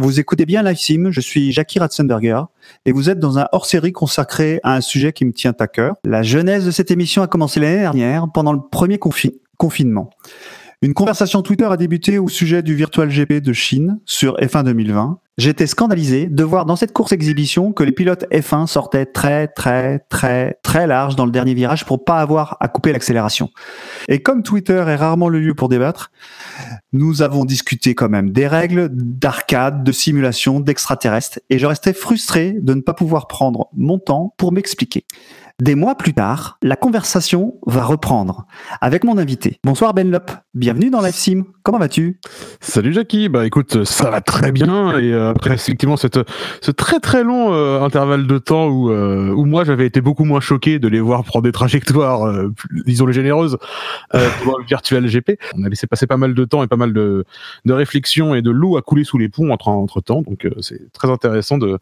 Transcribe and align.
Vous 0.00 0.20
écoutez 0.20 0.46
bien 0.46 0.62
Live 0.62 0.76
Sim, 0.76 1.08
je 1.10 1.20
suis 1.20 1.50
Jackie 1.50 1.80
Ratzenberger 1.80 2.42
et 2.86 2.92
vous 2.92 3.10
êtes 3.10 3.18
dans 3.18 3.40
un 3.40 3.48
hors-série 3.50 3.90
consacré 3.90 4.60
à 4.62 4.76
un 4.76 4.80
sujet 4.80 5.12
qui 5.12 5.24
me 5.24 5.32
tient 5.32 5.56
à 5.58 5.66
cœur. 5.66 5.96
La 6.04 6.22
genèse 6.22 6.64
de 6.64 6.70
cette 6.70 6.92
émission 6.92 7.20
a 7.20 7.26
commencé 7.26 7.58
l'année 7.58 7.80
dernière 7.80 8.26
pendant 8.32 8.52
le 8.52 8.60
premier 8.60 9.00
confinement. 9.56 10.10
Une 10.80 10.94
conversation 10.94 11.42
Twitter 11.42 11.64
a 11.64 11.76
débuté 11.76 12.20
au 12.20 12.28
sujet 12.28 12.62
du 12.62 12.76
Virtual 12.76 13.08
GP 13.08 13.40
de 13.42 13.52
Chine 13.52 13.98
sur 14.04 14.36
F1 14.36 14.62
2020. 14.62 15.18
J'étais 15.36 15.66
scandalisé 15.66 16.26
de 16.26 16.44
voir 16.44 16.66
dans 16.66 16.76
cette 16.76 16.92
course 16.92 17.10
exhibition 17.10 17.72
que 17.72 17.82
les 17.82 17.90
pilotes 17.90 18.26
F1 18.30 18.68
sortaient 18.68 19.06
très 19.06 19.48
très 19.48 19.98
très 20.08 20.56
très 20.62 20.86
large 20.86 21.16
dans 21.16 21.26
le 21.26 21.32
dernier 21.32 21.54
virage 21.54 21.84
pour 21.84 22.04
pas 22.04 22.20
avoir 22.20 22.56
à 22.60 22.68
couper 22.68 22.92
l'accélération. 22.92 23.50
Et 24.06 24.22
comme 24.22 24.44
Twitter 24.44 24.84
est 24.86 24.94
rarement 24.94 25.28
le 25.28 25.40
lieu 25.40 25.54
pour 25.54 25.68
débattre, 25.68 26.12
nous 26.92 27.22
avons 27.22 27.44
discuté 27.44 27.96
quand 27.96 28.08
même 28.08 28.30
des 28.30 28.46
règles 28.46 28.88
d'arcade, 28.92 29.82
de 29.82 29.90
simulation, 29.90 30.60
d'extraterrestres 30.60 31.40
et 31.50 31.58
je 31.58 31.66
restais 31.66 31.92
frustré 31.92 32.52
de 32.52 32.74
ne 32.74 32.82
pas 32.82 32.94
pouvoir 32.94 33.26
prendre 33.26 33.68
mon 33.76 33.98
temps 33.98 34.32
pour 34.36 34.52
m'expliquer. 34.52 35.04
Des 35.60 35.74
mois 35.74 35.96
plus 35.96 36.14
tard, 36.14 36.56
la 36.62 36.76
conversation 36.76 37.56
va 37.66 37.82
reprendre 37.82 38.46
avec 38.80 39.02
mon 39.02 39.18
invité. 39.18 39.58
Bonsoir 39.64 39.92
Ben 39.92 40.08
Lop, 40.08 40.30
bienvenue 40.54 40.88
dans 40.88 41.00
LiveSim. 41.00 41.46
Comment 41.64 41.80
vas-tu? 41.80 42.20
Salut 42.60 42.92
Jackie, 42.92 43.28
bah 43.28 43.44
écoute, 43.44 43.82
ça 43.82 44.08
va 44.08 44.20
très 44.20 44.52
bien 44.52 44.96
et 45.00 45.12
euh, 45.12 45.30
après 45.30 45.54
effectivement 45.54 45.96
cette, 45.96 46.20
ce 46.60 46.70
très 46.70 47.00
très 47.00 47.24
long 47.24 47.52
euh, 47.52 47.80
intervalle 47.82 48.28
de 48.28 48.38
temps 48.38 48.68
où, 48.68 48.92
euh, 48.92 49.30
où 49.30 49.46
moi 49.46 49.64
j'avais 49.64 49.84
été 49.84 50.00
beaucoup 50.00 50.22
moins 50.22 50.38
choqué 50.38 50.78
de 50.78 50.86
les 50.86 51.00
voir 51.00 51.24
prendre 51.24 51.42
des 51.42 51.50
trajectoires, 51.50 52.32
disons 52.86 53.06
les 53.06 53.12
généreuses, 53.12 53.58
pour 54.44 54.60
le 54.60 54.64
virtuel 54.64 55.06
GP. 55.06 55.40
On 55.56 55.64
a 55.64 55.68
laissé 55.68 55.88
passer 55.88 56.06
pas 56.06 56.18
mal 56.18 56.34
de 56.34 56.44
temps 56.44 56.62
et 56.62 56.68
pas 56.68 56.76
mal 56.76 56.92
de, 56.92 57.24
de 57.64 57.72
réflexions 57.72 58.32
et 58.36 58.42
de 58.42 58.52
l'eau 58.52 58.76
à 58.76 58.82
couler 58.82 59.02
sous 59.02 59.18
les 59.18 59.28
ponts 59.28 59.50
entre, 59.50 59.66
entre 59.66 60.00
temps, 60.00 60.22
donc 60.22 60.46
c'est 60.60 60.92
très 60.92 61.10
intéressant 61.10 61.58
de, 61.58 61.80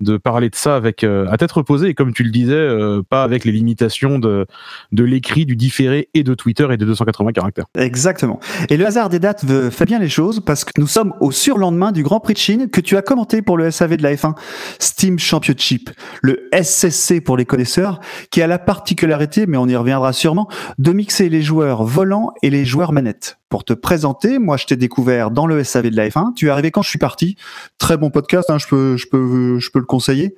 de 0.00 0.16
parler 0.16 0.50
de 0.50 0.56
ça 0.56 0.74
avec 0.74 1.04
à 1.04 1.36
tête 1.36 1.52
reposée 1.52 1.90
et 1.90 1.94
comme 1.94 2.12
tu 2.12 2.24
le 2.24 2.30
disais 2.30 2.68
pas 3.12 3.24
avec 3.24 3.44
les 3.44 3.52
limitations 3.52 4.18
de, 4.18 4.46
l'écrit, 4.90 5.44
du 5.44 5.54
différé 5.54 6.08
et 6.14 6.22
de 6.22 6.32
Twitter 6.32 6.66
et 6.70 6.78
de 6.78 6.86
280 6.86 7.32
caractères. 7.32 7.66
Exactement. 7.76 8.40
Et 8.70 8.78
le 8.78 8.86
hasard 8.86 9.10
des 9.10 9.18
dates 9.18 9.44
fait 9.70 9.84
bien 9.84 9.98
les 9.98 10.08
choses 10.08 10.40
parce 10.40 10.64
que 10.64 10.72
nous 10.78 10.86
sommes 10.86 11.12
au 11.20 11.30
surlendemain 11.30 11.92
du 11.92 12.02
Grand 12.02 12.20
Prix 12.20 12.32
de 12.32 12.38
Chine 12.38 12.70
que 12.70 12.80
tu 12.80 12.96
as 12.96 13.02
commenté 13.02 13.42
pour 13.42 13.58
le 13.58 13.70
SAV 13.70 13.98
de 13.98 14.02
la 14.02 14.14
F1, 14.14 14.34
Steam 14.78 15.18
Championship, 15.18 15.90
le 16.22 16.48
SSC 16.54 17.22
pour 17.22 17.36
les 17.36 17.44
connaisseurs, 17.44 18.00
qui 18.30 18.40
a 18.40 18.46
la 18.46 18.58
particularité, 18.58 19.44
mais 19.46 19.58
on 19.58 19.68
y 19.68 19.76
reviendra 19.76 20.14
sûrement, 20.14 20.48
de 20.78 20.92
mixer 20.92 21.28
les 21.28 21.42
joueurs 21.42 21.84
volants 21.84 22.32
et 22.42 22.48
les 22.48 22.64
joueurs 22.64 22.92
manettes 22.92 23.36
pour 23.52 23.64
te 23.64 23.74
présenter. 23.74 24.38
Moi, 24.38 24.56
je 24.56 24.64
t'ai 24.64 24.76
découvert 24.76 25.30
dans 25.30 25.46
le 25.46 25.62
SAV 25.62 25.90
de 25.90 25.96
la 25.96 26.08
F1. 26.08 26.32
Tu 26.34 26.46
es 26.46 26.48
arrivé 26.48 26.70
quand 26.70 26.80
je 26.80 26.88
suis 26.88 26.98
parti. 26.98 27.36
Très 27.76 27.98
bon 27.98 28.08
podcast, 28.08 28.48
hein, 28.48 28.56
je 28.56 28.66
peux, 28.66 28.96
je 28.96 29.06
peux, 29.06 29.58
je 29.58 29.70
peux 29.70 29.78
le 29.78 29.84
conseiller. 29.84 30.34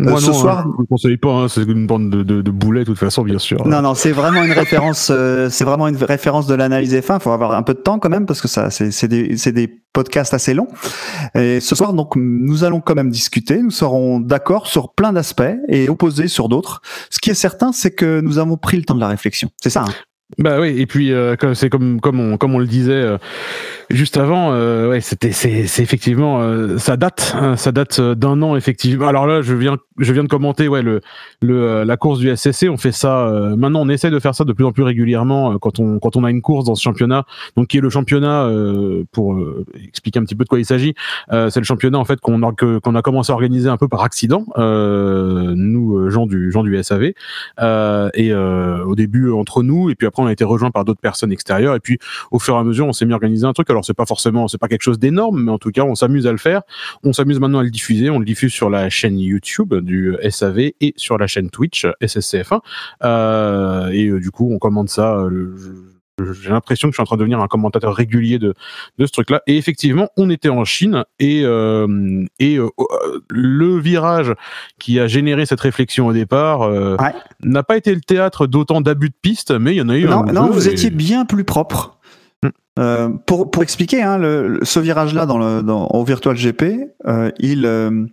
Moi, 0.00 0.14
euh, 0.14 0.16
ce 0.16 0.32
soir, 0.32 0.66
hein, 0.66 0.72
je 0.76 0.82
ne 0.82 0.86
conseille 0.88 1.16
pas. 1.16 1.30
Hein, 1.30 1.46
c'est 1.48 1.62
une 1.62 1.86
bande 1.86 2.10
de, 2.10 2.24
de, 2.24 2.42
de, 2.42 2.50
boulets, 2.50 2.80
de 2.80 2.86
toute 2.86 2.98
façon, 2.98 3.22
bien 3.22 3.38
sûr. 3.38 3.64
Non, 3.68 3.82
non, 3.82 3.94
c'est 3.94 4.10
vraiment 4.10 4.42
une 4.42 4.50
référence. 4.50 5.12
Euh, 5.14 5.48
c'est 5.48 5.62
vraiment 5.62 5.86
une 5.86 5.96
référence 5.96 6.48
de 6.48 6.56
l'analyse 6.56 6.92
F1. 6.92 7.18
Il 7.18 7.22
faut 7.22 7.30
avoir 7.30 7.52
un 7.52 7.62
peu 7.62 7.74
de 7.74 7.78
temps 7.78 8.00
quand 8.00 8.08
même 8.08 8.26
parce 8.26 8.40
que 8.40 8.48
ça, 8.48 8.68
c'est 8.70 9.06
des, 9.06 9.36
des 9.52 9.68
podcasts 9.92 10.34
assez 10.34 10.52
longs. 10.52 10.66
Et 11.36 11.60
ce 11.60 11.76
soir, 11.76 11.92
donc, 11.92 12.16
nous 12.16 12.64
allons 12.64 12.80
quand 12.80 12.96
même 12.96 13.10
discuter. 13.10 13.62
Nous 13.62 13.70
serons 13.70 14.18
d'accord 14.18 14.66
sur 14.66 14.92
plein 14.92 15.12
d'aspects 15.12 15.54
et 15.68 15.88
opposés 15.88 16.26
sur 16.26 16.48
d'autres. 16.48 16.82
Ce 17.10 17.20
qui 17.20 17.30
est 17.30 17.34
certain, 17.34 17.70
c'est 17.70 17.92
que 17.92 18.20
nous 18.20 18.38
avons 18.38 18.56
pris 18.56 18.76
le 18.76 18.82
temps 18.82 18.96
de 18.96 19.00
la 19.00 19.08
réflexion. 19.08 19.50
C'est 19.62 19.70
ça. 19.70 19.84
Hein? 19.86 19.92
Bah 20.38 20.60
oui, 20.60 20.80
et 20.80 20.86
puis 20.86 21.12
euh, 21.12 21.36
c'est 21.54 21.70
comme 21.70 22.00
comme 22.00 22.18
on 22.18 22.36
comme 22.36 22.54
on 22.54 22.58
le 22.58 22.66
disait 22.66 22.92
euh, 22.92 23.16
juste 23.90 24.16
avant, 24.16 24.52
euh, 24.52 24.88
ouais, 24.90 25.00
c'était 25.00 25.32
c'est 25.32 25.66
c'est 25.66 25.82
effectivement 25.82 26.40
euh, 26.40 26.78
ça 26.78 26.96
date, 26.96 27.34
hein, 27.36 27.56
ça 27.56 27.72
date 27.72 27.98
euh, 28.00 28.14
d'un 28.14 28.42
an 28.42 28.56
effectivement. 28.56 29.06
Alors 29.06 29.26
là, 29.26 29.42
je 29.42 29.54
viens 29.54 29.76
je 29.98 30.12
viens 30.12 30.24
de 30.24 30.28
commenter 30.28 30.68
ouais 30.68 30.82
le 30.82 31.00
le 31.40 31.84
la 31.84 31.96
course 31.96 32.18
du 32.18 32.34
SSC, 32.34 32.68
on 32.68 32.76
fait 32.76 32.92
ça 32.92 33.30
maintenant 33.56 33.80
on 33.80 33.88
essaie 33.88 34.10
de 34.10 34.18
faire 34.18 34.34
ça 34.34 34.44
de 34.44 34.52
plus 34.52 34.64
en 34.64 34.72
plus 34.72 34.82
régulièrement 34.82 35.58
quand 35.58 35.80
on 35.80 35.98
quand 35.98 36.16
on 36.16 36.24
a 36.24 36.30
une 36.30 36.42
course 36.42 36.66
dans 36.66 36.74
ce 36.74 36.82
championnat, 36.82 37.24
donc 37.56 37.68
qui 37.68 37.78
est 37.78 37.80
le 37.80 37.88
championnat 37.88 38.50
pour 39.12 39.38
expliquer 39.82 40.18
un 40.18 40.24
petit 40.24 40.34
peu 40.34 40.44
de 40.44 40.48
quoi 40.48 40.58
il 40.58 40.66
s'agit, 40.66 40.94
c'est 41.30 41.56
le 41.56 41.64
championnat 41.64 41.98
en 41.98 42.04
fait 42.04 42.20
qu'on 42.20 42.42
a 42.42 42.52
qu'on 42.52 42.94
a 42.94 43.02
commencé 43.02 43.32
à 43.32 43.34
organiser 43.34 43.70
un 43.70 43.78
peu 43.78 43.88
par 43.88 44.02
accident 44.02 44.44
nous 44.56 46.10
gens 46.10 46.26
du 46.26 46.50
gens 46.52 46.62
du 46.62 46.82
SAV 46.82 47.12
et 48.14 48.34
au 48.34 48.94
début 48.94 49.32
entre 49.32 49.62
nous 49.62 49.88
et 49.88 49.94
puis 49.94 50.06
après 50.06 50.22
on 50.22 50.26
a 50.26 50.32
été 50.32 50.44
rejoint 50.44 50.70
par 50.70 50.84
d'autres 50.84 51.00
personnes 51.00 51.32
extérieures 51.32 51.74
et 51.74 51.80
puis 51.80 51.98
au 52.30 52.38
fur 52.38 52.54
et 52.54 52.58
à 52.58 52.64
mesure 52.64 52.86
on 52.86 52.92
s'est 52.92 53.06
mis 53.06 53.12
à 53.12 53.14
organiser 53.14 53.46
un 53.46 53.54
truc 53.54 53.70
alors 53.76 53.84
c'est 53.84 53.94
pas 53.94 54.06
forcément, 54.06 54.48
c'est 54.48 54.58
pas 54.58 54.68
quelque 54.68 54.82
chose 54.82 54.98
d'énorme, 54.98 55.44
mais 55.44 55.52
en 55.52 55.58
tout 55.58 55.70
cas 55.70 55.82
on 55.82 55.94
s'amuse 55.94 56.26
à 56.26 56.32
le 56.32 56.38
faire. 56.38 56.62
On 57.04 57.12
s'amuse 57.12 57.38
maintenant 57.40 57.60
à 57.60 57.62
le 57.62 57.70
diffuser. 57.70 58.10
On 58.10 58.18
le 58.18 58.24
diffuse 58.24 58.52
sur 58.52 58.70
la 58.70 58.90
chaîne 58.90 59.18
YouTube 59.18 59.74
du 59.74 60.16
SAV 60.28 60.72
et 60.80 60.94
sur 60.96 61.18
la 61.18 61.26
chaîne 61.26 61.50
Twitch 61.50 61.86
SSCF1. 62.02 62.60
Euh, 63.04 63.88
et 63.90 64.06
euh, 64.06 64.20
du 64.20 64.30
coup 64.30 64.52
on 64.52 64.58
commande 64.58 64.88
ça. 64.88 65.16
Euh, 65.16 65.54
j'ai 66.18 66.48
l'impression 66.48 66.88
que 66.88 66.92
je 66.92 66.96
suis 66.96 67.02
en 67.02 67.06
train 67.06 67.16
de 67.16 67.20
devenir 67.20 67.40
un 67.40 67.46
commentateur 67.46 67.94
régulier 67.94 68.38
de, 68.38 68.54
de 68.98 69.06
ce 69.06 69.12
truc-là. 69.12 69.42
Et 69.46 69.58
effectivement, 69.58 70.08
on 70.16 70.30
était 70.30 70.48
en 70.48 70.64
Chine 70.64 71.04
et, 71.18 71.42
euh, 71.44 72.24
et 72.38 72.56
euh, 72.56 72.70
le 73.28 73.78
virage 73.78 74.32
qui 74.78 74.98
a 74.98 75.08
généré 75.08 75.44
cette 75.44 75.60
réflexion 75.60 76.06
au 76.06 76.12
départ 76.12 76.62
euh, 76.62 76.96
n'a 77.42 77.62
pas 77.62 77.76
été 77.76 77.94
le 77.94 78.00
théâtre 78.00 78.46
d'autant 78.46 78.80
d'abus 78.80 79.10
de 79.10 79.14
piste, 79.20 79.50
mais 79.50 79.74
il 79.74 79.76
y 79.76 79.82
en 79.82 79.88
a 79.88 79.96
eu. 79.96 80.06
Non, 80.06 80.24
non 80.24 80.48
vous 80.48 80.68
étiez 80.68 80.90
bien 80.90 81.26
plus 81.26 81.44
propre. 81.44 81.95
Euh, 82.78 83.08
pour, 83.26 83.50
pour 83.50 83.62
expliquer, 83.62 84.02
hein, 84.02 84.18
le, 84.18 84.60
ce 84.62 84.78
virage-là 84.80 85.26
dans 85.26 85.38
le, 85.38 85.62
dans, 85.62 85.86
au 85.88 86.04
Virtual 86.04 86.36
GP, 86.36 86.90
euh, 87.06 87.30
il, 87.38 87.64
euh, 87.64 88.06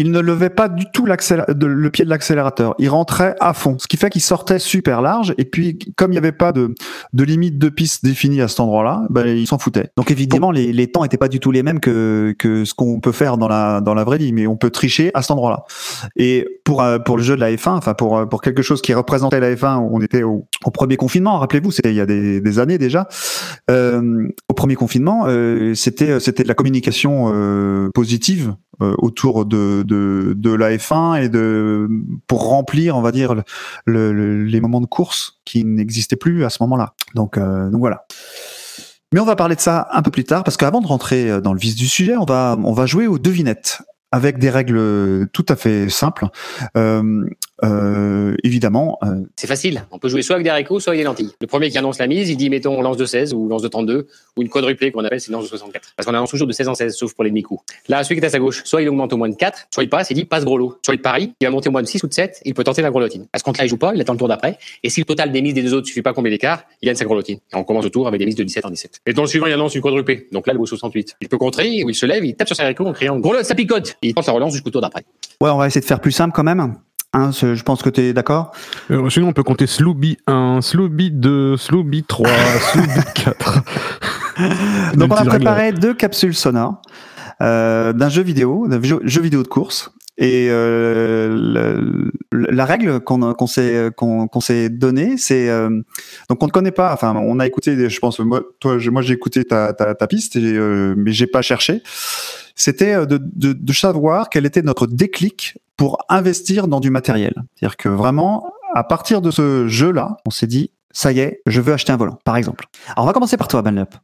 il 0.00 0.12
ne 0.12 0.20
levait 0.20 0.48
pas 0.48 0.68
du 0.68 0.86
tout 0.90 1.04
le 1.04 1.88
pied 1.90 2.04
de 2.06 2.10
l'accélérateur. 2.10 2.74
Il 2.78 2.88
rentrait 2.88 3.36
à 3.38 3.52
fond, 3.52 3.76
ce 3.78 3.86
qui 3.86 3.98
fait 3.98 4.08
qu'il 4.08 4.22
sortait 4.22 4.58
super 4.58 5.02
large. 5.02 5.34
Et 5.36 5.44
puis, 5.44 5.78
comme 5.94 6.10
il 6.10 6.14
n'y 6.14 6.18
avait 6.18 6.32
pas 6.32 6.52
de, 6.52 6.74
limite 7.12 7.58
de 7.58 7.68
piste 7.68 8.02
définie 8.02 8.40
à 8.40 8.48
cet 8.48 8.60
endroit-là, 8.60 9.02
ben, 9.10 9.26
il 9.26 9.46
s'en 9.46 9.58
foutait. 9.58 9.90
Donc 9.98 10.10
évidemment, 10.10 10.52
les, 10.52 10.86
temps 10.86 11.02
n'étaient 11.02 11.18
pas 11.18 11.28
du 11.28 11.38
tout 11.38 11.50
les 11.50 11.62
mêmes 11.62 11.80
que, 11.80 12.34
ce 12.40 12.72
qu'on 12.72 12.98
peut 13.00 13.12
faire 13.12 13.36
dans 13.36 13.46
la, 13.46 14.04
vraie 14.04 14.16
vie, 14.16 14.32
mais 14.32 14.46
on 14.46 14.56
peut 14.56 14.70
tricher 14.70 15.10
à 15.12 15.20
cet 15.20 15.32
endroit-là. 15.32 15.64
Et 16.16 16.48
pour, 16.64 16.82
euh, 16.82 16.98
le 17.16 17.22
jeu 17.22 17.34
de 17.34 17.40
la 17.40 17.52
F1, 17.52 17.72
enfin 17.72 17.92
pour, 17.92 18.16
euh, 18.16 18.24
pour 18.24 18.40
quelque 18.40 18.62
chose 18.62 18.80
qui 18.80 18.94
représentait 18.94 19.40
la 19.40 19.54
F1, 19.54 19.86
on 19.92 20.00
était 20.00 20.22
au, 20.22 20.46
premier 20.72 20.96
confinement. 20.96 21.38
Rappelez-vous, 21.38 21.72
c'était 21.72 21.90
il 21.90 21.96
y 21.96 22.00
a 22.00 22.06
des, 22.06 22.58
années 22.58 22.78
déjà. 22.78 23.06
Euh, 23.70 24.28
au 24.48 24.54
premier 24.54 24.76
confinement, 24.76 25.26
c'était 25.74 26.18
de 26.18 26.48
la 26.48 26.54
communication 26.54 27.90
positive 27.92 28.54
autour 28.80 29.44
de, 29.44 29.84
de 29.90 30.52
la 30.52 30.76
F1 30.76 31.22
et 31.22 31.28
de 31.28 31.88
pour 32.26 32.48
remplir, 32.48 32.96
on 32.96 33.02
va 33.02 33.12
dire, 33.12 33.34
le, 33.84 34.44
les 34.44 34.60
moments 34.60 34.80
de 34.80 34.86
course 34.86 35.40
qui 35.44 35.64
n'existaient 35.64 36.16
plus 36.16 36.44
à 36.44 36.50
ce 36.50 36.62
moment-là. 36.62 36.94
Donc, 37.14 37.36
euh, 37.36 37.70
donc 37.70 37.80
voilà. 37.80 38.06
Mais 39.12 39.20
on 39.20 39.24
va 39.24 39.36
parler 39.36 39.56
de 39.56 39.60
ça 39.60 39.88
un 39.92 40.02
peu 40.02 40.10
plus 40.10 40.24
tard 40.24 40.44
parce 40.44 40.56
qu'avant 40.56 40.80
de 40.80 40.86
rentrer 40.86 41.40
dans 41.40 41.52
le 41.52 41.58
vif 41.58 41.74
du 41.74 41.88
sujet, 41.88 42.16
on 42.16 42.24
va 42.24 42.56
on 42.62 42.72
va 42.72 42.86
jouer 42.86 43.08
aux 43.08 43.18
devinettes 43.18 43.82
avec 44.12 44.38
des 44.38 44.50
règles 44.50 45.28
tout 45.32 45.46
à 45.48 45.56
fait 45.56 45.88
simples. 45.88 46.26
Euh, 46.76 47.24
euh, 47.64 48.34
évidemment. 48.44 48.98
Euh... 49.02 49.22
C'est 49.36 49.46
facile. 49.46 49.84
On 49.90 49.98
peut 49.98 50.08
jouer 50.08 50.22
soit 50.22 50.36
avec 50.36 50.44
des 50.44 50.50
haricots, 50.50 50.80
soit 50.80 50.92
avec 50.92 51.00
des 51.00 51.04
lentilles. 51.04 51.30
Le 51.40 51.46
premier 51.46 51.70
qui 51.70 51.78
annonce 51.78 51.98
la 51.98 52.06
mise, 52.06 52.30
il 52.30 52.36
dit 52.36 52.50
mettons 52.50 52.78
on 52.78 52.82
lance 52.82 52.96
de 52.96 53.04
16 53.04 53.34
ou 53.34 53.48
lance 53.48 53.62
de 53.62 53.68
32 53.68 54.06
ou 54.36 54.42
une 54.42 54.48
quadruplée 54.48 54.92
qu'on 54.92 55.04
appelle 55.04 55.20
c'est 55.20 55.32
lance 55.32 55.44
de 55.44 55.48
64. 55.48 55.94
Parce 55.96 56.06
qu'on 56.06 56.14
annonce 56.14 56.30
toujours 56.30 56.46
de 56.46 56.52
16 56.52 56.68
en 56.68 56.74
16, 56.74 56.94
sauf 56.96 57.14
pour 57.14 57.24
les 57.24 57.30
demi-coups. 57.30 57.62
Là, 57.88 58.02
celui 58.04 58.16
qui 58.16 58.24
est 58.24 58.26
à 58.26 58.30
sa 58.30 58.38
gauche, 58.38 58.62
soit 58.64 58.82
il 58.82 58.88
augmente 58.88 59.12
au 59.12 59.16
moins 59.16 59.28
de 59.28 59.34
4, 59.34 59.68
soit 59.70 59.82
il 59.82 59.88
passe, 59.88 60.10
il 60.10 60.14
dit 60.14 60.24
passe 60.24 60.44
gros 60.44 60.58
lot. 60.58 60.78
Soit 60.84 60.94
il 60.94 61.02
parie, 61.02 61.32
il 61.40 61.44
va 61.46 61.50
monter 61.50 61.68
au 61.68 61.72
moins 61.72 61.82
de 61.82 61.86
6 61.86 62.02
ou 62.02 62.08
de 62.08 62.14
7, 62.14 62.40
il 62.44 62.54
peut 62.54 62.64
tenter 62.64 62.82
la 62.82 62.90
grelotine. 62.90 63.26
À 63.32 63.38
ce 63.38 63.44
compte-là, 63.44 63.64
il 63.64 63.68
joue 63.68 63.76
pas, 63.76 63.92
il 63.94 64.00
attend 64.00 64.12
le 64.12 64.18
tour 64.18 64.28
d'après. 64.28 64.58
Et 64.82 64.90
si 64.90 65.00
le 65.00 65.06
total 65.06 65.32
des 65.32 65.42
mises 65.42 65.54
des 65.54 65.62
deux 65.62 65.74
autres 65.74 65.86
suffit 65.86 66.02
pas 66.02 66.12
combler 66.12 66.30
l'écart, 66.30 66.64
il 66.82 66.86
gagne 66.86 66.96
sa 66.96 67.04
grelotine. 67.04 67.38
Et 67.52 67.56
on 67.56 67.64
commence 67.64 67.84
le 67.84 67.90
tour 67.90 68.06
avec 68.08 68.18
des 68.18 68.26
mises 68.26 68.36
de 68.36 68.42
17 68.42 68.64
en 68.64 68.70
17. 68.70 69.00
Et 69.06 69.12
dans 69.12 69.22
le 69.22 69.28
suivant, 69.28 69.46
il 69.46 69.52
annonce 69.52 69.74
une 69.74 69.82
quadruplée. 69.82 70.28
Donc 70.32 70.46
là, 70.46 70.52
le 70.52 70.58
vaut 70.58 70.66
68. 70.66 71.16
Il 71.20 71.28
peut 71.28 71.38
contrer, 71.38 71.82
ou 71.84 71.90
il 71.90 71.94
se 71.94 72.06
lève, 72.06 72.24
il 72.24 72.34
tape 72.34 72.48
sur 72.48 72.56
ses 72.56 72.62
haricots 72.62 72.86
en 72.86 72.92
criant 72.92 73.18
gros 73.18 73.32
lot, 73.32 73.42
ça 73.42 73.54
picote. 73.54 73.96
Et 74.02 74.08
il 74.08 74.14
tente 74.14 74.24
sa 74.24 74.32
relance 74.32 74.52
jusqu'au 74.52 74.70
tour 74.70 74.80
d'après. 74.80 75.04
Ouais, 75.40 75.50
on 75.50 75.56
va 75.56 75.66
essayer 75.66 75.80
de 75.80 75.86
faire 75.86 76.00
plus 76.00 76.12
simple 76.12 76.34
quand 76.34 76.44
même. 76.44 76.74
Hein, 77.12 77.32
je 77.32 77.60
pense 77.64 77.82
que 77.82 77.90
tu 77.90 78.02
es 78.02 78.12
d'accord? 78.12 78.52
Euh, 78.92 79.10
sinon, 79.10 79.28
on 79.28 79.32
peut 79.32 79.42
compter 79.42 79.66
Slooby 79.66 80.18
1, 80.28 80.60
Slooby 80.62 81.10
2, 81.10 81.56
Slooby 81.56 82.04
3, 82.04 82.28
Slooby 82.72 83.00
4. 83.14 83.62
Donc, 84.94 85.12
on 85.12 85.16
a 85.16 85.24
préparé 85.24 85.72
deux 85.72 85.92
capsules 85.92 86.36
sonores 86.36 86.80
euh, 87.42 87.92
d'un 87.92 88.08
jeu 88.08 88.22
vidéo, 88.22 88.68
d'un 88.68 88.80
jeu, 88.80 89.00
jeu, 89.02 89.22
vidéo 89.22 89.42
de 89.42 89.48
course. 89.48 89.90
Et 90.20 90.48
euh, 90.50 92.10
la, 92.30 92.64
règle 92.66 93.00
qu'on 93.00 93.46
s'est 93.46 94.68
donnée, 94.68 95.16
c'est 95.16 95.48
euh, 95.48 95.70
donc 96.28 96.42
on 96.42 96.46
ne 96.46 96.50
connaît 96.50 96.70
pas. 96.70 96.92
Enfin, 96.92 97.16
on 97.16 97.40
a 97.40 97.46
écouté. 97.46 97.88
Je 97.88 97.98
pense 98.00 98.20
moi, 98.20 98.42
toi, 98.60 98.76
moi 98.90 99.00
j'ai 99.00 99.14
écouté 99.14 99.44
ta, 99.44 99.72
piste, 100.08 100.36
et, 100.36 100.42
euh, 100.44 100.94
mais 100.94 101.12
j'ai 101.12 101.26
pas 101.26 101.40
cherché. 101.40 101.82
C'était 102.54 103.06
de, 103.06 103.18
de, 103.18 103.54
de 103.54 103.72
savoir 103.72 104.28
quel 104.28 104.44
était 104.44 104.60
notre 104.60 104.86
déclic 104.86 105.56
pour 105.78 105.96
investir 106.10 106.68
dans 106.68 106.80
du 106.80 106.90
matériel. 106.90 107.32
C'est-à-dire 107.56 107.78
que 107.78 107.88
vraiment, 107.88 108.52
à 108.74 108.84
partir 108.84 109.22
de 109.22 109.30
ce 109.30 109.68
jeu-là, 109.68 110.18
on 110.26 110.30
s'est 110.30 110.46
dit, 110.46 110.70
ça 110.90 111.12
y 111.12 111.20
est, 111.20 111.40
je 111.46 111.62
veux 111.62 111.72
acheter 111.72 111.92
un 111.92 111.96
volant, 111.96 112.18
par 112.24 112.36
exemple. 112.36 112.66
Alors 112.88 113.04
on 113.04 113.06
va 113.06 113.14
commencer 113.14 113.38
par 113.38 113.48
toi, 113.48 113.62
Banlup. 113.62 113.94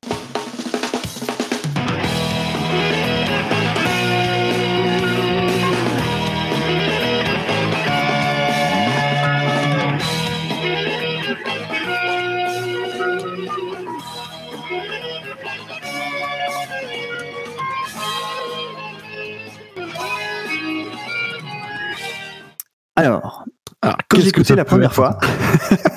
Écouté 24.28 24.54
la 24.54 24.64
première 24.64 24.94
fois, 24.94 25.18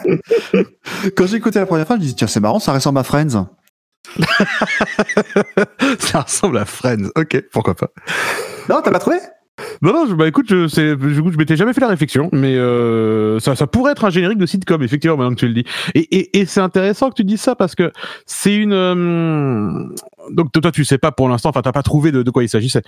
quand 1.18 1.28
j'ai 1.28 1.38
écouté 1.38 1.60
la 1.60 1.66
première 1.66 1.88
fois, 1.88 1.96
je 1.98 2.02
me 2.02 2.06
dis 2.06 2.16
tiens 2.16 2.28
c'est 2.28 2.40
marrant, 2.40 2.60
ça 2.60 2.74
ressemble 2.74 3.00
à 3.00 3.04
Friends. 3.04 3.48
ça 6.00 6.22
ressemble 6.22 6.58
à 6.58 6.66
Friends. 6.66 7.10
Ok, 7.16 7.44
pourquoi 7.52 7.76
pas. 7.76 7.90
Non, 8.70 8.82
t'as 8.84 8.92
pas 8.92 9.00
trouvé? 9.00 9.18
Non, 9.82 9.92
non, 9.92 10.06
je- 10.10 10.14
bah 10.16 10.26
écoute, 10.28 10.46
je, 10.50 10.68
je, 10.68 10.96
je 10.98 11.38
m'étais 11.38 11.58
jamais 11.58 11.74
fait 11.74 11.82
la 11.82 11.90
réflexion, 11.90 12.30
mais 12.32 12.56
euh, 12.56 13.40
ça, 13.40 13.56
ça 13.58 13.68
pourrait 13.68 13.92
être 13.92 14.06
un 14.06 14.10
générique 14.10 14.38
de 14.38 14.46
sitcom, 14.46 14.82
effectivement, 14.84 15.18
maintenant 15.18 15.36
que 15.36 15.40
tu 15.42 15.48
le 15.50 15.54
dis. 15.54 15.66
Et, 15.96 16.00
et, 16.18 16.40
et 16.40 16.46
c'est 16.46 16.62
intéressant 16.62 17.10
que 17.10 17.16
tu 17.16 17.26
dises 17.26 17.42
ça 17.42 17.56
parce 17.56 17.76
que 17.76 17.92
c'est 18.26 18.56
une. 18.56 18.72
euh, 18.74 19.84
donc 20.32 20.52
toi, 20.52 20.72
tu 20.72 20.86
sais 20.86 20.98
pas 20.98 21.12
pour 21.12 21.28
l'instant, 21.30 21.50
enfin, 21.50 21.62
t'as 21.62 21.72
pas 21.72 21.84
trouvé 21.84 22.12
de, 22.12 22.24
de 22.24 22.32
quoi 22.32 22.44
il 22.44 22.50
s'agissait. 22.50 22.82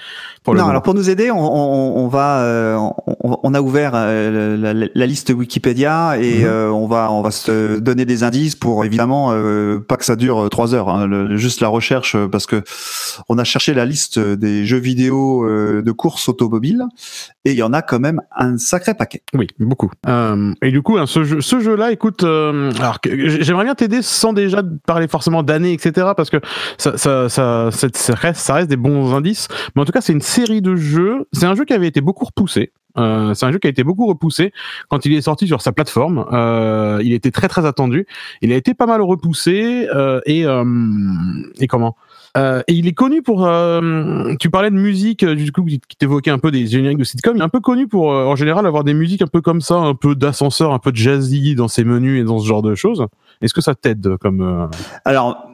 Non, 0.48 0.54
moment. 0.54 0.68
alors 0.70 0.82
pour 0.82 0.94
nous 0.94 1.10
aider, 1.10 1.32
on, 1.32 1.38
on, 1.40 1.98
on 2.04 2.08
va, 2.08 2.40
euh, 2.42 2.76
on, 3.24 3.38
on 3.44 3.54
a 3.54 3.62
ouvert 3.62 3.92
euh, 3.96 4.58
la, 4.58 4.74
la- 4.74 4.88
la 4.94 5.06
liste 5.06 5.30
Wikipédia 5.32 6.18
et 6.20 6.40
Mhm. 6.40 6.46
euh, 6.46 6.70
on 6.72 6.88
va, 6.88 7.12
on 7.12 7.22
va 7.22 7.32
se 7.32 7.80
donner 7.80 8.06
des 8.06 8.24
indices 8.24 8.56
pour 8.56 8.86
évidemment 8.86 9.32
pas 9.88 9.98
que 9.98 10.06
ça 10.06 10.16
dure 10.16 10.50
trois 10.50 10.74
heures, 10.76 10.90
hein, 10.90 11.08
le- 11.08 11.36
juste 11.38 11.62
la 11.62 11.68
recherche 11.68 12.16
parce 12.32 12.46
que 12.46 12.64
on 13.30 13.38
a 13.38 13.44
cherché 13.44 13.74
la 13.74 13.86
liste 13.86 14.20
des 14.20 14.66
jeux 14.66 14.78
vidéo 14.80 15.46
de 15.48 15.92
course 15.92 16.30
automobile 16.30 16.84
et 17.46 17.52
il 17.52 17.58
y 17.58 17.64
en 17.64 17.74
a 17.74 17.82
quand 17.82 18.00
même 18.00 18.22
un 18.36 18.58
sacré 18.58 18.94
paquet. 18.94 19.24
Oui, 19.34 19.48
beaucoup. 19.60 19.92
Euh, 20.08 20.54
et 20.62 20.72
du 20.72 20.82
coup, 20.82 20.98
hein, 20.98 21.06
ce, 21.06 21.24
jeu, 21.24 21.42
ce 21.42 21.60
jeu-là, 21.60 21.92
écoute, 21.92 22.24
euh, 22.24 22.72
alors 22.80 23.00
j'aimerais 23.04 23.64
bien 23.64 23.76
t'aider 23.76 24.02
sans 24.02 24.34
déjà 24.34 24.62
parler 24.86 25.08
forcément 25.08 25.42
d'années, 25.42 25.74
etc., 25.74 26.10
parce 26.16 26.30
que 26.30 26.38
ça, 26.78 26.98
ça, 26.98 27.30
ça, 27.30 27.70
ça, 27.72 27.88
ça 27.94 28.14
reste, 28.14 28.42
ça 28.42 28.54
reste 28.54 28.70
des 28.70 28.78
bons 28.78 29.14
indices. 29.16 29.48
Mais 29.76 29.82
en 29.82 29.86
tout 29.86 29.92
cas, 29.92 30.02
c'est 30.02 30.14
une 30.14 30.22
série 30.22 30.62
de 30.62 30.76
jeux. 30.76 31.28
C'est 31.34 31.46
un 31.46 31.56
jeu 31.56 31.66
qui 31.66 31.74
avait 31.74 31.88
été 31.88 32.02
beaucoup 32.02 32.26
repoussé. 32.26 32.72
Euh, 32.98 33.34
c'est 33.34 33.46
un 33.46 33.52
jeu 33.52 33.60
qui 33.60 33.68
a 33.68 33.70
été 33.70 33.84
beaucoup 33.84 34.06
repoussé 34.06 34.52
quand 34.90 35.06
il 35.06 35.14
est 35.14 35.22
sorti 35.22 35.48
sur 35.48 35.62
sa 35.62 35.72
plateforme. 35.72 36.26
Euh, 36.32 37.00
il 37.04 37.14
était 37.14 37.32
très 37.32 37.48
très 37.48 37.66
attendu. 37.66 38.06
Il 38.42 38.52
a 38.52 38.56
été 38.56 38.74
pas 38.74 38.86
mal 38.86 39.02
repoussé 39.02 39.88
euh, 39.94 40.20
et 40.26 40.46
euh, 40.46 40.64
et 41.60 41.68
comment? 41.68 41.96
Euh, 42.38 42.62
et 42.68 42.74
il 42.74 42.88
est 42.88 42.94
connu 42.94 43.22
pour. 43.22 43.46
euh, 43.46 44.34
tu 44.40 44.50
parlais 44.50 44.70
de 44.70 44.76
musique, 44.76 45.24
euh, 45.24 45.36
du 45.36 45.52
coup, 45.52 45.64
qui 45.66 45.80
t'évoquait 45.98 46.32
un 46.32 46.40
peu 46.40 46.52
des 46.52 46.66
génériques 46.68 46.98
de 46.98 47.04
sitcom. 47.04 47.36
Il 47.36 47.42
est 47.42 47.44
un 47.44 47.50
peu 47.50 47.60
connu 47.60 47.88
pour, 47.88 48.14
euh, 48.14 48.26
en 48.26 48.36
général, 48.36 48.66
avoir 48.66 48.84
des 48.84 48.94
musiques 48.94 49.22
un 49.22 49.28
peu 49.28 49.42
comme 49.42 49.62
ça, 49.62 49.76
un 49.76 49.96
peu 49.96 50.16
d'ascenseur, 50.16 50.72
un 50.74 50.80
peu 50.80 50.92
de 50.92 50.98
jazzy 50.98 51.56
dans 51.56 51.68
ses 51.68 51.84
menus 51.84 52.22
et 52.22 52.24
dans 52.24 52.40
ce 52.40 52.48
genre 52.48 52.62
de 52.62 52.76
choses. 52.76 53.06
Est-ce 53.42 53.54
que 53.54 53.62
ça 53.62 53.76
t'aide 53.76 54.18
comme 54.18 54.42
euh, 54.42 54.68
Alors 55.06 55.48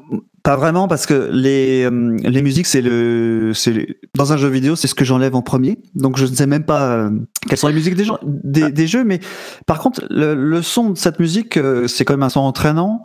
pas 0.44 0.56
vraiment 0.56 0.88
parce 0.88 1.06
que 1.06 1.30
les 1.34 1.84
euh, 1.84 2.16
les 2.24 2.42
musiques 2.42 2.68
c'est 2.68 2.82
le 2.82 3.52
c'est 3.54 3.98
dans 4.16 4.32
un 4.32 4.38
jeu 4.38 4.48
vidéo 4.48 4.78
c'est 4.78 4.88
ce 4.88 4.96
que 4.96 5.04
j'enlève 5.04 5.36
en 5.36 5.42
premier 5.42 5.78
donc 5.94 6.18
je 6.18 6.26
ne 6.26 6.34
sais 6.34 6.48
même 6.48 6.64
pas 6.64 7.10
quelles 7.50 7.58
sont 7.58 7.68
les 7.68 7.74
musiques 7.74 7.96
des, 7.96 8.06
gens, 8.06 8.18
des, 8.24 8.72
des 8.72 8.88
jeux 8.88 9.04
mais 9.04 9.20
par 9.66 9.80
contre 9.80 10.06
le, 10.10 10.36
le 10.36 10.62
son 10.62 10.92
de 10.92 10.98
cette 10.98 11.20
musique 11.20 11.58
euh, 11.58 11.88
c'est 11.88 12.06
quand 12.06 12.14
même 12.14 12.24
un 12.24 12.30
son 12.30 12.40
entraînant 12.40 13.04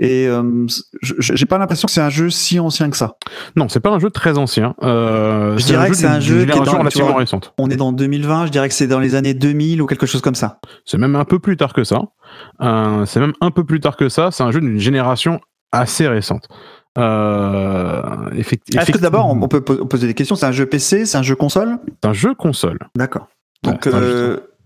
et 0.00 0.26
euh, 0.28 0.66
j'ai 1.02 1.46
pas 1.46 1.58
l'impression 1.58 1.86
que 1.86 1.92
c'est 1.92 2.00
un 2.00 2.10
jeu 2.10 2.30
si 2.30 2.60
ancien 2.60 2.88
que 2.90 2.96
ça. 2.96 3.16
Non, 3.56 3.68
c'est 3.68 3.80
pas 3.80 3.90
un 3.90 3.98
jeu 3.98 4.10
très 4.10 4.38
ancien. 4.38 4.74
Euh, 4.82 5.56
Je 5.58 5.64
dirais 5.66 5.90
que 5.90 5.96
c'est 5.96 6.06
un 6.06 6.20
jeu 6.20 6.44
d'une 6.44 6.50
qui 6.50 6.58
est 6.58 6.64
génération 6.64 7.00
dans- 7.06 7.12
vois, 7.12 7.18
récente. 7.20 7.52
On 7.58 7.68
est 7.70 7.76
dans 7.76 7.92
2020, 7.92 8.46
je 8.46 8.50
dirais 8.52 8.68
que 8.68 8.74
c'est 8.74 8.86
dans 8.86 9.00
les 9.00 9.14
années 9.14 9.34
2000 9.34 9.82
ou 9.82 9.86
quelque 9.86 10.06
chose 10.06 10.20
comme 10.20 10.34
ça. 10.36 10.60
C'est 10.84 10.98
même 10.98 11.16
un 11.16 11.24
peu 11.24 11.38
plus 11.38 11.56
tard 11.56 11.72
que 11.72 11.84
ça. 11.84 12.00
Euh, 12.60 13.04
c'est 13.06 13.20
même 13.20 13.32
un 13.40 13.50
peu 13.50 13.64
plus 13.64 13.80
tard 13.80 13.96
que 13.96 14.08
ça. 14.08 14.30
C'est 14.30 14.42
un 14.44 14.50
jeu 14.52 14.60
d'une 14.60 14.78
génération 14.78 15.40
assez 15.72 16.06
récente. 16.08 16.48
Euh, 16.98 18.02
effecti- 18.36 18.78
Est-ce 18.78 18.90
que 18.92 18.98
d'abord 18.98 19.26
on 19.28 19.48
peut 19.48 19.60
po- 19.60 19.84
poser 19.86 20.06
des 20.06 20.14
questions? 20.14 20.36
C'est 20.36 20.46
un 20.46 20.52
jeu 20.52 20.66
PC, 20.66 21.06
c'est 21.06 21.18
un 21.18 21.22
jeu 21.22 21.34
console? 21.34 21.78
C'est 22.02 22.08
un 22.08 22.12
jeu 22.12 22.34
console. 22.34 22.78
D'accord. 22.96 23.28
Donc 23.62 23.86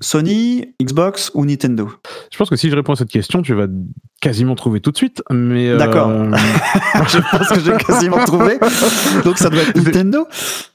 Sony, 0.02 0.74
Xbox 0.82 1.30
ou 1.34 1.44
Nintendo? 1.46 1.90
Je 2.30 2.36
pense 2.36 2.50
que 2.50 2.56
si 2.56 2.68
je 2.68 2.76
réponds 2.76 2.92
à 2.92 2.96
cette 2.96 3.08
question, 3.10 3.40
tu 3.40 3.54
vas 3.54 3.66
quasiment 4.20 4.54
trouver 4.54 4.80
tout 4.80 4.90
de 4.90 4.96
suite. 4.96 5.22
Mais 5.30 5.70
euh, 5.70 5.78
D'accord. 5.78 6.10
Je 7.08 7.18
pense 7.36 7.48
que 7.48 7.60
j'ai 7.60 7.72
quasiment 7.78 8.22
trouvé. 8.24 8.58
Donc 9.24 9.38
ça 9.38 9.48
doit 9.48 9.62
être 9.62 9.76
Nintendo? 9.76 10.26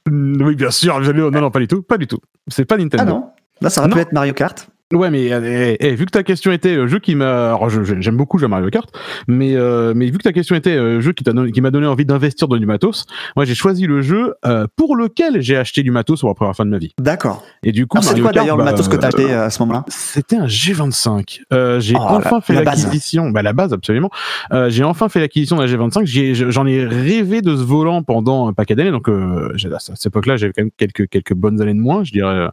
Oui, 0.09 0.55
bien 0.55 0.71
sûr. 0.71 0.99
Non, 0.99 1.29
non, 1.31 1.51
pas 1.51 1.59
du 1.59 1.67
tout, 1.67 1.81
pas 1.83 1.97
du 1.97 2.07
tout. 2.07 2.19
C'est 2.47 2.65
pas 2.65 2.77
Nintendo. 2.77 3.03
Ah 3.05 3.09
non 3.09 3.29
Là, 3.61 3.69
ça 3.69 3.81
aurait 3.81 3.89
Non. 3.89 3.95
pu 3.95 4.01
être 4.01 4.11
Mario 4.13 4.33
Kart. 4.33 4.67
Ouais, 4.93 5.09
mais 5.09 5.33
euh, 5.33 5.41
eh, 5.43 5.77
eh, 5.81 5.95
vu 5.95 6.05
que 6.05 6.11
ta 6.11 6.23
question 6.23 6.49
était 6.53 6.75
euh, 6.77 6.87
jeu 6.87 6.99
qui 6.99 7.13
m'a, 7.13 7.59
j'aime 7.99 8.15
beaucoup 8.15 8.37
jouer 8.37 8.45
à 8.45 8.47
Mario 8.47 8.69
Kart, 8.69 8.89
mais 9.27 9.53
euh, 9.53 9.91
mais 9.93 10.05
vu 10.05 10.13
que 10.17 10.23
ta 10.23 10.31
question 10.31 10.55
était 10.55 10.77
euh, 10.77 11.01
jeu 11.01 11.11
qui 11.11 11.59
m'a 11.61 11.71
donné 11.71 11.87
envie 11.87 12.05
d'investir 12.05 12.47
dans 12.47 12.55
du 12.55 12.65
matos, 12.65 13.05
moi 13.35 13.43
j'ai 13.43 13.53
choisi 13.53 13.85
le 13.85 14.01
jeu 14.01 14.35
euh, 14.45 14.65
pour 14.77 14.95
lequel 14.95 15.41
j'ai 15.41 15.57
acheté 15.57 15.83
du 15.83 15.91
matos 15.91 16.21
pour 16.21 16.29
la 16.29 16.35
première 16.35 16.55
fois 16.55 16.63
de 16.63 16.69
ma 16.69 16.77
vie. 16.77 16.93
D'accord. 17.01 17.43
Et 17.63 17.73
du 17.73 17.85
coup, 17.85 18.01
c'est 18.01 18.17
quoi 18.21 18.31
d'ailleurs 18.31 18.55
le 18.55 18.63
bah, 18.63 18.71
matos 18.71 18.87
que 18.87 18.95
t'as 18.95 19.07
acheté 19.07 19.33
à 19.33 19.49
ce 19.49 19.61
moment-là? 19.63 19.83
C'était 19.89 20.37
un 20.37 20.45
G25. 20.45 21.41
Euh, 21.51 21.81
j'ai 21.81 21.95
Oh, 21.97 22.03
enfin 22.03 22.35
la- 22.35 22.41
fait 22.41 22.53
l'acquisition, 22.53 23.29
bah 23.31 23.41
la 23.41 23.51
base 23.51 23.73
absolument. 23.73 24.09
Euh, 24.53 24.69
j'ai 24.69 24.85
enfin 24.85 25.09
fait 25.09 25.19
l'acquisition 25.19 25.57
de 25.57 25.63
la 25.63 25.67
G25. 25.67 26.05
J'ai- 26.05 26.33
J'en 26.33 26.65
ai 26.65 26.85
rêvé 26.85 27.41
de 27.41 27.57
ce 27.57 27.61
volant 27.63 28.03
pendant 28.03 28.47
un 28.47 28.53
paquet 28.53 28.75
d'années. 28.75 28.91
Donc 28.91 29.09
euh, 29.09 29.51
à 29.73 29.79
cette 29.79 30.05
époque-là, 30.05 30.37
j'avais 30.37 30.53
quand 30.53 30.61
même 30.61 30.71
quelques 30.77 31.09
quelques 31.09 31.33
bonnes 31.33 31.59
années 31.61 31.73
de 31.73 31.79
moins. 31.79 32.05
Je 32.05 32.13
dirais, 32.13 32.29
euh, 32.35 32.47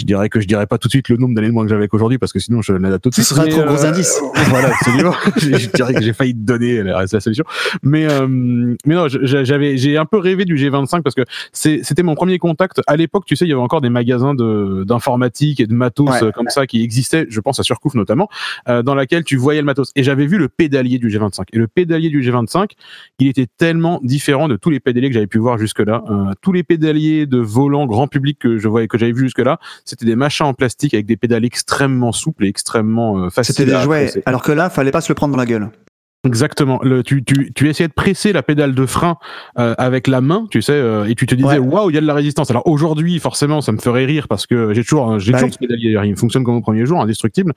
je 0.00 0.04
dirais 0.06 0.28
que 0.28 0.40
je 0.40 0.46
dirais 0.46 0.66
pas 0.66 0.78
tout 0.78 0.86
de 0.88 0.92
suite 0.92 1.08
le 1.08 1.16
nombre 1.16 1.34
d'années 1.34 1.48
de 1.48 1.52
moins 1.52 1.64
que 1.64 1.70
j'avais 1.70 1.88
qu'aujourd'hui 1.88 2.18
parce 2.18 2.32
que 2.32 2.38
sinon 2.38 2.62
je 2.62 2.72
l'adapte 2.72 3.02
tout 3.04 3.10
de 3.10 3.14
Ce 3.14 3.22
suite. 3.22 3.36
serait 3.36 3.48
un 3.48 3.50
trop 3.50 3.64
gros 3.64 3.84
euh, 3.84 3.88
indice. 3.88 4.20
voilà, 4.48 4.68
absolument. 4.68 5.12
je 5.36 5.70
dirais 5.74 5.94
que 5.94 6.02
j'ai 6.02 6.12
failli 6.12 6.34
te 6.34 6.38
donner 6.40 6.82
la, 6.84 7.04
la 7.12 7.20
solution. 7.20 7.44
Mais 7.82 8.06
euh, 8.08 8.26
mais 8.28 8.94
non, 8.94 9.06
j'avais 9.08 9.76
j'ai 9.76 9.96
un 9.96 10.04
peu 10.04 10.18
rêvé 10.18 10.44
du 10.44 10.54
G25 10.56 11.02
parce 11.02 11.14
que 11.14 11.22
c'était 11.52 12.02
mon 12.04 12.14
premier 12.14 12.38
contact. 12.38 12.80
À 12.86 12.96
l'époque, 12.96 13.24
tu 13.26 13.34
sais, 13.34 13.44
il 13.44 13.48
y 13.48 13.52
avait 13.52 13.60
encore 13.60 13.80
des 13.80 13.90
magasins 13.90 14.34
de 14.34 14.84
d'informatique 14.86 15.60
et 15.60 15.66
de 15.66 15.74
matos 15.74 16.08
Ouais. 16.08 16.22
euh, 16.24 16.30
comme 16.30 16.48
ça 16.48 16.66
qui 16.66 16.82
existaient. 16.82 17.26
Je 17.28 17.40
pense 17.40 17.58
à 17.58 17.62
Surcouf 17.64 17.94
notamment, 17.94 18.28
euh, 18.68 18.82
dans 18.82 18.94
laquelle 18.94 19.24
tu 19.24 19.36
voyais 19.36 19.60
le 19.60 19.66
matos. 19.66 19.90
Et 19.96 20.02
j'avais 20.04 20.26
vu 20.26 20.38
le 20.38 20.48
pédalier 20.48 20.98
du 20.98 21.08
G25. 21.08 21.42
Et 21.52 21.58
le 21.58 21.66
pédalier 21.66 22.08
du 22.08 22.22
G25, 22.22 22.70
il 23.18 23.26
était 23.26 23.46
tellement 23.58 24.00
différent 24.04 24.46
de 24.48 24.56
tous 24.56 24.70
les 24.70 24.78
pédaliers 24.80 25.08
que 25.08 25.14
j'avais 25.14 25.26
pu 25.26 25.38
voir 25.38 25.58
jusque-là. 25.58 26.04
Euh, 26.08 26.32
tous 26.40 26.52
les 26.52 26.62
pédaliers 26.62 27.26
de 27.26 27.38
volant 27.38 27.86
grand 27.86 28.06
public 28.06 28.38
que 28.38 28.58
je 28.58 28.68
voyais 28.68 28.86
que 28.88 28.96
j'avais 28.96 29.12
vu 29.12 29.24
jusque-là, 29.24 29.58
c'était 29.88 30.04
des 30.04 30.16
machins 30.16 30.44
en 30.44 30.52
plastique 30.52 30.92
avec 30.92 31.06
des 31.06 31.16
pédales 31.16 31.46
extrêmement 31.46 32.12
souples 32.12 32.44
et 32.44 32.48
extrêmement 32.48 33.24
euh, 33.24 33.30
faciles. 33.30 33.54
C'était 33.54 33.70
des 33.70 33.76
à 33.76 33.82
jouets. 33.82 34.12
Alors 34.26 34.42
que 34.42 34.52
là, 34.52 34.68
fallait 34.68 34.90
pas 34.90 35.00
se 35.00 35.08
le 35.08 35.14
prendre 35.14 35.32
dans 35.32 35.38
la 35.38 35.46
gueule. 35.46 35.70
Exactement. 36.28 36.78
Le, 36.82 37.02
tu, 37.02 37.24
tu, 37.24 37.52
tu 37.54 37.68
essayais 37.68 37.88
de 37.88 37.92
presser 37.92 38.32
la 38.32 38.42
pédale 38.42 38.74
de 38.74 38.86
frein 38.86 39.16
euh, 39.58 39.74
avec 39.78 40.06
la 40.06 40.20
main, 40.20 40.46
tu 40.50 40.62
sais, 40.62 40.72
euh, 40.72 41.06
et 41.08 41.14
tu 41.14 41.26
te 41.26 41.34
disais 41.34 41.58
waouh, 41.58 41.90
il 41.90 41.94
y 41.94 41.98
a 41.98 42.00
de 42.00 42.06
la 42.06 42.14
résistance. 42.14 42.50
Alors 42.50 42.66
aujourd'hui, 42.66 43.18
forcément, 43.18 43.60
ça 43.60 43.72
me 43.72 43.78
ferait 43.78 44.04
rire 44.04 44.28
parce 44.28 44.46
que 44.46 44.72
j'ai 44.74 44.84
toujours, 44.84 45.18
j'ai 45.18 45.32
Bah 45.32 45.38
toujours 45.38 45.48
oui. 45.48 45.52
ce 45.54 45.58
pédalier. 45.58 45.98
Il 46.04 46.16
fonctionne 46.16 46.44
comme 46.44 46.56
au 46.56 46.60
premier 46.60 46.86
jour, 46.86 47.00
indestructible. 47.00 47.52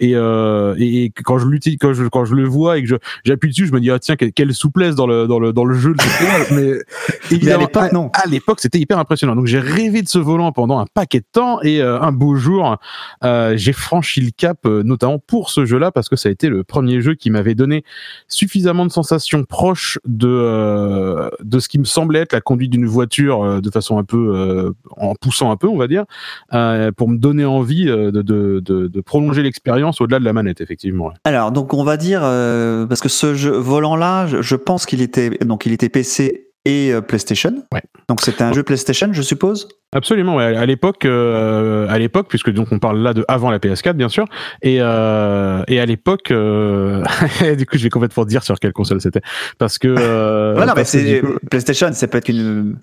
Et, 0.00 0.12
euh, 0.14 0.74
et, 0.78 1.04
et 1.04 1.10
quand 1.10 1.38
je 1.38 1.46
l'utilise, 1.46 1.78
quand 1.80 1.92
je, 1.92 2.04
quand 2.04 2.24
je 2.24 2.34
le 2.34 2.44
vois 2.44 2.78
et 2.78 2.84
que 2.84 2.98
j'appuie 3.24 3.50
dessus, 3.50 3.66
je 3.66 3.72
me 3.72 3.80
dis 3.80 3.90
ah 3.90 3.98
tiens 3.98 4.16
quelle, 4.16 4.32
quelle 4.32 4.54
souplesse 4.54 4.94
dans 4.94 5.06
le 5.06 5.26
dans 5.26 5.40
le 5.40 5.52
dans 5.52 5.64
le 5.64 5.74
jeu. 5.74 5.92
de 5.94 6.02
mais 6.54 7.38
Mais 7.42 7.52
à 7.52 7.58
l'époque, 7.58 7.92
non. 7.92 8.10
à 8.14 8.28
l'époque, 8.28 8.60
c'était 8.60 8.78
hyper 8.78 8.98
impressionnant. 8.98 9.34
Donc 9.34 9.46
j'ai 9.46 9.58
rêvé 9.58 10.02
de 10.02 10.08
ce 10.08 10.18
volant 10.18 10.52
pendant 10.52 10.78
un 10.78 10.86
paquet 10.94 11.20
de 11.20 11.26
temps 11.32 11.60
et 11.62 11.80
euh, 11.82 12.00
un 12.00 12.12
beau 12.12 12.36
jour, 12.36 12.76
euh, 13.24 13.54
j'ai 13.56 13.72
franchi 13.72 14.20
le 14.20 14.30
cap, 14.36 14.58
euh, 14.66 14.82
notamment 14.82 15.18
pour 15.18 15.50
ce 15.50 15.64
jeu-là, 15.64 15.90
parce 15.90 16.08
que 16.08 16.16
ça 16.16 16.28
a 16.28 16.32
été 16.32 16.48
le 16.48 16.64
premier 16.64 17.00
jeu 17.00 17.14
qui 17.14 17.30
m'avait 17.30 17.54
donné 17.54 17.84
suffisamment 18.28 18.86
de 18.86 18.92
sensations 18.92 19.44
proches 19.44 19.98
de 20.06 20.28
euh, 20.28 21.30
de 21.42 21.58
ce 21.58 21.68
qui 21.68 21.78
me 21.78 21.84
semblait 21.84 22.20
être 22.20 22.32
la 22.32 22.40
conduite 22.40 22.70
d'une 22.70 22.86
voiture 22.86 23.42
euh, 23.42 23.60
de 23.60 23.70
façon 23.70 23.98
un 23.98 24.04
peu 24.04 24.32
euh, 24.34 24.72
en 24.96 25.14
poussant 25.14 25.50
un 25.50 25.56
peu, 25.56 25.68
on 25.68 25.76
va 25.76 25.86
dire, 25.86 26.04
euh, 26.52 26.92
pour 26.92 27.08
me 27.08 27.16
donner 27.16 27.44
envie 27.44 27.88
euh, 27.88 28.10
de, 28.10 28.22
de, 28.22 28.60
de, 28.60 28.86
de 28.88 29.00
prolonger 29.00 29.42
l'expérience 29.42 30.00
au-delà 30.00 30.18
de 30.18 30.24
la 30.24 30.32
manette, 30.32 30.60
effectivement. 30.60 31.12
Alors, 31.24 31.52
donc 31.52 31.74
on 31.74 31.84
va 31.84 31.96
dire 31.96 32.20
euh, 32.24 32.86
parce 32.86 33.00
que 33.00 33.08
ce 33.08 33.34
jeu 33.34 33.52
volant-là, 33.52 34.26
je, 34.26 34.42
je 34.42 34.56
pense 34.56 34.86
qu'il 34.86 35.02
était 35.02 35.30
donc 35.44 35.66
il 35.66 35.72
était 35.72 35.88
PC 35.88 36.51
et 36.64 36.92
euh, 36.92 37.00
PlayStation. 37.00 37.52
Ouais. 37.72 37.82
Donc 38.08 38.20
c'était 38.20 38.42
un 38.44 38.52
jeu 38.52 38.62
PlayStation, 38.62 39.08
je 39.12 39.22
suppose? 39.22 39.68
Absolument, 39.94 40.36
ouais. 40.36 40.56
à 40.56 40.64
l'époque, 40.64 41.04
euh, 41.04 41.86
à 41.88 41.98
l'époque, 41.98 42.26
puisque 42.28 42.50
donc 42.50 42.68
on 42.70 42.78
parle 42.78 43.00
là 43.02 43.12
de 43.14 43.24
avant 43.28 43.50
la 43.50 43.58
PS4 43.58 43.92
bien 43.94 44.08
sûr, 44.08 44.24
et 44.62 44.78
euh, 44.80 45.62
et 45.68 45.80
à 45.80 45.86
l'époque, 45.86 46.30
euh, 46.30 47.02
du 47.56 47.66
coup 47.66 47.76
je 47.78 47.82
vais 47.82 47.90
complètement 47.90 48.24
dire 48.24 48.42
sur 48.42 48.58
quelle 48.58 48.72
console 48.72 49.00
c'était, 49.00 49.20
parce 49.58 49.78
que 49.78 49.88
voilà, 50.56 50.74
mais 50.74 50.84
c'est 50.84 51.20
coup, 51.20 51.34
PlayStation, 51.50 51.92
ça 51.92 52.06
peut 52.08 52.18
être 52.18 52.28
une. 52.28 52.78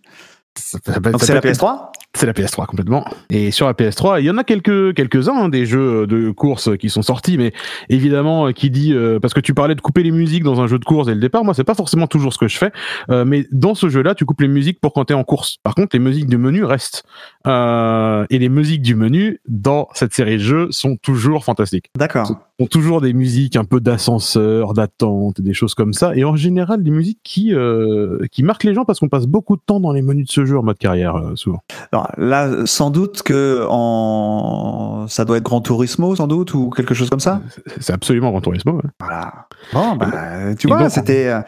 ça 0.57 0.77
peut- 0.79 1.11
Donc 1.11 1.21
c'est 1.21 1.33
la 1.33 1.39
être- 1.39 1.45
PS3. 1.59 1.91
C'est 2.15 2.25
la 2.25 2.33
PS3 2.33 2.65
complètement. 2.65 3.05
Et 3.29 3.51
sur 3.51 3.67
la 3.67 3.73
PS3, 3.73 4.19
il 4.19 4.25
y 4.25 4.31
en 4.31 4.37
a 4.37 4.43
quelques 4.43 4.95
quelques 4.95 5.29
uns 5.29 5.47
des 5.47 5.65
jeux 5.65 6.07
de 6.07 6.31
course 6.31 6.75
qui 6.77 6.89
sont 6.89 7.03
sortis, 7.03 7.37
mais 7.37 7.53
évidemment 7.87 8.47
euh, 8.47 8.51
qui 8.51 8.71
dit 8.71 8.93
euh, 8.93 9.19
parce 9.19 9.33
que 9.33 9.39
tu 9.39 9.53
parlais 9.53 9.75
de 9.75 9.81
couper 9.81 10.01
les 10.01 10.11
musiques 10.11 10.43
dans 10.43 10.59
un 10.59 10.65
jeu 10.67 10.79
de 10.79 10.85
course 10.85 11.05
dès 11.05 11.13
le 11.13 11.19
départ, 11.19 11.43
moi 11.43 11.53
c'est 11.53 11.63
pas 11.63 11.75
forcément 11.75 12.07
toujours 12.07 12.33
ce 12.33 12.39
que 12.39 12.47
je 12.47 12.57
fais, 12.57 12.71
euh, 13.11 13.25
mais 13.25 13.45
dans 13.51 13.75
ce 13.75 13.89
jeu-là, 13.89 14.15
tu 14.15 14.25
coupes 14.25 14.41
les 14.41 14.47
musiques 14.47 14.81
pour 14.81 14.93
quand 14.93 15.05
t'es 15.05 15.13
en 15.13 15.23
course. 15.23 15.57
Par 15.61 15.75
contre, 15.75 15.95
les 15.95 15.99
musiques 15.99 16.27
du 16.27 16.37
menu 16.37 16.63
restent 16.63 17.03
et 17.45 18.37
les 18.37 18.49
musiques 18.49 18.81
du 18.81 18.95
menu 18.95 19.39
dans 19.47 19.87
cette 19.93 20.13
série 20.13 20.37
de 20.37 20.43
jeux 20.43 20.67
sont 20.71 20.97
toujours 20.97 21.45
fantastiques. 21.45 21.89
D'accord. 21.95 22.48
Ont 22.59 22.67
toujours 22.67 22.99
des 23.01 23.13
musiques 23.13 23.55
un 23.55 23.63
peu 23.63 23.79
d'ascenseur, 23.79 24.73
d'attente, 24.73 25.39
des 25.39 25.53
choses 25.53 25.73
comme 25.73 25.93
ça. 25.93 26.15
Et 26.15 26.25
en 26.25 26.35
général, 26.35 26.83
des 26.83 26.91
musiques 26.91 27.19
qui, 27.23 27.53
euh, 27.53 28.19
qui 28.31 28.43
marquent 28.43 28.65
les 28.65 28.73
gens 28.73 28.83
parce 28.83 28.99
qu'on 28.99 29.07
passe 29.07 29.27
beaucoup 29.27 29.55
de 29.55 29.61
temps 29.65 29.79
dans 29.79 29.93
les 29.93 30.01
menus 30.01 30.27
de 30.27 30.31
ce 30.31 30.45
jeu 30.45 30.57
en 30.57 30.63
mode 30.63 30.77
carrière, 30.77 31.15
euh, 31.15 31.35
souvent. 31.35 31.63
Alors, 31.91 32.11
là, 32.17 32.65
sans 32.65 32.89
doute 32.89 33.23
que 33.23 33.65
en... 33.69 35.05
ça 35.07 35.23
doit 35.23 35.37
être 35.37 35.43
Grand 35.43 35.61
Turismo, 35.61 36.15
sans 36.15 36.27
doute, 36.27 36.53
ou 36.53 36.69
quelque 36.69 36.93
chose 36.93 37.09
comme 37.09 37.21
ça. 37.21 37.41
C'est 37.79 37.93
absolument 37.93 38.31
Grand 38.31 38.41
Turismo. 38.41 38.73
Ouais. 38.73 38.89
Voilà. 38.99 39.47
Bon, 39.73 39.95
bah, 39.95 40.55
tu 40.55 40.67
vois, 40.67 40.89
c'était. 40.89 41.27
Euh, 41.27 41.41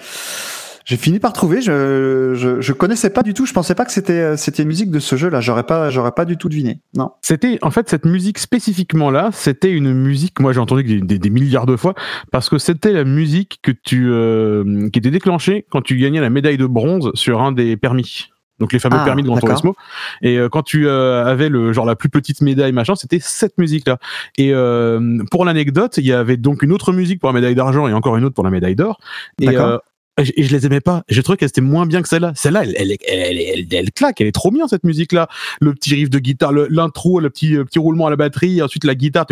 j'ai 0.86 0.98
fini 0.98 1.20
par 1.20 1.34
trouver. 1.34 1.62
Je, 1.62 2.34
je, 2.36 2.62
je 2.62 2.74
connaissais 2.74 3.10
pas 3.10 3.24
du 3.24 3.34
tout. 3.34 3.46
Je 3.46 3.54
pensais 3.54 3.76
pas 3.76 3.86
que 3.86 3.92
c'était 3.92 4.14
euh, 4.14 4.38
c'était 4.38 4.64
une 4.64 4.70
musique 4.70 4.92
de 4.92 5.00
ce 5.00 5.16
jeu-là. 5.16 5.42
J'aurais 5.42 5.64
pas 5.64 5.90
j'aurais 5.90 6.12
pas 6.12 6.26
du 6.26 6.38
tout 6.38 6.50
deviné. 6.50 6.80
Non. 6.96 7.12
C'était 7.22 7.60
en 7.62 7.72
fait 7.72 7.90
cette 7.90 8.06
musique 8.06 8.40
spécifiquement 8.40 9.12
là. 9.12 9.30
C'était 9.34 9.72
une 9.72 9.94
musique. 9.94 10.40
Moi 10.40 10.54
j'ai 10.54 10.60
entendu 10.60 10.84
des, 10.84 11.02
des, 11.02 11.20
des, 11.20 11.30
milliards 11.30 11.66
de 11.66 11.76
fois 11.76 11.94
parce 12.32 12.50
que 12.50 12.58
c'était 12.58 12.94
la 12.94 13.04
musique 13.04 13.60
que 13.62 13.72
tu 13.72 14.10
euh, 14.10 14.90
qui 14.90 15.00
était 15.00 15.12
déclenchée 15.12 15.66
quand 15.70 15.82
tu 15.82 15.98
gagnais 15.98 16.22
la 16.22 16.30
médaille 16.30 16.58
de 16.58 16.66
bronze 16.66 17.12
sur 17.14 17.42
un 17.42 17.52
des 17.52 17.78
permis. 17.78 18.30
Donc 18.62 18.74
les 18.74 18.80
fameux 18.80 18.98
Ah, 19.00 19.04
permis 19.04 19.24
de 19.24 19.28
Gran 19.28 19.38
d'accord. 19.38 19.50
Turismo. 19.50 19.76
Et 20.22 20.38
euh, 20.38 20.48
quand 20.48 20.62
tu 20.62 20.88
euh, 20.88 21.26
avais 21.26 21.50
le 21.50 21.74
genre 21.74 21.86
la 21.86 21.96
plus 21.96 22.10
petite 22.10 22.42
médaille 22.42 22.72
machin, 22.72 22.94
c'était 22.96 23.18
cette 23.20 23.58
musique 23.58 23.88
là. 23.88 23.98
Et 24.38 24.54
euh, 24.54 25.18
pour 25.32 25.46
l'anecdote, 25.46 25.98
il 25.98 26.06
y 26.06 26.14
avait 26.14 26.38
donc 26.38 26.62
une 26.62 26.72
autre 26.72 26.94
musique 26.94 27.20
pour 27.20 27.30
la 27.30 27.34
médaille 27.34 27.56
d'argent 27.56 27.88
et 27.88 27.94
encore 27.94 28.18
une 28.18 28.24
autre 28.24 28.36
pour 28.36 28.44
la 28.44 28.52
médaille 28.52 28.76
d'or. 28.76 29.00
Et, 29.42 29.50
euh, 29.50 29.80
et 30.18 30.26
je- 30.26 30.32
je 30.38 30.52
les 30.56 30.66
aimais 30.66 30.82
pas. 30.82 31.04
J'ai 31.10 31.24
trouvé 31.24 31.38
qu'elle 31.38 31.48
était 31.50 31.62
moins 31.62 31.86
bien 31.86 32.02
que 32.02 32.08
celle-là. 32.08 32.34
Celle-là, 32.36 32.64
elle, 32.64 32.76
elle, 32.78 32.98
elle, 33.08 33.68
elle, 33.72 33.92
claque. 33.92 34.20
Elle 34.22 34.28
est 34.28 34.32
trop 34.34 34.52
bien 34.52 34.68
cette 34.68 34.84
musique-là. 34.84 35.28
Le 35.62 35.74
petit 35.74 35.94
riff 35.96 36.10
de 36.10 36.20
guitare, 36.20 36.52
l'intro, 36.54 37.20
le 37.20 37.30
petit 37.30 37.56
euh, 37.56 37.64
petit 37.64 37.80
roulement 37.80 38.08
à 38.08 38.10
la 38.10 38.16
batterie, 38.18 38.62
ensuite 38.62 38.84
la 38.84 38.96
guitare, 38.96 39.26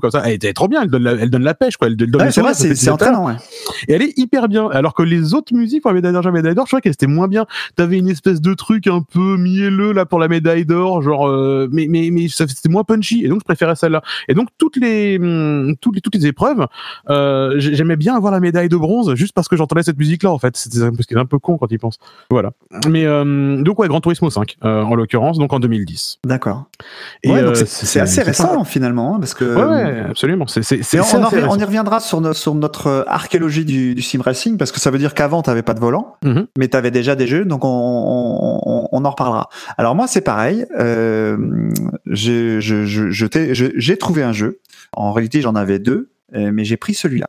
comme 0.00 0.10
ça. 0.10 0.22
Elle 0.26 0.34
est 0.44 0.52
trop 0.52 0.68
bien. 0.68 0.82
Elle 0.82 0.90
donne 0.90 1.02
la, 1.02 1.12
elle 1.12 1.30
donne 1.30 1.42
la 1.42 1.54
pêche 1.54 1.76
quoi. 1.76 1.88
Elle 1.88 1.96
donne 1.96 2.10
c'est 2.76 2.90
entraînant. 2.90 3.26
Ouais. 3.26 3.34
Et 3.88 3.92
elle 3.94 4.02
est 4.02 4.16
hyper 4.18 4.48
bien. 4.48 4.68
Alors 4.70 4.94
que 4.94 5.02
les 5.02 5.34
autres 5.34 5.54
musiques 5.54 5.82
pour 5.82 5.90
la 5.90 5.94
médaille 5.96 6.12
d'argent, 6.12 6.30
médaille 6.32 6.54
d'or, 6.54 6.66
je 6.66 6.70
crois 6.70 6.80
qu'elle 6.80 6.92
était 6.92 7.06
moins 7.06 7.28
bien. 7.28 7.46
T'avais 7.76 7.98
une 7.98 8.08
espèce 8.08 8.40
de 8.40 8.54
truc 8.54 8.86
un 8.86 9.02
peu 9.02 9.36
mielleux 9.36 9.92
là 9.92 10.06
pour 10.06 10.18
la 10.18 10.28
médaille 10.28 10.64
d'or, 10.64 11.02
genre, 11.02 11.28
euh, 11.28 11.68
mais 11.72 11.86
mais 11.88 12.10
mais 12.12 12.28
c'était 12.28 12.68
moins 12.68 12.84
punchy. 12.84 13.24
Et 13.24 13.28
donc 13.28 13.40
je 13.40 13.44
préférais 13.44 13.74
celle-là. 13.76 14.02
Et 14.28 14.34
donc 14.34 14.48
toutes 14.58 14.76
les 14.76 15.18
hum, 15.18 15.74
toutes 15.80 15.96
les 15.96 16.00
toutes 16.00 16.14
les 16.14 16.26
épreuves, 16.26 16.66
euh, 17.10 17.54
j'ai- 17.58 17.74
j'aimais 17.74 17.96
bien 17.96 18.14
avoir 18.14 18.32
la 18.32 18.40
médaille 18.40 18.68
de 18.68 18.76
bronze 18.76 19.14
juste 19.24 19.34
parce 19.34 19.48
que 19.48 19.56
j'entendais 19.56 19.82
cette 19.82 19.98
musique-là 19.98 20.30
en 20.30 20.38
fait. 20.38 20.56
C'était 20.56 20.82
un 20.82 20.92
un 21.16 21.26
peu 21.26 21.38
con 21.38 21.56
quand 21.58 21.66
il 21.70 21.78
pense. 21.78 21.98
Voilà. 22.30 22.52
Mais 22.88 23.04
euh, 23.04 23.62
donc 23.62 23.78
ouais, 23.78 23.88
Grand 23.88 24.00
Turismo 24.00 24.30
5 24.30 24.56
euh, 24.64 24.82
en 24.82 24.94
l'occurrence, 24.94 25.38
donc 25.38 25.52
en 25.52 25.58
2010. 25.60 26.18
D'accord. 26.24 26.64
Et, 27.22 27.30
Ouais, 27.30 27.40
euh, 27.42 27.54
c'est- 27.54 28.00
assez 28.00 28.22
récent 28.22 28.64
finalement, 28.64 29.16
hein, 29.16 29.18
parce 29.20 29.34
que. 29.34 29.44
Ouais, 29.44 30.00
absolument. 30.10 30.46
C'est 30.46 30.60
Mais 30.94 31.00
on, 31.48 31.56
y 31.58 31.64
reviendra 31.64 32.00
sur, 32.00 32.20
no- 32.20 32.32
sur 32.32 32.54
notre 32.54 32.86
euh, 32.88 33.02
archéologie 33.06 33.64
du, 33.64 33.94
du 33.94 34.02
sim 34.02 34.20
racing 34.22 34.56
parce 34.58 34.70
que 34.72 34.80
ça 34.80 34.90
veut 34.90 34.98
dire 34.98 35.14
qu'avant 35.14 35.42
tu 35.42 35.50
pas 35.62 35.74
de 35.74 35.80
volant, 35.80 36.16
Mhm. 36.24 36.46
mais 36.58 36.68
tu 36.68 36.76
avais 36.76 36.90
déjà 36.90 37.14
des 37.16 37.26
jeux, 37.26 37.44
donc 37.44 37.64
on, 37.64 37.68
on, 37.68 38.60
on- 38.64 38.88
on 38.92 39.04
en 39.04 39.10
reparlera. 39.10 39.48
Alors 39.78 39.94
moi 39.94 40.06
c'est 40.06 40.20
pareil, 40.20 40.66
euh, 40.78 41.36
j'ai 42.06 42.60
je, 42.60 42.84
je, 42.84 43.10
je 43.10 43.26
trouvé 43.96 44.22
un 44.22 44.32
jeu. 44.32 44.60
En 44.92 45.12
réalité 45.12 45.40
j'en 45.40 45.54
avais 45.54 45.78
deux, 45.78 46.10
mais 46.32 46.64
j'ai 46.64 46.76
pris 46.76 46.94
celui-là. 46.94 47.26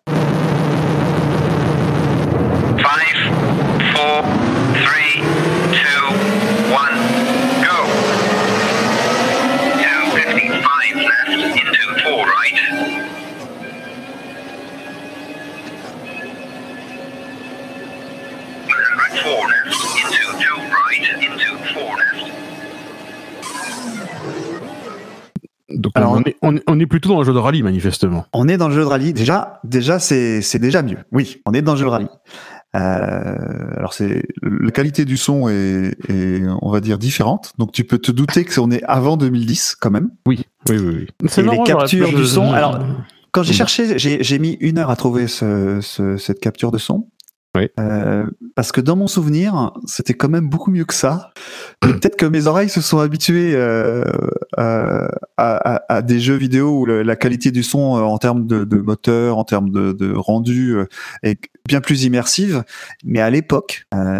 Alors, 25.95 26.11
on, 26.11 26.21
est, 26.23 26.35
on, 26.41 26.55
est, 26.57 26.63
on 26.67 26.79
est 26.79 26.85
plutôt 26.85 27.09
dans 27.09 27.21
un 27.21 27.23
jeu 27.23 27.33
de 27.33 27.37
rallye 27.39 27.63
manifestement. 27.63 28.25
On 28.33 28.47
est 28.47 28.57
dans 28.57 28.67
le 28.67 28.73
jeu 28.75 28.81
de 28.81 28.85
rallye. 28.85 29.13
Déjà, 29.13 29.59
déjà 29.63 29.97
c'est 29.99 30.41
c'est 30.41 30.59
déjà 30.59 30.81
mieux. 30.83 30.97
Oui, 31.11 31.41
on 31.45 31.53
est 31.53 31.61
dans 31.61 31.71
le 31.73 31.77
jeu 31.79 31.85
de 31.85 31.89
rallye. 31.89 32.07
Euh, 32.75 33.73
alors 33.77 33.93
c'est 33.93 34.23
la 34.41 34.71
qualité 34.71 35.05
du 35.05 35.15
son 35.17 35.47
est, 35.47 35.95
est, 36.09 36.41
on 36.61 36.69
va 36.71 36.81
dire 36.81 36.97
différente. 36.97 37.53
Donc 37.57 37.71
tu 37.71 37.83
peux 37.85 37.97
te 37.97 38.11
douter 38.11 38.43
que 38.43 38.59
on 38.59 38.69
est 38.71 38.83
avant 38.83 39.15
2010 39.17 39.75
quand 39.79 39.91
même. 39.91 40.09
Oui, 40.27 40.41
oui, 40.69 40.77
oui. 40.77 40.95
oui. 40.99 41.07
Et 41.23 41.27
C'est 41.29 41.41
les 41.43 41.63
captures 41.63 42.09
du 42.13 42.25
son, 42.25 42.51
alors, 42.51 42.79
Quand 43.31 43.43
j'ai 43.43 43.51
Mhm. 43.51 43.57
cherché, 43.57 43.97
j'ai 43.99 44.23
j'ai 44.23 44.39
mis 44.39 44.57
une 44.61 44.77
heure 44.77 44.89
à 44.89 44.95
trouver 44.95 45.27
ce, 45.27 45.79
ce- 45.81 46.17
cette 46.17 46.39
capture 46.39 46.71
de 46.71 46.77
son. 46.77 47.07
Oui. 47.55 47.69
Euh, 47.79 48.25
parce 48.55 48.71
que 48.71 48.81
dans 48.81 48.95
mon 48.95 49.07
souvenir, 49.07 49.71
c'était 49.85 50.13
quand 50.13 50.29
même 50.29 50.49
beaucoup 50.49 50.71
mieux 50.71 50.85
que 50.85 50.93
ça. 50.93 51.31
Peut-être 51.79 52.15
que 52.17 52.25
mes 52.25 52.47
oreilles 52.47 52.69
se 52.69 52.81
sont 52.81 52.99
habituées 52.99 53.53
euh, 53.55 54.03
à, 54.57 55.07
à- 55.37 55.81
à 55.95 56.01
des 56.01 56.19
jeux 56.19 56.35
vidéo 56.35 56.79
où 56.81 56.85
le- 56.85 57.03
la 57.03 57.15
qualité 57.15 57.51
du 57.51 57.63
son 57.63 57.97
euh, 57.97 58.01
en 58.01 58.17
termes 58.17 58.45
de, 58.47 58.63
de 58.63 58.77
moteur, 58.77 59.37
en 59.37 59.43
termes 59.43 59.69
de, 59.71 59.93
de 59.93 60.13
rendu 60.13 60.75
euh, 60.75 60.85
est 61.23 61.39
bien 61.67 61.81
plus 61.81 62.03
immersive. 62.03 62.63
Mais 63.03 63.21
à 63.21 63.29
l'époque, 63.29 63.85
euh, 63.93 64.19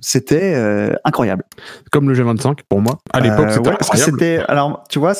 c'était 0.00 0.54
euh, 0.54 0.94
incroyable. 1.04 1.44
Comme 1.92 2.08
le 2.08 2.14
G25 2.14 2.58
pour 2.68 2.80
moi. 2.80 2.98
À 3.12 3.20
l'époque, 3.20 3.46
Euh, 3.46 3.50
c'était 3.54 3.68
ouais, 3.70 3.76
parce 3.78 3.90
que 3.90 3.96
incroyable. 3.96 4.18
c'était. 4.20 4.38
Alors, 4.48 4.84
tu 4.88 4.98
vois, 4.98 5.12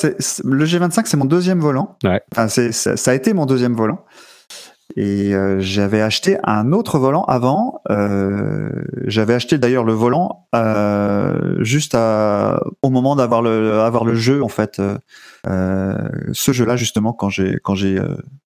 le 0.43 0.65
G25, 0.65 1.03
c'est 1.05 1.17
mon 1.17 1.25
deuxième 1.25 1.59
volant. 1.59 1.97
Ouais. 2.03 2.21
Enfin, 2.35 2.47
ça 2.47 3.11
a 3.11 3.13
été 3.13 3.33
mon 3.33 3.45
deuxième 3.45 3.73
volant. 3.73 4.03
Et 4.95 5.35
euh, 5.35 5.59
j'avais 5.59 6.01
acheté 6.01 6.37
un 6.43 6.71
autre 6.71 6.97
volant 6.97 7.23
avant. 7.25 7.81
euh, 7.91 8.69
j'avais 9.05 9.33
acheté 9.33 9.57
d'ailleurs 9.57 9.83
le 9.83 9.93
volant 9.93 10.47
euh, 10.55 11.55
juste 11.63 11.95
au 11.95 12.89
moment 12.89 13.15
d'avoir 13.15 13.41
le, 13.41 13.79
avoir 13.81 14.05
le 14.05 14.15
jeu 14.15 14.41
en 14.43 14.47
fait. 14.47 14.81
ce 15.45 16.51
jeu-là 16.51 16.75
justement 16.77 17.13
quand 17.13 17.29
j'ai 17.29 17.59
quand 17.63 17.75
j'ai 17.75 17.97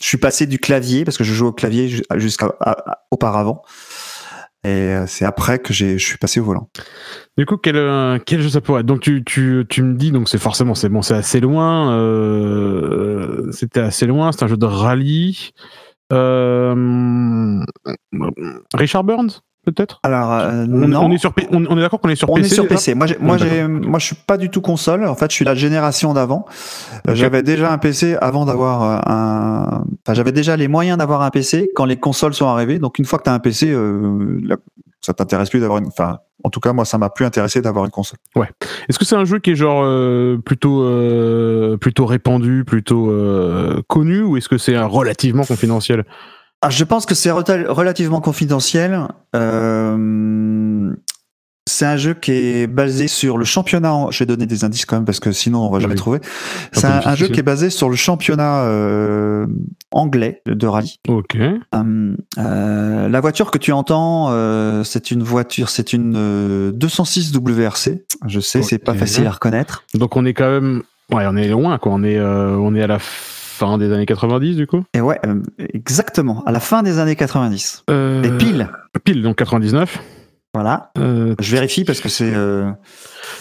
je 0.01 0.05
suis 0.05 0.17
passé 0.17 0.45
du 0.47 0.57
clavier 0.59 1.05
parce 1.05 1.17
que 1.17 1.23
je 1.23 1.33
joue 1.33 1.47
au 1.47 1.53
clavier 1.53 1.87
ju- 1.87 2.03
jusqu'à 2.15 2.51
auparavant 3.11 3.61
et 4.63 4.95
c'est 5.07 5.25
après 5.25 5.59
que 5.59 5.73
j'ai 5.73 5.97
je 5.97 6.05
suis 6.05 6.17
passé 6.17 6.39
au 6.39 6.43
volant. 6.43 6.69
Du 7.37 7.45
coup, 7.45 7.57
quel, 7.57 7.75
quel 8.25 8.41
jeu 8.41 8.49
ça 8.49 8.61
pourrait 8.61 8.81
être? 8.81 8.85
Donc, 8.85 8.99
tu, 8.99 9.23
tu, 9.23 9.65
tu 9.67 9.81
me 9.81 9.95
dis, 9.95 10.11
donc 10.11 10.29
c'est 10.29 10.37
forcément, 10.37 10.75
c'est 10.75 10.89
bon, 10.89 11.01
c'est 11.01 11.15
assez 11.15 11.39
loin. 11.39 11.95
c'était 13.51 13.79
assez 13.79 14.05
loin, 14.05 14.31
c'est 14.31 14.43
un 14.43 14.47
jeu 14.47 14.57
de 14.57 14.65
rallye. 14.65 15.51
Euh, 16.11 17.59
Richard 18.73 19.03
Burns, 19.03 19.41
peut-être? 19.65 19.99
Alors 20.03 20.31
euh, 20.33 20.65
on, 20.65 20.87
non. 20.87 21.01
on 21.05 21.11
est 21.11 21.17
sur, 21.17 21.33
on, 21.51 21.65
on 21.65 21.77
est 21.77 21.81
d'accord 21.81 21.99
qu'on 21.99 22.09
est 22.09 22.15
sur 22.15 22.29
On 22.29 22.35
PC. 22.35 22.51
est 22.51 22.55
sur 22.55 22.67
PC. 22.67 22.95
Moi, 22.95 23.07
j'ai, 23.07 23.17
moi, 23.19 23.37
j'ai, 23.37 23.67
moi, 23.67 23.99
je 23.99 24.05
suis 24.07 24.15
pas 24.15 24.37
du 24.37 24.49
tout 24.49 24.61
console. 24.61 25.05
En 25.07 25.15
fait, 25.15 25.29
je 25.29 25.35
suis 25.35 25.45
la 25.45 25.55
génération 25.55 26.13
d'avant. 26.13 26.45
Euh. 27.07 27.15
J'avais 27.15 27.43
déjà 27.43 27.71
un 27.71 27.77
PC 27.77 28.15
avant 28.21 28.45
d'avoir 28.45 28.83
euh, 28.83 28.99
un. 29.05 29.83
Enfin, 30.05 30.13
j'avais 30.13 30.31
déjà 30.31 30.55
les 30.57 30.67
moyens 30.67 30.97
d'avoir 30.97 31.21
un 31.21 31.29
PC 31.29 31.69
quand 31.75 31.85
les 31.85 31.97
consoles 31.97 32.33
sont 32.33 32.47
arrivées. 32.47 32.79
Donc, 32.79 32.99
une 32.99 33.05
fois 33.05 33.19
que 33.19 33.23
tu 33.23 33.29
as 33.29 33.33
un 33.33 33.39
PC, 33.39 33.69
euh, 33.71 34.39
la- 34.43 34.57
ça 35.01 35.13
t'intéresse 35.13 35.49
plus 35.49 35.59
d'avoir 35.59 35.79
une. 35.79 35.87
Enfin, 35.87 36.19
en 36.43 36.49
tout 36.49 36.59
cas, 36.59 36.73
moi, 36.73 36.85
ça 36.85 36.97
m'a 36.97 37.09
plus 37.09 37.25
intéressé 37.25 37.61
d'avoir 37.61 37.85
une 37.85 37.91
console. 37.91 38.19
Est-ce 38.89 38.97
que 38.97 39.05
c'est 39.05 39.15
un 39.15 39.25
jeu 39.25 39.39
qui 39.39 39.51
est 39.51 39.55
genre 39.55 39.83
euh, 39.83 40.37
plutôt 40.37 40.83
euh, 40.83 41.77
plutôt 41.77 42.05
répandu, 42.05 42.63
plutôt 42.65 43.09
euh, 43.09 43.81
connu, 43.87 44.21
ou 44.21 44.37
est-ce 44.37 44.49
que 44.49 44.57
c'est 44.57 44.77
relativement 44.77 45.43
confidentiel? 45.43 46.05
Ah, 46.61 46.69
je 46.69 46.83
pense 46.83 47.07
que 47.07 47.15
c'est 47.15 47.31
relativement 47.31 48.21
confidentiel. 48.21 49.07
Euh, 49.35 50.93
c'est 51.67 51.85
un 51.85 51.95
jeu 51.97 52.13
qui 52.13 52.31
est 52.31 52.67
basé 52.67 53.07
sur 53.07 53.37
le 53.37 53.45
championnat. 53.45 53.93
en- 53.93 54.11
Je 54.11 54.19
vais 54.19 54.25
donner 54.25 54.45
des 54.45 54.63
indices 54.63 54.85
quand 54.85 54.95
même 54.97 55.05
parce 55.05 55.19
que 55.19 55.31
sinon 55.31 55.59
on 55.67 55.69
va 55.71 55.79
jamais 55.79 55.93
Oui. 55.93 55.97
trouver. 55.97 56.19
C'est 56.71 56.85
un, 56.87 57.01
un 57.05 57.15
jeu 57.15 57.27
qui 57.27 57.39
est 57.39 57.43
basé 57.43 57.69
sur 57.69 57.89
le 57.89 57.95
championnat 57.95 58.63
euh, 58.63 59.45
anglais 59.91 60.41
de 60.45 60.67
rallye. 60.67 60.97
Ok. 61.07 61.37
Hum, 61.71 62.17
euh, 62.37 63.07
la 63.07 63.19
voiture 63.21 63.51
que 63.51 63.57
tu 63.57 63.71
entends, 63.71 64.27
euh, 64.31 64.83
c'est 64.83 65.11
une 65.11 65.23
voiture, 65.23 65.69
c'est 65.69 65.93
une 65.93 66.15
euh, 66.17 66.71
206 66.71 67.31
WRC. 67.35 68.03
Je 68.27 68.39
sais, 68.39 68.61
c'est 68.63 68.79
pas 68.79 68.93
facile 68.95 69.27
à 69.27 69.31
reconnaître. 69.31 69.83
Donc 69.93 70.15
on 70.17 70.25
est 70.25 70.33
quand 70.33 70.49
même, 70.49 70.81
ouais, 71.11 71.25
on 71.27 71.35
est 71.37 71.47
loin, 71.47 71.77
quoi. 71.77 71.91
On 71.93 72.03
est, 72.03 72.17
euh, 72.17 72.55
on 72.57 72.73
est 72.75 72.81
à 72.81 72.87
la 72.87 72.97
fin 72.99 73.77
des 73.77 73.91
années 73.93 74.07
90, 74.07 74.55
du 74.55 74.65
coup? 74.65 74.83
Et 74.95 75.01
ouais, 75.01 75.19
euh, 75.27 75.35
exactement, 75.75 76.43
à 76.45 76.51
la 76.51 76.59
fin 76.59 76.81
des 76.81 76.97
années 76.97 77.15
90. 77.15 77.83
Euh, 77.91 78.23
Et 78.23 78.31
pile, 78.37 78.69
Pile, 79.03 79.21
donc 79.21 79.37
99. 79.37 79.99
Voilà. 80.53 80.91
Euh, 80.97 81.33
Je 81.39 81.51
vérifie 81.55 81.85
parce 81.85 82.01
que 82.01 82.09
c'est. 82.09 82.33
euh, 82.33 82.69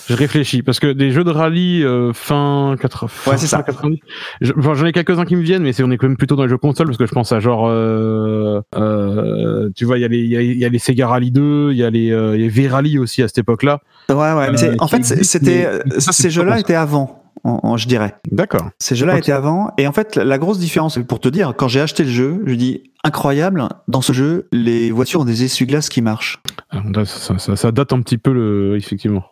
je 0.08 0.14
réfléchis 0.14 0.62
parce 0.62 0.78
que 0.78 0.92
des 0.92 1.10
jeux 1.10 1.24
de 1.24 1.30
rallye 1.30 1.82
euh, 1.82 2.12
fin 2.12 2.76
80. 2.80 3.08
fin- 3.08 3.30
Ouais, 3.32 3.36
c'est 3.36 3.48
ça. 3.48 3.56
fin 3.58 3.62
90. 3.64 3.98
je- 4.40 4.52
enfin, 4.56 4.74
J'en 4.74 4.86
ai 4.86 4.92
quelques-uns 4.92 5.24
qui 5.24 5.34
me 5.34 5.42
viennent, 5.42 5.64
mais 5.64 5.72
c'est 5.72 5.82
on 5.82 5.90
est 5.90 5.96
quand 5.96 6.06
même 6.06 6.16
plutôt 6.16 6.36
dans 6.36 6.44
les 6.44 6.48
jeux 6.48 6.56
console 6.58 6.86
parce 6.86 6.98
que 6.98 7.06
je 7.06 7.12
pense 7.12 7.32
à 7.32 7.40
genre, 7.40 7.66
euh, 7.68 8.60
euh, 8.76 9.70
tu 9.74 9.84
vois, 9.84 9.98
il 9.98 10.02
y 10.02 10.04
a 10.04 10.08
les, 10.08 10.18
il 10.18 10.30
y 10.30 10.36
a, 10.36 10.40
il 10.40 10.58
y 10.58 10.64
a 10.64 10.68
les 10.68 10.78
Sega 10.78 11.08
Rally 11.08 11.32
2, 11.32 11.72
il 11.72 11.78
y 11.78 11.82
a 11.84 11.90
les, 11.90 12.12
euh, 12.12 12.36
y 12.38 12.44
a 12.44 12.48
V-Rally 12.48 12.98
aussi 12.98 13.22
à 13.22 13.28
cette 13.28 13.38
époque-là. 13.38 13.80
Ouais, 14.08 14.14
ouais. 14.14 14.50
mais 14.52 14.56
c'est- 14.56 14.80
en 14.80 14.86
fait, 14.88 15.02
c'était 15.04 15.68
ces 15.98 16.30
jeux-là 16.30 16.60
étaient 16.60 16.74
avant. 16.74 17.19
En- 17.44 17.60
en- 17.62 17.76
je 17.76 17.86
dirais. 17.88 18.14
D'accord. 18.30 18.70
Ces 18.78 18.94
jeux-là 18.96 19.18
étaient 19.18 19.32
avant. 19.32 19.72
Et 19.78 19.86
en 19.86 19.92
fait, 19.92 20.16
la 20.16 20.38
grosse 20.38 20.58
différence, 20.58 20.98
pour 21.08 21.20
te 21.20 21.28
dire, 21.28 21.54
quand 21.56 21.68
j'ai 21.68 21.80
acheté 21.80 22.04
le 22.04 22.10
jeu, 22.10 22.42
je 22.46 22.54
dis 22.54 22.82
incroyable. 23.04 23.68
Dans 23.88 24.02
ce 24.02 24.12
jeu, 24.12 24.48
les 24.52 24.90
voitures 24.90 25.20
ont 25.20 25.24
des 25.24 25.44
essuie-glaces 25.44 25.88
qui 25.88 26.02
marchent. 26.02 26.40
Ah, 26.70 26.82
Ça, 27.04 27.38
ça- 27.38 27.56
ça 27.56 27.72
date 27.72 27.92
un 27.92 28.00
petit 28.02 28.18
peu, 28.18 28.32
le, 28.32 28.76
effectivement. 28.76 29.24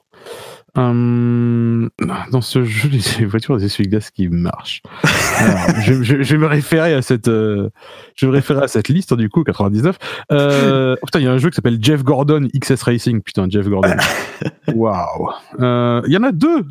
Hum, 0.77 1.89
dans 2.31 2.41
ce 2.41 2.63
jeu, 2.65 2.89
les 3.21 3.25
voitures 3.25 3.57
des 3.57 3.65
essuie-glaces 3.65 4.11
qui 4.11 4.29
marchent. 4.29 4.83
Alors, 5.39 5.59
je, 5.83 6.03
je- 6.03 6.23
je 6.23 6.33
vais 6.37 6.39
me 6.39 6.47
référer 6.47 6.95
à 6.95 7.03
cette, 7.03 7.27
euh, 7.29 7.71
je 8.15 8.27
vais 8.27 8.31
me 8.31 8.37
référer 8.37 8.63
à 8.63 8.69
cette 8.69 8.89
liste 8.89 9.15
du 9.15 9.29
coup 9.29 9.43
99. 9.45 9.97
Euh, 10.31 10.95
oh, 11.03 11.07
putain, 11.07 11.21
il 11.21 11.25
y 11.25 11.27
a 11.27 11.33
un 11.33 11.39
jeu 11.39 11.51
qui 11.51 11.57
s'appelle 11.57 11.79
Jeff 11.81 12.05
Gordon 12.05 12.47
XS 12.55 12.83
Racing. 12.83 13.23
Putain, 13.23 13.47
Jeff 13.49 13.67
Gordon. 13.69 13.97
Waouh. 14.75 15.31
Euh, 15.61 16.03
Il 16.07 16.13
y 16.13 16.17
en 16.17 16.23
a 16.23 16.33
deux. 16.33 16.65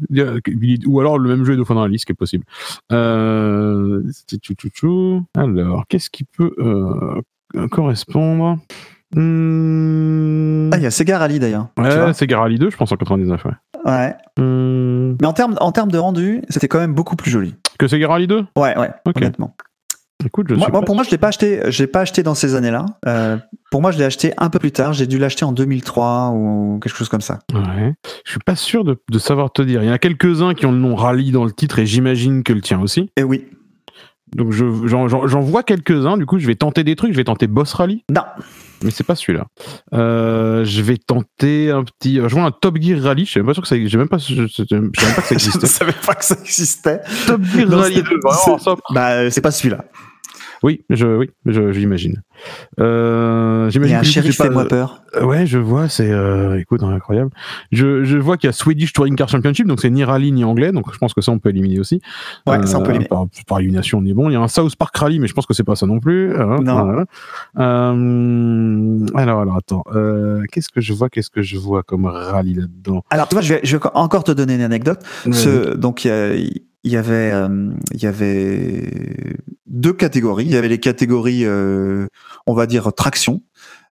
Ou 0.86 1.00
alors 1.00 1.18
le 1.20 1.30
même 1.30 1.44
jeu 1.44 1.54
est 1.54 1.58
deux 1.58 1.66
fois 1.66 1.75
dans 1.75 1.84
la 1.84 1.89
liste, 1.89 2.06
qui 2.06 2.12
est 2.12 2.16
possible. 2.16 2.46
Euh, 2.92 4.04
alors, 5.36 5.86
qu'est-ce 5.89 6.10
qui 6.10 6.24
peut 6.24 6.54
euh, 6.60 7.68
correspondre? 7.70 8.60
Hmm, 9.16 10.70
Ah, 10.74 10.78
il 10.78 10.84
y 10.84 10.86
a 10.86 10.92
Sega 10.92 11.18
Rally 11.18 11.40
d'ailleurs. 11.40 11.68
Ouais, 11.78 12.14
c'est 12.14 12.28
Garali 12.28 12.58
2, 12.58 12.70
je 12.70 12.78
pense, 12.78 12.92
en 12.92 12.96
99, 12.98 13.46
ouais. 13.46 13.52
Ouais. 13.86 14.16
Hmm, 14.38 15.16
Mais 15.22 15.28
en 15.28 15.34
termes, 15.34 15.56
en 15.62 15.72
termes 15.72 15.92
de 15.92 15.98
rendu, 15.98 16.42
c'était 16.50 16.68
quand 16.68 16.80
même 16.80 16.94
beaucoup 16.94 17.16
plus 17.16 17.32
joli. 17.32 17.56
Que 17.80 17.88
c'est 17.88 18.00
Garali 18.00 18.28
2 18.28 18.46
Ouais, 18.58 18.78
ouais, 18.78 18.90
Ok. 19.06 19.18
honnêtement. 19.18 19.56
Écoute, 20.26 20.48
je 20.50 20.56
Moi, 20.56 20.68
moi, 20.72 20.82
pas 20.82 20.86
pour 20.86 20.96
moi, 20.96 21.04
je 21.04 21.12
l'ai 21.12 21.20
pas 21.20 21.28
acheté. 21.28 21.62
Je 21.70 21.84
l'ai 21.84 21.88
pas 21.88 22.02
acheté 22.02 22.24
dans 22.24 22.34
ces 22.34 22.56
années-là. 22.56 22.86
Euh, 23.08 23.38
pour 23.72 23.82
moi, 23.82 23.92
je 23.92 24.00
l'ai 24.00 24.04
acheté 24.04 24.34
un 24.40 24.50
peu 24.50 24.58
plus 24.60 24.72
tard. 24.72 24.92
J'ai 24.92 25.06
dû 25.06 25.20
l'acheter 25.20 25.46
en 25.46 25.52
2003 25.52 26.32
ou 26.34 26.80
quelque 26.82 26.96
chose 26.96 27.08
comme 27.08 27.22
ça. 27.22 27.40
Ouais. 27.54 27.94
Je 28.26 28.32
suis 28.32 28.40
pas 28.40 28.56
sûr 28.56 28.84
de, 28.84 28.98
de 29.12 29.20
savoir 29.20 29.54
te 29.54 29.62
dire. 29.62 29.84
Il 29.84 29.88
y 29.88 29.90
en 29.92 29.94
a 29.94 30.00
quelques-uns 30.00 30.56
qui 30.56 30.66
ont 30.66 30.72
le 30.72 30.80
nom 30.80 30.96
Rally 30.96 31.32
dans 31.32 31.46
le 31.46 31.52
titre 31.52 31.78
et 31.80 31.86
j'imagine 31.86 32.44
que 32.44 32.52
le 32.52 32.62
tien 32.62 32.82
aussi. 32.82 33.12
Et 33.16 33.24
oui. 33.24 33.46
Donc 34.36 34.52
je- 34.52 34.88
j'en 34.88 35.08
j'en- 35.08 35.28
j'en 35.28 35.40
vois 35.40 35.62
quelques-uns. 35.64 36.18
Du 36.18 36.26
coup, 36.26 36.40
je 36.40 36.48
vais 36.48 36.56
tenter 36.56 36.84
des 36.84 36.96
trucs. 36.96 37.12
Je 37.14 37.18
vais 37.18 37.24
tenter 37.24 37.46
Boss 37.48 37.72
Rally, 37.74 38.04
Non. 38.12 38.24
Mais 38.84 38.91
c'est 38.91 39.03
pas 39.03 39.15
celui-là. 39.15 39.48
Euh, 39.93 40.63
je 40.65 40.81
vais 40.81 40.98
tenter 40.98 41.72
un 41.72 41.84
petit. 41.84 42.15
Je 42.15 42.27
vois 42.36 42.43
un 42.43 42.51
Top 42.51 42.77
Gear 42.79 43.01
Rally. 43.01 43.25
Je 43.25 43.34
sais 43.34 43.39
même 43.39 43.48
pas 43.48 43.53
sûr 43.53 43.63
que 43.63 43.69
ça. 43.69 43.75
J'ai 43.84 43.98
même 43.98 44.07
pas. 44.10 44.17
Je, 44.17 44.34
je- 44.36 44.48
je 44.48 44.53
savais 44.63 44.81
même 44.81 44.91
pas 44.91 45.22
que 45.22 45.27
ça 45.27 45.27
je 45.29 45.34
ne 45.34 45.36
existait. 45.39 45.67
savais 45.67 45.93
pas 46.05 46.15
que 46.15 46.25
ça 46.25 46.36
existait. 46.39 47.01
Top 47.25 47.41
Gear 47.43 47.67
Non, 47.69 47.77
Rally 47.79 47.96
c'est- 47.96 48.01
2. 48.03 48.10
Vraiment, 48.24 48.57
c'est- 48.60 48.63
ça. 48.63 48.75
Bah, 48.93 49.31
c'est 49.31 49.41
pas 49.41 49.51
celui-là. 49.51 49.86
Oui, 50.64 50.84
je, 50.90 51.08
oui, 51.08 51.30
je, 51.46 51.72
j'imagine. 51.72 52.22
Euh, 52.80 53.66
Il 53.68 53.72
j'imagine 53.72 53.94
y 53.94 53.96
a 53.96 54.00
un 54.00 54.04
shérif 54.04 54.38
pas- 54.38 54.46
fait-moi 54.46 54.66
peur. 54.68 55.02
Euh, 55.16 55.24
Ouais, 55.26 55.46
je 55.46 55.58
vois, 55.58 55.88
c'est 55.90 56.12
euh, 56.12 56.60
écoute, 56.60 56.84
hein, 56.84 56.90
incroyable. 56.92 57.32
Je, 57.72 58.04
je 58.04 58.18
vois 58.18 58.38
qu'il 58.38 58.48
y 58.48 58.50
a 58.50 58.54
Swedish 58.54 58.94
Touring 58.94 59.16
Car 59.16 59.30
Championship, 59.30 59.66
donc 59.68 59.80
c'est 59.82 59.90
ni 59.90 60.04
rallye 60.04 60.32
ni 60.32 60.44
anglais, 60.44 60.72
donc 60.72 60.92
je 60.94 60.98
pense 60.98 61.14
que 61.14 61.22
ça 61.22 61.32
on 61.32 61.40
peut 61.40 61.50
éliminer 61.50 61.80
aussi. 61.80 62.02
Ouais, 62.46 62.66
ça 62.68 62.78
on 62.80 62.84
peut 62.84 62.90
éliminer. 62.92 63.08
Par, 63.08 63.26
par 63.48 63.60
élimination, 63.60 64.00
on 64.00 64.06
est 64.06 64.14
bon. 64.14 64.30
Il 64.30 64.34
y 64.34 64.36
a 64.36 64.40
un 64.42 64.48
South 64.48 64.76
Park 64.76 64.96
Rally, 64.98 65.20
mais 65.20 65.28
je 65.28 65.34
pense 65.34 65.46
que 65.46 65.54
c'est 65.54 65.64
pas 65.64 65.76
ça 65.76 65.86
non 65.88 66.00
plus. 66.00 66.36
hein, 66.36 66.58
Non. 66.62 67.06
Euh, 67.60 69.06
alors, 69.16 69.42
alors, 69.42 69.58
attends. 69.58 69.84
Euh, 69.94 70.44
qu'est-ce 70.52 70.70
que 70.70 70.82
je 70.82 70.94
vois 70.94 71.10
Qu'est-ce 71.10 71.30
que 71.30 71.42
je 71.42 71.58
vois 71.58 71.84
comme 71.84 72.06
rallye 72.06 72.54
là-dedans? 72.56 73.04
Alors, 73.10 73.28
tu 73.28 73.36
vois, 73.36 73.42
je 73.42 73.54
vais, 73.56 73.60
je 73.64 73.78
vais 73.78 73.84
encore 73.94 74.24
te 74.24 74.32
donner 74.32 74.56
une 74.56 74.62
anecdote. 74.62 75.00
Ce, 75.32 75.76
donc, 75.76 76.06
il 76.06 76.08
y, 76.10 76.12
a- 76.12 76.36
il 76.84 76.91
y 76.91 76.98
avait, 76.98 77.31
euh, 77.31 77.72
il 77.93 78.01
y 78.01 78.05
avait 78.07 79.36
deux 79.65 79.93
catégories. 79.93 80.46
Il 80.46 80.51
y 80.51 80.57
avait 80.57 80.67
les 80.69 80.79
catégories, 80.79 81.46
euh, 81.46 82.07
on 82.46 82.53
va 82.53 82.65
dire, 82.67 82.91
traction. 82.93 83.41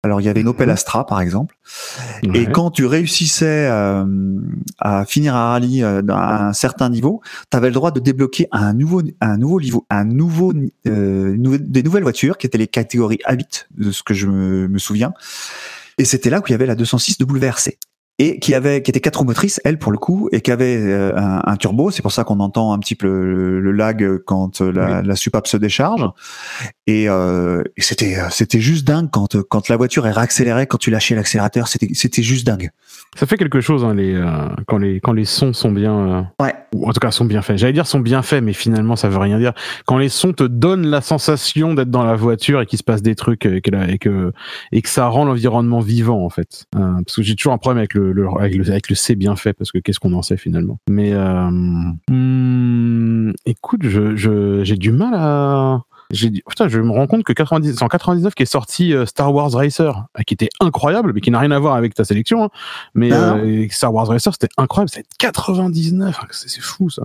Alors, 0.04 0.20
il 0.20 0.24
y 0.24 0.28
avait 0.28 0.40
une 0.40 0.48
Opel 0.48 0.68
Astra, 0.68 1.06
par 1.06 1.20
exemple. 1.20 1.56
Et 2.34 2.46
quand 2.52 2.72
tu 2.72 2.86
réussissais 2.86 3.68
euh, 3.70 4.04
à 4.80 5.04
finir 5.04 5.36
un 5.36 5.50
rallye 5.50 5.84
euh, 5.84 6.02
à 6.08 6.48
un 6.48 6.52
certain 6.52 6.88
niveau, 6.90 7.20
tu 7.52 7.56
avais 7.56 7.68
le 7.68 7.74
droit 7.74 7.92
de 7.92 8.00
débloquer 8.00 8.48
un 8.50 8.72
nouveau, 8.74 9.00
un 9.20 9.36
nouveau 9.38 9.60
niveau, 9.60 9.86
un 9.90 10.04
nouveau, 10.04 10.52
euh, 10.88 11.36
nou- 11.38 11.56
des 11.56 11.84
nouvelles 11.84 12.02
voitures 12.02 12.36
qui 12.36 12.48
étaient 12.48 12.58
les 12.58 12.66
catégories 12.66 13.20
Habit, 13.24 13.46
de 13.76 13.92
ce 13.92 14.02
que 14.02 14.12
je 14.12 14.26
me, 14.26 14.66
me 14.66 14.78
souviens. 14.78 15.12
Et 15.98 16.04
c'était 16.04 16.30
là 16.30 16.40
où 16.40 16.42
il 16.48 16.50
y 16.50 16.54
avait 16.54 16.66
la 16.66 16.74
206 16.74 17.18
WRC. 17.20 17.78
Et 18.24 18.38
qui 18.38 18.54
avait, 18.54 18.82
qui 18.82 18.90
était 18.92 19.00
quatre 19.00 19.16
roues 19.18 19.24
motrices, 19.24 19.60
elle 19.64 19.78
pour 19.78 19.90
le 19.90 19.98
coup, 19.98 20.28
et 20.30 20.40
qui 20.42 20.52
avait 20.52 20.76
euh, 20.76 21.12
un, 21.16 21.42
un 21.44 21.56
turbo. 21.56 21.90
C'est 21.90 22.02
pour 22.02 22.12
ça 22.12 22.22
qu'on 22.22 22.38
entend 22.38 22.72
un 22.72 22.78
petit 22.78 22.94
peu 22.94 23.08
le, 23.08 23.60
le 23.60 23.72
lag 23.72 24.18
quand 24.26 24.60
euh, 24.60 24.70
la, 24.70 25.02
la 25.02 25.16
soupape 25.16 25.48
se 25.48 25.56
décharge. 25.56 26.08
Et, 26.86 27.08
euh, 27.08 27.62
et 27.76 27.82
c'était, 27.82 28.16
c'était 28.30 28.60
juste 28.60 28.86
dingue 28.86 29.08
quand, 29.10 29.40
quand 29.48 29.68
la 29.68 29.76
voiture 29.76 30.06
est 30.06 30.12
réaccélérée, 30.12 30.66
quand 30.66 30.78
tu 30.78 30.90
lâchais 30.90 31.14
l'accélérateur, 31.16 31.66
c'était, 31.66 31.88
c'était 31.94 32.22
juste 32.22 32.46
dingue. 32.46 32.70
Ça 33.16 33.26
fait 33.26 33.36
quelque 33.36 33.60
chose 33.60 33.84
hein, 33.84 33.94
les, 33.94 34.14
euh, 34.14 34.48
quand 34.66 34.78
les 34.78 34.98
quand 35.00 35.12
les 35.12 35.24
sons 35.26 35.52
sont 35.52 35.70
bien, 35.70 36.30
Ouais. 36.40 36.54
ou 36.74 36.88
en 36.88 36.92
tout 36.92 37.00
cas 37.00 37.10
sont 37.10 37.24
bien 37.26 37.42
faits. 37.42 37.58
J'allais 37.58 37.72
dire 37.74 37.86
sont 37.86 38.00
bien 38.00 38.22
faits, 38.22 38.42
mais 38.42 38.52
finalement 38.54 38.96
ça 38.96 39.08
veut 39.08 39.18
rien 39.18 39.38
dire. 39.38 39.52
Quand 39.86 39.98
les 39.98 40.08
sons 40.08 40.32
te 40.32 40.44
donnent 40.44 40.86
la 40.86 41.00
sensation 41.02 41.74
d'être 41.74 41.90
dans 41.90 42.04
la 42.04 42.14
voiture 42.16 42.60
et 42.62 42.66
qu'il 42.66 42.78
se 42.78 42.84
passe 42.84 43.02
des 43.02 43.14
trucs 43.14 43.44
et 43.46 43.60
que 43.60 43.90
et 43.90 43.98
que 43.98 44.32
et 44.72 44.80
que 44.80 44.88
ça 44.88 45.06
rend 45.08 45.24
l'environnement 45.26 45.80
vivant 45.80 46.24
en 46.24 46.30
fait. 46.30 46.64
Parce 46.72 47.16
que 47.16 47.22
j'ai 47.22 47.34
toujours 47.36 47.52
un 47.52 47.58
problème 47.58 47.78
avec 47.78 47.94
le, 47.94 48.11
le- 48.12 48.28
avec 48.38 48.54
le 48.54 48.68
avec 48.70 48.88
le 48.88 48.94
C 48.94 49.14
bien 49.16 49.36
fait 49.36 49.52
parce 49.52 49.72
que 49.72 49.78
qu'est-ce 49.78 49.98
qu'on 50.00 50.12
en 50.12 50.22
sait 50.22 50.36
finalement. 50.36 50.78
Mais 50.88 51.12
euh, 51.12 51.50
hmm, 52.10 53.32
écoute, 53.46 53.80
je 53.84 54.16
je 54.16 54.62
j'ai 54.64 54.76
du 54.76 54.92
mal 54.92 55.14
à 55.14 55.82
j'ai 56.14 56.28
dit, 56.28 56.42
putain, 56.46 56.68
je 56.68 56.78
me 56.78 56.90
rends 56.90 57.06
compte 57.06 57.24
que 57.24 57.32
90, 57.32 57.72
c'est 57.74 57.82
en 57.82 57.88
99 57.88 58.34
qu'est 58.34 58.44
sorti 58.44 58.92
euh, 58.92 59.06
Star 59.06 59.32
Wars 59.34 59.50
Racer, 59.52 60.04
qui 60.26 60.34
était 60.34 60.50
incroyable, 60.60 61.12
mais 61.14 61.22
qui 61.22 61.30
n'a 61.30 61.38
rien 61.38 61.50
à 61.52 61.58
voir 61.58 61.74
avec 61.74 61.94
ta 61.94 62.04
sélection. 62.04 62.44
hein. 62.44 62.48
Mais 62.94 63.08
Non. 63.08 63.38
euh, 63.42 63.66
Star 63.70 63.94
Wars 63.94 64.08
Racer, 64.08 64.30
c'était 64.34 64.52
incroyable, 64.58 64.90
c'était 64.90 65.08
99, 65.18 66.18
hein, 66.22 66.26
c'est 66.30 66.50
c'est 66.50 66.60
fou 66.60 66.90
ça. 66.90 67.04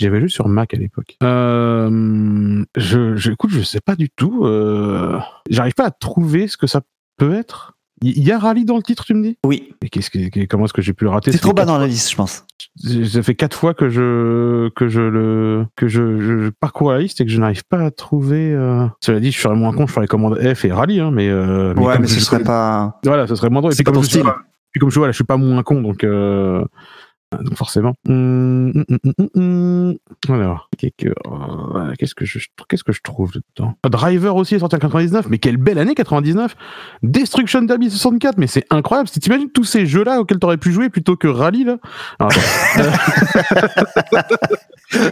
J'avais 0.00 0.20
juste 0.20 0.34
sur 0.34 0.48
Mac 0.48 0.74
à 0.74 0.76
l'époque. 0.76 1.16
Euh, 1.22 2.64
je, 2.76 3.14
je, 3.14 3.30
écoute, 3.30 3.50
je 3.52 3.60
sais 3.62 3.80
pas 3.80 3.94
du 3.94 4.10
tout. 4.10 4.44
Euh, 4.44 5.20
J'arrive 5.48 5.74
pas 5.74 5.86
à 5.86 5.90
trouver 5.92 6.48
ce 6.48 6.56
que 6.56 6.66
ça 6.66 6.80
peut 7.18 7.34
être. 7.34 7.74
Il 8.02 8.22
y 8.22 8.32
a 8.32 8.38
rallye 8.38 8.64
dans 8.64 8.76
le 8.76 8.82
titre, 8.82 9.04
tu 9.04 9.14
me 9.14 9.22
dis? 9.22 9.38
Oui. 9.46 9.74
Qu'est-ce 9.90 10.10
que, 10.10 10.44
comment 10.46 10.64
est-ce 10.64 10.72
que 10.72 10.82
j'ai 10.82 10.92
pu 10.92 11.04
le 11.04 11.10
rater? 11.10 11.30
C'est 11.32 11.38
trop 11.38 11.52
bas 11.52 11.64
dans 11.64 11.78
la 11.78 11.86
liste, 11.86 12.10
je 12.10 12.16
pense. 12.16 12.44
Ça 13.06 13.22
fait 13.22 13.34
quatre 13.34 13.56
fois 13.56 13.74
que 13.74 13.88
je 13.88 14.68
que 14.70 14.88
je 14.88 15.00
le 15.00 15.66
que 15.76 15.88
je, 15.88 16.20
je, 16.20 16.38
je 16.44 16.48
parcours 16.50 16.92
la 16.92 16.98
liste 16.98 17.20
et 17.20 17.24
que 17.24 17.30
je 17.30 17.38
n'arrive 17.38 17.64
pas 17.64 17.78
à 17.84 17.90
trouver. 17.90 18.52
euh, 18.52 18.86
Cela 19.00 19.20
dit, 19.20 19.30
je 19.30 19.38
serais 19.40 19.54
moins 19.54 19.72
con, 19.72 19.86
je 19.86 19.92
ferais 19.92 20.06
commande 20.06 20.38
F 20.54 20.64
et 20.64 20.72
rallye, 20.72 21.00
hein, 21.00 21.10
mais, 21.12 21.28
euh, 21.28 21.74
ouais, 21.74 21.98
mais 21.98 22.06
ce 22.06 22.20
serait 22.20 22.42
pas. 22.42 22.98
voilà, 23.04 23.26
ça 23.26 23.36
serait 23.36 23.50
moins 23.50 23.60
drôle. 23.60 23.72
Et 23.72 23.76
C'est 23.76 23.82
pas 23.84 23.92
comme 23.92 24.00
ton 24.02 24.08
style. 24.08 24.22
pas- 24.22 24.38
puis 24.72 24.80
comme 24.80 24.90
je 24.90 24.98
vois, 24.98 25.06
là, 25.08 25.12
je 25.12 25.16
suis 25.16 25.24
pas 25.24 25.36
moins 25.36 25.62
con, 25.62 25.82
donc, 25.82 26.02
euh, 26.02 26.64
donc 27.40 27.56
forcément. 27.56 27.94
Hum, 28.08 28.84
hum, 28.88 29.26
hum. 29.36 29.94
Alors, 30.28 30.68
qu'est-ce 30.78 31.06
que, 31.06 31.10
euh, 31.10 31.92
qu'est-ce 31.98 32.14
que 32.14 32.24
je, 32.24 32.38
qu'est-ce 32.68 32.84
que 32.84 32.92
je 32.92 33.00
trouve 33.02 33.32
dedans? 33.32 33.74
Ah, 33.82 33.88
Driver 33.88 34.36
aussi 34.36 34.54
est 34.54 34.58
sorti 34.58 34.76
en 34.76 34.78
99, 34.78 35.26
mais 35.28 35.38
quelle 35.38 35.56
belle 35.56 35.78
année 35.78 35.94
99 35.94 36.54
Destruction 37.02 37.62
Derby 37.62 37.90
64, 37.90 38.38
mais 38.38 38.46
c'est 38.46 38.64
incroyable. 38.70 39.08
Si 39.08 39.20
t'imagines 39.20 39.50
tous 39.50 39.64
ces 39.64 39.86
jeux-là 39.86 40.20
auxquels 40.20 40.38
t'aurais 40.38 40.56
pu 40.58 40.72
jouer 40.72 40.88
plutôt 40.90 41.16
que 41.16 41.28
Rally, 41.28 41.64
là? 41.64 41.76
Alors, 42.18 42.32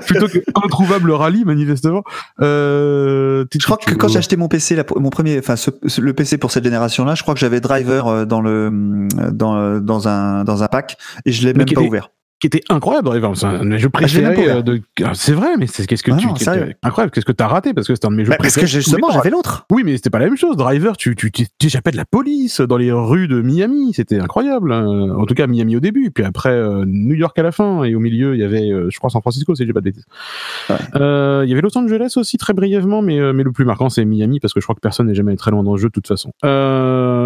plutôt 0.06 0.28
que 0.28 0.38
Introuvable 0.64 1.10
Rally, 1.12 1.44
manifestement. 1.44 2.02
Euh, 2.40 3.44
Je 3.52 3.64
crois 3.64 3.76
que 3.76 3.94
quand 3.94 4.08
j'ai 4.08 4.18
acheté 4.18 4.36
mon 4.36 4.48
PC, 4.48 4.76
la- 4.76 4.84
mon 4.96 5.10
premier, 5.10 5.38
enfin 5.38 5.56
ce- 5.56 5.70
ce- 5.86 6.00
le 6.00 6.12
PC 6.12 6.38
pour 6.38 6.50
cette 6.52 6.64
génération-là, 6.64 7.14
je 7.14 7.22
crois 7.22 7.34
que 7.34 7.40
j'avais 7.40 7.60
Driver 7.60 8.06
euh, 8.06 8.24
dans 8.24 8.40
le 8.40 8.70
euh, 8.70 9.30
dans 9.30 9.80
dans 9.80 10.08
un 10.08 10.44
dans 10.44 10.62
un 10.62 10.68
pack 10.68 10.96
et 11.24 11.32
je 11.32 11.46
l'ai 11.46 11.54
même 11.54 11.66
pas 11.74 11.80
ouvert. 11.88 12.09
Qui 12.40 12.46
était 12.46 12.62
incroyable 12.68 13.06
Driver. 13.08 13.36
C'est 13.36 13.46
un 13.46 13.58
de 13.60 13.64
mes 13.64 13.78
jeux 13.78 13.88
Ah, 13.92 13.98
préférés 13.98 14.50
euh, 14.50 14.62
de. 14.62 14.80
Ah, 15.04 15.12
C'est 15.14 15.32
vrai, 15.34 15.56
mais 15.58 15.66
c'est 15.66 15.86
qu'est-ce 15.86 16.02
que 16.02 16.10
Ah 16.12 16.16
tu. 16.16 16.26
non, 16.26 16.34
incroyable. 16.82 17.10
Qu'est-ce 17.12 17.24
que 17.26 17.32
t'as 17.32 17.46
raté? 17.46 17.74
Parce 17.74 17.86
que 17.86 17.94
c'est 17.94 18.04
un 18.06 18.10
de 18.10 18.16
mes 18.16 18.24
jeux 18.24 18.30
Bah, 18.30 18.36
parce 18.38 18.54
que 18.54 18.60
préférés. 18.60 18.80
justement, 18.82 19.10
j'avais 19.12 19.30
l'autre. 19.30 19.66
Oui, 19.70 19.82
mais 19.84 19.96
c'était 19.96 20.10
pas 20.10 20.18
la 20.18 20.26
même 20.26 20.36
chose. 20.36 20.56
Driver, 20.56 20.96
tu 20.96 21.14
tu 21.14 21.30
tu 21.30 21.40
de 21.40 21.96
la 21.96 22.04
police 22.04 22.60
dans 22.60 22.76
les 22.76 22.90
rues 22.92 23.28
de 23.28 23.40
Miami. 23.42 23.92
C'était 23.94 24.18
incroyable. 24.18 24.72
hein. 24.72 25.14
En 25.16 25.26
tout 25.26 25.34
cas, 25.34 25.46
Miami 25.46 25.76
au 25.76 25.80
début, 25.80 26.10
puis 26.10 26.24
après 26.24 26.50
euh, 26.50 26.84
New 26.86 27.14
York 27.14 27.38
à 27.38 27.42
la 27.42 27.52
fin, 27.52 27.84
et 27.84 27.94
au 27.94 28.00
milieu, 28.00 28.34
il 28.34 28.40
y 28.40 28.44
avait, 28.44 28.70
euh, 28.70 28.88
je 28.90 28.98
crois, 28.98 29.10
San 29.10 29.20
Francisco, 29.20 29.54
si 29.54 29.66
j'ai 29.66 29.72
pas 29.72 29.80
de 29.80 29.84
bêtises. 29.84 30.04
Ouais. 30.68 30.76
Euh, 30.96 31.42
Il 31.44 31.50
y 31.50 31.52
avait 31.52 31.62
Los 31.62 31.76
Angeles 31.76 32.14
aussi 32.16 32.38
très 32.38 32.52
brièvement, 32.54 33.02
mais 33.02 33.32
mais 33.32 33.42
le 33.42 33.52
plus 33.52 33.64
marquant 33.64 33.88
c'est 33.88 34.04
Miami 34.04 34.40
parce 34.40 34.54
que 34.54 34.60
je 34.60 34.64
crois 34.66 34.74
que 34.74 34.80
personne 34.80 35.06
n'est 35.06 35.14
jamais 35.14 35.30
allé 35.32 35.38
très 35.38 35.50
loin 35.50 35.62
dans 35.62 35.72
le 35.74 35.78
jeu 35.78 35.88
de 35.88 35.92
toute 35.92 36.06
façon. 36.08 36.32
Euh, 36.44 37.19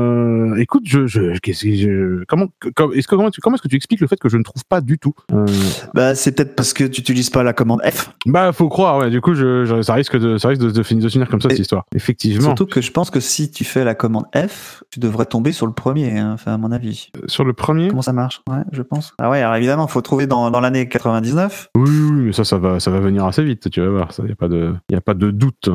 écoute, 0.59 0.83
je, 0.87 2.25
comment, 2.27 2.47
est-ce 2.95 3.07
que 3.09 3.15
comment, 3.17 3.29
est-ce 3.29 3.63
que 3.63 3.69
tu 3.69 3.77
expliques 3.77 4.01
le 4.01 4.07
fait 4.07 4.17
que 4.17 4.29
je 4.29 4.37
ne 4.37 4.43
trouve 4.43 4.65
pas 4.69 4.81
du 4.81 4.99
tout 4.99 5.15
euh, 5.33 5.47
Bah, 5.95 6.15
c'est 6.15 6.33
peut-être 6.33 6.55
parce 6.57 6.73
que 6.73 6.85
tu 6.85 7.01
utilises 7.01 7.31
pas 7.31 7.43
la 7.43 7.53
commande 7.53 7.81
F. 7.85 8.11
Bah, 8.27 8.53
faut 8.53 8.69
croire, 8.69 8.99
ouais. 8.99 9.11
Du 9.11 9.21
coup, 9.21 9.35
je, 9.35 9.81
ça 9.83 9.95
risque 9.95 10.19
de, 10.19 10.39
ça 10.39 10.49
risque 10.49 10.63
de, 10.63 10.71
de 10.71 10.83
finir, 10.83 11.05
de 11.05 11.09
finir 11.09 11.29
comme 11.29 11.41
ça, 11.41 11.49
Et- 11.49 11.53
cette 11.53 11.61
histoire. 11.61 11.85
Effectivement. 11.95 12.43
Surtout 12.45 12.67
que 12.67 12.81
je 12.81 12.91
pense 12.91 13.11
que 13.11 13.21
si 13.21 13.51
tu 13.51 13.65
fais 13.65 13.85
la 13.85 13.95
commande 13.95 14.25
F, 14.35 14.83
tu 14.91 15.01
devrais 15.01 15.27
tomber 15.27 15.53
sur 15.53 15.67
le 15.67 15.73
premier, 15.73 16.19
hein, 16.19 16.33
enfin 16.35 16.55
à 16.55 16.59
mon 16.59 16.73
avis. 16.73 17.11
Sur 17.27 17.45
le 17.45 17.53
premier? 17.53 17.89
Comment 17.89 18.03
ça 18.03 18.13
marche? 18.13 18.43
Ouais, 18.49 18.63
je 18.73 18.83
pense. 18.83 19.15
Ah 19.19 19.31
ouais, 19.31 19.41
alors 19.43 19.57
évidemment, 19.57 19.87
faut 19.87 20.01
trouver 20.03 20.27
dans, 20.27 20.51
dans 20.51 20.61
l'année 20.61 20.89
99. 20.89 21.69
Oui, 21.77 21.83
oui, 21.91 22.11
mais 22.27 22.33
ça, 22.33 22.45
ça 22.45 22.59
va, 22.59 22.81
ça 22.81 22.91
va 22.91 23.01
venir 23.01 23.25
assez 23.25 23.43
vite, 23.45 23.71
tu 23.71 23.81
vas 23.81 23.89
voir. 23.89 24.13
Ça, 24.13 24.23
y 24.27 24.33
a 24.33 24.37
pas 24.37 24.49
de, 24.49 24.75
y 24.91 24.95
a 24.95 25.01
pas 25.01 25.15
de 25.15 25.31
doute. 25.31 25.69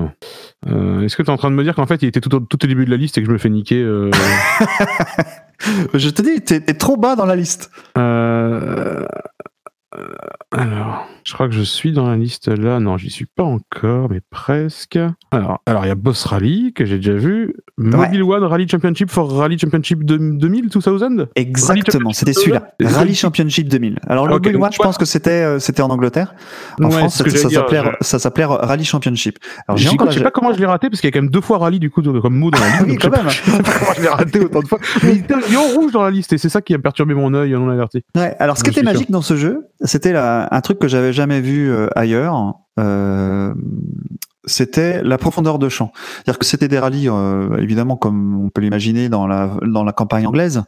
Euh, 0.67 1.01
est-ce 1.01 1.15
que 1.15 1.23
tu 1.23 1.29
es 1.29 1.31
en 1.31 1.37
train 1.37 1.49
de 1.51 1.55
me 1.55 1.63
dire 1.63 1.75
qu'en 1.75 1.85
fait, 1.85 2.01
il 2.01 2.07
était 2.07 2.21
tout 2.21 2.33
au, 2.35 2.39
tout 2.39 2.63
au 2.63 2.67
début 2.67 2.85
de 2.85 2.89
la 2.91 2.97
liste 2.97 3.17
et 3.17 3.21
que 3.21 3.27
je 3.27 3.31
me 3.31 3.37
fais 3.37 3.49
niquer 3.49 3.81
euh, 3.81 4.09
Je 5.93 6.09
te 6.09 6.21
dis, 6.21 6.41
t'es 6.41 6.61
trop 6.73 6.95
bas 6.97 7.15
dans 7.15 7.25
la 7.25 7.35
liste. 7.35 7.69
euh, 7.97 9.05
euh, 9.97 10.07
Alors, 10.51 11.05
je 11.25 11.33
crois 11.33 11.47
que 11.47 11.53
je 11.55 11.61
suis 11.61 11.91
dans 11.91 12.07
la 12.07 12.15
liste 12.15 12.47
là. 12.47 12.79
Non, 12.79 12.97
j'y 12.97 13.09
suis 13.09 13.25
pas 13.25 13.43
encore, 13.43 14.09
mais 14.09 14.21
presque. 14.29 14.97
Alors, 15.31 15.61
alors 15.65 15.85
il 15.85 15.89
y 15.89 15.91
a 15.91 15.95
Boss 15.95 16.23
Rally 16.25 16.73
que 16.73 16.85
j'ai 16.85 16.97
déjà 16.97 17.13
vu. 17.13 17.55
Mobile 17.79 18.23
One 18.23 18.43
Rally 18.43 18.67
Championship 18.67 19.09
for 19.09 19.31
Rally 19.31 19.57
Championship 19.57 20.03
de- 20.03 20.17
2000, 20.17 20.69
2000 20.69 21.27
Exactement, 21.35 22.11
c'était 22.13 22.33
celui-là. 22.33 22.71
Rally 22.83 23.15
Championship 23.15 23.67
2000. 23.69 23.99
Alors 24.07 24.27
le 24.27 24.33
Mobile 24.33 24.57
One, 24.57 24.71
je 24.71 24.77
pense 24.77 24.97
que 24.97 25.05
c'était 25.05 25.29
euh, 25.31 25.59
c'était 25.59 25.81
en 25.81 25.89
Angleterre. 25.89 26.33
En 26.81 26.85
Ouais, 26.85 26.91
France, 26.91 27.21
que 27.23 27.29
ça, 27.29 27.49
s'appelait 27.49 27.81
ça 28.01 28.19
s'appelait 28.19 28.45
Rally 28.45 28.83
Championship. 28.85 29.37
Alors 29.67 29.77
j'ai 29.77 29.89
encore 29.89 30.11
je 30.11 30.17
sais 30.17 30.23
pas 30.23 30.31
comment 30.31 30.53
je 30.53 30.59
l'ai 30.59 30.65
raté 30.65 30.89
parce 30.89 30.99
qu'il 31.01 31.07
y 31.07 31.11
a 31.11 31.13
quand 31.13 31.21
même 31.21 31.31
deux 31.31 31.41
fois 31.41 31.57
rallye 31.59 31.79
du 31.79 31.89
coup 31.89 32.01
comme 32.01 32.35
mot 32.35 32.51
dans 32.51 32.59
la 32.59 32.65
liste. 32.67 32.81
oui, 32.87 32.97
quand 32.97 33.09
même. 33.11 33.21
je 33.29 33.51
sais 33.51 33.63
pas 33.63 33.71
comment 33.79 33.93
je 33.95 34.01
l'ai 34.01 34.07
raté 34.09 34.39
autant 34.39 34.59
de 34.61 34.67
fois. 34.67 34.79
Mais 35.03 35.15
il 35.15 35.53
est 35.53 35.57
en 35.57 35.79
rouge 35.79 35.91
dans 35.91 36.03
la 36.03 36.11
liste 36.11 36.33
et 36.33 36.37
c'est 36.37 36.49
ça 36.49 36.61
qui 36.61 36.73
a 36.73 36.79
perturbé 36.79 37.13
mon 37.13 37.33
œil 37.33 37.51
non 37.53 37.69
averti. 37.69 38.03
Ouais, 38.15 38.35
alors 38.39 38.57
ce 38.57 38.63
qui 38.63 38.71
était 38.71 38.83
magique 38.83 39.11
dans 39.11 39.21
ce 39.21 39.35
jeu, 39.35 39.67
c'était 39.81 40.13
un 40.15 40.61
truc 40.61 40.79
que 40.79 40.87
j'avais 40.87 41.13
jamais 41.13 41.41
vu 41.41 41.71
euh, 41.71 41.87
ailleurs. 41.95 42.33
Euh, 42.79 43.53
c'était 44.45 45.03
la 45.03 45.17
profondeur 45.17 45.59
de 45.59 45.69
champ. 45.69 45.91
C'est-à-dire 45.93 46.39
que 46.39 46.45
c'était 46.45 46.67
des 46.67 46.79
rallyes, 46.79 47.09
euh, 47.09 47.57
évidemment, 47.57 47.97
comme 47.97 48.45
on 48.45 48.49
peut 48.49 48.61
l'imaginer 48.61 49.09
dans 49.09 49.27
la, 49.27 49.93
campagne 49.95 50.25
anglaise. 50.25 50.63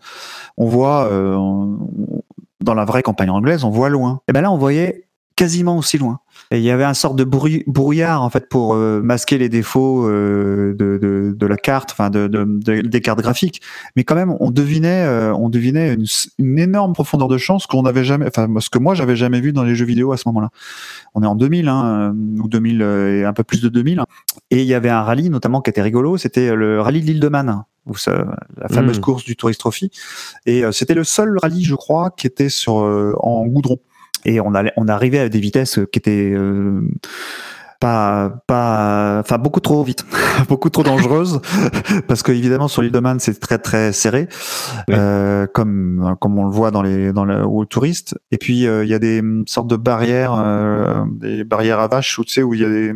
On 0.58 0.68
voit, 0.68 1.08
euh, 1.12 1.38
dans 2.62 2.74
la 2.74 2.86
vraie 2.86 3.04
campagne 3.04 3.30
anglaise, 3.30 3.64
on 3.64 3.70
voit 3.70 3.90
loin. 3.90 4.22
Et 4.28 4.34
ben 4.34 4.42
là, 4.42 4.52
on 4.52 4.58
voyait 4.58 5.08
quasiment 5.36 5.78
aussi 5.78 5.98
loin. 5.98 6.20
Et 6.50 6.58
il 6.58 6.64
y 6.64 6.72
avait 6.72 6.84
un 6.84 6.94
sorte 6.94 7.16
de 7.16 7.24
brouillard 7.24 8.22
en 8.22 8.30
fait 8.30 8.50
pour 8.50 8.74
euh, 8.74 9.02
masquer 9.02 9.38
les 9.38 9.48
défauts 9.48 10.08
euh, 10.08 10.74
de, 10.78 10.98
de, 11.02 11.34
de 11.38 11.46
la 11.48 11.56
carte, 11.56 11.92
enfin 11.92 12.10
de, 12.10 12.28
de, 12.28 12.44
de- 12.46 12.82
des 12.82 13.02
cartes 13.02 13.22
graphiques. 13.22 13.62
Mais 13.96 14.04
quand 14.04 14.16
même, 14.16 14.36
on 14.40 14.52
devinait, 14.52 15.06
euh, 15.06 15.34
on 15.34 15.50
devinait 15.50 15.94
une, 15.94 16.06
une 16.40 16.60
énorme 16.60 16.94
profondeur 16.94 17.28
de 17.28 17.38
champ, 17.38 17.58
ce 17.60 17.68
qu'on 17.68 17.84
n'avait 17.84 18.04
jamais, 18.04 18.28
enfin 18.28 18.48
ce 18.60 18.70
que 18.70 18.80
moi 18.80 18.94
j'avais 18.96 19.16
jamais 19.16 19.40
vu 19.40 19.54
dans 19.54 19.64
les 19.64 19.76
jeux 19.76 19.86
vidéo 19.86 20.12
à 20.12 20.18
ce 20.18 20.24
moment-là. 20.28 20.50
On 21.16 21.24
est 21.24 21.28
en 21.28 21.36
2000, 21.36 21.68
hein, 21.70 22.14
ou 22.44 22.48
2000 22.48 22.82
euh, 22.82 23.22
et 23.22 23.26
un 23.26 23.34
peu 23.34 23.44
plus 23.44 23.62
de 23.62 23.70
2000. 23.70 24.02
Et 24.50 24.62
il 24.62 24.68
y 24.68 24.74
avait 24.74 24.90
un 24.90 25.02
rallye 25.04 25.30
notamment 25.30 25.62
qui 25.62 25.70
était 25.70 25.82
rigolo, 25.82 26.18
c'était 26.18 26.54
le 26.56 26.82
rallye 26.82 27.02
de 27.02 27.06
l'île 27.08 27.20
de 27.22 27.28
Man, 27.30 27.64
où 27.86 27.96
ça, 27.96 28.26
la 28.58 28.68
fameuse 28.68 28.98
Mm. 28.98 29.02
course 29.02 29.24
du 29.24 29.36
Tourist 29.38 29.60
Trophy. 29.60 29.90
Et 30.46 30.64
c'était 30.72 30.96
le 30.96 31.04
seul 31.04 31.38
rallye, 31.42 31.64
je 31.64 31.76
crois, 31.76 32.10
qui 32.12 32.28
était 32.28 32.50
sur 32.50 32.80
euh, 32.82 33.14
en 33.20 33.46
goudron. 33.46 33.78
Et 34.26 34.40
on 34.42 34.54
allait, 34.54 34.74
on 34.78 34.88
arrivait 34.88 35.20
à 35.20 35.30
des 35.30 35.40
vitesses 35.40 35.80
qui 35.92 36.00
étaient 36.00 36.32
euh, 36.34 36.82
pas, 37.80 38.44
pas, 38.46 39.22
enfin 39.22 39.40
beaucoup 39.40 39.60
trop 39.60 39.84
vite, 39.84 40.06
beaucoup 40.48 40.70
trop 40.70 40.84
dangereuses, 40.84 41.42
parce 42.08 42.22
que 42.22 42.32
évidemment 42.32 42.68
sur 42.68 42.84
l'île 42.84 42.92
de 42.92 43.00
Man 43.00 43.20
c'est 43.20 43.40
très 43.40 43.58
très 43.58 43.92
serré, 43.92 44.28
Oui. 44.88 44.94
euh, 44.96 45.48
comme 45.52 46.16
comme 46.22 46.38
on 46.38 46.46
le 46.46 46.52
voit 46.52 46.70
dans 46.70 46.84
les 46.84 47.12
dans 47.12 47.26
le, 47.26 47.44
aux 47.44 47.66
touristes. 47.66 48.16
Et 48.30 48.38
puis 48.38 48.68
euh, 48.68 48.84
il 48.84 48.90
y 48.92 48.94
a 48.94 49.00
des 49.00 49.24
mm, 49.24 49.46
sortes 49.48 49.68
de 49.68 49.78
barrières, 49.78 50.36
euh, 50.38 51.06
des 51.12 51.44
barrières 51.44 51.80
à 51.80 51.88
vaches, 51.88 52.20
où 52.20 52.24
tu 52.24 52.34
sais 52.34 52.44
où 52.44 52.54
il 52.54 52.62
y 52.62 52.66
a 52.66 52.70
des 52.70 52.94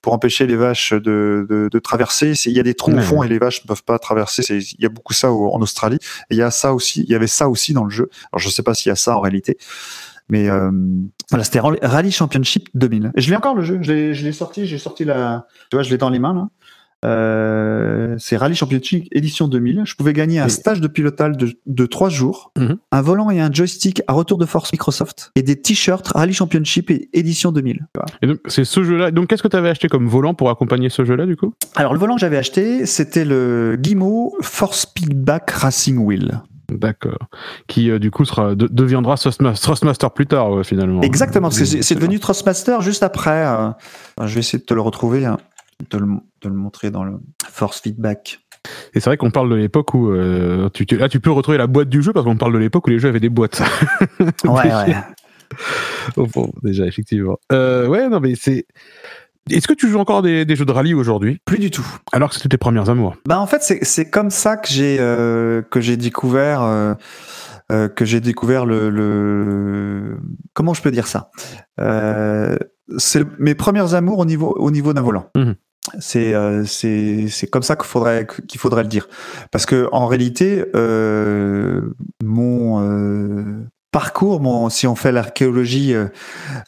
pour 0.00 0.12
empêcher 0.12 0.46
les 0.46 0.54
vaches 0.54 0.92
de 0.92 1.44
de, 1.50 1.68
de 1.68 1.78
traverser. 1.80 2.34
Il 2.46 2.52
y 2.52 2.60
a 2.60 2.62
des 2.62 2.74
trous 2.74 2.92
au 2.92 3.00
fond 3.02 3.24
et 3.24 3.28
les 3.28 3.38
vaches 3.40 3.64
ne 3.64 3.66
peuvent 3.68 3.82
pas 3.82 3.98
traverser. 3.98 4.44
Il 4.48 4.80
y 4.80 4.86
a 4.86 4.90
beaucoup 4.90 5.12
ça 5.12 5.32
au- 5.32 5.52
en 5.52 5.60
Australie. 5.60 5.98
Et 6.30 6.34
il 6.34 6.38
y 6.38 6.42
a 6.42 6.52
ça 6.52 6.72
aussi, 6.72 7.02
il 7.02 7.10
y 7.10 7.16
avait 7.16 7.26
ça 7.26 7.48
aussi 7.48 7.72
dans 7.72 7.82
le 7.84 7.90
jeu. 7.90 8.08
Alors 8.32 8.38
je 8.38 8.48
sais 8.48 8.62
pas 8.62 8.74
s'il 8.74 8.90
y 8.90 8.92
a 8.92 8.96
ça 8.96 9.16
en 9.16 9.20
réalité. 9.20 9.58
Mais 10.30 10.48
euh, 10.48 10.70
voilà, 11.30 11.44
c'était 11.44 11.60
Rally- 11.60 12.10
Championship 12.12 12.68
2000. 12.74 13.12
Et 13.16 13.20
je 13.20 13.30
l'ai 13.30 13.36
encore 13.36 13.54
le 13.54 13.62
jeu. 13.62 13.78
Je 13.82 13.92
l'ai, 13.92 14.32
sorti. 14.32 14.66
J'ai 14.66 14.78
sorti 14.78 15.04
la. 15.04 15.46
Tu 15.70 15.76
vois, 15.76 15.82
je 15.82 15.90
l'ai 15.90 15.98
dans 15.98 16.10
les 16.10 16.18
mains 16.18 16.34
là. 16.34 16.48
Euh, 17.02 18.14
c'est 18.18 18.36
Rally 18.36 18.54
Championship 18.54 19.06
édition 19.12 19.48
2000. 19.48 19.82
Je 19.86 19.94
pouvais 19.94 20.12
gagner 20.12 20.38
un 20.38 20.48
stage 20.48 20.80
de 20.82 20.86
pilotage 20.88 21.36
de, 21.36 21.52
de 21.66 21.86
3 21.86 22.10
jours, 22.10 22.52
Mhm. 22.58 22.76
un 22.92 23.00
volant 23.02 23.30
et 23.30 23.40
un 23.40 23.50
joystick 23.50 24.02
à 24.06 24.12
retour 24.12 24.36
de 24.36 24.44
force 24.44 24.70
Microsoft 24.72 25.32
et 25.34 25.42
des 25.42 25.60
t-shirts 25.60 26.08
Rally 26.08 26.34
Championship 26.34 26.90
et 26.90 27.08
édition 27.14 27.52
2000. 27.52 27.76
tu 27.76 27.84
vois. 27.94 28.04
Et 28.22 28.26
donc 28.26 28.38
c'est 28.46 28.64
ce 28.64 28.82
jeu-là. 28.84 29.10
Donc 29.10 29.28
qu'est-ce 29.28 29.42
que 29.42 29.48
tu 29.48 29.56
avais 29.56 29.70
acheté 29.70 29.88
comme 29.88 30.06
volant 30.08 30.34
pour 30.34 30.50
accompagner 30.50 30.90
ce 30.90 31.04
jeu-là 31.04 31.24
du 31.26 31.36
coup? 31.36 31.54
Alors 31.74 31.94
le 31.94 31.98
volant 31.98 32.16
que 32.16 32.20
j'avais 32.20 32.36
acheté, 32.36 32.84
c'était 32.84 33.24
le 33.24 33.76
Guimau 33.80 34.36
Force 34.42 34.80
Speedback 34.82 35.50
Racing 35.52 35.96
Wheel. 35.98 36.42
D'accord. 36.70 37.18
Qui 37.66 37.90
euh, 37.90 37.98
du 37.98 38.10
coup 38.10 38.24
sera 38.24 38.54
de- 38.54 38.68
deviendra 38.68 39.16
Thrustmaster, 39.16 40.10
plus 40.12 40.26
tard 40.26 40.50
ouais, 40.52 40.64
finalement. 40.64 41.00
Exactement, 41.02 41.50
c'est, 41.50 41.94
devenu 41.94 42.18
Thrustmaster 42.20 42.80
juste 42.80 43.02
après. 43.02 43.44
euh, 43.46 43.70
je 44.24 44.34
vais 44.34 44.40
essayer 44.40 44.58
de 44.58 44.64
te 44.64 44.74
le 44.74 44.80
retrouver, 44.80 45.24
hein, 45.26 45.38
de 45.90 45.98
le, 45.98 46.06
de 46.42 46.48
le 46.48 46.54
montrer 46.54 46.90
dans 46.90 47.04
le 47.04 47.14
Force 47.50 47.80
Feedback. 47.80 48.40
Et 48.94 49.00
c'est 49.00 49.08
vrai 49.08 49.16
qu'on 49.16 49.30
parle 49.30 49.48
de 49.50 49.54
l'époque 49.54 49.94
où 49.94 50.10
euh, 50.10 50.68
tu, 50.74 50.84
tu- 50.86 50.98
là 50.98 51.08
tu 51.08 51.18
peux 51.20 51.30
retrouver 51.30 51.56
la 51.58 51.66
boîte 51.66 51.88
du 51.88 52.02
jeu 52.02 52.12
parce 52.12 52.26
qu'on 52.26 52.36
parle 52.36 52.52
de 52.52 52.58
l'époque 52.58 52.86
où 52.86 52.90
les 52.90 52.98
jeux 52.98 53.08
avaient 53.08 53.20
des 53.20 53.30
boîtes. 53.30 53.62
Ouais, 54.44 54.72
ouais. 54.72 54.94
Bon, 56.16 56.52
déjà 56.62 56.86
effectivement. 56.86 57.38
Ouais 57.50 58.08
non 58.08 58.20
mais 58.20 58.34
c'est. 58.36 58.66
Est-ce 59.48 59.66
que 59.66 59.72
tu 59.72 59.88
joues 59.88 59.98
encore 59.98 60.22
des, 60.22 60.44
des 60.44 60.56
jeux 60.56 60.64
de 60.64 60.72
rallye 60.72 60.94
aujourd'hui? 60.94 61.40
Plus 61.44 61.58
du 61.58 61.70
tout. 61.70 61.86
alors 62.12 62.28
que 62.30 62.36
c'était 62.36 62.48
tes 62.48 62.58
premières 62.58 62.90
amours? 62.90 63.16
Bah 63.26 63.40
en 63.40 63.46
fait, 63.46 63.62
c'est, 63.82 64.10
comme 64.10 64.30
ça 64.30 64.56
que 64.56 64.68
j'ai 64.68 64.98
euh, 65.00 65.62
que 65.62 65.80
j'ai 65.80 65.96
découvert 65.96 66.62
euh, 66.62 66.94
euh, 67.72 67.88
que 67.88 68.04
j'ai 68.04 68.20
découvert 68.20 68.66
le, 68.66 68.90
le 68.90 70.18
comment 70.52 70.74
je 70.74 70.82
peux 70.82 70.90
dire 70.90 71.06
ça? 71.06 71.30
C'est 72.98 73.24
mes 73.38 73.54
premières 73.54 73.94
amours 73.94 74.18
au 74.18 74.24
niveau 74.24 74.54
au 74.58 74.70
niveau 74.70 74.92
d'un 74.92 75.02
volant. 75.02 75.30
Mhm. 75.36 75.54
C'est 75.98 76.34
euh, 76.34 76.64
comme 77.50 77.62
ça 77.62 77.74
qu'il 77.76 77.86
faudrait 77.86 78.26
qu'il 78.46 78.60
faudrait 78.60 78.82
le 78.82 78.88
dire 78.88 79.08
parce 79.50 79.66
que 79.66 79.88
en 79.92 80.06
réalité 80.06 80.64
euh, 80.76 81.80
mon 82.22 82.82
euh, 82.82 83.64
parcours 83.90 84.40
si 84.70 84.86
on 84.86 84.94
fait 84.94 85.12
l'archéologie 85.12 85.94
euh, 85.94 86.06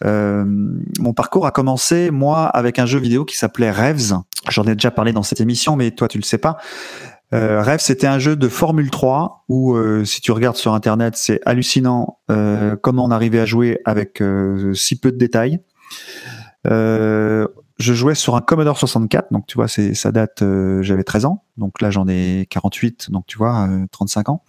euh, 0.04 0.44
mon 0.98 1.12
parcours 1.12 1.46
a 1.46 1.50
commencé 1.50 2.10
moi 2.10 2.46
avec 2.46 2.78
un 2.78 2.86
jeu 2.86 2.98
vidéo 2.98 3.24
qui 3.24 3.36
s'appelait 3.36 3.70
Rêves 3.70 4.14
j'en 4.50 4.64
ai 4.64 4.74
déjà 4.74 4.90
parlé 4.90 5.12
dans 5.12 5.22
cette 5.22 5.40
émission 5.40 5.76
mais 5.76 5.92
toi 5.92 6.08
tu 6.08 6.18
le 6.18 6.24
sais 6.24 6.38
pas 6.38 6.56
euh, 7.34 7.62
Rêve, 7.62 7.80
c'était 7.80 8.06
un 8.06 8.18
jeu 8.18 8.36
de 8.36 8.46
Formule 8.46 8.90
3 8.90 9.46
où, 9.48 9.74
euh, 9.74 10.04
si 10.04 10.20
tu 10.20 10.32
regardes 10.32 10.56
sur 10.56 10.74
Internet, 10.74 11.14
c'est 11.16 11.40
hallucinant 11.46 12.18
comment 12.82 13.06
on 13.06 13.10
arrivait 13.10 13.40
à 13.40 13.46
jouer 13.46 13.80
avec 13.86 14.22
si 14.74 15.00
peu 15.00 15.10
de 15.12 15.16
détails. 15.16 15.60
Je 17.82 17.92
jouais 17.92 18.14
sur 18.14 18.34
un 18.36 18.40
Commodore 18.40 18.78
64, 18.78 19.32
donc 19.32 19.46
tu 19.46 19.56
vois, 19.56 19.68
c'est 19.68 19.94
ça 19.94 20.12
date. 20.12 20.42
euh, 20.42 20.82
J'avais 20.82 21.04
13 21.04 21.24
ans, 21.26 21.42
donc 21.58 21.80
là 21.82 21.90
j'en 21.90 22.06
ai 22.08 22.46
48, 22.48 23.10
donc 23.10 23.24
tu 23.26 23.36
vois, 23.38 23.68
euh, 23.68 23.84
35 23.90 24.28
ans. 24.30 24.42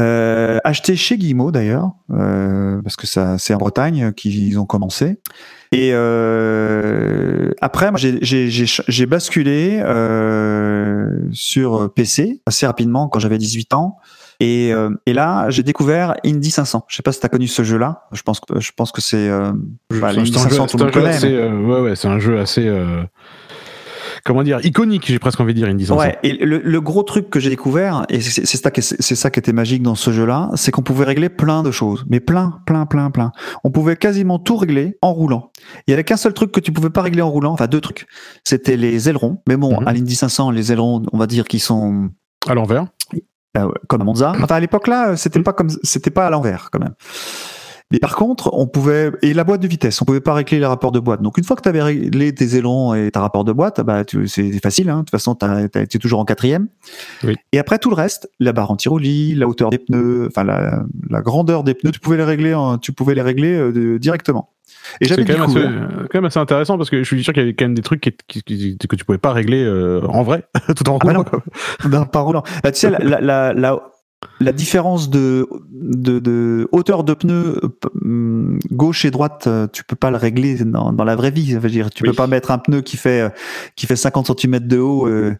Euh, 0.00 0.58
acheté 0.64 0.96
chez 0.96 1.16
Guillemot 1.18 1.50
d'ailleurs, 1.52 1.92
euh, 2.10 2.80
parce 2.82 2.96
que 2.96 3.06
ça, 3.06 3.38
c'est 3.38 3.54
en 3.54 3.58
Bretagne 3.58 4.12
qu'ils 4.12 4.58
ont 4.58 4.66
commencé. 4.66 5.20
Et 5.70 5.90
euh, 5.92 7.50
après, 7.60 7.90
moi, 7.90 7.98
j'ai- 7.98 8.18
j'ai 8.22 8.50
j'ai- 8.50 8.82
j'ai 8.88 9.06
basculé 9.06 9.80
euh, 9.82 11.18
sur 11.32 11.92
PC 11.94 12.40
assez 12.46 12.66
rapidement 12.66 13.08
quand 13.08 13.18
j'avais 13.20 13.38
18 13.38 13.72
ans. 13.74 13.96
Et, 14.44 14.72
euh, 14.74 14.90
et 15.06 15.12
là, 15.12 15.48
j'ai 15.50 15.62
découvert 15.62 16.14
Indy 16.26 16.50
500. 16.50 16.84
Je 16.88 16.96
sais 16.96 17.02
pas 17.02 17.12
si 17.12 17.20
tu 17.20 17.26
as 17.26 17.28
connu 17.28 17.46
ce 17.46 17.62
jeu-là. 17.62 18.08
Je 18.12 18.22
pense 18.22 18.40
que 18.40 18.58
je 18.60 18.72
pense 18.76 18.90
que 18.92 19.00
c'est 19.00 19.28
euh, 19.28 19.52
bah, 19.52 19.56
C'est 19.90 20.04
un- 20.04 20.12
l'Indy 20.12 20.32
c'est 20.32 20.38
un 20.38 20.42
jeu- 20.48 20.56
500, 20.56 20.66
tout 20.66 20.70
c'est 20.70 20.76
le 20.78 20.82
un 20.82 20.86
monde 20.86 20.94
jeu 20.94 21.00
connaît. 21.00 21.14
assez, 21.14 21.28
mais- 21.28 21.36
euh, 21.36 21.60
ouais, 21.66 21.80
ouais, 21.90 21.96
c'est 21.96 22.08
un 22.08 22.18
jeu 22.18 22.38
assez. 22.40 22.66
euh, 22.66 23.02
comment 24.24 24.42
dire 24.42 24.58
Iconique, 24.64 25.06
j'ai 25.06 25.18
presque 25.18 25.40
envie 25.40 25.52
de 25.54 25.58
dire, 25.58 25.68
Indy 25.68 25.86
500. 25.86 25.98
Ouais, 26.00 26.18
et 26.22 26.32
le, 26.44 26.58
le 26.58 26.80
gros 26.80 27.02
truc 27.02 27.30
que 27.30 27.40
j'ai 27.40 27.50
découvert, 27.50 28.04
et 28.08 28.20
c'est 28.20 28.44
ça, 28.56 28.70
c'est 28.80 29.14
ça 29.14 29.30
qui 29.30 29.38
était 29.38 29.52
magique 29.52 29.82
dans 29.82 29.94
ce 29.94 30.10
jeu-là, 30.12 30.50
c'est 30.54 30.70
qu'on 30.70 30.82
pouvait 30.82 31.04
régler 31.04 31.28
plein 31.28 31.62
de 31.62 31.70
choses, 31.70 32.04
mais 32.08 32.20
plein, 32.20 32.60
plein, 32.66 32.86
plein, 32.86 33.10
plein. 33.10 33.32
On 33.64 33.70
pouvait 33.70 33.96
quasiment 33.96 34.38
tout 34.38 34.56
régler 34.56 34.96
en 35.02 35.12
roulant. 35.12 35.50
Il 35.86 35.90
y 35.90 35.94
avait 35.94 36.04
qu'un 36.04 36.16
seul 36.16 36.34
truc 36.34 36.52
que 36.52 36.60
tu 36.60 36.72
pouvais 36.72 36.90
pas 36.90 37.02
régler 37.02 37.22
en 37.22 37.30
roulant, 37.30 37.52
enfin 37.52 37.66
deux 37.66 37.80
trucs. 37.80 38.06
C'était 38.44 38.76
les 38.76 39.08
ailerons, 39.08 39.38
mais 39.48 39.56
bon, 39.56 39.80
Mhm. 39.80 39.88
à 39.88 39.92
l'Indy 39.92 40.14
500, 40.14 40.50
les 40.50 40.72
ailerons, 40.72 41.02
on 41.12 41.18
va 41.18 41.26
dire 41.26 41.44
qu'ils 41.46 41.60
sont 41.62 42.10
À 42.48 42.54
l'envers. 42.54 42.86
Euh, 43.56 43.70
comme 43.88 44.00
à 44.02 44.04
Monza. 44.04 44.32
Enfin, 44.42 44.54
à 44.56 44.60
l'époque 44.60 44.86
là, 44.88 45.16
c'était 45.16 45.40
pas 45.42 45.52
comme, 45.52 45.68
c'était 45.82 46.10
pas 46.10 46.26
à 46.26 46.30
l'envers 46.30 46.68
quand 46.72 46.80
même. 46.80 46.94
Mais 47.90 47.98
par 47.98 48.16
contre, 48.16 48.48
on 48.54 48.66
pouvait 48.66 49.12
et 49.20 49.34
la 49.34 49.44
boîte 49.44 49.60
de 49.60 49.68
vitesse, 49.68 50.00
on 50.00 50.06
pouvait 50.06 50.22
pas 50.22 50.32
régler 50.32 50.58
les 50.58 50.64
rapports 50.64 50.92
de 50.92 50.98
boîte. 50.98 51.20
Donc 51.20 51.36
une 51.36 51.44
fois 51.44 51.56
que 51.56 51.60
tu 51.60 51.68
avais 51.68 51.82
réglé 51.82 52.34
tes 52.34 52.56
ailerons 52.56 52.94
et 52.94 53.10
ta 53.10 53.20
rapport 53.20 53.44
de 53.44 53.52
boîte, 53.52 53.82
bah 53.82 54.02
tu- 54.06 54.26
c'est 54.28 54.50
facile. 54.62 54.88
Hein. 54.88 54.94
De 54.94 55.00
toute 55.00 55.10
façon, 55.10 55.34
tu 55.34 55.44
es 55.78 55.86
toujours 55.98 56.18
en 56.20 56.24
quatrième. 56.24 56.68
Oui. 57.22 57.36
Et 57.52 57.58
après 57.58 57.78
tout 57.78 57.90
le 57.90 57.94
reste, 57.96 58.30
la 58.40 58.54
barre 58.54 58.70
anti-roulis, 58.70 59.34
la 59.34 59.46
hauteur 59.46 59.68
des 59.68 59.76
pneus, 59.76 60.26
enfin 60.28 60.42
la, 60.42 60.84
la 61.10 61.20
grandeur 61.20 61.64
des 61.64 61.74
pneus, 61.74 61.90
tu 61.92 62.00
pouvais 62.00 62.16
les 62.16 62.24
régler, 62.24 62.54
en- 62.54 62.78
tu 62.78 62.92
pouvais 62.92 63.14
les 63.14 63.20
régler 63.20 63.52
euh, 63.58 63.98
directement. 63.98 64.48
Et 65.00 65.06
j'avais 65.06 65.24
quand, 65.24 65.32
même 65.34 65.42
assez- 65.42 65.54
découvert. 65.54 65.70
euh, 65.82 66.06
quand 66.10 66.18
même 66.18 66.24
assez 66.24 66.38
intéressant 66.40 66.76
parce 66.76 66.90
que 66.90 66.98
je 66.98 67.04
suis 67.04 67.22
sûr 67.22 67.32
qu'il 67.32 67.42
y 67.42 67.46
avait 67.46 67.54
quand 67.54 67.64
même 67.64 67.74
des 67.74 67.82
trucs 67.82 68.00
qui, 68.00 68.12
qui- 68.26 68.42
qui- 68.42 68.78
que 68.88 68.96
tu 68.96 69.04
pouvais 69.04 69.18
pas 69.18 69.32
régler 69.32 69.62
euh, 69.64 70.00
en 70.08 70.22
vrai, 70.22 70.44
tout 70.76 70.88
en 70.88 70.98
Ah 71.00 71.04
bah 71.04 71.12
roulant. 71.12 71.24
non. 71.84 71.90
Non, 71.90 72.04
pas 72.06 72.20
roulant. 72.20 72.42
Bah, 72.62 72.72
tu 72.72 72.80
sais, 72.80 72.90
la, 72.90 73.20
la, 73.20 73.52
la, 73.52 73.80
la- 74.40 74.46
la 74.46 74.52
différence 74.52 75.10
de, 75.10 75.48
de, 75.70 76.18
de 76.18 76.68
hauteur 76.72 77.04
de 77.04 77.14
pneu 77.14 77.58
euh, 77.62 77.68
hum, 78.02 78.58
gauche 78.70 79.04
et 79.04 79.10
droite, 79.10 79.44
euh, 79.46 79.66
tu 79.72 79.84
peux 79.84 79.96
pas 79.96 80.10
le 80.10 80.16
régler 80.16 80.56
dans, 80.64 80.92
dans 80.92 81.04
la 81.04 81.16
vraie 81.16 81.30
vie. 81.30 81.52
Ça 81.52 81.58
veut 81.58 81.70
dire, 81.70 81.90
tu 81.90 82.02
Oui. 82.02 82.10
peux 82.10 82.14
pas 82.16 82.26
mettre 82.26 82.50
un 82.50 82.58
pneu 82.58 82.80
qui 82.82 82.96
fait 82.96 83.20
euh, 83.22 83.28
qui 83.76 83.86
fait 83.86 83.96
50 83.96 84.38
cm 84.40 84.58
de 84.60 84.78
haut 84.78 85.06
euh, 85.06 85.34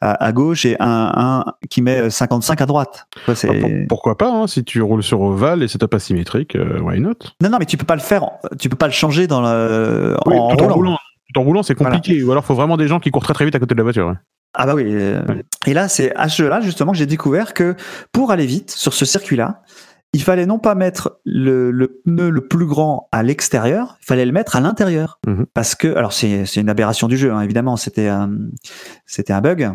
à, 0.00 0.24
à 0.24 0.32
gauche 0.32 0.64
et 0.66 0.76
un, 0.80 1.12
un 1.16 1.44
qui 1.70 1.82
met 1.82 2.10
55 2.10 2.60
à 2.60 2.66
droite. 2.66 3.06
C'est- 3.34 3.48
Ah, 3.50 3.60
pour- 3.60 3.70
pourquoi 3.88 4.18
pas, 4.18 4.30
hein, 4.30 4.46
si 4.46 4.64
tu 4.64 4.80
roules 4.82 5.02
sur 5.02 5.20
ovale 5.20 5.62
et 5.62 5.68
setup 5.68 5.94
asymétrique, 5.94 6.54
euh, 6.56 6.80
why 6.80 7.00
not? 7.00 7.14
Non, 7.42 7.48
non, 7.50 7.56
mais 7.58 7.66
tu 7.66 7.76
peux 7.76 7.86
pas 7.86 7.94
le 7.96 8.00
faire. 8.00 8.26
Tu 8.58 8.68
peux 8.68 8.76
pas 8.76 8.86
le 8.86 8.92
changer 8.92 9.26
dans 9.26 9.40
le 9.42 10.16
Oui, 10.26 10.36
en 10.38 10.48
tout 10.56 10.62
en 10.62 10.66
roulant. 10.68 10.74
roulant. 10.74 10.98
Tout 11.34 11.40
en 11.40 11.44
roulant, 11.44 11.62
c'est 11.62 11.74
compliqué. 11.74 12.22
Ou 12.22 12.30
alors, 12.32 12.44
faut 12.44 12.54
vraiment 12.54 12.76
des 12.78 12.88
gens 12.88 13.00
qui 13.00 13.10
courent 13.10 13.22
très 13.22 13.34
très 13.34 13.44
vite 13.44 13.54
à 13.54 13.58
côté 13.58 13.74
de 13.74 13.78
la 13.78 13.82
voiture. 13.84 14.14
Ah 14.54 14.66
bah 14.66 14.74
oui. 14.74 14.84
euh, 14.86 15.20
Ouais. 15.28 15.44
Et 15.66 15.74
là, 15.74 15.88
c'est 15.88 16.14
à 16.16 16.28
ce 16.28 16.42
jeu-là 16.42 16.60
justement 16.60 16.92
que 16.92 16.98
j'ai 16.98 17.06
découvert 17.06 17.54
que 17.54 17.74
pour 18.12 18.30
aller 18.32 18.46
vite 18.46 18.70
sur 18.70 18.92
ce 18.94 19.04
circuit-là, 19.04 19.62
il 20.14 20.22
fallait 20.22 20.46
non 20.46 20.58
pas 20.58 20.74
mettre 20.74 21.18
le, 21.26 21.70
le 21.70 22.00
pneu 22.04 22.30
le 22.30 22.40
plus 22.48 22.64
grand 22.66 23.08
à 23.12 23.22
l'extérieur, 23.22 23.98
il 24.02 24.06
fallait 24.06 24.24
le 24.24 24.32
mettre 24.32 24.56
à 24.56 24.60
l'intérieur. 24.60 25.18
Mhm. 25.26 25.44
Parce 25.52 25.74
que, 25.74 25.94
alors 25.96 26.12
c'est 26.14 26.44
une 26.56 26.70
aberration 26.70 27.08
du 27.08 27.16
jeu, 27.18 27.30
hein, 27.32 27.42
évidemment, 27.42 27.76
c'était 27.76 28.08
un 28.08 28.30
c'était 29.04 29.34
un 29.34 29.42
bug, 29.42 29.70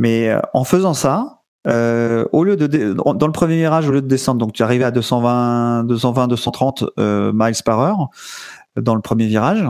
mais 0.00 0.30
euh, 0.30 0.40
en 0.54 0.64
faisant 0.64 0.94
ça. 0.94 1.42
euh, 1.68 2.24
au 2.32 2.42
lieu 2.44 2.56
de 2.56 2.94
dans 2.94 3.12
dans 3.12 3.26
le 3.26 3.32
premier 3.32 3.56
virage, 3.56 3.86
au 3.88 3.92
lieu 3.92 4.00
de 4.00 4.06
descendre, 4.08 4.38
donc 4.38 4.52
tu 4.54 4.62
arrivais 4.62 4.84
à 4.84 4.90
220, 4.92 5.84
220, 5.84 6.28
230 6.28 6.84
euh, 6.98 7.32
miles 7.34 7.54
par 7.64 7.80
heure 7.80 8.08
dans 8.80 8.94
le 8.94 9.00
premier 9.02 9.26
virage, 9.26 9.62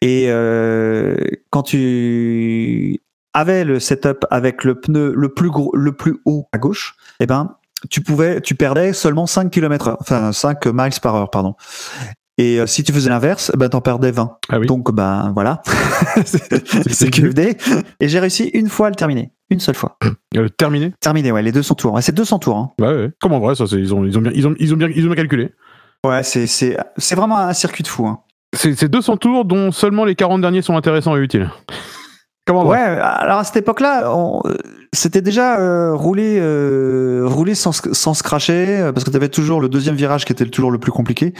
et 0.00 0.24
euh, 0.28 1.14
quand 1.50 1.62
tu 1.62 3.00
avais 3.36 3.64
le 3.64 3.78
setup 3.78 4.24
avec 4.30 4.64
le 4.64 4.80
pneu 4.80 5.12
le 5.14 5.28
plus 5.28 5.50
gros, 5.50 5.70
le 5.74 5.92
plus 5.92 6.16
haut 6.24 6.48
à 6.52 6.58
gauche, 6.58 6.96
eh 7.20 7.26
ben, 7.26 7.56
tu 7.90 8.00
pouvais, 8.00 8.40
tu 8.40 8.54
perdais 8.54 8.92
seulement 8.94 9.26
5 9.26 9.50
km 9.50 9.88
heure, 9.88 9.98
enfin 10.00 10.32
5 10.32 10.66
miles 10.66 11.00
par 11.02 11.14
heure, 11.14 11.30
pardon. 11.30 11.54
Et 12.38 12.60
euh, 12.60 12.66
si 12.66 12.82
tu 12.82 12.92
faisais 12.92 13.10
l'inverse, 13.10 13.52
ben, 13.56 13.68
t'en 13.68 13.80
perdais 13.80 14.10
20. 14.10 14.38
Ah 14.48 14.58
oui. 14.58 14.66
Donc, 14.66 14.92
ben, 14.92 15.32
voilà. 15.34 15.62
c'est 16.24 17.10
QFD. 17.10 17.56
Et 18.00 18.08
j'ai 18.08 18.18
réussi 18.18 18.50
une 18.52 18.68
fois 18.68 18.88
à 18.88 18.90
le 18.90 18.96
terminer. 18.96 19.32
Une 19.48 19.60
seule 19.60 19.74
fois. 19.74 19.96
Euh, 20.36 20.48
terminé? 20.48 20.92
Terminé, 21.00 21.30
ouais, 21.30 21.42
les 21.42 21.52
200 21.52 21.74
tours. 21.76 21.98
C'est 22.02 22.14
200 22.14 22.38
tours, 22.40 22.56
hein. 22.56 22.72
Ouais, 22.80 22.88
ouais. 22.88 23.10
Comment 23.20 23.38
vrai, 23.38 23.54
ça, 23.54 23.64
ils 23.72 23.94
ont, 23.94 24.04
ils 24.04 24.18
ont 24.18 24.22
bien, 24.22 24.32
ils 24.34 24.46
ont, 24.46 24.54
ils 24.58 24.74
ont 24.74 24.76
bien, 24.76 24.88
ils 24.94 25.04
ont 25.04 25.08
bien 25.08 25.16
calculé. 25.16 25.52
Ouais, 26.04 26.22
c'est, 26.22 26.46
c'est, 26.46 26.76
c'est 26.96 27.14
vraiment 27.14 27.38
un 27.38 27.52
circuit 27.52 27.82
de 27.82 27.88
fou, 27.88 28.06
hein. 28.06 28.20
C'est 28.54 28.74
c'est 28.74 28.88
200 28.88 29.18
tours 29.18 29.44
dont 29.44 29.70
seulement 29.72 30.04
les 30.04 30.14
40 30.14 30.40
derniers 30.40 30.62
sont 30.62 30.76
intéressants 30.76 31.16
et 31.16 31.20
utiles. 31.20 31.50
Comment 32.46 32.64
Ouais, 32.66 32.76
alors 32.78 33.38
à 33.40 33.44
cette 33.44 33.56
époque-là, 33.56 34.12
on- 34.14 34.40
c'était 34.92 35.20
déjà 35.20 35.58
euh, 35.58 35.94
rouler, 35.94 36.38
euh, 36.40 37.24
rouler 37.26 37.54
sans, 37.54 37.72
sans 37.92 38.14
se 38.14 38.22
cracher, 38.22 38.78
euh, 38.80 38.92
parce 38.92 39.04
que 39.04 39.10
tu 39.10 39.16
avais 39.16 39.28
toujours 39.28 39.60
le 39.60 39.68
deuxième 39.68 39.96
virage 39.96 40.24
qui 40.24 40.32
était 40.32 40.46
toujours 40.46 40.70
le 40.70 40.78
plus 40.78 40.92
compliqué. 40.92 41.34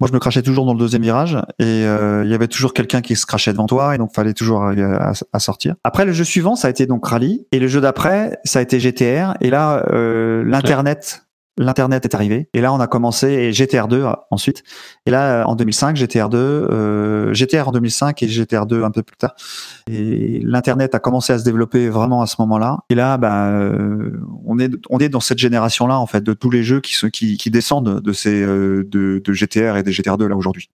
Moi, 0.00 0.06
je 0.06 0.12
me 0.14 0.20
crachais 0.20 0.42
toujours 0.42 0.64
dans 0.64 0.74
le 0.74 0.78
deuxième 0.78 1.02
virage, 1.02 1.36
et 1.58 1.64
euh, 1.84 2.22
il 2.24 2.30
y 2.30 2.34
avait 2.34 2.46
toujours 2.46 2.72
quelqu'un 2.72 3.00
qui 3.00 3.16
se 3.16 3.26
crachait 3.26 3.52
devant 3.52 3.66
toi, 3.66 3.96
et 3.96 3.98
donc 3.98 4.14
fallait 4.14 4.32
toujours 4.32 4.62
arriver 4.62 4.84
à, 4.84 5.10
à 5.32 5.38
sortir. 5.40 5.74
Après, 5.82 6.04
le 6.04 6.12
jeu 6.12 6.22
suivant, 6.22 6.54
ça 6.54 6.68
a 6.68 6.70
été 6.70 6.86
donc 6.86 7.04
Rally, 7.04 7.46
et 7.50 7.58
le 7.58 7.66
jeu 7.66 7.80
d'après, 7.80 8.38
ça 8.44 8.60
a 8.60 8.62
été 8.62 8.78
GTR, 8.78 9.34
et 9.40 9.50
là, 9.50 9.84
euh, 9.92 10.44
l'internet. 10.46 11.24
L'internet 11.58 12.04
est 12.04 12.14
arrivé 12.14 12.48
et 12.54 12.60
là 12.60 12.72
on 12.72 12.80
a 12.80 12.86
commencé 12.86 13.28
et 13.28 13.52
GTR 13.52 13.88
2 13.88 14.06
ensuite 14.30 14.62
et 15.06 15.10
là 15.10 15.44
en 15.46 15.56
2005 15.56 15.96
GTR 15.96 16.28
2 16.28 16.38
euh, 16.38 17.34
GTR 17.34 17.68
en 17.68 17.72
2005 17.72 18.22
et 18.22 18.28
GTR 18.28 18.66
2 18.66 18.84
un 18.84 18.90
peu 18.90 19.02
plus 19.02 19.16
tard 19.16 19.34
et 19.90 20.40
l'internet 20.44 20.94
a 20.94 20.98
commencé 20.98 21.32
à 21.32 21.38
se 21.38 21.44
développer 21.44 21.88
vraiment 21.88 22.22
à 22.22 22.26
ce 22.26 22.36
moment-là. 22.40 22.78
Et 22.90 22.94
là, 22.94 23.16
bah, 23.16 23.48
euh, 23.48 24.12
on 24.44 24.58
est 24.58 24.70
on 24.90 24.98
est 24.98 25.08
dans 25.08 25.20
cette 25.20 25.38
génération-là 25.38 25.98
en 25.98 26.06
fait 26.06 26.22
de 26.22 26.32
tous 26.32 26.50
les 26.50 26.62
jeux 26.62 26.80
qui 26.80 26.94
qui, 27.10 27.36
qui 27.36 27.50
descendent 27.50 28.00
de 28.00 28.12
ces 28.12 28.42
euh, 28.42 28.84
de, 28.88 29.20
de 29.24 29.32
GTR 29.32 29.76
et 29.76 29.82
des 29.82 29.92
GTR 29.92 30.16
2 30.16 30.26
là 30.26 30.36
aujourd'hui. 30.36 30.68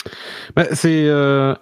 Bah, 0.57 0.65
c'est 0.73 1.07
euh, 1.07 1.55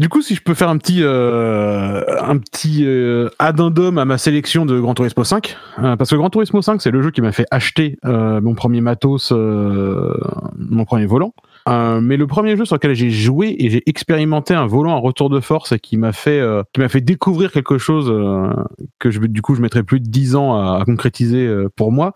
du 0.00 0.08
coup 0.08 0.22
si 0.22 0.34
je 0.34 0.42
peux 0.42 0.54
faire 0.54 0.70
un 0.70 0.78
petit 0.78 1.02
euh, 1.02 2.02
un 2.22 2.38
petit 2.38 2.86
euh, 2.86 3.28
addendum 3.38 3.98
à 3.98 4.06
ma 4.06 4.16
sélection 4.16 4.64
de 4.64 4.80
Gran 4.80 4.94
Turismo 4.94 5.24
5 5.24 5.56
euh, 5.78 5.96
parce 5.96 6.08
que 6.08 6.16
Gran 6.16 6.30
Turismo 6.30 6.62
5 6.62 6.80
c'est 6.80 6.90
le 6.90 7.02
jeu 7.02 7.10
qui 7.10 7.20
m'a 7.20 7.32
fait 7.32 7.44
acheter 7.50 7.98
euh, 8.06 8.40
mon 8.40 8.54
premier 8.54 8.80
matos 8.80 9.30
mon 9.30 10.84
premier 10.86 11.04
volant 11.04 11.34
Euh, 11.70 12.00
mais 12.00 12.16
le 12.16 12.26
premier 12.26 12.56
jeu 12.56 12.64
sur 12.64 12.74
lequel 12.76 12.94
j'ai 12.94 13.10
joué 13.10 13.54
et 13.58 13.70
j'ai 13.70 13.82
expérimenté 13.86 14.54
un 14.54 14.66
volant 14.66 14.96
à 14.96 14.98
retour 14.98 15.30
de 15.30 15.40
force 15.40 15.72
et 15.72 15.78
qui 15.78 15.96
m'a 15.96 16.12
fait 16.12 16.40
euh, 16.40 16.62
qui 16.72 16.80
m'a 16.80 16.88
fait 16.88 17.00
découvrir 17.00 17.52
quelque 17.52 17.78
chose 17.78 18.10
euh, 18.10 18.50
que 18.98 19.10
je 19.10 19.20
du 19.20 19.40
coup 19.42 19.54
je 19.54 19.62
mettrais 19.62 19.82
plus 19.82 20.00
de 20.00 20.08
10 20.08 20.34
ans 20.36 20.54
à, 20.56 20.80
à 20.80 20.84
concrétiser 20.84 21.46
euh, 21.46 21.68
pour 21.76 21.92
moi 21.92 22.12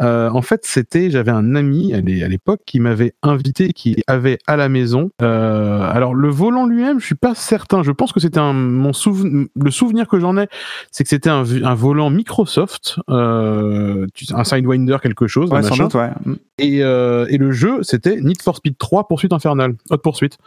euh, 0.00 0.28
en 0.30 0.42
fait, 0.42 0.60
c'était, 0.64 1.08
j'avais 1.10 1.30
un 1.30 1.54
ami 1.54 1.94
à 1.94 2.00
l'é- 2.00 2.22
à 2.22 2.28
l'époque 2.28 2.60
qui 2.66 2.80
m'avait 2.80 3.14
invité, 3.22 3.72
qui 3.72 4.02
avait 4.06 4.38
à 4.46 4.56
la 4.56 4.68
maison. 4.68 5.10
Euh, 5.22 5.80
alors 5.90 6.14
le 6.14 6.28
volant 6.28 6.66
lui-même, 6.66 7.00
je 7.00 7.06
suis 7.06 7.14
pas 7.14 7.34
certain. 7.34 7.82
Je 7.82 7.92
pense 7.92 8.12
que 8.12 8.20
c'était 8.20 8.38
un 8.40 8.52
mon 8.52 8.92
souven- 8.92 9.46
le 9.54 9.70
souvenir 9.70 10.06
que 10.08 10.18
j'en 10.20 10.36
ai, 10.36 10.48
c'est 10.90 11.04
que 11.04 11.08
c'était 11.10 11.30
un, 11.30 11.44
un 11.64 11.74
volant 11.74 12.10
Microsoft, 12.10 12.98
euh, 13.08 14.06
un 14.34 14.44
Sidewinder 14.44 14.98
quelque 15.02 15.26
chose, 15.26 15.50
Ouais, 15.50 15.62
sans 15.62 15.76
doute, 15.84 15.94
ouais. 15.94 16.10
Et, 16.58 16.82
euh, 16.82 17.26
et 17.28 17.36
le 17.36 17.52
jeu, 17.52 17.82
c'était 17.82 18.20
Need 18.20 18.40
for 18.40 18.56
Speed 18.56 18.78
3 18.78 19.08
Poursuite 19.08 19.32
Infernale, 19.32 19.74
Haute 19.90 20.02
Poursuite. 20.02 20.38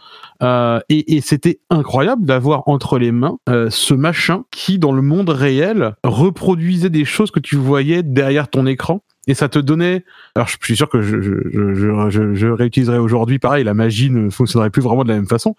Euh, 0.41 0.79
et 0.89 1.15
et 1.15 1.21
c'était 1.21 1.59
incroyable 1.69 2.25
d'avoir 2.25 2.67
entre 2.67 2.97
les 2.97 3.11
mains 3.11 3.37
euh, 3.47 3.69
ce 3.69 3.93
machin 3.93 4.43
qui, 4.49 4.79
dans 4.79 4.91
le 4.91 5.03
monde 5.03 5.29
réel, 5.29 5.93
reproduisait 6.03 6.89
des 6.89 7.05
choses 7.05 7.29
que 7.29 7.39
tu 7.39 7.57
voyais 7.57 8.01
derrière 8.01 8.47
ton 8.47 8.65
écran. 8.65 9.01
Et 9.27 9.35
ça 9.35 9.47
te 9.47 9.59
donnait. 9.59 10.03
Alors, 10.33 10.47
je 10.47 10.57
suis 10.59 10.75
sûr 10.75 10.89
que 10.89 11.03
je, 11.03 11.21
je, 11.21 11.53
je, 12.09 12.33
je, 12.33 12.47
réutiliserai 12.47 12.97
aujourd'hui. 12.97 13.37
Pareil, 13.37 13.63
la 13.63 13.75
magie 13.75 14.09
ne 14.09 14.31
fonctionnerait 14.31 14.71
plus 14.71 14.81
vraiment 14.81 15.03
de 15.03 15.09
la 15.09 15.15
même 15.15 15.27
façon. 15.27 15.55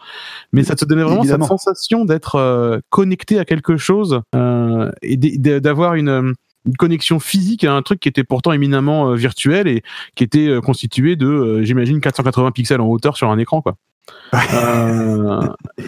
Mais 0.52 0.64
ça 0.64 0.74
te 0.74 0.84
donnait 0.84 1.04
vraiment 1.04 1.20
Évidemment. 1.22 1.44
cette 1.44 1.58
sensation 1.58 2.04
d'être 2.04 2.34
euh, 2.34 2.80
connecté 2.88 3.38
à 3.38 3.44
quelque 3.44 3.76
chose 3.76 4.22
euh, 4.34 4.90
et 5.02 5.16
d'avoir 5.16 5.94
une, 5.94 6.34
une 6.66 6.76
connexion 6.76 7.18
physique 7.18 7.64
à 7.64 7.74
un 7.74 7.82
truc 7.82 8.00
qui 8.00 8.08
était 8.08 8.24
pourtant 8.24 8.52
éminemment 8.52 9.10
euh, 9.10 9.14
virtuel 9.14 9.68
et 9.68 9.82
qui 10.14 10.24
était 10.24 10.48
euh, 10.48 10.60
constitué 10.60 11.16
de, 11.16 11.26
euh, 11.26 11.62
j'imagine, 11.62 12.00
480 12.00 12.50
pixels 12.52 12.80
en 12.80 12.88
hauteur 12.88 13.16
sur 13.16 13.30
un 13.30 13.38
écran, 13.38 13.62
quoi. 13.62 13.76
Euh, 14.54 15.40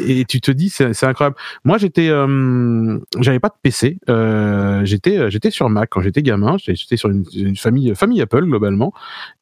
et 0.06 0.24
tu 0.24 0.40
te 0.40 0.50
dis, 0.50 0.68
c'est 0.68 1.04
incroyable. 1.04 1.36
Moi, 1.64 1.78
j'étais, 1.78 2.08
euh, 2.08 2.98
j'avais 3.20 3.40
pas 3.40 3.48
de 3.48 3.54
PC. 3.62 3.98
Euh, 4.08 4.84
j'étais, 4.84 5.30
j'étais 5.30 5.50
sur 5.50 5.68
Mac 5.68 5.90
quand 5.90 6.00
j'étais 6.00 6.22
gamin. 6.22 6.56
J'étais 6.58 6.96
sur 6.96 7.10
une, 7.10 7.24
une 7.34 7.56
famille, 7.56 7.94
famille 7.94 8.20
Apple 8.20 8.44
globalement. 8.44 8.92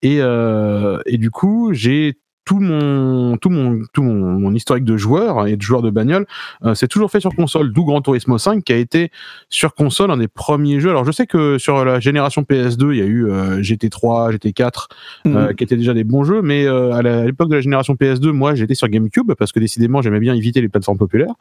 Et, 0.02 0.18
et 0.18 1.18
du 1.18 1.30
coup, 1.30 1.70
j'ai 1.72 2.18
tout 2.50 2.58
mon 2.58 3.36
tout 3.36 3.48
mon 3.48 3.80
tout 3.92 4.02
mon, 4.02 4.40
mon 4.40 4.52
historique 4.52 4.82
de 4.82 4.96
joueur 4.96 5.46
et 5.46 5.56
de 5.56 5.62
joueur 5.62 5.82
de 5.82 5.90
bagnole 5.90 6.26
euh, 6.64 6.74
c'est 6.74 6.88
toujours 6.88 7.08
fait 7.08 7.20
sur 7.20 7.32
console 7.32 7.72
d'où 7.72 7.84
Gran 7.84 8.00
Turismo 8.02 8.38
5 8.38 8.64
qui 8.64 8.72
a 8.72 8.76
été 8.76 9.12
sur 9.48 9.72
console 9.72 10.10
un 10.10 10.16
des 10.16 10.26
premiers 10.26 10.80
jeux. 10.80 10.90
Alors 10.90 11.04
je 11.04 11.12
sais 11.12 11.28
que 11.28 11.58
sur 11.58 11.84
la 11.84 12.00
génération 12.00 12.42
PS2 12.42 12.92
il 12.92 12.98
y 12.98 13.02
a 13.02 13.04
eu 13.04 13.30
euh, 13.30 13.60
GT3 13.60 14.32
GT4 14.32 14.86
euh, 15.28 15.52
qui 15.52 15.62
étaient 15.62 15.76
déjà 15.76 15.94
des 15.94 16.02
bons 16.02 16.24
jeux 16.24 16.42
mais 16.42 16.66
euh, 16.66 16.92
à 16.92 17.02
l'époque 17.02 17.50
de 17.50 17.54
la 17.54 17.60
génération 17.60 17.94
PS2 17.94 18.30
moi 18.30 18.56
j'étais 18.56 18.74
sur 18.74 18.88
GameCube 18.88 19.32
parce 19.34 19.52
que 19.52 19.60
décidément 19.60 20.02
j'aimais 20.02 20.18
bien 20.18 20.34
éviter 20.34 20.60
les 20.60 20.68
plateformes 20.68 20.98
populaires. 20.98 21.34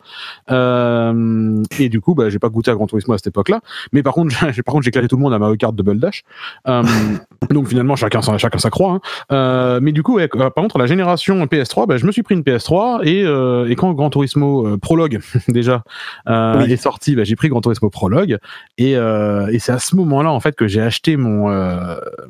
Euh, 0.52 1.64
et 1.80 1.90
du 1.90 2.02
coup 2.02 2.14
bah, 2.14 2.30
j'ai 2.30 2.38
pas 2.38 2.50
goûté 2.50 2.70
à 2.70 2.76
Gran 2.76 2.86
Turismo 2.86 3.16
à 3.16 3.18
cette 3.18 3.28
époque 3.28 3.50
là 3.50 3.62
mais 3.94 4.04
par 4.04 4.14
contre 4.14 4.36
j'ai 4.52 4.62
par 4.62 4.74
contre 4.74 4.84
j'ai 4.84 4.90
éclaté 4.90 5.08
tout 5.08 5.16
le 5.16 5.24
monde 5.24 5.34
à 5.34 5.40
Mario 5.40 5.56
Kart 5.56 5.74
Double 5.74 5.98
Dash. 5.98 6.22
Euh, 6.68 6.84
donc 7.50 7.68
finalement 7.68 7.96
chacun 7.96 8.22
chacun 8.38 8.60
sa 8.60 8.70
croix 8.70 8.92
hein. 8.92 9.40
Euh, 9.40 9.80
mais 9.82 9.92
du 9.92 10.04
coup, 10.04 10.16
ouais, 10.16 10.30
euh, 10.36 10.50
par 10.50 10.62
contre, 10.64 10.78
la 10.78 10.86
génération 10.86 10.99
PS3, 11.04 11.88
bah, 11.88 11.98
je 11.98 12.06
me 12.06 12.12
suis 12.12 12.24
pris 12.24 12.36
une 12.36 12.42
PS3 12.42 13.06
et, 13.06 13.24
euh, 13.26 13.68
et 13.70 13.76
quand 13.76 13.92
Gran 13.94 14.10
Turismo 14.10 14.68
euh, 14.68 14.78
Prologue 14.78 15.20
déjà 15.48 15.84
euh, 16.28 16.64
Oui. 16.64 16.72
est 16.72 16.78
sorti, 16.78 17.16
bah, 17.16 17.24
j'ai 17.24 17.36
pris 17.36 17.50
Gran 17.50 17.62
Turismo 17.62 17.90
Prologue 17.90 18.38
et, 18.78 18.92
et 18.92 19.60
c'est 19.60 19.72
à 19.72 19.80
ce 19.80 19.96
moment-là 19.96 20.32
en 20.32 20.40
fait 20.40 20.56
que 20.56 20.68
j'ai 20.68 20.82
acheté 20.82 21.18
mon 21.18 21.50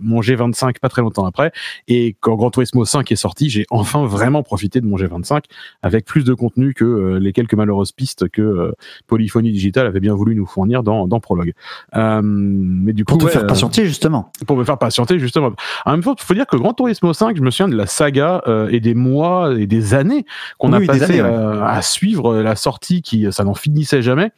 mon 0.02 0.22
G25 0.22 0.80
pas 0.80 0.90
très 0.90 1.02
longtemps 1.02 1.26
après 1.26 1.52
et 1.88 2.16
quand 2.20 2.36
Gran 2.36 2.52
Turismo 2.52 2.86
5 2.86 3.12
est 3.12 3.16
sorti, 3.16 3.50
j'ai 3.50 3.66
enfin 3.70 4.06
vraiment 4.06 4.44
profité 4.44 4.82
de 4.82 4.86
mon 4.86 4.98
G25 4.98 5.44
avec 5.82 6.06
plus 6.06 6.24
de 6.24 6.34
contenu 6.34 6.74
que 6.74 7.18
les 7.20 7.34
quelques 7.34 7.54
malheureuses 7.54 7.92
pistes 7.92 8.30
que 8.30 8.74
Polyphonie 9.08 9.52
Digital 9.52 9.88
avait 9.88 10.00
bien 10.00 10.14
voulu 10.14 10.36
nous 10.36 10.46
fournir 10.46 10.84
dans 10.84 11.08
dans 11.08 11.20
Prologue. 11.20 11.54
Mais 11.96 12.94
du 12.94 13.06
coup, 13.06 13.14
Pour 13.14 13.18
te 13.20 13.26
ouais, 13.26 13.32
faire 13.32 13.48
patienter 13.48 13.86
justement. 13.86 14.32
pour 14.48 14.58
me 14.58 14.64
faire 14.64 14.78
patienter 14.78 15.20
justement. 15.20 15.52
En 15.86 15.92
même 15.92 16.04
temps, 16.04 16.16
il 16.18 16.24
faut 16.24 16.34
dire 16.34 16.48
que 16.48 16.58
Gran 16.58 16.74
Turismo 16.74 17.14
5, 17.14 17.38
je 17.38 17.42
me 17.42 17.52
souviens 17.52 17.68
de 17.70 17.76
la 17.76 17.86
saga 17.86 18.42
et 18.70 18.80
des 18.80 18.94
mois 18.96 19.54
et 19.58 19.68
des 19.68 19.94
années 19.94 20.26
qu'on 20.58 20.74
Oui, 20.74 20.84
a 20.84 20.88
passé 20.88 21.04
années, 21.04 21.22
ouais. 21.22 21.30
euh, 21.30 21.64
à 21.64 21.82
suivre 21.82 22.38
la 22.38 22.56
sortie 22.56 23.02
qui 23.02 23.32
ça 23.32 23.44
n'en 23.44 23.54
finissait 23.54 24.02
jamais. 24.02 24.32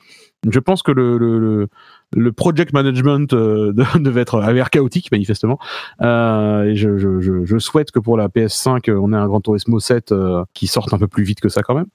je 0.49 0.60
pense 0.60 0.84
que 0.84 0.91
le, 0.91 1.17
le, 1.17 1.39
le, 1.39 1.67
le 2.13 2.32
project 2.32 2.74
management 2.74 3.34
euh, 3.34 3.71
de- 3.74 4.00
devait 4.00 4.21
être 4.21 4.41
avait 4.41 4.54
l'air 4.56 4.69
chaotique 4.69 5.12
manifestement. 5.12 5.60
Euh, 6.02 6.63
et 6.65 6.76
je, 6.76 6.97
je, 6.97 7.19
je, 7.21 7.45
je 7.45 7.58
souhaite 7.58 7.91
que 7.91 8.00
pour 8.00 8.17
la 8.17 8.28
PS5, 8.28 8.89
euh, 8.89 9.00
on 9.02 9.13
ait 9.13 9.17
un 9.17 9.28
Gran 9.28 9.41
Turismo 9.41 9.80
7 9.80 10.12
euh, 10.12 10.43
qui 10.54 10.67
sorte 10.67 10.93
un 10.93 10.97
peu 10.97 11.08
plus 11.08 11.24
vite 11.24 11.39
que 11.41 11.50
ça 11.50 11.62
quand 11.62 11.76
même. 11.76 11.86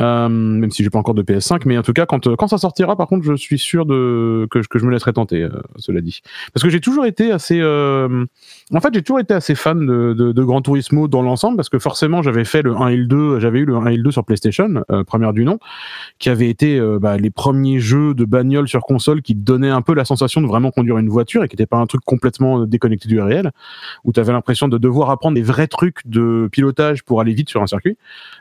Euh, 0.00 0.28
même 0.28 0.70
si 0.70 0.82
j'ai 0.82 0.90
pas 0.90 0.98
encore 0.98 1.14
de 1.14 1.22
PS5, 1.22 1.62
mais 1.66 1.78
en 1.78 1.82
tout 1.82 1.92
cas 1.92 2.04
quand 2.06 2.26
euh, 2.26 2.34
quand 2.36 2.48
ça 2.48 2.58
sortira, 2.58 2.96
par 2.96 3.06
contre, 3.06 3.24
je 3.24 3.34
suis 3.34 3.58
sûr 3.58 3.86
de 3.86 4.46
que, 4.50 4.58
que 4.68 4.78
je 4.78 4.84
me 4.84 4.90
laisserai 4.90 5.12
tenter. 5.12 5.42
euh, 5.42 5.50
cela 5.76 6.00
dit, 6.00 6.20
parce 6.52 6.62
que 6.64 6.70
j'ai 6.70 6.80
toujours 6.80 7.06
été 7.06 7.30
assez, 7.30 7.58
euh, 7.60 8.24
en 8.72 8.80
fait, 8.80 8.88
j'ai 8.92 9.02
toujours 9.02 9.20
été 9.20 9.34
assez 9.34 9.54
fan 9.54 9.86
de, 9.86 10.12
de, 10.14 10.32
de 10.32 10.42
Gran 10.44 10.62
Turismo 10.62 11.06
dans 11.08 11.22
l'ensemble, 11.22 11.56
parce 11.56 11.68
que 11.68 11.78
forcément, 11.78 12.22
j'avais 12.22 12.44
fait 12.44 12.62
le 12.62 12.74
1 12.76 12.88
et 12.88 12.96
le 12.96 13.06
2, 13.06 13.40
j'avais 13.40 13.60
eu 13.60 13.64
le 13.64 13.76
1 13.76 13.86
et 13.86 13.96
le 13.96 14.02
2 14.02 14.10
sur 14.10 14.24
PlayStation, 14.24 14.82
euh, 14.90 15.04
première 15.04 15.32
du 15.32 15.44
nom, 15.44 15.58
qui 16.18 16.28
avaient 16.28 16.48
été 16.48 16.78
euh, 16.78 16.98
bah, 17.00 17.16
les 17.16 17.30
premiers 17.30 17.78
jeux 17.80 18.14
de 18.14 18.24
bagnole 18.24 18.66
sur 18.68 18.80
console 18.82 19.22
qui 19.22 19.34
te 19.34 19.40
un 19.70 19.82
peu 19.82 19.94
la 19.94 20.04
sensation 20.04 20.40
de 20.40 20.46
vraiment 20.46 20.70
conduire 20.70 20.98
une 20.98 21.08
voiture 21.08 21.44
et 21.44 21.48
qui 21.48 21.54
n'était 21.54 21.66
pas 21.66 21.78
un 21.78 21.86
truc 21.86 22.02
complètement 22.04 22.60
euh, 22.60 22.66
déconnecté 22.66 23.08
du 23.08 23.20
réel, 23.20 23.50
où 24.04 24.12
tu 24.12 24.20
avais 24.20 24.32
l'impression 24.32 24.68
de 24.68 24.78
devoir 24.78 25.10
apprendre 25.10 25.34
des 25.34 25.42
vrais 25.42 25.66
trucs 25.66 26.00
de 26.06 26.48
pilotage 26.50 27.02
pour 27.04 27.20
aller 27.20 27.34
vite 27.34 27.48
sur 27.48 27.62
un 27.62 27.66
circuit. 27.66 27.96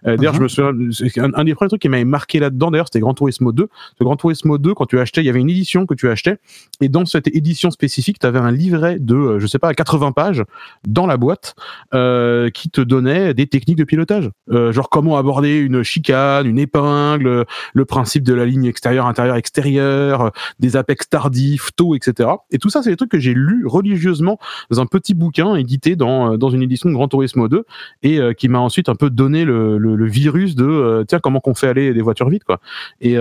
Euh, 0.07 0.17
D'ailleurs, 0.17 0.35
je 0.35 0.41
me 0.41 0.47
souviens, 0.47 0.73
c'est 0.91 1.19
un, 1.19 1.31
un 1.33 1.43
des 1.43 1.55
premiers 1.55 1.69
trucs 1.69 1.81
qui 1.81 1.89
m'avait 1.89 2.05
marqué 2.05 2.39
là-dedans, 2.39 2.71
d'ailleurs, 2.71 2.87
c'était 2.87 2.99
Gran 2.99 3.13
Turismo 3.13 3.51
2. 3.51 3.67
Ce 3.99 4.03
Gran 4.03 4.15
Turismo 4.15 4.57
2, 4.57 4.73
quand 4.73 4.85
tu 4.85 4.99
achetais, 4.99 5.21
il 5.21 5.25
y 5.25 5.29
avait 5.29 5.39
une 5.41 5.49
édition 5.49 5.85
que 5.85 5.93
tu 5.93 6.09
achetais, 6.09 6.37
et 6.81 6.89
dans 6.89 7.05
cette 7.05 7.27
édition 7.27 7.71
spécifique, 7.71 8.19
tu 8.19 8.25
avais 8.25 8.39
un 8.39 8.51
livret 8.51 8.97
de, 8.99 9.15
euh, 9.15 9.39
je 9.39 9.47
sais 9.47 9.59
pas, 9.59 9.73
80 9.73 10.11
pages 10.11 10.43
dans 10.87 11.05
la 11.05 11.17
boîte 11.17 11.55
euh, 11.93 12.49
qui 12.49 12.69
te 12.69 12.81
donnait 12.81 13.33
des 13.33 13.47
techniques 13.47 13.77
de 13.77 13.83
pilotage, 13.83 14.29
Euh, 14.51 14.71
genre 14.71 14.89
comment 14.89 15.17
aborder 15.17 15.57
une 15.57 15.83
chicane, 15.83 16.45
une 16.45 16.59
épingle, 16.59 17.45
le 17.73 17.85
principe 17.85 18.23
de 18.23 18.33
la 18.33 18.45
ligne 18.45 18.65
extérieure, 18.65 19.07
intérieure, 19.07 19.35
extérieure, 19.35 20.31
des 20.59 20.75
apex 20.75 21.07
tardifs, 21.13 21.69
taux, 21.75 21.93
etc. 21.93 22.27
Et 22.49 22.57
tout 22.57 22.69
ça, 22.69 22.81
c'est 22.81 22.89
des 22.89 22.95
trucs 22.95 23.11
que 23.11 23.19
j'ai 23.19 23.35
lus 23.35 23.67
religieusement 23.67 24.39
dans 24.71 24.81
un 24.81 24.87
petit 24.87 25.13
bouquin 25.13 25.53
édité 25.53 25.95
dans, 25.95 26.33
euh, 26.33 26.37
dans 26.37 26.49
une 26.49 26.63
édition 26.63 26.89
de 26.89 26.95
Gran 26.95 27.07
Turismo 27.07 27.47
2 27.47 27.65
et 28.01 28.17
euh, 28.17 28.33
qui 28.33 28.49
m'a 28.49 28.57
ensuite 28.57 28.89
un 28.89 28.95
peu 28.95 29.11
donné 29.11 29.45
le, 29.45 29.77
le, 29.77 30.05
virus 30.07 30.55
de 30.55 30.65
euh, 30.65 31.03
tiens 31.07 31.19
comment 31.19 31.39
qu'on 31.39 31.53
fait 31.53 31.67
aller 31.67 31.93
des 31.93 32.01
voitures 32.01 32.29
vite 32.29 32.43
quoi. 32.43 32.59
Et, 32.99 33.15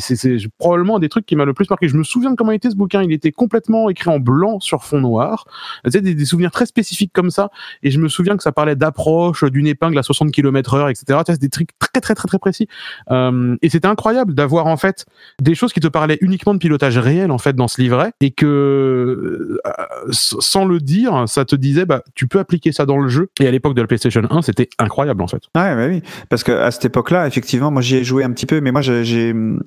c'est, 0.00 0.36
probablement 0.58 0.96
un 0.96 0.98
des 0.98 1.08
trucs 1.08 1.24
qui 1.24 1.34
m'a 1.34 1.46
le 1.46 1.54
plus 1.54 1.70
marqué. 1.70 1.88
Je 1.88 1.96
me 1.96 2.02
souviens 2.02 2.30
de 2.30 2.36
comment 2.36 2.52
était 2.52 2.68
ce 2.68 2.76
bouquin. 2.76 3.02
Il 3.02 3.12
était 3.12 3.32
complètement 3.32 3.88
écrit 3.88 4.10
en 4.10 4.18
blanc 4.18 4.60
sur 4.60 4.84
fond 4.84 5.00
noir. 5.00 5.46
Sais, 5.88 6.02
des, 6.02 6.24
souvenirs 6.26 6.50
très 6.50 6.66
spécifiques 6.66 7.12
comme 7.14 7.30
ça. 7.30 7.48
Et 7.82 7.90
je 7.90 7.98
me 7.98 8.08
souviens 8.08 8.36
que 8.36 8.42
ça 8.42 8.52
parlait 8.52 8.76
d'approche 8.76 9.44
d'une 9.44 9.66
épingle 9.66 9.98
à 9.98 10.02
60 10.02 10.30
km 10.30 10.74
heure, 10.74 10.88
etc. 10.90 11.20
C'est 11.26 11.40
des 11.40 11.48
trucs 11.48 11.70
très 11.78 12.02
très 12.02 12.14
très 12.14 12.28
très 12.28 12.38
précis. 12.38 12.68
Et 13.10 13.70
c'était 13.70 13.88
incroyable 13.88 14.34
d'avoir 14.34 14.66
en 14.66 14.76
fait 14.76 15.06
des 15.40 15.54
choses 15.54 15.72
qui 15.72 15.80
te 15.80 15.88
parlaient 15.88 16.18
uniquement 16.20 16.52
de 16.52 16.58
pilotage 16.58 16.98
réel 16.98 17.13
en 17.30 17.38
fait 17.38 17.54
dans 17.54 17.68
ce 17.68 17.80
livret 17.80 18.12
et 18.20 18.30
que 18.30 18.46
euh, 18.46 19.58
sans 20.10 20.64
le 20.64 20.78
dire, 20.80 21.24
ça 21.26 21.44
te 21.44 21.56
disait 21.56 21.84
bah 21.86 22.02
tu 22.14 22.26
peux 22.26 22.38
appliquer 22.38 22.72
ça 22.72 22.86
dans 22.86 22.98
le 22.98 23.08
jeu. 23.08 23.28
Et 23.40 23.46
à 23.46 23.50
l'époque 23.50 23.74
de 23.74 23.80
la 23.80 23.86
PlayStation 23.86 24.22
1, 24.28 24.42
c'était 24.42 24.68
incroyable 24.78 25.22
en 25.22 25.26
fait. 25.26 25.42
Ouais, 25.54 25.74
bah 25.74 25.86
oui, 25.88 26.02
parce 26.28 26.42
que 26.44 26.52
à 26.52 26.70
cette 26.70 26.84
époque-là, 26.84 27.26
effectivement, 27.26 27.70
moi 27.70 27.82
j'y 27.82 27.96
ai 27.96 28.04
joué 28.04 28.24
un 28.24 28.30
petit 28.30 28.46
peu, 28.46 28.60
mais 28.60 28.72
moi 28.72 28.80
j'ai, 28.82 29.30
hum, 29.32 29.62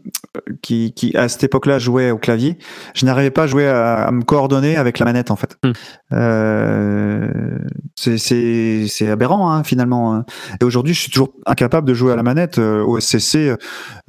qui, 0.61 0.93
qui 0.93 1.15
à 1.15 1.27
cette 1.27 1.43
époque-là 1.43 1.79
jouait 1.79 2.11
au 2.11 2.17
clavier, 2.17 2.57
je 2.93 3.05
n'arrivais 3.05 3.31
pas 3.31 3.43
à 3.43 3.47
jouer 3.47 3.67
à, 3.67 4.07
à 4.07 4.11
me 4.11 4.23
coordonner 4.23 4.75
avec 4.77 4.99
la 4.99 5.05
manette 5.05 5.31
en 5.31 5.35
fait. 5.35 5.57
Hmm. 5.63 5.71
Euh, 6.13 7.57
c'est, 7.95 9.07
aberrant 9.09 9.51
hein, 9.51 9.63
finalement. 9.63 10.13
hein. 10.15 10.25
Et 10.61 10.65
aujourd'hui, 10.65 10.93
je 10.93 11.01
suis 11.01 11.11
toujours 11.11 11.33
incapable 11.45 11.87
de 11.87 11.93
jouer 11.93 12.13
à 12.13 12.15
la 12.15 12.23
manette 12.23 12.57
euh, 12.59 12.83
au 12.83 12.99
SSC, 12.99 13.55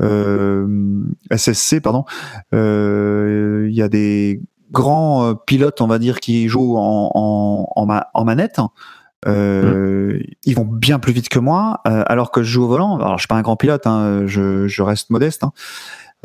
euh, 0.02 0.66
SSC 1.34 1.80
pardon. 1.80 2.04
Euh, 2.54 3.17
Il 3.68 3.74
y 3.74 3.82
a 3.82 3.88
des 3.88 4.40
grands 4.70 5.24
euh, 5.24 5.34
pilotes, 5.34 5.80
on 5.80 5.86
va 5.86 5.98
dire, 5.98 6.20
qui 6.20 6.48
jouent 6.48 6.76
en, 6.76 7.10
en, 7.14 7.68
en, 7.74 7.86
ma- 7.86 8.08
en 8.14 8.24
manette. 8.24 8.60
Euh, 9.26 10.20
Ils 10.44 10.54
vont 10.54 10.64
bien 10.64 10.98
plus 10.98 11.12
vite 11.12 11.28
que 11.28 11.38
moi, 11.38 11.80
euh, 11.86 12.04
alors 12.06 12.30
que 12.30 12.42
je 12.42 12.50
joue 12.50 12.64
au 12.64 12.68
volant. 12.68 12.96
Alors, 12.98 13.16
je 13.18 13.22
suis 13.22 13.28
pas 13.28 13.34
un 13.36 13.42
grand 13.42 13.56
pilote, 13.56 13.86
hein, 13.86 14.22
je, 14.26 14.68
je 14.68 14.82
reste 14.82 15.10
modeste, 15.10 15.42
hein. 15.42 15.52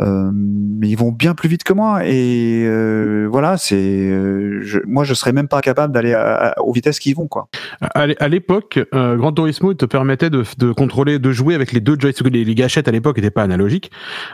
Euh, 0.02 0.32
mais 0.34 0.90
ils 0.90 0.96
vont 0.98 1.12
bien 1.12 1.36
plus 1.36 1.48
vite 1.48 1.64
que 1.64 1.72
moi. 1.74 2.06
Et 2.06 2.64
euh, 2.66 3.28
voilà, 3.32 3.58
c'est, 3.58 3.76
euh, 3.76 4.60
je, 4.64 4.80
moi, 4.88 5.04
je 5.04 5.14
serais 5.14 5.34
même 5.34 5.48
pas 5.48 5.62
capable 5.62 5.94
d'aller 5.94 6.14
à- 6.14 6.50
à- 6.50 6.60
aux 6.62 6.72
vitesses 6.74 7.00
qu'ils 7.00 7.16
vont, 7.16 7.28
quoi. 7.28 7.48
À 7.80 8.08
l'é- 8.08 8.16
à 8.20 8.28
l'époque, 8.28 8.80
euh, 8.96 9.16
Gran 9.18 9.32
Turismo 9.32 9.72
il 9.72 9.78
te 9.78 9.86
permettait 9.86 10.32
de, 10.32 10.44
de 10.58 10.72
contrôler, 10.72 11.20
de 11.20 11.32
jouer 11.32 11.54
avec 11.54 11.72
les 11.74 11.80
deux 11.80 11.96
joysticks. 12.00 12.28
Les, 12.34 12.44
les 12.44 12.56
gâchettes 12.56 12.88
à 12.88 12.92
l'époque 12.92 13.18
n'étaient 13.18 13.30
pas 13.30 13.44
analogiques, 13.44 13.92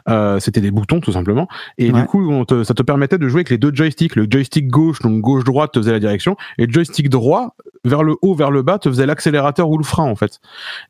euh, 0.07 0.39
c'était 0.39 0.61
des 0.61 0.71
boutons 0.71 1.01
tout 1.01 1.11
simplement. 1.11 1.47
Et 1.77 1.91
Ouais. 1.91 1.99
du 2.01 2.05
coup, 2.07 2.31
on 2.31 2.45
te- 2.45 2.63
ça 2.63 2.73
te 2.73 2.81
permettait 2.83 3.17
de 3.17 3.27
jouer 3.27 3.39
avec 3.39 3.49
les 3.49 3.57
deux 3.57 3.71
joysticks. 3.73 4.15
Le 4.15 4.27
joystick 4.29 4.67
gauche, 4.69 4.99
donc 5.01 5.19
gauche 5.21 5.43
droite, 5.43 5.73
te 5.73 5.79
faisait 5.79 5.91
la 5.91 5.99
direction, 5.99 6.37
et 6.57 6.67
le 6.67 6.71
joystick 6.71 7.09
droit, 7.09 7.55
vers 7.85 8.03
le 8.03 8.15
haut, 8.21 8.33
vers 8.35 8.51
le 8.51 8.61
bas, 8.61 8.79
te 8.79 8.89
faisait 8.89 9.05
l'accélérateur 9.05 9.69
ou 9.69 9.77
le 9.77 9.83
frein 9.83 10.05
en 10.05 10.15
fait. 10.15 10.39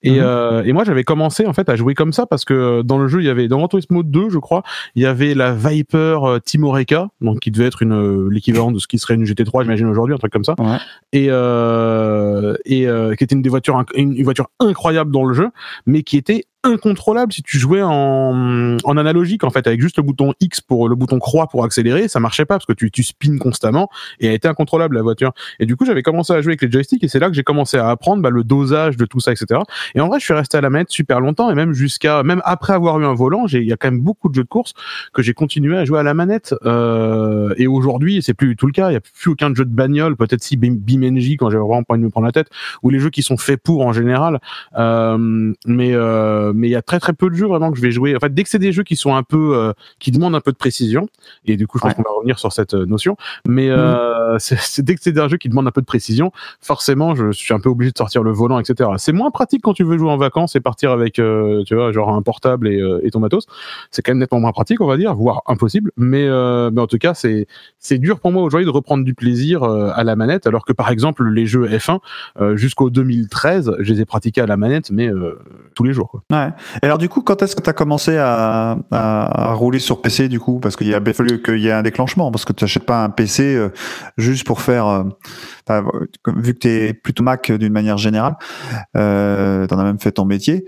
Et, 0.03 0.11
Mhm. 0.13 0.17
euh, 0.21 0.63
et 0.63 0.73
moi, 0.73 0.83
j'avais 0.83 1.03
commencé 1.03 1.45
en 1.45 1.53
fait 1.53 1.69
à 1.69 1.75
jouer 1.75 1.93
comme 1.93 2.13
ça 2.13 2.25
parce 2.25 2.45
que 2.45 2.53
euh, 2.53 2.83
dans 2.83 2.97
le 2.97 3.07
jeu, 3.07 3.21
il 3.21 3.25
y 3.25 3.29
avait 3.29 3.47
dans 3.47 3.57
Gran 3.57 3.67
Turismo 3.67 4.03
2, 4.03 4.29
je 4.29 4.37
crois, 4.39 4.63
il 4.95 5.03
y 5.03 5.05
avait 5.05 5.33
la 5.33 5.53
Viper 5.53 6.17
euh, 6.23 6.39
Timoreca, 6.39 7.07
donc 7.21 7.39
qui 7.39 7.51
devait 7.51 7.65
être 7.65 7.81
une 7.81 8.29
l'équivalent 8.29 8.71
de 8.71 8.79
ce 8.79 8.87
qui 8.87 8.97
serait 8.99 9.15
une 9.15 9.25
GT3, 9.25 9.63
j'imagine 9.63 9.87
aujourd'hui, 9.87 10.15
un 10.15 10.17
truc 10.17 10.31
comme 10.33 10.43
ça 10.45 10.55
Ouais. 10.59 10.77
et 11.13 11.27
euh, 11.29 12.55
et 12.65 12.87
euh, 12.87 13.15
qui 13.15 13.23
était 13.23 13.35
une 13.35 13.41
des 13.41 13.49
voitures 13.49 13.83
une 13.95 14.21
voiture 14.23 14.47
incroyable 14.59 15.11
dans 15.11 15.25
le 15.25 15.33
jeu 15.33 15.49
mais 15.85 16.03
qui 16.03 16.17
était 16.17 16.45
incontrôlable 16.63 17.31
si 17.31 17.41
tu 17.41 17.57
jouais 17.57 17.81
en, 17.81 18.77
en 18.83 18.97
analogique 18.97 19.43
en 19.43 19.49
fait 19.49 19.65
avec 19.65 19.79
juste 19.81 19.97
le 19.97 20.03
bouton 20.03 20.33
X 20.39 20.61
pour 20.61 20.89
le 20.89 20.95
bouton 20.95 21.19
croix 21.19 21.47
pour 21.47 21.63
accélérer 21.63 22.07
ça 22.07 22.19
marchait 22.19 22.45
pas 22.45 22.55
parce 22.55 22.65
que 22.65 22.73
tu, 22.73 22.91
tu 22.91 23.03
spins 23.03 23.37
constamment 23.37 23.89
et 24.19 24.27
elle 24.27 24.33
était 24.33 24.47
incontrôlable 24.47 24.95
la 24.95 25.01
voiture. 25.01 25.31
Et 25.59 25.65
du 25.65 25.75
coup 25.75 25.85
j'avais 25.85 26.03
commencé 26.03 26.33
à 26.33 26.41
jouer 26.41 26.51
avec 26.51 26.61
les 26.61 26.71
joysticks 26.71 27.03
et 27.03 27.07
c'est 27.07 27.19
là 27.19 27.29
que 27.29 27.35
j'ai 27.35 27.43
commencé 27.43 27.77
à 27.77 27.89
apprendre 27.89 28.21
bah, 28.21 28.29
le 28.29 28.43
dosage 28.43 28.97
de 28.97 29.05
tout 29.05 29.19
ça 29.19 29.31
etc 29.31 29.61
et 29.95 30.01
en 30.01 30.07
vrai 30.07 30.19
je 30.19 30.25
suis 30.25 30.33
resté 30.33 30.57
à 30.57 30.61
la 30.61 30.69
manette 30.69 30.89
super 30.89 31.21
longtemps 31.21 31.49
et 31.49 31.55
même 31.55 31.73
jusqu'à 31.73 32.23
même 32.23 32.41
après 32.43 32.73
avoir 32.73 32.99
eu 32.99 33.05
un 33.05 33.13
volant 33.13 33.47
j'ai 33.47 33.59
il 33.61 33.67
y 33.67 33.73
a 33.73 33.77
quand 33.77 33.91
même 33.91 34.01
beaucoup 34.01 34.29
de 34.29 34.35
jeux 34.35 34.43
de 34.43 34.47
course 34.47 34.73
que 35.13 35.21
j'ai 35.21 35.33
continué 35.33 35.77
à 35.77 35.85
jouer 35.85 35.99
à 35.99 36.03
la 36.03 36.13
manette. 36.13 36.55
Euh, 36.65 37.53
et 37.57 37.67
aujourd'hui 37.67 38.21
c'est 38.21 38.33
plus 38.33 38.55
tout 38.55 38.65
le 38.65 38.71
cas. 38.71 38.89
Il 38.89 38.93
y 38.93 38.97
a 38.97 39.01
plus 39.01 39.31
aucun 39.31 39.53
jeu 39.53 39.65
de 39.65 39.73
bagnole 39.73 40.15
peut-être 40.15 40.43
si 40.43 40.57
BeamNG 40.57 41.35
quand 41.37 41.49
j'avais 41.49 41.63
vraiment 41.63 41.83
pas 41.83 41.93
envie 41.93 42.01
de 42.01 42.05
me 42.05 42.11
prendre 42.11 42.25
la 42.25 42.31
tête 42.31 42.49
ou 42.83 42.89
les 42.89 42.99
jeux 42.99 43.09
qui 43.09 43.23
sont 43.23 43.37
faits 43.37 43.61
pour 43.61 43.85
en 43.85 43.93
général. 43.93 44.39
Euh, 44.77 45.53
mais 45.65 45.93
euh, 45.93 46.48
mais 46.53 46.67
il 46.67 46.71
y 46.71 46.75
a 46.75 46.81
très 46.81 46.99
très 46.99 47.13
peu 47.13 47.29
de 47.29 47.35
jeux 47.35 47.47
vraiment 47.47 47.71
que 47.71 47.77
je 47.77 47.81
vais 47.81 47.91
jouer 47.91 48.15
en 48.15 48.19
fait 48.19 48.33
dès 48.33 48.43
que 48.43 48.49
c'est 48.49 48.59
des 48.59 48.71
jeux 48.71 48.83
qui 48.83 48.95
sont 48.95 49.15
un 49.15 49.23
peu 49.23 49.55
euh, 49.55 49.73
qui 49.99 50.11
demandent 50.11 50.35
un 50.35 50.41
peu 50.41 50.51
de 50.51 50.57
précision 50.57 51.07
et 51.45 51.57
du 51.57 51.67
coup 51.67 51.77
je 51.77 51.81
pense 51.81 51.89
Ouais. 51.91 51.95
qu'on 51.95 52.03
va 52.03 52.15
revenir 52.15 52.37
sur 52.39 52.51
cette 52.53 52.73
euh, 52.73 52.85
notion 52.85 53.17
mais 53.47 53.69
euh, 53.69 54.37
c'est 54.39 54.59
c'est- 54.59 54.81
dès 54.81 54.95
que 54.95 55.01
c'est 55.01 55.17
un 55.19 55.27
jeu 55.27 55.37
qui 55.37 55.49
demande 55.49 55.67
un 55.67 55.71
peu 55.71 55.81
de 55.81 55.85
précision 55.85 56.31
forcément 56.61 57.15
je 57.15 57.31
suis 57.31 57.53
un 57.53 57.59
peu 57.59 57.69
obligé 57.69 57.91
de 57.91 57.97
sortir 57.97 58.23
le 58.23 58.31
volant 58.31 58.59
etc 58.59 58.89
c'est 58.97 59.11
moins 59.13 59.31
pratique 59.31 59.61
quand 59.63 59.73
tu 59.73 59.83
veux 59.83 59.97
jouer 59.97 60.09
en 60.09 60.17
vacances 60.17 60.55
et 60.55 60.59
partir 60.59 60.91
avec 60.91 61.19
euh, 61.19 61.63
tu 61.65 61.75
vois 61.75 61.91
genre 61.91 62.09
un 62.13 62.21
portable 62.21 62.67
et, 62.67 62.79
euh, 62.79 62.99
et 63.03 63.11
ton 63.11 63.19
matos 63.19 63.45
c'est 63.91 64.01
quand 64.01 64.11
même 64.11 64.19
nettement 64.19 64.39
moins 64.39 64.51
pratique 64.51 64.81
on 64.81 64.87
va 64.87 64.97
dire 64.97 65.13
voire 65.15 65.41
impossible 65.47 65.91
mais 65.97 66.25
euh, 66.27 66.69
mais 66.73 66.81
en 66.81 66.87
tout 66.87 66.97
cas 66.97 67.13
c'est 67.13 67.47
c'est 67.79 67.97
dur 67.97 68.19
pour 68.19 68.31
moi 68.31 68.43
aujourd'hui 68.43 68.65
de 68.65 68.71
reprendre 68.71 69.03
du 69.03 69.13
plaisir 69.13 69.63
euh, 69.63 69.91
à 69.95 70.03
la 70.03 70.15
manette 70.15 70.47
alors 70.47 70.65
que 70.65 70.73
par 70.73 70.89
exemple 70.91 71.27
les 71.27 71.45
jeux 71.45 71.67
F1 71.67 71.99
euh, 72.41 72.55
jusqu'au 72.55 72.89
2013 72.89 73.75
je 73.79 73.93
les 73.93 74.01
ai 74.01 74.05
pratiqués 74.05 74.41
à 74.41 74.45
la 74.45 74.57
manette 74.57 74.91
mais 74.91 75.07
euh, 75.07 75.39
tous 75.75 75.83
les 75.83 75.93
jours 75.93 76.09
quoi. 76.09 76.23
Ouais. 76.31 76.38
Et 76.47 76.85
alors 76.85 76.97
du 76.97 77.09
coup, 77.09 77.21
quand 77.21 77.41
est-ce 77.41 77.55
que 77.55 77.61
tu 77.61 77.69
as 77.69 77.73
commencé 77.73 78.17
à, 78.17 78.77
rouler 79.53 79.79
sur 79.79 80.01
PC 80.01 80.29
du 80.29 80.39
coup? 80.39 80.59
Parce 80.59 80.75
qu'il 80.75 80.93
a 80.93 80.99
bien 80.99 81.13
fallu 81.13 81.41
qu'il 81.41 81.59
y 81.59 81.67
ait 81.67 81.71
un 81.71 81.81
déclenchement, 81.81 82.31
parce 82.31 82.45
que 82.45 82.53
tu 82.53 82.63
n'achètes 82.63 82.85
pas 82.85 83.03
un 83.03 83.09
PC 83.09 83.55
euh, 83.55 83.69
juste 84.17 84.45
pour 84.45 84.61
faire... 84.61 84.87
euh, 84.87 85.03
vu 86.35 86.53
que 86.53 86.59
tu 86.59 86.67
es 86.67 86.93
plutôt 86.93 87.23
Mac 87.23 87.49
euh, 87.49 87.57
d'une 87.57 87.73
manière 87.73 87.97
générale, 87.97 88.35
tu 88.93 88.99
en 88.99 89.79
as 89.79 89.83
même 89.83 89.99
fait 89.99 90.11
ton 90.11 90.25
métier. 90.25 90.65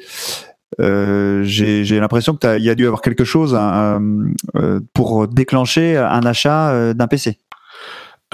J'ai 0.80 2.00
l'impression 2.00 2.36
que 2.36 2.58
il 2.58 2.64
y 2.64 2.70
a 2.70 2.76
dû 2.76 2.86
avoir 2.86 3.02
quelque 3.02 3.24
chose 3.24 3.56
hein, 3.56 4.00
pour 4.94 5.28
déclencher 5.28 5.98
un 5.98 6.26
achat 6.26 6.94
d'un 6.94 7.08
PC. 7.08 7.38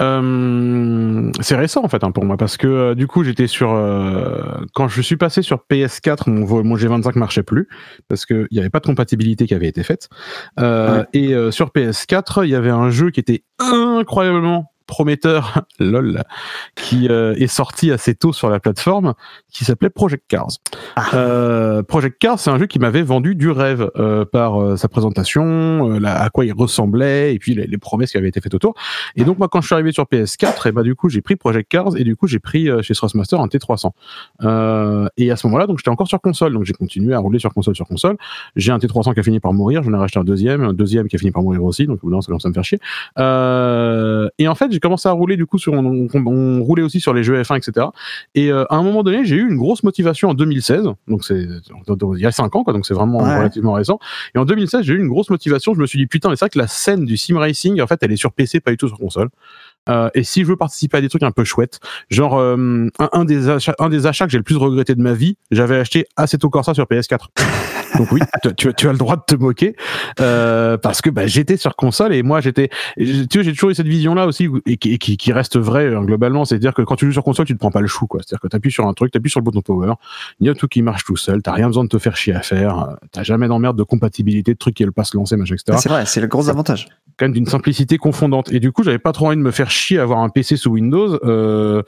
Euh, 0.00 1.30
c'est 1.40 1.56
récent 1.56 1.82
en 1.84 1.88
fait 1.88 2.04
hein, 2.04 2.12
pour 2.12 2.24
moi 2.24 2.36
parce 2.36 2.56
que 2.56 2.66
euh, 2.66 2.94
du 2.94 3.06
coup 3.06 3.24
j'étais 3.24 3.48
sur 3.48 3.72
euh, 3.74 4.42
quand 4.74 4.86
je 4.86 5.02
suis 5.02 5.16
passé 5.16 5.42
sur 5.42 5.64
PS4 5.70 6.30
mon, 6.30 6.62
mon 6.62 6.76
G25 6.76 7.18
marchait 7.18 7.42
plus 7.42 7.68
parce 8.06 8.24
que 8.24 8.46
il 8.50 8.56
y 8.56 8.60
avait 8.60 8.70
pas 8.70 8.78
de 8.80 8.86
compatibilité 8.86 9.46
qui 9.46 9.54
avait 9.54 9.66
été 9.66 9.82
faite 9.82 10.08
Ouais. 10.58 11.04
et 11.12 11.34
sur 11.50 11.68
PS4 11.68 12.44
il 12.44 12.50
y 12.50 12.54
avait 12.54 12.70
un 12.70 12.90
jeu 12.90 13.10
qui 13.10 13.20
était 13.20 13.42
incroyablement 13.58 14.70
prometteur, 14.88 15.62
lol, 15.78 16.24
qui 16.74 17.08
euh, 17.08 17.34
est 17.36 17.46
sorti 17.46 17.92
assez 17.92 18.16
tôt 18.16 18.32
sur 18.32 18.50
la 18.50 18.58
plateforme, 18.58 19.14
qui 19.52 19.64
s'appelait 19.64 19.90
Project 19.90 20.24
Cars. 20.26 20.48
Euh, 21.14 21.84
Project 21.84 22.18
Cars, 22.18 22.40
c'est 22.40 22.50
un 22.50 22.58
jeu 22.58 22.66
qui 22.66 22.80
m'avait 22.80 23.02
vendu 23.02 23.36
du 23.36 23.50
rêve 23.50 23.90
euh, 23.96 24.24
par 24.24 24.76
sa 24.76 24.88
présentation, 24.88 26.00
la- 26.00 26.20
à 26.20 26.30
quoi 26.30 26.44
il 26.44 26.52
ressemblait, 26.52 27.34
et 27.34 27.38
puis 27.38 27.54
les, 27.54 27.66
les 27.68 27.78
promesses 27.78 28.10
qui 28.10 28.16
avaient 28.18 28.28
été 28.28 28.40
faites 28.40 28.54
autour. 28.54 28.74
Et 29.14 29.22
donc 29.24 29.38
moi, 29.38 29.46
quand 29.48 29.60
je 29.60 29.66
suis 29.66 29.74
arrivé 29.74 29.92
sur 29.92 30.04
PS4, 30.04 30.68
et 30.68 30.72
bah 30.72 30.82
du 30.82 30.94
coup 30.96 31.08
j'ai 31.08 31.20
pris 31.20 31.36
Project 31.36 31.70
Cars, 31.70 31.96
et 31.96 32.02
du 32.04 32.16
coup 32.16 32.26
j'ai 32.26 32.38
pris 32.40 32.68
chez 32.82 32.94
Thrustmaster 32.94 33.40
un 33.40 33.46
T300. 33.46 33.90
Euh, 34.42 35.06
et 35.18 35.30
à 35.30 35.36
ce 35.36 35.46
moment-là, 35.46 35.66
donc 35.66 35.78
j'étais 35.78 35.90
encore 35.90 36.08
sur 36.08 36.20
console, 36.20 36.54
donc 36.54 36.64
j'ai 36.64 36.72
continué 36.72 37.14
à 37.14 37.18
rouler 37.18 37.38
sur 37.38 37.52
console 37.52 37.76
sur 37.76 37.86
console. 37.86 38.16
J'ai 38.56 38.72
un 38.72 38.78
T300 38.78 39.12
qui 39.14 39.20
a 39.20 39.22
fini 39.22 39.38
par 39.38 39.52
mourir, 39.52 39.82
j'en 39.82 39.92
ai 39.92 39.96
racheté 39.96 40.18
un 40.18 40.24
deuxième, 40.24 40.62
un 40.62 40.72
deuxième 40.72 41.06
qui 41.08 41.16
a 41.16 41.18
fini 41.18 41.30
par 41.30 41.42
mourir 41.42 41.62
aussi, 41.62 41.86
donc 41.86 41.98
au 42.02 42.06
bout 42.08 42.10
d'un 42.14 42.20
ça 42.22 42.26
commence 42.28 42.46
à 42.46 42.48
me 42.48 42.54
faire 42.54 42.64
chier. 42.64 42.78
Et 44.38 44.48
en 44.48 44.54
fait, 44.54 44.72
j'ai 44.78 44.80
commencé 44.80 45.08
à 45.08 45.12
rouler 45.12 45.36
du 45.36 45.44
coup 45.44 45.58
sur, 45.58 45.72
on, 45.72 46.08
on- 46.14 46.26
on 46.26 46.62
roulait 46.62 46.82
aussi 46.84 47.00
sur 47.00 47.12
les 47.12 47.24
jeux 47.24 47.40
F1, 47.42 47.56
etc. 47.58 47.86
Et 48.36 48.52
euh, 48.52 48.64
à 48.70 48.76
un 48.76 48.82
moment 48.84 49.02
donné, 49.02 49.24
j'ai 49.24 49.34
eu 49.34 49.48
une 49.48 49.56
grosse 49.56 49.82
motivation 49.82 50.28
en 50.28 50.34
2016, 50.34 50.84
donc 51.08 51.24
c'est 51.24 51.40
il 52.14 52.20
y 52.20 52.26
a 52.26 52.30
5 52.32 52.54
ans, 52.54 52.62
quoi, 52.64 52.72
donc 52.72 52.86
c'est 52.86 52.94
vraiment 52.94 53.18
Ouais. 53.18 53.36
relativement 53.38 53.72
récent. 53.72 53.98
Et 54.34 54.38
en 54.38 54.44
2016, 54.44 54.82
j'ai 54.84 54.92
eu 54.94 54.98
une 55.00 55.08
grosse 55.08 55.30
motivation. 55.30 55.74
Je 55.74 55.80
me 55.80 55.86
suis 55.86 55.98
dit 55.98 56.06
putain, 56.06 56.28
mais 56.30 56.36
c'est 56.36 56.44
vrai 56.44 56.50
que 56.50 56.58
la 56.58 56.68
scène 56.68 57.04
du 57.04 57.16
sim 57.16 57.36
racing, 57.38 57.80
en 57.80 57.86
fait, 57.88 57.98
elle 58.02 58.12
est 58.12 58.16
sur 58.16 58.32
PC, 58.32 58.60
pas 58.60 58.70
du 58.70 58.76
tout 58.76 58.88
sur 58.88 58.98
console. 58.98 59.28
Euh, 59.88 60.10
et 60.14 60.22
si 60.22 60.42
je 60.42 60.46
veux 60.46 60.56
participer 60.56 60.98
à 60.98 61.00
des 61.00 61.08
trucs 61.08 61.22
un 61.22 61.30
peu 61.30 61.44
chouettes, 61.44 61.80
genre 62.10 62.38
euh, 62.38 62.88
un, 62.98 63.08
un 63.12 63.24
des 63.24 63.48
achats, 63.48 63.74
un 63.78 63.88
des 63.88 64.06
achats 64.06 64.26
que 64.26 64.32
j'ai 64.32 64.38
le 64.38 64.44
plus 64.44 64.56
regretté 64.56 64.94
de 64.94 65.00
ma 65.00 65.14
vie, 65.14 65.36
j'avais 65.50 65.76
acheté 65.78 66.06
Assetto 66.16 66.50
Corsa 66.50 66.74
sur 66.74 66.84
PS4. 66.84 67.18
Donc 67.96 68.12
oui, 68.12 68.20
tu, 68.58 68.72
tu 68.74 68.86
as- 68.88 68.92
le 68.92 68.98
droit 68.98 69.16
de 69.16 69.22
te 69.26 69.34
moquer 69.34 69.74
euh, 70.20 70.76
parce 70.76 71.00
que 71.00 71.08
bah, 71.10 71.26
j'étais 71.26 71.56
sur 71.56 71.74
console 71.74 72.12
et 72.14 72.22
moi 72.22 72.40
j'étais, 72.42 72.68
tu 72.98 73.04
vois, 73.34 73.42
j'ai 73.42 73.52
toujours 73.52 73.70
eu 73.70 73.74
cette 73.74 73.86
vision-là 73.88 74.26
aussi 74.26 74.46
où- 74.46 74.60
et 74.66 74.76
qui, 74.76 74.98
qui, 74.98 75.16
qui 75.16 75.32
reste 75.32 75.56
vraie 75.58 75.86
euh, 75.86 76.00
globalement, 76.00 76.44
c'est-à-dire 76.44 76.74
que 76.74 76.82
quand 76.82 76.96
tu 76.96 77.06
joues 77.06 77.12
sur 77.12 77.24
console, 77.24 77.46
tu 77.46 77.54
te 77.54 77.58
prends 77.58 77.70
pas 77.70 77.80
le 77.80 77.86
chou, 77.86 78.06
quoi. 78.06 78.20
C'est-à-dire 78.20 78.40
que 78.40 78.48
t'appuies 78.48 78.70
sur 78.70 78.86
un 78.86 78.92
truc, 78.92 79.10
t'appuies 79.10 79.30
sur 79.30 79.40
le 79.40 79.44
bouton 79.44 79.62
power, 79.62 79.94
il 80.40 80.46
y 80.46 80.50
a 80.50 80.54
tout 80.54 80.68
qui 80.68 80.82
marche 80.82 81.04
tout 81.04 81.16
seul, 81.16 81.42
t'as 81.42 81.52
rien 81.52 81.66
besoin 81.66 81.84
de 81.84 81.88
te 81.88 81.98
faire 81.98 82.14
chier 82.16 82.34
à 82.34 82.42
faire, 82.42 82.78
euh, 82.78 82.94
t'as 83.10 83.22
jamais 83.22 83.48
d'emmerde 83.48 83.76
de 83.78 83.82
compatibilité, 83.84 84.52
de 84.52 84.58
trucs 84.58 84.74
qui 84.74 84.84
le 84.84 84.92
passent 84.92 85.14
lancer, 85.14 85.36
machin, 85.36 85.54
etc 85.54 85.78
C'est 85.80 85.88
vrai, 85.88 86.04
c'est 86.04 86.20
le 86.20 86.26
gros 86.26 86.50
avantage. 86.50 86.88
quand 87.18 87.24
même 87.24 87.32
d'une 87.32 87.46
simplicité 87.46 87.96
confondante. 87.96 88.52
Et 88.52 88.60
du 88.60 88.70
coup, 88.70 88.82
j'avais 88.84 88.98
pas 88.98 89.12
trop 89.12 89.28
envie 89.28 89.36
de 89.36 89.42
me 89.42 89.50
faire 89.50 89.70
chier 89.70 89.77
à 89.98 90.02
avoir 90.02 90.20
un 90.20 90.28
PC 90.28 90.56
sous 90.56 90.70
Windows. 90.70 91.18
Euh, 91.24 91.82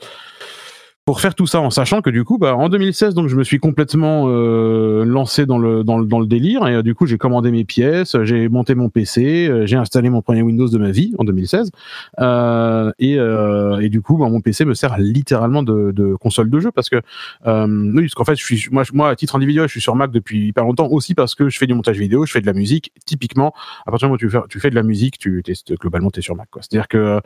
pour 1.03 1.19
faire 1.19 1.33
tout 1.33 1.47
ça 1.47 1.59
en 1.59 1.71
sachant 1.71 2.01
que 2.01 2.11
du 2.11 2.23
coup 2.23 2.37
bah 2.37 2.55
en 2.55 2.69
2016 2.69 3.15
donc 3.15 3.27
je 3.27 3.35
me 3.35 3.43
suis 3.43 3.57
complètement 3.57 4.25
euh, 4.27 5.03
lancé 5.03 5.47
dans 5.47 5.57
le, 5.57 5.83
dans 5.83 5.97
le 5.97 6.05
dans 6.05 6.19
le 6.19 6.27
délire. 6.27 6.67
Et 6.67 6.75
euh, 6.75 6.83
du 6.83 6.93
coup 6.93 7.07
j'ai 7.07 7.17
commandé 7.17 7.49
mes 7.49 7.65
pièces 7.65 8.15
j'ai 8.23 8.47
monté 8.49 8.75
mon 8.75 8.89
PC 8.89 9.47
euh, 9.47 9.65
j'ai 9.65 9.77
installé 9.77 10.11
mon 10.11 10.21
premier 10.21 10.43
Windows 10.43 10.67
de 10.67 10.77
ma 10.77 10.91
vie 10.91 11.13
en 11.17 11.23
2016 11.23 11.71
euh, 12.19 12.91
et, 12.99 13.17
euh, 13.17 13.79
et 13.79 13.89
du 13.89 14.01
coup 14.01 14.17
bah, 14.17 14.29
mon 14.29 14.41
PC 14.41 14.63
me 14.63 14.75
sert 14.75 14.99
littéralement 14.99 15.63
de, 15.63 15.91
de 15.91 16.13
console 16.15 16.51
de 16.51 16.59
jeu 16.59 16.71
parce 16.71 16.89
que 16.89 16.97
oui 17.45 18.03
parce 18.03 18.13
qu'en 18.13 18.25
fait 18.25 18.35
je 18.35 18.43
suis 18.43 18.67
moi 18.71 18.83
moi 18.93 19.09
à 19.09 19.15
titre 19.15 19.35
individuel 19.35 19.67
je 19.67 19.71
suis 19.71 19.81
sur 19.81 19.95
Mac 19.95 20.11
depuis 20.11 20.49
hyper 20.49 20.65
longtemps 20.65 20.87
aussi 20.87 21.15
parce 21.15 21.33
que 21.33 21.49
je 21.49 21.57
fais 21.57 21.65
du 21.65 21.73
montage 21.73 21.97
vidéo 21.97 22.27
je 22.27 22.31
fais 22.31 22.41
de 22.41 22.45
la 22.45 22.53
musique. 22.53 22.91
Typiquement 23.07 23.53
à 23.87 23.91
partir 23.91 24.07
du 24.07 24.11
moment 24.11 24.15
où 24.15 24.17
tu 24.17 24.29
fais, 24.29 24.39
tu 24.49 24.59
fais 24.59 24.69
de 24.69 24.75
la 24.75 24.83
musique 24.83 25.17
tu 25.17 25.41
t'es, 25.43 25.53
globalement 25.79 26.11
t'es 26.11 26.21
sur 26.21 26.35
Mac 26.35 26.47
quoi. 26.51 26.61
C'est 26.61 26.77
à 26.77 26.79
dire 26.79 26.87
que 26.87 27.19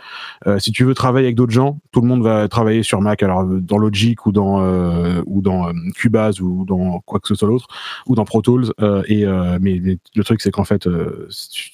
si 0.59 0.71
tu 0.71 0.85
veux 0.85 0.93
travailler 0.93 1.27
avec 1.27 1.35
d'autres 1.35 1.51
gens, 1.51 1.79
tout 1.91 1.99
le 1.99 2.07
monde 2.07 2.23
va 2.23 2.47
travailler 2.47 2.83
sur 2.83 3.01
Mac, 3.01 3.21
alors 3.21 3.45
dans 3.65 3.77
Logic 3.77 4.25
ou 4.25 4.31
dans 4.31 4.61
euh, 4.61 5.21
ou 5.25 5.41
dans 5.41 5.69
euh, 5.69 5.73
Cubase 5.95 6.41
ou 6.41 6.65
dans 6.65 6.99
quoi 7.01 7.19
que 7.19 7.27
ce 7.27 7.35
soit 7.35 7.47
l'autre, 7.47 7.67
ou 8.07 8.15
dans 8.15 8.25
Pro 8.25 8.41
Tools. 8.41 8.71
euh, 8.81 9.03
et 9.07 9.25
euh, 9.25 9.57
mais, 9.61 9.81
le 10.15 10.23
truc 10.23 10.41
c'est 10.41 10.51
qu'en 10.51 10.63
fait, 10.63 10.87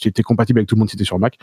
étais 0.04 0.24
compatible 0.24 0.60
avec 0.60 0.68
tout 0.68 0.76
le 0.76 0.80
monde 0.80 0.90
si 0.90 0.98
t'es 0.98 1.04
sur 1.04 1.20
Mac. 1.20 1.38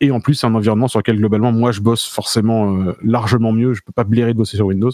Et 0.00 0.10
en 0.10 0.20
plus, 0.20 0.34
c'est 0.34 0.46
un 0.46 0.54
environnement 0.54 0.88
sur 0.88 0.98
lequel 1.00 1.16
globalement, 1.16 1.52
moi, 1.52 1.72
je 1.72 1.80
bosse 1.80 2.06
forcément 2.06 2.84
largement 3.02 3.52
mieux. 3.52 3.74
Je 3.74 3.82
peux 3.82 3.92
pas 3.92 4.04
blairer 4.04 4.32
de 4.32 4.38
bosser 4.38 4.56
sur 4.56 4.66
Windows. 4.66 4.90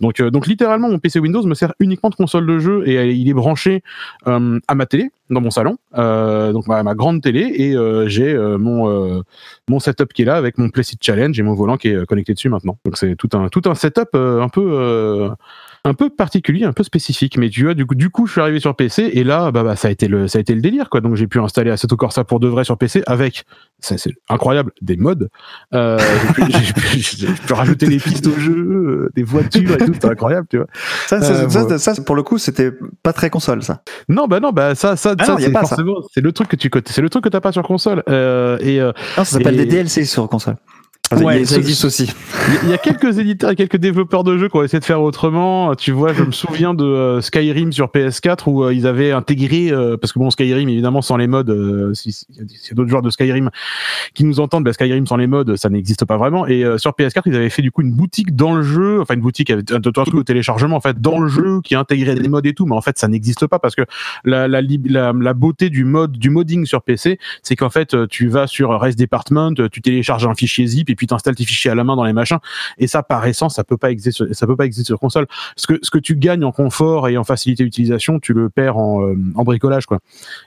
Donc 0.00 0.22
donc 0.22 0.46
littéralement, 0.46 0.88
mon 0.88 0.98
PC 0.98 1.18
Windows 1.18 1.42
me 1.46 1.54
sert 1.54 1.74
uniquement 1.80 2.10
de 2.10 2.14
console 2.14 2.46
de 2.46 2.58
jeu 2.58 2.88
et 2.88 3.12
il 3.12 3.28
est 3.28 3.34
branché 3.34 3.82
à 4.24 4.74
ma 4.74 4.86
télé 4.86 5.10
dans 5.30 5.40
mon 5.40 5.50
salon, 5.50 5.76
euh, 5.96 6.52
donc 6.52 6.66
ma, 6.66 6.82
grande 6.94 7.22
télé 7.22 7.52
et 7.54 7.76
euh, 7.76 8.08
j'ai 8.08 8.32
euh, 8.32 8.56
mon 8.58 9.22
mon 9.68 9.78
setup 9.78 10.12
qui 10.12 10.22
est 10.22 10.24
là 10.24 10.36
avec 10.36 10.58
mon 10.58 10.70
Placid 10.70 10.98
Challenge 11.02 11.38
et 11.38 11.42
mon 11.42 11.54
volant 11.54 11.76
qui 11.76 11.88
est 11.88 12.06
connecté 12.06 12.34
dessus 12.34 12.48
maintenant. 12.48 12.78
Donc 12.84 12.96
c'est 12.96 13.14
tout 13.16 13.28
un 13.34 13.48
tout 13.48 13.62
un 13.66 13.74
setup 13.74 14.14
un 14.14 14.48
peu 14.48 15.30
un 15.84 15.94
peu 15.94 16.10
particulier, 16.10 16.64
un 16.64 16.72
peu 16.72 16.82
spécifique. 16.82 17.36
Mais 17.38 17.48
tu 17.50 17.64
vois, 17.64 17.74
du 17.74 17.86
coup, 17.86 17.94
du 17.94 18.10
coup, 18.10 18.26
je 18.26 18.32
suis 18.32 18.40
arrivé 18.40 18.60
sur 18.60 18.74
PC 18.76 19.10
et 19.12 19.24
là, 19.24 19.50
bah, 19.50 19.62
bah 19.62 19.76
ça 19.76 19.88
a 19.88 19.90
été 19.90 20.08
le 20.08 20.28
ça 20.28 20.38
a 20.38 20.40
été 20.40 20.54
le 20.54 20.60
délire 20.60 20.90
quoi. 20.90 21.00
Donc 21.00 21.14
j'ai 21.16 21.26
pu 21.26 21.38
installer 21.40 21.70
Assetto 21.70 21.96
Corsa 21.96 22.24
pour 22.24 22.40
de 22.40 22.48
vrai 22.48 22.64
sur 22.64 22.76
PC 22.78 23.02
avec 23.06 23.44
c'est 23.80 23.96
incroyable 24.28 24.72
des 24.82 24.96
mods. 24.96 25.28
Euh, 25.74 25.98
j'ai 26.36 26.72
pu, 26.72 27.36
pu- 27.46 27.52
rajouter 27.52 27.86
des 27.86 27.98
pistes 27.98 28.26
au 28.26 28.38
jeu, 28.38 28.52
euh, 28.56 29.10
des 29.14 29.22
voitures 29.22 29.70
et 29.72 29.78
tout, 29.78 29.92
c'est 29.94 30.04
incroyable, 30.06 30.46
tu 30.50 30.56
vois. 30.58 30.66
Ça, 31.06 31.16
Euh, 31.16 31.48
ça, 31.48 31.78
ça, 31.78 32.02
pour 32.02 32.16
le 32.16 32.22
coup, 32.24 32.38
c'était 32.38 32.72
pas 33.02 33.12
très 33.12 33.30
console, 33.30 33.62
ça. 33.62 33.82
Non, 34.08 34.26
bah 34.26 34.40
non, 34.40 34.50
bah 34.50 34.74
ça, 34.74 34.96
ça, 34.96 35.14
Ah 35.18 35.24
ça 35.24 35.36
c'est 35.38 35.52
forcément, 35.52 35.96
c'est 36.12 36.20
le 36.20 36.32
truc 36.32 36.48
que 36.48 36.56
tu 36.56 36.68
c'est 36.86 37.02
le 37.02 37.08
truc 37.08 37.24
que 37.24 37.28
t'as 37.28 37.40
pas 37.40 37.52
sur 37.52 37.62
console. 37.62 38.02
Euh, 38.08 38.58
et 38.60 38.80
euh, 38.80 38.92
Non, 39.16 39.24
ça 39.24 39.38
s'appelle 39.38 39.54
Et- 39.54 39.58
des 39.58 39.66
DLC 39.66 40.04
sur 40.04 40.28
console. 40.28 40.56
Ouais, 41.12 41.36
il 41.36 41.40
y 41.40 41.42
a- 41.42 41.46
ça 41.46 41.54
ce- 41.54 41.60
existe 41.60 41.84
aussi. 41.84 42.12
Il 42.64 42.68
y 42.70 42.72
a- 42.72 42.78
quelques 42.78 43.18
éditeurs 43.18 43.50
et 43.50 43.56
quelques 43.56 43.76
développeurs 43.76 44.24
de 44.24 44.36
jeux 44.38 44.48
qui 44.48 44.56
ont 44.56 44.62
essayé 44.62 44.80
de 44.80 44.84
faire 44.84 45.00
autrement. 45.02 45.74
Tu 45.74 45.92
vois, 45.92 46.12
je 46.12 46.22
me 46.22 46.32
souviens 46.32 46.74
de 46.74 46.84
euh, 46.84 47.20
Skyrim 47.20 47.72
sur 47.72 47.88
PS4 47.90 48.48
où 48.48 48.64
euh, 48.64 48.74
ils 48.74 48.86
avaient 48.86 49.12
intégré, 49.12 49.70
euh, 49.70 49.96
parce 49.96 50.12
que 50.12 50.18
bon, 50.18 50.30
Skyrim, 50.30 50.68
évidemment, 50.68 51.02
sans 51.02 51.16
les 51.16 51.26
euh, 51.28 51.92
si- 51.94 52.12
s'il 52.12 52.26
y 52.38 52.72
a 52.72 52.74
d'autres 52.74 52.88
joueurs 52.90 53.02
de 53.02 53.10
Skyrim 53.10 53.50
qui 54.14 54.24
nous 54.24 54.40
entendent, 54.40 54.64
bah, 54.64 54.72
Skyrim 54.72 55.06
sans 55.06 55.16
les 55.16 55.26
mods, 55.26 55.56
ça 55.56 55.68
n'existe 55.68 56.04
pas 56.04 56.16
vraiment. 56.16 56.46
Et 56.46 56.64
euh, 56.64 56.78
sur 56.78 56.92
PS4, 56.92 57.22
ils 57.26 57.36
avaient 57.36 57.50
fait 57.50 57.62
du 57.62 57.70
coup 57.70 57.82
une 57.82 57.92
boutique 57.92 58.34
dans 58.34 58.54
le 58.54 58.62
jeu, 58.62 59.00
enfin 59.00 59.14
une 59.14 59.20
boutique 59.20 59.50
avec 59.50 59.70
un, 59.70 59.80
truc 59.80 60.14
au 60.14 60.22
téléchargement, 60.22 60.76
en 60.76 60.80
fait, 60.80 61.00
dans 61.00 61.18
le 61.20 61.28
jeu 61.28 61.60
qui 61.62 61.74
intégrait 61.74 62.14
des 62.14 62.28
mods 62.28 62.40
et 62.44 62.54
tout, 62.54 62.66
mais 62.66 62.74
en 62.76 62.80
fait, 62.80 62.98
ça 62.98 63.08
n'existe 63.08 63.46
pas 63.46 63.58
parce 63.58 63.74
que 63.74 63.82
la, 64.24 64.48
la, 64.48 64.60
la, 64.62 65.12
la 65.12 65.34
beauté 65.34 65.70
du 65.70 65.84
mode, 65.84 66.12
du 66.12 66.30
modding 66.30 66.64
sur 66.66 66.82
PC, 66.82 67.18
c'est 67.42 67.56
qu'en 67.56 67.70
fait, 67.70 67.96
tu 68.08 68.28
vas 68.28 68.46
sur 68.46 68.78
Rest 68.80 68.98
Department, 68.98 69.54
tu 69.70 69.80
télécharges 69.82 70.26
un 70.26 70.34
fichier 70.34 70.66
zip 70.66 70.90
et 70.90 70.94
puis 70.98 71.06
tu 71.06 71.14
installes 71.14 71.34
tes 71.34 71.44
fichiers 71.44 71.70
à 71.70 71.74
la 71.74 71.84
main 71.84 71.96
dans 71.96 72.04
les 72.04 72.12
machins. 72.12 72.38
Et 72.76 72.86
ça, 72.86 73.02
par 73.02 73.26
essence, 73.26 73.54
ça 73.54 73.64
peut 73.64 73.78
pas 73.78 73.90
exister, 73.90 74.10
sur- 74.10 74.26
ça 74.32 74.46
peut 74.46 74.56
pas 74.56 74.66
exister 74.66 74.86
sur 74.88 75.00
console. 75.00 75.26
Ce 75.56 75.66
que, 75.66 75.78
ce 75.82 75.90
que 75.90 75.98
tu 75.98 76.16
gagnes 76.16 76.44
en 76.44 76.52
confort 76.52 77.08
et 77.08 77.16
en 77.16 77.24
facilité 77.24 77.64
d'utilisation, 77.64 78.18
tu 78.20 78.34
le 78.34 78.50
perds 78.50 78.76
en, 78.76 79.02
euh, 79.06 79.14
en 79.34 79.44
bricolage, 79.44 79.86
quoi. 79.86 80.00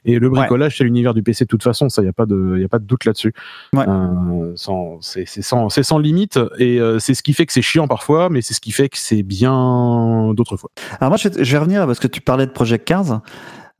Et 0.06 0.20
le 0.20 0.30
bricolage, 0.30 0.78
c'est 0.78 0.84
l'univers 0.84 1.14
du 1.14 1.24
PC 1.24 1.45
de 1.45 1.47
toute 1.47 1.64
façon, 1.64 1.89
ça, 1.89 2.04
y 2.04 2.08
a 2.08 2.14
pas 2.14 2.26
de, 2.28 2.58
y 2.60 2.64
a 2.64 2.70
pas 2.70 2.80
de 2.80 2.86
doute 2.86 3.06
là-dessus. 3.06 3.34
Ouais. 3.74 3.86
Euh, 3.88 4.52
sans, 4.56 4.99
c'est, 5.02 5.26
c'est 5.26 5.41
sans, 5.41 5.70
c'est 5.70 5.84
sans 5.84 5.97
limite 5.97 6.39
et 6.60 6.80
euh, 6.80 6.99
c'est 6.99 7.14
ce 7.14 7.24
qui 7.24 7.34
fait 7.34 7.45
que 7.45 7.54
c'est 7.54 7.62
chiant 7.62 7.88
parfois, 7.88 8.30
mais 8.30 8.41
c'est 8.41 8.54
ce 8.54 8.62
qui 8.62 8.72
fait 8.72 8.89
que 8.89 8.97
c'est 8.97 9.24
bien 9.24 10.34
d'autres 10.36 10.58
fois. 10.58 10.70
Alors 10.99 11.10
moi, 11.10 11.18
je 11.18 11.30
vais, 11.30 11.58
revenir 11.58 11.86
parce 11.86 11.99
que 11.99 12.08
tu 12.08 12.22
parlais 12.22 12.45
de 12.45 12.52
Project 12.52 12.86
Cars. 12.86 13.22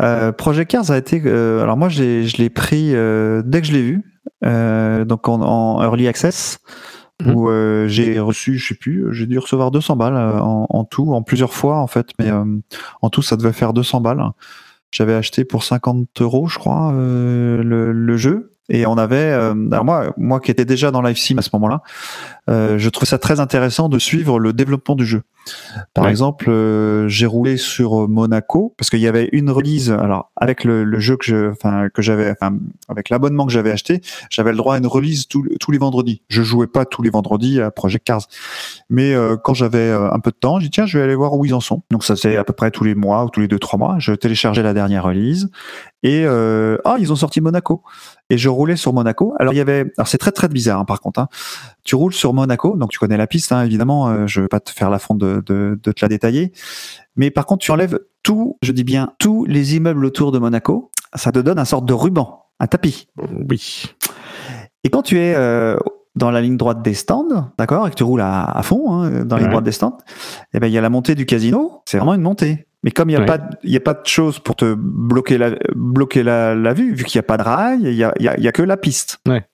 Euh, 0.02 0.32
Project 0.32 0.72
Cars 0.72 0.90
a 0.92 0.98
été. 0.98 1.22
euh, 1.26 1.62
alors 1.62 1.78
moi, 1.78 1.90
je 1.90 2.02
l'ai, 2.02 2.28
je 2.28 2.38
l'ai 2.38 2.50
pris 2.50 2.96
euh, 2.96 3.42
dès 3.46 3.62
que 3.62 3.68
je 3.68 3.74
l'ai 3.74 3.82
vu, 3.84 4.02
donc 4.42 5.28
en, 5.28 5.42
en 5.42 5.82
early 5.84 6.08
access, 6.08 6.60
Mhm. 7.22 7.36
où 7.36 7.50
euh, 7.50 7.88
j'ai 7.88 8.20
reçu, 8.20 8.58
je 8.58 8.70
sais 8.70 8.76
plus, 8.76 9.08
j'ai 9.14 9.28
dû 9.28 9.38
recevoir 9.38 9.70
200 9.72 9.96
balles 9.96 10.16
euh, 10.16 10.40
en, 10.40 10.66
en 10.70 10.84
tout, 10.86 11.14
en 11.14 11.22
plusieurs 11.22 11.54
fois 11.54 11.78
en 11.78 11.88
fait, 11.88 12.10
mais 12.20 12.32
euh, 12.32 12.44
en 13.02 13.10
tout, 13.10 13.22
ça 13.22 13.38
devait 13.38 13.54
faire 13.54 13.74
200 13.74 14.02
balles. 14.02 14.24
J'avais 14.92 15.14
acheté 15.14 15.46
pour 15.46 15.64
50 15.64 16.22
euros, 16.22 16.48
je 16.48 16.60
crois, 16.60 16.92
euh, 16.94 17.64
le, 17.64 17.92
le 17.92 18.18
jeu. 18.18 18.51
Et 18.74 18.86
on 18.86 18.98
avait, 18.98 19.18
euh, 19.18 19.54
alors 19.72 19.84
moi, 19.84 20.14
moi 20.18 20.40
qui 20.40 20.50
étais 20.50 20.64
déjà 20.64 20.92
dans 20.92 21.02
LiveSim 21.02 21.38
à 21.38 21.42
ce 21.42 21.50
moment-là, 21.54 21.82
euh, 22.50 22.78
je 22.78 22.90
trouvais 22.90 23.06
ça 23.06 23.18
très 23.18 23.42
intéressant 23.42 23.90
de 23.90 24.00
suivre 24.00 24.40
le 24.40 24.54
développement 24.54 24.96
du 24.96 25.06
jeu. 25.06 25.24
Par 25.94 26.06
Ouais. 26.06 26.10
exemple, 26.12 26.50
euh, 26.50 27.08
j'ai 27.10 27.26
roulé 27.26 27.58
sur 27.58 28.08
Monaco 28.08 28.74
parce 28.78 28.90
qu'il 28.90 29.00
y 29.00 29.08
avait 29.08 29.28
une 29.34 29.50
release. 29.50 29.92
Alors 29.92 30.32
avec 30.38 30.64
le, 30.64 30.84
le 30.86 31.00
jeu 31.00 31.18
que 31.18 31.26
je, 31.26 31.50
enfin 31.52 31.90
que 31.94 32.02
j'avais, 32.02 32.32
enfin 32.32 32.56
avec 32.88 33.10
l'abonnement 33.10 33.46
que 33.46 33.52
j'avais 33.52 33.72
acheté, 33.72 34.02
j'avais 34.30 34.52
le 34.52 34.58
droit 34.58 34.76
à 34.76 34.78
une 34.78 34.88
release 34.88 35.28
tous 35.28 35.44
tous 35.60 35.72
les 35.72 35.78
vendredis. 35.80 36.22
Je 36.30 36.42
jouais 36.42 36.68
pas 36.68 36.86
tous 36.86 37.02
les 37.02 37.10
vendredis 37.10 37.60
à 37.60 37.72
Project 37.72 38.06
Cars, 38.06 38.28
mais 38.90 39.14
quand 39.44 39.56
j'avais 39.56 39.92
un 39.92 40.20
peu 40.20 40.30
de 40.32 40.36
temps, 40.36 40.60
j'ai 40.60 40.66
dit 40.68 40.72
tiens, 40.72 40.86
je 40.86 40.98
vais 40.98 41.04
aller 41.04 41.16
voir 41.16 41.34
où 41.34 41.44
ils 41.44 41.54
en 41.56 41.60
sont. 41.60 41.82
Donc 41.92 42.04
ça 42.06 42.16
c'est 42.16 42.38
à 42.38 42.44
peu 42.44 42.54
près 42.54 42.70
tous 42.72 42.84
les 42.84 42.96
mois 42.96 43.26
ou 43.26 43.30
tous 43.30 43.40
les 43.42 43.48
deux 43.48 43.60
trois 43.60 43.80
mois. 43.80 43.96
Je 43.98 44.14
téléchargeais 44.14 44.64
la 44.64 44.74
dernière 44.76 45.04
release 45.04 45.50
et 46.04 46.24
euh, 46.26 46.78
ah 46.86 46.96
ils 47.00 47.12
ont 47.12 47.16
sorti 47.16 47.42
Monaco 47.42 47.84
et 48.30 48.38
je 48.38 48.50
roulais 48.50 48.76
sur 48.76 48.94
Monaco. 48.94 49.34
Alors 49.40 49.54
il 49.54 49.58
y 49.58 49.62
avait, 49.62 49.92
alors 49.98 50.08
c'est 50.08 50.18
très 50.18 50.32
très 50.32 50.48
bizarre 50.48 50.80
hein, 50.80 50.86
par 50.86 51.00
contre. 51.02 51.20
Hein. 51.20 51.28
Tu 51.84 51.96
roules 51.96 52.14
sur 52.14 52.34
Monaco, 52.34 52.76
donc 52.78 52.90
tu 52.90 53.00
connais 53.00 53.18
la 53.18 53.28
piste 53.28 53.52
hein, 53.52 53.64
évidemment. 53.64 54.10
euh, 54.10 54.28
je 54.28 54.42
vais 54.42 54.48
pas 54.48 54.60
te 54.60 54.72
faire 54.72 54.90
l'affront 54.90 55.16
de, 55.16 55.44
de, 55.46 55.80
de 55.82 55.92
te 55.92 56.04
la 56.04 56.10
détailler, 56.10 56.52
mais 57.16 57.30
par 57.32 57.46
contre 57.46 57.64
tu 57.66 57.72
enlèves 57.72 58.00
tout, 58.24 58.58
je 58.62 58.72
dis 58.72 58.84
bien 58.84 59.14
tous 59.20 59.46
les 59.46 59.76
immeubles 59.76 60.06
autour 60.06 60.32
de 60.32 60.40
Monaco. 60.40 60.92
Ça 61.16 61.32
te 61.32 61.40
donne 61.40 61.60
un 61.60 61.66
sorte 61.66 61.86
de 61.86 61.94
ruban, 61.94 62.46
un 62.60 62.68
tapis. 62.68 63.08
Oui. 63.50 63.86
Et 64.84 64.90
quand 64.90 65.02
tu 65.02 65.20
es 65.20 65.34
euh, 65.36 65.78
dans 66.16 66.32
la 66.32 66.42
ligne 66.42 66.58
droite 66.58 66.82
des 66.82 66.94
stands, 66.94 67.52
d'accord, 67.58 67.88
et 67.88 67.90
que 67.92 67.96
tu 67.96 68.04
roules 68.04 68.22
à, 68.22 68.44
à 68.46 68.64
fond 68.64 68.92
hein, 68.94 69.26
dans 69.26 69.36
la 69.36 69.42
ligne 69.42 69.48
Ouais. 69.48 69.52
droite 69.52 69.66
des 69.66 69.72
stands, 69.72 69.98
eh 70.54 70.60
ben 70.60 70.68
il 70.68 70.74
y 70.74 70.78
a 70.78 70.82
la 70.82 70.90
montée 70.90 71.16
du 71.16 71.26
casino. 71.26 71.82
C'est 71.86 71.98
vraiment 71.98 72.14
une 72.14 72.22
montée. 72.22 72.66
Mais 72.84 72.92
comme 72.92 73.10
il 73.10 73.14
n'y 73.14 73.18
a, 73.18 73.20
Ouais. 73.22 73.26
pas 73.26 73.40
y 73.64 73.76
a 73.78 73.80
pas 73.80 73.94
de 73.94 74.06
chose 74.06 74.40
pour 74.40 74.56
te 74.56 74.74
bloquer 74.76 75.38
la, 75.38 75.52
bloquer 75.76 76.24
la, 76.24 76.56
la 76.56 76.74
vue, 76.74 76.94
vu 76.94 77.04
qu'il 77.04 77.18
n'y 77.20 77.24
a 77.26 77.28
pas 77.28 77.38
de 77.38 77.44
rail, 77.44 77.80
il 77.84 77.94
y 77.94 78.04
a, 78.04 78.14
il 78.20 78.26
y 78.26 78.28
a- 78.28 78.38
il 78.38 78.44
y 78.44 78.48
a 78.48 78.52
que 78.52 78.64
la 78.64 78.78
piste. 78.78 79.20
Ouais. 79.28 79.46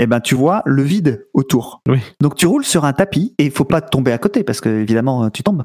eh 0.00 0.06
ben 0.06 0.20
tu 0.20 0.36
vois 0.36 0.62
le 0.64 0.82
vide 0.82 1.26
autour. 1.34 1.82
Oui. 1.88 1.98
Donc 2.20 2.36
tu 2.36 2.46
roules 2.46 2.64
sur 2.64 2.84
un 2.84 2.92
tapis 2.92 3.34
et 3.38 3.44
il 3.46 3.50
faut 3.50 3.64
pas 3.64 3.80
tomber 3.80 4.12
à 4.12 4.18
côté 4.18 4.44
parce 4.44 4.60
que 4.60 4.68
évidemment 4.68 5.28
tu 5.30 5.42
tombes. 5.42 5.64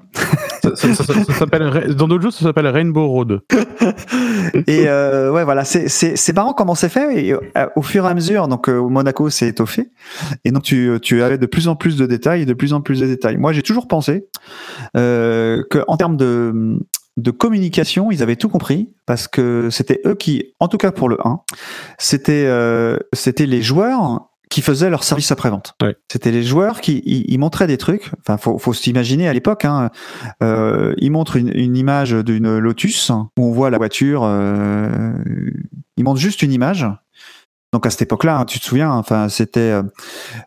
Ça, 0.63 0.75
ça- 0.75 0.93
ça- 0.95 1.23
ça 1.23 1.33
s'appelle 1.33 1.93
dans 1.95 2.07
d'autres 2.07 2.23
jeux, 2.23 2.31
ça 2.31 2.45
s'appelle 2.45 2.65
Rainbow 2.67 3.07
Road. 3.07 3.41
Et 4.67 4.87
euh, 4.87 5.31
ouais, 5.31 5.43
voilà, 5.43 5.63
c'est 5.65 5.87
c'est 5.87 6.15
c'est 6.15 6.33
marrant 6.33 6.53
comment 6.53 6.73
c'est 6.75 6.89
fait. 6.89 7.25
Et 7.27 7.33
euh, 7.33 7.39
au 7.75 7.81
fur 7.81 8.05
et 8.05 8.09
à 8.09 8.13
mesure, 8.13 8.47
donc 8.47 8.69
euh, 8.69 8.81
Monaco 8.81 9.29
s'est 9.29 9.47
étoffé, 9.47 9.89
et 10.45 10.51
donc 10.51 10.63
tu 10.63 10.97
tu 11.01 11.21
avais 11.21 11.37
de 11.37 11.45
plus 11.45 11.67
en 11.67 11.75
plus 11.75 11.95
de 11.97 12.05
détails, 12.05 12.41
et 12.43 12.45
de 12.45 12.53
plus 12.53 12.73
en 12.73 12.81
plus 12.81 12.99
de 13.01 13.05
détails. 13.07 13.37
Moi, 13.37 13.51
j'ai 13.53 13.61
toujours 13.61 13.87
pensé 13.87 14.27
euh, 14.97 15.63
que 15.69 15.83
en 15.87 15.97
termes 15.97 16.17
de 16.17 16.79
de 17.17 17.31
communication, 17.31 18.11
ils 18.11 18.23
avaient 18.23 18.35
tout 18.35 18.49
compris 18.49 18.89
parce 19.05 19.27
que 19.27 19.69
c'était 19.69 20.01
eux 20.05 20.15
qui, 20.15 20.53
en 20.59 20.67
tout 20.67 20.77
cas 20.77 20.91
pour 20.91 21.09
le 21.09 21.17
1, 21.23 21.41
c'était 21.97 22.45
euh, 22.45 22.97
c'était 23.13 23.45
les 23.45 23.61
joueurs 23.61 24.29
qui 24.49 24.61
faisaient 24.61 24.89
leur 24.89 25.03
service 25.03 25.31
après-vente. 25.31 25.75
C'était 26.11 26.31
les 26.31 26.43
joueurs 26.43 26.79
qui 26.79 27.01
ils, 27.05 27.25
ils 27.27 27.39
montraient 27.39 27.65
des 27.65 27.77
trucs. 27.77 28.11
Enfin, 28.19 28.37
faut, 28.37 28.59
faut 28.59 28.73
s'imaginer 28.73 29.27
à 29.27 29.33
l'époque. 29.33 29.65
Hein, 29.65 29.89
euh, 30.43 30.93
ils 30.99 31.11
montrent 31.11 31.37
une, 31.37 31.51
une 31.55 31.75
image 31.75 32.11
d'une 32.11 32.59
Lotus 32.59 33.09
où 33.09 33.47
on 33.47 33.51
voit 33.51 33.71
la 33.71 33.79
voiture. 33.79 34.23
Euh, 34.23 35.11
ils 35.97 36.03
montrent 36.03 36.19
juste 36.19 36.43
une 36.43 36.51
image. 36.51 36.85
Donc 37.73 37.87
à 37.87 37.89
cette 37.89 38.03
époque-là, 38.03 38.37
hein, 38.37 38.45
tu 38.45 38.59
te 38.59 38.65
souviens, 38.65 38.91
enfin 38.91 39.29
c'était, 39.29 39.59
euh, 39.59 39.83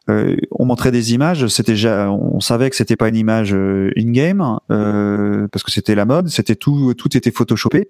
euh, 0.08 0.36
on 0.52 0.64
montrait 0.64 0.92
des 0.92 1.12
images, 1.12 1.48
c'était 1.48 1.72
déjà, 1.72 2.08
on 2.10 2.38
savait 2.38 2.70
que 2.70 2.76
c'était 2.76 2.94
pas 2.94 3.08
une 3.08 3.16
image 3.16 3.52
euh, 3.52 3.90
in-game 3.98 4.58
euh, 4.70 5.48
parce 5.50 5.64
que 5.64 5.72
c'était 5.72 5.96
la 5.96 6.04
mode, 6.04 6.28
c'était 6.28 6.54
tout, 6.54 6.94
tout 6.94 7.16
était 7.16 7.32
photoshopé 7.32 7.88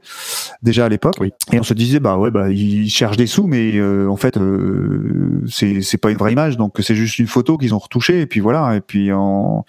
déjà 0.63 0.87
à 0.87 0.89
l'époque. 0.89 1.17
Oui. 1.21 1.33
Et 1.53 1.61
on 1.61 1.63
se 1.63 1.75
disait 1.75 2.01
bah 2.01 2.17
ouais 2.17 2.31
bah 2.31 2.49
ils 2.51 2.89
cherchent 2.89 3.19
des 3.19 3.27
sous, 3.27 3.47
mais 3.47 3.77
euh, 3.77 4.09
en 4.09 4.17
fait 4.17 4.39
euh, 4.39 5.45
c'est 5.47 5.83
c'est 5.83 5.99
pas 5.99 6.11
une 6.11 6.17
vraie 6.17 6.33
image, 6.33 6.57
donc 6.57 6.77
c'est 6.81 6.95
juste 6.95 7.19
une 7.19 7.27
photo 7.27 7.59
qu'ils 7.59 7.75
ont 7.75 7.79
retouchée 7.79 8.23
et 8.23 8.27
puis 8.27 8.41
voilà 8.41 8.75
et 8.75 8.81
puis 8.81 9.13
on, 9.13 9.65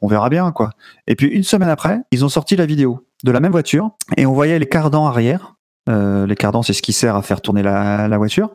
on 0.00 0.06
verra 0.06 0.28
bien 0.30 0.52
quoi. 0.52 0.70
Et 1.08 1.16
puis 1.16 1.26
une 1.26 1.42
semaine 1.42 1.68
après, 1.68 1.98
ils 2.12 2.24
ont 2.24 2.28
sorti 2.28 2.54
la 2.54 2.64
vidéo 2.64 3.04
de 3.24 3.32
la 3.32 3.40
même 3.40 3.52
voiture 3.52 3.90
et 4.16 4.24
on 4.24 4.32
voyait 4.32 4.60
les 4.60 4.66
cardans 4.68 5.06
arrière. 5.06 5.56
Euh, 5.90 6.26
les 6.26 6.36
cardans, 6.36 6.62
c'est 6.62 6.72
ce 6.72 6.82
qui 6.82 6.92
sert 6.92 7.16
à 7.16 7.22
faire 7.22 7.40
tourner 7.40 7.62
la, 7.62 8.16
voiture. 8.18 8.50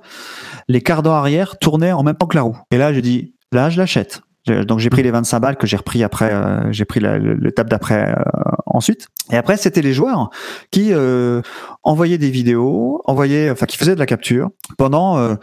Les 0.68 0.82
cardans 0.82 1.14
arrière 1.14 1.58
tournaient 1.60 1.92
en 1.92 2.04
même 2.04 2.16
temps 2.16 2.28
que 2.28 2.36
la 2.36 2.44
roue. 2.44 2.58
Et 2.72 2.78
là, 2.78 2.94
je 2.94 3.00
dis, 3.00 3.36
là, 3.52 3.70
je 3.70 3.78
l'achète. 3.78 4.22
Donc 4.48 4.78
j'ai 4.78 4.92
pris 4.92 5.02
les 5.02 5.10
25 5.10 5.40
balles 5.40 5.56
que 5.58 5.66
j'ai 5.66 5.76
repris 5.76 6.04
après, 6.04 6.32
euh, 6.32 6.72
j'ai 6.72 6.86
pris 6.86 7.00
l'étape 7.00 7.68
d'après 7.68 8.12
euh, 8.12 8.22
ensuite. 8.68 9.08
Et 9.32 9.38
après, 9.38 9.58
c'était 9.58 9.82
les 9.82 9.92
joueurs 9.92 10.30
qui 10.70 10.94
envoyaient 11.84 12.20
des 12.20 12.30
vidéos, 12.30 13.02
envoyaient, 13.06 13.50
enfin, 13.50 13.66
qui 13.66 13.78
faisaient 13.78 13.96
de 13.96 14.00
la 14.00 14.06
capture 14.06 14.50
pendant 14.78 15.36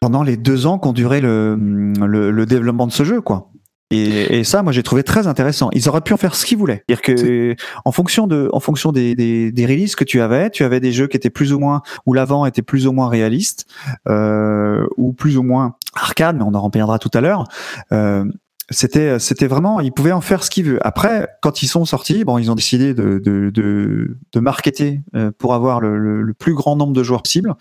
pendant 0.00 0.22
les 0.22 0.38
deux 0.38 0.66
ans 0.66 0.78
qu'ont 0.78 0.94
duré 0.94 1.20
le, 1.20 1.54
le, 1.54 2.30
le 2.30 2.46
développement 2.46 2.86
de 2.86 2.92
ce 2.92 3.04
jeu, 3.04 3.20
quoi. 3.20 3.50
Et, 3.90 4.38
et 4.38 4.44
ça, 4.44 4.62
moi, 4.62 4.72
j'ai 4.72 4.82
trouvé 4.84 5.02
très 5.02 5.26
intéressant. 5.26 5.68
Ils 5.72 5.88
auraient 5.88 6.00
pu 6.00 6.12
en 6.12 6.16
faire 6.16 6.34
ce 6.36 6.46
qu'ils 6.46 6.58
voulaient. 6.58 6.84
C'est-à-dire 6.88 7.02
que, 7.02 7.56
en 7.84 7.90
fonction 7.92 8.28
de, 8.28 8.48
en 8.52 8.60
fonction 8.60 8.92
des, 8.92 9.16
des, 9.16 9.50
des 9.50 9.66
releases 9.66 9.96
que 9.96 10.04
tu 10.04 10.20
avais, 10.20 10.48
tu 10.50 10.62
avais 10.62 10.78
des 10.78 10.92
jeux 10.92 11.08
qui 11.08 11.16
étaient 11.16 11.30
plus 11.30 11.52
ou 11.52 11.58
moins, 11.58 11.82
où 12.06 12.12
l'avant 12.12 12.46
était 12.46 12.62
plus 12.62 12.86
ou 12.86 12.92
moins 12.92 13.08
réaliste, 13.08 13.66
euh, 14.08 14.86
ou 14.96 15.12
plus 15.12 15.36
ou 15.36 15.42
moins 15.42 15.74
arcade, 15.94 16.36
mais 16.36 16.44
on 16.44 16.54
en 16.54 16.62
reviendra 16.62 17.00
tout 17.00 17.10
à 17.14 17.20
l'heure. 17.20 17.44
Euh, 17.90 18.24
c'était, 18.70 19.18
c'était 19.18 19.48
vraiment, 19.48 19.80
ils 19.80 19.90
pouvaient 19.90 20.12
en 20.12 20.20
faire 20.20 20.44
ce 20.44 20.50
qu'ils 20.50 20.66
veulent. 20.66 20.78
Après, 20.82 21.28
quand 21.42 21.64
ils 21.64 21.66
sont 21.66 21.84
sortis, 21.84 22.22
bon, 22.24 22.38
ils 22.38 22.48
ont 22.52 22.54
décidé 22.54 22.94
de, 22.94 23.18
de, 23.18 23.50
de, 23.50 24.16
de 24.32 24.40
marketer 24.40 25.00
euh, 25.16 25.32
pour 25.36 25.54
avoir 25.54 25.80
le, 25.80 25.98
le, 25.98 26.22
le 26.22 26.34
plus 26.34 26.54
grand 26.54 26.76
nombre 26.76 26.92
de 26.92 27.02
joueurs 27.02 27.22
possible. 27.22 27.54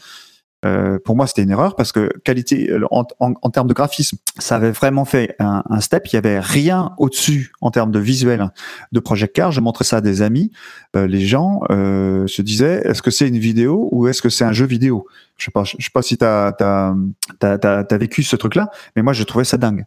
Euh, 0.65 0.99
pour 1.03 1.15
moi, 1.15 1.25
c'était 1.25 1.43
une 1.43 1.51
erreur 1.51 1.75
parce 1.77 1.93
que 1.93 2.11
qualité 2.25 2.69
euh, 2.69 2.85
en, 2.91 3.05
en, 3.19 3.33
en 3.41 3.49
termes 3.49 3.67
de 3.67 3.73
graphisme, 3.73 4.17
ça 4.39 4.57
avait 4.57 4.71
vraiment 4.71 5.05
fait 5.05 5.35
un, 5.39 5.63
un 5.69 5.79
step. 5.79 6.07
Il 6.07 6.15
y 6.15 6.17
avait 6.17 6.39
rien 6.39 6.91
au-dessus 6.97 7.53
en 7.61 7.71
termes 7.71 7.91
de 7.91 7.99
visuel 7.99 8.51
de 8.91 8.99
Project 8.99 9.33
Car. 9.33 9.51
Je 9.51 9.61
montrais 9.61 9.85
ça 9.85 9.97
à 9.97 10.01
des 10.01 10.21
amis. 10.21 10.51
Euh, 10.97 11.07
les 11.07 11.21
gens 11.21 11.61
euh, 11.69 12.27
se 12.27 12.41
disaient 12.41 12.81
est-ce 12.83 13.01
que 13.01 13.11
c'est 13.11 13.27
une 13.29 13.37
vidéo 13.39 13.87
ou 13.91 14.07
est-ce 14.07 14.21
que 14.21 14.29
c'est 14.29 14.43
un 14.43 14.51
jeu 14.51 14.65
vidéo? 14.65 15.07
Je 15.37 15.45
sais 15.45 15.51
pas. 15.51 15.63
Je 15.63 15.81
sais 15.81 15.91
pas 15.93 16.01
si 16.01 16.17
t'as 16.17 16.47
as, 16.47 16.95
t'as, 17.39 17.57
t'as, 17.57 17.83
t'as 17.85 17.97
vécu 17.97 18.23
ce 18.23 18.35
truc-là, 18.35 18.69
mais 18.95 19.01
moi, 19.01 19.13
je 19.13 19.23
trouvais 19.23 19.45
ça 19.45 19.57
dingue. 19.57 19.85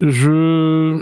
Je. 0.00 1.00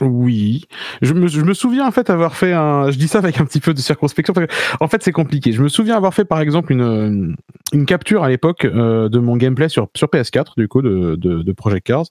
Oui, 0.00 0.64
je 1.02 1.12
me, 1.14 1.26
je 1.28 1.40
me 1.42 1.54
souviens 1.54 1.86
en 1.86 1.90
fait 1.90 2.10
avoir 2.10 2.36
fait 2.36 2.52
un. 2.52 2.90
Je 2.90 2.98
dis 2.98 3.08
ça 3.08 3.18
avec 3.18 3.40
un 3.40 3.44
petit 3.44 3.60
peu 3.60 3.74
de 3.74 3.78
circonspection 3.80 4.32
parce 4.34 4.46
que 4.46 4.52
en 4.80 4.88
fait 4.88 5.02
c'est 5.02 5.12
compliqué. 5.12 5.52
Je 5.52 5.62
me 5.62 5.68
souviens 5.68 5.96
avoir 5.96 6.14
fait 6.14 6.24
par 6.24 6.40
exemple 6.40 6.72
une 6.72 7.36
une 7.72 7.86
capture 7.86 8.24
à 8.24 8.28
l'époque 8.28 8.64
euh, 8.64 9.08
de 9.08 9.18
mon 9.18 9.36
gameplay 9.36 9.68
sur 9.68 9.88
sur 9.94 10.08
PS4 10.08 10.54
du 10.56 10.68
coup 10.68 10.82
de 10.82 11.16
de, 11.16 11.42
de 11.42 11.52
Project 11.52 11.86
Cars 11.86 12.06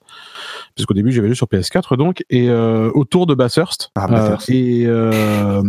parce 0.75 0.85
qu'au 0.85 0.93
début 0.93 1.11
j'avais 1.11 1.27
joué 1.27 1.35
sur 1.35 1.47
PS4 1.47 1.97
donc 1.97 2.23
et 2.29 2.49
euh, 2.49 2.89
autour 2.93 3.25
de 3.25 3.33
Bathurst 3.33 3.91
Ah, 3.95 4.07
Bathurst. 4.07 4.49
Euh, 4.49 4.53
et 4.53 4.85
euh, 4.87 5.61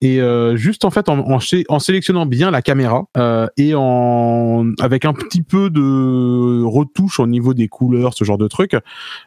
et 0.00 0.20
euh, 0.20 0.56
juste 0.56 0.84
en 0.84 0.90
fait 0.90 1.08
en, 1.08 1.18
en, 1.20 1.38
en 1.68 1.78
sélectionnant 1.78 2.26
bien 2.26 2.50
la 2.50 2.62
caméra 2.62 3.04
euh, 3.16 3.46
et 3.56 3.74
en 3.76 4.66
avec 4.80 5.04
un 5.04 5.12
petit 5.12 5.42
peu 5.42 5.70
de 5.70 6.62
retouche 6.64 7.20
au 7.20 7.26
niveau 7.26 7.54
des 7.54 7.68
couleurs 7.68 8.14
ce 8.14 8.24
genre 8.24 8.38
de 8.38 8.48
truc 8.48 8.76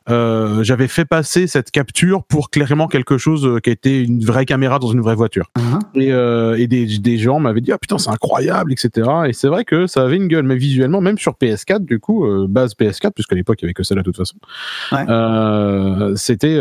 euh, 0.10 0.64
j'avais 0.64 0.88
fait 0.88 1.06
passer 1.06 1.48
cette 1.48 1.72
capture 1.72 2.24
pour 2.32 2.50
clairement 2.50 2.88
quelque 2.88 3.18
chose 3.18 3.46
euh, 3.46 3.60
qui 3.60 3.70
était 3.70 4.02
une 4.02 4.24
vraie 4.24 4.46
caméra 4.46 4.80
dans 4.80 4.92
une 4.92 5.02
vraie 5.02 5.16
voiture. 5.16 5.52
Et, 5.94 6.12
euh, 6.14 6.58
et 6.58 6.68
des, 6.68 6.86
des 6.86 7.18
gens 7.18 7.40
m'avaient 7.40 7.62
dit 7.62 7.72
ah 7.74 7.78
putain 7.78 7.98
c'est 7.98 8.10
incroyable 8.10 8.72
etc. 8.72 9.10
Et 9.28 9.34
c'est 9.34 9.50
vrai 9.50 9.66
que 9.66 9.86
ça 9.86 10.04
avait 10.04 10.16
une 10.16 10.28
gueule, 10.28 10.46
mais 10.46 10.56
visuellement 10.56 11.02
même 11.02 11.18
sur 11.18 11.34
PS4 11.34 11.84
du 11.84 12.00
coup 12.00 12.26
euh, 12.26 12.48
base 12.48 12.74
PS4 12.74 13.12
puisqu'à 13.14 13.36
l'époque 13.36 13.58
il 13.62 13.66
y 13.66 13.68
avait 13.68 13.74
que 13.74 13.84
ça 13.84 13.94
là 13.94 14.02
de 14.02 14.06
toute 14.06 14.18
façon. 14.18 14.38
Ouais. 14.94 15.06
Euh, 15.10 16.16
c'était 16.16 16.58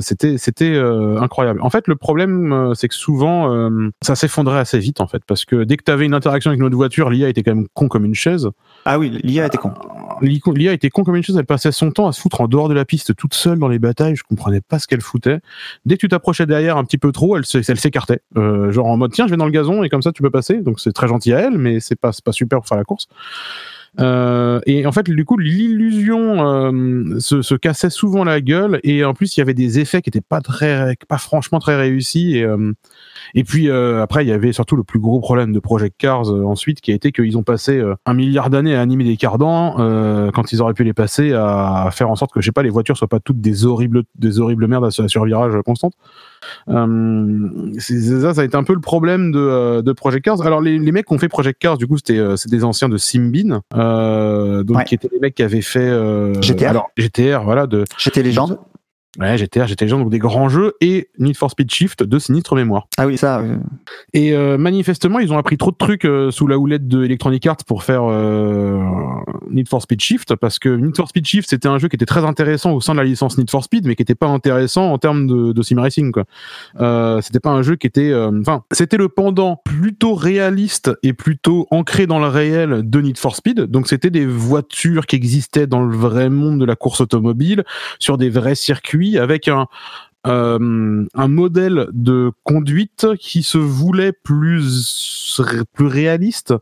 c'était 0.00 0.36
c'était 0.38 0.76
incroyable. 0.76 1.60
En 1.62 1.70
fait 1.70 1.88
le 1.88 1.96
problème 1.96 2.72
c'est 2.74 2.88
que 2.88 2.94
souvent 2.94 3.68
ça 4.02 4.14
s'effondrait 4.14 4.58
assez 4.58 4.78
vite 4.78 5.00
en 5.00 5.06
fait 5.06 5.22
parce 5.26 5.46
que 5.46 5.64
dès 5.64 5.78
que 5.78 5.84
tu 5.84 5.90
avais 5.90 6.04
une 6.04 6.14
interaction 6.14 6.50
avec 6.50 6.60
une 6.60 6.66
autre 6.66 6.76
voiture 6.76 7.08
l'IA 7.08 7.28
était 7.30 7.42
quand 7.42 7.54
même 7.54 7.66
con 7.72 7.88
comme 7.88 8.04
une 8.04 8.14
chaise. 8.14 8.50
Ah 8.84 8.98
oui, 8.98 9.18
l'IA 9.22 9.46
était 9.46 9.56
con. 9.58 9.72
L'IA 10.20 10.72
était 10.72 10.90
con 10.90 11.04
comme 11.04 11.16
une 11.16 11.22
chose, 11.22 11.36
elle 11.36 11.46
passait 11.46 11.72
son 11.72 11.90
temps 11.90 12.06
à 12.06 12.12
se 12.12 12.20
foutre 12.20 12.40
en 12.40 12.48
dehors 12.48 12.68
de 12.68 12.74
la 12.74 12.84
piste 12.84 13.14
toute 13.16 13.34
seule 13.34 13.58
dans 13.58 13.68
les 13.68 13.78
batailles, 13.78 14.16
je 14.16 14.22
comprenais 14.22 14.60
pas 14.60 14.78
ce 14.78 14.86
qu'elle 14.86 15.00
foutait. 15.00 15.40
Dès 15.84 15.96
que 15.96 16.00
tu 16.00 16.08
t'approchais 16.08 16.46
derrière 16.46 16.76
un 16.76 16.84
petit 16.84 16.98
peu 16.98 17.12
trop, 17.12 17.36
elle, 17.36 17.44
s'écartait. 17.44 18.20
Euh, 18.36 18.72
genre 18.72 18.86
en 18.86 18.96
mode 18.96 19.12
tiens, 19.12 19.26
je 19.26 19.32
vais 19.32 19.36
dans 19.36 19.44
le 19.44 19.50
gazon 19.50 19.82
et 19.82 19.88
comme 19.88 20.02
ça 20.02 20.12
tu 20.12 20.22
peux 20.22 20.30
passer. 20.30 20.60
Donc 20.60 20.80
c'est 20.80 20.92
très 20.92 21.08
gentil 21.08 21.32
à 21.32 21.40
elle, 21.40 21.58
mais 21.58 21.80
c'est 21.80 21.98
pas, 21.98 22.10
pas 22.24 22.32
super 22.32 22.58
pour 22.58 22.68
faire 22.68 22.78
la 22.78 22.84
course. 22.84 23.06
Euh, 24.00 24.60
et 24.66 24.86
en 24.86 24.92
fait, 24.92 25.08
du 25.08 25.24
coup, 25.24 25.38
l'illusion 25.38 26.44
euh, 26.46 27.18
se, 27.20 27.54
cassait 27.54 27.90
souvent 27.90 28.24
la 28.24 28.40
gueule 28.40 28.80
et 28.82 29.04
en 29.04 29.14
plus 29.14 29.36
il 29.36 29.40
y 29.40 29.42
avait 29.42 29.54
des 29.54 29.78
effets 29.78 30.02
qui 30.02 30.10
étaient 30.10 30.20
pas 30.20 30.40
très, 30.40 30.96
pas 31.08 31.18
franchement 31.18 31.60
très 31.60 31.76
réussis. 31.76 32.38
Et, 32.38 32.44
euh, 32.44 32.72
et 33.34 33.44
puis 33.44 33.70
après, 33.70 34.24
il 34.24 34.28
y 34.28 34.32
avait 34.32 34.52
surtout 34.52 34.76
le 34.76 34.84
plus 34.84 34.98
gros 35.00 35.20
problème 35.20 35.52
de 35.52 35.60
Project 35.60 35.96
Cars 35.98 36.28
ensuite, 36.30 36.80
qui 36.80 36.92
a 36.92 36.94
été 36.94 37.12
qu'ils 37.12 37.38
ont 37.38 37.42
passé 37.42 37.82
un 38.06 38.14
milliard 38.14 38.50
d'années 38.50 38.74
à 38.74 38.80
animer 38.80 39.04
des 39.04 39.16
cardans 39.16 39.74
quand 40.32 40.52
ils 40.52 40.62
auraient 40.62 40.74
pu 40.74 40.84
les 40.84 40.92
passer 40.92 41.32
à 41.32 41.88
faire 41.92 42.10
en 42.10 42.16
sorte 42.16 42.32
que 42.32 42.40
je 42.40 42.46
sais 42.46 42.52
pas 42.52 42.62
les 42.62 42.70
voitures 42.70 42.96
soient 42.96 43.08
pas 43.08 43.20
toutes 43.20 43.40
des 43.40 43.64
horribles, 43.64 44.02
des 44.16 44.38
horribles 44.40 44.66
merdes 44.66 44.84
à, 44.84 45.02
à 45.02 45.08
survirage 45.08 45.54
constante. 45.64 45.94
Euh, 46.68 47.48
ça, 47.78 48.34
ça 48.34 48.40
a 48.40 48.44
été 48.44 48.56
un 48.56 48.64
peu 48.64 48.74
le 48.74 48.80
problème 48.80 49.32
de, 49.32 49.38
euh, 49.38 49.82
de 49.82 49.92
Project 49.92 50.24
Cars. 50.24 50.42
Alors 50.46 50.60
les, 50.60 50.78
les 50.78 50.92
mecs 50.92 51.06
qui 51.06 51.12
ont 51.14 51.18
fait 51.18 51.28
Project 51.28 51.60
Cars, 51.60 51.78
du 51.78 51.86
coup, 51.86 51.96
c'était 51.96 52.18
euh, 52.18 52.36
c'est 52.36 52.50
des 52.50 52.64
anciens 52.64 52.88
de 52.88 52.96
Simbin, 52.96 53.60
donc 54.64 54.76
Ouais. 54.78 54.84
qui 54.84 54.94
étaient 54.94 55.08
les 55.12 55.20
mecs 55.20 55.34
qui 55.34 55.42
avaient 55.42 55.60
fait 55.62 55.90
GTR. 56.40 56.68
alors 56.68 56.90
GTR, 56.96 57.42
voilà, 57.44 57.66
de 57.66 57.84
légende. 58.22 58.58
Ouais, 59.18 59.36
GTR, 59.38 59.66
GTR 59.66 59.84
Legends, 59.84 59.98
donc 59.98 60.10
des 60.10 60.18
grands 60.18 60.48
jeux 60.48 60.74
et 60.80 61.08
Need 61.18 61.36
for 61.36 61.50
Speed 61.50 61.70
Shift 61.70 62.02
de 62.02 62.18
sinistre 62.18 62.54
mémoire. 62.54 62.88
Ah 62.98 63.06
oui, 63.06 63.16
ça. 63.16 63.40
euh, 63.40 63.56
Et 64.12 64.32
euh, 64.32 64.58
manifestement, 64.58 65.18
ils 65.18 65.32
ont 65.32 65.38
appris 65.38 65.56
trop 65.56 65.70
de 65.70 65.76
trucs 65.76 66.04
euh, 66.04 66.30
sous 66.30 66.46
la 66.46 66.58
houlette 66.58 66.88
de 66.88 67.04
Electronic 67.04 67.46
Arts 67.46 67.64
pour 67.66 67.82
faire 67.82 68.02
Need 69.50 69.68
for 69.68 69.82
Speed 69.82 70.00
Shift, 70.00 70.34
parce 70.36 70.58
que 70.58 70.68
Need 70.68 70.96
for 70.96 71.08
Speed 71.08 71.26
Shift, 71.26 71.48
c'était 71.50 71.68
un 71.68 71.78
jeu 71.78 71.88
qui 71.88 71.96
était 71.96 72.06
très 72.06 72.24
intéressant 72.24 72.72
au 72.72 72.80
sein 72.80 72.92
de 72.92 72.98
la 72.98 73.04
licence 73.04 73.38
Need 73.38 73.50
for 73.50 73.64
Speed, 73.64 73.86
mais 73.86 73.94
qui 73.94 74.02
était 74.02 74.14
pas 74.14 74.26
intéressant 74.28 74.92
en 74.92 74.98
termes 74.98 75.26
de, 75.26 75.52
de 75.52 75.62
sim 75.62 75.80
racing. 75.80 76.12
Quoi. 76.12 76.24
C'était 77.22 77.40
pas 77.40 77.50
un 77.50 77.62
jeu 77.62 77.76
qui 77.76 77.86
était, 77.86 78.14
enfin, 78.40 78.64
c'était 78.70 78.96
le 78.96 79.08
pendant 79.08 79.60
plutôt 79.64 80.14
réaliste 80.14 80.90
et 81.02 81.12
plutôt 81.12 81.66
ancré 81.70 82.06
dans 82.06 82.18
le 82.18 82.26
réel 82.26 82.82
de 82.88 83.00
Need 83.00 83.18
for 83.18 83.36
Speed. 83.36 83.60
Donc, 83.62 83.88
c'était 83.88 84.10
des 84.10 84.26
voitures 84.26 85.06
qui 85.06 85.16
existaient 85.16 85.66
dans 85.66 85.82
le 85.82 85.96
vrai 85.96 86.30
monde 86.30 86.60
de 86.60 86.64
la 86.64 86.76
course 86.76 87.00
automobile, 87.00 87.64
sur 87.98 88.18
des 88.18 88.30
vrais 88.30 88.54
circuits, 88.54 89.03
avec 89.18 89.48
un 89.48 89.66
euh, 90.26 91.04
un 91.14 91.28
modèle 91.28 91.88
de 91.92 92.30
conduite 92.44 93.06
qui 93.20 93.42
se 93.42 93.58
voulait 93.58 94.12
plus 94.12 95.38
plus 95.74 95.86
réaliste. 95.86 96.54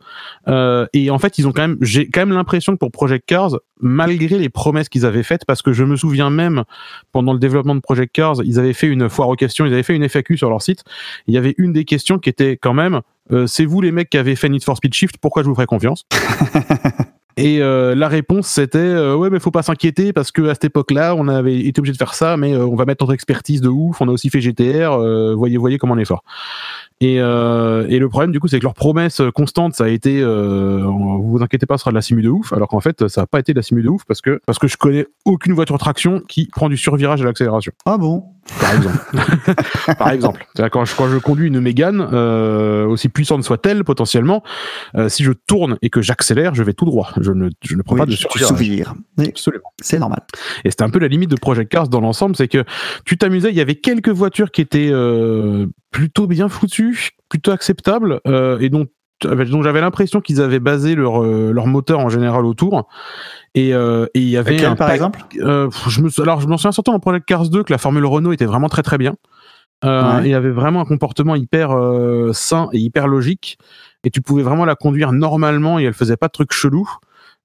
Euh, 0.48 0.86
et 0.92 1.10
en 1.10 1.18
fait 1.20 1.38
ils 1.38 1.46
ont 1.46 1.52
quand 1.52 1.62
même 1.62 1.78
j'ai 1.80 2.08
quand 2.08 2.22
même 2.22 2.32
l'impression 2.32 2.72
que 2.72 2.78
pour 2.78 2.90
Project 2.90 3.24
Cars 3.24 3.56
malgré 3.80 4.38
les 4.38 4.48
promesses 4.48 4.88
qu'ils 4.88 5.06
avaient 5.06 5.22
faites 5.22 5.44
parce 5.44 5.62
que 5.62 5.72
je 5.72 5.84
me 5.84 5.94
souviens 5.94 6.30
même 6.30 6.64
pendant 7.12 7.32
le 7.32 7.38
développement 7.38 7.76
de 7.76 7.80
Project 7.80 8.12
Cars 8.12 8.36
ils 8.44 8.58
avaient 8.58 8.72
fait 8.72 8.88
une 8.88 9.08
foire 9.08 9.28
aux 9.28 9.36
questions 9.36 9.64
ils 9.64 9.72
avaient 9.72 9.84
fait 9.84 9.94
une 9.94 10.08
FAQ 10.08 10.36
sur 10.36 10.50
leur 10.50 10.62
site. 10.62 10.82
Il 11.28 11.34
y 11.34 11.38
avait 11.38 11.54
une 11.56 11.72
des 11.72 11.84
questions 11.84 12.18
qui 12.18 12.30
était 12.30 12.56
quand 12.56 12.74
même 12.74 13.02
euh, 13.30 13.46
c'est 13.46 13.64
vous 13.64 13.80
les 13.80 13.92
mecs 13.92 14.10
qui 14.10 14.18
avez 14.18 14.34
fait 14.34 14.48
Need 14.48 14.64
for 14.64 14.76
Speed 14.76 14.92
Shift 14.92 15.18
pourquoi 15.18 15.44
je 15.44 15.48
vous 15.48 15.54
ferai 15.54 15.66
confiance? 15.66 16.04
Et 17.36 17.62
euh, 17.62 17.94
la 17.94 18.08
réponse 18.08 18.46
c'était 18.46 18.78
euh, 18.78 19.16
ouais 19.16 19.30
mais 19.30 19.40
faut 19.40 19.50
pas 19.50 19.62
s'inquiéter 19.62 20.12
parce 20.12 20.30
que 20.30 20.42
à 20.48 20.54
cette 20.54 20.64
époque-là 20.64 21.14
on 21.16 21.28
avait 21.28 21.60
été 21.60 21.80
obligé 21.80 21.92
de 21.92 21.98
faire 21.98 22.12
ça 22.12 22.36
mais 22.36 22.52
euh, 22.52 22.66
on 22.66 22.76
va 22.76 22.84
mettre 22.84 23.02
notre 23.02 23.14
expertise 23.14 23.62
de 23.62 23.70
ouf 23.70 24.02
on 24.02 24.08
a 24.08 24.12
aussi 24.12 24.28
fait 24.28 24.40
GTR 24.42 24.92
euh, 24.92 25.34
voyez 25.34 25.56
voyez 25.56 25.78
comment 25.78 25.94
on 25.94 25.98
est 25.98 26.04
fort 26.04 26.24
et, 27.02 27.18
euh, 27.18 27.84
et 27.88 27.98
le 27.98 28.08
problème 28.08 28.30
du 28.30 28.38
coup 28.38 28.46
c'est 28.46 28.58
que 28.58 28.64
leur 28.64 28.74
promesse 28.74 29.20
constante 29.34 29.74
ça 29.74 29.84
a 29.84 29.88
été 29.88 30.20
euh, 30.22 30.82
vous 30.84 31.30
vous 31.32 31.42
inquiétez 31.42 31.66
pas 31.66 31.76
ce 31.76 31.80
sera 31.82 31.90
de 31.90 31.96
la 31.96 32.02
simu 32.02 32.22
de 32.22 32.28
ouf 32.28 32.52
alors 32.52 32.68
qu'en 32.68 32.78
fait 32.78 33.08
ça 33.08 33.22
a 33.22 33.26
pas 33.26 33.40
été 33.40 33.52
de 33.52 33.58
la 33.58 33.62
simu 33.62 33.82
de 33.82 33.88
ouf 33.88 34.02
parce 34.06 34.20
que 34.20 34.40
parce 34.46 34.58
que 34.60 34.68
je 34.68 34.76
connais 34.76 35.06
aucune 35.24 35.52
voiture 35.52 35.78
traction 35.78 36.20
qui 36.28 36.46
prend 36.46 36.68
du 36.68 36.76
survirage 36.76 37.20
à 37.22 37.24
l'accélération 37.24 37.72
Ah 37.86 37.98
bon? 37.98 38.24
Par 38.60 38.74
exemple. 38.74 38.98
par 39.98 40.10
exemple. 40.10 40.46
Quand 40.70 40.84
je, 40.84 40.96
quand 40.96 41.08
je 41.08 41.18
conduis 41.18 41.46
une 41.46 41.60
Mégane, 41.60 42.06
euh, 42.12 42.86
aussi 42.86 43.08
puissante 43.08 43.44
soit-elle 43.44 43.84
potentiellement, 43.84 44.42
euh, 44.96 45.08
si 45.08 45.22
je 45.22 45.32
tourne 45.32 45.78
et 45.82 45.90
que 45.90 46.02
j'accélère, 46.02 46.54
je 46.54 46.62
vais 46.62 46.72
tout 46.72 46.84
droit. 46.84 47.10
Je 47.20 47.30
ne, 47.32 47.50
je 47.62 47.76
ne 47.76 47.82
prends 47.82 47.94
Oui, 47.94 48.00
pas 48.00 48.06
de 48.06 48.12
survirage. 48.12 48.94
Oui, 49.18 49.28
Absolument. 49.28 49.72
c'est 49.80 49.98
normal. 49.98 50.22
Et 50.64 50.70
c'était 50.70 50.82
un 50.82 50.90
peu 50.90 50.98
la 50.98 51.08
limite 51.08 51.30
de 51.30 51.36
Project 51.36 51.70
Cars 51.70 51.88
dans 51.88 52.00
l'ensemble, 52.00 52.34
c'est 52.36 52.48
que 52.48 52.64
tu 53.04 53.16
t'amusais, 53.16 53.50
il 53.50 53.56
y 53.56 53.60
avait 53.60 53.76
quelques 53.76 54.08
voitures 54.08 54.50
qui 54.50 54.60
étaient 54.60 54.90
plutôt 55.92 56.26
bien 56.26 56.48
foutues, 56.48 57.10
plutôt 57.28 57.52
acceptables, 57.52 58.20
euh, 58.26 58.58
et 58.58 58.68
dont 58.68 58.86
dont 59.24 59.62
j'avais 59.62 59.80
l'impression 59.80 60.20
qu'ils 60.20 60.40
avaient 60.40 60.58
basé 60.58 60.96
leur, 60.96 61.22
euh, 61.22 61.52
leur 61.52 61.68
moteur 61.68 62.00
en 62.00 62.08
général 62.08 62.44
autour. 62.44 62.88
Et 63.54 63.72
euh, 63.72 64.06
il 64.14 64.24
y 64.24 64.36
avait 64.36 64.64
un 64.64 64.74
par 64.74 64.90
exemple? 64.90 65.20
euh, 65.36 65.70
je 65.86 66.00
me, 66.00 66.08
alors 66.20 66.40
je 66.40 66.48
m'en 66.48 66.56
souviens 66.56 66.72
surtout 66.72 66.90
dans 66.90 66.98
Project 66.98 67.24
Cars 67.26 67.48
2 67.48 67.62
que 67.62 67.72
la 67.72 67.78
Formule 67.78 68.04
Renault 68.04 68.32
était 68.32 68.46
vraiment 68.46 68.68
très 68.68 68.82
très 68.82 68.98
bien. 68.98 69.14
Euh, 69.84 70.16
Ouais. 70.16 70.24
Il 70.24 70.30
y 70.30 70.34
avait 70.34 70.50
vraiment 70.50 70.80
un 70.80 70.84
comportement 70.84 71.36
hyper 71.36 71.70
euh, 71.70 72.32
sain 72.32 72.68
et 72.72 72.78
hyper 72.78 73.06
logique. 73.06 73.58
Et 74.02 74.10
tu 74.10 74.22
pouvais 74.22 74.42
vraiment 74.42 74.64
la 74.64 74.74
conduire 74.74 75.12
normalement 75.12 75.78
et 75.78 75.84
elle 75.84 75.92
faisait 75.94 76.16
pas 76.16 76.26
de 76.26 76.32
trucs 76.32 76.52
chelous. 76.52 76.90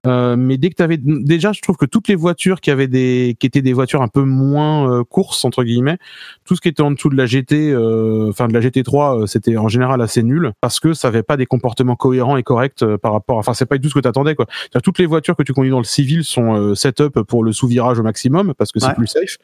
Euh, 0.07 0.35
mais 0.37 0.57
dès 0.57 0.69
que 0.69 0.75
tu 0.75 0.83
avais 0.83 0.97
déjà, 0.97 1.51
je 1.51 1.61
trouve 1.61 1.75
que 1.77 1.85
toutes 1.85 2.07
les 2.07 2.15
voitures 2.15 2.61
qui 2.61 2.71
avaient 2.71 2.87
des 2.87 3.35
qui 3.39 3.45
étaient 3.45 3.61
des 3.61 3.73
voitures 3.73 4.01
un 4.01 4.07
peu 4.07 4.23
moins 4.23 4.89
euh, 4.91 5.03
courses 5.03 5.43
entre 5.45 5.63
guillemets, 5.63 5.97
tout 6.45 6.55
ce 6.55 6.61
qui 6.61 6.69
était 6.69 6.81
en 6.81 6.91
dessous 6.91 7.09
de 7.09 7.15
la 7.17 7.25
GT, 7.25 7.71
euh, 7.71 8.29
enfin 8.29 8.47
de 8.47 8.53
la 8.53 8.61
GT3, 8.61 9.23
euh, 9.23 9.25
c'était 9.25 9.57
en 9.57 9.67
général 9.67 10.01
assez 10.01 10.23
nul 10.23 10.53
parce 10.61 10.79
que 10.79 10.93
ça 10.93 11.09
avait 11.09 11.23
pas 11.23 11.37
des 11.37 11.45
comportements 11.45 11.95
cohérents 11.95 12.37
et 12.37 12.43
corrects 12.43 12.81
euh, 12.83 12.97
par 12.97 13.11
rapport. 13.13 13.37
Enfin, 13.37 13.53
c'est 13.53 13.65
pas 13.65 13.77
du 13.77 13.81
tout 13.81 13.89
ce 13.89 13.93
que 13.95 13.99
t'attendais 13.99 14.33
quoi. 14.35 14.45
Toutes 14.83 14.99
les 14.99 15.05
voitures 15.05 15.35
que 15.35 15.43
tu 15.43 15.53
conduis 15.53 15.71
dans 15.71 15.77
le 15.79 15.83
civil 15.83 16.23
sont 16.23 16.55
euh, 16.55 16.73
set-up 16.75 17.19
pour 17.21 17.43
le 17.43 17.51
sous-virage 17.51 17.99
au 17.99 18.03
maximum 18.03 18.53
parce 18.57 18.71
que 18.71 18.79
c'est 18.79 18.87
Ouais. 18.87 18.93
plus 18.95 19.07
safe. 19.07 19.35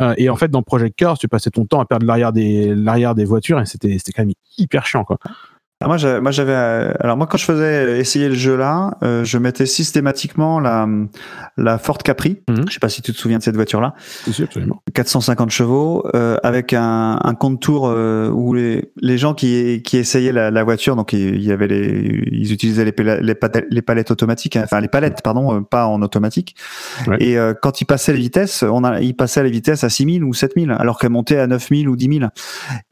Euh, 0.00 0.14
et 0.16 0.30
en 0.30 0.36
fait, 0.36 0.48
dans 0.48 0.62
Project 0.62 0.96
Cars, 0.96 1.18
tu 1.18 1.26
passais 1.26 1.50
ton 1.50 1.64
temps 1.66 1.80
à 1.80 1.84
perdre 1.84 2.06
l'arrière 2.06 2.32
des 2.32 2.72
l'arrière 2.74 3.14
des 3.16 3.24
voitures 3.24 3.58
et 3.60 3.66
c'était 3.66 3.98
c'était 3.98 4.12
quand 4.12 4.22
même 4.22 4.32
hyper 4.58 4.86
chiant 4.86 5.02
quoi. 5.04 5.18
Alors 5.82 5.88
moi, 5.90 5.96
j'avais- 5.96 6.20
moi 6.20 6.30
j'avais, 6.30 6.52
euh, 6.54 6.92
alors 7.00 7.16
moi 7.16 7.26
quand 7.26 7.36
je 7.38 7.44
faisais 7.44 7.98
essayer 7.98 8.28
le 8.28 8.36
jeu 8.36 8.56
là, 8.56 8.96
euh, 9.02 9.24
je 9.24 9.36
mettais 9.36 9.66
systématiquement 9.66 10.60
la 10.60 10.86
la 11.56 11.76
Ford 11.78 11.98
Capri. 11.98 12.40
Mhm. 12.48 12.66
Je 12.68 12.74
sais 12.74 12.78
pas 12.78 12.88
si 12.88 13.02
tu 13.02 13.12
te 13.12 13.18
souviens 13.18 13.38
de 13.38 13.42
cette 13.42 13.56
voiture 13.56 13.80
là, 13.80 13.94
Si, 14.30 14.44
absolument. 14.44 14.80
450 14.94 15.50
chevaux, 15.50 16.04
euh, 16.14 16.36
avec 16.44 16.72
un, 16.72 17.18
un 17.22 17.34
contour 17.34 17.88
euh, 17.88 18.30
où 18.30 18.54
les 18.54 18.92
les 19.00 19.18
gens 19.18 19.34
qui 19.34 19.82
qui 19.82 19.96
essayaient 19.96 20.30
la, 20.30 20.52
la 20.52 20.62
voiture, 20.62 20.94
donc 20.94 21.12
il 21.14 21.42
y 21.42 21.50
avait 21.50 21.66
les, 21.66 22.28
ils 22.30 22.52
utilisaient 22.52 22.84
les 22.84 22.92
pala- 22.92 23.20
les, 23.20 23.34
pata- 23.34 23.62
les 23.68 23.82
palettes 23.82 24.12
automatiques, 24.12 24.54
hein, 24.56 24.62
enfin 24.64 24.80
les 24.80 24.88
palettes 24.88 25.20
pardon, 25.22 25.52
euh, 25.56 25.60
pas 25.62 25.86
en 25.88 26.00
automatique. 26.00 26.54
Ouais. 27.08 27.16
Et 27.18 27.36
euh, 27.36 27.54
quand 27.60 27.80
ils 27.80 27.86
passaient 27.86 28.12
les 28.12 28.20
vitesses, 28.20 28.62
on 28.62 28.84
a, 28.84 29.00
ils 29.00 29.14
passaient 29.16 29.42
les 29.42 29.50
vitesses 29.50 29.82
à 29.82 29.88
6000 29.88 30.22
ou 30.22 30.32
7000, 30.32 30.70
alors 30.78 30.96
qu'elles 31.00 31.10
montaient 31.10 31.38
à 31.40 31.48
9000 31.48 31.88
ou 31.88 31.96
10000. 31.96 32.30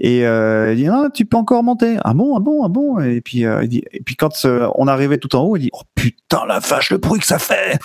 Et 0.00 0.26
euh, 0.26 0.72
il 0.72 0.76
dit 0.76 0.88
ah, 0.88 1.08
tu 1.14 1.24
peux 1.24 1.36
encore 1.36 1.62
monter. 1.62 1.96
Ah 2.04 2.14
bon, 2.14 2.36
ah 2.36 2.40
bon, 2.40 2.64
ah 2.64 2.68
bon? 2.68 2.79
Et 3.00 3.20
puis 3.20 3.44
euh, 3.44 3.62
il 3.62 3.68
dit, 3.68 3.82
et 3.92 4.02
puis 4.02 4.16
quand 4.16 4.44
euh, 4.44 4.68
on 4.74 4.88
arrivait 4.88 5.18
tout 5.18 5.34
en 5.36 5.42
haut, 5.42 5.56
il 5.56 5.60
dit 5.60 5.70
oh 5.72 5.82
putain 5.94 6.44
la 6.46 6.58
vache 6.58 6.90
le 6.90 6.98
bruit 6.98 7.20
que 7.20 7.26
ça 7.26 7.38
fait. 7.38 7.78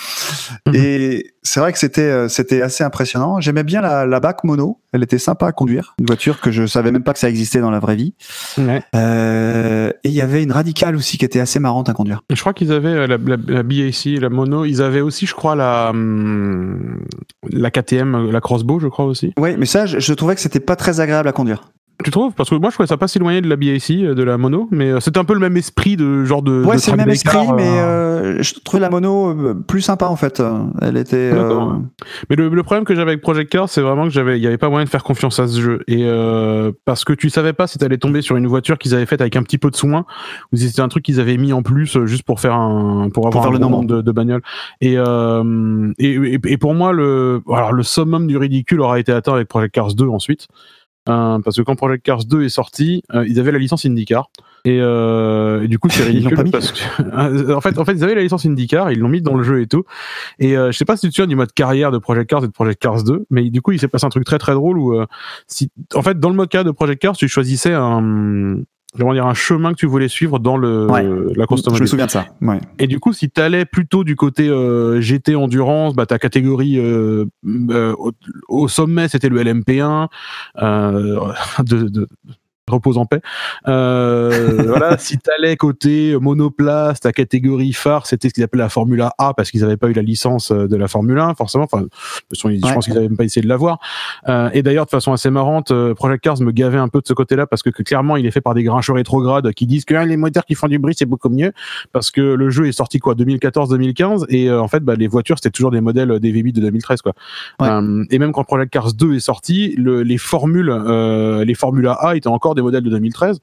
Mhm. 0.67 0.75
Et 0.75 1.33
c'est 1.43 1.59
vrai 1.59 1.71
que 1.71 1.79
c'était 1.79 2.01
euh, 2.01 2.27
c'était 2.27 2.61
assez 2.61 2.83
impressionnant. 2.83 3.39
J'aimais 3.39 3.63
bien 3.63 3.81
la, 3.81 4.05
la 4.05 4.19
bac 4.19 4.43
mono. 4.43 4.79
Elle 4.93 5.03
était 5.03 5.17
sympa 5.17 5.47
à 5.47 5.51
conduire. 5.51 5.95
Une 5.99 6.05
voiture 6.05 6.39
que 6.39 6.51
je 6.51 6.65
savais 6.65 6.91
même 6.91 7.03
pas 7.03 7.13
que 7.13 7.19
ça 7.19 7.29
existait 7.29 7.59
dans 7.59 7.69
la 7.69 7.79
vraie 7.79 7.95
vie. 7.95 8.13
Ouais. 8.57 8.81
Euh, 8.95 9.91
et 10.03 10.09
il 10.09 10.13
y 10.13 10.21
avait 10.21 10.41
une 10.41 10.51
radicale 10.51 10.95
aussi 10.95 11.17
qui 11.17 11.25
était 11.25 11.41
assez 11.41 11.59
marrante 11.59 11.89
à 11.89 11.93
conduire. 11.93 12.21
Je 12.29 12.39
crois 12.39 12.53
qu'ils 12.53 12.71
avaient 12.71 13.07
la, 13.07 13.17
la, 13.17 13.37
la 13.47 13.63
BAC, 13.63 14.05
la 14.05 14.29
mono. 14.29 14.65
Ils 14.65 14.81
avaient 14.81 15.01
aussi, 15.01 15.25
je 15.25 15.35
crois, 15.35 15.55
la 15.55 15.89
hum, 15.89 17.03
la 17.51 17.71
KTM, 17.71 18.31
la 18.31 18.41
crossbow, 18.41 18.79
je 18.79 18.87
crois 18.87 19.05
aussi. 19.05 19.33
Oui, 19.37 19.55
mais 19.57 19.65
ça, 19.65 19.85
je, 19.85 19.99
je 19.99 20.13
trouvais 20.13 20.35
que 20.35 20.41
c'était 20.41 20.59
pas 20.59 20.75
très 20.75 20.99
agréable 20.99 21.27
à 21.27 21.31
conduire. 21.33 21.71
Tu 22.03 22.11
trouves? 22.11 22.33
Parce 22.33 22.49
que 22.49 22.55
moi, 22.55 22.69
je 22.69 22.75
trouvais 22.75 22.87
ça 22.87 22.97
pas 22.97 23.07
si 23.07 23.17
éloigné 23.19 23.39
de 23.41 23.47
la 23.47 23.55
BAC, 23.55 23.89
euh, 23.91 24.13
de 24.15 24.23
la 24.23 24.37
mono, 24.37 24.67
mais 24.69 24.91
euh, 24.91 24.99
c'était 24.99 25.17
un 25.17 25.23
peu 25.23 25.33
le 25.33 25.39
même 25.39 25.55
esprit 25.55 25.95
de 25.95 26.25
genre 26.25 26.41
de. 26.41 26.63
Ouais, 26.63 26.77
c'est 26.77 26.91
le 26.91 26.97
même 26.97 27.09
esprit, 27.09 27.47
mais 27.55 27.63
euh, 27.79 28.37
euh, 28.39 28.43
je 28.43 28.53
trouvais 28.63 28.81
la 28.81 28.89
mono 28.89 29.55
plus 29.67 29.81
sympa 29.81 30.07
en 30.07 30.17
fait. 30.17 30.43
Elle 30.81 30.97
était. 30.97 31.31
Euh. 31.33 31.71
Mais 32.29 32.35
le, 32.35 32.49
le 32.49 32.63
problème 32.63 32.83
que 32.83 32.95
j'avais 32.95 33.11
avec 33.11 33.21
Project 33.21 33.49
Cars, 33.49 33.69
c'est 33.69 33.81
vraiment 33.81 34.03
que 34.03 34.09
j'avais, 34.09 34.37
il 34.37 34.43
y 34.43 34.47
avait 34.47 34.57
pas 34.57 34.69
moyen 34.69 34.83
de 34.83 34.89
faire 34.89 35.03
confiance 35.03 35.39
à 35.39 35.47
ce 35.47 35.59
jeu, 35.61 35.83
et 35.87 36.03
euh, 36.03 36.73
parce 36.83 37.05
que 37.05 37.13
tu 37.13 37.29
savais 37.29 37.53
pas 37.53 37.65
si 37.65 37.77
t'allais 37.77 37.97
tomber 37.97 38.21
sur 38.21 38.35
une 38.35 38.47
voiture 38.47 38.77
qu'ils 38.77 38.93
avaient 38.93 39.05
faite 39.05 39.21
avec 39.21 39.37
un 39.37 39.43
petit 39.43 39.57
peu 39.57 39.71
de 39.71 39.75
soin, 39.77 40.05
ou 40.51 40.57
si 40.57 40.67
c'était 40.67 40.81
un 40.81 40.89
truc 40.89 41.03
qu'ils 41.05 41.21
avaient 41.21 41.37
mis 41.37 41.53
en 41.53 41.63
plus 41.63 41.97
juste 42.05 42.23
pour 42.23 42.41
faire 42.41 42.55
un, 42.55 43.09
pour 43.09 43.27
avoir 43.27 43.45
faire 43.45 43.51
un 43.51 43.53
le 43.53 43.59
nombre. 43.59 43.85
de, 43.85 44.01
de 44.01 44.11
bagnoles. 44.11 44.41
Et, 44.81 44.95
et, 44.95 46.09
et, 46.09 46.39
et 46.45 46.57
pour 46.57 46.73
moi, 46.73 46.91
le, 46.91 47.41
alors 47.49 47.71
le 47.71 47.83
summum 47.83 48.27
du 48.27 48.35
ridicule 48.37 48.81
aura 48.81 48.99
été 48.99 49.13
atteint 49.13 49.33
avec 49.33 49.47
Project 49.47 49.73
Cars 49.73 49.93
2 49.93 50.07
ensuite. 50.09 50.47
Euh, 51.07 51.39
parce 51.39 51.57
que 51.57 51.61
quand 51.61 51.75
Project 51.75 52.03
Cars 52.03 52.25
2 52.25 52.43
est 52.43 52.49
sorti, 52.49 53.03
euh, 53.13 53.25
ils 53.27 53.39
avaient 53.39 53.51
la 53.51 53.59
licence 53.59 53.85
IndyCar. 53.85 54.29
Et, 54.65 54.79
euh, 54.81 55.61
et 55.61 55.67
du 55.67 55.77
coup, 55.77 55.89
c'est 55.89 56.11
Ils 56.11 56.23
l'ont 56.23 56.29
ridicule 56.29 56.37
pas 56.37 56.43
mis. 56.43 56.51
parce 56.51 56.71
que, 56.71 57.53
en 57.53 57.61
fait, 57.61 57.77
en 57.77 57.85
fait, 57.85 57.93
ils 57.93 58.03
avaient 58.03 58.15
la 58.15 58.23
licence 58.23 58.45
IndyCar, 58.45 58.91
ils 58.91 58.99
l'ont 58.99 59.07
mis 59.07 59.21
dans 59.21 59.35
le 59.35 59.43
jeu 59.43 59.61
et 59.61 59.67
tout. 59.67 59.83
Et 60.39 60.57
euh, 60.57 60.71
je 60.71 60.77
sais 60.77 60.85
pas 60.85 60.97
si 60.97 61.01
tu 61.01 61.09
te 61.09 61.15
souviens 61.15 61.27
du 61.27 61.35
mode 61.35 61.53
carrière 61.53 61.91
de 61.91 61.99
Project 61.99 62.27
Cars 62.29 62.43
et 62.43 62.47
de 62.47 62.51
Project 62.51 62.81
Cars 62.81 63.03
2, 63.03 63.27
mais 63.29 63.49
du 63.51 63.61
coup, 63.61 63.73
il 63.73 63.79
s'est 63.79 63.87
passé 63.87 64.05
un 64.05 64.09
truc 64.09 64.25
très 64.25 64.39
très 64.39 64.53
drôle 64.53 64.79
où, 64.79 64.95
euh, 64.95 65.05
si, 65.47 65.69
en 65.93 66.01
fait, 66.01 66.19
dans 66.19 66.29
le 66.29 66.35
mode 66.35 66.49
carrière 66.49 66.65
de 66.65 66.71
Project 66.71 66.99
Cars, 66.99 67.15
tu 67.15 67.27
choisissais 67.27 67.73
un, 67.73 68.57
comment 68.97 69.13
dire, 69.13 69.25
un 69.25 69.33
chemin 69.33 69.71
que 69.71 69.77
tu 69.77 69.85
voulais 69.85 70.07
suivre 70.07 70.39
dans 70.39 70.57
le 70.57 70.87
Ouais. 70.89 71.03
la 71.35 71.45
course 71.45 71.61
je 71.61 71.65
me 71.69 71.73
automobile. 71.73 71.87
souviens 71.87 72.05
de 72.05 72.11
ça. 72.11 72.25
Ouais. 72.41 72.59
Et 72.79 72.87
du 72.87 72.99
coup, 72.99 73.13
si 73.13 73.29
t'allais 73.29 73.65
plutôt 73.65 74.03
du 74.03 74.15
côté 74.15 74.47
euh, 74.47 75.01
GT 75.01 75.35
endurance, 75.35 75.95
bah 75.95 76.05
ta 76.05 76.19
catégorie 76.19 76.79
euh, 76.79 77.25
euh, 77.69 77.93
au, 77.97 78.11
au 78.47 78.67
sommet 78.67 79.07
c'était 79.07 79.29
le 79.29 79.41
LMP1 79.43 80.07
euh, 80.61 81.19
de, 81.65 81.87
de 81.89 82.07
repose 82.73 82.97
en 82.97 83.05
paix. 83.05 83.21
Euh, 83.67 84.63
voilà, 84.67 84.97
si 84.97 85.17
t'allais 85.17 85.55
côté 85.55 86.17
monoplace, 86.19 86.99
ta 86.99 87.11
catégorie 87.11 87.73
phare, 87.73 88.05
c'était 88.07 88.29
ce 88.29 88.33
qu'ils 88.33 88.43
appelaient 88.43 88.63
la 88.63 88.69
Formula 88.69 89.13
A 89.17 89.33
parce 89.33 89.51
qu'ils 89.51 89.61
n'avaient 89.61 89.77
pas 89.77 89.87
eu 89.87 89.93
la 89.93 90.01
licence 90.01 90.51
euh, 90.51 90.67
de 90.67 90.75
la 90.75 90.87
Formule 90.87 91.19
1, 91.19 91.35
forcément. 91.35 91.63
Enfin, 91.65 91.85
je 92.31 92.47
Ouais. 92.47 92.59
pense 92.73 92.85
qu'ils 92.85 92.93
n'avaient 92.93 93.07
même 93.07 93.17
pas 93.17 93.23
essayé 93.23 93.43
de 93.43 93.47
l'avoir. 93.47 93.79
Euh, 94.27 94.49
et 94.53 94.63
d'ailleurs, 94.63 94.85
de 94.85 94.89
façon 94.89 95.11
assez 95.13 95.29
marrante, 95.29 95.71
euh, 95.71 95.93
Project 95.93 96.23
Cars 96.23 96.41
me 96.41 96.51
gavait 96.51 96.77
un 96.77 96.87
peu 96.87 97.01
de 97.01 97.07
ce 97.07 97.13
côté-là 97.13 97.47
parce 97.47 97.63
que, 97.63 97.69
que 97.69 97.83
clairement, 97.83 98.17
il 98.17 98.25
est 98.25 98.31
fait 98.31 98.41
par 98.41 98.53
des 98.53 98.63
grincheux 98.63 98.93
rétrogrades 98.93 99.51
qui 99.53 99.65
disent 99.65 99.85
que 99.85 99.93
ah, 99.95 100.05
les 100.05 100.17
moteurs 100.17 100.45
qui 100.45 100.55
font 100.55 100.67
du 100.67 100.79
bruit, 100.79 100.95
c'est 100.97 101.05
beaucoup 101.05 101.29
mieux 101.29 101.51
parce 101.91 102.11
que 102.11 102.21
le 102.21 102.49
jeu 102.49 102.67
est 102.67 102.71
sorti 102.71 102.99
quoi 102.99 103.13
2014-2015 103.15 104.25
et 104.29 104.49
euh, 104.49 104.61
en 104.61 104.67
fait, 104.67 104.81
bah, 104.81 104.95
les 104.95 105.07
voitures 105.07 105.37
c'était 105.37 105.51
toujours 105.51 105.71
des 105.71 105.81
modèles 105.81 106.19
des 106.19 106.31
V8 106.31 106.53
de 106.53 106.61
2013 106.61 107.01
quoi. 107.01 107.13
Ouais. 107.59 107.69
Et 108.09 108.19
même 108.19 108.31
quand 108.31 108.43
Project 108.43 108.71
Cars 108.71 108.93
2 108.93 109.15
est 109.15 109.19
sorti, 109.19 109.75
le, 109.77 110.01
les 110.03 110.17
formules, 110.17 110.71
les 111.45 111.53
Formula 111.53 111.93
A 111.93 112.15
étaient 112.15 112.27
encore 112.27 112.54
des 112.55 112.61
modèles 112.61 112.83
de 112.83 112.89
2013. 112.89 113.39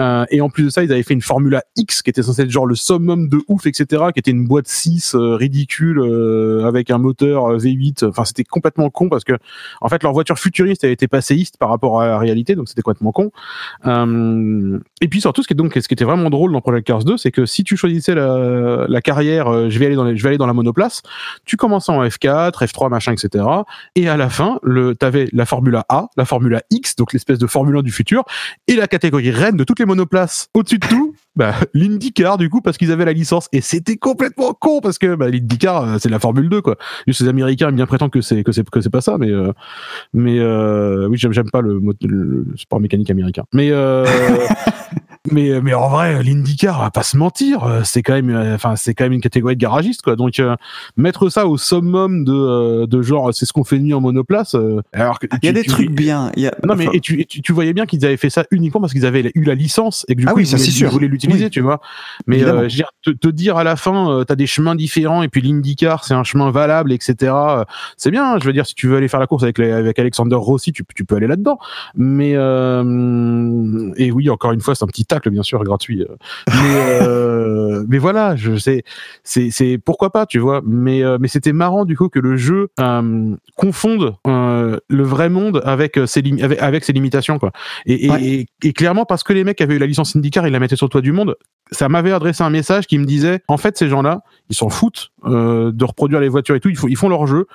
Euh, 0.00 0.24
et 0.30 0.40
en 0.40 0.48
plus 0.48 0.64
de 0.64 0.70
ça, 0.70 0.82
ils 0.82 0.92
avaient 0.92 1.02
fait 1.02 1.14
une 1.14 1.22
Formula 1.22 1.62
X 1.76 2.02
qui 2.02 2.10
était 2.10 2.22
censée 2.22 2.42
être 2.42 2.50
genre 2.50 2.66
le 2.66 2.74
summum 2.74 3.28
de 3.28 3.38
ouf, 3.48 3.66
etc. 3.66 4.04
Qui 4.12 4.20
était 4.20 4.30
une 4.30 4.46
boîte 4.46 4.68
6 4.68 5.14
euh, 5.14 5.36
ridicule 5.36 5.98
euh, 5.98 6.66
avec 6.66 6.90
un 6.90 6.98
moteur 6.98 7.46
euh, 7.46 7.58
V8. 7.58 8.06
Enfin, 8.06 8.24
c'était 8.24 8.44
complètement 8.44 8.90
con 8.90 9.08
parce 9.08 9.24
que 9.24 9.34
en 9.80 9.88
fait, 9.88 10.02
leur 10.02 10.12
voiture 10.12 10.38
futuriste 10.38 10.84
elle 10.84 10.90
était 10.90 11.08
passéiste 11.08 11.56
par 11.58 11.68
rapport 11.68 12.00
à 12.00 12.06
la 12.06 12.18
réalité, 12.18 12.54
donc 12.54 12.68
c'était 12.68 12.82
complètement 12.82 13.12
con. 13.12 13.30
Et 15.04 15.08
puis 15.08 15.20
surtout, 15.20 15.42
ce 15.42 15.46
qui, 15.48 15.52
est 15.52 15.56
donc, 15.56 15.74
ce 15.74 15.86
qui 15.86 15.92
était 15.92 16.06
vraiment 16.06 16.30
drôle 16.30 16.50
dans 16.52 16.62
Project 16.62 16.86
Cars 16.86 17.04
2, 17.04 17.18
c'est 17.18 17.30
que 17.30 17.44
si 17.44 17.62
tu 17.62 17.76
choisissais 17.76 18.14
la, 18.14 18.86
la 18.88 19.02
carrière, 19.02 19.48
euh, 19.48 19.68
je 19.68 19.78
vais 19.78 19.84
aller 19.84 19.96
dans 19.96 20.04
les- 20.04 20.16
je 20.16 20.22
vais 20.22 20.30
aller 20.30 20.38
dans 20.38 20.46
la 20.46 20.54
monoplace, 20.54 21.02
tu 21.44 21.58
commençais 21.58 21.92
en 21.92 22.02
F4, 22.02 22.64
F3, 22.64 22.88
machin, 22.88 23.12
etc. 23.12 23.44
Et 23.96 24.08
à 24.08 24.16
la 24.16 24.30
fin, 24.30 24.58
le, 24.62 24.94
t'avais 24.94 25.28
la 25.34 25.44
Formula 25.44 25.84
A, 25.90 26.06
la 26.16 26.24
Formula 26.24 26.62
X, 26.70 26.96
donc 26.96 27.12
l'espèce 27.12 27.38
de 27.38 27.46
Formule 27.46 27.76
1 27.76 27.82
du 27.82 27.92
futur, 27.92 28.24
et 28.66 28.76
la 28.76 28.86
catégorie 28.86 29.30
reine 29.30 29.58
de 29.58 29.64
toutes 29.64 29.78
les 29.78 29.84
monoplaces. 29.84 30.48
Au-dessus 30.54 30.78
de 30.78 30.86
tout, 30.86 31.14
bah, 31.36 31.54
l'IndyCar, 31.74 32.38
du 32.38 32.48
coup, 32.50 32.60
parce 32.60 32.76
qu'ils 32.78 32.92
avaient 32.92 33.04
la 33.04 33.12
licence. 33.12 33.48
Et 33.52 33.60
c'était 33.60 33.96
complètement 33.96 34.52
con, 34.54 34.80
parce 34.80 34.98
que 34.98 35.14
bah, 35.14 35.28
l'IndyCar, 35.28 35.84
euh, 35.84 35.96
c'est 35.98 36.08
la 36.08 36.18
Formule 36.18 36.48
2, 36.48 36.62
quoi. 36.62 36.76
Juste 37.06 37.20
les 37.22 37.28
Américains 37.28 37.72
bien 37.72 37.86
prétendre 37.86 38.10
que 38.10 38.20
c'est 38.20 38.42
que 38.44 38.52
c'est 38.52 38.68
que 38.68 38.80
c'est 38.80 38.90
pas 38.90 39.00
ça, 39.00 39.18
mais 39.18 39.30
euh, 39.30 39.52
mais 40.12 40.38
euh, 40.38 41.08
oui, 41.08 41.18
j'aime 41.18 41.50
pas 41.50 41.60
le, 41.60 41.80
mot- 41.80 41.92
le 42.02 42.46
sport 42.56 42.80
mécanique 42.80 43.10
américain. 43.10 43.44
Mais 43.52 43.70
euh, 43.70 44.04
mais 45.30 45.60
mais 45.62 45.72
en 45.72 45.88
vrai, 45.88 46.22
l'IndyCar, 46.22 46.80
va 46.80 46.90
pas 46.90 47.02
se 47.02 47.16
mentir, 47.16 47.64
euh, 47.64 47.80
c'est 47.82 48.02
quand 48.02 48.12
même, 48.12 48.28
euh, 48.30 48.54
enfin 48.56 48.76
c'est 48.76 48.92
quand 48.94 49.04
même 49.04 49.14
une 49.14 49.20
catégorie 49.22 49.56
de 49.56 49.60
garagiste 49.60 50.02
quoi. 50.02 50.16
Donc 50.16 50.38
euh, 50.38 50.54
mettre 50.98 51.30
ça 51.30 51.46
au 51.46 51.56
summum 51.56 52.24
de 52.24 52.32
euh, 52.32 52.86
de 52.86 53.00
genre, 53.02 53.32
c'est 53.32 53.46
ce 53.46 53.52
qu'on 53.54 53.64
fait 53.64 53.78
de 53.78 53.84
mieux 53.84 53.96
en 53.96 54.00
monoplace. 54.02 54.54
euh, 54.54 54.82
alors 54.92 55.18
que 55.18 55.26
Il 55.42 55.46
y 55.46 55.48
a 55.48 55.52
tu- 55.52 55.54
des 55.54 55.62
tu- 55.62 55.70
trucs 55.70 55.90
bien. 55.92 56.30
Y 56.36 56.48
a, 56.48 56.54
Non 56.66 56.74
mais 56.76 56.86
enfin, 56.88 56.96
et 56.96 57.00
tu, 57.00 57.20
et 57.20 57.24
tu, 57.24 57.40
tu 57.40 57.52
voyais 57.52 57.72
bien 57.72 57.86
qu'ils 57.86 58.04
avaient 58.04 58.16
fait 58.18 58.28
ça 58.30 58.44
uniquement 58.50 58.80
parce 58.82 58.92
qu'ils 58.92 59.06
avaient 59.06 59.32
eu 59.34 59.44
la 59.44 59.54
licence 59.54 60.04
et 60.08 60.14
que 60.14 60.20
du 60.20 60.26
Ah 60.28 60.32
coup 60.32 60.36
oui, 60.38 60.42
ils 60.42 60.46
ça, 60.46 60.56
voulaient, 60.56 60.64
c'est 60.66 60.70
sûr. 60.76 60.88
ils 60.88 60.92
voulaient 60.92 61.08
l'utiliser, 61.08 61.44
Oui. 61.44 61.50
tu 61.50 61.60
vois. 61.60 61.80
Mais 62.26 62.42
euh, 62.44 62.56
je 62.58 62.62
veux 62.62 62.68
dire, 62.68 62.88
te, 63.02 63.10
te 63.10 63.28
dire 63.28 63.56
à 63.56 63.64
la 63.64 63.76
fin, 63.76 64.10
euh, 64.10 64.24
t'as 64.24 64.36
des 64.36 64.46
chemins 64.46 64.74
différents 64.74 65.22
et 65.22 65.28
puis 65.28 65.40
l'IndyCar 65.40 66.04
c'est 66.04 66.14
un 66.14 66.24
chemin 66.24 66.50
valable, 66.50 66.92
etc. 66.92 67.32
euh, 67.32 67.64
c'est 67.96 68.10
bien. 68.10 68.38
Je 68.38 68.44
veux 68.44 68.52
dire, 68.52 68.66
si 68.66 68.74
tu 68.74 68.88
veux 68.88 68.96
aller 68.98 69.08
faire 69.08 69.20
la 69.20 69.26
course 69.26 69.42
avec, 69.42 69.56
les- 69.58 69.72
avec 69.72 69.98
Alexander 69.98 70.36
Rossi, 70.36 70.72
tu, 70.72 70.84
tu 70.94 71.04
peux 71.06 71.16
aller 71.16 71.26
là-dedans. 71.28 71.58
Mais 71.94 72.32
euh, 72.34 73.90
et 73.96 74.10
oui, 74.12 74.28
encore 74.28 74.52
une 74.52 74.60
fois, 74.60 74.74
c'est 74.74 74.84
un 74.84 74.88
petit 74.88 75.06
bien 75.28 75.42
sûr 75.42 75.62
gratuit. 75.64 76.02
euh. 76.02 76.14
Mais 76.48 76.98
euh, 77.02 77.84
mais 77.88 77.98
voilà, 77.98 78.36
je 78.36 78.56
sais, 78.56 78.82
c'est 79.22 79.50
c'est 79.50 79.78
pourquoi 79.78 80.10
pas, 80.10 80.26
tu 80.26 80.38
vois. 80.38 80.62
Mais 80.64 81.02
euh, 81.02 81.18
mais 81.20 81.28
c'était 81.28 81.52
marrant 81.52 81.84
du 81.84 81.96
coup 81.96 82.08
que 82.08 82.18
le 82.18 82.36
jeu 82.36 82.68
euh, 82.80 83.34
confonde 83.56 84.14
euh, 84.26 84.78
le 84.88 85.02
vrai 85.02 85.28
monde 85.28 85.60
avec 85.64 85.98
ses 86.06 86.22
lim- 86.22 86.42
avec, 86.42 86.60
avec 86.62 86.84
ses 86.84 86.92
limitations 86.92 87.38
quoi. 87.38 87.50
Et, 87.86 88.06
et, 88.06 88.10
Ouais. 88.10 88.22
et, 88.22 88.46
et 88.62 88.72
clairement 88.72 89.04
parce 89.04 89.22
que 89.22 89.32
les 89.32 89.44
mecs 89.44 89.60
avaient 89.60 89.76
eu 89.76 89.78
la 89.78 89.86
licence 89.86 90.14
IndyCar, 90.16 90.46
ils 90.46 90.52
la 90.52 90.60
mettaient 90.60 90.76
sur 90.76 90.86
le 90.86 90.90
toit 90.90 91.00
du 91.00 91.12
monde. 91.12 91.36
Ça 91.70 91.88
m'avait 91.88 92.12
adressé 92.12 92.42
un 92.44 92.50
message 92.50 92.86
qui 92.86 92.98
me 92.98 93.04
disait 93.06 93.40
en 93.48 93.56
fait 93.56 93.76
ces 93.78 93.88
gens-là, 93.88 94.22
ils 94.50 94.56
s'en 94.56 94.68
foutent 94.68 95.10
de 95.24 95.84
reproduire 95.84 96.20
les 96.20 96.28
voitures 96.28 96.54
et 96.54 96.60
tout. 96.60 96.68
Ils, 96.68 96.76
font- 96.76 96.88
ils 96.88 96.96
font 96.96 97.08
leur 97.08 97.26
jeu. 97.26 97.46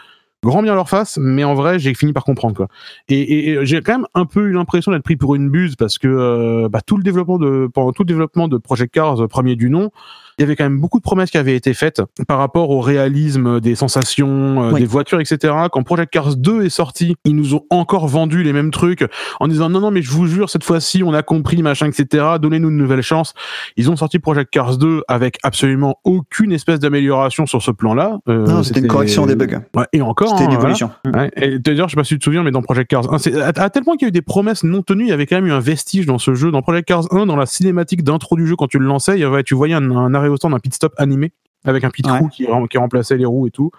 Grand 0.42 0.64
bien 0.64 0.74
leur 0.74 0.88
face, 0.88 1.18
mais 1.22 1.44
en 1.44 1.54
vrai, 1.54 1.80
j'ai 1.80 1.94
fini 1.94 2.14
par 2.14 2.24
comprendre 2.24 2.56
quoi. 2.56 2.68
Et, 3.10 3.58
j'ai 3.64 3.82
quand 3.82 3.92
même 3.92 4.08
un 4.14 4.26
peu 4.26 4.48
eu 4.48 4.54
l'impression 4.54 4.94
d'être 4.94 5.04
pris 5.04 5.18
pour 5.18 5.36
une 5.36 5.50
buse 5.50 5.76
parce 5.76 5.98
que 5.98 6.08
euh, 6.08 6.70
bah, 6.70 6.80
tout 6.80 6.96
le 6.96 7.04
développement 7.04 7.38
de 7.38 7.70
pendant 7.74 7.92
tout 7.92 8.04
le 8.04 8.08
développement 8.08 8.48
de 8.48 8.58
Project 8.58 8.94
Cars 8.94 9.22
euh, 9.22 9.28
premier 9.28 9.58
du 9.58 9.70
nom, 9.70 9.92
il 10.40 10.44
y 10.44 10.46
avait 10.46 10.56
quand 10.56 10.64
même 10.64 10.80
beaucoup 10.80 10.98
de 11.00 11.04
promesses 11.04 11.32
qui 11.32 11.38
avaient 11.38 11.56
été 11.56 11.74
faites 11.74 12.02
par 12.28 12.38
rapport 12.38 12.70
au 12.70 12.80
réalisme 12.80 13.60
des 13.60 13.76
sensations, 13.76 14.64
euh, 14.64 14.72
Oui. 14.72 14.80
des 14.80 14.86
voitures, 14.86 15.20
etc. 15.20 15.54
Quand 15.72 15.84
Project 15.84 16.14
Cars 16.14 16.36
2 16.38 16.64
est 16.64 16.70
sorti, 16.70 17.16
ils 17.26 17.36
nous 17.36 17.56
ont 17.56 17.64
encore 17.70 18.08
vendu 18.08 18.42
les 18.42 18.54
mêmes 18.54 18.72
trucs 18.72 19.06
en 19.42 19.48
disant 19.50 19.70
non 19.70 19.82
non 19.82 19.92
mais 19.92 20.02
je 20.02 20.12
vous 20.12 20.28
jure 20.28 20.50
cette 20.50 20.64
fois-ci 20.64 21.04
on 21.04 21.14
a 21.14 21.22
compris 21.24 21.62
machin 21.62 21.88
etc. 21.88 22.26
Donnez-nous 22.42 22.70
une 22.70 22.78
nouvelle 22.78 23.02
chance. 23.02 23.34
Ils 23.76 23.92
ont 23.92 23.98
sorti 23.98 24.20
Project 24.20 24.50
Cars 24.50 24.78
2 24.78 25.04
avec 25.10 25.38
absolument 25.44 25.98
aucune 26.06 26.54
espèce 26.54 26.80
d'amélioration 26.80 27.46
sur 27.46 27.62
ce 27.62 27.72
plan-là. 27.72 28.20
Euh, 28.30 28.46
non, 28.46 28.64
c'était 28.64 28.80
une 28.80 28.88
correction 28.88 29.26
des 29.26 29.36
bugs. 29.36 29.60
Ouais, 29.76 29.86
et 29.92 30.02
encore. 30.02 30.30
C'était 30.30 30.46
une 30.46 30.52
hein, 30.52 30.60
voilà. 30.60 30.76
évolution. 30.76 30.92
Ouais, 31.06 31.32
et 31.36 31.60
d'ailleurs, 31.60 31.90
je 31.90 31.96
sais 31.96 32.00
pas 32.00 32.04
si 32.06 32.14
tu 32.14 32.20
te 32.20 32.24
souviens, 32.24 32.44
mais 32.44 32.52
dans 32.52 32.62
Project 32.62 32.90
Cars 32.90 33.12
1, 33.14 33.18
c'est 33.18 33.42
à, 33.42 33.48
à 33.48 33.70
tel 33.70 33.84
point 33.84 33.98
qu'il 33.98 34.06
y 34.06 34.08
a 34.08 34.10
eu 34.10 34.12
des 34.12 34.22
promesses 34.22 34.64
non 34.64 34.82
tenues, 34.84 35.04
il 35.04 35.10
y 35.10 35.14
avait 35.14 35.26
quand 35.26 35.36
même 35.36 35.48
eu 35.48 35.52
un 35.52 35.60
vestige 35.60 36.06
dans 36.06 36.18
ce 36.18 36.34
jeu. 36.34 36.52
Dans 36.52 36.62
Project 36.62 36.88
Cars 36.88 37.08
1, 37.12 37.26
dans 37.26 37.36
la 37.36 37.46
cinématique 37.46 38.04
d'intro 38.04 38.38
du 38.38 38.48
jeu, 38.48 38.56
quand 38.56 38.68
tu 38.68 38.80
le 38.80 38.86
lançais, 38.86 39.18
il 39.18 39.20
y 39.20 39.24
avait, 39.26 39.44
tu 39.44 39.56
voyais 39.56 39.74
un, 39.74 39.92
un 39.92 40.14
arrêt 40.14 40.29
au 40.30 40.38
stand, 40.38 40.54
un 40.54 40.60
pit 40.60 40.74
stop 40.74 40.94
animé, 40.98 41.32
avec 41.66 41.84
un 41.84 41.90
pit 41.90 42.06
Ouais. 42.08 42.20
crew 42.20 42.68
qui 42.70 42.78
remplaçait 42.78 43.18
les 43.18 43.26
roues 43.26 43.48
et 43.48 43.52
tout. 43.52 43.72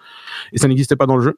Et 0.53 0.57
ça 0.57 0.67
n'existait 0.67 0.95
pas 0.95 1.05
dans 1.05 1.15
le 1.17 1.23
jeu. 1.23 1.37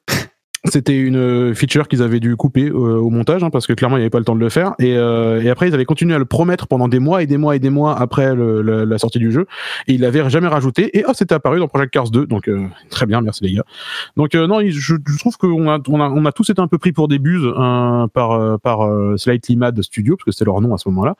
C'était 0.66 0.96
une 0.98 1.16
euh, 1.16 1.54
feature 1.54 1.88
qu'ils 1.88 2.00
avaient 2.02 2.20
dû 2.20 2.36
couper 2.36 2.68
euh, 2.70 2.72
au 2.96 3.10
montage, 3.10 3.44
hein, 3.44 3.50
parce 3.50 3.66
que 3.66 3.74
clairement, 3.74 3.96
il 3.96 4.00
n'y 4.00 4.04
avait 4.04 4.10
pas 4.10 4.18
le 4.18 4.24
temps 4.24 4.34
de 4.34 4.40
le 4.40 4.48
faire. 4.48 4.72
Et, 4.78 4.96
euh, 4.96 5.42
et 5.42 5.50
après, 5.50 5.68
ils 5.68 5.74
avaient 5.74 5.84
continué 5.84 6.14
à 6.14 6.18
le 6.18 6.24
promettre 6.24 6.66
pendant 6.68 6.88
des 6.88 7.00
mois 7.00 7.22
et 7.22 7.26
des 7.26 7.36
mois 7.36 7.54
et 7.54 7.58
des 7.58 7.68
mois 7.68 7.94
après 8.00 8.34
le- 8.34 8.62
le- 8.62 8.84
la 8.84 8.96
sortie 8.96 9.18
du 9.18 9.30
jeu. 9.30 9.46
Et 9.88 9.92
ils 9.94 10.00
l'avaient 10.00 10.28
jamais 10.30 10.48
rajouté. 10.48 10.96
Et 10.96 11.04
oh, 11.06 11.10
c'était 11.14 11.34
apparu 11.34 11.58
dans 11.58 11.68
Project 11.68 11.92
Cars 11.92 12.08
2. 12.10 12.26
Donc, 12.26 12.48
euh, 12.48 12.64
très 12.88 13.04
bien, 13.04 13.20
merci 13.20 13.44
les 13.44 13.52
gars. 13.52 13.64
Donc 14.16 14.34
euh, 14.34 14.46
non, 14.46 14.60
je, 14.66 14.70
je 15.06 15.18
trouve 15.18 15.36
qu'on 15.36 15.68
a, 15.68 15.78
on 15.88 16.00
a, 16.00 16.08
on 16.08 16.24
a 16.24 16.32
tous 16.32 16.48
été 16.48 16.62
un 16.62 16.66
peu 16.66 16.78
pris 16.78 16.92
pour 16.92 17.08
des 17.08 17.18
buses 17.18 17.46
hein, 17.58 18.08
par 18.14 18.58
par 18.60 18.88
Slightly 19.18 19.56
Mad 19.56 19.80
Studio 19.82 20.16
parce 20.16 20.24
que 20.24 20.30
c'était 20.32 20.46
leur 20.46 20.62
nom 20.62 20.72
à 20.74 20.78
ce 20.78 20.88
moment-là. 20.88 21.14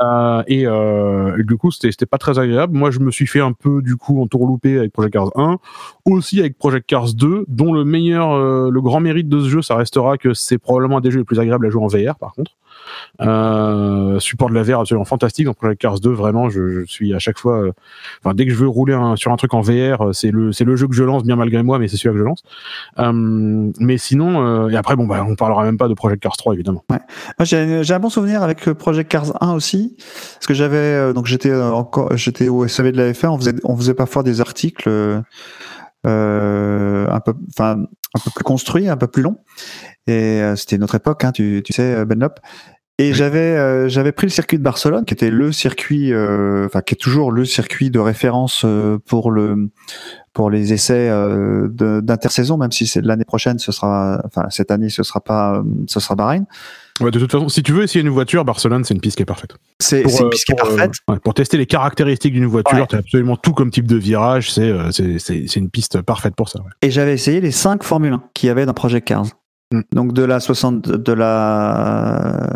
Euh, 0.00 0.42
et, 0.48 0.66
euh, 0.66 1.40
du 1.44 1.56
coup, 1.56 1.70
c'était 1.70 2.04
pas 2.06 2.18
très 2.18 2.40
agréable. 2.40 2.76
Moi, 2.76 2.90
je 2.90 2.98
me 2.98 3.12
suis 3.12 3.28
fait 3.28 3.40
un 3.40 3.52
peu 3.52 3.80
du 3.80 3.94
coup 3.96 4.20
entourloupé 4.20 4.76
avec 4.76 4.92
Project 4.92 5.12
Cars 5.14 5.30
1, 5.36 5.58
aussi 6.04 6.40
avec 6.40 6.58
Project 6.58 6.86
Cars 6.88 7.14
2, 7.14 7.44
dont 7.46 7.72
le 7.72 7.84
meilleur, 7.84 8.36
le 8.70 8.80
grand 8.88 9.00
mérite 9.00 9.28
de 9.28 9.40
ce 9.40 9.48
jeu, 9.48 9.62
ça 9.62 9.76
restera 9.76 10.18
que 10.18 10.34
c'est 10.34 10.58
probablement 10.58 10.98
un 10.98 11.00
des 11.00 11.10
jeux 11.10 11.18
les 11.18 11.24
plus 11.24 11.38
agréables 11.38 11.66
à 11.66 11.70
jouer 11.70 11.82
en 11.82 11.86
VR. 11.86 12.16
Par 12.16 12.32
contre, 12.32 12.52
euh, 13.20 14.18
support 14.20 14.48
de 14.48 14.54
la 14.54 14.62
VR 14.62 14.80
absolument 14.80 15.04
fantastique 15.04 15.46
dans 15.46 15.54
Project 15.54 15.80
Cars 15.80 16.00
2. 16.00 16.10
Vraiment, 16.10 16.50
je, 16.50 16.84
suis 16.86 17.14
à 17.14 17.18
chaque 17.18 17.38
fois, 17.38 17.60
euh, 17.60 17.72
enfin 18.22 18.34
dès 18.34 18.46
que 18.46 18.52
je 18.52 18.56
veux 18.56 18.68
rouler 18.68 18.98
sur 19.16 19.32
un 19.32 19.36
truc 19.36 19.54
en 19.54 19.60
VR, 19.60 20.08
euh, 20.08 20.12
c'est 20.12 20.30
le 20.30 20.52
c'est 20.52 20.64
le 20.64 20.76
jeu 20.76 20.86
que 20.86 20.94
je 20.94 21.04
lance 21.04 21.24
bien 21.24 21.36
malgré 21.36 21.62
moi, 21.62 21.78
mais 21.78 21.88
c'est 21.88 21.96
celui 21.96 22.14
que 22.14 22.18
je 22.18 22.24
lance. 22.24 22.42
Mais 23.80 23.98
sinon, 23.98 24.68
et 24.68 24.76
après, 24.76 24.96
bon, 24.96 25.06
bah, 25.06 25.24
on 25.28 25.34
parlera 25.34 25.64
même 25.64 25.78
pas 25.78 25.88
de 25.88 25.94
Project 25.94 26.22
Cars 26.22 26.36
3, 26.36 26.54
évidemment. 26.54 26.84
J'ai 27.40 27.94
un 27.94 27.98
bon 27.98 28.10
souvenir 28.10 28.42
avec 28.42 28.70
Project 28.72 29.10
Cars 29.10 29.42
1 29.42 29.52
aussi, 29.52 29.96
parce 29.98 30.46
que 30.46 30.54
j'avais 30.54 31.12
donc 31.12 31.26
j'étais 31.26 31.54
encore 31.54 32.16
j'étais 32.16 32.48
au 32.48 32.66
SAV 32.66 32.92
de 32.92 32.96
la 32.96 33.12
F1, 33.12 33.28
on 33.28 33.38
faisait 33.38 33.54
on 33.64 33.76
faisait 33.76 33.94
parfois 33.94 34.22
des 34.22 34.40
articles 34.40 34.88
un 36.04 37.20
peu 37.20 37.34
enfin 37.50 37.84
un 38.14 38.20
peu 38.20 38.30
plus 38.34 38.44
construits, 38.44 38.88
un 38.88 38.96
peu 38.96 39.06
plus 39.06 39.22
longs, 39.22 39.38
et 40.06 40.42
euh, 40.42 40.56
c'était 40.56 40.78
notre 40.78 40.94
époque, 40.94 41.24
hein, 41.24 41.32
tu, 41.32 41.62
tu 41.64 41.72
sais 41.72 42.04
Benlop. 42.04 42.40
Et 43.00 43.14
j'avais 43.14 43.56
euh, 43.56 43.88
j'avais 43.88 44.10
pris 44.10 44.26
le 44.26 44.32
circuit 44.32 44.58
de 44.58 44.62
Barcelone, 44.64 45.04
qui 45.04 45.14
était 45.14 45.30
le 45.30 45.52
circuit, 45.52 46.12
euh, 46.12 46.66
enfin 46.66 46.80
qui 46.80 46.94
est 46.94 46.96
toujours 46.96 47.30
le 47.30 47.44
circuit 47.44 47.90
de 47.90 48.00
référence 48.00 48.64
euh, 48.64 48.98
pour 49.06 49.30
le 49.30 49.70
pour 50.32 50.50
les 50.50 50.72
essais 50.72 51.08
euh, 51.08 51.68
d'intersaison, 51.68 52.56
même 52.56 52.72
si 52.72 52.88
c'est 52.88 53.00
l'année 53.00 53.24
prochaine, 53.24 53.60
ce 53.60 53.70
sera, 53.70 54.20
enfin 54.24 54.46
cette 54.50 54.72
année, 54.72 54.88
ce 54.88 55.04
sera 55.04 55.20
pas, 55.20 55.58
euh, 55.58 55.62
ce 55.86 56.00
sera 56.00 56.16
Bahreïn. 56.16 56.46
Ouais, 57.00 57.10
de 57.10 57.18
toute 57.18 57.30
façon, 57.30 57.48
si 57.48 57.62
tu 57.62 57.72
veux 57.72 57.82
essayer 57.84 58.00
une 58.00 58.08
voiture, 58.10 58.44
Barcelone, 58.44 58.84
c'est 58.84 58.94
une 58.94 59.00
piste 59.00 59.16
qui 59.16 59.22
est 59.22 59.26
parfaite. 59.26 59.54
C'est 59.80 60.02
une 60.02 60.08
euh, 60.08 60.28
piste 60.30 60.44
qui 60.46 60.52
est 60.52 60.60
euh, 60.60 60.64
parfaite. 60.64 60.92
ouais, 61.08 61.18
pour 61.22 61.34
tester 61.34 61.56
les 61.56 61.66
caractéristiques 61.66 62.32
d'une 62.32 62.46
voiture, 62.46 62.78
Ouais. 62.78 62.86
tu 62.88 62.96
as 62.96 62.98
absolument 62.98 63.36
tout 63.36 63.52
comme 63.52 63.70
type 63.70 63.86
de 63.86 63.96
virage. 63.96 64.52
C'est 64.52 64.68
euh, 64.70 64.90
une 65.56 65.70
piste 65.70 66.02
parfaite 66.02 66.34
pour 66.34 66.48
ça. 66.48 66.60
Et 66.82 66.90
j'avais 66.90 67.14
essayé 67.14 67.40
les 67.40 67.52
5 67.52 67.82
Formule 67.82 68.14
1 68.14 68.22
qu'il 68.34 68.48
y 68.48 68.50
avait 68.50 68.66
dans 68.66 68.74
Project 68.74 69.06
Cars. 69.06 69.26
Mm. 69.72 69.80
Donc 69.92 70.12
de 70.12 70.22
la 70.22 70.40
60, 70.40 70.88
de 70.88 71.12
la, 71.12 72.50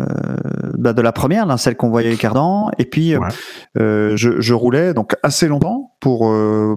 bah, 0.77 0.93
de 0.93 1.01
la 1.01 1.11
première, 1.11 1.45
là, 1.45 1.57
celle 1.57 1.75
qu'on 1.75 1.89
voyait 1.89 2.09
les 2.09 2.17
cardans, 2.17 2.71
et 2.77 2.85
puis 2.85 3.15
euh, 3.77 4.17
je, 4.17 4.41
je 4.41 4.53
roulais 4.53 4.93
donc 4.93 5.13
assez 5.23 5.47
longtemps 5.47 5.91
pour 5.99 6.33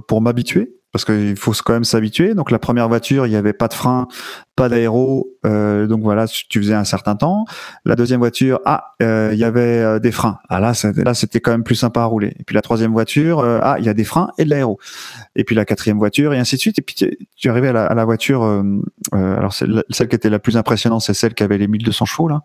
pour 0.07 0.21
m'habituer 0.21 0.73
parce 0.93 1.05
qu'il 1.05 1.37
faut 1.37 1.53
quand 1.65 1.75
même 1.75 1.85
s'habituer. 1.85 2.35
Donc 2.35 2.51
la 2.51 2.59
première 2.59 2.89
voiture, 2.89 3.27
il 3.27 3.31
n'y 3.31 3.37
avait 3.37 3.53
pas 3.53 3.69
de 3.69 3.75
frein, 3.75 4.09
pas 4.57 4.69
d'aéro, 4.71 5.29
euh, 5.45 5.87
donc 5.87 6.01
voilà, 6.03 6.27
tu 6.27 6.59
faisais 6.61 6.75
un 6.75 6.85
certain 6.85 7.15
temps. 7.15 7.45
La 7.85 7.95
deuxième 7.95 8.21
voiture, 8.21 8.59
ah, 8.65 8.95
euh, 9.03 9.31
il 9.33 9.39
y 9.39 9.45
avait 9.45 9.61
euh, 9.61 9.99
des 9.99 10.11
freins. 10.13 10.39
Ah 10.49 10.61
là, 10.61 10.73
c'était- 10.75 11.05
là 11.05 11.13
c'était 11.15 11.41
quand 11.41 11.51
même 11.51 11.63
plus 11.63 11.75
sympa 11.75 12.01
à 12.01 12.05
rouler. 12.07 12.35
Et 12.39 12.43
puis 12.45 12.55
la 12.55 12.63
troisième 12.63 12.93
voiture, 12.93 13.41
euh, 13.41 13.61
ah, 13.63 13.77
il 13.79 13.85
y 13.85 13.89
a 13.91 13.95
des 13.95 14.05
freins 14.05 14.31
et 14.39 14.45
de 14.47 14.51
l'aéro. 14.51 14.79
Et 15.37 15.45
puis 15.45 15.55
la 15.55 15.65
quatrième 15.67 15.99
voiture 15.99 16.33
et 16.33 16.39
ainsi 16.39 16.57
de 16.57 16.61
suite. 16.61 16.79
Et 16.79 16.83
puis 16.83 16.95
tu, 16.95 17.17
tu 17.37 17.51
arrivais 17.51 17.69
à 17.69 17.73
la, 17.75 17.85
à 17.87 17.95
la 17.95 18.05
voiture. 18.07 18.43
euh, 18.45 18.63
euh, 19.15 19.37
alors 19.37 19.53
c'est 19.53 19.67
la- 19.67 19.85
celle 19.91 20.09
qui 20.09 20.17
était 20.17 20.31
la 20.31 20.39
plus 20.39 20.57
impressionnante, 20.57 21.03
c'est 21.03 21.15
celle 21.15 21.35
qui 21.35 21.43
avait 21.43 21.59
les 21.59 21.69
1200 21.69 22.07
chevaux 22.07 22.29
là, 22.29 22.41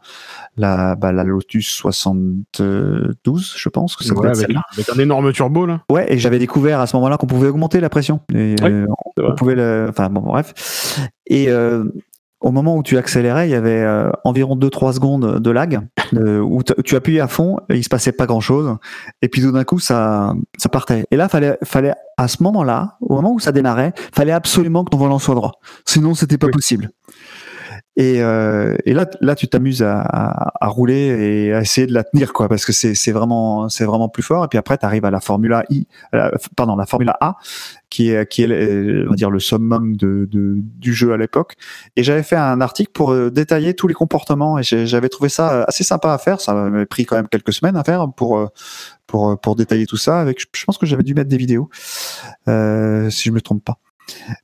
la, 0.57 0.95
bah, 0.95 1.11
la 1.13 1.23
Lotus 1.23 1.67
72, 1.69 3.53
je 3.57 3.69
pense 3.69 3.95
que 3.95 4.03
ça 4.03 4.13
Ouais, 4.13 4.27
avec, 4.27 4.49
un 4.93 4.99
énorme 4.99 5.31
turbo 5.31 5.65
là. 5.65 5.81
Ouais, 5.89 6.11
et 6.13 6.17
j'avais 6.17 6.39
découvert 6.39 6.79
à 6.81 6.87
ce 6.87 6.95
moment-là 6.97 7.17
qu'on 7.17 7.27
pouvait 7.27 7.47
augmenter 7.47 7.79
la 7.79 7.89
pression. 7.89 8.19
Et, 8.33 8.55
on 9.17 9.35
pouvait 9.35 9.55
le, 9.55 9.87
enfin 9.89 10.09
bon, 10.09 10.21
bref. 10.21 10.53
Et 11.31 11.47
euh, 11.49 11.85
au 12.41 12.51
moment 12.51 12.75
où 12.75 12.83
tu 12.83 12.97
accélérais, 12.97 13.47
il 13.47 13.51
y 13.51 13.55
avait 13.55 13.81
euh, 13.81 14.09
environ 14.25 14.57
2-3 14.57 14.93
secondes 14.95 15.39
de 15.39 15.49
lag, 15.51 15.79
euh, 16.15 16.39
où 16.39 16.61
tu 16.63 16.95
appuyais 16.97 17.21
à 17.21 17.27
fond, 17.29 17.57
et 17.69 17.77
il 17.77 17.83
se 17.83 17.89
passait 17.89 18.11
pas 18.11 18.25
grand-chose, 18.25 18.75
et 19.21 19.29
puis 19.29 19.41
tout 19.41 19.51
d'un 19.53 19.63
coup 19.63 19.79
ça, 19.79 20.33
ça 20.57 20.67
partait. 20.67 21.05
Et 21.11 21.15
là, 21.15 21.29
fallait, 21.29 21.57
fallait 21.63 21.93
à 22.17 22.27
ce 22.27 22.43
moment-là, 22.43 22.97
au 22.99 23.15
moment 23.15 23.31
où 23.31 23.39
ça 23.39 23.53
démarrait, 23.53 23.93
fallait 24.13 24.33
absolument 24.33 24.83
que 24.83 24.89
ton 24.89 24.97
volant 24.97 25.19
soit 25.19 25.35
droit, 25.35 25.53
sinon 25.85 26.15
c'était 26.15 26.37
pas 26.37 26.47
Oui. 26.47 26.51
possible. 26.53 26.89
Et, 27.97 28.21
euh, 28.23 28.75
et 28.85 28.93
là, 28.93 29.05
là, 29.19 29.35
tu 29.35 29.49
t'amuses 29.49 29.83
à, 29.83 29.99
à, 29.99 30.53
à 30.65 30.67
rouler 30.69 30.95
et 30.95 31.53
à 31.53 31.59
essayer 31.59 31.87
de 31.87 31.93
la 31.93 32.05
tenir, 32.05 32.31
quoi, 32.31 32.47
parce 32.47 32.63
que 32.63 32.71
c'est 32.71 32.95
c'est 32.95 33.11
vraiment, 33.11 33.67
c'est 33.67 33.83
vraiment 33.83 34.07
plus 34.07 34.23
fort. 34.23 34.45
Et 34.45 34.47
puis 34.47 34.57
après, 34.57 34.77
tu 34.77 34.85
arrives 34.85 35.03
à 35.03 35.11
la 35.11 35.19
Formula 35.19 35.65
I, 35.69 35.87
euh, 36.15 36.31
pardon, 36.55 36.77
la 36.77 36.85
Formula 36.85 37.17
A, 37.19 37.35
qui 37.89 38.11
est, 38.11 38.25
qui 38.31 38.43
est, 38.43 38.49
euh, 38.49 39.03
on 39.07 39.09
va 39.09 39.15
dire, 39.17 39.29
le 39.29 39.39
summum 39.39 39.97
de, 39.97 40.25
de, 40.31 40.55
du 40.55 40.93
jeu 40.93 41.11
à 41.11 41.17
l'époque. 41.17 41.55
Et 41.97 42.03
j'avais 42.03 42.23
fait 42.23 42.37
un 42.37 42.61
article 42.61 42.91
pour 42.93 43.11
euh, 43.11 43.29
détailler 43.29 43.73
tous 43.73 43.89
les 43.89 43.93
comportements, 43.93 44.57
et 44.57 44.63
j'avais 44.63 45.09
trouvé 45.09 45.27
ça 45.27 45.63
assez 45.63 45.83
sympa 45.83 46.13
à 46.13 46.17
faire. 46.17 46.39
Ça 46.39 46.53
m'a 46.53 46.85
pris 46.85 47.05
quand 47.05 47.17
même 47.17 47.27
quelques 47.27 47.51
semaines 47.51 47.75
à 47.75 47.83
faire 47.83 48.07
pour 48.15 48.37
euh, 48.37 48.47
pour 49.05 49.37
pour 49.41 49.57
détailler 49.57 49.85
tout 49.85 49.97
ça. 49.97 50.21
Avec, 50.21 50.39
je 50.39 50.63
pense 50.63 50.77
que 50.77 50.85
j'avais 50.85 51.03
dû 51.03 51.13
mettre 51.13 51.29
des 51.29 51.35
vidéos, 51.35 51.69
euh, 52.47 53.09
si 53.09 53.27
je 53.27 53.33
me 53.33 53.41
trompe 53.41 53.65
pas. 53.65 53.79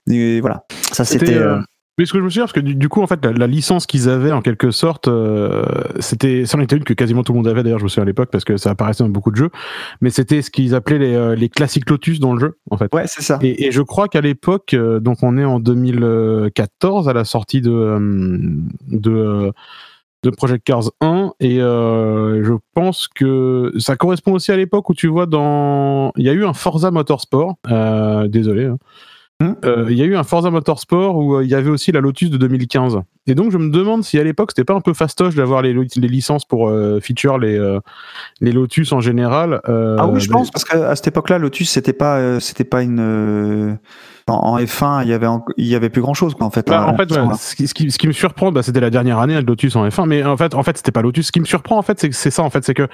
Et 0.09 0.41
voilà, 0.41 0.65
ça 0.91 1.05
c'était. 1.05 1.33
euh, 1.37 1.55
euh, 1.59 1.61
Mais 1.97 2.05
ce 2.05 2.13
que 2.13 2.19
je 2.19 2.23
me 2.23 2.29
souviens, 2.29 2.43
parce 2.43 2.53
que 2.53 2.59
du, 2.59 2.75
du 2.75 2.89
coup, 2.89 3.01
en 3.01 3.07
fait, 3.07 3.23
la, 3.25 3.31
la 3.31 3.47
licence 3.47 3.87
qu'ils 3.87 4.07
avaient, 4.07 4.31
en 4.31 4.41
quelque 4.41 4.69
sorte, 4.69 5.07
euh, 5.07 5.63
c'était, 5.99 6.45
ça 6.45 6.57
en 6.57 6.61
était 6.61 6.75
une 6.75 6.83
que 6.83 6.93
quasiment 6.93 7.23
tout 7.23 7.33
le 7.33 7.37
monde 7.37 7.47
avait, 7.47 7.63
d'ailleurs, 7.63 7.79
je 7.79 7.85
me 7.85 7.89
souviens 7.89 8.03
à 8.03 8.05
l'époque, 8.05 8.29
parce 8.31 8.43
que 8.43 8.55
ça 8.57 8.69
apparaissait 8.69 9.03
dans 9.03 9.09
beaucoup 9.09 9.31
de 9.31 9.35
jeux, 9.35 9.49
mais 9.99 10.11
c'était 10.11 10.41
ce 10.43 10.51
qu'ils 10.51 10.75
appelaient 10.75 10.99
les, 10.99 11.15
euh, 11.15 11.35
les 11.35 11.49
classiques 11.49 11.89
Lotus 11.89 12.19
dans 12.19 12.33
le 12.33 12.39
jeu, 12.39 12.57
en 12.69 12.77
fait. 12.77 12.93
Ouais, 12.93 13.07
c'est 13.07 13.23
ça. 13.23 13.39
Et, 13.41 13.65
et 13.65 13.71
je 13.71 13.81
crois 13.81 14.07
qu'à 14.09 14.21
l'époque, 14.21 14.75
euh, 14.75 14.99
donc 14.99 15.23
on 15.23 15.37
est 15.37 15.45
en 15.45 15.59
2014 15.59 17.09
à 17.09 17.13
la 17.13 17.25
sortie 17.25 17.61
de 17.61 17.97
de 18.87 19.51
de 20.23 20.29
Project 20.31 20.65
Cars 20.65 20.91
1 21.01 21.33
et 21.39 21.61
euh, 21.61 22.43
je 22.43 22.53
pense 22.73 23.07
que 23.07 23.71
ça 23.77 23.95
correspond 23.95 24.33
aussi 24.33 24.51
à 24.51 24.57
l'époque 24.57 24.89
où 24.89 24.93
tu 24.93 25.07
vois 25.07 25.25
dans 25.25 26.11
il 26.17 26.25
y 26.25 26.29
a 26.29 26.33
eu 26.33 26.43
un 26.43 26.53
Forza 26.53 26.89
Motorsport 26.91 27.55
euh, 27.69 28.27
désolé 28.27 28.65
hein. 28.65 28.77
Hmm. 29.39 29.53
Euh, 29.65 29.85
il 29.89 29.95
y 29.95 30.01
a 30.01 30.05
eu 30.05 30.15
un 30.15 30.23
Forza 30.23 30.49
Motorsport 30.49 31.15
où 31.15 31.35
euh, 31.35 31.43
il 31.43 31.49
y 31.51 31.53
avait 31.53 31.69
aussi 31.69 31.91
la 31.91 32.01
Lotus 32.01 32.31
de 32.31 32.37
2015 32.37 32.97
et 33.27 33.35
donc 33.35 33.51
je 33.51 33.59
me 33.59 33.69
demande 33.69 34.03
si 34.03 34.17
à 34.17 34.23
l'époque 34.23 34.49
c'était 34.49 34.63
pas 34.65 34.73
un 34.73 34.81
peu 34.81 34.95
fastoche 34.95 35.35
d'avoir 35.35 35.61
les, 35.61 35.73
les 35.73 36.07
licences 36.07 36.43
pour 36.43 36.69
euh, 36.69 36.99
feature 36.99 37.37
les 37.37 37.55
euh, 37.55 37.79
les 38.41 38.51
Lotus 38.51 38.91
en 38.93 38.99
général 38.99 39.61
euh, 39.69 39.95
Ah 39.99 40.07
oui, 40.07 40.19
je 40.21 40.29
mais- 40.29 40.33
pense 40.33 40.49
parce 40.49 40.65
qu'à 40.65 40.95
cette 40.95 41.09
époque-là, 41.09 41.37
Lotus, 41.37 41.69
c'était 41.69 41.93
pas, 41.93 42.17
euh, 42.17 42.39
c'était 42.39 42.63
pas 42.63 42.81
une. 42.81 43.77
En 44.27 44.33
en 44.33 44.57
F1, 44.59 45.03
il 45.03 45.09
y 45.09 45.13
avait, 45.13 45.25
en- 45.27 45.43
il 45.55 45.67
y 45.67 45.75
avait 45.75 45.89
plus 45.89 46.01
grand 46.01 46.13
chose, 46.13 46.33
quoi, 46.35 46.45
en 46.45 46.49
fait. 46.51 46.67
Bah, 46.67 46.81
hein, 46.81 46.91
en 46.91 46.97
fait, 46.97 47.07
ce 47.09 47.13
ouais, 47.13 47.19
moment-là. 47.21 47.37
ce, 47.37 47.55
qui, 47.55 47.67
ce 47.67 47.73
qui- 47.73 47.89
ce 47.91 47.97
qui 47.97 48.07
me 48.07 48.11
surprend, 48.11 48.51
bah, 48.51 48.61
c'était 48.61 48.79
la 48.81 48.89
dernière 48.89 49.19
année 49.19 49.41
de 49.41 49.47
Lotus 49.47 49.75
en 49.77 49.87
F1, 49.87 50.05
mais 50.05 50.23
en 50.23 50.35
fait, 50.35 50.53
en 50.53 50.63
fait, 50.63 50.75
c'était 50.77 50.91
pas 50.91 51.01
Lotus. 51.01 51.27
Ce 51.27 51.31
qui 51.31 51.39
me 51.39 51.45
surprend, 51.45 51.77
en 51.77 51.81
fait, 51.81 51.97
c'est 51.99 52.09
que 52.09 52.15
c'est 52.15 52.29
ça, 52.31 52.43
en 52.43 52.49
fait, 52.49 52.63
c'est 52.65 52.73
que 52.73 52.87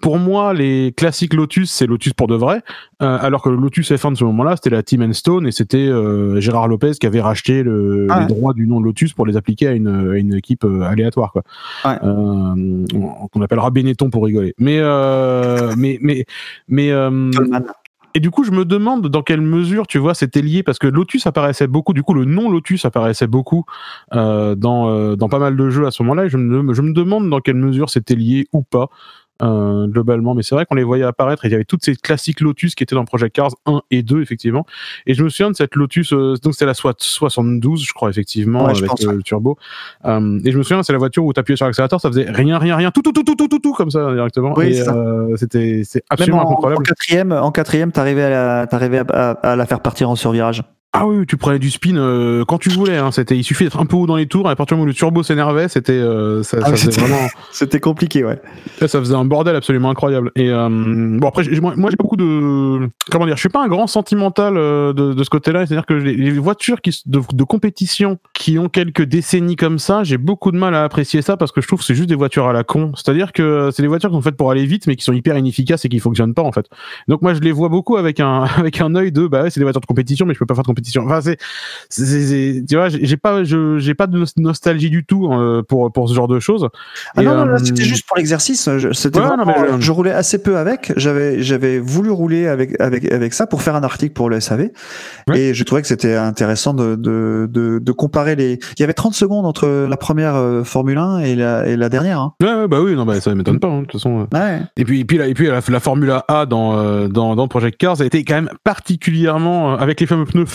pour 0.00 0.18
moi, 0.18 0.52
les 0.52 0.92
classiques 0.96 1.34
Lotus, 1.34 1.70
c'est 1.70 1.86
Lotus 1.86 2.12
pour 2.12 2.26
de 2.26 2.34
vrai, 2.34 2.62
euh, 3.02 3.18
alors 3.20 3.42
que 3.42 3.48
le 3.50 3.56
Lotus 3.56 3.92
F1 3.92 4.10
de 4.12 4.16
ce 4.16 4.24
moment-là, 4.24 4.56
c'était 4.56 4.70
la 4.70 4.82
Team 4.82 5.12
Stone 5.12 5.46
et 5.46 5.52
c'était 5.52 5.78
euh, 5.78 6.40
Gérard 6.40 6.66
Lopez 6.68 6.92
qui 7.00 7.06
avait 7.06 7.20
racheté 7.20 7.62
le, 7.62 8.08
Ah 8.10 8.20
les 8.20 8.26
droits 8.26 8.52
du 8.52 8.66
nom 8.66 8.80
de 8.80 8.84
Lotus 8.86 9.12
pour 9.12 9.26
les 9.26 9.36
appliquer 9.36 9.68
à 9.68 9.72
une, 9.72 9.86
à 10.12 10.16
une 10.18 10.34
équipe 10.34 10.64
euh, 10.64 10.82
aléatoire, 10.82 11.30
quoi. 11.32 11.42
Ouais. 11.84 11.98
Euh, 12.02 12.84
qu'on 13.32 13.42
appellera 13.42 13.70
Benetton 13.70 14.10
pour 14.10 14.24
rigoler. 14.24 14.54
Mais, 14.58 14.78
euh, 14.80 15.72
mais, 15.76 15.98
mais, 16.02 16.24
mais, 16.68 16.90
euh. 16.90 17.30
Et 18.14 18.20
du 18.20 18.30
coup, 18.30 18.44
je 18.44 18.50
me 18.50 18.64
demande 18.64 19.06
dans 19.08 19.22
quelle 19.22 19.40
mesure, 19.40 19.86
tu 19.86 19.98
vois, 19.98 20.14
c'était 20.14 20.42
lié 20.42 20.62
parce 20.62 20.78
que 20.78 20.86
Lotus 20.86 21.26
apparaissait 21.26 21.66
beaucoup. 21.66 21.92
Du 21.92 22.02
coup, 22.02 22.14
le 22.14 22.24
nom 22.24 22.50
Lotus 22.50 22.84
apparaissait 22.84 23.26
beaucoup 23.26 23.64
euh, 24.14 24.54
dans 24.54 24.90
euh, 24.90 25.16
dans 25.16 25.28
pas 25.28 25.38
mal 25.38 25.56
de 25.56 25.70
jeux 25.70 25.86
à 25.86 25.90
ce 25.90 26.02
moment-là. 26.02 26.24
Et 26.24 26.28
je 26.28 26.36
me 26.36 26.74
je 26.74 26.82
me 26.82 26.92
demande 26.92 27.30
dans 27.30 27.40
quelle 27.40 27.56
mesure 27.56 27.88
c'était 27.90 28.16
lié 28.16 28.48
ou 28.52 28.62
pas. 28.62 28.88
Euh, 29.42 29.86
globalement, 29.86 30.34
mais 30.34 30.42
c'est 30.42 30.54
vrai 30.54 30.66
qu'on 30.66 30.74
les 30.74 30.84
voyait 30.84 31.04
apparaître 31.04 31.44
et 31.44 31.48
il 31.48 31.52
y 31.52 31.54
avait 31.54 31.64
toutes 31.64 31.84
ces 31.84 31.96
classiques 31.96 32.40
Lotus 32.40 32.74
qui 32.74 32.82
étaient 32.82 32.94
dans 32.94 33.04
Project 33.04 33.34
Cars 33.34 33.50
1 33.66 33.80
et 33.90 34.02
2 34.02 34.20
effectivement. 34.22 34.66
Et 35.06 35.14
je 35.14 35.22
me 35.24 35.28
souviens 35.28 35.50
de 35.50 35.56
cette 35.56 35.74
Lotus 35.76 36.12
euh, 36.12 36.34
donc 36.42 36.54
c'était 36.54 36.66
la 36.66 36.74
SWAT 36.74 36.94
72 36.98 37.84
je 37.86 37.92
crois 37.92 38.10
effectivement 38.10 38.64
Ouais, 38.64 38.70
avec 38.72 38.84
pense, 38.86 39.04
euh, 39.06 39.12
le 39.12 39.22
turbo. 39.22 39.56
Euh, 40.04 40.40
et 40.44 40.52
je 40.52 40.58
me 40.58 40.62
souviens 40.62 40.82
c'est 40.82 40.92
la 40.92 40.98
voiture 40.98 41.24
où 41.24 41.32
tu 41.32 41.40
appuyais 41.40 41.56
sur 41.56 41.66
l'accélérateur 41.66 42.00
ça 42.00 42.08
faisait 42.08 42.30
rien 42.30 42.58
rien 42.58 42.76
rien 42.76 42.90
tout 42.90 43.02
tout 43.02 43.12
tout 43.12 43.22
tout 43.24 43.34
tout 43.34 43.48
tout 43.48 43.58
tout 43.58 43.72
comme 43.74 43.90
ça 43.90 44.12
directement. 44.12 44.52
Oui, 44.56 44.78
euh, 44.80 45.36
c'était 45.36 45.82
c'est 45.84 46.00
Même 46.00 46.04
absolument 46.10 46.38
en, 46.38 46.40
en 46.40 46.50
incontrôlable 46.52 46.82
quatrième, 46.84 47.32
en 47.32 47.50
quatrième, 47.52 47.92
t'arrivais 47.92 48.22
à, 48.24 48.30
la- 48.30 48.66
à- 49.12 49.30
à 49.52 49.56
la 49.56 49.66
faire 49.66 49.80
partir 49.80 50.10
en 50.10 50.16
survirage. 50.16 50.62
Ah 50.92 51.06
oui, 51.06 51.24
tu 51.24 51.36
prenais 51.36 51.60
du 51.60 51.70
spin 51.70 51.94
euh, 51.96 52.44
quand 52.44 52.58
tu 52.58 52.68
voulais. 52.68 52.96
Hein, 52.96 53.12
c'était, 53.12 53.36
il 53.36 53.44
suffit 53.44 53.62
d'être 53.62 53.78
un 53.78 53.86
peu 53.86 53.94
haut 53.94 54.08
dans 54.08 54.16
les 54.16 54.26
tours. 54.26 54.48
Et 54.48 54.50
à 54.50 54.56
partir 54.56 54.74
du 54.74 54.80
moment 54.80 54.86
où 54.86 54.88
le 54.88 54.94
turbo 54.94 55.22
s'énervait, 55.22 55.68
c'était, 55.68 55.92
euh, 55.92 56.42
ça, 56.42 56.58
Ah 56.62 56.70
ça 56.70 56.76
c'était- 56.76 57.00
vraiment, 57.00 57.28
C'était 57.52 57.78
compliqué, 57.78 58.24
ouais. 58.24 58.40
ça, 58.80 58.88
ça 58.88 58.98
faisait 58.98 59.14
un 59.14 59.24
bordel 59.24 59.54
absolument 59.54 59.90
incroyable. 59.90 60.32
Et 60.34 60.50
euh, 60.50 60.68
bon 60.68 61.28
après, 61.28 61.44
j'ai- 61.44 61.60
moi, 61.60 61.74
j'ai 61.90 61.96
beaucoup 61.96 62.16
de, 62.16 62.88
comment 63.08 63.24
dire, 63.24 63.36
je 63.36 63.40
suis 63.40 63.48
pas 63.48 63.62
un 63.62 63.68
grand 63.68 63.86
sentimental 63.86 64.54
de, 64.54 64.92
de 65.14 65.22
ce 65.24 65.30
côté-là. 65.30 65.64
C'est-à-dire 65.64 65.86
que 65.86 65.94
les, 65.94 66.16
les 66.16 66.30
voitures 66.32 66.80
qui 66.80 67.00
de 67.06 67.44
compétition 67.44 68.18
qui 68.34 68.58
ont 68.58 68.68
quelques 68.68 69.02
décennies 69.04 69.54
comme 69.54 69.78
ça, 69.78 70.02
j'ai 70.02 70.18
beaucoup 70.18 70.50
de 70.50 70.56
mal 70.58 70.74
à 70.74 70.82
apprécier 70.82 71.22
ça 71.22 71.36
parce 71.36 71.52
que 71.52 71.60
je 71.60 71.68
trouve 71.68 71.78
que 71.78 71.84
c'est 71.84 71.94
juste 71.94 72.08
des 72.08 72.16
voitures 72.16 72.48
à 72.48 72.52
la 72.52 72.64
con. 72.64 72.90
C'est-à-dire 72.96 73.30
que 73.32 73.70
c'est 73.72 73.82
des 73.82 73.88
voitures 73.88 74.10
qui 74.10 74.16
sont 74.16 74.22
faites 74.22 74.36
pour 74.36 74.50
aller 74.50 74.66
vite, 74.66 74.88
mais 74.88 74.96
qui 74.96 75.04
sont 75.04 75.12
hyper 75.12 75.38
inefficaces 75.38 75.84
et 75.84 75.88
qui 75.88 76.00
fonctionnent 76.00 76.34
pas 76.34 76.42
en 76.42 76.50
fait. 76.50 76.66
Donc 77.06 77.22
moi, 77.22 77.32
je 77.34 77.38
les 77.38 77.52
vois 77.52 77.68
beaucoup 77.68 77.96
avec 77.96 78.18
un 78.18 78.42
avec 78.56 78.80
un 78.80 78.96
œil 78.96 79.12
de, 79.12 79.28
bah 79.28 79.44
ouais, 79.44 79.50
c'est 79.50 79.60
des 79.60 79.64
voitures 79.64 79.80
de 79.80 79.86
compétition, 79.86 80.26
mais 80.26 80.34
je 80.34 80.38
peux 80.40 80.46
pas 80.46 80.54
faire 80.56 80.62
de 80.62 80.66
compétition. 80.66 80.79
Enfin, 80.98 81.20
c'est 81.22 82.64
tu 82.68 82.76
vois, 82.76 82.88
j'ai 82.88 83.16
pas, 83.16 83.44
je, 83.44 83.78
j'ai 83.78 83.94
pas 83.94 84.06
de 84.06 84.18
nos- 84.18 84.24
nostalgie 84.36 84.90
du 84.90 85.04
tout 85.04 85.30
euh, 85.32 85.62
pour 85.62 85.90
pour 85.92 86.08
ce 86.08 86.14
genre 86.14 86.28
de 86.28 86.40
choses. 86.40 86.68
Ah 87.16 87.22
Et, 87.22 87.24
non, 87.24 87.46
euh, 87.46 87.58
c'était 87.58 87.82
juste 87.84 88.06
pour 88.06 88.16
l'exercice. 88.16 88.68
Je- 88.78 88.88
non, 89.36 89.44
mais 89.46 89.54
je- 89.80 89.90
roulais 89.90 90.12
assez 90.12 90.42
peu 90.42 90.56
avec. 90.56 90.92
J'avais, 90.96 91.42
j'avais 91.42 91.78
voulu 91.78 92.10
rouler 92.10 92.46
avec, 92.46 92.80
avec, 92.80 93.10
avec 93.10 93.34
ça 93.34 93.46
pour 93.46 93.62
faire 93.62 93.74
un 93.74 93.82
article 93.82 94.12
pour 94.12 94.30
le 94.30 94.38
SAV. 94.40 94.70
Ouais. 95.28 95.38
Et 95.40 95.54
je 95.54 95.64
trouvais 95.64 95.82
que 95.82 95.88
c'était 95.88 96.14
intéressant 96.14 96.74
de, 96.74 96.94
de, 96.94 97.48
de, 97.50 97.78
de 97.80 97.92
comparer 97.92 98.36
les. 98.36 98.52
Il 98.76 98.80
y 98.80 98.84
avait 98.84 98.92
30 98.92 99.14
secondes 99.14 99.46
entre 99.46 99.86
la 99.88 99.96
première 99.96 100.36
euh, 100.36 100.64
Formule 100.64 100.98
1 100.98 101.18
et 101.20 101.34
la, 101.34 101.66
et 101.66 101.76
la 101.76 101.88
dernière. 101.88 102.20
Hein. 102.20 102.34
Ouais, 102.42 102.52
ouais, 102.54 102.68
bah 102.68 102.80
oui, 102.80 102.94
non, 102.94 103.04
bah 103.04 103.20
ça 103.20 103.34
m'étonne 103.34 103.58
pas. 103.58 103.68
hein, 103.68 103.80
de 103.80 103.86
toute 103.86 103.92
façon. 104.00 104.26
euh. 104.32 104.38
Ouais. 104.38 104.60
Et 104.76 104.84
puis, 104.84 105.00
et 105.00 105.04
puis, 105.04 105.18
la, 105.18 105.26
et 105.26 105.34
puis 105.34 105.48
la, 105.48 105.60
la 105.66 105.80
Formule 105.80 106.12
A 106.28 106.46
dans, 106.46 106.76
euh, 106.78 107.08
dans, 107.08 107.34
dans 107.36 107.48
Project 107.48 107.78
Cars 107.78 108.00
a 108.00 108.04
été 108.04 108.24
quand 108.24 108.34
même 108.34 108.50
particulièrement, 108.64 109.72
euh, 109.74 109.76
avec 109.76 110.00
les 110.00 110.06
fameux 110.06 110.24
pneus 110.24 110.46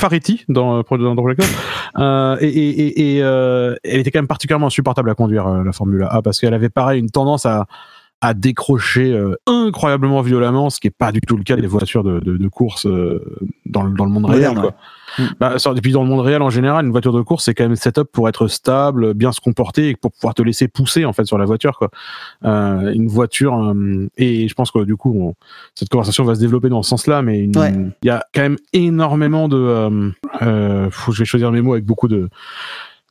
Dans, 0.49 0.79
euh, 0.79 0.97
dans 0.97 1.15
euh, 1.97 2.37
et, 2.41 2.47
et, 2.47 2.69
et, 2.69 3.15
et, 3.15 3.23
euh, 3.23 3.75
elle 3.83 3.99
était 3.99 4.11
quand 4.11 4.19
même 4.19 4.27
particulièrement 4.27 4.67
insupportable 4.67 5.09
à 5.09 5.15
conduire, 5.15 5.47
euh, 5.47 5.63
la 5.63 5.71
Formule 5.71 6.07
A, 6.09 6.21
parce 6.21 6.39
qu'elle 6.39 6.53
avait 6.53 6.69
pareil 6.69 6.99
une 6.99 7.09
tendance 7.09 7.45
à, 7.45 7.67
à 8.25 8.33
décrocher 8.33 9.11
euh, 9.13 9.35
incroyablement 9.45 10.21
violemment, 10.21 10.69
ce 10.69 10.79
qui 10.79 10.87
est 10.87 10.97
pas 10.97 11.11
du 11.11 11.21
tout 11.21 11.37
le 11.37 11.43
cas 11.43 11.55
des 11.55 11.67
voitures 11.67 12.03
de, 12.03 12.19
de, 12.19 12.37
de 12.37 12.47
course 12.47 12.87
euh, 12.87 13.19
dans, 13.67 13.83
le- 13.83 13.93
dans 13.93 14.05
le 14.05 14.11
monde 14.11 14.25
réel. 14.25 14.53
Quoi. 14.55 14.73
ouais. 15.19 15.25
Bah, 15.39 15.55
et 15.75 15.81
puis 15.81 15.91
dans 15.91 16.01
le 16.03 16.09
monde 16.09 16.21
réel 16.21 16.41
en 16.41 16.49
général, 16.49 16.85
une 16.85 16.91
voiture 16.91 17.13
de 17.13 17.21
course 17.21 17.45
c'est 17.45 17.53
quand 17.53 17.63
même 17.65 17.75
setup 17.75 18.11
pour 18.11 18.27
être 18.27 18.47
stable, 18.47 19.13
bien 19.13 19.31
se 19.31 19.39
comporter 19.39 19.89
et 19.89 19.95
pour 19.95 20.11
pouvoir 20.11 20.33
te 20.33 20.41
laisser 20.41 20.67
pousser 20.67 21.05
en 21.05 21.13
fait 21.13 21.25
sur 21.25 21.37
la 21.37 21.45
voiture 21.45 21.77
quoi. 21.77 21.89
Euh, 22.45 22.91
une 22.93 23.07
voiture 23.07 23.53
euh, 23.63 24.07
et 24.17 24.47
je 24.47 24.53
pense 24.55 24.71
que 24.71 24.83
du 24.83 24.95
coup 24.95 25.13
on- 25.17 25.35
cette 25.75 25.89
conversation 25.89 26.23
va 26.23 26.33
se 26.35 26.39
développer 26.39 26.69
dans 26.69 26.81
ce 26.83 26.89
sens-là, 26.89 27.21
mais 27.21 27.43
il 27.43 27.57
Ouais. 27.57 27.73
y 28.03 28.09
a 28.09 28.25
quand 28.33 28.41
même 28.41 28.57
énormément 28.73 29.47
de, 29.47 29.57
euh, 29.57 30.09
euh, 30.41 30.89
je 31.11 31.19
vais 31.19 31.25
choisir 31.25 31.51
mes 31.51 31.61
mots 31.61 31.73
avec 31.73 31.85
beaucoup 31.85 32.07
de 32.07 32.27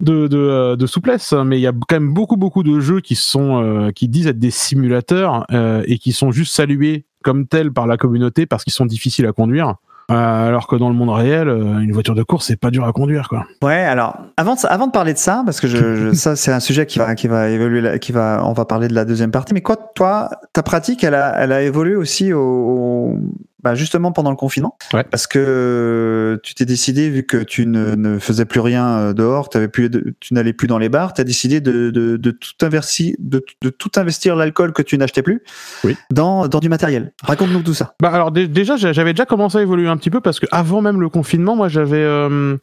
de, 0.04 0.28
de, 0.28 0.36
euh, 0.38 0.76
de 0.76 0.86
souplesse, 0.86 1.32
mais 1.32 1.58
il 1.58 1.62
y 1.62 1.66
a 1.66 1.72
quand 1.72 1.96
même 1.96 2.12
beaucoup 2.14 2.36
beaucoup 2.36 2.62
de 2.62 2.78
jeux 2.80 3.00
qui 3.00 3.14
sont 3.14 3.62
euh, 3.62 3.90
qui 3.90 4.08
disent 4.08 4.26
être 4.26 4.38
des 4.38 4.50
simulateurs 4.50 5.46
euh, 5.52 5.82
et 5.86 5.98
qui 5.98 6.12
sont 6.12 6.30
juste 6.30 6.54
salués 6.54 7.06
comme 7.22 7.46
tels 7.46 7.72
par 7.72 7.86
la 7.86 7.96
communauté 7.96 8.46
parce 8.46 8.64
qu'ils 8.64 8.72
sont 8.72 8.86
difficiles 8.86 9.26
à 9.26 9.32
conduire. 9.32 9.76
Euh, 10.10 10.14
alors 10.48 10.66
que 10.66 10.76
dans 10.76 10.90
le 10.90 10.94
monde 10.94 11.08
réel, 11.08 11.48
euh, 11.48 11.78
une 11.78 11.92
voiture 11.92 12.14
de 12.14 12.22
course, 12.22 12.44
c'est 12.48 12.60
pas 12.60 12.70
dur 12.70 12.84
à 12.84 12.92
conduire, 12.92 13.26
quoi. 13.30 13.46
Ouais, 13.62 13.72
alors 13.72 14.18
avant 14.36 14.54
de, 14.54 14.60
avant 14.66 14.86
de 14.86 14.92
parler 14.92 15.14
de 15.14 15.18
ça, 15.18 15.42
parce 15.46 15.60
que 15.60 15.66
je, 15.66 15.96
je- 15.96 16.12
ça 16.14 16.36
c'est 16.36 16.52
un 16.52 16.60
sujet 16.60 16.84
qui 16.84 16.98
va 16.98 17.14
qui 17.14 17.26
va 17.26 17.48
évoluer, 17.48 17.80
là- 17.80 17.98
qui 17.98 18.12
va, 18.12 18.42
on 18.44 18.52
va 18.52 18.66
parler 18.66 18.88
de 18.88 18.94
la 18.94 19.06
deuxième 19.06 19.30
partie. 19.30 19.54
Mais 19.54 19.62
quoi, 19.62 19.76
toi, 19.94 20.28
ta 20.52 20.62
pratique, 20.62 21.02
elle 21.04 21.14
a, 21.14 21.34
elle 21.42 21.52
a 21.52 21.62
évolué 21.62 21.96
aussi 21.96 22.34
au, 22.34 22.38
au- 22.42 23.18
bah, 23.64 23.74
justement 23.74 24.12
pendant 24.12 24.30
le 24.30 24.36
confinement, 24.36 24.76
Ouais. 24.92 25.04
parce 25.10 25.26
que 25.26 26.38
tu 26.42 26.54
t'es 26.54 26.66
décidé 26.66 27.08
vu 27.10 27.24
que 27.24 27.38
tu 27.38 27.66
ne, 27.66 27.94
ne 27.94 28.18
faisais 28.18 28.44
plus 28.44 28.60
rien 28.60 28.86
euh, 28.98 29.12
dehors, 29.14 29.48
plus, 29.72 29.90
tu 30.20 30.34
n'allais 30.34 30.52
plus 30.52 30.68
dans 30.68 30.78
les 30.78 30.88
bars, 30.90 31.14
tu 31.14 31.20
as 31.20 31.24
décidé 31.24 31.60
de, 31.60 31.90
de, 31.90 32.16
de 32.16 32.30
tout 32.30 32.52
investir, 32.64 33.14
de, 33.18 33.42
de 33.62 33.70
tout 33.70 33.90
investir 33.96 34.36
l'alcool 34.36 34.72
que 34.72 34.82
tu 34.82 34.98
n'achetais 34.98 35.22
plus, 35.22 35.42
Oui. 35.82 35.96
dans 36.10 36.46
dans 36.46 36.60
du 36.60 36.68
matériel. 36.68 37.12
Raconte-nous 37.22 37.62
tout 37.62 37.74
ça. 37.74 37.94
Bah 38.00 38.10
alors 38.12 38.30
dé- 38.30 38.46
déjà 38.48 38.76
j'a- 38.76 38.92
j'avais 38.92 39.12
déjà 39.14 39.24
commencé 39.26 39.58
à 39.58 39.62
évoluer 39.62 39.88
un 39.88 39.96
petit 39.96 40.10
peu 40.10 40.20
parce 40.20 40.38
que 40.38 40.46
avant 40.52 40.82
même 40.82 41.00
le 41.00 41.08
confinement, 41.08 41.56
moi 41.56 41.68
j'avais 41.68 41.96
euh, 42.04 42.56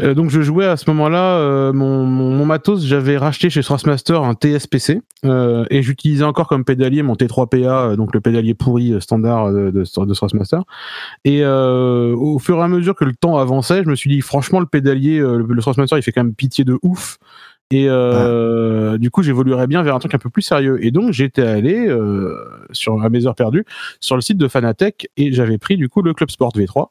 euh, 0.00 0.14
donc 0.14 0.30
je 0.30 0.40
jouais 0.40 0.66
à 0.66 0.76
ce 0.76 0.90
moment-là 0.90 1.38
euh, 1.38 1.72
mon, 1.72 2.04
mon, 2.04 2.30
mon 2.30 2.44
matos, 2.44 2.84
j'avais 2.84 3.16
racheté 3.16 3.48
chez 3.48 3.62
Thrustmaster 3.62 4.22
un 4.24 4.34
TSPC 4.34 5.00
euh, 5.24 5.64
et 5.70 5.82
j'utilisais 5.82 6.24
encore 6.24 6.48
comme 6.48 6.64
pédalier 6.64 7.02
mon 7.02 7.14
T3PA, 7.14 7.92
euh, 7.92 7.96
donc 7.96 8.12
le 8.12 8.20
pédalier 8.20 8.54
pourri 8.54 9.00
standard 9.00 9.52
de, 9.52 9.70
de, 9.70 10.04
de 10.04 10.14
Thrustmaster. 10.14 10.62
Et 11.24 11.44
au 11.44 12.38
fur 12.40 12.58
et 12.58 12.62
à 12.62 12.68
mesure 12.68 12.96
que 12.96 13.04
le 13.04 13.14
temps 13.14 13.38
avançait, 13.38 13.84
je 13.84 13.88
me 13.88 13.94
suis 13.94 14.10
dit 14.10 14.20
franchement 14.20 14.58
le 14.58 14.66
pédalier, 14.66 15.18
le, 15.18 15.46
le 15.48 15.62
Thrustmaster, 15.62 15.96
il 15.96 16.02
fait 16.02 16.12
quand 16.12 16.24
même 16.24 16.34
pitié 16.34 16.64
de 16.64 16.76
ouf. 16.82 17.18
Et 17.70 17.86
euh, 17.88 18.98
du 18.98 19.10
coup, 19.10 19.22
j'évoluerais 19.22 19.66
bien 19.66 19.82
vers 19.82 19.94
un 19.94 19.98
truc 19.98 20.14
un 20.14 20.18
peu 20.18 20.30
plus 20.30 20.42
sérieux. 20.42 20.84
Et 20.84 20.90
donc, 20.90 21.12
j'étais 21.12 21.42
allé 21.42 21.88
euh, 21.88 22.36
sur 22.72 23.02
à 23.02 23.08
mes 23.08 23.26
heures 23.26 23.34
perdues 23.34 23.64
sur 24.00 24.16
le 24.16 24.22
site 24.22 24.36
de 24.36 24.48
Fanatec 24.48 25.08
et 25.16 25.32
j'avais 25.32 25.58
pris 25.58 25.76
du 25.76 25.88
coup 25.88 26.02
le 26.02 26.12
Club 26.14 26.30
Sport 26.30 26.52
V3. 26.54 26.88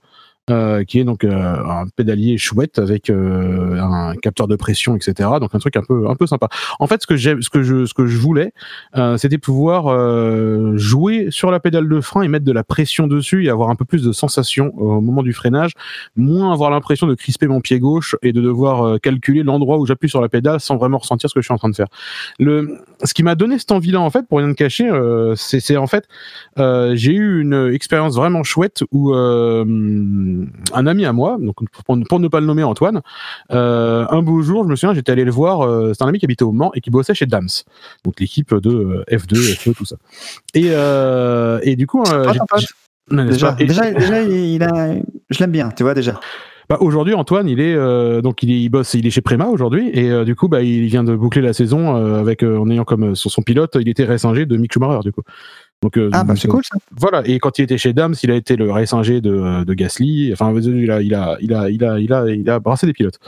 Euh, 0.50 0.84
qui 0.84 1.00
est 1.00 1.06
donc 1.06 1.24
euh, 1.24 1.32
un 1.32 1.86
pédalier 1.96 2.38
chouette 2.38 2.78
avec 2.78 3.10
euh, 3.10 3.80
un 3.80 4.16
capteur 4.16 4.48
de 4.48 4.56
pression, 4.58 4.96
etc. 4.96 5.30
Donc 5.40 5.56
un 5.56 5.60
truc 5.60 5.78
un 5.78 5.84
peu 5.84 6.10
un 6.10 6.16
peu 6.16 6.28
sympa. 6.28 6.50
En 6.80 6.88
fait, 6.88 7.02
ce 7.02 7.08
que 7.08 7.16
j'aime, 7.16 7.42
ce 7.42 7.50
que 7.50 7.64
je 7.64 7.86
ce 7.86 7.94
que 7.94 8.08
je 8.08 8.18
voulais, 8.18 8.52
euh, 8.98 9.16
c'était 9.18 9.38
pouvoir 9.38 9.88
euh, 9.88 10.76
jouer 10.76 11.28
sur 11.30 11.50
la 11.50 11.62
pédale 11.62 11.88
de 11.88 12.02
frein 12.02 12.24
et 12.24 12.28
mettre 12.28 12.46
de 12.46 12.52
la 12.52 12.66
pression 12.66 13.08
dessus 13.08 13.46
et 13.46 13.50
avoir 13.50 13.70
un 13.70 13.76
peu 13.76 13.86
plus 13.86 14.04
de 14.04 14.12
sensation 14.12 14.74
au 14.78 15.00
moment 15.00 15.24
du 15.24 15.32
freinage, 15.32 15.72
moins 16.18 16.52
avoir 16.52 16.72
l'impression 16.72 17.08
de 17.08 17.16
crisper 17.16 17.48
mon 17.48 17.62
pied 17.62 17.80
gauche 17.80 18.16
et 18.22 18.34
de 18.34 18.42
devoir 18.42 19.00
calculer 19.00 19.44
l'endroit 19.44 19.78
où 19.78 19.86
j'appuie 19.86 20.10
sur 20.10 20.22
la 20.22 20.30
pédale 20.30 20.60
sans 20.60 20.76
vraiment 20.76 20.98
ressentir 20.98 21.30
ce 21.30 21.36
que 21.36 21.42
je 21.42 21.46
suis 21.46 21.54
en 21.54 21.58
train 21.58 21.70
de 21.70 21.76
faire. 21.76 21.88
Le, 22.38 22.80
ce 23.04 23.14
qui 23.14 23.24
m'a 23.24 23.36
donné 23.36 23.58
cette 23.60 23.72
envie-là, 23.72 24.00
en 24.02 24.10
fait, 24.10 24.28
pour 24.28 24.40
rien 24.40 24.50
te 24.50 24.56
cacher, 24.56 24.90
euh, 24.90 25.36
c'est 25.36 25.78
en 25.78 25.88
fait, 25.88 26.08
euh, 26.60 26.94
j'ai 26.96 27.14
eu 27.14 27.42
une 27.42 27.72
expérience 27.74 28.16
vraiment 28.16 28.44
chouette 28.44 28.84
où 28.92 29.14
euh, 29.14 29.66
un 30.74 30.88
ami 30.88 31.06
à 31.06 31.14
moi, 31.14 31.38
donc 31.40 31.56
pour, 31.86 31.98
pour 32.08 32.20
ne 32.20 32.28
pas 32.28 32.40
le 32.40 32.46
nommer 32.46 32.64
Antoine, 32.64 33.02
un 33.50 34.22
beau 34.22 34.42
jour, 34.42 34.64
je 34.64 34.70
me 34.70 34.76
souviens, 34.76 34.94
j'étais 34.94 35.12
allé 35.12 35.24
le 35.26 35.32
voir. 35.32 35.94
c'est 35.96 36.04
un 36.04 36.08
ami 36.08 36.20
qui 36.20 36.26
habitait 36.26 36.44
au 36.44 36.52
Mans 36.52 36.72
et 36.76 36.82
qui 36.82 36.90
bossait 36.90 37.14
chez 37.14 37.26
Dams, 37.26 37.48
donc 38.04 38.20
l'équipe 38.20 38.54
de 38.54 38.70
euh, 38.70 39.04
F2, 39.12 39.36
F2, 39.56 39.74
tout 39.74 39.86
ça. 39.86 39.96
Et, 40.54 40.68
et 41.70 41.76
du 41.76 41.88
coup, 41.88 42.04
j'ai- 42.06 42.68
non, 43.12 43.26
Déjà, 43.26 43.52
pas? 43.52 43.62
Et- 43.62 43.66
déjà, 43.66 43.92
déjà, 43.92 44.22
il 44.22 44.64
a, 44.64 44.96
je 45.30 45.40
l'aime 45.40 45.52
bien, 45.52 45.70
tu 45.70 45.84
vois 45.84 45.94
déjà. 45.94 46.20
Bah, 46.70 46.78
aujourd'hui, 46.80 47.14
Antoine, 47.14 47.48
il 47.50 47.60
est 47.60 47.76
euh, 47.76 48.22
donc 48.22 48.42
il, 48.44 48.52
est- 48.52 48.62
il 48.62 48.70
bosse, 48.70 48.94
il 48.94 49.06
est 49.06 49.10
chez 49.10 49.22
Prema 49.22 49.48
aujourd'hui, 49.48 49.90
et 49.94 50.10
euh, 50.12 50.24
du 50.26 50.36
coup, 50.36 50.48
bah, 50.48 50.62
il 50.62 50.86
vient 50.86 51.04
de 51.04 51.16
boucler 51.16 51.42
la 51.42 51.54
saison 51.54 51.96
euh, 51.96 52.20
avec 52.20 52.44
euh, 52.44 52.58
en 52.58 52.70
ayant 52.70 52.86
comme 52.86 53.12
euh, 53.12 53.16
son, 53.16 53.30
son 53.30 53.42
pilote, 53.42 53.78
il 53.80 53.90
était 53.90 54.08
ingé 54.26 54.46
de 54.46 54.58
Mick 54.58 54.72
Schumacher 54.74 55.00
du 55.04 55.12
coup. 55.12 55.22
Donc, 55.84 55.98
euh, 55.98 56.10
Ah, 56.14 56.24
bah 56.24 56.36
c'est 56.38 56.48
euh, 56.48 56.52
cool 56.52 56.64
ça. 56.64 56.78
Voilà. 56.98 57.22
Et 57.26 57.40
quand 57.40 57.60
il 57.60 57.64
était 57.64 57.78
chez 57.78 57.92
Dams, 57.92 58.16
il 58.24 58.32
a 58.32 58.36
été 58.36 58.56
le 58.56 58.72
ingé 58.72 59.20
de, 59.20 59.66
de 59.66 59.74
Gasly. 59.74 60.32
Enfin, 60.32 60.54
il 60.58 60.90
a, 60.90 61.02
il 61.02 61.14
a, 61.14 61.38
il 61.42 61.54
a, 61.54 61.70
il 61.70 61.84
a, 61.84 62.00
il 62.00 62.14
a, 62.14 62.30
il 62.30 62.50
a 62.50 62.60
brassé 62.60 62.88
des 62.88 62.94
pilotes. 62.94 63.20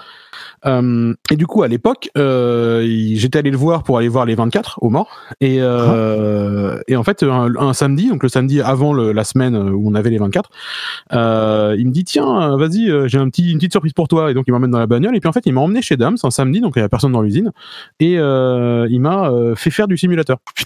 Euh, 0.66 1.14
et 1.30 1.36
du 1.36 1.46
coup, 1.48 1.64
à 1.64 1.68
l'époque, 1.68 2.10
euh, 2.18 2.82
j'étais 3.14 3.40
allé 3.40 3.52
le 3.52 3.58
voir 3.58 3.84
pour 3.84 3.98
aller 3.98 4.08
voir 4.08 4.26
les 4.26 4.36
24 4.36 4.80
au 4.82 4.90
Mans. 4.90 5.06
Et, 5.42 5.58
euh, 5.60 6.80
et 6.88 6.96
en 6.96 7.04
fait, 7.04 7.24
un, 7.24 7.54
un 7.58 7.74
samedi, 7.74 8.08
donc 8.10 8.24
le 8.24 8.30
samedi 8.30 8.62
avant 8.62 8.94
le- 8.94 9.12
la 9.12 9.24
semaine 9.26 9.56
où 9.58 9.90
on 9.90 9.94
avait 9.94 10.10
les 10.10 10.18
24, 10.18 10.50
euh, 11.14 11.76
il 11.78 11.88
me 11.88 11.92
dit 11.92 12.04
tiens, 12.06 12.56
vas-y, 12.58 12.90
j'ai 13.10 13.18
un 13.18 13.30
petit, 13.30 13.52
une 13.52 13.58
petite 13.58 13.74
surprise 13.74 13.94
pour 13.94 14.08
toi. 14.08 14.32
Et 14.32 14.34
donc 14.34 14.46
il 14.48 14.52
m'emmène 14.52 14.72
dans 14.72 14.80
la 14.80 14.88
bagnole. 14.88 15.16
Et 15.16 15.20
puis 15.20 15.28
en 15.30 15.34
fait, 15.34 15.46
il 15.46 15.54
m'a 15.54 15.62
emmené 15.62 15.82
chez 15.82 15.98
Dams 15.98 16.16
un 16.24 16.32
samedi, 16.32 16.62
donc 16.62 16.74
il 16.78 16.80
y 16.80 16.84
a 16.84 16.90
personne 16.90 17.12
dans 17.12 17.22
l'usine. 17.22 17.52
Et 18.00 18.14
il 18.14 19.00
m'a 19.02 19.32
fait 19.56 19.72
faire 19.72 19.88
du 19.88 19.98
simulateur. 19.98 20.38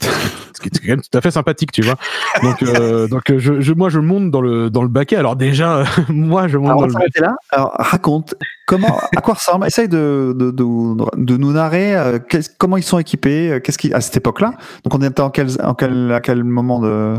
Ce 0.54 0.62
qui 0.62 0.68
est 0.68 0.80
quand 0.82 0.88
même 0.90 1.02
tout 1.02 1.18
à 1.18 1.22
fait 1.22 1.32
sympathique, 1.32 1.72
tu 1.72 1.79
vois. 1.82 1.96
Donc, 2.44 2.62
euh, 2.64 3.08
donc 3.10 3.30
euh, 3.30 3.40
je, 3.40 3.62
je, 3.62 3.74
moi, 3.74 3.90
je 3.90 4.00
monte 4.00 4.32
dans 4.32 4.42
le 4.42 4.70
dans 4.70 4.82
le 4.82 4.88
baquet. 4.88 5.16
Alors 5.16 5.36
déjà, 5.36 5.84
moi, 6.10 6.48
je 6.48 6.58
monte 6.58 6.70
Alors, 6.70 6.88
dans 6.88 7.00
le 7.00 7.22
là. 7.22 7.36
Alors, 7.52 7.74
raconte 7.78 8.36
comment, 8.70 9.00
à 9.16 9.22
quoi 9.22 9.34
ressemble. 9.34 9.66
Essaye 9.66 9.90
de, 9.90 10.36
de, 10.38 10.52
de, 10.52 10.64
de 11.18 11.38
nous 11.38 11.52
narrer 11.52 11.96
euh, 11.96 12.20
comment 12.60 12.78
ils 12.78 12.84
sont 12.84 13.00
équipés, 13.00 13.52
euh, 13.52 13.60
qu'est-ce 13.60 13.80
qui, 13.80 13.92
à 13.94 14.00
cette 14.00 14.18
époque-là. 14.18 14.54
Donc, 14.84 14.94
on 14.94 15.02
était 15.02 15.22
en 15.22 15.32
quel, 15.32 15.48
en 15.62 15.74
quel, 15.74 16.12
à 16.12 16.22
quel 16.22 16.44
moment 16.44 16.80
de. 16.80 17.16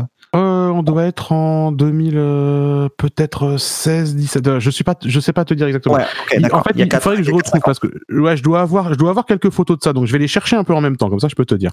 Euh, 0.81 0.91
on 0.91 0.93
doit 0.93 1.03
être 1.05 1.31
en 1.31 1.71
2000, 1.71 2.13
euh, 2.17 2.89
peut-être 2.97 3.57
16, 3.57 4.15
17. 4.15 4.47
euh, 4.47 4.59
Je 4.59 4.69
suis 4.69 4.83
pas, 4.83 4.95
je 5.05 5.19
sais 5.19 5.33
pas 5.33 5.45
te 5.45 5.53
dire 5.53 5.67
exactement. 5.67 5.95
Ouais, 5.95 6.03
en 6.51 6.63
fait, 6.63 6.73
Il 6.75 6.91
faudrait 6.91 7.17
que 7.17 7.23
je 7.23 7.31
retrouve 7.31 7.61
parce 7.63 7.79
que 7.79 7.87
ouais, 8.09 8.35
je 8.37 8.43
dois 8.43 8.61
avoir, 8.61 8.93
je 8.93 8.97
dois 8.97 9.09
avoir 9.09 9.25
quelques 9.25 9.49
photos 9.49 9.77
de 9.77 9.83
ça, 9.83 9.93
donc 9.93 10.05
je 10.07 10.11
vais 10.11 10.19
les 10.19 10.27
chercher 10.27 10.55
un 10.55 10.63
peu 10.63 10.73
en 10.73 10.81
même 10.81 10.97
temps, 10.97 11.09
comme 11.09 11.19
ça 11.19 11.27
je 11.27 11.35
peux 11.35 11.45
te 11.45 11.55
dire. 11.55 11.71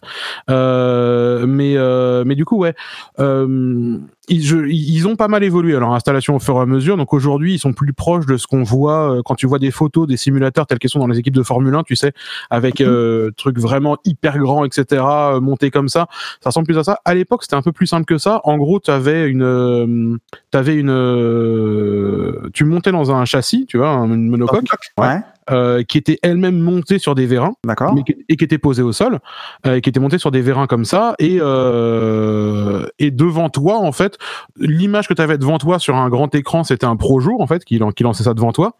Euh, 0.50 1.46
mais 1.46 1.74
euh, 1.76 2.24
mais 2.26 2.34
du 2.34 2.44
coup 2.44 2.58
ouais, 2.58 2.74
euh, 3.18 3.98
ils, 4.28 4.44
je- 4.44 4.66
ils 4.68 5.06
ont 5.08 5.16
pas 5.16 5.28
mal 5.28 5.42
évolué 5.44 5.72
leur 5.72 5.92
installation 5.92 6.36
au 6.36 6.38
fur 6.38 6.56
et 6.56 6.60
à 6.60 6.66
mesure. 6.66 6.96
Donc 6.96 7.12
aujourd'hui 7.12 7.54
ils 7.54 7.58
sont 7.58 7.72
plus 7.72 7.92
proches 7.92 8.26
de 8.26 8.36
ce 8.36 8.46
qu'on 8.46 8.62
voit 8.62 9.16
euh, 9.18 9.22
quand 9.24 9.34
tu 9.34 9.46
vois 9.46 9.58
des 9.58 9.70
photos 9.70 10.06
des 10.06 10.16
simulateurs 10.16 10.66
tels 10.66 10.78
qu'ils 10.78 10.90
sont 10.90 10.98
dans 10.98 11.06
les 11.06 11.18
équipes 11.18 11.34
de 11.34 11.42
Formule 11.42 11.74
1, 11.74 11.82
tu 11.82 11.96
sais, 11.96 12.12
avec 12.50 12.80
Mhm. 12.80 12.86
euh, 12.88 13.30
trucs 13.36 13.58
vraiment 13.58 13.96
hyper 14.04 14.38
grands, 14.38 14.64
etc. 14.64 15.02
euh, 15.34 15.40
montés 15.40 15.70
comme 15.70 15.88
ça. 15.88 16.06
Ça 16.42 16.50
ressemble 16.50 16.66
plus 16.66 16.78
à 16.78 16.84
ça. 16.84 16.98
À 17.04 17.14
l'époque 17.14 17.42
c'était 17.42 17.56
un 17.56 17.62
peu 17.62 17.72
plus 17.72 17.86
simple 17.86 18.04
que 18.04 18.18
ça. 18.18 18.40
En 18.44 18.56
gros 18.58 18.78
t'avais 18.78 19.28
une, 19.28 19.42
euh, 19.42 20.16
t'avais 20.50 20.76
une, 20.76 20.90
euh, 20.90 22.48
tu 22.54 22.64
montais 22.64 22.92
dans 22.92 23.10
un 23.12 23.24
châssis, 23.24 23.66
tu 23.66 23.78
vois, 23.78 23.88
un- 23.90 24.08
une 24.12 24.28
monocoque 24.28 24.64
Ouais, 24.98 25.20
euh, 25.50 25.82
qui 25.82 25.98
était 25.98 26.18
elle-même 26.22 26.58
montée 26.58 26.98
sur 26.98 27.14
des 27.14 27.26
vérins 27.26 27.54
d'accord. 27.64 27.94
et 28.28 28.36
qui 28.36 28.44
était 28.44 28.58
posée 28.58 28.82
au 28.82 28.92
sol, 28.92 29.20
euh, 29.66 29.76
et 29.76 29.80
qui 29.80 29.88
était 29.88 30.00
montée 30.00 30.18
sur 30.18 30.30
des 30.30 30.42
vérins 30.42 30.66
comme 30.66 30.84
ça, 30.84 31.14
et, 31.18 31.38
euh, 31.40 32.86
et 32.98 33.10
devant 33.10 33.48
toi, 33.48 33.78
en 33.78 33.92
fait, 33.92 34.18
l'image 34.58 35.08
que 35.08 35.14
tu 35.14 35.22
avais 35.22 35.38
devant 35.38 35.58
toi 35.58 35.78
sur 35.78 35.96
un 35.96 36.08
grand 36.08 36.34
écran, 36.34 36.64
c'était 36.64 36.86
un 36.86 36.96
Projo, 36.96 37.40
en 37.40 37.46
fait, 37.46 37.64
qui, 37.64 37.80
qui 37.96 38.02
lançait 38.02 38.24
ça 38.24 38.34
devant 38.34 38.52
toi. 38.52 38.74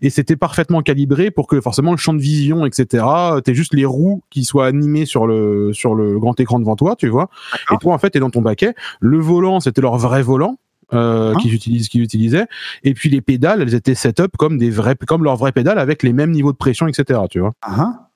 Et 0.00 0.08
c'était 0.08 0.36
parfaitement 0.36 0.80
calibré 0.80 1.30
pour 1.30 1.46
que 1.46 1.60
forcément 1.60 1.90
le 1.90 1.98
champ 1.98 2.14
de 2.14 2.20
vision, 2.20 2.64
etc. 2.64 3.04
T'es 3.44 3.54
juste 3.54 3.74
les 3.74 3.84
roues 3.84 4.22
qui 4.30 4.44
soient 4.44 4.66
animées 4.66 5.04
sur 5.04 5.26
le 5.26 5.74
sur 5.74 5.94
le 5.94 6.18
grand 6.18 6.38
écran 6.40 6.58
devant 6.58 6.74
toi, 6.74 6.96
tu 6.96 7.08
vois. 7.08 7.28
Et 7.70 7.76
toi, 7.76 7.92
en 7.92 7.98
fait, 7.98 8.08
t'es 8.10 8.20
dans 8.20 8.30
ton 8.30 8.40
baquet. 8.40 8.72
Le 9.00 9.18
volant, 9.18 9.60
c'était 9.60 9.82
leur 9.82 9.98
vrai 9.98 10.22
volant. 10.22 10.56
Euh, 10.92 11.34
Hein 11.34 11.38
qu'ils 11.40 11.54
utilisent, 11.54 11.88
qu'ils 11.88 12.02
utilisaient, 12.02 12.46
et 12.82 12.94
puis 12.94 13.08
les 13.08 13.20
pédales, 13.20 13.62
elles 13.62 13.74
étaient 13.74 13.94
set-up 13.94 14.32
comme 14.36 14.58
des 14.58 14.70
vrais, 14.70 14.96
comme 15.06 15.24
leurs 15.24 15.36
vraies 15.36 15.52
pédales 15.52 15.78
avec 15.78 16.02
les 16.02 16.12
mêmes 16.12 16.30
niveaux 16.30 16.52
de 16.52 16.56
pression, 16.56 16.86
etc. 16.86 17.20
Tu 17.30 17.40
vois. 17.40 17.52
Ah, 17.62 17.74
ah. 17.78 18.08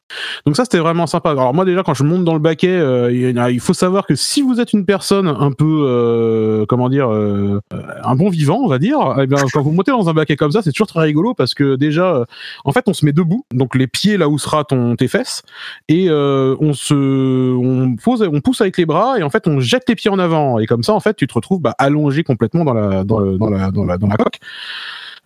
Donc 0.47 0.57
ça 0.57 0.65
c'était 0.65 0.79
vraiment 0.79 1.07
sympa. 1.07 1.31
Alors 1.31 1.55
moi 1.55 1.65
déjà 1.65 1.83
quand 1.83 1.95
je 1.95 2.05
monte 2.05 2.25
dans 2.25 2.35
le 2.35 2.41
baquet, 2.41 2.69
euh, 2.69 3.13
il 3.13 3.61
faut 3.61 3.75
savoir 3.75 4.07
que 4.07 4.15
si 4.15 4.43
vous 4.43 4.61
êtes 4.61 4.73
une 4.73 4.85
personne 4.85 5.29
un 5.29 5.53
peu 5.53 5.85
euh, 5.87 6.67
comment 6.67 6.89
dire 6.89 7.13
euh, 7.13 7.61
un 8.03 8.15
bon 8.15 8.29
vivant 8.31 8.61
on 8.63 8.69
va 8.69 8.79
dire, 8.79 9.17
eh 9.21 9.27
bien 9.27 9.39
quand 9.53 9.63
vous 9.63 9.73
montez 9.73 9.91
dans 9.91 10.09
un 10.09 10.15
baquet 10.15 10.37
comme 10.37 10.53
ça 10.53 10.63
c'est 10.63 10.73
toujours 10.73 10.87
très 10.87 11.01
rigolo 11.01 11.35
parce 11.35 11.55
que 11.55 11.77
déjà 11.77 12.15
euh, 12.15 12.25
en 12.65 12.73
fait 12.73 12.85
on 12.87 12.95
se 12.95 13.05
met 13.05 13.13
debout 13.13 13.45
donc 13.53 13.75
les 13.75 13.87
pieds 13.87 14.17
là 14.17 14.29
où 14.29 14.39
sera 14.39 14.65
ton 14.65 14.97
tes 14.97 15.09
fesses 15.09 15.43
et 15.89 16.07
euh, 16.09 16.57
on 16.61 16.73
se 16.73 16.95
on 16.95 17.97
pose 17.97 18.23
on 18.23 18.41
pousse 18.41 18.61
avec 18.61 18.79
les 18.79 18.87
bras 18.87 19.19
et 19.19 19.23
en 19.23 19.31
fait 19.31 19.47
on 19.47 19.61
jette 19.61 19.89
les 19.89 19.95
pieds 19.95 20.11
en 20.11 20.19
avant 20.19 20.59
et 20.59 20.67
comme 20.67 20.83
ça 20.83 20.95
en 20.95 21.01
fait 21.01 21.15
tu 21.15 21.27
te 21.27 21.35
retrouves 21.35 21.61
bah, 21.61 21.75
allongé 21.79 22.25
complètement 22.25 22.65
dans 22.65 22.75
la 22.75 23.05
dans, 23.05 23.21
dans 23.21 23.51
la 23.51 23.71
dans 23.71 23.85
la 23.85 23.99
dans 23.99 24.09
la 24.09 24.17
coque. 24.17 24.39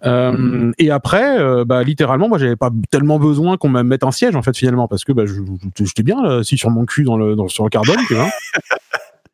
Euh, 0.04 0.72
et 0.78 0.90
après, 0.90 1.38
euh, 1.38 1.64
bah, 1.64 1.82
littéralement, 1.82 2.28
moi, 2.28 2.38
j'avais 2.38 2.56
pas 2.56 2.70
tellement 2.90 3.18
besoin 3.18 3.56
qu'on 3.56 3.68
me 3.68 3.82
mette 3.82 4.04
un 4.04 4.10
siège, 4.10 4.34
en 4.36 4.42
fait, 4.42 4.56
finalement, 4.56 4.88
parce 4.88 5.04
que 5.04 5.12
bah, 5.12 5.24
j'étais 5.78 6.02
bien 6.02 6.22
là, 6.22 6.38
assis 6.38 6.58
sur 6.58 6.70
mon 6.70 6.84
cul 6.84 7.04
dans 7.04 7.16
le, 7.16 7.36
dans, 7.36 7.48
sur 7.48 7.64
le 7.64 7.70
carbone, 7.70 7.98
tu 8.08 8.14
vois. 8.14 8.28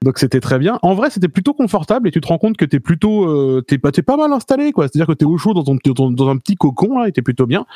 Donc 0.05 0.19
c'était 0.19 0.39
très 0.39 0.61
bien. 0.61 0.79
En 0.83 0.95
vrai, 0.95 1.11
c'était 1.11 1.29
plutôt 1.29 1.55
confortable 1.55 2.07
et 2.07 2.13
tu 2.13 2.21
te 2.21 2.29
rends 2.29 2.39
compte 2.39 2.57
que 2.57 2.65
t'es 2.65 2.79
plutôt, 2.79 3.25
euh, 3.25 3.65
t'es 3.67 3.79
pas, 3.79 3.91
t'es 3.91 4.03
pas 4.03 4.17
mal 4.17 4.33
installé, 4.33 4.71
quoi. 4.71 4.87
C'est-à-dire 4.87 5.09
que 5.09 5.13
t'es 5.13 5.25
au 5.25 5.37
chaud 5.39 5.55
dans 5.55 5.65
ton, 5.65 5.77
dans, 6.11 6.29
un 6.29 6.37
petit 6.37 6.55
cocon 6.55 6.99
là, 6.99 7.09
et 7.09 7.13
t'es 7.13 7.23
plutôt 7.23 7.47
bien. 7.47 7.67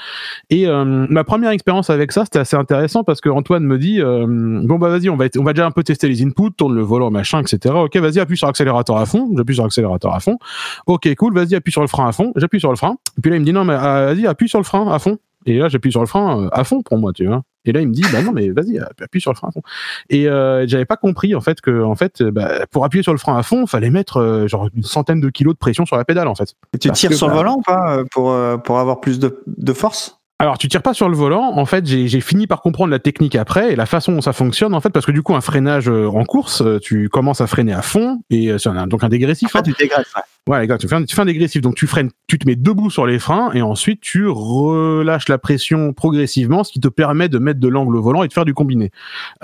Et 0.48 0.68
euh, 0.68 0.84
ma 0.84 1.24
première 1.24 1.50
expérience 1.50 1.90
avec 1.90 2.12
ça, 2.12 2.24
c'était 2.24 2.38
assez 2.38 2.56
intéressant 2.56 3.02
parce 3.02 3.20
que 3.20 3.28
Antoine 3.28 3.64
me 3.64 3.76
dit, 3.76 4.00
euh, 4.00 4.24
bon 4.28 4.78
bah 4.78 4.88
vas-y, 4.88 5.08
on 5.08 5.16
va, 5.16 5.24
on 5.36 5.42
va 5.42 5.52
déjà 5.52 5.66
un 5.66 5.72
peu 5.72 5.82
tester 5.82 6.08
les 6.08 6.22
inputs, 6.22 6.52
tourne 6.56 6.76
le 6.76 6.82
volant, 6.82 7.10
machin, 7.10 7.40
etc. 7.40 7.74
Ok, 7.74 7.96
vas-y, 7.96 8.20
appuie 8.20 8.36
sur 8.36 8.46
l'accélérateur 8.46 8.98
à 8.98 9.06
fond. 9.06 9.28
J'appuie 9.36 9.56
sur 9.56 9.64
l'accélérateur 9.64 10.14
à 10.14 10.20
fond. 10.20 10.38
Ok, 10.86 11.12
cool, 11.16 11.34
vas-y, 11.34 11.56
appuie 11.56 11.72
sur 11.72 11.80
le 11.80 11.88
frein 11.88 12.06
à 12.06 12.12
fond. 12.12 12.32
J'appuie 12.36 12.60
sur 12.60 12.70
le 12.70 12.76
frein. 12.76 12.98
Et 13.18 13.20
puis 13.20 13.30
là, 13.30 13.36
il 13.36 13.40
me 13.40 13.44
dit 13.44 13.52
non, 13.52 13.64
mais 13.64 13.74
euh, 13.74 14.14
vas-y, 14.14 14.28
appuie 14.28 14.48
sur 14.48 14.60
le 14.60 14.64
frein 14.64 14.88
à 14.92 15.00
fond. 15.00 15.18
Et 15.44 15.58
là, 15.58 15.68
j'appuie 15.68 15.90
sur 15.90 16.00
le 16.00 16.06
frein 16.06 16.44
euh, 16.44 16.48
à 16.52 16.62
fond 16.62 16.82
pour 16.82 16.98
moi, 16.98 17.12
tu 17.12 17.26
vois. 17.26 17.42
Et 17.64 17.72
là, 17.72 17.80
il 17.80 17.88
me 17.88 17.92
dit, 17.92 18.02
bah 18.12 18.22
non, 18.22 18.32
mais 18.32 18.50
vas-y, 18.50 18.78
appuie 18.78 19.20
sur 19.20 19.32
le 19.32 19.36
frein 19.36 19.48
à 19.48 19.52
fond. 19.52 19.62
Et 20.10 20.28
euh, 20.28 20.66
j'avais 20.66 20.84
pas 20.84 20.96
compris 20.96 21.34
en 21.34 21.40
fait 21.40 21.60
que, 21.60 21.82
en 21.82 21.94
fait, 21.94 22.20
euh, 22.20 22.30
bah, 22.30 22.66
pour 22.70 22.84
appuyer 22.84 23.02
sur 23.02 23.12
le 23.12 23.18
frein 23.18 23.36
à 23.36 23.42
fond, 23.42 23.66
fallait 23.66 23.90
mettre 23.90 24.18
euh, 24.18 24.48
genre 24.48 24.68
une 24.74 24.82
centaine 24.82 25.20
de 25.20 25.30
kilos 25.30 25.54
de 25.54 25.58
pression 25.58 25.86
sur 25.86 25.96
la 25.96 26.04
pédale, 26.04 26.28
en 26.28 26.34
fait. 26.34 26.54
Et 26.74 26.78
tu 26.78 26.88
Parce 26.88 27.00
tires 27.00 27.10
que, 27.10 27.16
sur 27.16 27.28
le 27.28 27.34
bah, 27.34 27.38
volant 27.38 27.56
ou 27.56 27.62
pas 27.62 27.96
euh, 27.96 28.04
pour, 28.10 28.32
euh, 28.32 28.56
pour 28.56 28.78
avoir 28.78 29.00
plus 29.00 29.18
de, 29.18 29.42
de 29.46 29.72
force? 29.72 30.21
Alors, 30.42 30.58
tu 30.58 30.66
tires 30.66 30.82
pas 30.82 30.92
sur 30.92 31.08
le 31.08 31.14
volant. 31.14 31.52
En 31.56 31.64
fait, 31.66 31.86
j'ai 31.86 32.20
fini 32.20 32.48
par 32.48 32.62
comprendre 32.62 32.90
la 32.90 32.98
technique 32.98 33.36
après 33.36 33.72
et 33.72 33.76
la 33.76 33.86
façon 33.86 34.10
dont 34.10 34.20
ça 34.20 34.32
fonctionne. 34.32 34.74
En 34.74 34.80
fait, 34.80 34.90
parce 34.90 35.06
que 35.06 35.12
du 35.12 35.22
coup, 35.22 35.36
un 35.36 35.40
freinage 35.40 35.88
euh, 35.88 36.08
en 36.08 36.24
course, 36.24 36.62
euh, 36.62 36.80
tu 36.80 37.08
commences 37.08 37.40
à 37.40 37.46
freiner 37.46 37.72
à 37.72 37.80
fond 37.80 38.22
et 38.28 38.50
euh, 38.50 38.58
c'est 38.58 38.68
un- 38.68 38.88
donc 38.88 39.04
un 39.04 39.08
dégressif. 39.08 39.54
hein. 39.54 39.62
tu 39.62 39.72
dégraisses. 39.78 40.12
ouais. 40.48 40.64
Exact. 40.64 40.78
Tu 40.80 40.88
fais, 40.88 40.96
un, 40.96 41.04
tu 41.04 41.14
fais 41.14 41.22
un 41.22 41.26
dégressif, 41.26 41.62
donc 41.62 41.76
tu 41.76 41.86
freines, 41.86 42.10
tu 42.26 42.40
te 42.40 42.46
mets 42.48 42.56
debout 42.56 42.90
sur 42.90 43.06
les 43.06 43.20
freins 43.20 43.52
et 43.54 43.62
ensuite 43.62 44.00
tu 44.00 44.26
relâches 44.26 45.28
la 45.28 45.38
pression 45.38 45.92
progressivement, 45.92 46.64
ce 46.64 46.72
qui 46.72 46.80
te 46.80 46.88
permet 46.88 47.28
de 47.28 47.38
mettre 47.38 47.60
de 47.60 47.68
l'angle 47.68 47.94
au 47.94 48.02
volant 48.02 48.24
et 48.24 48.28
de 48.28 48.32
faire 48.32 48.44
du 48.44 48.52
combiné. 48.52 48.90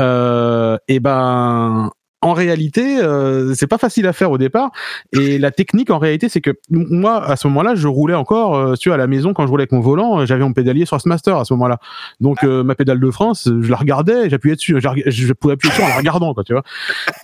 Euh, 0.01 0.79
et 0.89 0.99
ben, 0.99 1.93
en 2.21 2.33
réalité, 2.33 2.99
euh, 3.01 3.55
c'est 3.55 3.69
pas 3.69 3.79
facile 3.79 4.07
à 4.09 4.13
faire 4.13 4.33
au 4.33 4.39
départ. 4.39 4.71
Et 5.13 5.39
la 5.39 5.53
technique, 5.53 5.91
en 5.91 5.99
réalité, 5.99 6.29
c'est 6.29 6.41
que 6.41 6.51
moi, 6.69 7.25
à 7.25 7.37
ce 7.37 7.47
moment-là, 7.47 7.77
je 7.77 7.87
roulais 7.87 8.15
encore, 8.15 8.57
euh, 8.57 8.75
tu 8.75 8.89
vois, 8.89 8.97
à 8.97 8.99
la 8.99 9.07
maison 9.07 9.33
quand 9.35 9.47
je 9.47 9.51
roulais 9.51 9.63
avec 9.63 9.73
mon 9.73 9.79
volant, 9.81 10.19
euh, 10.21 10.27
j'avais 10.27 10.43
mon 10.43 10.53
pédalier 10.53 10.85
sur 10.85 11.01
ce 11.01 11.09
master 11.09 11.37
à 11.37 11.45
ce 11.45 11.53
moment-là. 11.55 11.79
Donc 12.21 12.43
euh, 12.43 12.65
ma 12.65 12.75
pédale 12.75 12.99
de 12.99 13.11
frein, 13.13 13.35
c'est- 13.35 13.51
je 13.63 13.71
la 13.71 13.77
regardais, 13.77 14.29
j'appuyais 14.31 14.57
dessus, 14.57 14.77
je, 14.81 15.33
pouvais 15.33 15.55
appuyer 15.55 15.71
dessus 15.71 15.83
en 15.85 15.89
la 15.89 15.97
regardant, 15.97 16.35
quoi, 16.35 16.43
tu 16.43 16.55
vois. 16.55 16.65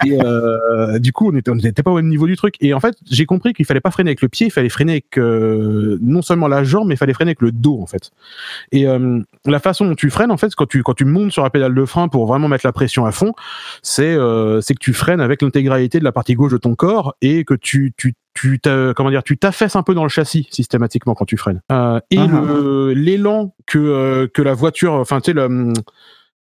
Et 0.06 0.16
euh, 0.22 1.00
du 1.00 1.12
coup, 1.12 1.30
on 1.32 1.36
était, 1.36 1.50
on 1.50 1.56
n'était 1.56 1.82
pas 1.82 1.90
au 1.90 1.96
même 1.96 2.08
niveau 2.08 2.26
du 2.28 2.36
truc. 2.36 2.54
Et 2.60 2.72
en 2.72 2.78
fait, 2.78 2.94
j'ai 3.10 3.26
compris 3.26 3.52
qu'il 3.52 3.64
fallait 3.66 3.80
pas 3.80 3.90
freiner 3.90 4.10
avec 4.10 4.22
le 4.22 4.28
pied, 4.28 4.46
il 4.46 4.50
fallait 4.50 4.68
freiner 4.68 4.92
avec 4.92 5.18
euh, 5.18 5.98
non 6.02 6.22
seulement 6.22 6.46
la 6.46 6.62
jambe, 6.62 6.86
mais 6.86 6.94
il 6.94 6.98
fallait 6.98 7.14
freiner 7.14 7.30
avec 7.30 7.42
le 7.42 7.50
dos, 7.50 7.80
en 7.82 7.86
fait. 7.86 8.12
Et 8.70 8.86
la 9.46 9.58
façon 9.58 9.86
dont 9.86 9.94
tu 9.96 10.08
freines, 10.10 10.30
en 10.30 10.36
fait, 10.36 10.54
quand 10.54 10.66
tu 10.66 10.82
quand 10.84 10.94
tu 10.94 11.04
montes 11.04 11.32
sur 11.32 11.42
la 11.42 11.50
pédale 11.50 11.74
de 11.74 11.84
frein 11.84 12.06
pour 12.06 12.26
vraiment 12.26 12.46
mettre 12.46 12.64
la 12.66 12.72
pression 12.72 13.06
à 13.06 13.10
fond, 13.12 13.32
c'est 13.82 14.16
c'est 14.60 14.74
que 14.74 14.83
tu 14.84 14.92
freines 14.92 15.22
avec 15.22 15.40
l'intégralité 15.40 15.98
de 15.98 16.04
la 16.04 16.12
partie 16.12 16.34
gauche 16.34 16.52
de 16.52 16.58
ton 16.58 16.74
corps 16.74 17.14
et 17.22 17.44
que 17.44 17.54
tu 17.54 17.94
tu 17.96 18.12
tu 18.34 18.60
comment 18.94 19.08
dire 19.08 19.22
tu 19.22 19.38
t'affaisses 19.38 19.76
un 19.76 19.82
peu 19.82 19.94
dans 19.94 20.02
le 20.02 20.10
châssis 20.10 20.46
systématiquement 20.50 21.14
quand 21.14 21.24
tu 21.24 21.38
freines. 21.38 21.62
Euh, 21.72 22.00
et 22.10 22.18
Ah. 22.18 22.28
l'élan 22.94 23.54
que 23.64 23.78
euh, 23.78 24.26
que 24.26 24.42
la 24.42 24.52
voiture, 24.52 24.92
enfin 24.92 25.22
tu 25.22 25.30
sais 25.30 25.32
le 25.32 25.72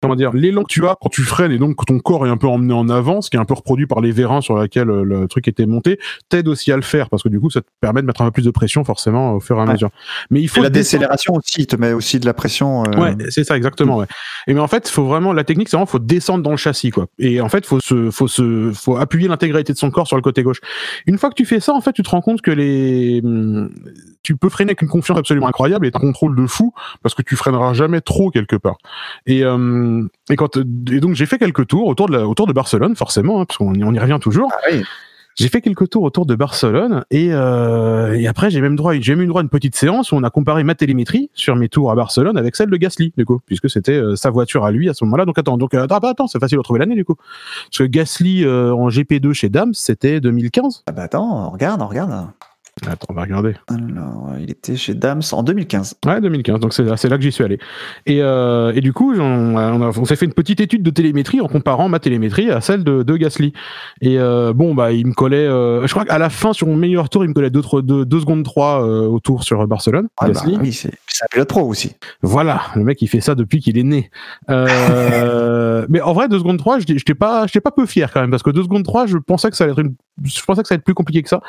comment 0.04 0.16
dire, 0.16 0.32
l'élan 0.34 0.64
que 0.64 0.72
tu 0.72 0.86
as 0.88 0.96
quand 1.02 1.10
tu 1.10 1.24
freines 1.24 1.52
et 1.52 1.58
donc 1.58 1.76
que 1.78 1.86
ton 1.86 1.98
corps 2.00 2.28
est 2.28 2.30
un 2.30 2.38
peu 2.38 2.48
emmené 2.48 2.74
en 2.74 2.90
avant, 2.90 3.22
ce 3.22 3.30
qui 3.30 3.38
est 3.38 3.40
un 3.40 3.46
peu 3.46 3.54
reproduit 3.56 3.88
par 3.88 4.02
les 4.02 4.12
vérins 4.12 4.42
sur 4.42 4.58
lesquels 4.60 4.90
euh, 4.90 5.04
le 5.04 5.28
truc 5.28 5.48
était 5.48 5.66
monté, 5.66 5.98
t'aide 6.30 6.48
aussi 6.48 6.72
à 6.72 6.76
le 6.76 6.82
faire 6.82 7.10
parce 7.10 7.24
que 7.24 7.30
du 7.30 7.40
coup 7.40 7.50
ça 7.50 7.62
te 7.62 7.68
permet 7.82 8.02
de 8.02 8.08
mettre 8.08 8.22
un 8.22 8.26
peu 8.26 8.32
plus 8.32 8.44
de 8.46 8.52
pression 8.52 8.84
forcément 8.84 9.34
au 9.34 9.40
fur 9.40 9.58
et 9.58 9.62
à 9.62 9.66
Ouais. 9.66 9.74
mesure. 9.74 9.90
Mais 10.30 10.42
il 10.42 10.46
Et 10.46 10.48
faut 10.48 10.62
la 10.62 10.70
descendre- 10.70 11.00
décélération 11.00 11.34
aussi, 11.36 11.66
te 11.66 11.76
met 11.76 11.94
aussi 11.94 12.20
de 12.20 12.26
la 12.26 12.34
pression. 12.34 12.84
euh, 12.84 13.00
Ouais, 13.02 13.16
c'est 13.30 13.44
ça 13.44 13.56
exactement. 13.58 13.98
Ouais. 13.98 14.06
Et 14.48 14.54
mais 14.54 14.60
en 14.60 14.68
fait, 14.68 14.88
faut 14.90 15.06
vraiment 15.06 15.34
la 15.34 15.44
technique, 15.44 15.70
c'est 15.70 15.78
vraiment 15.78 15.86
faut 15.86 16.00
descendre 16.00 16.44
dans 16.44 16.52
le 16.52 16.58
châssis 16.58 16.92
quoi. 16.92 17.08
Et 17.18 17.40
en 17.42 17.50
fait, 17.50 17.66
faut 17.66 17.80
se, 17.80 18.12
faut 18.12 18.28
se, 18.28 18.72
faut 18.74 18.98
appuyer 18.98 19.28
l'intégralité 19.28 19.72
de 19.74 19.78
son 19.78 19.90
corps 19.90 20.08
sur 20.08 20.18
le 20.18 20.22
côté 20.22 20.44
gauche. 20.44 20.60
Une 21.08 21.18
fois 21.18 21.30
que 21.30 21.36
tu 21.36 21.46
fais 21.46 21.60
ça, 21.60 21.74
en 21.74 21.82
fait, 21.82 21.94
tu 21.94 22.04
te 22.04 22.10
rends 22.10 22.22
compte 22.22 22.42
que 22.42 22.52
les, 22.52 23.22
hum, 23.24 23.70
tu 24.24 24.36
peux 24.36 24.50
freiner 24.50 24.70
avec 24.72 24.82
une 24.82 24.88
confiance 24.90 25.18
absolument 25.18 25.48
incroyable 25.48 25.86
et 25.86 25.92
un 25.94 26.00
contrôle 26.00 26.36
de 26.36 26.46
fou 26.48 26.74
parce 27.02 27.14
que 27.16 27.22
tu 27.22 27.36
freineras 27.36 27.74
jamais 27.74 28.02
trop 28.02 28.30
quelque 28.32 28.56
part. 28.56 28.78
Et 29.26 29.44
euh, 29.44 29.93
et 30.30 30.36
quand 30.36 30.58
et 30.58 31.00
donc 31.00 31.16
j'ai 31.16 31.26
fait 31.26 31.38
quelques 31.38 31.68
tours 31.68 31.88
autour 31.88 32.08
de 32.08 32.14
la, 32.18 32.28
autour 32.28 32.48
de 32.48 32.54
Barcelone 32.54 32.96
forcément 32.96 33.42
hein, 33.42 33.46
parce 33.46 33.58
qu'on 33.58 33.74
y- 33.74 33.84
on 33.84 33.94
y 33.94 34.00
revient 34.00 34.20
toujours. 34.22 34.50
Ah 34.54 34.62
oui. 34.72 34.84
J'ai 35.36 35.48
fait 35.50 35.62
quelques 35.62 35.90
tours 35.90 36.04
autour 36.04 36.28
de 36.28 36.36
Barcelone 36.36 37.06
et, 37.10 37.30
euh, 37.32 38.14
et 38.14 38.28
après 38.28 38.52
j'ai 38.52 38.62
même 38.62 38.76
droit, 38.76 38.94
j'ai 38.94 39.16
même 39.16 39.24
eu 39.26 39.28
droit 39.28 39.42
à 39.42 39.44
une 39.44 39.50
petite 39.50 39.76
séance 39.76 40.12
où 40.12 40.16
on 40.16 40.22
a 40.22 40.30
comparé 40.30 40.64
ma 40.64 40.76
télémétrie 40.76 41.32
sur 41.34 41.56
mes 41.56 41.70
tours 41.70 41.90
à 41.90 41.96
Barcelone 41.96 42.38
avec 42.38 42.56
celle 42.56 42.70
de 42.70 42.78
Gasly 42.78 43.14
du 43.18 43.26
coup, 43.26 43.40
puisque 43.48 43.68
c'était 43.68 43.94
euh, 43.94 44.16
sa 44.16 44.30
voiture 44.30 44.64
à 44.64 44.70
lui 44.72 44.90
à 44.90 44.94
ce 44.94 45.04
moment-là. 45.06 45.26
Donc 45.26 45.40
attends, 45.40 45.58
donc 45.58 45.74
euh, 45.74 45.86
attends, 45.86 45.98
attends, 45.98 46.28
c'est 46.28 46.38
facile 46.38 46.58
de 46.58 46.60
retrouver 46.60 46.80
l'année 46.82 46.94
du 46.94 47.04
coup, 47.04 47.16
parce 47.16 47.80
que 47.80 47.84
Gasly 47.86 48.46
euh, 48.46 48.76
en 48.76 48.90
GP2 48.90 49.34
chez 49.34 49.50
Dams 49.50 49.74
c'était 49.74 50.20
2015. 50.22 50.84
Ah 50.86 50.92
bah 50.92 51.02
attends, 51.02 51.48
on 51.48 51.50
regarde, 51.50 51.82
on 51.82 51.88
regarde. 51.88 52.12
Attends, 52.88 53.08
on 53.10 53.14
va 53.14 53.22
regarder. 53.22 53.54
Alors, 53.68 54.34
il 54.40 54.50
était 54.50 54.76
chez 54.76 54.96
Dams 54.96 55.22
en 55.32 55.44
2015. 55.44 55.96
Ouais, 56.06 56.20
2015. 56.20 56.60
Donc 56.60 56.74
c'est 56.74 56.84
là, 56.84 57.18
que 57.18 57.22
j'y 57.22 57.32
suis 57.32 57.44
allé. 57.44 57.60
Et, 58.08 58.22
euh, 58.22 58.74
et 58.74 58.82
du 58.82 58.94
coup, 58.94 59.14
on, 59.14 59.56
on, 59.56 60.06
s'est 60.06 60.16
fait 60.16 60.26
une 60.26 60.34
petite 60.34 60.60
étude 60.60 60.82
de 60.82 60.90
télémétrie 60.90 61.40
en 61.40 61.48
comparant 61.48 61.88
ma 61.88 62.00
télémétrie 62.00 62.50
à 62.50 62.62
celle 62.62 62.84
de, 62.84 63.04
de 63.04 63.16
Gasly. 63.16 63.54
Et 64.02 64.20
euh, 64.20 64.54
bon, 64.54 64.74
bah, 64.74 64.92
il 64.92 65.06
me 65.06 65.14
collait. 65.14 65.46
euh, 65.46 65.86
je 65.86 65.92
crois 65.94 66.04
qu'à 66.04 66.18
la 66.18 66.30
fin, 66.30 66.52
sur 66.52 66.68
mon 66.68 66.76
meilleur 66.76 67.10
tour, 67.10 67.24
il 67.24 67.30
me 67.30 67.34
collait 67.34 67.52
2 67.52 67.62
deux, 67.84 68.06
deux 68.06 68.20
secondes 68.20 68.44
3 68.44 68.84
euh, 68.84 69.08
au 69.08 69.20
tour 69.20 69.44
sur 69.44 69.66
Barcelone. 69.68 70.08
Ah 70.18 70.26
bah 70.28 70.34
Gasly. 70.34 70.58
oui, 70.60 70.74
c'est 70.74 70.90
un 70.90 71.28
pilote 71.32 71.50
pro 71.50 71.62
aussi. 71.62 71.96
Voilà, 72.24 72.64
le 72.76 72.84
mec 72.84 73.02
il 73.02 73.08
fait 73.08 73.22
ça 73.22 73.36
depuis 73.36 73.60
qu'il 73.60 73.78
est 73.78 73.84
né. 73.84 74.10
Mais 74.50 76.02
en 76.02 76.14
vrai, 76.14 76.28
2 76.28 76.40
secondes 76.40 76.58
3, 76.58 76.80
j'étais 76.80 77.14
pas, 77.14 77.46
pas 77.46 77.72
peu 77.72 77.86
fier 77.86 78.12
quand 78.12 78.22
même 78.22 78.32
parce 78.32 78.44
que 78.44 78.50
2 78.50 78.64
secondes 78.64 78.84
3, 78.84 79.06
je 79.06 79.18
pensais 79.18 79.50
que 79.52 79.56
ça 79.56 79.64
allait 79.64 79.74
être 79.74 79.80
une, 79.80 79.94
je 80.24 80.42
pensais 80.44 80.62
que 80.62 80.68
ça 80.68 80.74
allait 80.74 80.80
être 80.80 80.86
plus 80.86 80.94
compliqué 80.94 81.24
que 81.24 81.30
ça. 81.30 81.42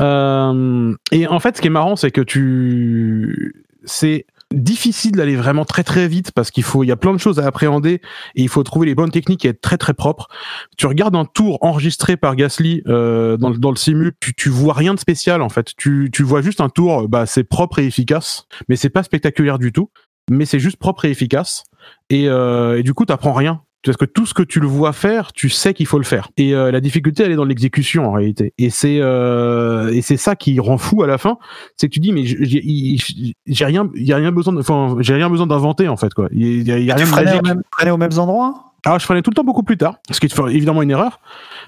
Euh, 0.00 0.94
et 1.12 1.26
en 1.26 1.40
fait, 1.40 1.56
ce 1.56 1.60
qui 1.60 1.68
est 1.68 1.70
marrant, 1.70 1.96
c'est 1.96 2.10
que 2.10 2.20
tu, 2.20 3.64
c'est 3.84 4.26
difficile 4.52 5.12
d'aller 5.12 5.34
vraiment 5.34 5.64
très 5.64 5.82
très 5.82 6.06
vite 6.06 6.30
parce 6.30 6.52
qu'il 6.52 6.62
faut, 6.62 6.84
il 6.84 6.86
y 6.86 6.92
a 6.92 6.96
plein 6.96 7.12
de 7.12 7.18
choses 7.18 7.40
à 7.40 7.46
appréhender 7.46 8.00
et 8.36 8.42
il 8.42 8.48
faut 8.48 8.62
trouver 8.62 8.86
les 8.86 8.94
bonnes 8.94 9.10
techniques 9.10 9.44
et 9.44 9.48
être 9.48 9.60
très 9.60 9.76
très 9.76 9.92
propre. 9.92 10.28
Tu 10.76 10.86
regardes 10.86 11.16
un 11.16 11.24
tour 11.24 11.58
enregistré 11.62 12.16
par 12.16 12.36
Gasly 12.36 12.82
euh, 12.86 13.36
dans, 13.36 13.50
dans 13.50 13.70
le 13.70 13.76
simu, 13.76 14.12
tu, 14.20 14.34
tu 14.34 14.48
vois 14.48 14.74
rien 14.74 14.94
de 14.94 15.00
spécial 15.00 15.42
en 15.42 15.48
fait. 15.48 15.72
Tu, 15.76 16.10
tu 16.12 16.22
vois 16.22 16.42
juste 16.42 16.60
un 16.60 16.68
tour, 16.68 17.08
bah 17.08 17.26
c'est 17.26 17.44
propre 17.44 17.80
et 17.80 17.86
efficace, 17.86 18.46
mais 18.68 18.76
c'est 18.76 18.88
pas 18.88 19.02
spectaculaire 19.02 19.58
du 19.58 19.72
tout 19.72 19.90
mais 20.30 20.44
c'est 20.44 20.58
juste 20.58 20.76
propre 20.76 21.04
et 21.04 21.10
efficace. 21.10 21.64
Et, 22.10 22.28
euh, 22.28 22.78
et 22.78 22.82
du 22.82 22.94
coup, 22.94 23.04
t'apprends 23.04 23.32
rien. 23.32 23.62
Parce 23.86 23.96
que 23.96 24.04
tout 24.04 24.26
ce 24.26 24.34
que 24.34 24.42
tu 24.42 24.60
le 24.60 24.66
vois 24.66 24.92
faire, 24.92 25.32
tu 25.32 25.48
sais 25.48 25.74
qu'il 25.74 25.86
faut 25.86 25.98
le 25.98 26.04
faire. 26.04 26.28
Et 26.36 26.54
euh, 26.54 26.70
la 26.70 26.80
difficulté, 26.80 27.22
elle 27.24 27.32
est 27.32 27.36
dans 27.36 27.44
l'exécution 27.44 28.06
en 28.06 28.12
réalité. 28.12 28.52
Et 28.58 28.70
c'est 28.70 28.98
euh, 29.00 29.88
et 29.92 30.02
c'est 30.02 30.16
ça 30.16 30.36
qui 30.36 30.58
rend 30.60 30.78
fou 30.78 31.02
à 31.02 31.06
la 31.06 31.18
fin, 31.18 31.38
c'est 31.76 31.88
que 31.88 31.92
tu 31.94 32.00
dis 32.00 32.12
mais 32.12 32.24
j'ai- 32.24 33.64
rien, 33.64 33.88
il 33.94 34.02
y 34.04 34.12
a 34.12 34.16
rien 34.16 34.32
besoin, 34.32 34.56
enfin 34.56 34.96
j'ai 35.00 35.14
rien 35.14 35.30
besoin 35.30 35.46
d'inventer 35.46 35.88
en 35.88 35.96
fait 35.96 36.12
quoi. 36.14 36.28
Il 36.32 36.62
y 36.68 36.84
y 36.84 36.90
a 36.90 36.94
Tu 36.94 37.02
rien 37.02 37.06
de 37.06 37.24
magique. 37.24 37.40
au 37.42 37.46
même, 37.46 37.62
freinais 37.72 37.90
aux 37.90 37.96
mêmes 37.96 38.18
endroits? 38.18 38.72
Alors 38.84 39.00
je 39.00 39.04
freinais 39.04 39.22
tout 39.22 39.30
le 39.30 39.34
temps 39.34 39.42
beaucoup 39.42 39.64
plus 39.64 39.76
tard, 39.76 39.96
ce 40.12 40.20
qui 40.20 40.26
est 40.26 40.38
évidemment 40.54 40.80
une 40.80 40.92
erreur, 40.92 41.18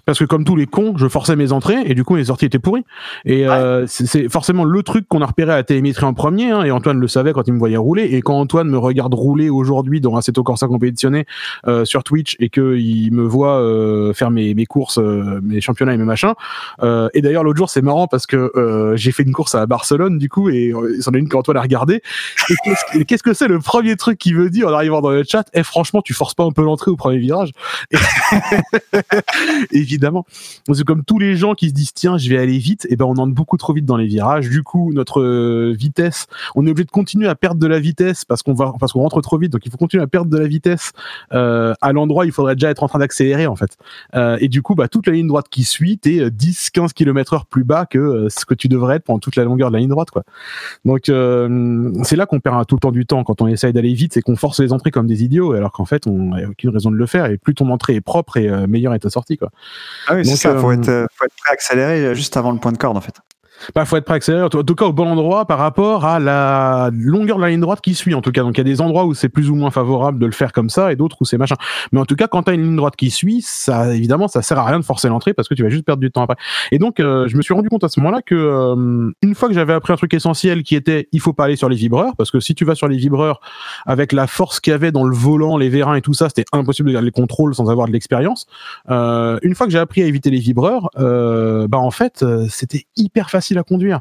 parce 0.04 0.20
que 0.20 0.24
comme 0.24 0.44
tous 0.44 0.54
les 0.54 0.66
cons, 0.66 0.94
je 0.96 1.08
forçais 1.08 1.34
mes 1.34 1.50
entrées 1.50 1.78
et 1.84 1.94
du 1.94 2.04
coup 2.04 2.14
les 2.14 2.26
sorties 2.26 2.44
étaient 2.44 2.60
pourries. 2.60 2.84
Et 3.24 3.44
euh, 3.48 3.86
c'est- 3.88 4.28
forcément 4.28 4.62
le 4.64 4.82
truc 4.84 5.08
qu'on 5.08 5.20
a 5.20 5.26
repéré 5.26 5.52
à 5.52 5.56
la 5.56 5.62
télémétrie 5.64 6.04
en 6.04 6.14
premier, 6.14 6.52
hein, 6.52 6.62
et 6.62 6.70
Antoine 6.70 7.00
le 7.00 7.08
savait 7.08 7.32
quand 7.32 7.42
il 7.48 7.54
me 7.54 7.58
voyait 7.58 7.76
rouler. 7.76 8.04
Et 8.04 8.22
quand 8.22 8.38
Antoine 8.38 8.68
me 8.68 8.78
regarde 8.78 9.12
rouler 9.14 9.50
aujourd'hui 9.50 10.00
dans 10.00 10.14
Assetto 10.16 10.44
Corsa 10.44 10.68
compétitionné 10.68 11.26
euh, 11.66 11.84
sur 11.84 12.04
Twitch 12.04 12.36
et 12.38 12.50
qu'il 12.50 13.12
me 13.12 13.24
voit 13.24 13.58
euh, 13.62 14.12
faire 14.12 14.30
mes, 14.30 14.54
mes 14.54 14.66
courses, 14.66 14.98
euh, 14.98 15.40
mes 15.42 15.60
championnats 15.60 15.94
et 15.94 15.98
mes 15.98 16.04
machins. 16.04 16.34
Euh, 16.84 17.08
et 17.14 17.20
d'ailleurs 17.22 17.42
l'autre 17.42 17.58
jour 17.58 17.68
c'est 17.68 17.82
marrant 17.82 18.06
parce 18.06 18.26
que 18.26 18.52
euh, 18.54 18.94
j'ai 18.96 19.10
fait 19.10 19.24
une 19.24 19.32
course 19.32 19.56
à 19.56 19.66
Barcelone 19.66 20.18
du 20.18 20.28
coup 20.28 20.50
et 20.50 20.72
c'en 21.00 21.10
est 21.12 21.18
une 21.18 21.28
qu'Antoine 21.28 21.56
a 21.56 21.62
regardé. 21.62 22.00
Et 22.94 23.04
qu'est-ce 23.04 23.22
que- 23.24 23.34
c'est 23.34 23.48
le 23.48 23.58
premier 23.58 23.96
truc 23.96 24.18
qu'il 24.18 24.36
veut 24.36 24.50
dire 24.50 24.68
en 24.68 24.72
arrivant 24.72 25.00
dans 25.00 25.10
le 25.10 25.24
chat? 25.24 25.44
Eh 25.52 25.64
franchement 25.64 26.00
tu 26.00 26.14
forces 26.14 26.34
pas 26.34 26.44
un 26.44 26.52
peu 26.52 26.62
l'entrée 26.62 26.92
au 26.92 26.96
premier 27.08 27.18
virage 27.18 27.52
Évidemment. 29.72 30.26
C'est 30.72 30.84
comme 30.84 31.04
tous 31.04 31.18
les 31.18 31.36
gens 31.36 31.54
qui 31.54 31.68
se 31.68 31.74
disent 31.74 31.94
tiens 31.94 32.18
je 32.18 32.28
vais 32.28 32.38
aller 32.38 32.58
vite 32.58 32.86
et 32.90 32.96
ben 32.96 33.06
on 33.06 33.16
entre 33.16 33.34
beaucoup 33.34 33.56
trop 33.56 33.72
vite 33.72 33.86
dans 33.86 33.96
les 33.96 34.06
virages. 34.06 34.48
Du 34.50 34.62
coup 34.62 34.92
notre 34.92 35.22
euh, 35.22 35.74
vitesse, 35.76 36.26
on 36.54 36.66
est 36.66 36.70
obligé 36.70 36.84
de 36.84 36.90
continuer 36.90 37.28
à 37.28 37.34
perdre 37.34 37.60
de 37.60 37.66
la 37.66 37.80
vitesse 37.80 38.24
parce 38.24 38.42
qu'on 38.42 38.52
va 38.52 38.74
parce 38.78 38.92
qu'on 38.92 39.00
rentre 39.00 39.20
trop 39.22 39.38
vite 39.38 39.52
donc 39.52 39.64
il 39.64 39.72
faut 39.72 39.78
continuer 39.78 40.02
à 40.02 40.06
perdre 40.06 40.30
de 40.30 40.38
la 40.38 40.46
vitesse 40.46 40.92
euh, 41.32 41.74
à 41.80 41.92
l'endroit 41.92 42.26
il 42.26 42.32
faudrait 42.32 42.54
déjà 42.56 42.70
être 42.70 42.82
en 42.82 42.88
train 42.88 42.98
d'accélérer 42.98 43.46
en 43.46 43.56
fait. 43.56 43.76
Euh, 44.14 44.36
et 44.40 44.48
du 44.48 44.60
coup 44.60 44.74
bah 44.74 44.88
toute 44.88 45.06
la 45.06 45.14
ligne 45.14 45.28
droite 45.28 45.46
qui 45.50 45.64
suit 45.64 45.98
t'es 45.98 46.30
10 46.30 46.70
15 46.70 46.92
km 46.92 47.32
heure 47.34 47.46
plus 47.46 47.64
bas 47.64 47.86
que 47.86 48.26
ce 48.28 48.44
que 48.44 48.54
tu 48.54 48.68
devrais 48.68 48.96
être 48.96 49.04
pendant 49.04 49.18
toute 49.18 49.36
la 49.36 49.44
longueur 49.44 49.70
de 49.70 49.74
la 49.74 49.80
ligne 49.80 49.88
droite 49.88 50.10
quoi. 50.10 50.24
Donc 50.84 51.04
c'est 52.04 52.16
là 52.16 52.26
qu'on 52.26 52.40
perd 52.40 52.66
tout 52.66 52.76
le 52.76 52.80
temps 52.80 52.92
du 52.92 53.06
temps 53.06 53.24
quand 53.24 53.40
on 53.40 53.46
essaye 53.46 53.72
d'aller 53.72 53.94
vite, 53.94 54.12
c'est 54.12 54.22
qu'on 54.22 54.36
force 54.36 54.60
les 54.60 54.72
entrées 54.72 54.90
comme 54.90 55.06
des 55.06 55.24
idiots 55.24 55.52
alors 55.52 55.72
qu'en 55.72 55.84
fait 55.84 56.06
on 56.06 56.34
n'a 56.34 56.48
aucune 56.48 56.70
raison 56.70 56.87
de 56.90 56.96
le 56.96 57.06
faire 57.06 57.26
et 57.26 57.38
plus 57.38 57.54
ton 57.54 57.70
entrée 57.70 57.94
est 57.94 58.00
propre 58.00 58.36
et 58.36 58.48
euh, 58.48 58.66
meilleure 58.66 58.94
est 58.94 59.00
ta 59.00 59.10
sortie 59.10 59.36
quoi. 59.36 59.50
Ah 60.06 60.14
oui, 60.14 60.26
c'est 60.26 60.36
ça, 60.36 60.56
faut 60.58 60.70
euh, 60.70 60.74
être, 60.74 60.88
euh, 60.88 61.06
faut 61.14 61.24
être 61.24 61.34
prêt 61.36 61.50
à 61.50 61.52
accélérer 61.52 62.14
juste 62.14 62.36
avant 62.36 62.52
le 62.52 62.58
point 62.58 62.72
de 62.72 62.78
corde 62.78 62.96
en 62.96 63.00
fait. 63.00 63.14
Bah, 63.74 63.84
faut 63.84 63.96
être 63.96 64.04
prêt 64.04 64.14
à 64.14 64.16
accélérer, 64.16 64.44
en 64.44 64.48
tout 64.48 64.74
cas 64.74 64.86
au 64.86 64.92
bon 64.92 65.08
endroit 65.08 65.46
par 65.46 65.58
rapport 65.58 66.04
à 66.04 66.18
la 66.18 66.90
longueur 66.92 67.36
de 67.36 67.42
la 67.42 67.50
ligne 67.50 67.60
droite 67.60 67.80
qui 67.80 67.94
suit, 67.94 68.14
en 68.14 68.20
tout 68.20 68.32
cas. 68.32 68.42
Donc, 68.42 68.56
il 68.56 68.58
y 68.58 68.60
a 68.60 68.64
des 68.64 68.80
endroits 68.80 69.04
où 69.04 69.14
c'est 69.14 69.28
plus 69.28 69.50
ou 69.50 69.54
moins 69.54 69.70
favorable 69.70 70.18
de 70.18 70.26
le 70.26 70.32
faire 70.32 70.52
comme 70.52 70.70
ça 70.70 70.92
et 70.92 70.96
d'autres 70.96 71.16
où 71.20 71.24
c'est 71.24 71.38
machin. 71.38 71.56
Mais 71.92 72.00
en 72.00 72.04
tout 72.04 72.16
cas, 72.16 72.28
quand 72.28 72.44
t'as 72.44 72.54
une 72.54 72.62
ligne 72.62 72.76
droite 72.76 72.96
qui 72.96 73.10
suit, 73.10 73.42
ça, 73.42 73.94
évidemment, 73.94 74.28
ça 74.28 74.42
sert 74.42 74.58
à 74.58 74.64
rien 74.64 74.78
de 74.78 74.84
forcer 74.84 75.08
l'entrée 75.08 75.34
parce 75.34 75.48
que 75.48 75.54
tu 75.54 75.62
vas 75.62 75.68
juste 75.68 75.84
perdre 75.84 76.00
du 76.00 76.10
temps 76.10 76.22
après. 76.22 76.36
Et 76.72 76.78
donc, 76.78 77.00
euh, 77.00 77.28
je 77.28 77.36
me 77.36 77.42
suis 77.42 77.54
rendu 77.54 77.68
compte 77.68 77.84
à 77.84 77.88
ce 77.88 78.00
moment-là 78.00 78.22
que, 78.22 78.34
euh, 78.34 79.10
une 79.22 79.34
fois 79.34 79.48
que 79.48 79.54
j'avais 79.54 79.72
appris 79.72 79.92
un 79.92 79.96
truc 79.96 80.14
essentiel 80.14 80.62
qui 80.62 80.76
était, 80.76 81.08
il 81.12 81.20
faut 81.20 81.32
pas 81.32 81.44
aller 81.44 81.56
sur 81.56 81.68
les 81.68 81.76
vibreurs 81.76 82.14
parce 82.16 82.30
que 82.30 82.40
si 82.40 82.54
tu 82.54 82.64
vas 82.64 82.74
sur 82.74 82.88
les 82.88 82.96
vibreurs 82.96 83.40
avec 83.86 84.12
la 84.12 84.26
force 84.26 84.60
qu'il 84.60 84.72
y 84.72 84.74
avait 84.74 84.92
dans 84.92 85.04
le 85.04 85.14
volant, 85.14 85.56
les 85.56 85.68
vérins 85.68 85.94
et 85.94 86.02
tout 86.02 86.14
ça, 86.14 86.28
c'était 86.28 86.44
impossible 86.52 86.88
de 86.88 86.94
garder 86.94 87.06
les 87.06 87.12
contrôles 87.12 87.54
sans 87.54 87.70
avoir 87.70 87.86
de 87.86 87.92
l'expérience. 87.92 88.46
Euh, 88.90 89.38
une 89.42 89.54
fois 89.54 89.66
que 89.66 89.72
j'ai 89.72 89.78
appris 89.78 90.02
à 90.02 90.06
éviter 90.06 90.30
les 90.30 90.38
vibreurs, 90.38 90.90
bah 90.96 91.78
en 91.78 91.90
fait, 91.90 92.24
c'était 92.48 92.86
hyper 92.96 93.30
facile 93.30 93.47
à 93.56 93.62
conduire. 93.62 94.00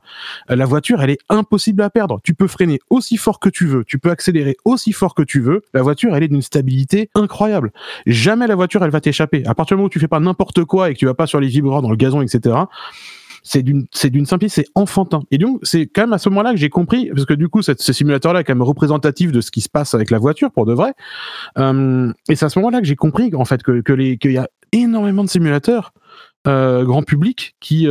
Euh, 0.51 0.55
La 0.55 0.65
voiture, 0.65 1.01
elle 1.01 1.11
est 1.11 1.19
impossible 1.29 1.81
à 1.81 1.89
perdre. 1.89 2.19
Tu 2.23 2.33
peux 2.33 2.47
freiner 2.47 2.79
aussi 2.89 3.15
fort 3.15 3.39
que 3.39 3.49
tu 3.49 3.65
veux, 3.65 3.85
tu 3.85 3.99
peux 3.99 4.09
accélérer 4.09 4.57
aussi 4.65 4.91
fort 4.91 5.15
que 5.15 5.23
tu 5.23 5.39
veux. 5.39 5.61
La 5.73 5.81
voiture, 5.83 6.15
elle 6.15 6.23
est 6.23 6.27
d'une 6.27 6.41
stabilité 6.41 7.09
incroyable. 7.15 7.71
Jamais 8.05 8.47
la 8.47 8.55
voiture, 8.55 8.83
elle 8.83 8.91
va 8.91 8.99
t'échapper. 8.99 9.45
À 9.45 9.53
partir 9.55 9.75
du 9.75 9.79
moment 9.79 9.85
où 9.85 9.89
tu 9.89 9.99
fais 9.99 10.07
pas 10.07 10.19
n'importe 10.19 10.65
quoi 10.65 10.89
et 10.89 10.93
que 10.93 10.99
tu 10.99 11.05
vas 11.05 11.13
pas 11.13 11.27
sur 11.27 11.39
les 11.39 11.47
vibreurs 11.47 11.81
dans 11.81 11.89
le 11.89 11.95
gazon, 11.95 12.21
etc. 12.21 12.55
C'est 13.43 13.63
d'une, 13.63 13.85
c'est 13.91 14.09
d'une 14.09 14.25
simplicité, 14.25 14.63
c'est 14.63 14.71
enfantin. 14.75 15.21
Et 15.31 15.37
donc, 15.37 15.59
c'est 15.63 15.87
quand 15.87 16.01
même 16.01 16.13
à 16.13 16.17
ce 16.17 16.27
moment-là 16.29 16.51
que 16.51 16.57
j'ai 16.57 16.69
compris, 16.69 17.09
parce 17.13 17.25
que 17.25 17.33
du 17.33 17.47
coup, 17.47 17.61
ce 17.61 17.73
simulateur-là 17.73 18.41
est 18.41 18.43
quand 18.43 18.53
même 18.53 18.61
représentatif 18.61 19.31
de 19.31 19.39
ce 19.39 19.51
qui 19.51 19.61
se 19.61 19.69
passe 19.69 19.93
avec 19.93 20.11
la 20.11 20.17
voiture, 20.19 20.51
pour 20.51 20.65
de 20.65 20.73
vrai. 20.73 20.93
Euh, 21.57 22.11
et 22.27 22.35
c'est 22.35 22.45
à 22.45 22.49
ce 22.49 22.59
moment-là 22.59 22.81
que 22.81 22.85
j'ai 22.85 22.97
compris, 22.97 23.33
en 23.35 23.45
fait, 23.45 23.63
que, 23.63 23.79
que 23.81 23.93
les, 23.93 24.17
qu'il 24.17 24.33
y 24.33 24.37
a 24.37 24.49
énormément 24.73 25.23
de 25.23 25.29
simulateurs, 25.29 25.93
euh, 26.45 26.83
grand 26.83 27.03
public, 27.03 27.55
qui, 27.61 27.87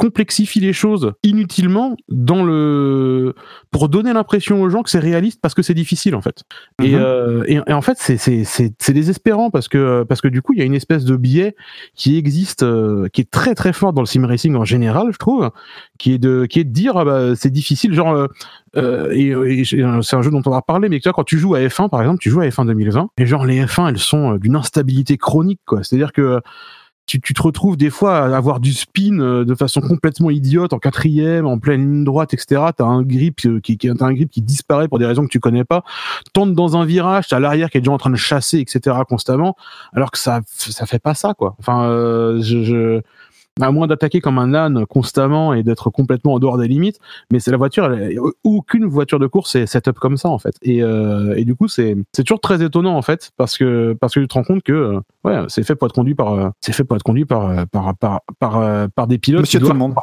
complexifie 0.00 0.60
les 0.60 0.72
choses 0.72 1.12
inutilement 1.22 1.94
dans 2.08 2.42
le 2.42 3.34
pour 3.70 3.90
donner 3.90 4.12
l'impression 4.14 4.62
aux 4.62 4.70
gens 4.70 4.82
que 4.82 4.88
c'est 4.88 4.98
réaliste 4.98 5.40
parce 5.42 5.52
que 5.52 5.60
c'est 5.62 5.74
difficile 5.74 6.14
en 6.14 6.22
fait. 6.22 6.42
Et, 6.82 6.92
Mhm. 6.94 7.00
euh, 7.02 7.44
et, 7.46 7.60
et 7.66 7.72
en 7.74 7.82
fait 7.82 7.98
c'est 7.98 8.16
c'est 8.16 8.92
désespérant 8.94 9.50
parce 9.50 9.68
que 9.68 10.04
parce 10.04 10.22
que 10.22 10.28
du 10.28 10.40
coup 10.40 10.54
il 10.54 10.58
y 10.58 10.62
a 10.62 10.64
une 10.64 10.74
espèce 10.74 11.04
de 11.04 11.16
biais 11.16 11.54
qui 11.94 12.16
existe 12.16 12.62
euh, 12.62 13.08
qui 13.12 13.20
est 13.20 13.30
très 13.30 13.54
très 13.54 13.74
fort 13.74 13.92
dans 13.92 14.00
le 14.00 14.06
sim 14.06 14.26
racing 14.26 14.56
en 14.56 14.64
général 14.64 15.08
je 15.12 15.18
trouve 15.18 15.50
qui 15.98 16.14
est 16.14 16.18
de 16.18 16.46
qui 16.46 16.60
est 16.60 16.64
de 16.64 16.72
dire 16.72 16.96
ah 16.96 17.04
bah 17.04 17.36
c'est 17.36 17.50
difficile. 17.52 17.92
Genre 17.92 18.12
euh, 18.12 18.26
euh, 18.76 19.10
et, 19.12 19.26
et 19.60 19.64
j'ai- 19.64 19.84
c'est 20.02 20.16
un 20.16 20.22
jeu 20.22 20.30
dont 20.30 20.42
on 20.46 20.50
va 20.50 20.62
parler 20.62 20.88
mais 20.88 20.98
tu 20.98 21.08
vois 21.08 21.12
quand 21.12 21.24
tu 21.24 21.38
joues 21.38 21.54
à 21.56 21.60
F1 21.60 21.90
par 21.90 22.00
exemple 22.00 22.20
tu 22.20 22.30
joues 22.30 22.40
à 22.40 22.46
F1 22.48 22.64
2020 22.66 23.08
et 23.18 23.26
genre 23.26 23.44
les 23.44 23.62
F1 23.66 23.88
elles 23.90 23.98
sont 23.98 24.34
euh, 24.34 24.38
d'une 24.38 24.56
instabilité 24.56 25.18
chronique 25.18 25.60
quoi. 25.66 25.82
C'est 25.82 25.96
à 25.96 25.98
dire 25.98 26.12
que 26.12 26.40
tu, 27.10 27.20
tu 27.20 27.34
te 27.34 27.42
retrouves 27.42 27.76
des 27.76 27.90
fois 27.90 28.18
à 28.18 28.36
avoir 28.36 28.60
du 28.60 28.72
spin 28.72 29.18
euh, 29.18 29.44
de 29.44 29.54
façon 29.56 29.80
complètement 29.80 30.30
idiote 30.30 30.72
en 30.72 30.78
quatrième, 30.78 31.44
en 31.44 31.58
pleine 31.58 31.80
ligne 31.80 32.04
droite, 32.04 32.34
etc. 32.34 32.62
T'as 32.76 32.84
un 32.84 33.02
grip 33.02 33.40
euh, 33.46 33.58
qui, 33.58 33.76
qui 33.78 33.92
t'as 33.92 34.06
un 34.06 34.12
grip 34.12 34.30
qui 34.30 34.42
disparaît 34.42 34.86
pour 34.86 35.00
des 35.00 35.06
raisons 35.06 35.24
que 35.24 35.28
tu 35.28 35.40
connais 35.40 35.64
pas. 35.64 35.82
Tente 36.32 36.54
dans 36.54 36.76
un 36.76 36.84
virage, 36.84 37.26
t'as 37.26 37.40
l'arrière 37.40 37.68
qui 37.68 37.78
est 37.78 37.80
déjà 37.80 37.90
en 37.90 37.98
train 37.98 38.10
de 38.10 38.16
chasser, 38.16 38.60
etc. 38.60 38.96
constamment, 39.08 39.56
alors 39.92 40.12
que 40.12 40.18
ça 40.18 40.40
ça 40.46 40.86
fait 40.86 41.00
pas 41.00 41.14
ça 41.14 41.34
quoi. 41.34 41.56
Enfin, 41.58 41.82
euh, 41.82 42.40
je, 42.42 42.62
je 42.62 43.00
à 43.60 43.70
moins 43.72 43.86
d'attaquer 43.86 44.20
comme 44.20 44.38
un 44.38 44.54
âne 44.54 44.86
constamment 44.86 45.52
et 45.54 45.62
d'être 45.62 45.90
complètement 45.90 46.34
en 46.34 46.38
dehors 46.38 46.56
des 46.58 46.68
limites, 46.68 46.98
mais 47.32 47.40
c'est 47.40 47.50
la 47.50 47.56
voiture, 47.56 47.92
elle- 47.92 48.18
aucune 48.44 48.86
voiture 48.86 49.18
de 49.18 49.26
course 49.26 49.54
est 49.56 49.66
setup 49.66 49.98
comme 49.98 50.16
ça 50.16 50.28
en 50.28 50.38
fait. 50.38 50.54
Et, 50.62 50.82
euh, 50.82 51.34
et 51.36 51.44
du 51.44 51.54
coup, 51.54 51.68
c'est 51.68 51.96
c'est 52.12 52.24
toujours 52.24 52.40
très 52.40 52.62
étonnant 52.62 52.96
en 52.96 53.02
fait 53.02 53.30
parce 53.36 53.58
que 53.58 53.94
parce 54.00 54.14
que 54.14 54.20
tu 54.20 54.28
te 54.28 54.34
rends 54.34 54.44
compte 54.44 54.62
que 54.62 54.72
euh, 54.72 55.00
ouais, 55.24 55.38
c'est 55.48 55.62
fait 55.62 55.74
pour 55.74 55.86
être 55.86 55.94
conduit 55.94 56.14
par 56.14 56.32
euh, 56.32 56.48
c'est 56.60 56.72
fait 56.72 56.84
pour 56.84 56.96
être 56.96 57.02
conduit 57.02 57.24
par 57.26 57.66
par 57.68 57.94
par 57.96 58.20
par, 58.38 58.88
par 58.90 59.06
des 59.06 59.18
pilotes 59.18 59.42
Monsieur 59.42 59.58
qui 59.58 59.64
tout 59.66 59.72
le 59.72 59.78
monde. 59.78 59.94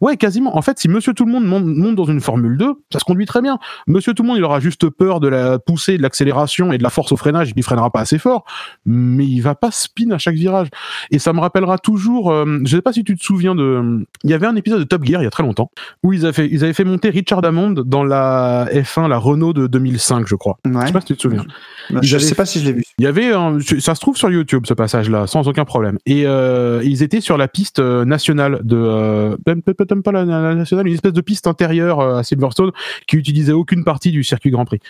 Ouais, 0.00 0.16
quasiment. 0.16 0.56
En 0.56 0.62
fait, 0.62 0.78
si 0.78 0.88
Monsieur 0.88 1.12
Tout 1.14 1.24
le 1.26 1.32
Monde 1.32 1.44
monte, 1.44 1.64
monte 1.64 1.94
dans 1.96 2.04
une 2.04 2.20
Formule 2.20 2.56
2, 2.56 2.74
ça 2.92 2.98
se 2.98 3.04
conduit 3.04 3.26
très 3.26 3.42
bien. 3.42 3.58
Monsieur 3.86 4.14
Tout 4.14 4.22
le 4.22 4.28
Monde, 4.28 4.38
il 4.38 4.44
aura 4.44 4.60
juste 4.60 4.88
peur 4.88 5.20
de 5.20 5.28
la 5.28 5.58
poussée, 5.58 5.96
de 5.98 6.02
l'accélération 6.02 6.72
et 6.72 6.78
de 6.78 6.82
la 6.82 6.90
force 6.90 7.12
au 7.12 7.16
freinage. 7.16 7.52
Il 7.54 7.62
freinera 7.62 7.90
pas 7.90 8.00
assez 8.00 8.18
fort, 8.18 8.44
mais 8.86 9.26
il 9.26 9.40
va 9.40 9.54
pas 9.54 9.70
spin 9.70 10.10
à 10.12 10.18
chaque 10.18 10.34
virage. 10.36 10.68
Et 11.10 11.18
ça 11.18 11.32
me 11.32 11.40
rappellera 11.40 11.78
toujours. 11.78 12.30
euh, 12.32 12.58
je 12.64 12.76
sais 12.76 12.82
pas 12.82 12.92
si 12.92 13.04
tu 13.04 13.16
te 13.16 13.22
souviens 13.22 13.54
de. 13.54 14.06
Il 14.24 14.30
y 14.30 14.34
avait 14.34 14.46
un 14.46 14.56
épisode 14.56 14.78
de 14.80 14.84
Top 14.84 15.04
Gear 15.04 15.20
il 15.20 15.24
y 15.24 15.28
a 15.28 15.30
très 15.30 15.42
longtemps 15.42 15.70
où 16.02 16.12
ils 16.12 16.24
avaient 16.24 16.32
fait, 16.32 16.48
ils 16.50 16.64
avaient 16.64 16.72
fait 16.72 16.84
monter 16.84 17.10
Richard 17.10 17.44
Hammond 17.44 17.72
dans 17.84 18.04
la 18.04 18.66
F1, 18.72 19.08
la 19.08 19.18
Renault 19.18 19.52
de 19.52 19.66
2005, 19.66 20.26
je 20.26 20.34
crois. 20.36 20.58
Je 20.64 20.70
Ouais. 20.70 20.86
sais 20.86 20.92
pas 20.92 21.00
si 21.00 21.06
tu 21.08 21.16
te 21.16 21.22
souviens. 21.22 21.44
Je 21.90 21.98
J'avais- 22.02 22.22
sais 22.24 22.34
pas 22.34 22.46
si 22.46 22.60
je 22.60 22.64
l'ai 22.66 22.72
vu. 22.72 22.84
Il 22.98 23.04
y 23.04 23.06
avait, 23.08 23.32
un- 23.32 23.58
ça 23.78 23.94
se 23.94 24.00
trouve 24.00 24.16
sur 24.16 24.30
YouTube 24.30 24.64
ce 24.66 24.74
passage-là, 24.74 25.26
sans 25.26 25.48
aucun 25.48 25.64
problème. 25.64 25.98
Et 26.06 26.22
euh, 26.26 26.80
ils 26.84 27.02
étaient 27.02 27.20
sur 27.20 27.36
la 27.36 27.48
piste 27.48 27.78
euh, 27.80 28.04
nationale 28.04 28.60
de, 28.62 29.36
peut-être 29.56 29.94
pas 30.00 30.12
la, 30.12 30.24
nationale, 30.54 30.86
une 30.86 30.94
espèce 30.94 31.12
de 31.12 31.20
piste 31.20 31.46
intérieure 31.46 32.00
euh, 32.00 32.18
à 32.18 32.22
Silverstone 32.22 32.72
qui 33.06 33.16
utilisait 33.16 33.52
aucune 33.52 33.84
partie 33.84 34.10
du 34.10 34.24
circuit 34.24 34.50
Grand 34.50 34.64
Prix. 34.64 34.80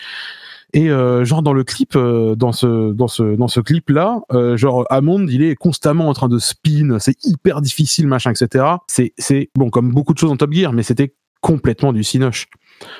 Et 0.73 0.89
euh, 0.89 1.25
genre 1.25 1.41
dans 1.41 1.51
le 1.51 1.65
clip, 1.65 1.95
euh, 1.97 2.35
dans 2.35 2.53
ce 2.53 2.93
dans 2.93 3.09
ce 3.09 3.35
dans 3.35 3.49
ce 3.49 3.59
clip 3.59 3.89
là, 3.89 4.21
genre 4.55 4.85
Hammond, 4.89 5.27
il 5.27 5.43
est 5.43 5.55
constamment 5.55 6.07
en 6.07 6.13
train 6.13 6.29
de 6.29 6.39
spin, 6.39 6.97
c'est 6.99 7.17
hyper 7.25 7.61
difficile, 7.61 8.07
machin, 8.07 8.31
etc. 8.31 8.65
C'est 8.87 9.13
c'est 9.17 9.49
bon 9.55 9.69
comme 9.69 9.91
beaucoup 9.91 10.13
de 10.13 10.17
choses 10.17 10.31
en 10.31 10.37
Top 10.37 10.53
Gear, 10.53 10.71
mais 10.71 10.83
c'était 10.83 11.13
complètement 11.41 11.91
du 11.91 12.03
cinoche. 12.03 12.47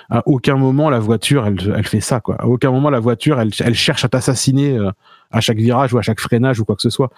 À 0.10 0.22
aucun 0.26 0.58
moment 0.58 0.90
la 0.90 1.00
voiture, 1.00 1.48
elle, 1.48 1.74
elle 1.76 1.88
fait 1.88 2.02
ça 2.02 2.20
quoi. 2.20 2.36
À 2.42 2.48
aucun 2.48 2.72
moment 2.72 2.90
la 2.90 3.00
voiture, 3.00 3.40
elle, 3.40 3.52
elle 3.62 3.76
cherche 3.76 4.04
à 4.04 4.10
t'assassiner 4.10 4.78
à 5.32 5.42
chaque 5.42 5.58
virage 5.58 5.94
ou 5.94 5.98
à 5.98 6.02
chaque 6.02 6.20
freinage 6.20 6.60
ou 6.60 6.66
quoi 6.66 6.76
que 6.76 6.82
ce 6.82 6.90
soit. 6.90 7.10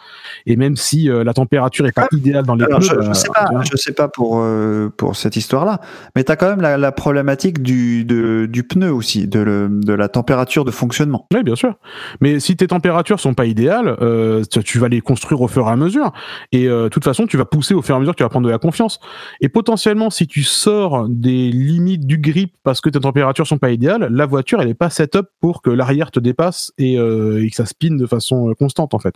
Et 0.46 0.56
même 0.56 0.76
si 0.76 1.10
euh, 1.10 1.24
la 1.24 1.34
température 1.34 1.86
est 1.86 1.92
pas 1.92 2.08
idéale 2.12 2.46
dans 2.46 2.56
les 2.56 2.66
Alors, 2.66 2.80
pneus, 2.80 2.90
je, 2.90 3.02
je 3.02 3.08
bah, 3.08 3.14
sais 3.14 3.30
pas, 3.34 3.46
vois. 3.52 3.62
je 3.70 3.78
sais 3.78 3.94
pas 3.94 4.08
pour 4.08 4.40
euh, 4.40 4.90
pour 4.96 5.16
cette 5.16 5.36
histoire-là, 5.36 5.80
mais 6.16 6.24
tu 6.24 6.32
as 6.32 6.36
quand 6.36 6.50
même 6.50 6.62
la, 6.62 6.78
la 6.78 6.92
problématique 6.92 7.62
du 7.62 8.06
de, 8.06 8.46
du 8.46 8.64
pneu 8.64 8.92
aussi, 8.92 9.28
de, 9.28 9.40
le, 9.40 9.70
de 9.70 9.94
la 9.94 10.08
température 10.08 10.66
de 10.66 10.72
fonctionnement. 10.72 11.28
Oui, 11.34 11.44
bien 11.44 11.56
sûr. 11.56 11.76
Mais 12.22 12.40
si 12.40 12.56
tes 12.56 12.68
températures 12.68 13.20
sont 13.20 13.34
pas 13.34 13.46
idéales, 13.46 13.96
euh, 14.02 14.44
tu- 14.64 14.80
vas 14.80 14.88
les 14.90 15.02
construire 15.02 15.42
au 15.42 15.48
fur 15.48 15.68
et 15.68 15.72
à 15.72 15.76
mesure. 15.76 16.12
Et 16.52 16.68
euh, 16.68 16.84
de 16.86 16.90
toute 16.90 17.04
façon, 17.04 17.26
tu 17.28 17.38
vas 17.38 17.46
pousser 17.46 17.74
au 17.74 17.82
fur 17.82 17.96
et 17.96 17.98
à 17.98 18.00
mesure 18.00 18.14
que 18.14 18.18
tu 18.18 18.24
vas 18.24 18.30
prendre 18.30 18.46
de 18.46 18.52
la 18.52 18.58
confiance. 18.58 19.00
Et 19.42 19.50
potentiellement, 19.50 20.10
si 20.10 20.28
tu 20.28 20.44
sors 20.44 21.08
des 21.08 21.52
limites 21.52 22.06
du 22.06 22.18
grip 22.18 22.54
parce 22.64 22.82
que 22.82 22.90
tes 22.90 23.00
températures 23.00 23.48
sont 23.48 23.58
pas 23.58 23.72
idéales, 23.72 24.08
la 24.12 24.26
voiture, 24.26 24.62
elle 24.62 24.70
est 24.70 24.74
pas 24.74 24.90
set-up 24.90 25.28
pour 25.40 25.62
que 25.62 25.70
l'arrière 25.70 26.12
te 26.12 26.20
dépasse 26.20 26.72
et, 26.78 26.98
euh, 26.98 27.44
et 27.44 27.50
que 27.50 27.56
ça 27.56 27.66
spinne 27.66 27.98
de 28.04 28.08
façon 28.08 28.50
euh, 28.50 28.54
constante, 28.54 28.94
en 28.94 29.00
fait. 29.00 29.16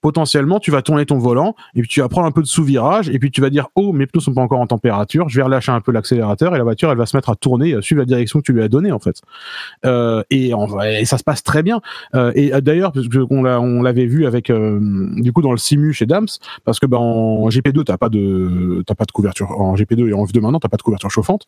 Potentiellement, 0.00 0.58
tu 0.58 0.70
vas 0.70 0.82
tourner 0.82 1.06
ton 1.06 1.18
volant 1.18 1.54
et 1.74 1.80
puis 1.80 1.88
tu 1.88 2.00
vas 2.00 2.08
prendre 2.08 2.26
un 2.26 2.32
peu 2.32 2.42
de 2.42 2.46
sous-virage 2.46 3.08
et 3.08 3.18
puis 3.18 3.30
tu 3.30 3.40
vas 3.40 3.50
dire, 3.50 3.68
oh, 3.74 3.92
mes 3.92 4.06
pneus 4.06 4.20
sont 4.20 4.34
pas 4.34 4.42
encore 4.42 4.60
en 4.60 4.66
température, 4.66 5.28
je 5.28 5.36
vais 5.36 5.42
relâcher 5.42 5.72
un 5.72 5.80
peu 5.80 5.92
l'accélérateur 5.92 6.54
et 6.54 6.58
la 6.58 6.64
voiture, 6.64 6.90
elle 6.90 6.98
va 6.98 7.06
se 7.06 7.16
mettre 7.16 7.30
à 7.30 7.36
tourner, 7.36 7.72
euh, 7.72 7.80
suivre 7.80 8.00
la 8.00 8.06
direction 8.06 8.40
que 8.40 8.44
tu 8.44 8.52
lui 8.52 8.62
as 8.62 8.68
donnée, 8.68 8.92
en 8.92 8.98
fait. 8.98 9.22
Euh, 9.84 10.22
et, 10.30 10.52
ça 11.04 11.18
se 11.18 11.24
passe 11.24 11.42
très 11.42 11.62
bien. 11.62 11.80
Et 12.34 12.50
d'ailleurs, 12.60 12.92
parce 12.92 13.06
on 13.30 13.42
l'a- 13.42 13.60
on 13.60 13.82
l'avait 13.82 14.06
vu 14.06 14.26
avec 14.26 14.50
du 14.50 15.32
coup 15.32 15.42
dans 15.42 15.52
le 15.52 15.58
simu 15.58 15.92
chez 15.92 16.06
Dams, 16.06 16.26
parce 16.64 16.80
que 16.80 16.86
ben 16.86 16.98
en 16.98 17.48
GP2 17.48 17.84
t'as 17.84 17.96
pas 17.96 18.08
de 18.08 18.82
t'as 18.86 18.94
pas 18.94 19.04
de 19.04 19.12
couverture 19.12 19.50
en 19.60 19.74
GP2 19.74 20.08
et 20.08 20.14
en 20.14 20.24
F2 20.24 20.40
maintenant 20.40 20.58
t'as 20.58 20.68
pas 20.68 20.76
de 20.76 20.82
couverture 20.82 21.10
chauffante. 21.10 21.46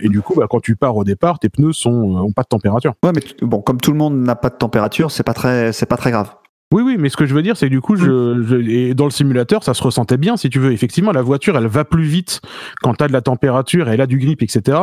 Et 0.00 0.08
du 0.08 0.20
coup, 0.20 0.34
bah, 0.34 0.46
quand 0.48 0.60
tu 0.60 0.76
pars 0.76 0.96
au 0.96 1.04
départ, 1.04 1.38
tes 1.38 1.48
pneus 1.48 1.72
sont 1.72 2.16
ont 2.16 2.32
pas 2.32 2.42
de 2.42 2.48
température. 2.48 2.94
Ouais, 3.02 3.12
mais 3.14 3.22
bon, 3.40 3.60
comme 3.60 3.80
tout 3.80 3.92
le 3.92 3.98
monde 3.98 4.16
n'a 4.16 4.34
pas 4.34 4.50
de 4.50 4.56
température, 4.56 5.10
c'est 5.10 5.22
pas 5.22 5.34
très 5.34 5.72
c'est 5.72 5.86
pas 5.86 5.96
très 5.96 6.01
grave. 6.10 6.30
Oui, 6.72 6.82
oui, 6.82 6.96
mais 6.98 7.10
ce 7.10 7.18
que 7.18 7.26
je 7.26 7.34
veux 7.34 7.42
dire, 7.42 7.54
c'est 7.56 7.66
que 7.66 7.70
du 7.70 7.82
coup, 7.82 7.96
je, 7.96 8.42
je- 8.46 8.56
et 8.56 8.94
dans 8.94 9.04
le 9.04 9.10
simulateur, 9.10 9.62
ça 9.62 9.74
se 9.74 9.82
ressentait 9.82 10.16
bien, 10.16 10.38
si 10.38 10.48
tu 10.48 10.58
veux. 10.58 10.72
Effectivement, 10.72 11.12
la 11.12 11.20
voiture, 11.20 11.54
elle 11.58 11.66
va 11.66 11.84
plus 11.84 12.04
vite 12.04 12.40
quand 12.80 12.94
t'as 12.94 13.08
de 13.08 13.12
la 13.12 13.20
température, 13.20 13.90
elle 13.90 14.00
a 14.00 14.06
du 14.06 14.18
grip, 14.18 14.42
etc. 14.42 14.78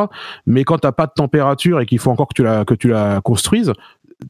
Mais 0.46 0.64
quand 0.64 0.78
t'as 0.78 0.92
pas 0.92 1.08
de 1.08 1.14
température 1.16 1.82
et 1.82 1.88
qu'il 1.88 1.98
faut 1.98 2.12
encore 2.12 2.28
que 2.28 2.36
tu 2.36 2.44
la, 2.44 2.64
que 2.64 2.76
tu 2.76 2.90
la 2.90 3.22
construises, 3.24 3.74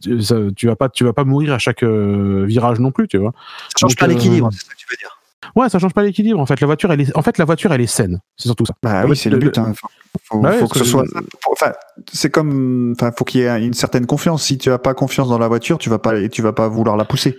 tu, 0.01 0.21
ça- 0.21 0.37
tu 0.55 0.67
vas 0.67 0.77
pas, 0.77 0.87
tu 0.87 1.03
vas 1.03 1.11
pas 1.11 1.25
mourir 1.25 1.53
à 1.53 1.57
chaque 1.59 1.83
euh, 1.83 2.45
virage 2.47 2.79
non 2.79 2.91
plus, 2.91 3.09
tu 3.09 3.17
vois. 3.17 3.33
Ça 3.67 3.79
change 3.81 3.91
Donc, 3.91 3.99
pas 3.99 4.05
euh, 4.05 4.09
l'équilibre, 4.09 4.49
c'est 4.53 4.65
ça 4.65 4.73
que 4.73 4.77
tu 4.79 4.85
veux 4.89 4.95
dire. 4.97 5.18
Ouais, 5.55 5.69
ça 5.69 5.79
change 5.79 5.93
pas 5.93 6.03
l'équilibre. 6.03 6.39
En 6.39 6.45
fait, 6.45 6.59
la 6.61 6.67
voiture, 6.67 6.91
elle 6.91 7.01
est, 7.01 7.15
en 7.17 7.21
fait, 7.21 7.37
la 7.37 7.45
voiture, 7.45 7.71
elle 7.73 7.81
est 7.81 7.87
saine. 7.87 8.19
C'est 8.37 8.47
surtout 8.47 8.65
ça. 8.65 8.73
Bah 8.83 9.01
Ah 9.03 9.05
oui, 9.07 9.15
c'est 9.15 9.29
le 9.29 9.37
but. 9.37 9.57
Hein. 9.57 9.73
Faut, 9.75 9.87
faut- 10.23 10.39
Bah 10.41 10.49
ouais, 10.51 10.57
faut 10.59 10.67
que 10.67 10.73
ce 10.75 10.79
parce 10.79 10.89
soit. 10.89 11.03
que- 11.03 11.25
faut- 11.43 11.51
Enfin, 11.53 11.71
c'est 12.11 12.29
comme. 12.29 12.93
Enfin, 12.97 13.11
faut 13.17 13.23
qu'il 13.25 13.41
y 13.41 13.43
ait 13.45 13.65
une 13.65 13.73
certaine 13.73 14.05
confiance. 14.05 14.43
Si 14.43 14.57
tu 14.57 14.71
as 14.71 14.77
pas 14.79 14.93
confiance 14.93 15.29
dans 15.29 15.39
la 15.39 15.47
voiture, 15.47 15.77
tu 15.77 15.89
vas 15.89 15.99
pas, 15.99 16.27
tu 16.29 16.41
vas 16.41 16.53
pas 16.53 16.67
vouloir 16.67 16.97
la 16.97 17.05
pousser. 17.05 17.37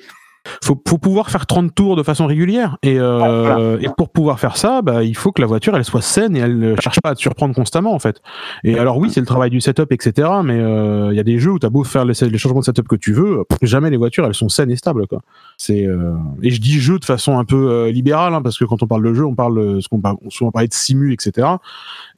Faut, 0.63 0.81
faut 0.87 0.99
pouvoir 0.99 1.31
faire 1.31 1.47
30 1.47 1.75
tours 1.75 1.97
de 1.97 2.03
façon 2.03 2.27
régulière. 2.27 2.77
Et, 2.83 2.99
euh, 2.99 3.19
voilà. 3.19 3.79
et 3.81 3.89
pour 3.97 4.11
pouvoir 4.11 4.41
faire 4.41 4.57
ça, 4.57 4.83
bah, 4.83 5.03
il 5.03 5.17
faut 5.17 5.33
que 5.33 5.41
la 5.41 5.47
voiture 5.47 5.77
elle 5.77 5.85
soit 5.85 6.03
saine 6.03 6.37
et 6.37 6.41
elle 6.41 6.59
ne 6.59 6.77
cherche 6.81 7.01
pas 7.01 7.11
à 7.11 7.15
te 7.15 7.21
surprendre 7.21 7.55
constamment 7.55 7.95
en 7.95 7.99
fait. 7.99 8.21
Et 8.65 8.79
alors 8.79 8.99
oui, 8.99 9.11
c'est 9.11 9.21
le 9.21 9.27
travail 9.27 9.51
du 9.51 9.61
setup, 9.61 9.93
etc. 9.93 10.29
Mais 10.45 10.59
euh, 10.59 11.09
il 11.13 11.17
y 11.17 11.21
a 11.21 11.25
des 11.25 11.39
jeux 11.39 11.53
où 11.53 11.59
tu 11.59 11.67
as 11.67 11.71
beau 11.71 11.85
faire 11.85 12.05
les, 12.05 12.15
les 12.21 12.39
changements 12.39 12.61
de 12.61 12.65
setup 12.65 12.89
que 12.89 12.97
tu 12.97 13.13
veux, 13.13 13.45
jamais 13.63 13.91
les 13.91 13.97
voitures 13.97 14.25
elles 14.27 14.35
sont 14.35 14.49
saines 14.49 14.71
et 14.71 14.77
stables. 14.77 15.07
Quoi. 15.07 15.21
C'est 15.57 15.87
euh, 15.87 16.15
Et 16.43 16.51
je 16.51 16.61
dis 16.61 16.81
jeu 16.81 16.99
de 16.99 17.05
façon 17.05 17.39
un 17.39 17.45
peu 17.45 17.71
euh, 17.71 17.91
libérale, 17.91 18.35
hein, 18.35 18.43
parce 18.43 18.59
que 18.59 18.65
quand 18.65 18.83
on 18.83 18.87
parle 18.87 19.05
de 19.05 19.15
jeu, 19.15 19.25
on 19.25 19.35
parle 19.35 19.59
euh, 19.59 19.81
ce 19.81 19.89
qu'on 19.89 20.01
parle, 20.01 20.17
on 20.25 20.31
souvent 20.31 20.51
parler 20.51 20.69
de 20.69 20.75
simu, 20.75 21.13
etc. 21.13 21.47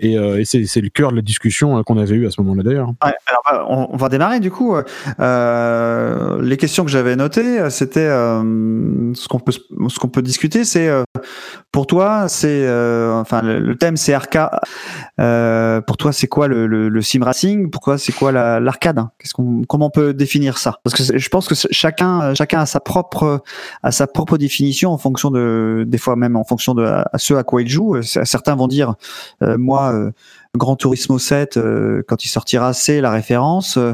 Et, 0.00 0.18
euh, 0.18 0.40
et 0.40 0.44
c'est 0.44 0.80
le 0.80 0.88
cœur 0.88 1.10
de 1.10 1.16
la 1.16 1.22
discussion 1.22 1.78
euh, 1.78 1.82
qu'on 1.82 1.98
avait 1.98 2.14
eu 2.14 2.26
à 2.26 2.30
ce 2.30 2.40
moment-là 2.40 2.62
d'ailleurs. 2.62 2.88
Ouais, 3.04 3.12
alors, 3.26 3.42
bah, 3.50 3.66
on, 3.68 3.96
va 3.96 4.08
démarrer 4.08 4.40
du 4.40 4.50
coup. 4.50 4.76
Euh, 5.20 6.42
les 6.42 6.56
questions 6.56 6.84
que 6.84 6.90
j'avais 6.90 7.16
notées, 7.16 7.60
euh, 7.60 7.70
c'était 7.70 8.00
euh, 8.00 8.11
ce 9.14 9.28
qu'on 9.28 9.40
peut 9.40 9.52
ce 9.52 9.98
qu'on 9.98 10.08
peut 10.08 10.22
discuter, 10.22 10.64
c'est 10.64 10.88
euh, 10.88 11.04
pour 11.72 11.86
toi, 11.86 12.28
c'est 12.28 12.64
euh, 12.66 13.14
enfin 13.20 13.42
le, 13.42 13.76
thème 13.76 13.96
c'est 13.96 14.14
arcade. 14.14 14.50
Euh, 15.20 15.80
pour 15.80 15.96
toi, 15.96 16.12
c'est 16.12 16.26
quoi 16.26 16.48
le, 16.48 16.66
le, 16.66 16.88
le 16.88 17.02
sim 17.02 17.22
racing? 17.22 17.70
Pourquoi 17.70 17.98
c'est 17.98 18.12
quoi 18.12 18.32
la- 18.32 18.60
l'arcade? 18.60 19.00
Comment 19.68 19.86
on 19.86 19.90
peut 19.90 20.14
définir 20.14 20.58
ça? 20.58 20.78
Parce 20.84 20.94
que 20.94 21.18
je 21.18 21.28
pense 21.28 21.48
que 21.48 21.54
chacun 21.70 22.34
chacun 22.34 22.60
a 22.60 22.66
sa 22.66 22.80
propre 22.80 23.42
définition 24.38 24.90
en 24.92 24.98
fonction 24.98 25.30
de 25.30 25.84
des 25.86 25.98
fois 25.98 26.16
même 26.16 26.36
en 26.36 26.44
fonction 26.44 26.74
de 26.74 26.84
à, 26.84 27.08
ce 27.16 27.34
à 27.34 27.42
quoi 27.42 27.62
il 27.62 27.68
joue. 27.68 27.96
Euh, 27.96 28.02
Certains 28.02 28.54
vont 28.54 28.68
dire 28.68 28.94
euh, 29.42 29.56
moi 29.58 29.92
euh, 29.92 30.10
Grand 30.58 30.76
Turismo 30.76 31.18
7, 31.18 31.56
euh, 31.56 32.02
quand 32.06 32.24
il 32.24 32.28
sortira, 32.28 32.74
c'est 32.74 33.00
la 33.00 33.10
référence. 33.10 33.78
Euh, 33.78 33.92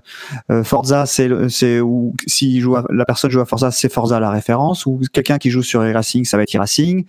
euh, 0.51 0.65
Forza, 0.65 1.07
c'est 1.07 1.31
c'est 1.49 1.81
où 1.81 2.15
si 2.27 2.61
joue 2.61 2.75
à- 2.75 2.85
la 2.91 3.05
personne 3.05 3.31
joue 3.31 3.41
à 3.41 3.45
Forza, 3.45 3.71
c'est 3.71 3.93
Forza 3.93 4.19
la 4.19 4.31
référence. 4.31 4.85
Ou 4.85 5.01
quelqu'un 5.13 5.39
qui 5.39 5.51
joue 5.51 5.63
sur 5.63 5.83
e-racing, 5.83 6.25
ça 6.25 6.37
va 6.37 6.43
être 6.43 6.55
e-racing. 6.57 7.05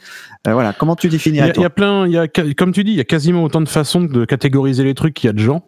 Euh, 0.48 0.54
voilà. 0.54 0.72
Comment 0.74 0.96
tu 0.96 1.08
Il 1.08 1.36
y, 1.36 1.42
a, 1.42 1.48
il 1.48 1.50
y 1.50 1.54
toi? 1.54 1.66
a 1.66 1.70
plein, 1.72 2.06
il 2.06 2.14
y 2.14 2.18
a, 2.18 2.28
comme 2.28 2.72
tu 2.74 2.84
dis, 2.84 2.92
il 2.92 2.98
y 2.98 3.02
a 3.02 3.06
quasiment 3.06 3.44
autant 3.44 3.62
de 3.62 3.68
façons 3.70 4.02
de 4.02 4.24
catégoriser 4.24 4.84
les 4.84 4.94
trucs 4.94 5.16
qu'il 5.16 5.28
y 5.28 5.32
a 5.32 5.34
de 5.34 5.40
gens. 5.40 5.66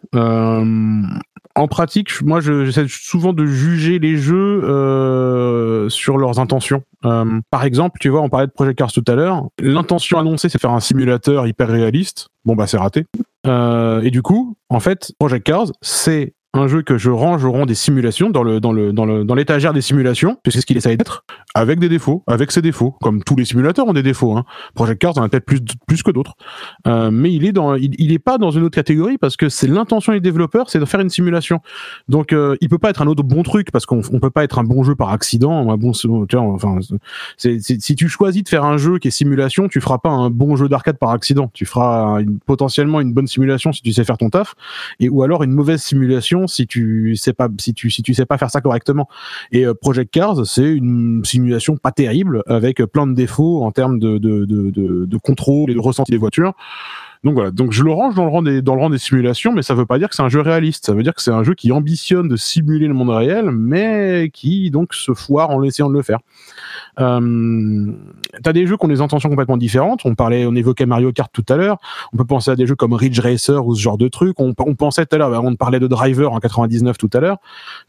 En 1.54 1.68
pratique, 1.68 2.22
moi, 2.22 2.40
je- 2.40 2.64
j'essaie 2.64 2.86
souvent 2.88 3.32
de 3.34 3.44
juger 3.44 3.98
les 3.98 4.16
jeux 4.16 4.62
euh, 4.64 5.88
sur 5.90 6.16
leurs 6.18 6.38
intentions. 6.38 6.82
Euh, 7.04 7.40
par 7.50 7.64
exemple, 7.64 7.98
tu 8.00 8.08
vois, 8.08 8.22
on 8.22 8.30
parlait 8.30 8.46
de 8.46 8.52
Project 8.52 8.78
Cars 8.78 8.92
tout 8.92 9.04
à 9.08 9.14
l'heure. 9.16 9.48
L'intention 9.60 10.18
annoncée, 10.18 10.48
c'est 10.48 10.60
faire 10.60 10.70
un 10.70 10.80
simulateur 10.80 11.46
hyper 11.48 11.68
réaliste. 11.68 12.28
Bon, 12.46 12.54
bah, 12.54 12.66
c'est 12.66 12.78
raté. 12.78 13.04
Euh, 13.46 14.00
et 14.02 14.10
du 14.10 14.22
coup, 14.22 14.56
en 14.68 14.80
fait, 14.80 15.12
Project 15.18 15.44
Cars, 15.44 15.66
c'est 15.80 16.34
un 16.54 16.68
jeu 16.68 16.82
que 16.82 16.98
je 16.98 17.10
range 17.10 17.44
au 17.44 17.52
rang 17.52 17.64
des 17.64 17.74
simulations 17.74 18.30
dans 18.30 18.44
dans 18.60 18.72
le 18.72 18.92
dans 18.92 19.06
le 19.06 19.24
dans 19.24 19.34
l'étagère 19.34 19.72
des 19.72 19.80
simulations, 19.80 20.36
puisque 20.42 20.56
c'est 20.56 20.60
ce 20.60 20.66
qu'il 20.66 20.76
essaye 20.76 20.96
d'être, 20.96 21.24
avec 21.54 21.78
des 21.78 21.88
défauts, 21.88 22.22
avec 22.26 22.50
ses 22.50 22.62
défauts, 22.62 22.92
comme 23.02 23.22
tous 23.22 23.36
les 23.36 23.44
simulateurs 23.44 23.86
ont 23.86 23.92
des 23.92 24.02
défauts. 24.02 24.36
Hein. 24.36 24.44
Project 24.74 25.00
Cars 25.00 25.18
en 25.18 25.22
a 25.22 25.28
peut-être 25.28 25.44
plus 25.44 25.60
plus 25.86 26.02
que 26.02 26.10
d'autres, 26.10 26.34
Euh, 26.86 27.10
mais 27.10 27.32
il 27.32 27.44
est 27.44 27.52
dans 27.52 27.74
il, 27.74 27.94
il 27.98 28.12
est 28.12 28.18
pas 28.18 28.38
dans 28.38 28.50
une 28.50 28.62
autre 28.62 28.74
catégorie 28.74 29.18
parce 29.18 29.36
que 29.36 29.48
c'est 29.48 29.66
l'intention 29.66 30.12
des 30.12 30.20
développeurs, 30.20 30.70
c'est 30.70 30.78
de 30.78 30.84
faire 30.84 31.00
une 31.00 31.10
simulation. 31.10 31.60
Donc 32.08 32.32
euh, 32.32 32.56
il 32.60 32.68
peut 32.68 32.78
pas 32.78 32.90
être 32.90 33.02
un 33.02 33.06
autre 33.06 33.22
bon 33.22 33.42
truc 33.42 33.70
parce 33.70 33.84
qu'on 33.86 34.00
on 34.12 34.20
peut 34.20 34.30
pas 34.30 34.44
être 34.44 34.58
un 34.58 34.64
bon 34.64 34.82
jeu 34.82 34.94
par 34.94 35.10
accident, 35.10 35.70
un 35.70 35.76
bon 35.76 35.92
tu 35.92 36.08
vois, 36.08 36.40
enfin 36.46 36.78
c'est 37.36 37.58
si 37.60 37.94
tu 37.96 38.08
choisis 38.08 38.42
de 38.42 38.48
faire 38.48 38.64
un 38.64 38.78
jeu 38.78 38.98
qui 38.98 39.08
est 39.08 39.10
simulation, 39.10 39.68
tu 39.68 39.80
feras 39.80 39.98
pas 39.98 40.10
un 40.10 40.30
bon 40.30 40.56
jeu 40.56 40.68
d'arcade 40.68 40.98
par 40.98 41.10
accident. 41.10 41.50
Tu 41.52 41.66
feras 41.66 42.20
une- 42.22 42.38
potentiellement 42.40 43.00
une 43.00 43.12
bonne 43.12 43.26
simulation 43.26 43.72
si 43.72 43.82
tu 43.82 43.92
sais 43.92 44.04
faire 44.04 44.16
ton 44.18 44.30
taf, 44.30 44.54
et 45.00 45.08
ou 45.08 45.22
alors 45.22 45.42
une 45.42 45.52
mauvaise 45.52 45.82
simulation 45.82 46.46
si 46.46 46.66
tu 46.66 47.14
sais 47.16 47.32
pas 47.34 47.48
si 47.58 47.74
tu 47.74 47.90
si 47.90 48.02
tu 48.02 48.14
sais 48.14 48.24
pas 48.26 48.38
faire 48.38 48.50
ça 48.50 48.60
correctement. 48.62 49.08
Et 49.52 49.66
euh, 49.66 49.74
Project 49.74 50.10
Cars, 50.12 50.46
c'est 50.46 50.70
une 50.72 51.22
simulation 51.24 51.41
pas 51.82 51.92
terrible 51.92 52.42
avec 52.46 52.82
plein 52.84 53.06
de 53.06 53.14
défauts 53.14 53.62
en 53.62 53.72
termes 53.72 53.98
de 53.98 54.18
de 54.18 54.44
de, 54.44 55.16
contrôle 55.18 55.70
et 55.70 55.74
de 55.74 55.80
ressenti 55.80 56.10
des 56.10 56.18
voitures. 56.18 56.54
Donc 57.24 57.34
voilà, 57.34 57.52
donc 57.52 57.70
je 57.70 57.84
le 57.84 57.92
range 57.92 58.16
dans 58.16 58.24
le 58.24 58.30
rang 58.80 58.90
des 58.90 58.98
simulations, 58.98 59.52
mais 59.52 59.62
ça 59.62 59.74
veut 59.74 59.86
pas 59.86 59.98
dire 59.98 60.08
que 60.08 60.16
c'est 60.16 60.22
un 60.22 60.28
jeu 60.28 60.40
réaliste. 60.40 60.86
Ça 60.86 60.92
veut 60.92 61.04
dire 61.04 61.14
que 61.14 61.22
c'est 61.22 61.30
un 61.30 61.44
jeu 61.44 61.54
qui 61.54 61.70
ambitionne 61.70 62.26
de 62.26 62.36
simuler 62.36 62.88
le 62.88 62.94
monde 62.94 63.10
réel, 63.10 63.50
mais 63.52 64.30
qui 64.32 64.70
donc 64.70 64.92
se 64.92 65.14
foire 65.14 65.50
en 65.50 65.62
essayant 65.62 65.88
de 65.88 65.94
le 65.94 66.02
faire. 66.02 66.18
Euh, 67.00 67.92
T'as 68.42 68.52
des 68.52 68.66
jeux 68.66 68.76
qui 68.76 68.84
ont 68.86 68.88
des 68.88 69.00
intentions 69.00 69.28
complètement 69.28 69.56
différentes. 69.56 70.00
On 70.04 70.14
parlait, 70.14 70.46
on 70.46 70.54
évoquait 70.54 70.86
Mario 70.86 71.12
Kart 71.12 71.30
tout 71.32 71.44
à 71.48 71.56
l'heure. 71.56 71.78
On 72.12 72.16
peut 72.16 72.24
penser 72.24 72.50
à 72.50 72.56
des 72.56 72.66
jeux 72.66 72.74
comme 72.74 72.94
Ridge 72.94 73.20
Racer 73.20 73.66
ou 73.66 73.74
ce 73.74 73.80
genre 73.80 73.98
de 73.98 74.08
trucs. 74.08 74.40
On, 74.40 74.54
pensait 74.54 75.04
tout 75.06 75.14
à 75.14 75.18
l'heure, 75.18 75.44
on 75.44 75.54
parlait 75.54 75.80
de 75.80 75.86
Driver 75.86 76.32
en 76.32 76.40
99 76.40 76.96
tout 76.96 77.10
à 77.12 77.20
l'heure, 77.20 77.36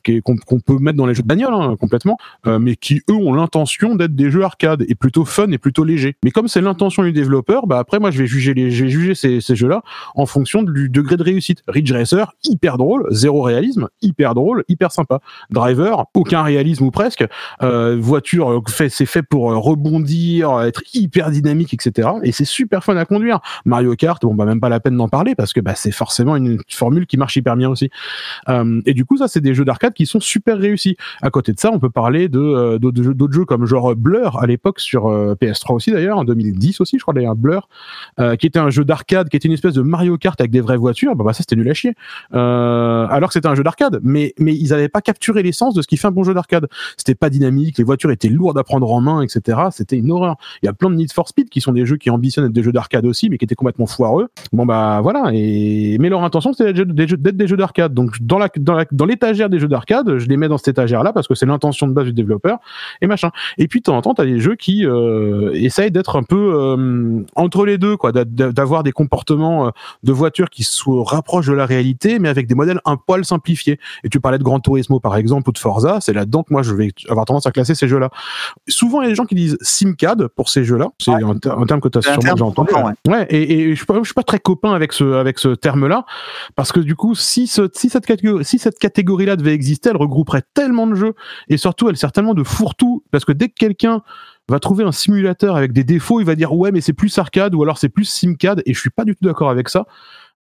qu'on 0.06 0.60
peut 0.60 0.78
mettre 0.80 0.98
dans 0.98 1.06
les 1.06 1.14
jeux 1.14 1.24
de 1.24 1.28
bagnole 1.28 1.54
hein, 1.54 1.76
complètement, 1.80 2.18
euh, 2.46 2.60
mais 2.60 2.76
qui 2.76 3.02
eux 3.10 3.16
ont 3.16 3.34
l'intention 3.34 3.96
d'être 3.96 4.16
des 4.16 4.30
jeux 4.30 4.44
arcade 4.44 4.86
et 4.88 4.96
plutôt 4.96 5.26
fun 5.26 5.50
et 5.52 5.58
plutôt 5.58 5.84
léger. 5.84 6.18
Mais 6.24 6.32
comme 6.32 6.48
c'est 6.48 6.62
l'intention 6.62 7.04
du 7.04 7.14
développeur, 7.14 7.68
bah 7.68 7.80
après 7.80 8.00
moi 8.00 8.12
je 8.12 8.20
vais 8.20 8.28
juger 8.28 8.54
les, 8.54 8.70
je 8.70 8.84
vais 8.84 8.90
juger 8.90 9.16
ces, 9.41 9.56
jeux-là 9.56 9.82
en 10.16 10.26
fonction 10.26 10.64
du 10.64 10.90
degré 10.90 11.18
de 11.18 11.24
réussite. 11.24 11.64
Ridge 11.68 11.91
Racer, 11.91 12.34
hyper 12.44 12.78
drôle, 12.78 13.08
zéro 13.12 13.41
réalisme, 13.41 13.90
hyper 14.02 14.34
drôle, 14.34 14.64
hyper 14.68 14.91
sympa. 14.91 15.20
Driver, 15.50 16.06
aucun 16.14 16.44
réalisme 16.44 16.86
ou 16.86 16.91
presque. 16.91 17.26
Euh, 17.62 17.98
voiture, 18.00 18.52
euh, 18.52 18.88
c'est 18.90 19.06
fait 19.06 19.24
pour 19.24 19.52
euh, 19.52 19.58
rebondir, 19.58 20.62
être 20.62 20.82
hyper 20.94 21.32
dynamique, 21.32 21.74
etc. 21.74 22.10
Et 22.24 22.32
c'est 22.32 22.45
super 22.45 22.84
fun 22.84 22.98
à 22.98 23.06
conduire. 23.06 23.40
Mario 23.66 23.95
Kart, 23.95 24.22
bon 24.24 24.36
bah 24.36 24.45
même 24.45 24.60
pas 24.60 24.70
la 24.70 24.80
peine 24.80 24.98
d'en 24.98 25.10
parler 25.10 25.36
parce 25.36 25.54
que 25.54 25.60
bah, 25.60 25.76
c'est 25.76 25.91
forcément 25.91 26.36
une 26.36 26.60
formule 26.70 27.08
qui 27.08 27.18
marche 27.18 27.36
hyper 27.36 27.56
bien 27.56 27.70
aussi. 27.70 27.90
Et 28.86 28.94
du 28.94 29.06
coup, 29.06 29.18
ça 29.18 29.28
c'est 29.28 29.41
des 29.41 29.54
jeux 29.54 29.66
d'arcade 29.66 29.94
qui 29.94 30.06
sont 30.06 30.20
super 30.20 30.58
réussis. 30.58 30.98
À 31.22 31.30
côté 31.30 31.54
de 31.54 31.60
ça, 31.60 31.72
on 31.72 31.80
peut 31.80 31.90
parler 31.90 32.28
de 32.30 32.78
d'autres 32.78 33.34
jeux, 33.34 33.45
comme 33.45 33.66
genre 33.66 33.95
Blur 33.95 34.40
à 34.40 34.48
l'époque 34.48 34.80
sur 34.80 35.08
euh, 35.08 35.36
PS3 35.36 35.74
aussi 35.74 35.91
d'ailleurs, 35.91 36.18
en 36.18 36.24
2010 36.24 36.82
aussi, 36.82 36.98
je 36.98 37.02
crois 37.02 37.14
d'ailleurs 37.14 37.36
Blur, 37.36 37.68
qui 38.40 38.48
était 38.48 38.60
un 38.60 38.70
jeu 38.70 38.86
d'arcade, 38.86 39.12
qui 39.30 39.38
était 39.38 39.48
une 39.48 39.53
espèce 39.53 39.73
de 39.73 39.81
Mario 39.81 40.18
Kart 40.18 40.40
avec 40.40 40.52
des 40.52 40.61
vraies 40.61 40.77
voitures. 40.77 41.15
Bah, 41.15 41.23
bah 41.23 41.34
ça 41.34 41.40
c'était 41.40 41.56
nul 41.56 41.69
à 41.69 41.73
chier. 41.73 41.94
Euh, 42.34 43.07
alors 43.10 43.30
que 43.30 43.34
c'était 43.34 43.48
un 43.48 43.56
jeu 43.56 43.64
d'arcade, 43.64 43.99
mais 44.03 44.34
mais 44.40 44.53
ils 44.56 44.73
avaient 44.73 44.90
pas 44.90 45.02
capturé 45.02 45.44
l'essence 45.44 45.73
de 45.73 45.81
ce 45.81 45.88
qui 45.88 45.98
fait 45.98 46.07
un 46.07 46.11
bon 46.11 46.23
jeu 46.23 46.34
d'arcade. 46.34 46.68
C'était 46.98 47.15
pas 47.15 47.30
dynamique, 47.30 47.77
les 47.77 47.84
voitures 47.84 48.11
étaient 48.11 48.30
lourdes 48.30 48.57
à 48.57 48.64
prendre 48.64 48.91
en 48.91 49.02
main, 49.02 49.22
etc. 49.22 49.60
C'était 49.72 49.98
une 49.98 50.11
horreur. 50.11 50.35
Il 50.61 50.65
y 50.65 50.69
a 50.69 50.73
plein 50.73 50.90
de 50.90 50.95
Need 50.95 51.11
for 51.11 51.27
Speed 51.27 51.49
qui 51.49 51.61
sont 51.61 51.72
des 51.73 51.85
jeux 51.85 51.98
qui 51.98 52.10
ambitionnent 52.10 52.45
d'être 52.45 52.53
des 52.56 52.64
jeux 52.64 52.72
d'arcade 52.72 53.06
aussi, 53.06 53.30
mais 53.30 53.38
qui 53.38 53.45
étaient 53.45 53.56
complètement 53.56 53.85
foireux. 53.85 54.30
Bon 54.52 54.65
bah 54.65 54.99
voilà. 55.02 55.30
Et 55.34 55.98
mais 55.99 56.10
leur 56.10 56.23
intention 56.23 56.53
c'était 56.53 56.73
d'être 56.73 56.91
des 56.94 57.07
jeux, 57.48 57.57
d'arcade. 57.57 57.94
Donc 57.94 58.22
dans 58.22 58.40
la 58.40 58.49
dans 58.91 59.06
l'étagère 59.06 59.49
des 59.49 59.60
jeux 59.60 59.68
d'arcade, 59.68 60.18
je 60.18 60.27
les 60.27 60.38
mets 60.38 60.48
dans 60.48 60.57
cette 60.57 60.69
étagère 60.69 61.03
là 61.03 61.14
parce 61.14 61.27
que 61.27 61.35
c'est 61.35 61.45
l'intention 61.45 61.88
de 61.88 61.94
base 61.94 62.06
du 62.06 62.14
développeur 62.14 62.60
et 63.02 63.07
machin. 63.07 63.30
Et 63.57 63.68
puis 63.68 63.80
de 63.80 63.84
temps 63.84 63.98
en 63.98 64.02
temps, 64.02 64.14
t'as 64.14 64.26
des 64.26 64.40
jeux 64.40 64.56
qui 64.56 64.85
euh, 64.85 65.52
essayent 65.53 65.91
d'être 65.91 66.15
un 66.18 66.23
peu 66.23 66.53
euh, 66.56 67.22
entre 67.35 67.65
les 67.65 67.77
deux, 67.77 67.98
quoi, 67.98 68.11
d'a- 68.11 68.26
d'a- 68.26 68.52
d'avoir 68.52 68.84
des 68.84 68.91
comportements 69.04 69.68
euh, 69.68 69.70
de 70.04 70.12
voitures 70.12 70.50
qui 70.50 70.64
se 70.64 70.84
rapprochent 70.90 71.48
de 71.48 71.54
la 71.54 71.66
réalité, 71.66 72.20
mais 72.20 72.30
avec 72.30 72.48
des 72.48 72.56
modèles 72.56 72.80
un 72.86 72.98
poil 72.98 73.24
simplifiés. 73.26 73.80
Et 74.04 74.10
tu 74.10 74.20
parlais 74.20 74.38
de 74.38 74.44
Gran 74.44 74.60
Turismo 74.60 75.00
par 75.00 75.16
exemple 75.16 75.50
ou 75.50 75.52
de 75.52 75.58
Forza, 75.58 76.00
c'est 76.02 76.14
là-dedans 76.14 76.44
que 76.44 76.54
moi 76.54 76.64
je 76.64 76.74
vais 76.74 76.90
avoir 77.10 77.26
tendance 77.26 77.46
à 77.46 77.52
classer 77.52 77.76
ces 77.76 77.88
jeux-là. 77.88 78.10
Souvent, 78.68 79.02
il 79.02 79.06
y 79.06 79.08
a 79.08 79.10
des 79.10 79.16
gens 79.16 79.26
qui 79.26 79.36
disent 79.36 79.58
SimCAD 79.62 80.28
pour 80.30 80.50
ces 80.50 80.64
jeux-là. 80.64 80.90
C'est 81.00 81.12
un, 81.12 81.36
ter- 81.38 81.58
un 81.58 81.66
terme 81.66 81.82
que 81.82 81.90
tu 81.90 81.98
as 81.98 82.02
sûrement 82.02 82.34
déjà 82.34 82.46
entendu. 82.46 82.74
ouais. 82.74 82.94
Ouais, 83.14 83.26
et, 83.30 83.62
et 83.62 83.70
je 83.72 83.76
suis 83.76 83.86
pas, 83.86 83.96
je 84.00 84.06
suis 84.06 84.14
pas 84.14 84.24
très 84.24 84.40
copain 84.40 84.74
avec 84.74 84.94
ce 84.94 85.14
avec 85.14 85.40
ce 85.40 85.50
terme-là 85.50 86.06
parce 86.56 86.72
que 86.72 86.80
du 86.80 86.96
coup, 86.96 87.16
si 87.16 87.48
ce, 87.48 87.70
si 87.74 87.90
cette 87.90 88.06
catégorie 88.06 88.46
si 88.46 88.60
cette 88.60 88.80
catégorie-là 88.80 89.36
devait 89.36 89.54
exister, 89.54 89.90
elle 89.90 89.98
regrouperait 89.98 90.44
tellement 90.54 90.88
de 90.88 90.96
jeux 90.96 91.14
et 91.50 91.58
surtout 91.58 91.90
elle 91.90 91.98
sert 91.98 92.12
tellement 92.12 92.34
de 92.34 92.44
fourre-tout 92.44 93.04
parce 93.12 93.26
que 93.26 93.32
dès 93.32 93.50
que 93.50 93.56
quelqu'un 93.58 94.02
va 94.49 94.60
trouver 94.60 94.84
un 94.84 94.91
simulateur 94.91 95.56
avec 95.56 95.72
des 95.72 95.84
défauts, 95.84 96.20
il 96.20 96.26
va 96.26 96.36
dire 96.36 96.53
ouais 96.53 96.72
mais 96.72 96.82
c'est 96.82 96.94
plus 96.94 97.18
arcade 97.18 97.56
ou 97.56 97.64
alors 97.64 97.78
c'est 97.78 97.90
plus 97.90 98.06
simcad 98.06 98.61
et 98.65 98.74
je 98.74 98.80
suis 98.80 98.90
pas 98.90 99.06
du 99.06 99.15
tout 99.15 99.26
d'accord 99.26 99.49
avec 99.49 99.70
ça. 99.70 99.86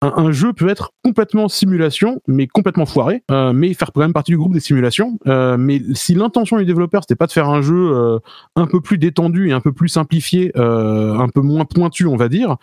Un, 0.03 0.33
jeu 0.33 0.53
peut 0.53 0.69
être 0.69 0.91
complètement 1.05 1.47
simulation, 1.47 2.21
mais 2.27 2.49
complètement 2.49 2.87
foiré, 2.87 3.23
euh, 3.31 3.53
mais 3.53 3.73
faire 3.73 3.93
quand 3.93 4.01
même 4.01 4.13
partie 4.13 4.33
du 4.33 4.37
groupe 4.37 4.53
des 4.53 4.59
simulations. 4.59 5.17
Euh, 5.29 5.57
mais 5.57 5.81
si 5.95 6.15
l'intention 6.15 6.57
du 6.57 6.65
développeur 6.65 7.03
c'était 7.05 7.15
pas 7.15 7.29
de 7.29 7.33
faire 7.33 7.49
un 7.49 7.63
jeu 7.63 7.93
euh, 7.93 8.19
un 8.57 8.67
peu 8.67 8.81
plus 8.81 8.99
détendu 8.99 9.51
et 9.51 9.53
un 9.53 9.61
peu 9.61 9.71
plus 9.71 9.89
simplifié, 9.89 10.51
un 10.57 11.29
peu 11.33 11.41
moins 11.41 11.65
pointu, 11.65 12.07
on 12.07 12.17
va 12.17 12.29
dire, 12.29 12.57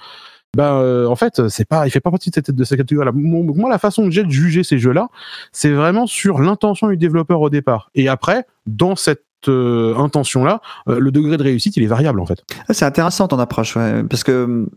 bah 0.58 0.84
en 1.08 1.16
fait 1.16 1.48
c'est 1.48 1.68
pas 1.68 1.88
il 1.88 1.92
fait 1.92 2.00
pas 2.00 2.10
partie 2.10 2.32
de 2.32 2.36
cette 2.36 2.52
de 2.52 2.64
cette 2.64 2.80
catégorie 2.80 3.06
là 3.06 3.12
moi 3.14 3.70
la 3.70 3.78
façon 3.78 4.06
que 4.06 4.10
j'ai 4.10 4.24
de 4.24 4.32
juger 4.32 4.64
ces 4.64 4.80
jeux 4.80 4.94
là 4.94 5.10
c'est 5.52 5.70
vraiment 5.70 6.08
sur 6.08 6.40
l'intention 6.40 6.88
du 6.88 6.98
développeur 6.98 7.40
au 7.40 7.52
départ 7.52 7.92
et 7.94 8.10
après 8.10 8.48
dans 8.66 8.96
cette 8.96 9.29
euh, 9.48 9.96
intention 9.98 10.44
là 10.44 10.62
le 10.88 11.12
degré 11.12 11.38
de 11.38 11.44
réussite 11.44 11.78
il 11.78 11.84
est 11.84 11.88
variable 11.88 12.20
en 12.20 12.26
fait 12.26 12.44
Ah, 12.68 12.74
C'est 12.74 12.86
intéressant 12.86 13.28
ton 13.28 13.40
approche, 13.40 13.78
parce 14.10 14.24
que 14.24 14.44
hum, 14.44 14.70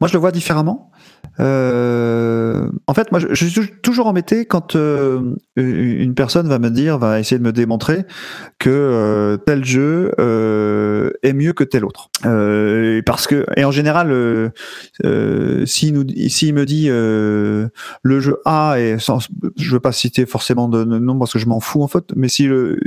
moi 0.00 0.08
je 0.08 0.14
le 0.14 0.18
vois 0.18 0.32
différemment. 0.32 0.90
Euh, 1.38 2.68
en 2.86 2.94
fait, 2.94 3.10
moi 3.12 3.20
je, 3.20 3.34
suis 3.34 3.70
toujours 3.82 4.06
embêté 4.06 4.46
quand 4.46 4.74
euh, 4.74 5.34
une 5.56 6.14
personne 6.14 6.48
va 6.48 6.58
me 6.58 6.70
dire, 6.70 6.98
va 6.98 7.20
essayer 7.20 7.38
de 7.38 7.44
me 7.44 7.52
démontrer 7.52 8.04
que 8.58 8.70
euh, 8.70 9.36
tel 9.36 9.64
jeu 9.64 10.12
euh, 10.18 11.10
est 11.22 11.32
mieux 11.32 11.52
que 11.52 11.64
tel 11.64 11.84
autre. 11.84 12.08
Euh, 12.24 13.02
parce 13.04 13.26
que 13.26 13.44
et 13.56 13.64
en 13.64 13.70
général, 13.70 14.10
euh, 14.12 14.48
euh, 15.04 15.66
s'il 15.66 15.92
nous, 15.94 16.04
me 16.04 16.64
dit 16.64 16.86
euh, 16.88 17.68
le 18.02 18.20
jeu 18.20 18.38
A 18.44 18.76
et 18.78 18.98
sans, 18.98 19.18
je 19.56 19.72
veux 19.72 19.80
pas 19.80 19.92
citer 19.92 20.24
forcément 20.24 20.68
de 20.68 20.84
nom 20.84 21.18
parce 21.18 21.32
que 21.32 21.38
je 21.38 21.46
m'en 21.46 21.60
fous 21.60 21.82
en 21.82 21.88
fait, 21.88 22.04
mais 22.16 22.28
si 22.28 22.44
le 22.44 22.78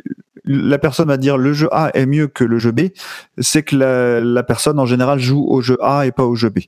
la 0.49 0.79
personne 0.79 1.07
va 1.07 1.17
dire 1.17 1.37
le 1.37 1.53
jeu 1.53 1.69
A 1.71 1.91
est 1.93 2.05
mieux 2.05 2.27
que 2.27 2.43
le 2.43 2.57
jeu 2.57 2.71
B, 2.71 2.89
c'est 3.37 3.63
que 3.63 3.75
la, 3.75 4.19
la 4.19 4.43
personne 4.43 4.79
en 4.79 4.85
général 4.85 5.19
joue 5.19 5.45
au 5.47 5.61
jeu 5.61 5.77
A 5.81 6.05
et 6.05 6.11
pas 6.11 6.25
au 6.25 6.35
jeu 6.35 6.49
B. 6.49 6.59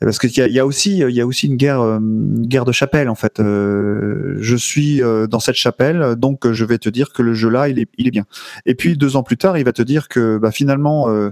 Parce 0.00 0.18
qu'il 0.18 0.36
y 0.36 0.40
a, 0.40 0.48
y 0.48 0.58
a 0.58 0.66
aussi, 0.66 0.98
il 0.98 1.10
y 1.10 1.20
a 1.20 1.26
aussi 1.26 1.46
une 1.46 1.56
guerre, 1.56 1.80
une 1.80 2.46
guerre 2.46 2.64
de 2.64 2.72
chapelle 2.72 3.08
en 3.08 3.14
fait. 3.14 3.40
Euh, 3.40 4.36
je 4.40 4.56
suis 4.56 5.02
euh, 5.02 5.26
dans 5.26 5.38
cette 5.38 5.54
chapelle, 5.54 6.16
donc 6.16 6.50
je 6.50 6.64
vais 6.64 6.78
te 6.78 6.88
dire 6.88 7.12
que 7.12 7.22
le 7.22 7.32
jeu 7.34 7.48
là, 7.48 7.68
il 7.68 7.78
est, 7.78 7.88
il 7.96 8.08
est 8.08 8.10
bien. 8.10 8.24
Et 8.66 8.74
puis 8.74 8.96
deux 8.96 9.16
ans 9.16 9.22
plus 9.22 9.36
tard, 9.36 9.56
il 9.56 9.64
va 9.64 9.72
te 9.72 9.82
dire 9.82 10.08
que 10.08 10.38
bah, 10.38 10.50
finalement, 10.50 11.08
euh, 11.08 11.30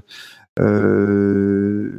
euh, 0.60 1.90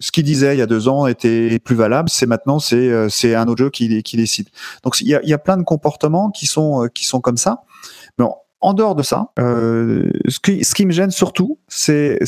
ce 0.00 0.10
qu'il 0.10 0.24
disait 0.24 0.56
il 0.56 0.58
y 0.58 0.62
a 0.62 0.66
deux 0.66 0.88
ans 0.88 1.06
était 1.06 1.58
plus 1.58 1.76
valable. 1.76 2.08
C'est 2.08 2.26
maintenant, 2.26 2.58
c'est 2.58 2.76
euh, 2.76 3.08
c'est 3.08 3.34
un 3.34 3.46
autre 3.46 3.64
jeu 3.64 3.70
qui, 3.70 4.02
décide. 4.16 4.48
Donc 4.82 5.00
il 5.00 5.06
y 5.08 5.14
a, 5.14 5.22
il 5.22 5.28
y 5.28 5.32
a 5.32 5.38
plein 5.38 5.56
de 5.56 5.62
comportements 5.62 6.30
qui 6.30 6.46
sont 6.46 6.84
euh, 6.84 6.88
qui 6.88 7.04
sont 7.04 7.20
comme 7.20 7.36
ça. 7.36 7.62
Mais 8.18 8.24
en- 8.64 8.74
dehors 8.74 8.94
de 8.94 9.02
ça, 9.02 9.30
euh, 9.38 10.10
ce, 10.28 10.40
qui, 10.40 10.86
me 10.86 10.92
gêne 10.92 11.10
surtout, 11.10 11.58
c'est 11.68 12.18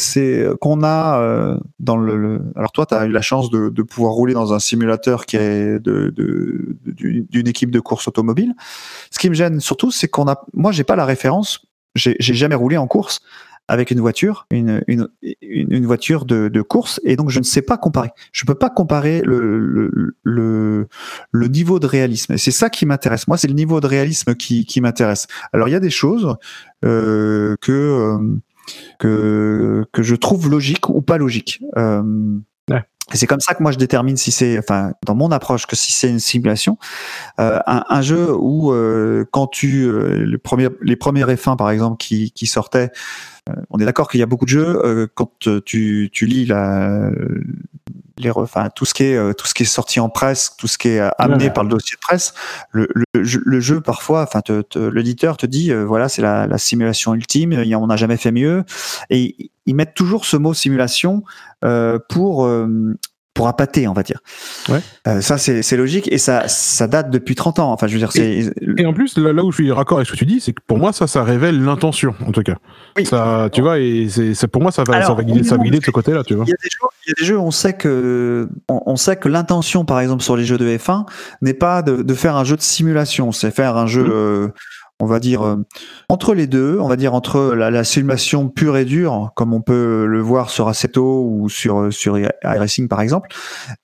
qu'on 0.61 0.83
a 0.83 1.21
euh, 1.21 1.59
dans 1.79 1.97
le, 1.97 2.43
Alors 2.55 2.73
toi, 2.73 2.87
tu 2.87 2.95
as 2.95 3.07
eu 3.07 3.11
la 3.11 3.23
chance 3.23 3.51
de, 3.51 3.83
pouvoir 3.83 4.13
rouler 4.13 4.35
dans 4.35 4.53
un 4.53 4.59
simulateur 4.59 5.27
qui 5.27 5.37
est 5.37 5.79
d'une 5.81 7.49
équipe 7.49 7.71
de 7.71 7.81
course 7.81 8.09
automobile. 8.09 8.55
Ce 9.11 9.19
qui 9.19 9.29
me 9.29 9.35
gêne 9.35 9.61
surtout, 9.61 9.91
c'est 9.91 10.09
qu'on 10.09 10.29
a. 10.29 10.45
Moi, 10.55 10.73
j'ai 10.73 10.85
pas 10.85 10.97
la 10.97 11.05
référence. 11.05 11.67
J'ai 11.95 12.17
jamais 12.21 12.55
roulé 12.55 12.77
en 12.77 12.87
course 12.87 13.21
avec 13.69 13.91
une 13.91 14.01
voiture, 14.01 14.47
une, 14.51 14.83
une, 14.87 15.09
une 15.43 15.87
voiture 15.87 16.25
de, 16.25 16.49
de 16.49 16.63
course, 16.63 17.01
et 17.05 17.17
donc 17.17 17.31
je 17.31 17.41
ne 17.41 17.45
sais 17.45 17.63
pas 17.63 17.77
comparer. 17.77 18.11
Je 18.33 18.45
peux 18.45 18.55
pas 18.55 18.71
comparer 18.71 19.23
le, 19.25 19.59
le, 19.59 20.15
le, 20.23 20.89
le 21.33 21.49
niveau 21.49 21.79
de 21.79 21.87
réalisme. 21.87 22.35
Et 22.35 22.39
c'est 22.39 22.51
ça 22.53 22.71
qui 22.71 22.87
m'intéresse. 22.87 23.27
Moi, 23.27 23.37
c'est 23.37 23.49
le 23.49 23.55
niveau 23.55 23.81
de 23.81 23.87
réalisme 23.87 24.35
qui, 24.35 24.65
qui 24.65 24.81
m'intéresse. 24.81 25.27
Alors, 25.53 25.69
il 25.69 25.73
y 25.73 25.75
a 25.75 25.81
des 25.81 25.91
choses 25.91 26.37
euh, 26.85 27.57
que, 27.61 27.73
euh, 27.73 28.19
que, 28.99 29.85
que 29.93 30.03
je 30.03 30.15
trouve 30.15 30.49
logiques 30.49 30.89
ou 30.89 31.03
pas 31.03 31.19
logiques. 31.19 31.61
Euh. 31.77 32.03
Et 33.13 33.17
c'est 33.17 33.27
comme 33.27 33.41
ça 33.41 33.55
que 33.55 33.63
moi 33.63 33.71
je 33.71 33.79
détermine 33.79 34.17
si 34.17 34.33
c'est, 34.33 34.59
enfin, 34.59 34.93
dans 35.05 35.15
mon 35.15 35.31
approche, 35.31 35.67
que 35.67 35.77
si 35.77 35.93
c'est 35.93 36.09
une 36.09 36.19
simulation, 36.19 36.77
euh, 37.39 37.61
un, 37.67 37.85
un 37.89 38.03
jeu 38.03 38.35
où 38.35 38.73
euh, 38.73 39.25
quand 39.31 39.47
tu 39.47 39.85
euh, 39.85 40.25
les 40.25 40.39
premiers 40.39 40.69
les 40.83 40.97
premiers 40.97 41.23
F1 41.25 41.57
par 41.57 41.71
exemple 41.71 41.99
qui, 41.99 42.33
qui 42.33 42.47
sortaient, 42.49 42.91
euh, 43.49 43.55
on 43.71 43.79
est 43.79 43.85
d'accord 43.85 44.09
qu'il 44.11 44.19
y 44.19 44.25
a 44.25 44.27
beaucoup 44.27 44.45
de 44.45 44.51
jeux 44.51 44.85
euh, 44.85 45.07
quand 45.15 45.47
euh, 45.47 45.61
tu, 45.65 46.11
tu 46.13 46.27
lis 46.27 46.47
la 46.47 47.11
les, 48.19 48.31
enfin 48.31 48.71
tout 48.75 48.85
ce 48.85 48.95
qui 48.95 49.05
est 49.05 49.17
euh, 49.17 49.33
tout 49.33 49.47
ce 49.47 49.55
qui 49.55 49.63
est 49.65 49.67
sorti 49.67 50.01
en 50.01 50.09
presse, 50.09 50.55
tout 50.57 50.67
ce 50.67 50.79
qui 50.79 50.89
est 50.89 51.01
euh, 51.01 51.11
amené 51.19 51.45
Ouais. 51.45 51.53
par 51.53 51.65
le 51.65 51.71
dossier 51.71 51.97
de 51.97 52.01
presse, 52.01 52.33
le, 52.71 52.89
le, 52.95 53.25
jeu- 53.25 53.43
le 53.45 53.61
jeu 53.61 53.81
parfois, 53.81 54.23
enfin 54.23 54.41
te- 54.41 54.63
te- 54.63 54.79
l'éditeur 54.79 55.37
te 55.37 55.47
dit 55.47 55.71
euh, 55.73 55.85
voilà 55.85 56.09
c'est 56.09 56.23
la, 56.23 56.47
la 56.47 56.59
simulation 56.59 57.15
ultime, 57.15 57.53
on 57.53 57.87
n'a 57.87 57.97
jamais 57.97 58.17
fait 58.17 58.33
mieux, 58.33 58.65
et 59.11 59.51
ils 59.67 59.75
mettent 59.75 59.95
toujours 59.95 60.25
ce 60.25 60.37
mot 60.37 60.55
simulation 60.55 61.25
euh, 61.65 61.99
pour 62.09 62.47
euh, 62.47 62.95
pour 63.37 63.47
appâter, 63.47 63.87
on 63.87 63.93
va 63.93 64.03
dire. 64.03 64.19
Ouais. 64.69 64.81
Euh, 65.07 65.21
ça 65.21 65.39
c'est 65.39 65.77
logique 65.77 66.11
et 66.11 66.19
ça 66.19 66.49
ça 66.49 66.89
date 66.89 67.11
depuis 67.11 67.35
30 67.37 67.61
ans. 67.61 67.71
Enfin 67.73 67.87
je 67.87 67.93
veux 67.93 67.99
dire 68.01 68.11
c'est 68.11 68.51
Et 68.79 68.87
en 68.87 68.93
plus, 68.93 69.17
là, 69.19 69.33
là 69.33 69.45
où 69.45 69.53
je 69.53 69.57
suis 69.63 69.71
raccord 69.71 69.99
avec 69.99 70.09
ce 70.09 70.13
que 70.13 70.19
tu 70.19 70.27
dis, 70.27 70.41
c'est 70.41 70.53
que 70.53 70.63
pour 70.67 70.79
moi, 70.79 70.93
ça, 70.93 71.07
ça 71.07 71.23
révèle 71.23 71.63
l'intention, 71.63 72.15
en 72.27 72.33
tout 72.33 72.43
cas. 72.43 72.57
Oui. 72.97 73.07
Ça, 73.07 73.49
tu 73.53 73.61
vois, 73.61 73.79
et 73.79 74.09
c'est, 74.09 74.49
pour 74.49 74.63
moi, 74.63 74.73
ça 74.73 74.83
va, 74.85 74.95
Alors, 74.97 75.09
ça 75.09 75.15
va 75.15 75.23
guider, 75.23 75.45
ça 75.45 75.57
va 75.57 75.63
guider 75.63 75.79
de 75.79 75.85
ce 75.85 75.91
côté-là, 75.91 76.25
tu 76.25 76.35
vois. 76.35 76.45
Il 76.47 76.51
y 76.51 76.55
a 76.55 76.57
des 76.57 76.69
jeux, 76.71 76.79
il 77.07 77.09
y 77.11 77.13
a 77.13 77.15
des 77.21 77.25
jeux 77.27 77.39
où 77.39 77.43
on 77.43 77.51
sait 77.51 77.75
que 77.75 78.49
on, 78.69 78.83
on 78.87 78.97
sait 78.97 79.17
que 79.17 79.29
l'intention, 79.29 79.85
par 79.85 80.01
exemple, 80.01 80.23
sur 80.23 80.37
les 80.37 80.45
jeux 80.45 80.59
de 80.59 80.67
F1, 80.77 81.05
n'est 81.43 81.55
pas 81.55 81.83
de, 81.83 82.03
de 82.03 82.15
faire 82.15 82.37
un 82.37 82.45
jeu 82.45 82.57
de 82.57 82.63
simulation, 82.63 83.33
c'est 83.33 83.51
faire 83.51 83.77
un 83.77 83.87
jeu, 83.87 84.03
Mhm. 84.05 84.11
euh, 84.13 84.49
on 84.99 85.07
va 85.07 85.21
dire 85.21 85.43
euh, 85.43 85.57
entre 86.09 86.33
les 86.33 86.47
deux, 86.47 86.79
on 86.81 86.89
va 86.89 86.97
dire 86.97 87.13
entre 87.15 87.55
la, 87.55 87.71
la 87.71 87.85
simulation 87.85 88.49
pure 88.49 88.77
et 88.79 88.85
dure, 88.87 89.33
comme 89.37 89.53
on 89.53 89.61
peut 89.61 90.07
le 90.07 90.21
voir 90.21 90.49
sur 90.51 90.69
Assetto 90.69 91.23
ou 91.29 91.49
sur 91.49 91.93
sur 91.93 92.19
iRacing 92.19 92.89
par 92.89 93.01
exemple, 93.03 93.29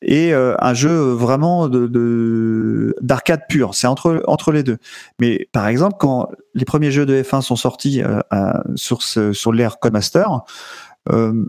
et 0.00 0.32
euh, 0.32 0.54
un 0.60 0.74
jeu 0.74 0.90
vraiment 1.12 1.68
de 1.68 1.86
de- 1.86 2.96
d'arcade 3.02 3.42
pure. 3.48 3.74
C'est 3.74 3.86
entre 3.86 4.22
entre 4.26 4.52
les 4.52 4.62
deux. 4.62 4.78
Mais 5.20 5.48
par 5.52 5.66
exemple, 5.66 5.96
quand 5.98 6.28
les 6.54 6.64
premiers 6.64 6.90
jeux 6.90 7.04
de 7.06 7.22
F1 7.22 7.42
sont 7.42 7.56
sortis 7.56 8.02
euh, 8.02 8.52
sur 8.74 9.02
sur 9.02 9.52
l'ère 9.52 9.78
Codemaster. 9.78 10.26
Euh, 11.10 11.44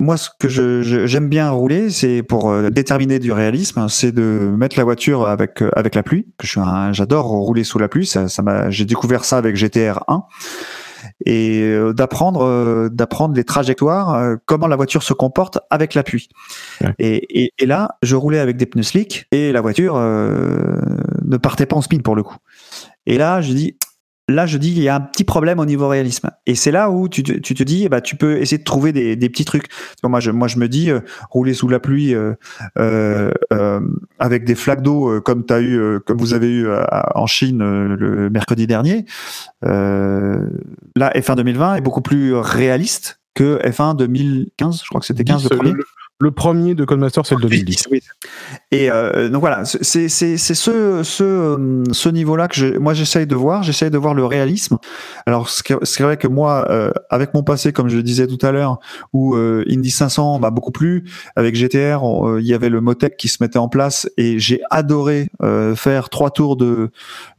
moi, 0.00 0.16
ce 0.16 0.28
que 0.38 0.48
je- 0.48 0.82
je- 0.82 1.06
j'aime 1.06 1.28
bien 1.28 1.50
rouler, 1.50 1.90
c'est 1.90 2.22
pour 2.22 2.50
euh, 2.50 2.70
déterminer 2.70 3.18
du 3.18 3.32
réalisme, 3.32 3.86
c'est 3.88 4.12
de 4.12 4.22
mettre 4.56 4.76
la 4.78 4.84
voiture 4.84 5.28
avec 5.28 5.62
euh, 5.62 5.70
avec 5.76 5.94
la 5.94 6.02
pluie. 6.02 6.24
Que 6.38 6.46
je 6.46 6.52
suis 6.52 6.60
un- 6.60 6.92
j'adore 6.92 7.26
rouler 7.26 7.64
sous 7.64 7.78
la 7.78 7.88
pluie. 7.88 8.06
Ça, 8.06 8.28
ça 8.28 8.42
m'a, 8.42 8.70
j'ai 8.70 8.84
découvert 8.84 9.24
ça 9.24 9.36
avec 9.38 9.56
GTR 9.56 10.02
1. 10.08 10.24
et 11.26 11.60
euh, 11.62 11.92
d'apprendre 11.92 12.88
d'apprendre 12.90 13.34
les 13.34 13.44
trajectoires, 13.44 14.36
comment 14.46 14.66
la 14.66 14.76
voiture 14.76 15.02
se 15.02 15.12
comporte 15.14 15.58
avec 15.70 15.94
la 15.94 16.02
pluie. 16.02 16.28
Ouais. 16.82 16.94
Et, 16.98 17.42
et, 17.44 17.52
et 17.58 17.66
là, 17.66 17.96
je 18.02 18.16
roulais 18.16 18.38
avec 18.38 18.56
des 18.56 18.66
pneus 18.66 18.82
slick 18.84 19.26
et 19.32 19.52
la 19.52 19.60
voiture 19.60 19.94
euh, 19.96 20.76
ne 21.24 21.36
partait 21.36 21.66
pas 21.66 21.76
en 21.76 21.80
spin 21.82 21.98
pour 21.98 22.16
le 22.16 22.22
coup. 22.22 22.36
Et 23.06 23.16
là, 23.18 23.40
je 23.40 23.52
dis 23.52 23.76
là, 24.30 24.46
je 24.46 24.56
dis, 24.58 24.70
il 24.70 24.82
y 24.82 24.88
a 24.88 24.94
un 24.96 25.00
petit 25.00 25.24
problème 25.24 25.58
au 25.58 25.64
niveau 25.66 25.88
réalisme. 25.88 26.30
Et 26.46 26.54
c'est 26.54 26.70
là 26.70 26.90
où 26.90 27.08
tu, 27.08 27.22
te- 27.22 27.32
tu 27.38 27.54
te 27.54 27.62
dis, 27.62 27.84
eh 27.84 27.88
ben, 27.88 28.00
tu 28.00 28.16
peux 28.16 28.38
essayer 28.38 28.58
de 28.58 28.64
trouver 28.64 28.92
des, 28.92 29.16
des 29.16 29.28
petits 29.28 29.44
trucs. 29.44 29.66
Moi, 30.02 30.20
je, 30.20 30.30
moi, 30.30 30.48
je 30.48 30.58
me 30.58 30.68
dis, 30.68 30.90
euh, 30.90 31.00
rouler 31.30 31.54
sous 31.54 31.68
la 31.68 31.80
pluie 31.80 32.14
euh, 32.14 32.34
euh, 32.78 33.30
avec 34.18 34.44
des 34.44 34.54
flaques 34.54 34.82
d'eau 34.82 35.20
comme, 35.20 35.44
as 35.50 35.60
eu, 35.60 35.98
comme 36.06 36.18
vous 36.18 36.34
avez 36.34 36.48
eu 36.50 36.68
en 37.14 37.26
Chine 37.26 37.58
le 37.94 38.30
mercredi 38.30 38.66
dernier, 38.66 39.04
là, 39.62 41.12
F1 41.14 41.36
2020 41.36 41.76
est 41.76 41.80
beaucoup 41.80 42.02
plus 42.02 42.34
réaliste 42.34 43.20
que 43.34 43.58
F1 43.64 43.96
2015. 43.96 44.80
Je 44.82 44.88
crois 44.88 45.00
que 45.00 45.06
c'était 45.06 45.24
15 45.24 45.44
le 45.44 45.48
10, 45.50 45.56
premier. 45.56 45.72
le, 45.72 45.84
le 46.20 46.30
premier 46.30 46.74
de 46.74 46.84
Codemaster, 46.84 47.24
c'est 47.24 47.34
le 47.34 47.40
2010. 47.42 47.84
Oui. 47.90 48.00
Et 48.70 48.90
euh, 48.90 49.28
donc 49.30 49.40
voilà, 49.40 49.64
c'est 49.64 50.08
c'est 50.08 50.36
c'est 50.36 50.54
ce 50.54 51.02
ce 51.02 51.24
euh, 51.24 51.82
ce 51.92 52.08
niveau-là 52.10 52.46
que 52.48 52.54
je, 52.54 52.78
moi 52.78 52.92
j'essaye 52.94 53.26
de 53.26 53.34
voir, 53.34 53.62
j'essaye 53.62 53.90
de 53.90 53.96
voir 53.98 54.12
le 54.14 54.24
réalisme. 54.26 54.76
Alors 55.26 55.48
c'est 55.48 55.64
c'est 55.82 56.02
vrai 56.02 56.16
que 56.18 56.28
moi, 56.28 56.66
euh, 56.70 56.90
avec 57.08 57.32
mon 57.34 57.42
passé, 57.42 57.72
comme 57.72 57.88
je 57.88 57.96
le 57.96 58.02
disais 58.02 58.26
tout 58.26 58.44
à 58.44 58.52
l'heure, 58.52 58.78
où 59.12 59.34
euh, 59.34 59.64
Indy 59.68 59.90
500 59.90 60.38
m'a 60.40 60.50
beaucoup 60.50 60.72
plu, 60.72 61.04
avec 61.36 61.54
GTR, 61.54 62.04
on, 62.04 62.34
euh, 62.34 62.40
il 62.40 62.46
y 62.46 62.52
avait 62.54 62.68
le 62.68 62.80
Motec 62.82 63.16
qui 63.16 63.28
se 63.28 63.38
mettait 63.42 63.58
en 63.58 63.68
place 63.68 64.08
et 64.18 64.38
j'ai 64.38 64.60
adoré 64.70 65.30
euh, 65.42 65.74
faire 65.74 66.10
trois 66.10 66.30
tours 66.30 66.56
de 66.56 66.90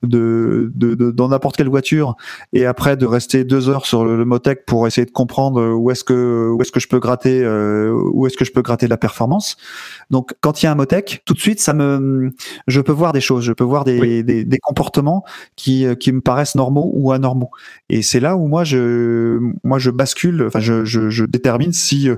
de, 0.03 0.71
de, 0.75 0.95
de- 0.95 1.11
dans 1.11 1.27
n'importe 1.29 1.55
quelle 1.55 1.69
voiture 1.69 2.15
et 2.53 2.65
après 2.65 2.97
de 2.97 3.05
rester 3.05 3.43
deux 3.43 3.69
heures 3.69 3.85
sur 3.85 4.03
le, 4.05 4.17
le 4.17 4.25
Motec 4.25 4.65
pour 4.65 4.87
essayer 4.87 5.05
de 5.05 5.11
comprendre 5.11 5.61
où 5.75 5.91
est-ce 5.91 6.03
que 6.03 6.49
où 6.51 6.59
est-ce 6.61 6.71
que 6.71 6.79
je 6.79 6.87
peux 6.87 6.99
gratter 6.99 7.43
euh, 7.43 7.93
où 8.13 8.25
est-ce 8.25 8.37
que 8.37 8.43
je 8.45 8.51
peux 8.51 8.61
gratter 8.61 8.70
de 8.85 8.89
la 8.89 8.97
performance. 8.97 9.57
Donc 10.09 10.33
quand 10.41 10.61
il 10.61 10.65
y 10.65 10.67
a 10.67 10.71
un 10.71 10.75
Motec, 10.75 11.21
tout 11.25 11.33
de 11.33 11.39
suite 11.39 11.59
ça 11.59 11.73
me 11.73 12.31
je 12.67 12.81
peux 12.81 12.91
voir 12.91 13.13
des 13.13 13.21
choses, 13.21 13.43
je 13.43 13.53
peux 13.53 13.63
voir 13.63 13.83
des, 13.83 13.99
Oui. 13.99 14.23
des, 14.23 14.43
des 14.45 14.57
comportements 14.59 15.23
qui 15.55 15.85
euh, 15.85 15.95
qui 15.95 16.11
me 16.11 16.21
paraissent 16.21 16.55
normaux 16.55 16.91
ou 16.93 17.11
anormaux. 17.11 17.51
Et 17.89 18.01
c'est 18.01 18.19
là 18.19 18.35
où 18.37 18.47
moi 18.47 18.63
je 18.63 19.39
moi 19.63 19.79
je 19.79 19.89
bascule, 19.91 20.43
enfin 20.47 20.59
je 20.59 20.85
je, 20.85 21.09
je 21.09 21.25
détermine 21.25 21.73
si 21.73 22.09
euh, 22.09 22.15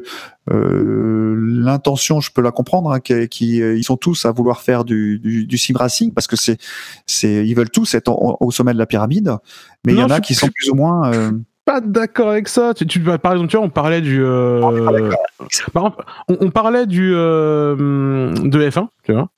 euh, 0.52 1.36
l'intention, 1.38 2.20
je 2.20 2.32
peux 2.32 2.42
la 2.42 2.52
comprendre, 2.52 2.92
hein, 2.92 3.00
qui, 3.00 3.28
qui, 3.30 3.62
euh, 3.62 3.78
ils 3.78 3.84
sont 3.84 3.96
tous 3.98 4.26
à 4.26 4.32
vouloir 4.32 4.62
faire 4.62 4.84
du, 4.84 5.20
du, 5.20 5.46
du 5.46 5.58
sim 5.58 5.74
racing 5.78 6.12
parce 6.14 6.28
que 6.28 6.36
c'est, 6.36 6.58
c'est, 7.06 7.48
ils 7.48 7.54
veulent 7.56 7.70
tous 7.70 7.94
être 7.96 8.10
en- 8.10 8.38
au 8.42 8.52
sommet 8.52 8.74
de 8.74 8.78
la 8.78 8.86
pyramide, 8.86 9.38
mais 9.86 9.94
il 9.94 10.00
y 10.00 10.04
en 10.04 10.10
a 10.10 10.20
qui 10.20 10.36
sont 10.36 10.50
plus 10.54 10.70
ou 10.70 10.76
moins. 10.76 11.14
euh, 11.14 11.32
Pas 11.66 11.80
d'accord 11.82 12.30
avec 12.30 12.48
ça. 12.50 12.74
Tu, 12.74 12.86
tu- 12.86 13.00
par 13.02 13.32
exemple, 13.34 13.50
tu 13.50 13.58
vois, 13.58 13.66
on 13.66 13.70
parlait 13.70 14.02
du. 14.02 14.22
euh, 14.24 14.60
par 15.74 15.86
exemple, 15.86 16.04
on, 16.28 16.38
on 16.42 16.50
parlait 16.52 16.86
du 16.86 17.14
euh, 17.16 18.34
de 18.34 18.70
F1, 18.70 18.88
tu 19.04 19.14
vois. 19.14 19.30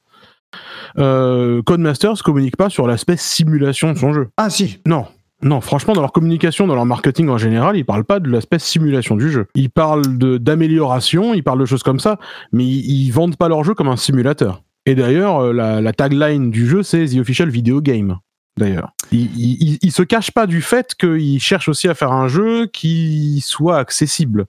Euh, 0.98 1.62
Codemasters 1.64 2.24
communique 2.24 2.58
pas 2.58 2.70
sur 2.70 2.88
l'aspect 2.88 3.18
simulation 3.18 3.92
de 3.92 3.98
son 3.98 4.14
jeu. 4.14 4.30
Ah 4.38 4.50
si, 4.50 4.80
Non. 4.86 5.06
Non, 5.44 5.60
franchement, 5.62 5.94
dans 5.94 6.02
leur 6.02 6.14
communication, 6.14 6.66
dans 6.66 6.76
leur 6.76 6.86
marketing 6.86 7.28
en 7.30 7.38
général, 7.38 7.76
ils 7.76 7.84
parlent 7.86 8.06
pas 8.06 8.20
de 8.22 8.30
l'aspect 8.30 8.58
simulation 8.58 9.16
du 9.18 9.30
jeu. 9.30 9.48
Ils 9.54 9.70
parlent 9.70 10.18
de 10.18 10.38
d'amélioration, 10.38 11.34
ils 11.34 11.44
parlent 11.44 11.60
de 11.60 11.66
choses 11.66 11.84
comme 11.84 12.00
ça, 12.00 12.18
mais 12.54 12.64
ils, 12.64 13.06
ils 13.08 13.12
vendent 13.12 13.36
pas 13.36 13.50
leur 13.50 13.64
jeu 13.64 13.74
comme 13.76 13.90
un 13.90 13.98
simulateur. 13.98 14.64
Et 14.88 14.96
d'ailleurs, 14.96 15.40
euh, 15.40 15.54
la, 15.54 15.82
la 15.82 15.94
tagline 15.94 16.50
du 16.52 16.66
jeu, 16.68 16.82
c'est 16.84 17.06
The 17.06 17.18
Official 17.20 17.50
Video 17.50 17.82
Game. 17.82 18.18
D'ailleurs, 18.58 18.94
ils- 19.12 19.78
ils 19.82 19.92
se 19.92 20.02
cachent 20.04 20.32
pas 20.32 20.48
du 20.48 20.62
fait 20.62 20.96
qu'ils 20.96 21.42
cherchent 21.42 21.68
aussi 21.68 21.88
à 21.90 21.94
faire 21.94 22.12
un 22.14 22.28
jeu 22.30 22.68
qui 22.68 23.42
soit 23.46 23.78
accessible. 23.78 24.46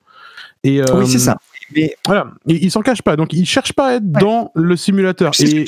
Et 0.62 0.80
euh, 0.80 0.84
oui 0.94 1.06
c'est 1.08 1.18
ça. 1.18 1.38
Mais 1.74 1.96
Voilà, 2.06 2.28
ils, 2.46 2.62
ils 2.64 2.70
s'en 2.70 2.82
cachent 2.82 3.02
pas. 3.02 3.16
Donc, 3.16 3.32
ils 3.32 3.44
cherchent 3.46 3.72
pas 3.72 3.88
à 3.88 3.92
être 3.94 4.04
Ouais. 4.04 4.20
dans 4.20 4.52
le 4.54 4.76
simulateur. 4.76 5.34
c'est 5.34 5.48
Et, 5.48 5.66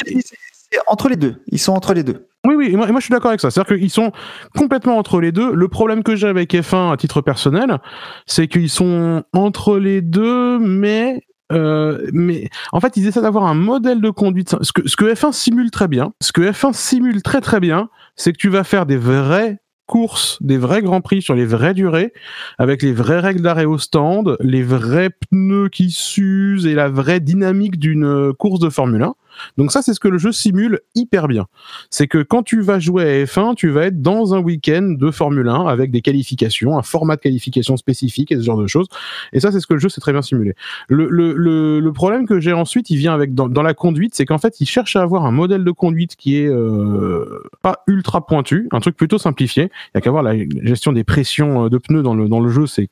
entre 0.86 1.08
les 1.08 1.16
deux. 1.16 1.42
Ils 1.50 1.58
sont 1.58 1.72
entre 1.72 1.94
les 1.94 2.02
deux. 2.04 2.26
oui, 2.44 2.54
oui, 2.54 2.68
et 2.70 2.76
moi, 2.76 2.88
et 2.88 2.92
moi, 2.92 3.00
je 3.00 3.06
suis 3.06 3.12
d'accord 3.12 3.30
avec 3.30 3.40
ça. 3.40 3.50
C'est-à-dire 3.50 3.76
qu'ils 3.78 3.90
sont 3.90 4.12
complètement 4.54 4.98
entre 4.98 5.20
les 5.20 5.32
deux. 5.32 5.52
Le 5.52 5.66
problème 5.68 6.02
que 6.04 6.14
j'ai 6.14 6.28
avec 6.28 6.52
F1 6.54 6.92
à 6.92 6.96
titre 6.96 7.20
personnel, 7.22 7.78
c'est 8.26 8.46
qu'ils 8.48 8.70
sont 8.70 9.24
entre 9.32 9.78
les 9.78 10.00
deux, 10.02 10.58
mais. 10.60 11.22
Euh, 11.52 12.06
mais 12.12 12.48
en 12.72 12.80
fait, 12.80 12.96
ils 12.96 13.06
essaient 13.06 13.22
d'avoir 13.22 13.46
un 13.46 13.54
modèle 13.54 14.00
de 14.00 14.10
conduite. 14.10 14.54
Ce 14.62 14.72
que, 14.72 14.88
ce 14.88 14.96
que 14.96 15.04
F1 15.06 15.32
simule 15.32 15.70
très 15.70 15.88
bien, 15.88 16.12
ce 16.20 16.32
que 16.32 16.42
F1 16.42 16.72
simule 16.72 17.22
très 17.22 17.40
très 17.40 17.60
bien, 17.60 17.88
c'est 18.16 18.32
que 18.32 18.38
tu 18.38 18.48
vas 18.48 18.64
faire 18.64 18.86
des 18.86 18.96
vraies 18.96 19.58
courses, 19.86 20.36
des 20.42 20.58
vrais 20.58 20.82
grands 20.82 21.00
prix 21.00 21.22
sur 21.22 21.34
les 21.34 21.46
vraies 21.46 21.74
durées, 21.74 22.12
avec 22.58 22.82
les 22.82 22.92
vraies 22.92 23.20
règles 23.20 23.40
d'arrêt 23.40 23.64
au 23.64 23.78
stand, 23.78 24.36
les 24.40 24.62
vrais 24.62 25.10
pneus 25.30 25.70
qui 25.70 25.90
s'usent 25.90 26.66
et 26.66 26.74
la 26.74 26.88
vraie 26.88 27.20
dynamique 27.20 27.78
d'une 27.78 28.04
euh, 28.04 28.32
course 28.32 28.60
de 28.60 28.68
Formule 28.68 29.02
1. 29.02 29.14
Donc 29.56 29.72
ça, 29.72 29.82
c'est 29.82 29.94
ce 29.94 30.00
que 30.00 30.08
le 30.08 30.18
jeu 30.18 30.32
simule 30.32 30.80
hyper 30.94 31.28
bien 31.28 31.46
c'est 31.90 32.06
que 32.06 32.18
quand 32.18 32.42
tu 32.42 32.60
vas 32.60 32.78
jouer 32.78 33.04
à 33.04 33.24
F1, 33.24 33.54
tu 33.54 33.68
vas 33.68 33.86
être 33.86 34.00
dans 34.00 34.34
un 34.34 34.38
week-end 34.40 34.94
de 34.98 35.10
Formule 35.10 35.48
1 35.48 35.66
avec 35.66 35.90
des 35.90 36.00
qualifications, 36.00 36.78
un 36.78 36.82
format 36.82 37.16
de 37.16 37.20
qualification 37.20 37.76
spécifique 37.76 38.32
et 38.32 38.36
ce 38.36 38.42
genre 38.42 38.60
de 38.60 38.66
choses. 38.66 38.86
Et 39.32 39.40
ça, 39.40 39.52
c'est 39.52 39.60
ce 39.60 39.66
que 39.66 39.74
le 39.74 39.80
jeu 39.80 39.88
sait 39.88 40.00
très 40.00 40.12
bien 40.12 40.22
simuler. 40.22 40.54
Le, 40.88 41.08
le, 41.08 41.34
le, 41.34 41.80
le 41.80 41.92
problème 41.92 42.26
que 42.26 42.40
j'ai 42.40 42.52
ensuite, 42.52 42.90
il 42.90 42.96
vient 42.96 43.14
avec 43.14 43.34
dans, 43.34 43.48
dans 43.48 43.62
la 43.62 43.74
conduite, 43.74 44.14
c'est 44.14 44.24
qu'en 44.24 44.38
fait, 44.38 44.60
il 44.60 44.66
cherche 44.66 44.96
à 44.96 45.02
avoir 45.02 45.26
un 45.26 45.30
modèle 45.30 45.64
de 45.64 45.70
conduite 45.70 46.16
qui 46.16 46.36
est 46.36 46.48
euh, 46.48 47.42
pas 47.62 47.82
ultra 47.86 48.24
pointu, 48.26 48.68
un 48.72 48.80
truc 48.80 48.96
plutôt 48.96 49.18
simplifié. 49.18 49.64
Il 49.64 49.90
y 49.96 49.98
a 49.98 50.00
qu'à 50.00 50.10
voir 50.10 50.22
la 50.22 50.34
gestion 50.62 50.92
des 50.92 51.04
pressions 51.04 51.66
euh, 51.66 51.68
de 51.68 51.78
pneus 51.78 52.02
dans 52.02 52.14
le, 52.14 52.28
dans 52.28 52.40
le 52.40 52.48
jeu, 52.48 52.66
c'est 52.66 52.90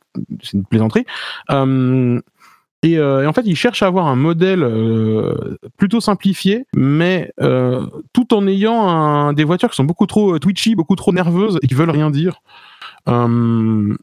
une 0.52 0.64
plaisanterie. 0.64 1.05
Euh, 1.51 2.20
et, 2.86 2.98
euh, 2.98 3.24
et 3.24 3.26
en 3.26 3.32
fait, 3.32 3.42
il 3.44 3.56
cherche 3.56 3.82
à 3.82 3.86
avoir 3.86 4.06
un 4.06 4.14
modèle 4.14 4.62
euh, 4.62 5.58
plutôt 5.76 6.00
simplifié, 6.00 6.66
mais 6.72 7.32
euh, 7.40 7.84
tout 8.12 8.32
en 8.32 8.46
ayant 8.46 9.32
des 9.32 9.42
voitures 9.42 9.70
qui 9.70 9.76
sont 9.76 9.84
beaucoup 9.84 10.06
trop 10.06 10.38
twitchy, 10.38 10.76
beaucoup 10.76 10.94
trop 10.94 11.12
nerveuses 11.12 11.58
et 11.62 11.66
qui 11.66 11.74
veulent 11.74 11.90
rien 11.90 12.10
dire. 12.10 12.40
Euh, 13.08 13.94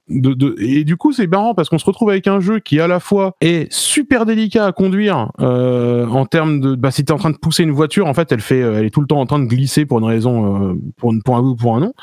et 0.59 0.83
du 0.83 0.97
coup, 0.97 1.11
c'est 1.11 1.27
marrant 1.27 1.53
parce 1.53 1.69
qu'on 1.69 1.77
se 1.77 1.85
retrouve 1.85 2.09
avec 2.09 2.27
un 2.27 2.39
jeu 2.39 2.59
qui 2.59 2.79
à 2.79 2.87
la 2.87 2.99
fois 2.99 3.35
est 3.41 3.71
super 3.71 4.25
délicat 4.25 4.65
à 4.65 4.71
conduire 4.71 5.31
euh, 5.39 6.05
en 6.07 6.25
termes 6.25 6.59
de, 6.59 6.75
bah, 6.75 6.91
si 6.91 7.03
t'es 7.03 7.11
en 7.11 7.17
train 7.17 7.31
de 7.31 7.37
pousser 7.37 7.63
une 7.63 7.71
voiture, 7.71 8.07
en 8.07 8.13
fait, 8.13 8.31
elle 8.31 8.41
fait, 8.41 8.61
euh, 8.61 8.79
elle 8.79 8.85
est 8.85 8.89
tout 8.89 9.01
le 9.01 9.07
temps 9.07 9.19
en 9.19 9.25
train 9.25 9.39
de 9.39 9.45
glisser 9.45 9.85
pour 9.85 9.99
une 9.99 10.05
raison, 10.05 10.71
euh, 10.71 10.75
pour 10.97 11.11
un 11.11 11.41
oui 11.41 11.49
ou 11.49 11.55
pour 11.55 11.75
un 11.75 11.79
non. 11.81 11.93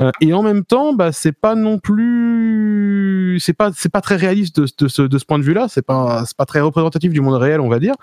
Euh, 0.00 0.10
et 0.20 0.32
en 0.32 0.42
même 0.42 0.64
temps, 0.64 0.94
bah, 0.94 1.12
c'est 1.12 1.32
pas 1.32 1.54
non 1.54 1.78
plus, 1.78 3.38
c'est 3.40 3.52
pas, 3.52 3.70
c'est 3.74 3.92
pas 3.92 4.00
très 4.00 4.16
réaliste 4.16 4.60
de, 4.60 4.66
de 4.78 4.88
ce, 4.88 5.02
de 5.02 5.18
ce 5.18 5.24
point 5.24 5.38
de 5.38 5.44
vue-là. 5.44 5.66
C'est 5.68 5.84
pas, 5.84 6.24
c'est 6.26 6.36
pas 6.36 6.46
très 6.46 6.60
représentatif 6.60 7.12
du 7.12 7.20
monde 7.20 7.34
réel, 7.34 7.60
on 7.60 7.68
va 7.68 7.78
dire. 7.78 7.94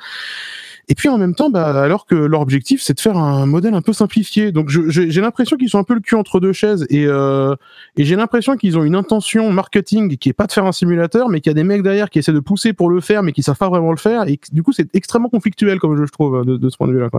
Et 0.88 0.96
puis 0.96 1.10
en 1.10 1.18
même 1.18 1.36
temps, 1.36 1.50
bah, 1.50 1.82
alors 1.82 2.06
que 2.06 2.16
leur 2.16 2.42
objectif, 2.42 2.82
c'est 2.82 2.94
de 2.94 3.00
faire 3.00 3.18
un 3.18 3.46
modèle 3.46 3.74
un 3.74 3.82
peu 3.82 3.94
simplifié. 3.94 4.52
Donc 4.52 4.70
j'ai 4.70 5.22
l'impression 5.22 5.58
qu'ils 5.58 5.70
sont 5.70 5.80
un 5.80 5.84
peu 5.84 5.96
le 5.96 6.00
cul 6.00 6.16
entre 6.16 6.40
deux 6.40 6.54
chaises 6.54 6.86
et, 6.90 7.06
euh, 7.08 7.56
et 7.98 8.04
j'ai 8.04 8.16
l'impression 8.16 8.56
qu'ils 8.56 8.78
ont 8.78 8.84
une 8.84 8.96
intention 8.96 9.52
marketing 9.52 10.18
qui 10.18 10.30
est 10.30 10.34
pas 10.34 10.48
de 10.48 10.52
faire 10.52 10.66
un 10.66 10.72
simulateur, 10.72 11.30
mais 11.30 11.42
qu'il 11.42 11.50
y 11.50 11.52
a 11.52 11.56
des 11.56 11.64
mecs 11.64 11.84
derrière 11.84 12.10
qui 12.10 12.20
essaient 12.20 12.34
de 12.34 12.40
pousser 12.40 12.74
pour 12.74 12.90
le 12.90 13.02
faire, 13.02 13.24
mais 13.24 13.32
qui 13.32 13.44
savent 13.44 13.58
pas 13.58 13.70
vraiment 13.70 13.92
le 13.92 13.98
faire. 13.98 14.28
Et 14.28 14.40
du 14.52 14.64
coup, 14.64 14.74
c'est 14.74 14.94
extrêmement 14.96 15.30
conflictuel 15.30 15.80
comme 15.80 15.98
jeu, 15.98 16.06
je 16.06 16.12
trouve, 16.12 16.46
de, 16.46 16.58
de 16.58 16.70
ce 16.70 16.78
point 16.78 16.88
de 16.88 16.94
vue-là. 16.94 17.10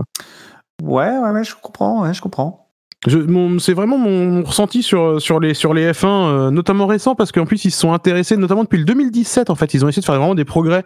Ouais, 0.83 1.17
ouais, 1.17 1.31
ouais, 1.31 1.43
je 1.43 1.55
comprends, 1.61 2.03
ouais, 2.03 2.13
je 2.13 2.21
comprends. 2.21 2.66
C'est 3.05 3.73
vraiment 3.73 3.99
mon 3.99 4.43
ressenti 4.43 4.81
sur, 4.81 5.21
sur, 5.21 5.39
les, 5.39 5.53
sur 5.53 5.75
les 5.75 5.91
F1, 5.91 6.05
euh, 6.07 6.49
notamment 6.49 6.87
récents, 6.87 7.13
parce 7.13 7.31
qu'en 7.31 7.45
plus 7.45 7.63
ils 7.63 7.69
se 7.69 7.79
sont 7.79 7.93
intéressés, 7.93 8.37
notamment 8.37 8.63
depuis 8.63 8.79
le 8.79 8.85
2017 8.85 9.51
en 9.51 9.55
fait, 9.55 9.75
ils 9.75 9.85
ont 9.85 9.87
essayé 9.87 10.01
de 10.01 10.05
faire 10.05 10.15
vraiment 10.15 10.33
des 10.33 10.45
progrès 10.45 10.83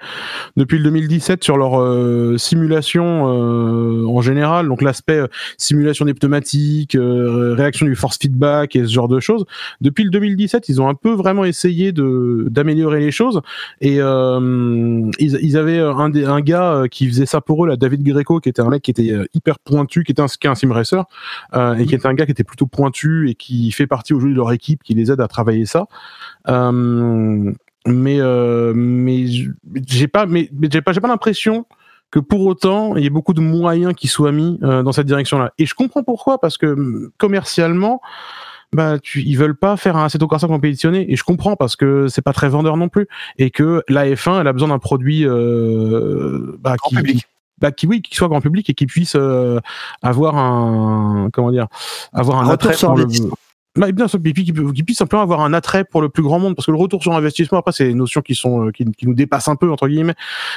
depuis 0.58 0.78
le 0.78 0.84
2017 0.84 1.42
sur 1.42 1.56
leur 1.56 1.80
euh, 1.80 2.38
simulation 2.38 3.06
euh, 3.06 4.06
en 4.06 4.20
général, 4.20 4.68
donc 4.68 4.82
l'aspect 4.82 5.20
euh, 5.20 5.28
simulation 5.58 6.04
des 6.04 6.14
pneumatiques, 6.14 6.96
euh, 6.96 7.54
réaction 7.54 7.86
du 7.86 7.96
force 7.96 8.18
feedback 8.18 8.76
et 8.76 8.84
ce 8.84 8.92
genre 8.92 9.08
de 9.08 9.22
choses. 9.22 9.46
Depuis 9.80 10.04
le 10.04 10.10
2017, 10.10 10.68
ils 10.68 10.82
ont 10.82 10.90
un 10.90 10.96
peu 10.96 11.14
vraiment 11.14 11.46
essayé 11.46 11.94
d'améliorer 11.94 13.00
les 13.00 13.12
choses. 13.12 13.42
Et 13.80 13.96
ils, 13.96 15.58
avaient 15.58 15.80
un, 15.80 16.10
des, 16.10 16.26
un 16.26 16.42
gars 16.42 16.84
qui 16.92 17.08
faisait 17.08 17.26
ça 17.26 17.40
pour 17.40 17.64
eux, 17.64 17.68
là, 17.70 17.78
David 17.78 18.04
Greco, 18.04 18.40
qui 18.42 18.50
était 18.50 18.62
un 18.62 18.70
mec 18.70 18.82
qui 18.82 18.92
était 18.92 19.14
hyper 19.34 19.60
pointu, 19.60 20.04
qui 20.04 20.12
était 20.12 20.22
un, 20.22 20.28
qui 20.28 20.48
est 20.48 20.50
un 20.50 20.56
sim 20.56 20.72
racer 20.74 21.06
et 21.54 21.86
qui 21.86 21.96
un 22.08 22.14
gars 22.14 22.26
qui 22.26 22.32
était 22.32 22.44
plutôt 22.44 22.68
pointu 22.68 23.30
et 23.30 23.36
qui 23.36 23.72
fait 23.72 23.88
partie 23.88 24.14
aujourd'hui 24.14 24.34
de 24.34 24.40
leur 24.40 24.52
équipe, 24.52 24.84
qui 24.84 24.94
les 24.94 25.12
aide 25.12 25.22
à 25.22 25.28
travailler 25.28 25.66
ça. 25.66 25.88
Euh, 26.48 27.52
mais 27.86 28.18
euh, 28.20 28.74
mais 28.76 29.26
j'ai 29.88 30.08
pas 30.08 30.26
mais, 30.26 30.50
mais 30.54 30.70
j'ai 30.72 30.82
pas 30.82 30.94
j'ai 30.94 31.02
pas 31.02 31.08
l'impression 31.08 31.66
que 32.12 32.20
pour 32.20 32.46
autant 32.46 32.96
il 32.96 33.04
y 33.04 33.08
ait 33.08 33.12
beaucoup 33.12 33.34
de 33.34 33.42
moyens 33.42 33.94
qui 33.96 34.08
soient 34.08 34.32
mis 34.32 34.60
euh, 34.64 34.84
dans 34.84 34.92
cette 34.92 35.08
direction-là. 35.08 35.54
Et 35.58 35.66
je 35.66 35.74
comprends 35.74 36.04
pourquoi 36.04 36.40
parce 36.40 36.58
que 36.58 37.12
commercialement 37.18 38.02
bah, 38.74 39.00
tu, 39.00 39.22
ils 39.22 39.38
veulent 39.38 39.58
pas 39.58 39.76
faire 39.76 39.98
un 39.98 40.06
Assetto 40.06 40.28
Corsa 40.28 40.48
compétitionné 40.48 41.12
et 41.12 41.16
je 41.16 41.24
comprends 41.24 41.56
parce 41.56 41.76
que 41.76 42.08
c'est 42.08 42.22
pas 42.22 42.34
très 42.34 42.48
vendeur 42.48 42.78
non 42.78 42.88
plus 42.88 43.08
et 43.38 43.52
que 43.52 43.84
la 43.90 44.06
F1 44.06 44.40
elle 44.40 44.48
a 44.48 44.54
besoin 44.54 44.70
d'un 44.70 44.80
produit 44.80 45.26
euh, 45.26 46.58
bah, 46.60 46.76
Grand 46.78 46.90
qui, 46.90 46.96
public. 46.96 47.28
Bah, 47.62 47.72
qui 47.72 47.88
oui 47.88 48.02
qui 48.02 48.16
soit 48.16 48.28
grand 48.28 48.42
public 48.42 48.70
et 48.70 48.74
qui 48.74 48.86
puisse 48.88 49.16
euh, 49.16 49.60
avoir 50.02 50.36
un 50.38 51.30
comment 51.32 51.52
dire 51.52 51.68
avoir 52.14 52.40
un 52.40 52.42
Retour 52.52 52.54
attrait 52.54 52.74
sur 52.74 52.96
le- 52.96 53.06
investissement. 53.76 53.82
Bah, 53.88 53.92
bien 53.92 54.08
qui, 54.44 54.74
qui 54.74 54.84
puisse 54.84 54.98
simplement 54.98 55.22
avoir 55.24 55.42
un 55.42 55.54
attrait 55.54 55.84
pour 55.86 56.02
le 56.02 56.10
plus 56.10 56.24
grand 56.24 56.40
monde, 56.40 56.56
parce 56.56 56.66
que 56.66 56.72
le 56.72 56.78
retour 56.78 57.02
sur 57.02 57.14
investissement, 57.14 57.58
après, 57.60 57.72
c'est 57.72 57.86
des 57.88 57.94
notions 57.94 58.22
qui 58.22 58.36
sont 58.36 58.68
euh, 58.68 58.72
qui, 58.72 58.86
qui 58.86 59.08
nous 59.08 59.14
dépassent 59.14 59.48
un 59.48 59.56
peu 59.56 59.72
entre 59.72 59.88
guillemets, 59.88 60.16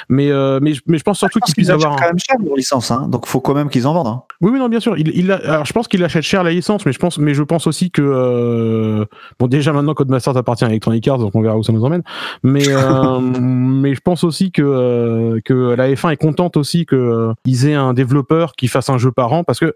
mais 0.08 0.30
euh, 0.30 0.58
mais, 0.60 0.74
je- 0.74 0.82
mais 0.86 0.98
je 0.98 1.04
pense 1.04 1.18
surtout 1.18 1.38
qu'ils 1.40 1.70
avoir. 1.70 1.92
achètent 1.92 2.02
un- 2.02 2.06
quand 2.06 2.12
même 2.12 2.18
cher 2.18 2.36
leur 2.44 2.56
licence, 2.56 2.90
hein, 2.90 3.06
donc 3.08 3.26
faut 3.26 3.40
quand 3.40 3.54
même 3.54 3.68
qu'ils 3.68 3.86
en 3.86 3.94
vendent. 3.94 4.06
hein. 4.08 4.22
Oui, 4.40 4.50
oui, 4.52 4.58
non, 4.58 4.68
bien 4.68 4.80
sûr. 4.80 4.98
Il, 4.98 5.08
il 5.16 5.30
a- 5.30 5.36
alors, 5.36 5.64
je 5.64 5.72
pense 5.72 5.86
qu'il 5.88 6.02
achète 6.02 6.22
cher 6.24 6.42
la 6.44 6.50
licence, 6.50 6.84
mais 6.86 6.92
je 6.92 6.98
pense, 6.98 7.18
mais 7.18 7.34
je 7.34 7.42
pense 7.42 7.66
aussi 7.66 7.90
que 7.90 8.02
euh, 8.02 9.04
bon, 9.38 9.46
déjà 9.46 9.72
maintenant 9.72 9.94
Codemasters 9.94 10.36
appartient 10.36 10.64
à 10.64 10.68
Electronic 10.68 11.06
Arts, 11.08 11.18
donc 11.18 11.34
on 11.34 11.40
verra 11.42 11.56
où 11.56 11.62
ça 11.62 11.72
nous 11.72 11.84
emmène. 11.84 12.02
Mais 12.42 12.64
euh, 12.68 13.20
mais 13.40 13.94
je 13.94 14.00
pense 14.00 14.24
aussi 14.24 14.50
que 14.50 14.62
euh, 14.62 15.40
que 15.44 15.74
la 15.74 15.88
F1 15.90 16.10
est 16.12 16.16
contente 16.16 16.56
aussi 16.56 16.86
que 16.86 16.96
euh, 16.96 17.32
ils 17.44 17.66
aient 17.66 17.74
un 17.74 17.94
développeur 17.94 18.52
qui 18.52 18.68
fasse 18.68 18.88
un 18.90 18.98
jeu 18.98 19.12
par 19.12 19.32
an, 19.32 19.44
parce 19.44 19.60
que 19.60 19.74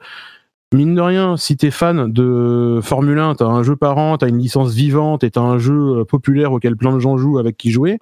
mine 0.73 0.95
de 0.95 1.01
rien, 1.01 1.37
si 1.37 1.57
t'es 1.57 1.71
fan 1.71 2.13
de 2.13 2.81
Formule 2.83 3.19
1, 3.19 3.37
t'as 3.37 3.47
un 3.47 3.63
jeu 3.63 3.77
par 3.77 3.99
an, 3.99 4.19
t'as 4.19 4.29
une 4.29 4.39
licence 4.39 4.73
vivante 4.75 5.25
et 5.25 5.31
t'as 5.31 5.41
un 5.41 5.59
jeu 5.59 6.01
euh, 6.01 6.05
populaire 6.05 6.53
auquel 6.53 6.77
plein 6.77 6.93
de 6.93 6.99
gens 7.01 7.17
jouent 7.17 7.39
avec 7.39 7.57
qui 7.57 7.71
jouer. 7.71 7.99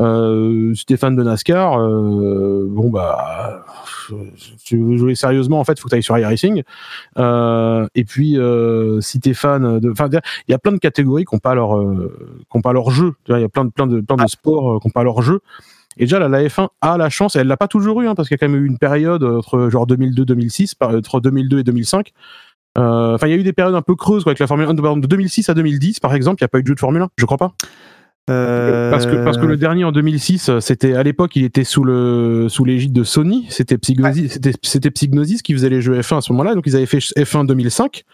Euh, 0.00 0.72
si 0.74 0.86
t'es 0.86 0.96
fan 0.96 1.14
de 1.14 1.22
NASCAR, 1.22 1.78
euh, 1.78 2.66
bon 2.68 2.90
bah, 2.90 3.66
si 4.36 4.56
tu 4.56 4.78
veux 4.82 4.96
jouer 4.96 5.14
sérieusement, 5.14 5.60
en 5.60 5.64
fait, 5.64 5.78
faut 5.78 5.88
que 5.88 5.90
t'ailles 5.90 6.02
sur 6.02 6.16
iRacing. 6.16 6.62
Euh, 7.18 7.86
et 7.94 8.04
puis, 8.04 8.38
euh, 8.38 9.00
si 9.00 9.20
t'es 9.20 9.34
fan 9.34 9.78
de, 9.78 9.90
enfin, 9.90 10.08
il 10.10 10.50
y 10.50 10.54
a 10.54 10.58
plein 10.58 10.72
de 10.72 10.78
catégories 10.78 11.24
qui 11.24 11.34
n'ont 11.34 11.40
pas 11.40 11.54
leur, 11.54 11.76
euh, 11.76 12.38
qui 12.50 12.56
ont 12.56 12.62
pas 12.62 12.72
leur 12.72 12.90
jeu. 12.90 13.14
Il 13.28 13.38
y 13.38 13.44
a 13.44 13.48
plein 13.48 13.64
de, 13.64 13.70
plein 13.70 13.86
de, 13.86 14.00
plein 14.00 14.16
de 14.16 14.28
sports 14.28 14.76
euh, 14.76 14.78
qui 14.78 14.88
n'ont 14.88 14.92
pas 14.92 15.02
leur 15.02 15.22
jeu. 15.22 15.40
Et 16.00 16.04
déjà, 16.04 16.18
la, 16.18 16.28
la 16.28 16.42
F1 16.42 16.68
a 16.80 16.96
la 16.98 17.08
chance, 17.10 17.36
et 17.36 17.38
elle 17.40 17.46
l'a 17.46 17.56
pas 17.56 17.68
toujours 17.68 18.00
eu, 18.02 18.08
hein, 18.08 18.14
parce 18.16 18.28
qu'il 18.28 18.34
y 18.34 18.40
a 18.42 18.44
quand 18.46 18.50
même 18.52 18.64
eu 18.64 18.66
une 18.66 18.78
période 18.78 19.22
entre 19.22 19.68
genre 19.70 19.86
2002-2006, 19.86 20.74
par- 20.76 20.90
entre 20.94 21.20
2002 21.20 21.60
et 21.60 21.62
2005. 21.62 22.10
Euh, 22.78 23.14
Enfin, 23.14 23.26
il 23.26 23.30
y 23.30 23.34
a 23.34 23.36
eu 23.36 23.42
des 23.42 23.52
périodes 23.52 23.74
un 23.74 23.82
peu 23.82 23.94
creuses 23.96 24.22
quoi, 24.24 24.30
avec 24.30 24.38
la 24.38 24.46
Formule 24.46 24.66
1. 24.66 24.74
De, 24.74 24.80
par 24.80 24.90
exemple, 24.92 25.02
de 25.06 25.08
2006 25.08 25.48
à 25.48 25.54
2010, 25.54 26.00
par 26.00 26.14
exemple, 26.14 26.40
il 26.40 26.44
n'y 26.44 26.46
a 26.46 26.48
pas 26.48 26.58
eu 26.58 26.62
de 26.62 26.68
jeu 26.68 26.74
de 26.74 26.80
Formule 26.80 27.02
1, 27.02 27.08
je 27.16 27.24
crois 27.26 27.36
pas. 27.38 27.52
Euh, 28.28 28.90
Parce 28.92 29.06
que, 29.06 29.24
parce 29.24 29.38
que 29.38 29.46
le 29.46 29.56
dernier 29.56 29.82
en 29.84 29.90
2006, 29.92 30.50
euh, 30.50 30.60
c'était 30.60 30.94
à 30.94 31.02
l'époque, 31.02 31.34
il 31.34 31.44
était 31.44 31.64
sous 31.64 31.82
le 31.82 32.46
sous 32.48 32.64
l'égide 32.64 32.92
de 32.92 33.02
Sony. 33.02 33.46
C'était 33.48 33.76
Psygnosis, 33.76 34.38
c'était 34.62 34.90
Psygnosis 34.90 35.42
qui 35.42 35.52
faisait 35.52 35.68
les 35.70 35.80
jeux 35.82 35.98
F1 35.98 36.18
à 36.18 36.20
ce 36.20 36.32
moment-là. 36.32 36.54
Donc 36.54 36.64
ils 36.66 36.76
avaient 36.76 36.86
fait 36.86 36.98
F1 36.98 37.44
2005. 37.46 38.04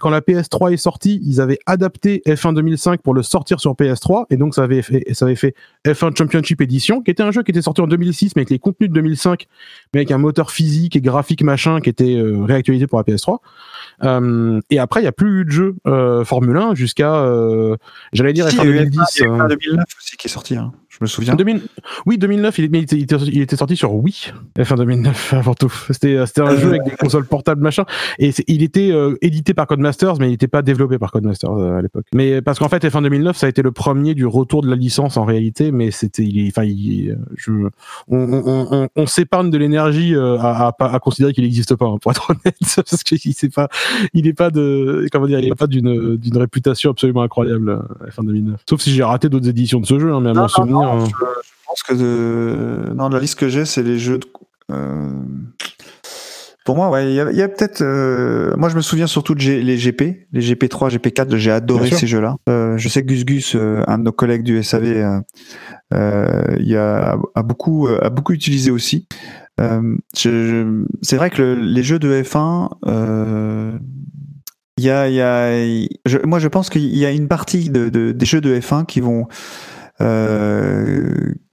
Quand 0.00 0.10
la 0.10 0.20
PS3 0.20 0.72
est 0.72 0.76
sortie, 0.76 1.20
ils 1.24 1.40
avaient 1.40 1.58
adapté 1.66 2.22
F1 2.26 2.54
2005 2.54 3.02
pour 3.02 3.14
le 3.14 3.22
sortir 3.22 3.60
sur 3.60 3.74
PS3, 3.74 4.24
et 4.30 4.36
donc 4.36 4.54
ça 4.54 4.64
avait 4.64 4.82
fait 4.82 5.04
ça 5.12 5.26
avait 5.26 5.36
fait 5.36 5.54
F1 5.86 6.16
Championship 6.16 6.60
Edition, 6.60 7.02
qui 7.02 7.10
était 7.10 7.22
un 7.22 7.30
jeu 7.30 7.42
qui 7.42 7.50
était 7.50 7.62
sorti 7.62 7.80
en 7.80 7.86
2006, 7.86 8.34
mais 8.34 8.40
avec 8.40 8.50
les 8.50 8.58
contenus 8.58 8.88
de 8.90 8.94
2005, 8.94 9.46
mais 9.94 10.00
avec 10.00 10.10
un 10.10 10.18
moteur 10.18 10.50
physique 10.50 10.96
et 10.96 11.00
graphique 11.00 11.42
machin 11.42 11.80
qui 11.80 11.90
était 11.90 12.16
euh, 12.16 12.42
réactualisé 12.44 12.86
pour 12.86 12.98
la 12.98 13.04
PS3. 13.04 13.38
Euh, 14.02 14.60
et 14.70 14.78
après, 14.78 15.02
il 15.02 15.04
y 15.04 15.08
a 15.08 15.12
plus 15.12 15.42
eu 15.42 15.44
de 15.44 15.50
jeu 15.50 15.76
euh, 15.86 16.24
Formule 16.24 16.56
1 16.56 16.74
jusqu'à, 16.74 17.26
j'allais 18.12 18.32
dire 18.32 18.48
si, 18.48 18.56
F1 18.56 18.64
il 18.64 18.70
y 18.70 18.72
a 18.72 18.82
eu 18.82 18.90
2010. 18.90 19.16
il 19.16 19.20
y 19.20 19.24
a 19.24 19.26
eu 19.26 19.30
euh, 19.30 19.40
un 19.40 19.48
2009 19.48 19.84
aussi 19.98 20.16
qui 20.16 20.26
est 20.26 20.30
sorti, 20.30 20.56
hein, 20.56 20.72
me 21.02 21.06
souviens. 21.06 21.34
2000 21.34 21.60
Oui, 22.06 22.18
2009, 22.18 22.58
il, 22.58 22.64
était, 22.76 22.96
il 22.96 23.02
était- 23.02 23.16
il 23.16 23.40
était 23.40 23.56
sorti 23.56 23.76
sur 23.76 23.94
Wii, 23.94 24.32
F1 24.58 24.76
2009 24.76 25.34
avant 25.34 25.54
tout. 25.54 25.72
C'était 25.90 26.24
c'était 26.26 26.40
un 26.42 26.48
Euh, 26.52 26.58
jeu 26.58 26.68
avec 26.70 26.84
des 26.84 26.90
consoles 26.92 27.26
portables 27.26 27.62
machin, 27.62 27.84
et 28.18 28.32
il 28.48 28.62
était 28.62 28.90
euh, 28.92 29.16
édité 29.22 29.54
par 29.54 29.66
Codemasters, 29.66 30.18
mais 30.18 30.26
il 30.28 30.30
n'était 30.32 30.48
pas 30.48 30.62
développé 30.62 30.98
par 30.98 31.12
Codemasters 31.12 31.50
euh, 31.52 31.78
à 31.78 31.82
l'époque. 31.82 32.06
Mais 32.14 32.42
parce 32.42 32.58
qu'en 32.58 32.68
fait, 32.68 32.84
F1 32.84 33.02
2009, 33.02 33.36
ça 33.36 33.46
a 33.46 33.48
été 33.48 33.62
le 33.62 33.72
premier 33.72 34.14
du 34.14 34.26
retour 34.26 34.62
de 34.62 34.68
la 34.68 34.76
licence 34.76 35.16
en 35.16 35.24
réalité, 35.24 35.72
mais 35.72 35.90
c'était, 35.90 36.24
il 36.24 36.38
est- 36.46 36.48
enfin, 36.48 36.64
il- 36.64 37.16
je, 37.36 37.52
on, 38.08 38.18
on, 38.18 38.66
on, 38.70 38.88
on 38.94 39.06
s'épargne 39.06 39.50
de 39.50 39.58
l'énergie 39.58 40.14
euh, 40.14 40.36
à, 40.38 40.68
à, 40.78 40.94
à 40.94 40.98
considérer 40.98 41.32
qu'il 41.32 41.44
n'existe 41.44 41.74
pas, 41.76 41.86
hein, 41.86 41.96
pour 42.00 42.10
être 42.10 42.30
honnête, 42.30 42.56
parce 42.76 43.02
qu'il 43.04 43.18
c'est 43.34 43.52
pas, 43.52 43.68
il 44.14 44.26
est 44.26 44.32
pas 44.32 44.50
de, 44.50 45.06
comment 45.12 45.26
dire, 45.26 45.38
il 45.40 45.46
est 45.48 45.54
pas 45.54 45.66
d'une 45.66 46.16
d'une 46.16 46.36
réputation 46.36 46.90
absolument 46.90 47.22
incroyable 47.22 47.70
euh, 47.70 48.08
F1 48.10 48.26
2009. 48.26 48.60
Sauf 48.68 48.80
si 48.80 48.90
j'ai 48.92 49.02
raté 49.02 49.28
d'autres 49.28 49.48
éditions 49.48 49.80
de 49.80 49.86
ce 49.86 49.98
jeu, 49.98 50.12
hein, 50.12 50.20
mais 50.20 50.30
à 50.30 50.32
Non, 50.32 50.40
mon 50.40 50.42
non, 50.42 50.48
souvenir. 50.48 50.89
Je, 51.06 51.06
je 51.10 51.66
pense 51.66 51.82
que 51.82 51.94
de... 51.94 52.92
non, 52.94 53.08
la 53.08 53.20
liste 53.20 53.38
que 53.38 53.48
j'ai, 53.48 53.64
c'est 53.64 53.82
les 53.82 53.98
jeux. 53.98 54.18
De... 54.18 54.26
euh, 54.72 55.10
Pour 56.64 56.76
moi, 56.76 56.90
ouais, 56.90 57.10
il 57.10 57.14
y 57.14 57.42
a, 57.42 57.48
peut-être. 57.48 57.82
euh, 57.82 58.54
Moi, 58.56 58.68
je 58.68 58.76
me 58.76 58.80
souviens 58.82 59.06
surtout 59.06 59.34
de 59.34 59.40
G- 59.40 59.62
les 59.62 59.76
GP, 59.78 60.26
les 60.32 60.40
GP3, 60.40 60.90
GP4. 60.96 61.36
J'ai 61.36 61.50
adoré 61.50 61.88
ces 61.98 62.06
jeux-là. 62.06 62.36
Euh, 62.48 62.76
je 62.76 62.88
sais 62.88 63.02
que 63.02 63.06
Gus 63.08 63.24
Gus, 63.24 63.56
un 63.56 63.98
de 63.98 64.02
nos 64.04 64.12
collègues 64.12 64.42
du 64.42 64.62
SAV, 64.62 64.84
il 65.92 66.66
y 66.66 66.76
a, 66.76 67.16
a 67.34 67.42
beaucoup, 67.42 67.88
a 67.88 68.10
beaucoup 68.10 68.32
utilisé 68.32 68.70
aussi. 68.70 69.06
C'est 70.12 71.16
vrai 71.16 71.30
que 71.30 71.42
le- 71.42 71.54
les 71.54 71.82
jeux 71.82 71.98
de 71.98 72.22
F1, 72.22 72.68
euh, 72.86 73.72
il 74.78 74.84
y 74.84 74.90
a, 74.90 75.08
il 75.08 75.14
y 75.14 75.20
a, 75.20 75.86
je- 76.06 76.18
moi, 76.24 76.38
je 76.38 76.48
pense 76.48 76.70
qu'il 76.70 76.96
y 76.96 77.04
a 77.04 77.10
une 77.10 77.28
partie 77.28 77.68
de, 77.70 77.88
de- 77.88 78.12
des 78.12 78.26
jeux 78.26 78.40
de 78.40 78.58
F1 78.58 78.86
qui 78.86 79.00
vont, 79.00 79.26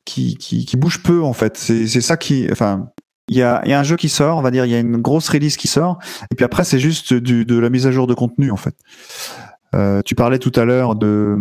qui, 0.05 0.37
qui, 0.37 0.65
qui 0.65 0.77
bougent 0.77 1.03
peu 1.03 1.21
en 1.23 1.33
fait. 1.33 1.57
C'est 1.57 2.01
ça 2.01 2.17
qui, 2.17 2.47
enfin, 2.51 2.89
il 3.29 3.37
y 3.37 3.41
a, 3.43 3.61
il 3.65 3.71
y 3.71 3.73
a 3.73 3.79
un 3.79 3.83
jeu 3.83 3.97
qui 3.97 4.09
sort, 4.09 4.37
on 4.37 4.41
va 4.41 4.51
dire, 4.51 4.65
il 4.65 4.71
y 4.71 4.75
a 4.75 4.79
une 4.79 4.97
grosse 4.97 5.29
release 5.29 5.57
qui 5.57 5.67
sort, 5.67 5.99
et 6.31 6.35
puis 6.35 6.45
après 6.45 6.63
c'est 6.63 6.79
juste 6.79 7.13
du, 7.13 7.45
de 7.45 7.57
la 7.59 7.69
mise 7.69 7.85
à 7.87 7.91
jour 7.91 8.07
de 8.07 8.13
contenu 8.13 8.51
en 8.51 8.57
fait. 8.57 8.75
Euh, 9.75 10.01
tu 10.05 10.15
parlais 10.15 10.39
tout 10.39 10.53
à 10.55 10.63
l'heure 10.63 10.95
de 10.95 11.37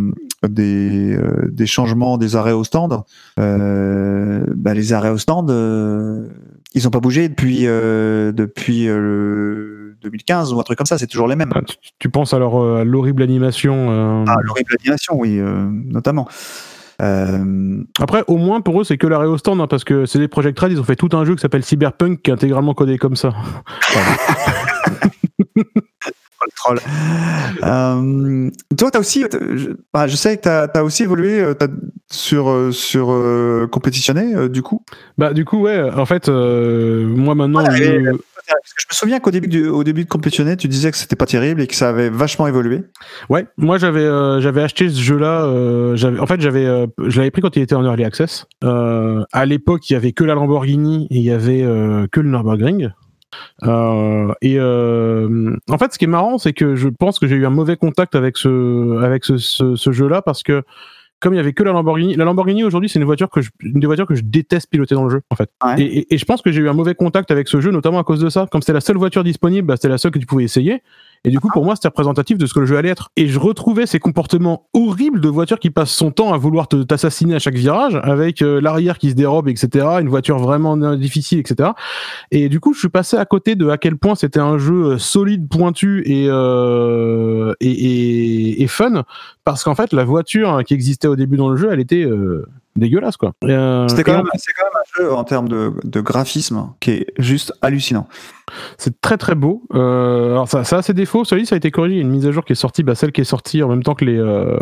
des, 0.48 1.16
euh, 1.16 1.48
des 1.48 1.66
changements 1.66 2.18
des 2.18 2.34
arrêts 2.34 2.52
au 2.52 2.64
stand. 2.64 3.02
Euh, 3.38 4.44
bah, 4.56 4.74
les 4.74 4.92
arrêts 4.92 5.10
au 5.10 5.16
stand, 5.18 5.48
euh, 5.50 6.26
ils 6.74 6.82
n'ont 6.82 6.90
pas 6.90 6.98
bougé 6.98 7.28
depuis 7.28 7.68
euh, 7.68 8.32
depuis 8.32 8.88
euh, 8.88 8.98
le 8.98 9.96
2015 10.02 10.52
ou 10.52 10.58
un 10.58 10.64
truc 10.64 10.76
comme 10.76 10.86
ça. 10.86 10.98
C'est 10.98 11.06
toujours 11.06 11.28
les 11.28 11.36
mêmes. 11.36 11.52
Ah, 11.54 11.62
tu, 11.62 11.76
tu 12.00 12.08
penses 12.10 12.34
euh, 12.34 12.80
à 12.80 12.84
l'horrible 12.84 13.22
animation. 13.22 13.90
euh, 13.90 14.24
Ah, 14.26 14.36
l'horrible 14.42 14.74
animation, 14.80 15.16
oui, 15.16 15.38
euh, 15.38 15.68
notamment. 15.70 16.26
Euh, 17.02 17.82
Après, 18.00 18.24
au 18.26 18.36
moins 18.36 18.60
pour 18.60 18.80
eux, 18.80 18.84
c'est 18.84 18.96
que 18.98 19.06
l'arrêt 19.06 19.26
au 19.26 19.36
stand, 19.38 19.60
hein, 19.60 19.66
parce 19.68 19.84
que 19.84 20.06
c'est 20.06 20.18
des 20.18 20.28
Project 20.28 20.58
Red, 20.58 20.72
ils 20.72 20.80
ont 20.80 20.84
fait 20.84 20.96
tout 20.96 21.10
un 21.12 21.24
jeu 21.24 21.34
qui 21.34 21.40
s'appelle 21.42 21.62
Cyberpunk 21.64 22.22
qui 22.22 22.30
est 22.30 22.34
intégralement 22.34 22.74
codé 22.74 22.96
comme 22.98 23.16
ça. 23.16 23.32
le 25.56 25.64
troll. 26.56 26.78
Euh, 27.64 28.50
toi, 28.76 28.90
t'as 28.90 28.98
aussi, 28.98 29.24
je, 29.32 29.70
bah, 29.92 30.06
je 30.06 30.16
sais 30.16 30.36
que 30.36 30.42
t'as 30.42 30.66
as 30.74 30.84
aussi 30.84 31.02
évolué 31.02 31.40
euh, 31.40 31.54
sur 32.10 32.48
euh, 32.50 32.70
sur 32.72 33.10
euh, 33.10 33.66
compétitionner 33.70 34.34
euh, 34.34 34.48
du 34.48 34.62
coup? 34.62 34.82
Bah, 35.18 35.32
du 35.32 35.44
coup, 35.44 35.62
ouais, 35.62 35.80
en 35.90 36.06
fait, 36.06 36.28
euh, 36.28 37.04
moi 37.06 37.34
maintenant, 37.34 37.64
Ouais, 37.64 37.76
je- 37.76 38.16
je 38.48 38.86
me 38.90 38.94
souviens 38.94 39.20
qu'au 39.20 39.30
début 39.30 39.48
début 39.48 40.04
de 40.04 40.08
compétitionner, 40.08 40.56
tu 40.56 40.68
disais 40.68 40.90
que 40.90 40.96
c'était 40.96 41.16
pas 41.16 41.26
terrible 41.26 41.60
et 41.60 41.66
que 41.66 41.74
ça 41.74 41.88
avait 41.88 42.10
vachement 42.10 42.46
évolué. 42.46 42.82
ouais, 43.28 43.46
moi 43.56 43.78
j'avais 43.78 44.04
euh, 44.04 44.64
acheté 44.64 44.88
ce 44.88 45.00
jeu-là. 45.00 45.44
euh, 45.44 46.18
en 46.18 46.26
fait, 46.26 46.44
euh, 46.44 46.86
je 47.06 47.18
l'avais 47.18 47.30
pris 47.30 47.42
quand 47.42 47.56
il 47.56 47.62
était 47.62 47.74
en 47.74 47.84
early 47.84 48.04
access. 48.04 48.46
À 48.62 49.46
l'époque, 49.46 49.88
il 49.90 49.94
y 49.94 49.96
avait 49.96 50.12
que 50.12 50.24
la 50.24 50.34
Lamborghini 50.34 51.06
et 51.10 51.16
il 51.16 51.22
y 51.22 51.30
avait 51.30 51.62
que 52.12 52.20
le 52.20 52.28
Nürburgring. 52.28 52.90
Et 54.42 54.60
en 54.60 55.78
fait, 55.78 55.92
ce 55.92 55.98
qui 55.98 56.04
est 56.04 56.08
marrant, 56.08 56.38
c'est 56.38 56.52
que 56.52 56.74
je 56.74 56.88
pense 56.88 57.18
que 57.18 57.26
j'ai 57.26 57.36
eu 57.36 57.46
un 57.46 57.50
mauvais 57.50 57.76
contact 57.76 58.14
avec 58.14 58.36
ce, 58.36 59.02
avec 59.02 59.24
ce 59.24 59.92
jeu-là 59.92 60.22
parce 60.22 60.42
que 60.42 60.62
comme 61.20 61.32
il 61.34 61.36
y 61.36 61.40
avait 61.40 61.52
que 61.52 61.62
la 61.62 61.72
Lamborghini, 61.72 62.14
la 62.14 62.24
Lamborghini 62.24 62.62
aujourd'hui, 62.64 62.88
c'est 62.88 62.98
une 62.98 63.04
voiture 63.04 63.30
que 63.30 63.40
je, 63.40 63.50
une 63.62 63.80
des 63.80 63.86
voitures 63.86 64.06
que 64.06 64.14
je 64.14 64.22
déteste 64.22 64.68
piloter 64.70 64.94
dans 64.94 65.04
le 65.04 65.10
jeu, 65.10 65.22
en 65.30 65.36
fait. 65.36 65.50
Ouais. 65.64 65.80
Et, 65.80 65.98
et- 66.00 66.14
et 66.14 66.18
je 66.18 66.24
pense 66.24 66.42
que 66.42 66.52
j'ai 66.52 66.60
eu 66.60 66.68
un 66.68 66.72
mauvais 66.74 66.94
contact 66.94 67.30
avec 67.30 67.48
ce 67.48 67.60
jeu, 67.60 67.70
notamment 67.70 67.98
à 67.98 68.04
cause 68.04 68.20
de 68.20 68.28
ça. 68.28 68.46
Comme 68.50 68.60
c'était 68.62 68.72
la 68.74 68.80
seule 68.80 68.96
voiture 68.98 69.24
disponible, 69.24 69.66
bah, 69.66 69.76
c'était 69.76 69.88
la 69.88 69.98
seule 69.98 70.10
que 70.10 70.18
tu 70.18 70.26
pouvais 70.26 70.44
essayer. 70.44 70.82
Et 71.24 71.30
du 71.30 71.40
coup, 71.40 71.48
pour 71.48 71.64
moi, 71.64 71.74
c'était 71.74 71.88
représentatif 71.88 72.38
de 72.38 72.46
ce 72.46 72.54
que 72.54 72.60
le 72.60 72.66
jeu 72.66 72.76
allait 72.76 72.88
être. 72.88 73.10
Et 73.16 73.26
je 73.26 73.38
retrouvais 73.38 73.86
ces 73.86 73.98
comportements 73.98 74.68
horribles 74.74 75.20
de 75.20 75.28
voiture 75.28 75.58
qui 75.58 75.70
passe 75.70 75.90
son 75.90 76.10
temps 76.10 76.32
à 76.32 76.38
vouloir 76.38 76.68
t'assassiner 76.68 77.34
à 77.34 77.38
chaque 77.38 77.56
virage, 77.56 77.98
avec 78.02 78.42
euh, 78.42 78.60
l'arrière 78.60 78.98
qui 78.98 79.10
se 79.10 79.14
dérobe, 79.14 79.48
etc. 79.48 79.86
Une 80.00 80.08
voiture 80.08 80.38
vraiment 80.38 80.76
difficile, 80.96 81.38
etc. 81.38 81.70
Et 82.30 82.48
du 82.48 82.60
coup, 82.60 82.74
je 82.74 82.78
suis 82.78 82.88
passé 82.88 83.16
à 83.16 83.24
côté 83.24 83.56
de 83.56 83.68
à 83.68 83.78
quel 83.78 83.96
point 83.96 84.14
c'était 84.14 84.40
un 84.40 84.58
jeu 84.58 84.92
euh, 84.92 84.98
solide, 84.98 85.48
pointu 85.48 86.02
et, 86.06 86.26
euh, 86.28 87.54
et, 87.60 87.70
et, 87.70 88.62
et 88.62 88.66
fun, 88.66 89.04
parce 89.44 89.64
qu'en 89.64 89.74
fait, 89.74 89.92
la 89.92 90.04
voiture 90.04 90.50
hein, 90.50 90.64
qui 90.64 90.74
existait 90.74 91.08
au 91.08 91.16
début 91.16 91.36
dans 91.36 91.48
le 91.48 91.56
jeu, 91.56 91.68
elle 91.72 91.80
était 91.80 92.06
dégueulasse, 92.76 93.16
quoi. 93.16 93.32
Euh, 93.44 93.86
C'était 93.88 94.02
et 94.02 94.04
quand, 94.04 94.12
en 94.14 94.16
même- 94.18 94.26
c'est 94.36 94.52
quand 94.52 94.64
même 94.64 94.82
un 94.82 95.02
jeu 95.02 95.12
en 95.14 95.24
termes 95.24 95.48
de, 95.48 95.72
de 95.84 96.00
graphisme 96.00 96.70
qui 96.80 96.90
est 96.92 97.06
juste 97.18 97.52
hallucinant. 97.62 98.08
C'est 98.78 99.00
très 99.00 99.16
très 99.16 99.34
beau. 99.34 99.62
Euh, 99.74 100.30
alors 100.32 100.48
ça, 100.48 100.62
ça 100.64 100.78
a 100.78 100.82
ses 100.82 100.94
défauts. 100.94 101.24
Celui 101.24 101.46
ça 101.46 101.56
a 101.56 101.58
été 101.58 101.70
corrigé. 101.70 101.94
Il 101.96 101.98
y 101.98 102.00
a 102.00 102.04
une 102.04 102.10
mise 102.10 102.26
à 102.26 102.32
jour 102.32 102.44
qui 102.44 102.52
est 102.52 102.56
sortie, 102.56 102.82
bah, 102.84 102.94
celle 102.94 103.10
qui 103.12 103.20
est 103.20 103.24
sortie 103.24 103.62
en 103.62 103.68
même 103.68 103.82
temps 103.82 103.94
que 103.94 104.04
les 104.04 104.16
euh, 104.18 104.56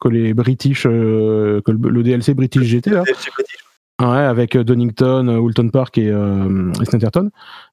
que 0.00 0.08
les 0.08 0.34
British, 0.34 0.84
euh, 0.86 1.60
que 1.64 1.72
le, 1.72 1.88
le 1.88 2.02
DLC 2.02 2.34
British 2.34 2.62
GT 2.64 2.90
là. 2.90 3.02
Ouais, 4.00 4.06
avec 4.16 4.56
euh, 4.56 4.64
Donington, 4.64 5.28
euh, 5.28 5.36
Woolton 5.38 5.68
Park 5.68 5.98
et, 5.98 6.08
euh, 6.08 6.72
et 6.80 6.84
Snetterton. 6.86 7.30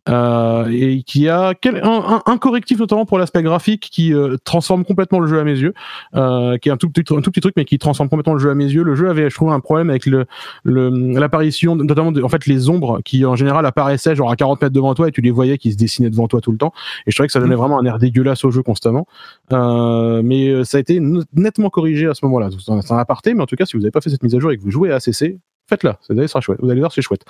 Euh, 0.09 0.67
et 0.71 1.03
qui 1.03 1.29
a 1.29 1.53
quel- 1.53 1.77
un, 1.83 1.89
un- 2.15 2.21
un 2.25 2.37
correctif 2.37 2.79
notamment 2.79 3.05
pour 3.05 3.17
l'aspect 3.17 3.43
graphique 3.43 3.89
qui 3.91 4.13
euh, 4.13 4.35
transforme 4.43 4.83
complètement 4.83 5.19
le 5.19 5.27
jeu 5.27 5.39
à 5.39 5.43
mes 5.43 5.57
yeux, 5.57 5.73
euh, 6.15 6.57
qui 6.57 6.67
est 6.69 6.71
un 6.71 6.77
tout, 6.77 6.89
petit, 6.89 7.13
un 7.13 7.21
tout 7.21 7.31
petit 7.31 7.39
truc 7.41 7.53
mais 7.55 7.63
qui 7.65 7.77
transforme 7.77 8.09
complètement 8.09 8.33
le 8.33 8.39
jeu 8.39 8.49
à 8.49 8.55
mes 8.55 8.65
yeux. 8.65 8.83
Le 8.83 8.95
jeu 8.95 9.09
avait, 9.09 9.29
je 9.29 9.35
trouve, 9.35 9.51
un 9.51 9.59
problème 9.61 9.89
avec 9.89 10.05
le 10.05 10.25
le- 10.63 10.89
l'apparition, 11.19 11.75
notamment 11.75 12.11
de, 12.11 12.21
en 12.21 12.29
fait 12.29 12.45
les 12.45 12.69
ombres 12.69 12.99
qui 13.05 13.25
en 13.25 13.35
général 13.35 13.65
apparaissaient 13.65 14.15
genre 14.15 14.29
à 14.31 14.35
40 14.35 14.61
mètres 14.61 14.73
devant 14.73 14.93
toi 14.95 15.07
et 15.07 15.11
tu 15.11 15.21
les 15.21 15.31
voyais 15.31 15.57
qui 15.57 15.71
se 15.71 15.77
dessinaient 15.77 16.09
devant 16.09 16.27
toi 16.27 16.41
tout 16.41 16.51
le 16.51 16.57
temps. 16.57 16.73
Et 17.05 17.11
je 17.11 17.15
trouvais 17.15 17.27
que 17.27 17.33
ça 17.33 17.39
donnait 17.39 17.55
vraiment 17.55 17.79
un 17.79 17.85
air 17.85 17.99
dégueulasse 17.99 18.43
au 18.43 18.51
jeu 18.51 18.63
constamment. 18.63 19.07
Euh, 19.53 20.21
mais 20.23 20.49
euh, 20.49 20.63
ça 20.65 20.77
a 20.77 20.81
été 20.81 20.99
nettement 21.33 21.69
corrigé 21.69 22.07
à 22.07 22.13
ce 22.13 22.25
moment-là. 22.25 22.49
C'est 22.59 22.71
un- 22.71 22.81
c'est 22.81 22.93
un 22.93 22.97
aparté, 22.97 23.33
mais 23.33 23.43
en 23.43 23.45
tout 23.45 23.55
cas, 23.55 23.65
si 23.65 23.77
vous 23.77 23.81
n'avez 23.81 23.91
pas 23.91 24.01
fait 24.01 24.09
cette 24.09 24.23
mise 24.23 24.35
à 24.35 24.39
jour 24.39 24.51
et 24.51 24.57
que 24.57 24.61
vous 24.63 24.71
jouez 24.71 24.91
à 24.91 24.95
ACC, 24.95 25.37
faites-la. 25.69 25.97
Ça 26.01 26.27
sera 26.27 26.41
chouette. 26.41 26.59
Vous 26.61 26.69
allez 26.69 26.79
voir, 26.79 26.91
c'est 26.91 27.01
chouette. 27.01 27.23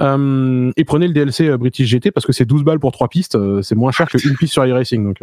Euh, 0.00 0.70
et 0.76 0.84
prenez 0.84 1.06
le 1.08 1.12
DLC 1.12 1.48
euh, 1.48 1.56
British 1.58 1.88
GT 1.88 2.10
parce 2.10 2.26
que 2.26 2.32
c'est 2.32 2.44
12 2.44 2.64
balles 2.64 2.80
pour 2.80 2.92
3 2.92 3.08
pistes. 3.08 3.34
euh, 3.36 3.62
c'est 3.62 3.74
moins 3.74 3.92
cher 3.92 4.08
qu'une 4.08 4.36
piste 4.36 4.52
sur 4.52 4.64
iRacing. 4.66 5.04
Donc, 5.04 5.18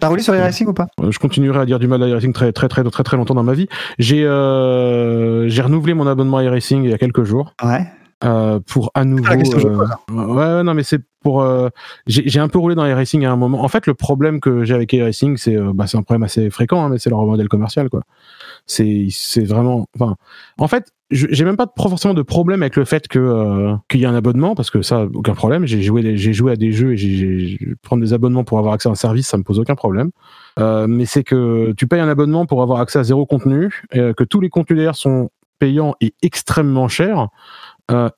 T'as 0.00 0.08
roulé 0.08 0.22
sur 0.22 0.32
les 0.32 0.40
racing 0.40 0.66
ou 0.68 0.72
pas? 0.72 0.88
Je 1.10 1.18
continuerai 1.18 1.60
à 1.60 1.66
dire 1.66 1.78
du 1.78 1.86
mal 1.86 2.02
à 2.02 2.08
iRacing 2.08 2.32
très, 2.32 2.52
très, 2.52 2.68
très, 2.68 2.82
très, 2.84 3.02
très 3.02 3.16
longtemps 3.16 3.34
dans 3.34 3.42
ma 3.42 3.54
vie. 3.54 3.68
J'ai 3.98 4.24
euh, 4.24 5.48
j'ai 5.48 5.62
renouvelé 5.62 5.94
mon 5.94 6.06
abonnement 6.06 6.38
à 6.38 6.44
iRacing 6.44 6.84
il 6.84 6.90
y 6.90 6.94
a 6.94 6.98
quelques 6.98 7.24
jours. 7.24 7.54
Ouais. 7.62 7.86
euh, 8.24 8.60
pour 8.66 8.90
à 8.94 9.04
nouveau. 9.04 9.24
la 9.24 9.36
question 9.36 9.56
que 9.58 9.62
je 9.62 9.68
euh, 9.68 9.86
ouais, 10.12 10.54
ouais, 10.56 10.62
non, 10.62 10.74
mais 10.74 10.82
c'est 10.84 11.00
pour. 11.22 11.42
euh, 11.42 11.68
j'ai 12.06 12.40
un 12.40 12.48
peu 12.48 12.58
roulé 12.58 12.74
dans 12.74 12.84
les 12.84 12.94
racing 12.94 13.24
à 13.24 13.32
un 13.32 13.36
moment. 13.36 13.62
En 13.62 13.68
fait, 13.68 13.86
le 13.86 13.94
problème 13.94 14.40
que 14.40 14.64
j'ai 14.64 14.74
avec 14.74 14.92
les 14.92 15.02
racing, 15.02 15.36
c'est 15.36 15.56
euh, 15.56 15.72
bah, 15.74 15.86
c'est 15.86 15.96
un 15.96 16.02
problème 16.02 16.22
assez 16.22 16.50
fréquent, 16.50 16.84
hein, 16.84 16.88
mais 16.88 16.98
c'est 16.98 17.10
leur 17.10 17.22
modèle 17.24 17.48
commercial, 17.48 17.88
quoi. 17.90 18.02
C'est 18.66 19.08
c'est 19.10 19.44
vraiment. 19.44 19.86
Enfin, 19.98 20.16
en 20.58 20.68
fait, 20.68 20.92
j'ai 21.10 21.44
même 21.44 21.56
pas 21.56 21.66
forcément 21.76 22.14
de 22.14 22.22
problème 22.22 22.62
avec 22.62 22.76
le 22.76 22.84
fait 22.84 23.06
que 23.08 23.18
euh, 23.18 23.74
qu'il 23.88 24.00
y 24.00 24.06
a 24.06 24.10
un 24.10 24.14
abonnement, 24.14 24.54
parce 24.54 24.70
que 24.70 24.80
ça, 24.82 25.06
aucun 25.14 25.34
problème. 25.34 25.66
J'ai 25.66 25.82
joué, 25.82 26.16
j'ai 26.16 26.32
joué 26.32 26.52
à 26.52 26.56
des 26.56 26.72
jeux 26.72 26.92
et 26.94 26.96
j'ai- 26.96 27.58
prendre 27.82 28.02
des 28.02 28.12
abonnements 28.14 28.44
pour 28.44 28.58
avoir 28.58 28.72
accès 28.74 28.88
à 28.88 28.92
un 28.92 28.94
service, 28.94 29.26
ça 29.28 29.36
me 29.36 29.42
pose 29.42 29.58
aucun 29.58 29.74
problème. 29.74 30.10
Euh, 30.58 30.86
mais 30.86 31.04
c'est 31.04 31.24
que 31.24 31.72
tu 31.76 31.86
payes 31.86 32.00
un 32.00 32.08
abonnement 32.08 32.46
pour 32.46 32.62
avoir 32.62 32.80
accès 32.80 32.98
à 32.98 33.04
zéro 33.04 33.26
contenu, 33.26 33.82
euh, 33.96 34.14
que 34.14 34.24
tous 34.24 34.40
les 34.40 34.48
contenus 34.48 34.76
derrière 34.78 34.96
sont 34.96 35.30
payants 35.58 35.94
et 36.00 36.14
extrêmement 36.22 36.88
chers. 36.88 37.28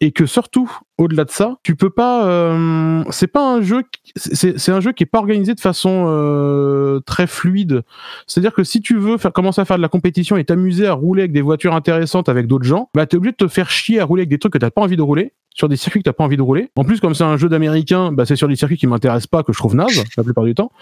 Et 0.00 0.12
que 0.12 0.24
surtout, 0.24 0.70
au-delà 0.98 1.24
de 1.24 1.30
ça, 1.30 1.56
tu 1.62 1.74
peux 1.76 1.90
pas. 1.90 2.26
euh, 2.26 3.02
c'est 3.10 3.26
pas 3.26 3.46
un 3.54 3.60
jeu. 3.62 3.82
C'est 4.16 4.70
un 4.70 4.80
jeu 4.80 4.92
qui 4.92 5.02
est 5.02 5.06
pas 5.06 5.18
organisé 5.18 5.54
de 5.54 5.60
façon 5.60 6.04
euh, 6.08 7.00
très 7.00 7.26
fluide. 7.26 7.82
C'est-à-dire 8.26 8.52
que 8.54 8.62
si 8.64 8.80
tu 8.80 8.96
veux 8.96 9.16
faire 9.18 9.32
commencer 9.32 9.60
à 9.60 9.64
faire 9.64 9.76
de 9.76 9.82
la 9.82 9.88
compétition 9.88 10.36
et 10.36 10.44
t'amuser 10.44 10.86
à 10.86 10.92
rouler 10.92 11.22
avec 11.22 11.32
des 11.32 11.42
voitures 11.42 11.74
intéressantes 11.74 12.28
avec 12.28 12.46
d'autres 12.46 12.64
gens, 12.66 12.90
bah 12.94 13.06
t'es 13.06 13.16
obligé 13.16 13.32
de 13.32 13.36
te 13.36 13.48
faire 13.48 13.70
chier 13.70 13.98
à 14.00 14.04
rouler 14.04 14.20
avec 14.20 14.30
des 14.30 14.38
trucs 14.38 14.52
que 14.52 14.58
t'as 14.58 14.70
pas 14.70 14.82
envie 14.82 14.96
de 14.96 15.02
rouler 15.02 15.32
sur 15.56 15.68
des 15.68 15.76
circuits 15.76 16.00
que 16.02 16.04
t'as 16.10 16.12
pas 16.12 16.24
envie 16.24 16.36
de 16.36 16.42
rouler. 16.42 16.68
En 16.74 16.82
plus, 16.82 16.98
comme 17.00 17.14
c'est 17.14 17.22
un 17.22 17.36
jeu 17.36 17.48
d'américain, 17.48 18.10
bah 18.10 18.24
c'est 18.26 18.34
sur 18.34 18.48
des 18.48 18.56
circuits 18.56 18.76
qui 18.76 18.88
m'intéressent 18.88 19.28
pas, 19.28 19.44
que 19.44 19.52
je 19.52 19.58
trouve 19.58 19.76
naze 19.76 20.02
la 20.16 20.24
plupart 20.24 20.42
du 20.42 20.52
temps. 20.54 20.72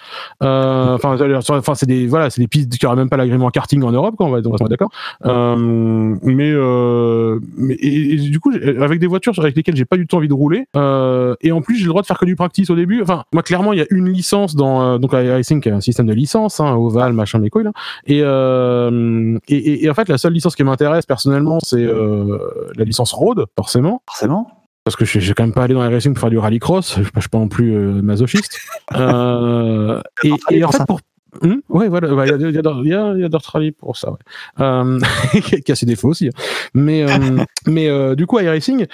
Euh, 0.42 0.94
Enfin, 0.94 1.16
sur- 1.42 1.54
enfin 1.56 1.74
c'est 1.74 1.84
des 1.84 2.06
voilà, 2.06 2.30
c'est 2.30 2.40
des 2.40 2.48
pistes 2.48 2.72
qui 2.78 2.86
auraient 2.86 2.96
même 2.96 3.10
pas 3.10 3.18
l'agrément 3.18 3.50
karting 3.50 3.82
en 3.82 3.92
Europe, 3.92 4.16
quoi. 4.16 4.26
On 4.26 4.30
va, 4.30 4.38
on 4.44 4.50
va 4.56 4.68
d'accord. 4.68 4.90
Euh, 5.26 6.14
mais, 6.22 6.50
euh, 6.54 7.38
mais 7.58 7.76
et, 7.80 8.16
du 8.16 8.40
coup, 8.40 8.50
avec 8.80 8.98
des 8.98 9.06
voitures 9.06 9.38
avec 9.38 9.56
lesquelles 9.56 9.76
j'ai 9.76 9.84
pas 9.84 9.96
du 10.02 10.06
tout 10.08 10.16
envie 10.16 10.28
de 10.28 10.34
rouler, 10.34 10.66
euh, 10.76 11.34
et 11.40 11.52
en 11.52 11.62
plus 11.62 11.76
j'ai 11.76 11.84
le 11.84 11.88
droit 11.90 12.02
de 12.02 12.06
faire 12.06 12.18
que 12.18 12.24
du 12.24 12.36
practice 12.36 12.70
au 12.70 12.76
début. 12.76 13.00
Enfin, 13.02 13.24
moi 13.32 13.42
clairement, 13.42 13.72
il 13.72 13.78
y 13.78 13.82
a 13.82 13.86
une 13.90 14.08
licence 14.10 14.54
dans 14.54 14.82
euh, 14.82 14.98
donc 14.98 15.12
iRacing, 15.12 15.60
qui 15.60 15.68
est 15.68 15.72
un 15.72 15.80
système 15.80 16.06
de 16.06 16.12
licence, 16.12 16.60
hein, 16.60 16.74
Oval, 16.74 17.12
machin, 17.12 17.38
mes 17.38 17.50
couilles 17.50 17.64
là. 17.64 17.72
Et, 18.06 18.20
euh, 18.22 19.38
et, 19.48 19.56
et- 19.56 19.84
et 19.84 19.90
en 19.90 19.94
fait, 19.94 20.08
la 20.08 20.18
seule 20.18 20.32
licence 20.32 20.54
qui 20.56 20.64
m'intéresse 20.64 21.06
personnellement, 21.06 21.58
c'est 21.62 21.82
euh, 21.84 22.38
la 22.76 22.84
licence 22.84 23.12
Road, 23.12 23.46
forcément. 23.56 24.02
Forcément. 24.06 24.48
Parce 24.84 24.96
que 24.96 25.04
je 25.04 25.18
vais 25.20 25.34
quand 25.34 25.44
même 25.44 25.54
pas 25.54 25.62
aller 25.62 25.74
dans 25.74 25.86
les 25.86 25.94
racing 25.94 26.12
pour 26.12 26.20
faire 26.20 26.30
du 26.30 26.38
rallycross, 26.38 26.98
je, 26.98 27.20
suis 27.20 27.28
pas 27.30 27.38
non 27.38 27.48
plus 27.48 27.72
euh, 27.74 28.02
masochiste. 28.02 28.58
Euh, 28.94 30.00
et, 30.22 30.32
et 30.50 30.64
en 30.64 30.70
fait, 30.70 30.84
pour. 30.86 31.00
Hmm? 31.40 31.60
Ouais, 31.70 31.88
voilà, 31.88 32.12
ouais, 32.14 32.26
il 32.28 32.30
y 32.30 32.34
a, 32.34 32.50
y 32.50 32.92
a, 32.94 33.14
y 33.62 33.66
y 33.66 33.70
pour 33.72 33.96
ça, 33.96 34.10
ouais. 34.10 34.18
Euh, 34.60 34.98
qui 35.64 35.72
a 35.72 35.74
ses 35.74 35.86
défauts 35.86 36.08
aussi. 36.10 36.28
hein. 36.28 36.32
Mais, 36.74 37.02
euh, 37.04 37.38
mais 37.66 37.88
euh, 37.88 38.14
du 38.14 38.26
coup, 38.26 38.38
iRacing, 38.38 38.86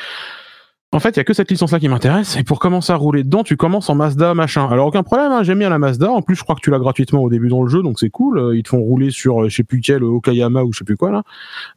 en 0.91 1.01
fait, 1.01 1.11
il 1.11 1.17
y 1.19 1.21
a 1.21 1.25
que 1.25 1.35
cette 1.35 1.51
licence-là 1.51 1.79
qui 1.81 1.89
m'intéresse. 1.89 2.39
Et 2.39 2.45
pour 2.45 2.59
commencer 2.59 2.95
à 2.95 2.97
rouler 2.97 3.23
dedans, 3.23 3.43
tu 3.43 3.59
commences 3.59 3.91
en 3.91 3.95
Mazda, 3.95 4.33
machin. 4.33 4.67
Alors, 4.71 4.87
aucun 4.87 5.03
problème, 5.03 5.33
hein, 5.33 5.43
j'aime 5.43 5.59
bien 5.59 5.69
la 5.69 5.79
Mazda. 5.79 6.11
En 6.11 6.23
plus, 6.23 6.35
je 6.35 6.43
crois 6.43 6.55
que 6.55 6.63
tu 6.63 6.71
l'as 6.71 6.79
gratuitement 6.79 7.23
au 7.23 7.29
début 7.29 7.49
dans 7.49 7.63
le 7.63 7.69
jeu, 7.69 7.83
donc 7.83 7.99
c'est 8.01 8.09
cool. 8.09 8.39
Euh, 8.39 8.57
Ils 8.57 8.63
te 8.63 8.71
font 8.71 8.81
rouler 8.81 9.11
sur, 9.11 9.43
euh, 9.43 9.49
je 9.51 9.57
sais 9.57 9.65
plus 9.65 9.83
quel, 9.83 10.03
Okayama 10.03 10.63
ou 10.63 10.73
je 10.73 10.79
sais 10.79 10.87
plus 10.87 10.97
quoi, 10.97 11.11
là. 11.11 11.23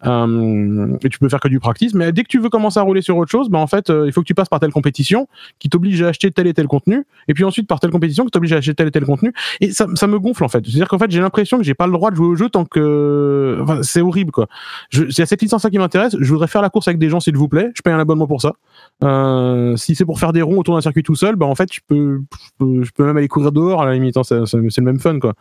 Euh, 0.05 0.97
et 1.03 1.09
tu 1.09 1.19
peux 1.19 1.27
faire 1.27 1.41
que 1.41 1.49
du 1.49 1.59
practice. 1.59 1.93
Mais 1.93 2.13
dès 2.13 2.23
que 2.23 2.29
tu 2.29 2.39
veux 2.39 2.47
commencer 2.47 2.79
à 2.79 2.83
rouler 2.83 3.01
sur 3.01 3.17
autre 3.17 3.29
chose, 3.29 3.49
bah, 3.49 3.59
en 3.59 3.67
fait, 3.67 3.89
euh, 3.89 4.05
il 4.07 4.13
faut 4.13 4.21
que 4.21 4.27
tu 4.27 4.33
passes 4.33 4.47
par 4.47 4.61
telle 4.61 4.71
compétition 4.71 5.27
qui 5.59 5.67
t'oblige 5.67 6.01
à 6.03 6.07
acheter 6.07 6.31
tel 6.31 6.47
et 6.47 6.53
tel 6.53 6.67
contenu. 6.67 7.05
Et 7.27 7.33
puis 7.33 7.43
ensuite, 7.43 7.67
par 7.67 7.81
telle 7.81 7.91
compétition 7.91 8.23
qui 8.23 8.31
t'oblige 8.31 8.53
à 8.53 8.57
acheter 8.57 8.75
tel 8.75 8.87
et 8.87 8.91
tel 8.91 9.03
contenu. 9.03 9.33
Et 9.59 9.71
ça, 9.71 9.87
ça 9.95 10.07
me 10.07 10.19
gonfle, 10.19 10.45
en 10.45 10.47
fait. 10.47 10.63
C'est-à-dire 10.63 10.87
qu'en 10.87 10.99
fait, 10.99 11.11
j'ai 11.11 11.19
l'impression 11.19 11.57
que 11.57 11.65
j'ai 11.65 11.73
pas 11.73 11.85
le 11.85 11.91
droit 11.93 12.11
de 12.11 12.15
jouer 12.15 12.27
au 12.27 12.35
jeu 12.35 12.47
tant 12.47 12.63
que, 12.63 13.61
c'est 13.81 13.99
horrible, 13.99 14.31
quoi. 14.31 14.47
Je, 14.89 15.09
c'est 15.09 15.25
cette 15.25 15.41
licence-là 15.41 15.69
qui 15.69 15.79
m'intéresse. 15.79 16.15
Je 16.17 16.31
voudrais 16.31 16.47
faire 16.47 16.61
la 16.61 16.69
course 16.69 16.87
avec 16.87 16.97
des 16.97 17.09
gens, 17.09 17.19
s'il 17.19 17.35
vous 17.35 17.49
plaît. 17.49 17.71
Je 17.75 17.81
paye 17.81 17.93
un 17.93 17.99
abonnement 17.99 18.27
pour 18.27 18.41
ça. 18.41 18.53
Euh, 19.03 19.75
si 19.77 19.95
c'est 19.95 20.05
pour 20.05 20.19
faire 20.19 20.33
des 20.33 20.41
ronds 20.41 20.57
autour 20.57 20.75
d'un 20.75 20.81
circuit 20.81 21.03
tout 21.03 21.15
seul, 21.15 21.35
bah 21.35 21.45
en 21.45 21.55
fait, 21.55 21.69
je 21.73 21.79
peux, 21.87 22.21
je 22.59 22.91
peux, 22.91 23.05
même 23.05 23.17
aller 23.17 23.27
courir 23.27 23.51
dehors 23.51 23.81
à 23.81 23.85
la 23.85 23.93
limite. 23.93 24.17
hein, 24.17 24.23
c'est, 24.23 24.53
le 24.53 24.81
même 24.81 24.99
fun, 24.99 25.19
quoi. 25.19 25.33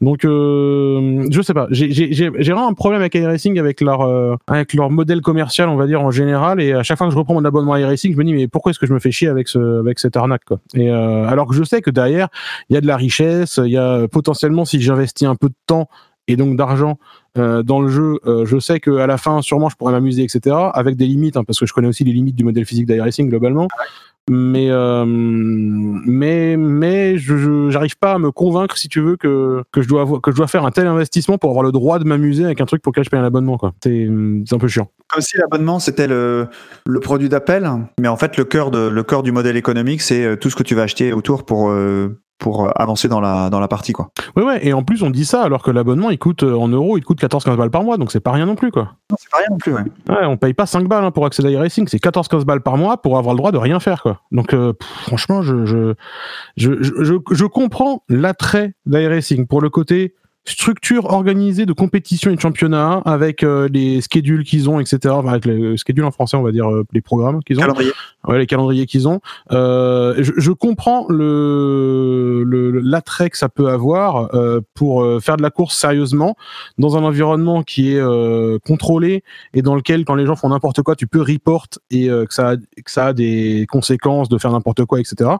Donc, 0.00 0.24
euh, 0.24 1.26
je 1.30 1.42
sais 1.42 1.54
pas. 1.54 1.66
J'ai 1.70 2.28
vraiment 2.30 2.68
un 2.68 2.74
problème 2.74 3.00
avec 3.00 3.14
iRacing, 3.14 3.58
avec 3.58 3.80
leur, 3.80 4.02
euh, 4.02 4.36
avec 4.46 4.74
leur 4.74 4.90
modèle 4.90 5.20
commercial, 5.20 5.68
on 5.68 5.76
va 5.76 5.86
dire 5.86 6.02
en 6.02 6.10
général. 6.10 6.60
Et 6.60 6.72
à 6.72 6.82
chaque 6.82 6.98
fois 6.98 7.06
que 7.06 7.12
je 7.12 7.18
reprends 7.18 7.34
mon 7.34 7.44
abonnement 7.44 7.72
à 7.72 7.80
iRacing, 7.80 8.12
je 8.12 8.18
me 8.18 8.24
dis 8.24 8.34
mais 8.34 8.48
pourquoi 8.48 8.70
est-ce 8.70 8.78
que 8.78 8.86
je 8.86 8.92
me 8.92 8.98
fais 8.98 9.10
chier 9.10 9.28
avec 9.28 9.48
ce, 9.48 9.80
avec 9.80 9.98
cette 9.98 10.16
arnaque, 10.16 10.44
quoi? 10.44 10.58
Et 10.74 10.90
euh, 10.90 11.26
alors 11.26 11.46
que 11.46 11.54
je 11.54 11.64
sais 11.64 11.80
que 11.80 11.90
derrière, 11.90 12.28
il 12.68 12.74
y 12.74 12.76
a 12.76 12.80
de 12.80 12.86
la 12.86 12.96
richesse, 12.96 13.60
il 13.64 13.72
y 13.72 13.78
a 13.78 14.06
potentiellement 14.08 14.64
si 14.64 14.80
j'investis 14.80 15.26
un 15.26 15.34
peu 15.34 15.48
de 15.48 15.54
temps 15.66 15.88
et 16.28 16.36
donc 16.36 16.56
d'argent 16.56 16.98
euh, 17.38 17.62
dans 17.62 17.80
le 17.80 17.88
jeu, 17.88 18.18
euh, 18.26 18.44
je 18.46 18.58
sais 18.58 18.80
qu'à 18.80 19.06
la 19.06 19.16
fin, 19.16 19.42
sûrement, 19.42 19.68
je 19.68 19.76
pourrais 19.76 19.92
m'amuser, 19.92 20.22
etc. 20.22 20.56
Avec 20.74 20.96
des 20.96 21.06
limites, 21.06 21.36
hein, 21.36 21.44
parce 21.44 21.58
que 21.58 21.66
je 21.66 21.72
connais 21.72 21.88
aussi 21.88 22.04
les 22.04 22.12
limites 22.12 22.36
du 22.36 22.44
modèle 22.44 22.64
physique 22.64 22.86
d'iRacing 22.86 23.28
globalement. 23.28 23.68
Mais 24.30 24.70
euh, 24.70 25.06
mais 25.06 26.58
mais 26.58 27.16
je 27.16 27.70
j'arrive 27.70 27.96
pas 27.96 28.12
à 28.12 28.18
me 28.18 28.30
convaincre, 28.30 28.76
si 28.76 28.88
tu 28.88 29.00
veux, 29.00 29.16
que 29.16 29.62
que 29.72 29.80
je 29.80 29.88
dois 29.88 30.20
que 30.20 30.30
je 30.30 30.36
dois 30.36 30.48
faire 30.48 30.66
un 30.66 30.70
tel 30.70 30.86
investissement 30.86 31.38
pour 31.38 31.48
avoir 31.48 31.64
le 31.64 31.72
droit 31.72 31.98
de 31.98 32.04
m'amuser 32.04 32.44
avec 32.44 32.60
un 32.60 32.66
truc 32.66 32.82
pour 32.82 32.92
lequel 32.92 33.04
je 33.04 33.10
paye 33.10 33.20
un 33.20 33.24
abonnement, 33.24 33.56
quoi. 33.56 33.72
C'est 33.82 34.06
c'est 34.44 34.54
un 34.54 34.58
peu 34.58 34.68
chiant. 34.68 34.90
Comme 35.08 35.22
si 35.22 35.38
l'abonnement 35.38 35.78
c'était 35.78 36.06
le, 36.06 36.48
le 36.86 37.00
produit 37.00 37.30
d'appel, 37.30 37.70
mais 37.98 38.08
en 38.08 38.18
fait 38.18 38.36
le 38.36 38.44
cœur 38.44 38.70
de 38.70 38.86
le 38.86 39.02
cœur 39.02 39.22
du 39.22 39.32
modèle 39.32 39.56
économique 39.56 40.02
c'est 40.02 40.38
tout 40.38 40.50
ce 40.50 40.56
que 40.56 40.62
tu 40.62 40.74
vas 40.74 40.82
acheter 40.82 41.14
autour 41.14 41.46
pour 41.46 41.72
pour 42.38 42.66
euh, 42.66 42.70
avancer 42.76 43.08
dans 43.08 43.20
la 43.20 43.50
dans 43.50 43.60
la 43.60 43.68
partie 43.68 43.92
quoi. 43.92 44.10
Ouais 44.36 44.42
ouais. 44.42 44.66
Et 44.66 44.72
en 44.72 44.82
plus, 44.82 45.02
on 45.02 45.10
dit 45.10 45.24
ça 45.24 45.42
alors 45.42 45.62
que 45.62 45.70
l'abonnement, 45.70 46.10
il 46.10 46.18
coûte 46.18 46.42
euh, 46.42 46.54
en 46.54 46.68
euros, 46.68 46.96
il 46.96 47.04
coûte 47.04 47.20
14-15 47.20 47.56
balles 47.56 47.70
par 47.70 47.82
mois, 47.82 47.96
donc 47.96 48.12
c'est 48.12 48.20
pas 48.20 48.32
rien 48.32 48.46
non 48.46 48.54
plus, 48.54 48.70
quoi. 48.70 48.94
Non, 49.10 49.16
c'est 49.18 49.30
pas 49.30 49.38
rien 49.38 49.46
non 49.50 49.58
plus. 49.58 49.72
Ouais. 49.72 49.82
Ouais, 50.08 50.24
on 50.26 50.36
paye 50.36 50.54
pas 50.54 50.66
5 50.66 50.86
balles 50.86 51.04
hein, 51.04 51.10
pour 51.10 51.26
accéder 51.26 51.48
à 51.48 51.50
iRacing, 51.52 51.88
c'est 51.88 52.02
14-15 52.02 52.44
balles 52.44 52.62
par 52.62 52.76
mois 52.76 53.00
pour 53.02 53.18
avoir 53.18 53.34
le 53.34 53.38
droit 53.38 53.52
de 53.52 53.58
rien 53.58 53.80
faire, 53.80 54.02
quoi. 54.02 54.20
Donc, 54.32 54.54
euh, 54.54 54.72
pff, 54.72 54.88
franchement, 54.88 55.42
je, 55.42 55.66
je, 55.66 55.94
je, 56.56 56.82
je, 56.82 57.04
je, 57.04 57.14
je 57.30 57.44
comprends 57.44 58.02
l'attrait 58.08 58.74
d'iRacing 58.86 59.46
pour 59.46 59.60
le 59.60 59.70
côté 59.70 60.14
structure 60.48 61.06
organisée 61.12 61.66
de 61.66 61.72
compétition 61.72 62.30
et 62.30 62.36
de 62.36 62.40
championnat 62.40 63.02
avec 63.04 63.42
euh, 63.42 63.68
les 63.72 64.00
schedules 64.00 64.44
qu'ils 64.44 64.68
ont, 64.70 64.80
etc. 64.80 64.98
Enfin, 65.14 65.30
avec 65.30 65.44
les 65.44 65.76
schedules 65.76 66.04
en 66.04 66.10
français, 66.10 66.36
on 66.36 66.42
va 66.42 66.52
dire 66.52 66.70
euh, 66.70 66.84
les 66.92 67.00
programmes 67.00 67.42
qu'ils 67.44 67.58
ont 67.58 67.62
Calendrier. 67.62 67.92
ouais, 68.26 68.38
les 68.38 68.46
calendriers 68.46 68.86
qu'ils 68.86 69.06
ont. 69.08 69.20
Euh, 69.52 70.14
je, 70.18 70.32
je 70.36 70.50
comprends 70.52 71.06
le 71.08 72.42
le- 72.44 72.80
l'attrait 72.80 73.30
que 73.30 73.36
ça 73.38 73.48
peut 73.48 73.68
avoir 73.68 74.34
euh, 74.34 74.60
pour 74.74 75.02
euh, 75.02 75.20
faire 75.20 75.36
de 75.36 75.42
la 75.42 75.50
course 75.50 75.76
sérieusement 75.76 76.36
dans 76.78 76.96
un 76.96 77.02
environnement 77.04 77.62
qui 77.62 77.92
est 77.94 78.00
euh, 78.00 78.58
contrôlé 78.66 79.22
et 79.54 79.62
dans 79.62 79.74
lequel 79.74 80.04
quand 80.04 80.14
les 80.14 80.26
gens 80.26 80.36
font 80.36 80.48
n'importe 80.48 80.82
quoi, 80.82 80.96
tu 80.96 81.06
peux 81.06 81.20
report 81.22 81.66
et 81.90 82.08
euh, 82.10 82.24
que 82.26 82.34
ça 82.34 82.50
a, 82.50 82.56
que 82.56 82.90
ça 82.90 83.06
a 83.06 83.12
des 83.12 83.66
conséquences 83.70 84.28
de 84.28 84.38
faire 84.38 84.52
n'importe 84.52 84.84
quoi, 84.84 85.00
etc. 85.00 85.30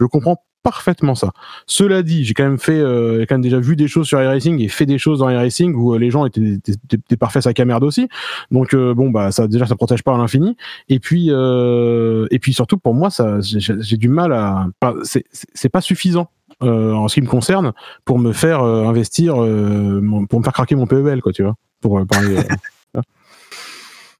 Je 0.00 0.04
comprends 0.06 0.42
parfaitement 0.68 1.14
ça. 1.14 1.30
Cela 1.66 2.02
dit, 2.02 2.24
j'ai 2.26 2.34
quand 2.34 2.44
même 2.44 2.58
fait, 2.58 2.78
euh, 2.78 3.24
quand 3.26 3.36
même 3.36 3.42
déjà 3.42 3.58
vu 3.58 3.74
des 3.74 3.88
choses 3.88 4.06
sur 4.06 4.20
iRacing 4.20 4.60
et 4.60 4.68
fait 4.68 4.84
des 4.84 4.98
choses 4.98 5.20
dans 5.20 5.30
iRacing 5.30 5.74
où 5.74 5.94
euh, 5.94 5.98
les 5.98 6.10
gens 6.10 6.26
étaient 6.26 7.16
parfaits 7.18 7.46
à 7.46 7.64
merde 7.64 7.84
aussi. 7.84 8.06
Donc 8.50 8.74
euh, 8.74 8.92
bon 8.92 9.08
bah 9.08 9.32
ça 9.32 9.48
déjà 9.48 9.64
ça 9.64 9.76
protège 9.76 10.02
pas 10.02 10.14
à 10.14 10.18
l'infini. 10.18 10.58
Et 10.90 11.00
puis 11.00 11.28
euh, 11.30 12.26
et 12.30 12.38
puis 12.38 12.52
surtout 12.52 12.76
pour 12.76 12.92
moi 12.92 13.08
ça 13.08 13.38
j'ai 13.40 13.96
du 13.96 14.10
mal 14.10 14.34
à 14.34 14.66
enfin, 14.82 14.98
c'est 15.02 15.70
pas 15.70 15.80
suffisant. 15.80 16.28
en 16.60 17.08
ce 17.08 17.14
qui 17.14 17.22
me 17.22 17.28
concerne, 17.28 17.72
pour 18.04 18.18
me 18.18 18.32
faire 18.32 18.62
investir, 18.62 19.36
pour 19.36 20.38
me 20.40 20.44
faire 20.44 20.52
craquer 20.52 20.74
mon 20.74 20.86
PEL, 20.86 21.22
quoi, 21.22 21.32
tu 21.32 21.44
vois. 21.44 21.54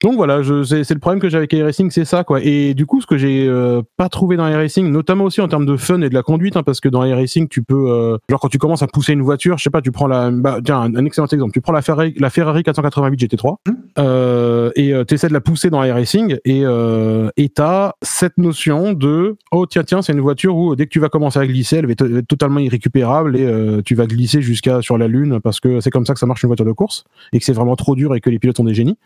Euh, 0.05 0.09
Donc 0.09 0.17
voilà, 0.17 0.43
c'est, 0.65 0.91
le 0.91 0.99
problème 0.99 1.21
que 1.21 1.29
j'ai 1.29 1.37
avec 1.37 1.53
iRacing, 1.53 1.91
c'est 1.91 2.05
ça 2.05 2.25
quoi. 2.25 2.41
Et 2.43 2.75
du 2.75 2.87
coup, 2.87 3.01
ce 3.01 3.07
que 3.07 3.19
j'ai 3.19 3.47
euh, 3.49 3.83
pas 3.97 4.09
trouvé 4.09 4.37
dans 4.37 4.49
iRacing, 4.49 4.91
notamment 4.91 5.25
aussi 5.25 5.41
en 5.41 5.49
termes 5.49 5.67
de 5.67 5.77
fun 5.77 6.01
et 6.03 6.09
de 6.09 6.15
la 6.15 6.23
conduite, 6.23 6.57
hein, 6.57 6.63
parce 6.63 6.81
que 6.81 6.89
dans 6.89 7.05
iRacing, 7.05 7.49
tu 7.49 7.63
peux, 7.63 7.91
euh, 7.91 8.19
genre 8.31 8.41
quand 8.41 8.49
tu 8.49 8.59
commences 8.59 8.83
à 8.83 8.87
pousser 8.87 9.13
une 9.13 9.23
voiture, 9.23 9.59
je 9.59 9.65
sais 9.65 9.71
pas, 9.71 9.83
tu 9.83 9.93
prends 9.93 10.07
la, 10.07 10.31
bah, 10.31 10.59
tiens, 10.65 10.81
un, 10.81 10.95
un 10.95 11.05
excellent 11.05 11.27
exemple, 11.27 11.53
tu 11.53 11.61
prends 11.61 11.73
la 11.73 11.83
Ferrari, 11.83 12.15
la 12.19 12.31
Ferrari 12.31 12.63
488 12.63 13.21
GT3 13.21 13.49
Hmm. 13.67 13.73
euh, 13.99 14.71
et 14.77 14.93
tu 15.07 15.15
essaies 15.15 15.29
de 15.29 15.33
la 15.33 15.41
pousser 15.41 15.71
dans 15.71 15.83
iRacing 15.83 16.37
et 16.45 16.63
euh, 16.65 17.31
et 17.37 17.49
t'as 17.49 17.93
cette 18.03 18.39
notion 18.39 18.93
de 18.93 19.37
oh 19.53 19.67
tiens 19.67 19.85
tiens 19.85 20.03
c'est 20.03 20.13
une 20.13 20.21
voiture 20.21 20.57
où 20.57 20.77
dès 20.77 20.85
que 20.85 20.91
tu 20.91 21.01
vas 21.01 21.09
commencer 21.09 21.39
à 21.39 21.47
glisser, 21.47 21.77
elle 21.77 21.87
va 21.87 21.93
être, 21.93 22.21
totalement 22.29 22.61
irrécupérable 22.61 23.37
et 23.37 23.45
euh, 23.45 23.83
tu 23.85 23.95
vas 23.95 24.07
glisser 24.07 24.43
jusqu'à 24.43 24.83
sur 24.83 24.99
la 24.99 25.09
lune 25.09 25.41
parce 25.41 25.61
que 25.61 25.81
c'est 25.81 25.91
comme 25.91 26.07
ça 26.07 26.15
que 26.15 26.21
ça 26.21 26.27
marche 26.27 26.43
une 26.43 26.49
voiture 26.49 26.65
de 26.65 26.73
course 26.73 27.05
et 27.33 27.39
que 27.39 27.45
c'est 27.45 27.53
vraiment 27.53 27.77
trop 27.77 27.95
dur 27.95 28.15
et 28.15 28.21
que 28.21 28.31
les 28.31 28.39
pilotes 28.39 28.61
ont 28.61 28.65
des 28.65 28.75
génies. 28.75 28.97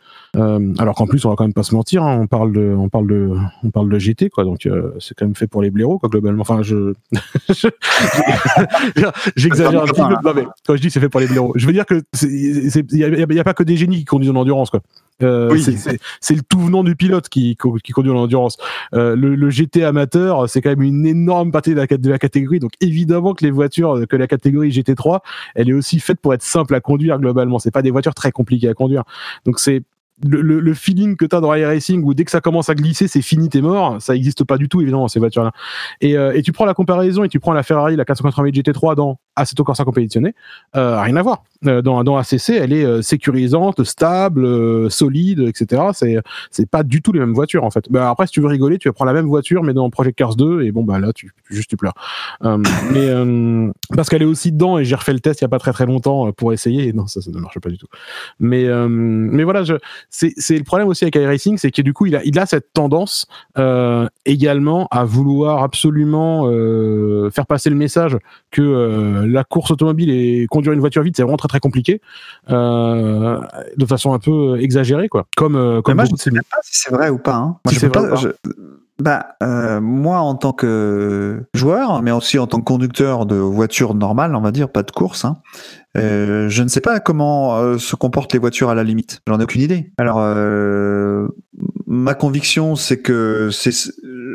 Alors 0.82 0.94
qu'en 0.96 1.06
plus, 1.06 1.24
on 1.24 1.30
va 1.30 1.36
quand 1.36 1.44
même 1.44 1.52
pas 1.54 1.62
se 1.62 1.74
mentir, 1.74 2.02
hein, 2.02 2.18
on 2.20 2.26
parle 2.26 2.52
de, 2.52 2.74
on 2.76 2.88
parle 2.88 3.06
de, 3.06 3.30
on 3.62 3.70
parle 3.70 3.88
de 3.88 3.98
GT 3.98 4.30
quoi, 4.30 4.42
donc 4.44 4.66
euh, 4.66 4.92
c'est 4.98 5.14
quand 5.16 5.24
même 5.24 5.36
fait 5.36 5.46
pour 5.46 5.62
les 5.62 5.70
blaireaux 5.70 5.98
quoi 5.98 6.08
globalement. 6.08 6.42
Enfin, 6.42 6.62
je, 6.62 6.92
je- 7.50 7.68
j'exagère 9.36 9.82
un 9.82 9.86
petit 9.86 10.00
peu. 10.02 10.14
Non, 10.24 10.32
mais 10.34 10.44
quand 10.66 10.76
je 10.76 10.80
dis 10.82 10.90
c'est 10.90 11.00
fait 11.00 11.08
pour 11.08 11.20
les 11.20 11.26
blaireaux, 11.28 11.52
je 11.54 11.66
veux 11.66 11.72
dire 11.72 11.86
que 11.86 12.02
il 12.22 12.98
y 12.98 13.38
a, 13.40 13.44
pas 13.44 13.54
que 13.54 13.62
des 13.62 13.76
génies 13.76 13.98
qui 13.98 14.04
conduisent 14.04 14.30
en 14.30 14.36
endurance 14.36 14.70
quoi. 14.70 14.80
Euh, 15.22 15.50
Oui. 15.52 15.62
c'est, 16.20 16.34
le 16.34 16.42
tout 16.42 16.58
venant 16.58 16.82
du 16.82 16.96
pilote 16.96 17.28
qui, 17.28 17.56
qui 17.84 17.92
conduit 17.92 18.10
en 18.10 18.16
endurance. 18.16 18.56
Euh, 18.92 19.14
le, 19.14 19.36
le 19.36 19.50
GT 19.50 19.84
amateur, 19.84 20.48
c'est 20.48 20.60
quand 20.60 20.70
même 20.70 20.82
une 20.82 21.06
énorme 21.06 21.52
partie 21.52 21.74
de 21.74 21.80
la, 21.80 21.86
de 21.86 22.10
la 22.10 22.18
catégorie. 22.18 22.58
Donc 22.58 22.72
évidemment 22.80 23.34
que 23.34 23.44
les 23.44 23.52
voitures, 23.52 24.00
que 24.08 24.16
la 24.16 24.26
catégorie 24.26 24.70
GT3, 24.70 25.20
elle 25.54 25.68
est 25.68 25.74
aussi 25.74 26.00
faite 26.00 26.18
pour 26.20 26.34
être 26.34 26.42
simple 26.42 26.74
à 26.74 26.80
conduire 26.80 27.20
globalement. 27.20 27.60
C'est 27.60 27.70
pas 27.70 27.82
des 27.82 27.92
voitures 27.92 28.14
très 28.14 28.32
compliquées 28.32 28.68
à 28.68 28.74
conduire. 28.74 29.04
Donc 29.46 29.60
c'est 29.60 29.82
le, 30.24 30.74
feeling 30.74 31.16
que 31.16 31.24
tu 31.24 31.34
as 31.36 31.40
dans 31.40 31.54
iRacing 31.54 32.02
où 32.04 32.14
dès 32.14 32.24
que 32.24 32.30
ça 32.30 32.40
commence 32.40 32.68
à 32.68 32.74
glisser, 32.74 33.08
c'est 33.08 33.22
fini, 33.22 33.48
t'es 33.48 33.60
mort. 33.60 34.00
Ça 34.00 34.14
existe 34.14 34.44
pas 34.44 34.56
du 34.56 34.68
tout 34.68 34.80
évidemment 34.80 35.08
ces 35.08 35.18
voitures-là. 35.18 35.52
Et, 36.00 36.16
euh, 36.16 36.32
et 36.34 36.42
tu 36.42 36.52
prends 36.52 36.64
la 36.64 36.74
comparaison 36.74 37.24
et 37.24 37.28
tu 37.28 37.40
prends 37.40 37.52
la 37.52 37.62
Ferrari, 37.62 37.96
la 37.96 38.04
488 38.04 38.54
GT3 38.54 38.94
dans 38.94 39.18
Assetto 39.36 39.64
Corsa 39.64 39.84
Competizione, 39.84 40.32
euh, 40.76 41.00
rien 41.00 41.16
à 41.16 41.22
voir. 41.22 41.44
Euh, 41.66 41.82
dans, 41.82 42.02
dans 42.02 42.16
ACC, 42.16 42.50
elle 42.50 42.72
est 42.72 42.84
euh, 42.84 43.02
sécurisante, 43.02 43.84
stable, 43.84 44.44
euh, 44.44 44.88
solide, 44.88 45.40
etc. 45.40 45.82
C'est 45.92 46.18
c'est 46.50 46.68
pas 46.68 46.82
du 46.82 47.02
tout 47.02 47.12
les 47.12 47.20
mêmes 47.20 47.34
voitures 47.34 47.64
en 47.64 47.70
fait. 47.70 47.84
Bah, 47.90 48.10
après, 48.10 48.26
si 48.26 48.32
tu 48.32 48.40
veux 48.40 48.48
rigoler, 48.48 48.78
tu 48.78 48.88
vas 48.88 48.92
prendre 48.92 49.12
la 49.12 49.14
même 49.14 49.28
voiture 49.28 49.62
mais 49.62 49.72
dans 49.72 49.88
Project 49.90 50.18
Cars 50.18 50.34
2 50.34 50.62
et 50.62 50.72
bon 50.72 50.82
bah 50.82 50.98
là, 50.98 51.12
tu 51.12 51.32
juste 51.50 51.70
tu 51.70 51.76
pleures. 51.76 51.94
Mais 52.42 53.08
parce 53.94 54.08
qu'elle 54.08 54.22
est 54.22 54.26
aussi 54.26 54.52
dedans 54.52 54.78
et 54.78 54.84
j'ai 54.84 54.94
refait 54.94 55.12
le 55.12 55.20
test 55.20 55.40
il 55.40 55.44
y 55.44 55.46
a 55.46 55.48
pas 55.48 55.58
très 55.58 55.72
très 55.72 55.86
longtemps 55.86 56.32
pour 56.32 56.52
essayer 56.52 56.88
et 56.88 56.92
non 56.92 57.06
ça 57.06 57.20
ça 57.20 57.30
ne 57.30 57.38
marche 57.38 57.58
pas 57.58 57.70
du 57.70 57.78
tout. 57.78 57.86
Mais 58.40 58.66
mais 58.88 59.44
voilà, 59.44 59.62
c'est 60.10 60.32
c'est 60.36 60.58
le 60.58 60.64
problème 60.64 60.88
aussi 60.88 61.04
avec 61.04 61.14
iRacing, 61.16 61.58
c'est 61.58 61.70
que 61.70 61.82
du 61.82 61.92
coup 61.92 62.06
il 62.06 62.16
a 62.16 62.24
il 62.24 62.38
a 62.38 62.46
cette 62.46 62.72
tendance 62.72 63.26
également 64.24 64.88
à 64.90 65.04
vouloir 65.04 65.62
absolument 65.62 66.44
faire 67.30 67.46
passer 67.46 67.70
le 67.70 67.76
message 67.76 68.16
que 68.52 68.62
euh, 68.62 69.26
la 69.26 69.42
course 69.44 69.70
automobile 69.72 70.10
et 70.10 70.46
conduire 70.48 70.72
une 70.72 70.80
voiture 70.80 71.02
vite 71.02 71.16
c'est 71.16 71.22
vraiment 71.24 71.36
très 71.36 71.48
très 71.48 71.58
compliqué 71.60 72.00
euh, 72.50 73.40
de 73.76 73.86
façon 73.86 74.12
un 74.12 74.18
peu 74.18 74.60
exagérée 74.60 75.08
quoi 75.08 75.26
comme 75.36 75.56
euh, 75.56 75.82
comme 75.82 75.96
moi, 75.96 76.04
je 76.04 76.12
ne 76.12 76.16
sais 76.16 76.30
même 76.30 76.42
pas 76.50 76.58
si 76.62 76.78
c'est 76.80 76.92
vrai 76.94 77.08
ou 77.10 77.18
pas. 77.18 77.34
hein. 77.34 77.56
Moi, 77.64 77.70
Si 77.70 77.74
je 77.74 77.80
c'est 77.80 77.88
peux 77.90 77.98
vrai 77.98 78.08
pas- 78.10 78.14
ou 78.14 78.22
pas. 78.22 78.28
je- 78.44 78.52
Bah, 79.00 79.34
euh, 79.42 79.80
moi, 79.80 80.18
en 80.18 80.36
tant 80.36 80.52
que 80.52 81.42
joueur, 81.54 82.02
mais 82.02 82.12
aussi 82.12 82.38
en 82.38 82.46
tant 82.46 82.58
que 82.60 82.64
conducteur 82.64 83.26
de 83.26 83.34
voiture 83.34 83.94
normale, 83.94 84.36
on 84.36 84.40
va 84.40 84.52
dire, 84.52 84.68
pas 84.68 84.84
de 84.84 84.92
course, 84.92 85.24
hein, 85.24 85.38
euh, 85.96 86.48
je 86.48 86.62
ne 86.62 86.68
sais 86.68 86.80
pas 86.82 87.00
comment 87.00 87.56
euh, 87.56 87.78
se 87.78 87.96
comportent 87.96 88.32
les 88.32 88.38
voitures 88.38 88.68
à 88.68 88.76
la 88.76 88.84
limite. 88.84 89.20
J'en 89.26 89.40
ai 89.40 89.42
aucune 89.44 89.62
idée. 89.62 89.90
Alors, 89.98 90.18
ma 91.94 92.14
conviction, 92.14 92.74
c'est 92.74 93.02
que 93.02 93.50
c'est, 93.52 93.70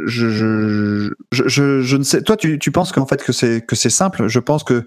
je, 0.06 0.30
je, 0.30 1.12
je, 1.32 1.98
ne 1.98 2.04
sais. 2.04 2.22
Toi, 2.22 2.38
tu, 2.38 2.60
tu 2.60 2.72
penses 2.72 2.92
qu'en 2.92 3.08
fait 3.08 3.24
que 3.24 3.32
c'est 3.32 3.66
que 3.66 3.76
c'est 3.76 3.90
simple. 3.90 4.28
Je 4.28 4.40
pense 4.40 4.64
que 4.64 4.86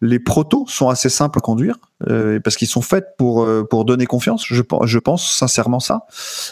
les 0.00 0.20
protos 0.20 0.64
sont 0.68 0.88
assez 0.88 1.08
simples 1.08 1.40
à 1.40 1.42
conduire 1.42 1.76
euh, 2.08 2.38
parce 2.38 2.56
qu'ils 2.56 2.68
sont 2.68 2.82
faits 2.82 3.04
pour 3.18 3.42
euh, 3.42 3.64
pour 3.68 3.84
donner 3.84 4.06
confiance. 4.06 4.46
Je, 4.46 4.62
je 4.84 4.98
pense 5.00 5.28
sincèrement 5.28 5.80
ça. 5.80 6.06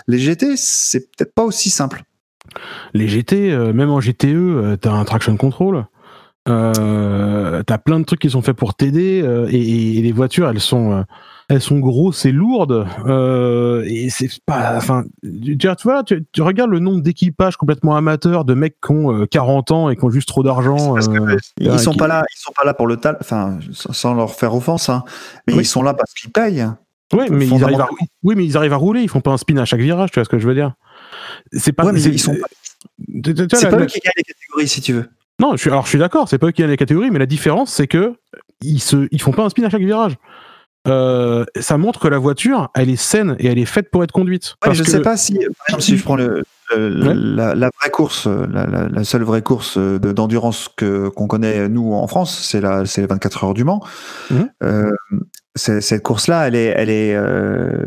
Les 0.08 0.18
GT, 0.18 0.56
c'est 0.56 1.00
peut-être 1.16 1.32
pas 1.32 1.44
aussi 1.44 1.70
simple. 1.70 2.02
les 2.92 3.08
GT 3.08 3.52
euh, 3.52 3.72
même 3.72 3.90
en 3.90 4.00
GTE 4.00 4.24
euh, 4.24 4.76
t'as 4.76 4.90
un 4.92 5.04
traction 5.04 5.36
control 5.36 5.86
euh, 6.48 7.62
t'as 7.62 7.78
plein 7.78 8.00
de 8.00 8.04
trucs 8.04 8.20
qui 8.20 8.30
sont 8.30 8.42
faits 8.42 8.56
pour 8.56 8.74
t'aider 8.74 9.24
et, 9.48 10.02
les 10.02 10.12
voitures 10.12 10.48
elles 10.48 10.60
sont 10.60 11.04
elles 11.52 11.60
sont 11.60 11.78
grosses 11.80 12.24
et 12.24 12.32
lourdes 12.32 12.86
euh, 13.06 13.84
et 13.86 14.08
c'est 14.10 14.28
pas 14.46 14.74
enfin 14.76 15.04
tu, 15.22 15.56
tu 15.58 15.66
vois 15.82 16.02
tu, 16.02 16.24
tu 16.32 16.40
regardes 16.42 16.70
le 16.70 16.78
nombre 16.78 17.02
d'équipages 17.02 17.56
complètement 17.56 17.94
amateurs 17.96 18.44
de 18.44 18.54
mecs 18.54 18.76
qui 18.80 18.90
ont 18.92 19.12
euh, 19.22 19.26
40 19.26 19.70
ans 19.70 19.90
et 19.90 19.96
qui 19.96 20.04
ont 20.04 20.10
juste 20.10 20.28
trop 20.28 20.42
d'argent 20.42 20.96
euh, 20.96 21.36
Ils 21.60 21.68
euh, 21.68 21.78
sont 21.78 21.92
qui- 21.92 21.98
pas 21.98 22.08
là, 22.08 22.24
ils 22.34 22.38
sont 22.40 22.52
pas 22.52 22.64
là 22.64 22.74
pour 22.74 22.86
le 22.86 22.96
tal, 22.96 23.18
enfin, 23.20 23.58
sans 23.72 24.14
leur 24.14 24.34
faire 24.34 24.54
offense, 24.54 24.88
hein, 24.88 25.04
mais 25.46 25.54
Oui. 25.54 25.60
ils 25.60 25.66
sont 25.66 25.82
là 25.82 25.94
parce 25.94 26.12
qu'ils 26.14 26.30
payent. 26.30 26.66
Ouais, 27.12 27.28
mais 27.28 27.46
ils 27.46 27.62
arrivent 27.62 27.80
à, 27.82 27.88
oui, 28.22 28.34
mais 28.36 28.44
ils 28.46 28.56
arrivent 28.56 28.72
à 28.72 28.76
rouler. 28.76 29.02
Ils 29.02 29.08
font 29.10 29.20
pas 29.20 29.32
un 29.32 29.36
spin 29.36 29.58
à 29.58 29.66
chaque 29.66 29.80
virage. 29.80 30.10
Tu 30.10 30.18
vois 30.18 30.24
ce 30.24 30.30
que 30.30 30.38
je 30.38 30.48
veux 30.48 30.54
dire 30.54 30.72
C'est 31.52 31.72
pas. 31.72 31.84
Ouais, 31.84 31.92
mais 31.92 32.00
c'est- 32.00 32.08
ils 32.08 32.18
sont 32.18 32.32
pas- 32.34 32.48
C'est 33.52 33.68
pas 33.68 33.78
eux 33.78 33.86
qui 33.86 34.00
gagnent 34.00 34.12
les 34.16 34.22
catégories, 34.22 34.68
si 34.68 34.80
tu 34.80 34.94
veux. 34.94 35.10
Non, 35.38 35.52
je 35.52 35.58
suis, 35.58 35.68
alors 35.70 35.84
je 35.84 35.90
suis 35.90 35.98
d'accord. 35.98 36.26
C'est 36.28 36.38
pas 36.38 36.46
eux 36.46 36.52
qui 36.52 36.62
gagnent 36.62 36.70
les 36.70 36.76
catégories, 36.78 37.10
mais 37.10 37.18
la 37.18 37.26
différence, 37.26 37.70
c'est 37.70 37.86
que 37.86 38.14
ils 38.62 38.80
se, 38.80 39.08
ils 39.10 39.20
font 39.20 39.32
pas 39.32 39.44
un 39.44 39.50
spin 39.50 39.62
à 39.64 39.68
chaque 39.68 39.82
virage. 39.82 40.16
Euh, 40.88 41.44
ça 41.60 41.78
montre 41.78 42.00
que 42.00 42.08
la 42.08 42.18
voiture, 42.18 42.70
elle 42.74 42.90
est 42.90 42.96
saine 42.96 43.36
et 43.38 43.46
elle 43.46 43.58
est 43.58 43.64
faite 43.66 43.90
pour 43.90 44.02
être 44.02 44.10
conduite. 44.12 44.54
Ouais, 44.62 44.66
Parce 44.66 44.76
je 44.78 44.82
ne 44.82 44.86
que- 44.86 44.90
sais 44.90 45.00
pas 45.02 45.16
si, 45.16 45.34
par 45.34 45.44
exemple, 45.68 45.82
si 45.82 45.96
je 45.96 46.02
prends 46.02 46.16
le, 46.16 46.42
le- 46.76 47.06
Ouais. 47.08 47.14
la, 47.14 47.54
la 47.54 47.70
vraie 47.80 47.90
course, 47.90 48.26
la, 48.26 48.66
la- 48.66 48.88
la 48.88 49.04
seule 49.04 49.22
vraie 49.22 49.42
course 49.42 49.78
de- 49.78 50.12
d'endurance 50.12 50.68
que 50.76 51.08
qu'on 51.08 51.26
connaît 51.28 51.68
nous 51.68 51.92
en 51.92 52.06
France, 52.08 52.36
c'est 52.42 52.60
la, 52.60 52.84
c'est 52.84 53.00
les 53.02 53.06
24 53.06 53.44
heures 53.44 53.54
du 53.54 53.62
Mans. 53.62 53.80
Mhm. 54.30 54.48
Euh, 54.64 54.90
cette 55.54 56.02
course-là, 56.02 56.48
elle 56.48 56.56
est, 56.56 56.72
elle 56.76 56.90
est, 56.90 57.14
euh, 57.14 57.84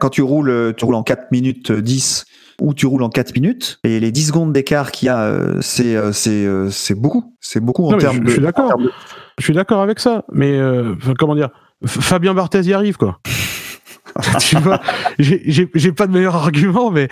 quand 0.00 0.08
tu 0.08 0.22
roules, 0.22 0.74
tu 0.76 0.84
roules 0.84 0.94
en 0.94 1.02
4 1.02 1.30
minutes 1.30 1.70
10 1.70 2.24
ou 2.60 2.72
tu 2.74 2.86
roules 2.86 3.02
en 3.02 3.10
4 3.10 3.34
minutes 3.34 3.78
et 3.84 4.00
les 4.00 4.10
10 4.10 4.28
secondes 4.28 4.52
d'écart 4.52 4.90
qu'il 4.90 5.06
y 5.06 5.10
a, 5.10 5.36
c'est, 5.60 5.96
c'est, 6.12 6.48
c'est 6.70 6.94
beaucoup, 6.94 7.34
c'est 7.40 7.60
beaucoup 7.60 7.86
en 7.86 7.98
termes 7.98 8.16
je- 8.16 8.20
de. 8.22 8.26
je 8.28 8.32
suis 8.32 8.40
d'accord. 8.42 8.78
de- 8.78 8.90
Je 9.38 9.44
suis 9.44 9.52
d'accord 9.54 9.82
avec 9.82 10.00
ça, 10.00 10.24
mais 10.32 10.58
euh, 10.58 10.94
comment 11.18 11.34
dire? 11.34 11.50
Fabien 11.84 12.34
Barthez 12.34 12.62
y 12.62 12.72
arrive, 12.72 12.96
quoi. 12.96 13.20
tu 14.40 14.56
vois, 14.56 14.80
j'ai- 15.18 15.92
pas 15.92 16.06
de 16.06 16.12
meilleur 16.12 16.36
argument, 16.36 16.90
mais 16.90 17.08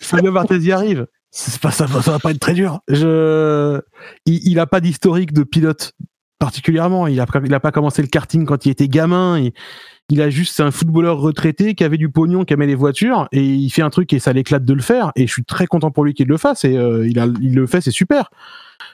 Fabien 0.00 0.32
Barthez 0.32 0.58
y 0.58 0.72
arrive. 0.72 1.06
C'est 1.30 1.60
pas 1.60 1.70
ça, 1.70 1.86
ça 1.86 2.12
va 2.12 2.18
pas 2.18 2.30
être 2.30 2.40
très 2.40 2.54
dur. 2.54 2.80
Je, 2.88 3.80
il, 4.24 4.48
il 4.48 4.58
a 4.58 4.66
pas 4.66 4.80
d'historique 4.80 5.32
de 5.34 5.42
pilote 5.42 5.92
particulièrement. 6.38 7.06
Il 7.08 7.20
a, 7.20 7.26
il 7.44 7.52
a 7.52 7.60
pas 7.60 7.72
commencé 7.72 8.00
le 8.00 8.08
karting 8.08 8.46
quand 8.46 8.64
il 8.64 8.70
était 8.70 8.88
gamin. 8.88 9.38
Il, 9.38 9.52
il 10.08 10.22
a 10.22 10.30
juste 10.30 10.60
un 10.60 10.70
footballeur 10.70 11.18
retraité 11.18 11.74
qui 11.74 11.82
avait 11.82 11.96
du 11.96 12.08
pognon, 12.08 12.44
qui 12.44 12.54
aimait 12.54 12.66
les 12.66 12.74
voitures, 12.74 13.28
et 13.32 13.44
il 13.44 13.70
fait 13.70 13.82
un 13.82 13.90
truc 13.90 14.12
et 14.12 14.18
ça 14.18 14.32
l'éclate 14.32 14.64
de 14.64 14.72
le 14.72 14.82
faire. 14.82 15.10
Et 15.16 15.26
je 15.26 15.32
suis 15.32 15.44
très 15.44 15.66
content 15.66 15.90
pour 15.90 16.04
lui 16.04 16.14
qu'il 16.14 16.28
le 16.28 16.36
fasse. 16.36 16.64
Et 16.64 16.76
euh, 16.76 17.08
il 17.08 17.54
le 17.54 17.66
fait, 17.66 17.80
c'est 17.80 17.90
super. 17.90 18.30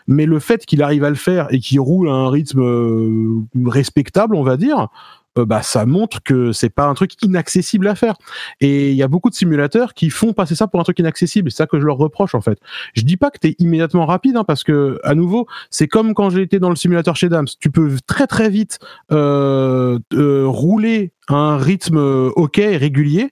Mais 0.07 0.27
le 0.27 0.39
fait 0.39 0.65
qu'il 0.65 0.83
arrive 0.83 1.05
à 1.05 1.11
le 1.11 1.17
faire 1.17 1.49
et 1.51 1.61
qu'il 1.61 1.81
roule 1.81 2.09
à 2.09 2.13
un 2.13 2.31
rythme 2.31 2.61
euh, 2.61 3.43
respectable, 3.67 4.35
on 4.35 4.43
va 4.43 4.57
dire, 4.57 4.89
euh, 5.39 5.45
bah 5.45 5.63
ça 5.63 5.87
montre 5.87 6.23
que 6.23 6.53
c'est 6.53 6.71
pas 6.71 6.87
un 6.87 6.95
truc 6.95 7.23
inaccessible 7.23 7.89
à 7.89 7.95
faire. 7.95 8.15
Et 8.61 8.91
il 8.91 8.97
y 8.97 9.03
a 9.03 9.09
beaucoup 9.09 9.31
de 9.31 9.35
simulateurs 9.35 9.95
qui 9.95 10.11
font 10.11 10.33
passer 10.33 10.55
ça 10.55 10.67
pour 10.67 10.81
un 10.81 10.85
truc 10.85 10.99
inaccessible. 10.99 11.51
C'est 11.51 11.59
ça 11.59 11.67
que 11.67 11.81
je 11.81 11.87
leur 11.87 11.97
reproche 11.97 12.35
en 12.35 12.41
fait. 12.41 12.59
Je 12.95 13.03
dis 13.03 13.17
pas 13.17 13.31
que 13.31 13.39
t'es 13.39 13.55
immédiatement 13.59 14.07
rapide, 14.07 14.37
hein, 14.37 14.45
parce 14.45 14.65
que 14.65 15.01
à 15.05 15.15
nouveau, 15.15 15.47
c'est 15.71 15.89
comme 15.89 16.15
quand 16.15 16.31
j'ai 16.31 16.43
été 16.43 16.59
dans 16.59 16.71
le 16.71 16.77
simulateur 16.77 17.17
chez 17.17 17.29
Dams. 17.29 17.47
Tu 17.61 17.71
peux 17.71 17.97
très 18.07 18.27
très 18.27 18.51
vite 18.51 18.79
euh, 19.11 19.99
euh, 20.13 20.47
rouler 20.47 21.13
un 21.29 21.57
rythme 21.57 21.99
euh, 21.99 22.31
ok 22.37 22.57
régulier. 22.57 23.31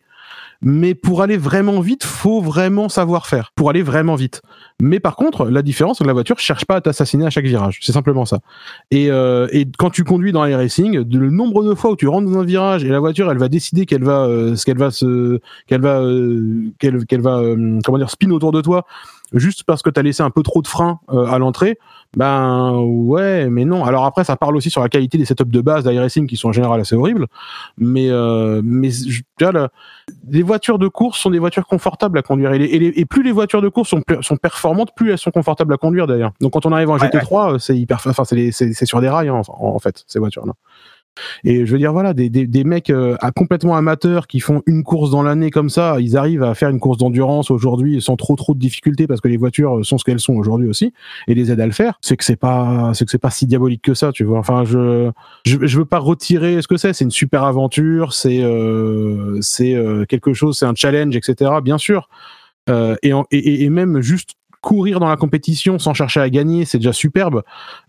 Mais 0.63 0.95
pour 0.95 1.23
aller 1.23 1.39
vraiment 1.39 1.81
vite, 1.81 2.05
faut 2.05 2.41
vraiment 2.43 2.89
savoir 2.89 3.27
faire. 3.27 3.53
Pour 3.55 3.71
aller 3.71 3.83
vraiment 3.83 4.15
vite. 4.15 4.43
Mais 4.81 5.01
par 5.01 5.17
contre, 5.17 5.47
la 5.47 5.63
différence, 5.63 5.99
c'est 5.99 6.05
que 6.05 6.09
la 6.09 6.13
voiture 6.13 6.39
cherche 6.39 6.67
pas 6.67 6.77
à 6.77 6.81
t'assassiner 6.81 7.25
à 7.25 7.31
chaque 7.31 7.47
virage. 7.47 7.79
C'est 7.81 7.93
simplement 7.93 8.27
ça. 8.27 8.41
Et, 8.91 9.11
euh, 9.11 9.49
et 9.53 9.67
quand 9.79 9.91
tu 9.91 10.05
conduis 10.05 10.33
dans 10.33 10.45
les 10.45 10.55
racing, 10.55 11.05
le 11.11 11.31
nombre 11.31 11.65
de 11.65 11.75
fois 11.75 11.93
où 11.93 11.97
tu 11.97 12.09
rentres 12.09 12.31
dans 12.31 12.39
un 12.39 12.45
virage 12.45 12.85
et 12.85 12.89
la 12.89 13.01
voiture, 13.01 13.31
elle 13.31 13.39
va 13.39 13.49
décider 13.49 13.87
qu'elle 13.87 14.05
va, 14.05 14.25
euh, 14.27 14.55
ce 14.55 14.67
qu'elle 14.67 14.79
va 14.79 14.91
se, 14.91 15.41
qu'elle 15.67 15.81
va, 15.81 16.01
euh, 16.01 16.71
qu'elle, 16.79 17.07
qu'elle 17.07 17.23
va, 17.23 17.39
euh, 17.39 17.79
comment 17.85 17.99
dire, 17.99 18.11
spin 18.11 18.31
autour 18.31 18.53
de 18.53 18.61
toi, 18.61 18.87
juste 19.33 19.65
parce 19.65 19.83
que 19.83 19.91
t'as 19.91 20.03
laissé 20.03 20.23
un 20.23 20.31
peu 20.31 20.43
trop 20.43 20.63
de 20.63 20.67
frein 20.67 20.99
euh, 21.13 21.27
à 21.27 21.39
l'entrée. 21.39 21.79
Ben 22.17 22.77
ouais, 22.81 23.49
mais 23.49 23.65
non. 23.65 23.85
Alors 23.85 24.05
après, 24.05 24.25
ça 24.25 24.37
parle 24.37 24.57
aussi 24.57 24.69
sur 24.71 24.81
la 24.83 24.89
qualité 24.89 25.17
des 25.17 25.25
setups 25.25 25.45
de 25.45 25.61
base 25.61 25.85
d'iRacing 25.85 26.27
qui 26.27 26.37
sont 26.37 26.49
en 26.49 26.53
général 26.53 26.81
assez 26.81 26.97
horribles. 26.97 27.27
Mais 27.79 28.11
euh, 28.11 28.61
mais 28.65 28.91
je- 28.91 29.23
tu 29.39 29.45
là, 29.53 29.69
les 30.29 30.43
voitures 30.43 30.79
de 30.81 30.89
course 30.89 31.19
sont 31.21 31.31
des 31.31 31.39
voitures 31.39 31.67
confortables 31.67 32.19
à 32.19 32.23
conduire. 32.23 32.53
Et, 32.53 32.59
les- 32.59 32.65
et 32.67 32.79
les- 32.81 32.93
et 32.97 33.05
plus 33.07 33.23
les 33.23 33.31
voitures 33.33 33.63
de 33.63 33.69
course 33.69 33.91
sont, 33.91 34.03
sont 34.23 34.37
performantes, 34.37 34.91
plus 34.97 35.13
elles 35.13 35.19
sont 35.19 35.31
confortables 35.31 35.73
à 35.73 35.77
conduire 35.77 36.07
d'ailleurs. 36.09 36.33
Donc 36.41 36.53
quand 36.55 36.67
on 36.67 36.73
arrive 36.73 36.91
en 36.91 36.95
Ouais, 36.99 37.09
GT3, 37.09 37.55
euh, 37.55 37.59
c'est 37.59 37.77
hyper, 37.79 38.01
enfin 38.05 38.25
c'est 38.25 38.51
sur 38.85 39.01
des 39.01 39.09
rails 39.09 39.29
hein, 39.29 39.43
en, 39.49 39.67
en 39.75 39.79
fait 39.79 40.03
ces 40.09 40.19
voitures-là. 40.19 40.53
Et 41.45 41.67
je 41.67 41.73
veux 41.73 41.79
dire, 41.79 41.93
voilà, 41.93 42.15
des, 42.15 42.29
des, 42.31 42.47
des 42.47 42.65
mecs 42.65 42.91
euh, 42.91 43.17
complètement 43.37 43.77
amateurs 43.77 44.27
qui 44.27 44.41
font 44.41 44.63
une 44.67 44.83
course 44.83 45.11
dans 45.11 45.23
l'année 45.23 45.51
comme 45.51 45.71
ça, 45.71 45.97
ils 46.01 46.17
arrivent 46.17 46.43
à 46.43 46.55
faire 46.55 46.69
une 46.69 46.81
course 46.81 46.99
d'endurance 46.99 47.51
aujourd'hui 47.51 48.01
sans 48.01 48.17
trop 48.17 48.37
trop 48.37 48.55
de 48.55 48.59
difficultés 48.59 49.07
parce 49.07 49.21
que 49.21 49.29
les 49.29 49.37
voitures 49.37 49.85
sont 49.85 49.99
ce 49.99 50.05
qu'elles 50.05 50.21
sont 50.21 50.35
aujourd'hui 50.35 50.69
aussi 50.69 50.93
et 51.29 51.35
les 51.35 51.51
aident 51.51 51.61
à 51.61 51.67
le 51.67 51.73
faire. 51.73 51.99
C'est 52.01 52.17
que 52.17 52.25
c'est 52.25 52.37
pas, 52.37 52.93
c'est 52.95 53.05
que 53.05 53.11
c'est 53.11 53.19
pas 53.19 53.31
si 53.31 53.47
diabolique 53.47 53.83
que 53.83 53.95
ça, 53.95 54.13
tu 54.13 54.25
vois. 54.25 54.39
Enfin, 54.39 54.65
je, 54.65 55.11
je, 55.45 55.79
veux 55.79 55.85
pas 55.85 55.99
retirer 55.99 56.61
ce 56.63 56.69
que 56.69 56.77
c'est. 56.77 56.93
C'est 56.93 57.05
une 57.05 57.11
super 57.11 57.45
aventure, 57.45 58.13
c'est, 58.13 58.43
euh, 58.43 59.39
c'est 59.41 59.75
euh, 59.75 60.05
quelque 60.07 60.33
chose, 60.33 60.59
c'est 60.59 60.67
un 60.67 60.75
challenge, 60.75 61.17
etc. 61.17 61.51
Bien 61.63 61.79
sûr. 61.79 62.09
Euh, 62.69 62.97
et, 63.03 63.13
et, 63.31 63.65
et 63.65 63.71
même 63.71 64.01
juste 64.01 64.35
courir 64.61 65.01
dans 65.01 65.09
la 65.09 65.17
compétition 65.17 65.79
sans 65.79 65.95
chercher 65.95 66.21
à 66.21 66.31
gagner, 66.31 66.65
c'est 66.65 66.79
déjà 66.79 66.93
superbe. 66.93 67.43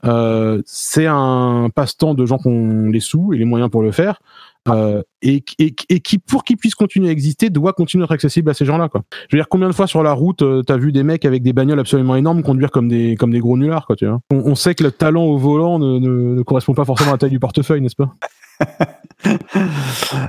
Euh, 0.05 0.61
c'est 0.65 1.07
un 1.07 1.69
passe-temps 1.73 2.13
de 2.13 2.25
gens 2.25 2.37
qui 2.37 2.47
ont 2.47 2.89
les 2.89 2.99
sous 2.99 3.33
et 3.33 3.37
les 3.37 3.45
moyens 3.45 3.69
pour 3.69 3.81
le 3.81 3.91
faire. 3.91 4.21
Euh, 4.69 5.01
et, 5.23 5.41
qui, 5.41 6.19
pour 6.19 6.43
qu'ils 6.43 6.57
puissent 6.57 6.75
continuer 6.75 7.09
à 7.09 7.11
exister, 7.11 7.49
doit 7.49 7.73
continuer 7.73 8.03
à 8.03 8.05
être 8.05 8.11
accessible 8.11 8.49
à 8.51 8.53
ces 8.53 8.65
gens-là. 8.65 8.89
Je 8.93 9.35
veux 9.35 9.39
dire, 9.39 9.49
combien 9.49 9.67
de 9.67 9.73
fois 9.73 9.87
sur 9.87 10.03
la 10.03 10.13
route, 10.13 10.43
euh, 10.43 10.61
t'as 10.61 10.77
vu 10.77 10.91
des 10.91 11.03
mecs 11.03 11.25
avec 11.25 11.41
des 11.41 11.53
bagnoles 11.53 11.79
absolument 11.79 12.15
énormes 12.15 12.43
conduire 12.43 12.69
comme 12.69 12.87
des, 12.87 13.15
gros 13.15 13.57
nullards, 13.57 13.87
quoi, 13.87 13.95
tu 13.95 14.05
vois. 14.05 14.19
On, 14.31 14.55
sait 14.55 14.75
que 14.75 14.83
le 14.83 14.91
talent 14.91 15.23
au 15.23 15.37
volant 15.37 15.79
ne, 15.79 16.41
correspond 16.43 16.73
pas 16.73 16.85
forcément 16.85 17.11
à 17.11 17.13
la 17.13 17.17
taille 17.17 17.31
du 17.31 17.39
portefeuille, 17.39 17.81
n'est-ce 17.81 17.95
pas? 17.95 18.13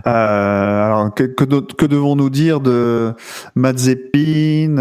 Euh, 0.06 0.86
alors, 0.86 1.14
que 1.14 1.86
devons-nous 1.86 2.28
dire 2.28 2.60
de 2.60 3.14
Mazepin, 3.54 4.76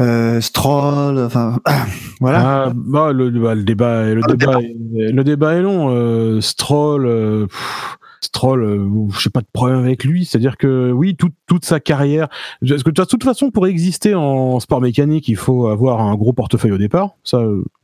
euh, 0.00 0.40
Stroll, 0.40 1.18
enfin, 1.18 1.58
voilà. 2.20 2.64
Ah, 2.66 2.72
bah, 2.74 3.12
le, 3.12 3.30
bah, 3.30 3.54
le 3.54 3.62
débat, 3.64 4.04
le, 4.14 4.20
Ah, 4.24 4.32
débat, 4.34 4.60
est, 4.60 5.12
le 5.12 5.24
débat 5.24 5.54
est 5.54 5.62
long. 5.62 5.88
Euh, 5.90 6.40
Stroll, 6.40 7.06
euh, 7.06 7.46
pff, 7.46 7.98
Stroll, 8.20 8.88
je 9.14 9.20
sais 9.20 9.30
pas 9.30 9.40
de 9.40 9.46
problème 9.52 9.78
avec 9.78 10.02
lui. 10.04 10.24
C'est-à-dire 10.24 10.56
que 10.56 10.90
oui, 10.90 11.14
toute 11.16 11.34
toute 11.46 11.64
sa 11.64 11.78
carrière. 11.80 12.28
Parce 12.66 12.82
que 12.82 12.90
de 12.90 13.04
toute 13.04 13.22
façon, 13.22 13.50
pour 13.50 13.66
exister 13.68 14.14
en 14.14 14.58
sport 14.58 14.80
mécanique, 14.80 15.28
il 15.28 15.36
faut 15.36 15.68
avoir 15.68 16.00
un 16.00 16.14
gros 16.16 16.32
portefeuille 16.32 16.72
au 16.72 16.78
départ. 16.78 17.10
Ça, 17.22 17.40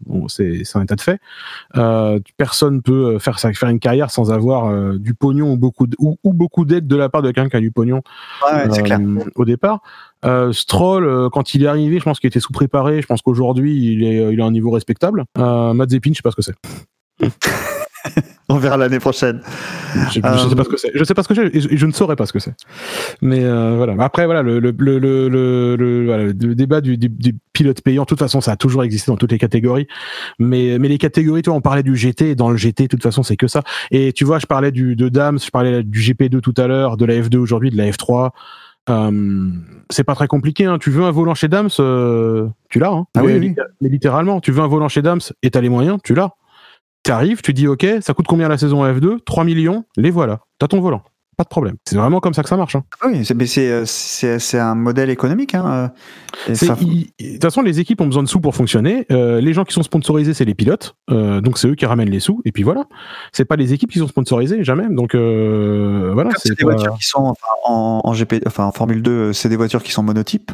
bon, 0.07 0.27
c'est 0.29 0.63
un 0.75 0.83
état 0.83 0.97
de 0.97 1.01
fait. 1.01 1.21
Euh, 1.77 2.19
personne 2.39 2.83
peut 2.83 3.19
faire 3.21 3.39
faire 3.39 3.69
une 3.69 3.79
carrière 3.79 4.11
sans 4.11 4.33
avoir 4.33 4.67
euh, 4.67 4.99
du 4.99 5.15
pognon 5.15 5.53
ou 5.53 5.57
beaucoup 5.57 5.87
de- 5.87 5.97
ou, 6.01 6.19
ou 6.25 6.33
beaucoup 6.33 6.65
d'aide 6.65 6.89
de 6.89 6.97
la 6.97 7.09
part 7.09 7.23
de 7.23 7.31
quelqu'un 7.31 7.49
qui 7.49 7.57
a 7.57 7.61
du 7.61 7.71
pognon 7.71 8.03
Ouais, 8.45 8.65
c'est 8.73 8.81
euh, 8.81 8.85
clair. 8.85 9.01
au 9.37 9.45
départ. 9.45 9.81
Euh, 10.25 10.53
Stroll, 10.53 11.05
euh, 11.05 11.29
quand 11.31 11.55
il 11.55 11.65
est 11.65 11.67
arrivé, 11.67 11.99
je 11.99 12.05
pense 12.05 12.21
qu'il 12.21 12.29
était 12.29 12.41
sous-préparé. 12.41 13.03
Je 13.03 13.07
pense 13.07 13.23
qu'aujourd'hui, 13.23 13.77
il 13.93 14.05
est, 14.05 14.33
il 14.33 14.41
a 14.41 14.45
un 14.45 14.51
niveau 14.53 14.71
respectable. 14.71 15.25
Euh, 15.39 15.73
Mazepin, 15.75 16.11
je 16.13 16.17
sais 16.17 16.23
pas 16.23 16.31
ce 16.31 16.37
que 16.37 16.43
c'est. 16.43 16.55
On 18.49 18.57
verra 18.57 18.77
l'année 18.77 18.99
prochaine. 18.99 19.41
Je, 20.11 20.19
Euh, 20.25 20.49
sais 20.49 20.57
pas 20.57 20.65
ce 20.65 20.69
que 20.69 20.77
c'est. 20.77 20.91
Je 20.95 21.05
sais 21.05 21.15
pas 21.15 21.23
ce 21.23 21.29
que 21.29 21.35
c'est 21.35 21.55
et 21.55 21.77
je, 21.77 21.87
ne 21.87 21.93
saurais 21.93 22.17
pas 22.17 22.27
ce 22.27 22.33
que 22.33 22.41
c'est. 22.41 22.53
Mais 23.23 23.45
euh, 23.45 23.77
voilà. 23.77 23.95
Après, 24.05 24.27
voilà, 24.27 24.43
le, 24.43 24.59
le, 24.59 24.75
le, 24.77 24.99
le, 24.99 25.29
le, 25.29 25.77
le- 25.77 26.05
voilà, 26.07 26.25
le 26.25 26.35
débat 26.35 26.81
du, 26.81 26.99
du, 26.99 27.09
du 27.09 27.37
pilote 27.53 27.81
payant, 27.81 28.03
de 28.03 28.07
toute 28.07 28.19
façon, 28.19 28.41
ça 28.41 28.53
a 28.53 28.57
toujours 28.57 28.83
existé 28.83 29.11
dans 29.13 29.17
toutes 29.17 29.31
les 29.31 29.39
catégories. 29.39 29.87
Mais, 30.41 30.79
mais 30.81 30.89
les 30.89 30.99
catégories, 30.99 31.43
toi, 31.43 31.55
on 31.55 31.61
parlait 31.61 31.85
du 31.85 31.97
GT. 31.97 32.31
Et 32.31 32.35
dans 32.35 32.51
le 32.51 32.57
GT, 32.57 32.85
de 32.85 32.89
toute 32.89 33.03
façon, 33.05 33.23
c'est 33.23 33.37
que 33.37 33.47
ça. 33.47 33.63
Et 33.93 34.13
tu 34.13 34.25
vois, 34.25 34.41
je 34.41 34.47
parlais 34.47 34.73
du, 34.73 34.97
de 34.97 35.09
Dams, 35.09 35.39
je 35.39 35.51
parlais 35.51 35.85
du 35.85 36.01
GP2 36.01 36.41
tout 36.41 36.55
à 36.57 36.67
l'heure, 36.67 36.97
de 36.97 37.05
la 37.05 37.15
F2 37.15 37.37
aujourd'hui, 37.39 37.71
de 37.71 37.77
la 37.77 37.89
F3. 37.91 38.31
Euh, 38.91 39.51
c'est 39.91 40.05
pas 40.05 40.15
très 40.15 40.27
compliqué. 40.27 40.65
Hein. 40.65 40.79
Tu 40.79 40.91
veux 40.91 41.05
un 41.05 41.11
volant 41.11 41.35
chez 41.35 41.49
Dams, 41.49 41.71
euh, 41.79 42.49
tu 42.69 42.79
l'as. 42.79 42.91
Hein. 42.91 43.07
Ah 43.15 43.23
mais, 43.23 43.39
oui, 43.39 43.55
oui. 43.57 43.65
mais 43.81 43.89
littéralement, 43.89 44.41
tu 44.41 44.51
veux 44.53 44.63
un 44.63 44.67
volant 44.67 44.89
chez 44.89 45.03
Dams 45.03 45.21
et 45.43 45.51
t'as 45.51 45.61
les 45.61 45.69
moyens, 45.69 45.99
tu 46.03 46.15
l'as. 46.15 46.31
T'arrives, 47.03 47.43
tu 47.43 47.53
dis 47.53 47.67
OK, 47.67 47.87
ça 48.01 48.15
coûte 48.15 48.27
combien 48.27 48.49
la 48.49 48.59
saison 48.59 48.85
F2 48.85 49.19
3 49.25 49.45
millions, 49.45 49.85
les 49.97 50.11
voilà. 50.11 50.41
T'as 50.59 50.69
ton 50.69 50.81
volant. 50.81 51.03
Pas 51.37 51.45
de 51.45 51.49
problème. 51.49 51.77
C'est 51.87 51.97
vraiment 51.97 52.21
comme 52.21 52.35
ça 52.35 52.43
que 52.43 52.49
ça 52.51 52.57
marche. 52.59 52.77
Hein. 52.77 52.85
Oui, 53.07 53.25
c'est, 53.25 53.33
mais 53.35 53.47
c'est, 53.47 53.71
euh, 53.71 53.85
c'est, 53.87 54.59
un 54.59 54.75
modèle 54.75 55.09
économique. 55.09 55.55
Hein. 55.55 55.91
euh, 56.49 56.55
ça- 56.55 56.77
il- 56.81 57.07
De 57.19 57.33
toute 57.35 57.43
façon, 57.43 57.63
les 57.63 57.81
équipes 57.81 58.01
ont 58.03 58.07
besoin 58.07 58.23
de 58.23 58.29
sous 58.29 58.39
pour 58.41 58.55
fonctionner. 58.55 59.07
Euh, 59.11 59.41
les 59.41 59.55
gens 59.55 59.65
qui 59.65 59.73
sont 59.73 59.83
sponsorisés, 59.83 60.35
c'est 60.35 60.45
les 60.45 60.55
pilotes. 60.55 60.95
Euh, 61.11 61.41
donc 61.41 61.57
c'est 61.59 61.69
eux 61.69 61.75
qui 61.75 61.87
ramènent 61.87 62.11
les 62.11 62.21
sous. 62.21 62.43
Et 62.45 62.53
puis 62.53 62.63
voilà. 62.65 62.85
C'est 63.33 63.47
pas 63.47 63.57
les 63.57 63.73
équipes 63.73 63.91
qui 63.91 63.99
sont 63.99 64.09
sponsorisées, 64.09 64.63
jamais. 64.63 64.87
Donc 64.91 65.15
euh, 65.15 66.11
voilà. 66.13 66.31
C'est 66.37 66.51
des 66.51 66.57
pas- 66.57 66.73
voitures 66.73 66.97
qui 66.99 67.07
sont 67.07 67.21
enfin, 67.25 67.47
en, 67.65 68.03
en 68.05 68.13
GP, 68.13 68.43
enfin 68.47 68.65
en 68.67 68.73
Formule 68.73 69.01
2, 69.03 69.11
euh, 69.11 69.33
c'est 69.33 69.49
des 69.49 69.57
voitures 69.57 69.83
qui 69.83 69.93
sont 69.93 70.03
monotypes. 70.03 70.53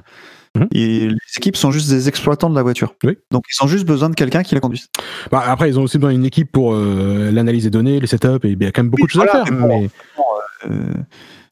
Mhm. 0.56 0.68
Et 0.72 1.08
les 1.08 1.16
équipes 1.36 1.56
sont 1.56 1.70
juste 1.72 1.90
des 1.90 2.08
exploitants 2.08 2.48
de 2.50 2.54
la 2.54 2.62
voiture. 2.62 2.94
Oui. 3.04 3.18
Donc 3.32 3.44
ils 3.52 3.64
ont 3.64 3.68
juste 3.68 3.84
besoin 3.84 4.08
de 4.10 4.14
quelqu'un 4.14 4.42
qui 4.44 4.54
la 4.54 4.60
conduise. 4.60 4.86
Bah, 5.30 5.42
après, 5.46 5.68
ils 5.68 5.78
ont 5.78 5.82
aussi 5.82 5.98
besoin 5.98 6.12
d'une 6.12 6.24
équipe 6.24 6.50
pour 6.52 6.72
euh, 6.72 7.30
l'analyse 7.32 7.64
des 7.64 7.70
données, 7.70 7.98
les 8.00 8.06
setups. 8.06 8.28
Et 8.44 8.50
il 8.50 8.62
y 8.62 8.66
a 8.66 8.70
quand 8.70 8.82
même 8.82 8.90
beaucoup 8.90 9.02
Oui, 9.02 9.06
de 9.08 9.10
choses 9.12 9.24
voilà, 9.24 9.42
à 9.42 9.44
faire. 9.44 9.54
mais 9.54 9.60
bon, 9.60 9.80
mais- 9.80 9.84
Euh, 9.86 10.22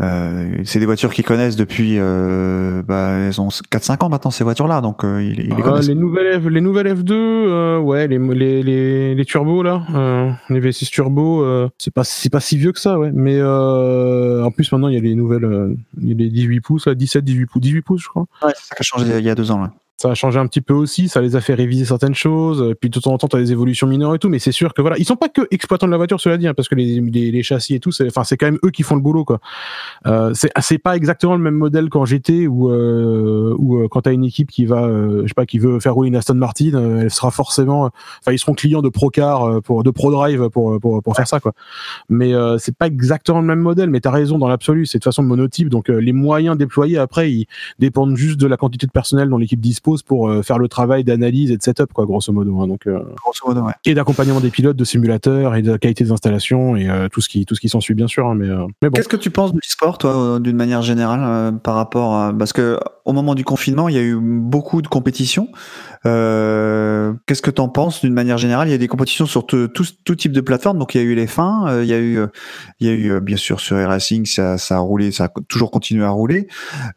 euh, 0.02 0.58
c'est 0.64 0.78
des 0.78 0.86
voitures 0.86 1.12
qu'ils 1.12 1.24
connaissent 1.24 1.56
depuis. 1.56 1.96
Euh, 1.98 2.82
bah, 2.82 3.10
elles 3.12 3.40
ont 3.40 3.48
4-5 3.48 4.04
ans 4.04 4.08
maintenant 4.08 4.30
ces 4.30 4.44
voitures-là, 4.44 4.80
donc 4.80 5.04
euh, 5.04 5.22
ils, 5.22 5.38
ils 5.40 5.46
les 5.48 5.54
Ah, 5.58 5.62
connaissent. 5.62 5.88
les 5.88 5.94
nouvelles 5.94 6.40
F, 6.42 6.46
les 6.48 6.60
nouvelles 6.60 6.94
F2, 6.94 7.12
euh, 7.12 7.78
ouais, 7.78 8.06
les, 8.08 8.18
les, 8.18 8.62
les, 8.62 9.14
les 9.14 9.24
turbos 9.24 9.62
là, 9.62 9.82
euh, 9.94 10.30
les 10.50 10.60
V6 10.60 10.90
turbo, 10.90 11.42
euh, 11.42 11.68
c'est 11.78 11.92
pas 11.94 12.04
c'est 12.04 12.30
pas 12.30 12.40
si 12.40 12.56
vieux 12.56 12.72
que 12.72 12.80
ça, 12.80 12.98
ouais. 12.98 13.10
Mais 13.14 13.36
euh, 13.38 14.42
en 14.44 14.50
plus 14.50 14.70
maintenant 14.72 14.88
il 14.88 14.94
y 14.94 14.98
a 14.98 15.00
les 15.00 15.14
nouvelles, 15.14 15.44
euh, 15.44 15.74
il 16.00 16.08
y 16.08 16.12
a 16.12 16.14
les 16.16 16.30
18 16.30 16.60
pouces, 16.60 16.86
là, 16.86 16.94
17, 16.94 17.24
18 17.24 17.46
pouces, 17.46 17.62
18 17.62 17.82
pouces 17.82 18.02
je 18.02 18.08
crois. 18.08 18.26
Ouais, 18.42 18.52
c'est 18.56 18.68
ça 18.68 18.74
qui 18.74 18.80
a 18.80 18.84
changé 18.84 19.06
il 19.18 19.24
y 19.24 19.30
a 19.30 19.34
deux 19.34 19.50
ans. 19.50 19.60
Là. 19.60 19.72
Ça 19.96 20.10
a 20.10 20.14
changé 20.14 20.38
un 20.38 20.46
petit 20.46 20.60
peu 20.60 20.74
aussi, 20.74 21.08
ça 21.08 21.20
les 21.20 21.36
a 21.36 21.40
fait 21.40 21.54
réviser 21.54 21.86
certaines 21.86 22.14
choses, 22.14 22.60
euh, 22.60 22.74
puis 22.74 22.90
de 22.90 23.00
temps 23.00 23.12
en 23.12 23.18
temps 23.18 23.28
t'as 23.28 23.38
des 23.38 23.52
évolutions 23.52 23.86
mineures 23.86 24.14
et 24.14 24.18
tout, 24.18 24.28
mais 24.28 24.38
c'est 24.38 24.52
sûr 24.52 24.74
que 24.74 24.82
voilà, 24.82 24.98
ils 24.98 25.06
sont 25.06 25.16
pas 25.16 25.30
que 25.30 25.42
exploitants 25.50 25.86
de 25.86 25.92
la 25.92 25.96
voiture, 25.96 26.20
cela 26.20 26.36
dit, 26.36 26.46
hein, 26.46 26.54
parce 26.54 26.68
que 26.68 26.74
les, 26.74 27.42
châssis 27.42 27.74
et 27.74 27.80
tout, 27.80 27.92
c'est 27.92 28.10
quand 28.36 28.46
même 28.46 28.58
eux 28.64 28.70
qui 28.70 28.82
font 28.82 28.94
le 28.94 29.00
boulot 29.00 29.24
quoi. 29.24 29.40
Euh, 30.06 30.32
c'est 30.34 30.50
c'est 30.60 30.78
pas 30.78 30.96
exactement 30.96 31.34
le 31.34 31.42
même 31.42 31.54
modèle 31.54 31.88
qu'en 31.88 32.04
GT 32.04 32.46
où 32.46 32.70
euh, 32.70 33.54
où 33.58 33.78
euh, 33.78 33.88
quand 33.88 34.02
t'as 34.02 34.12
une 34.12 34.24
équipe 34.24 34.50
qui 34.50 34.66
va, 34.66 34.84
euh, 34.84 35.22
je 35.22 35.28
sais 35.28 35.34
pas, 35.34 35.46
qui 35.46 35.58
veut 35.58 35.80
faire 35.80 35.94
rouler 35.94 36.08
une 36.08 36.16
Aston 36.16 36.34
Martin, 36.34 36.98
elle 37.00 37.10
sera 37.10 37.30
forcément, 37.30 37.90
enfin 38.20 38.32
ils 38.32 38.38
seront 38.38 38.54
clients 38.54 38.82
de 38.82 38.88
Procar 38.88 39.62
pour 39.62 39.82
de 39.82 39.90
ProDrive 39.90 40.48
pour 40.50 40.80
pour 40.80 41.02
pour 41.02 41.16
faire 41.16 41.28
ça 41.28 41.40
quoi. 41.40 41.52
Mais 42.08 42.32
c'est 42.58 42.76
pas 42.76 42.86
exactement 42.86 43.40
le 43.40 43.46
même 43.46 43.60
modèle, 43.60 43.90
mais 43.90 44.00
t'as 44.00 44.10
raison 44.10 44.38
dans 44.38 44.48
l'absolu, 44.48 44.86
c'est 44.86 44.98
de 44.98 45.04
façon 45.04 45.22
monotype, 45.22 45.68
donc 45.68 45.88
les 45.88 46.12
moyens 46.12 46.56
déployés 46.56 46.98
après 46.98 47.30
ils 47.30 47.46
dépendent 47.78 48.16
juste 48.16 48.38
de 48.40 48.46
la 48.46 48.56
quantité 48.56 48.86
de 48.86 48.92
personnel 48.92 49.28
dont 49.28 49.38
l'équipe 49.38 49.60
dispose 49.60 49.85
pour 50.02 50.28
euh, 50.28 50.42
faire 50.42 50.58
le 50.58 50.68
travail 50.68 51.04
d'analyse 51.04 51.50
et 51.50 51.56
de 51.56 51.62
setup, 51.62 51.92
quoi, 51.92 52.04
grosso 52.06 52.32
modo. 52.32 52.60
hein. 52.60 52.66
donc, 52.66 52.86
euh, 52.86 53.00
Grosso 53.22 53.46
modo, 53.46 53.62
ouais. 53.62 53.72
et 53.84 53.94
d'accompagnement 53.94 54.40
des 54.40 54.50
pilotes, 54.50 54.76
de 54.76 54.84
simulateurs 54.84 55.54
et 55.54 55.62
de 55.62 55.76
qualité 55.76 56.04
des 56.04 56.12
installations 56.12 56.76
et 56.76 56.88
euh, 56.88 57.08
tout 57.08 57.20
ce 57.20 57.28
qui 57.28 57.44
tout 57.46 57.54
ce 57.54 57.60
qui 57.60 57.68
s'ensuit 57.68 57.94
bien 57.94 58.08
sûr. 58.08 58.26
hein, 58.26 58.34
mais, 58.34 58.48
mais 58.82 58.88
bon. 58.88 58.94
Qu'est-ce 58.94 59.08
que 59.08 59.16
tu 59.16 59.30
penses 59.30 59.52
du 59.52 59.60
sport, 59.62 59.98
toi, 59.98 60.38
d'une 60.40 60.56
manière 60.56 60.82
générale, 60.82 61.58
par 61.60 61.74
rapport 61.76 62.14
à... 62.14 62.32
Parce 62.36 62.52
que 62.52 62.78
au 63.04 63.12
moment 63.12 63.34
du 63.34 63.44
confinement, 63.44 63.88
il 63.88 63.94
y 63.94 63.98
a 63.98 64.02
eu 64.02 64.16
beaucoup 64.20 64.82
de 64.82 64.88
compétitions. 64.88 65.48
Euh, 66.04 67.12
Qu'est-ce 67.26 67.42
que 67.42 67.50
tu 67.50 67.60
en 67.60 67.68
penses 67.68 68.02
d'une 68.02 68.12
manière 68.12 68.38
générale? 68.38 68.68
Il 68.68 68.72
y 68.72 68.74
a 68.74 68.78
des 68.78 68.88
compétitions 68.88 69.26
sur 69.26 69.46
tout, 69.46 69.68
tout, 69.68 70.14
type 70.14 70.32
de 70.32 70.40
plateforme. 70.40 70.78
Donc 70.78 70.94
il 70.94 70.98
y 70.98 71.00
a 71.00 71.04
eu 71.04 71.14
les 71.14 71.26
fins, 71.26 71.66
euh, 71.68 71.84
il 71.84 71.88
y 71.88 71.94
a 71.94 71.98
eu, 71.98 72.18
euh, 72.18 72.26
il 72.80 72.86
y 72.86 72.90
a 72.90 72.94
eu 72.94 73.20
bien 73.20 73.36
sûr 73.36 73.60
sur 73.60 73.76
Racing, 73.76 74.26
ça, 74.26 74.56
a 74.70 74.78
roulé, 74.78 75.12
ça 75.12 75.24
a 75.24 75.28
toujours 75.48 75.70
continué 75.70 76.04
à 76.04 76.10
rouler. 76.10 76.48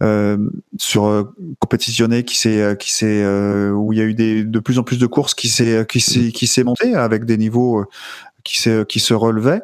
Euh, 0.04 0.38
sur 0.78 1.34
compétitionné, 1.60 2.24
qui 2.24 2.38
s'est, 2.38 2.76
qui 2.80 2.92
s'est, 2.92 3.26
où 3.72 3.94
il 3.94 4.00
y 4.00 4.02
a 4.02 4.06
eu 4.06 4.14
de 4.16 4.60
plus 4.60 4.80
en 4.80 4.84
plus 4.84 5.00
de 5.00 5.08
courses 5.08 5.34
qui 5.34 5.50
s'est, 5.50 5.86
qui 5.88 6.00
s'est, 6.00 6.32
qui 6.32 6.48
s'est 6.48 6.64
monté 6.64 6.96
avec 6.96 7.26
des 7.26 7.38
niveaux 7.38 7.86
qui, 8.44 8.58
se 9.00 9.14
relevaient. 9.14 9.62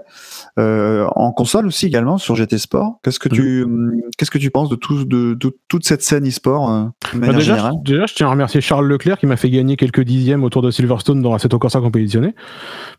Euh, 0.57 1.05
en 1.15 1.31
console 1.33 1.67
aussi 1.67 1.85
également 1.85 2.17
sur 2.17 2.35
GT 2.35 2.57
Sport. 2.57 2.99
Qu'est-ce 3.03 3.19
que 3.19 3.27
tu 3.27 3.63
hum, 3.63 3.99
qu'est-ce 4.17 4.31
que 4.31 4.37
tu 4.37 4.51
penses 4.51 4.69
de 4.69 4.75
tout 4.75 5.03
de, 5.03 5.33
de 5.33 5.57
toute 5.67 5.85
cette 5.85 6.01
scène 6.01 6.25
e-sport 6.27 6.71
euh, 6.71 6.85
Bah, 7.13 7.27
déjà, 7.33 7.39
générale? 7.39 7.73
je- 7.85 7.91
déjà, 7.91 8.05
je 8.05 8.13
tiens 8.13 8.27
à 8.27 8.29
remercier 8.29 8.61
Charles 8.61 8.87
Leclerc 8.87 9.17
qui 9.17 9.25
m'a 9.25 9.35
fait 9.35 9.49
gagner 9.49 9.75
quelques 9.75 10.01
dixièmes 10.01 10.43
autour 10.45 10.61
de 10.61 10.71
Silverstone 10.71 11.21
dans 11.21 11.33
Assetto 11.33 11.59
Corsa 11.59 11.81
compétitionné. 11.81 12.33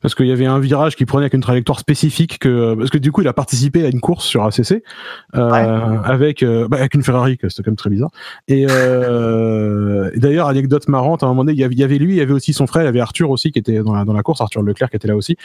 Parce 0.02 0.14
qu'il 0.14 0.26
y 0.26 0.32
avait 0.32 0.44
un 0.46 0.58
virage 0.58 0.96
qui 0.96 1.06
prenait 1.06 1.22
avec 1.24 1.34
une 1.34 1.40
trajectoire 1.40 1.78
spécifique 1.80 2.38
que, 2.38 2.74
parce 2.74 2.90
que 2.90 2.98
du 2.98 3.10
coup, 3.10 3.22
il 3.22 3.28
a 3.28 3.32
participé 3.32 3.84
à 3.84 3.88
une 3.88 4.00
course 4.00 4.26
sur 4.26 4.44
ACC, 4.44 4.82
euh, 5.34 5.50
Ouais. 5.50 5.98
avec, 6.04 6.42
euh, 6.42 6.68
bah, 6.68 6.76
avec 6.78 6.94
une 6.94 7.02
Ferrari, 7.02 7.38
que 7.38 7.48
c'était 7.48 7.62
quand 7.62 7.70
même 7.70 7.76
très 7.76 7.90
bizarre. 7.90 8.10
Et, 8.48 8.66
euh, 8.68 10.10
et 10.14 10.18
d'ailleurs, 10.18 10.48
anecdote 10.48 10.88
marrante, 10.88 11.22
à 11.22 11.26
un 11.26 11.30
moment 11.30 11.44
donné, 11.44 11.52
il 11.54 11.58
y 11.60 11.64
avait, 11.64 11.74
il 11.74 11.80
y 11.80 11.84
avait 11.84 11.98
lui, 11.98 12.14
il 12.14 12.18
y 12.18 12.20
avait 12.20 12.32
aussi 12.32 12.52
son 12.52 12.66
frère, 12.66 12.82
il 12.82 12.86
y 12.86 12.88
avait 12.88 13.00
Arthur 13.00 13.30
aussi 13.30 13.50
qui 13.52 13.58
était 13.58 13.82
dans 13.82 13.94
la, 13.94 14.04
dans 14.04 14.12
la 14.12 14.22
course, 14.22 14.40
Arthur 14.40 14.62
Leclerc 14.62 14.90
qui 14.90 14.96
était 14.96 15.08
là 15.08 15.16
aussi. 15.16 15.36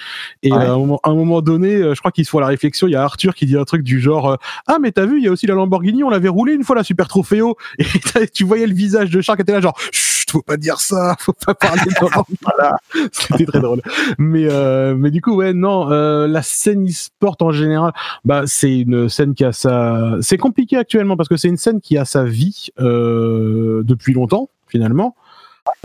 Et 0.44 0.52
Ouais. 0.52 0.58
à, 0.58 0.72
un 0.74 0.78
moment, 0.78 1.00
à 1.04 1.10
un 1.10 1.16
moment 1.16 1.42
donné, 1.42 1.76
euh, 1.76 1.96
je 1.96 2.00
crois 2.00 2.12
qu'ils 2.12 2.26
se 2.26 2.30
font 2.30 2.40
la 2.40 2.48
réflexion, 2.48 2.88
il 2.88 2.92
y 2.92 2.96
a 2.96 3.04
Arthur 3.04 3.36
qui 3.36 3.46
dit 3.46 3.58
un 3.58 3.64
truc 3.64 3.84
du 3.84 4.00
genre, 4.00 4.32
euh, 4.32 4.36
ah, 4.68 4.78
mais 4.82 4.92
t'as 4.92 5.06
vu, 5.06 5.18
il 5.18 5.24
y 5.24 5.28
a 5.28 5.32
aussi 5.32 5.48
la 5.48 5.56
Lamborghini, 5.56 6.04
on 6.04 6.10
l'avait 6.10 6.30
roulé 6.30 6.54
une 6.54 6.64
fois 6.64 6.76
la 6.76 6.84
Super 6.84 7.08
Trofeo. 7.08 7.58
Et 7.80 8.28
tu 8.28 8.44
voyais 8.44 8.68
le 8.68 8.74
visage 8.74 9.10
de 9.10 9.22
Charles 9.22 9.38
qui 9.38 9.44
était 9.44 9.54
là, 9.54 9.62
genre, 9.62 9.78
chut, 9.92 10.32
faut 10.32 10.42
pas 10.42 10.58
dire 10.58 10.80
ça, 10.80 11.16
faut 11.20 11.34
pas 11.34 11.54
parler 11.54 11.82
de 11.86 11.92
Voilà. 12.42 12.78
C'était 13.12 13.46
très 13.46 13.60
drôle. 13.60 13.82
Mais, 14.18 14.46
euh, 14.50 14.96
mais 14.96 15.12
du 15.12 15.22
coup, 15.22 15.36
ouais, 15.36 15.54
non, 15.54 15.92
euh, 15.92 16.28
la 16.28 16.42
scène 16.42 16.88
e-sport 16.88 17.36
en 17.42 17.52
général, 17.52 17.92
bah, 18.26 18.44
c'est 18.46 18.80
une 18.80 19.10
scène 19.10 19.34
qui 19.34 19.44
a 19.44 19.52
sa. 19.52 20.18
C'est 20.22 20.38
compliqué 20.38 20.78
actuellement 20.78 21.18
parce 21.18 21.30
que 21.30 21.38
c'est 21.38 21.50
une 21.50 21.58
scène 21.58 21.82
qui 21.82 21.98
a 21.98 22.06
sa 22.06 22.24
vie 22.24 22.70
euh, 22.80 23.84
depuis 23.84 24.14
longtemps, 24.14 24.50
finalement. 24.68 25.16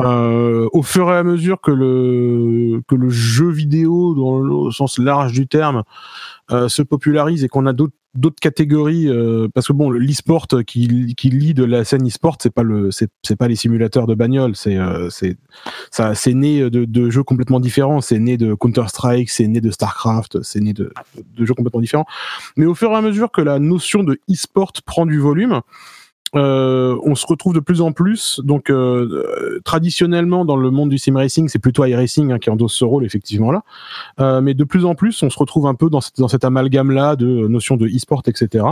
Euh, 0.00 0.68
au 0.72 0.82
fur 0.82 1.10
et 1.10 1.16
à 1.16 1.22
mesure 1.22 1.60
que 1.60 1.70
le 1.70 2.82
que 2.86 2.94
le 2.94 3.08
jeu 3.08 3.48
vidéo 3.48 4.14
dans 4.14 4.38
le 4.38 4.70
sens 4.70 4.98
large 4.98 5.32
du 5.32 5.46
terme 5.46 5.84
euh, 6.50 6.68
se 6.68 6.82
popularise 6.82 7.44
et 7.44 7.48
qu'on 7.48 7.64
a 7.66 7.72
d'autres 7.72 7.94
catégories 8.40 9.08
euh, 9.08 9.48
parce 9.54 9.68
que 9.68 9.72
bon 9.72 9.90
l'e-sport 9.90 10.48
qui 10.66 11.14
qui 11.14 11.30
lie 11.30 11.54
de 11.54 11.64
la 11.64 11.84
scène 11.84 12.06
e-sport 12.06 12.36
c'est 12.40 12.52
pas 12.52 12.62
le 12.62 12.90
pas 13.38 13.48
les 13.48 13.56
simulateurs 13.56 14.06
de 14.06 14.14
bagnole 14.14 14.54
c'est 14.54 14.76
ça 15.90 16.14
c'est 16.14 16.34
né 16.34 16.68
de, 16.68 16.84
de 16.84 17.10
jeux 17.10 17.22
complètement 17.22 17.60
différents. 17.60 18.02
C'est 18.02 18.18
né 18.18 18.36
de 18.36 18.52
Counter 18.54 18.88
Strike 18.88 19.30
c'est 19.30 19.46
né 19.46 19.62
de 19.62 19.70
Starcraft 19.70 20.42
c'est 20.42 20.60
né 20.60 20.74
de, 20.74 20.92
de 21.36 21.44
jeux 21.44 21.54
complètement 21.54 21.80
différents. 21.80 22.06
Mais 22.56 22.66
au 22.66 22.74
fur 22.74 22.90
et 22.92 22.96
à 22.96 23.02
mesure 23.02 23.30
que 23.30 23.40
la 23.40 23.58
notion 23.58 24.02
de 24.02 24.18
e-sport 24.30 24.72
prend 24.84 25.06
du 25.06 25.18
volume 25.18 25.62
euh, 26.36 26.96
on 27.04 27.14
se 27.14 27.26
retrouve 27.26 27.54
de 27.54 27.60
plus 27.60 27.80
en 27.80 27.92
plus. 27.92 28.40
Donc, 28.44 28.70
euh, 28.70 29.58
traditionnellement, 29.64 30.44
dans 30.44 30.56
le 30.56 30.70
monde 30.70 30.90
du 30.90 30.98
sim 30.98 31.14
racing, 31.16 31.48
c'est 31.48 31.58
plutôt 31.58 31.84
iRacing 31.84 32.32
hein, 32.32 32.38
qui 32.38 32.50
endosse 32.50 32.74
ce 32.74 32.84
rôle, 32.84 33.04
effectivement, 33.04 33.50
là. 33.50 33.62
Euh, 34.20 34.40
mais 34.40 34.54
de 34.54 34.64
plus 34.64 34.84
en 34.84 34.94
plus, 34.94 35.22
on 35.22 35.30
se 35.30 35.38
retrouve 35.38 35.66
un 35.66 35.74
peu 35.74 35.90
dans, 35.90 36.00
cette- 36.00 36.18
dans 36.18 36.28
cet 36.28 36.44
amalgame-là 36.44 37.16
de 37.16 37.26
notions 37.48 37.76
de 37.76 37.86
e-sport, 37.86 38.22
etc. 38.26 38.64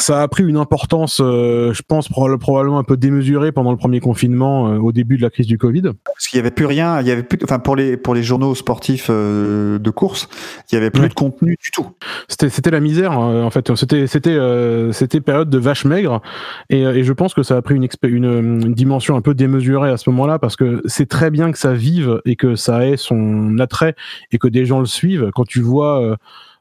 Ça 0.00 0.22
a 0.22 0.28
pris 0.28 0.42
une 0.44 0.56
importance, 0.56 1.20
euh, 1.22 1.72
je 1.74 1.82
pense, 1.86 2.10
proba- 2.10 2.38
probablement 2.38 2.78
un 2.78 2.84
peu 2.84 2.96
démesurée 2.96 3.52
pendant 3.52 3.70
le 3.70 3.76
premier 3.76 4.00
confinement, 4.00 4.68
euh, 4.68 4.78
au 4.78 4.92
début 4.92 5.16
de 5.18 5.22
la 5.22 5.30
crise 5.30 5.46
du 5.46 5.58
Covid. 5.58 5.82
Parce 6.04 6.26
qu'il 6.26 6.38
y 6.38 6.40
avait 6.40 6.50
plus 6.50 6.64
rien, 6.66 7.00
il 7.00 7.06
y 7.06 7.10
avait 7.10 7.22
plus, 7.22 7.38
enfin 7.44 7.58
pour 7.58 7.76
les 7.76 7.96
pour 7.96 8.14
les 8.14 8.22
journaux 8.22 8.54
sportifs 8.54 9.08
euh, 9.10 9.78
de 9.78 9.90
course, 9.90 10.28
il 10.70 10.74
y 10.74 10.78
avait 10.78 10.90
plus 10.90 11.02
Ouais. 11.02 11.08
de 11.08 11.14
contenu 11.14 11.56
du 11.62 11.70
tout. 11.70 11.86
C'était 12.28 12.48
c'était 12.48 12.70
la 12.70 12.80
misère 12.80 13.12
hein, 13.12 13.42
en 13.44 13.50
fait. 13.50 13.74
C'était 13.76 14.06
c'était 14.06 14.30
euh, 14.30 14.90
c'était 14.92 15.20
période 15.20 15.50
de 15.50 15.58
vache 15.58 15.84
maigre 15.84 16.22
et, 16.70 16.84
euh, 16.86 16.94
et 16.94 17.04
je 17.04 17.12
pense 17.12 17.34
que 17.34 17.42
ça 17.42 17.56
a 17.56 17.62
pris 17.62 17.74
une, 17.74 17.86
une, 18.04 18.24
une 18.66 18.74
dimension 18.74 19.16
un 19.16 19.20
peu 19.20 19.34
démesurée 19.34 19.90
à 19.90 19.96
ce 19.98 20.08
moment-là 20.10 20.38
parce 20.38 20.56
que 20.56 20.80
c'est 20.86 21.08
très 21.08 21.30
bien 21.30 21.52
que 21.52 21.58
ça 21.58 21.74
vive 21.74 22.20
et 22.24 22.36
que 22.36 22.56
ça 22.56 22.86
ait 22.86 22.96
son 22.96 23.58
attrait 23.58 23.94
et 24.32 24.38
que 24.38 24.48
des 24.48 24.64
gens 24.64 24.80
le 24.80 24.86
suivent. 24.86 25.30
Quand 25.34 25.44
tu 25.46 25.60
vois 25.60 26.16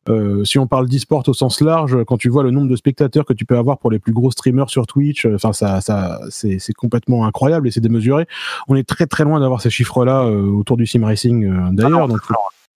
euh, 0.08 0.44
si 0.46 0.58
on 0.58 0.66
parle 0.66 0.88
d'e-sport 0.88 1.24
au 1.28 1.34
sens 1.34 1.60
large, 1.62 2.04
quand 2.06 2.18
tu 2.18 2.30
vois 2.30 2.42
le 2.44 2.52
nombre 2.52 2.68
de 2.70 2.76
spectateurs 2.76 3.26
que 3.26 3.34
tu 3.34 3.46
peux 3.46 3.58
avoir 3.58 3.78
pour 3.80 3.92
les 3.92 4.00
plus 4.00 4.14
gros 4.14 4.32
streamers 4.32 4.70
sur 4.70 4.88
Twitch, 4.88 5.26
euh, 5.26 5.36
enfin 5.36 5.52
ça, 5.54 5.82
ça, 5.82 6.20
c'est 6.30 6.74
complètement 6.74 7.26
incroyable 7.26 7.68
et 7.68 7.72
c'est 7.72 7.82
démesuré. 7.82 8.26
On 8.68 8.76
est 8.76 8.88
très 8.88 9.06
très 9.08 9.24
loin 9.24 9.40
d'avoir 9.40 9.62
ces 9.62 9.70
chiffres-là 9.70 10.24
euh, 10.24 10.48
autour 10.50 10.78
du 10.78 10.86
sim 10.88 11.06
racing 11.06 11.46
euh, 11.46 11.70
d'ailleurs. 11.72 12.08
donc 12.08 12.22
faut- 12.22 12.34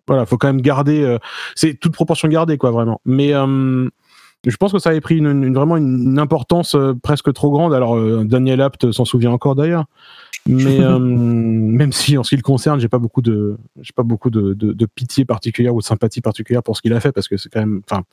voilà, 0.08 0.26
faut 0.26 0.38
quand 0.38 0.48
même 0.48 0.62
garder, 0.62 1.18
c'est 1.56 1.76
toute 1.80 1.94
proportion 1.94 2.28
gardée 2.28 2.58
quoi 2.58 2.72
vraiment. 2.72 3.00
Mais 3.06 3.32
je 3.32 4.58
pense 4.58 4.74
que 4.74 4.80
ça 4.80 4.90
avait 4.90 5.00
pris 5.00 5.16
une, 5.18 5.28
une- 5.44 5.54
vraiment 5.54 5.78
une 5.78 6.20
importance 6.20 6.76
presque 7.02 7.32
trop 7.34 7.52
grande. 7.52 7.74
Alors 7.74 7.98
Daniel 8.26 8.60
Apt 8.60 8.92
s'en 8.92 9.06
souvient 9.06 9.32
encore 9.32 9.56
d'ailleurs. 9.56 9.86
Mais 10.46 10.80
euh, 10.82 11.00
même 11.00 11.94
si 11.94 12.18
en 12.18 12.24
ce 12.24 12.30
qui 12.30 12.36
le 12.36 12.42
concerne, 12.42 12.80
j'ai 12.80 12.90
pas 12.90 13.00
beaucoup 13.00 13.22
de, 13.22 13.58
j'ai 13.82 13.94
pas 13.96 14.04
beaucoup 14.04 14.30
de, 14.30 14.54
de, 14.54 14.74
de 14.74 14.86
pitié 14.86 15.24
particulière 15.26 15.74
ou 15.74 15.80
de 15.80 15.86
sympathie 15.86 16.20
particulière 16.22 16.62
pour 16.64 16.76
ce 16.76 16.82
qu'il 16.82 16.92
a 16.94 17.00
fait 17.00 17.12
parce 17.14 17.28
que 17.30 17.38
c'est 17.38 17.50
quand 17.50 17.62
même, 17.62 17.82
enfin, 17.90 18.04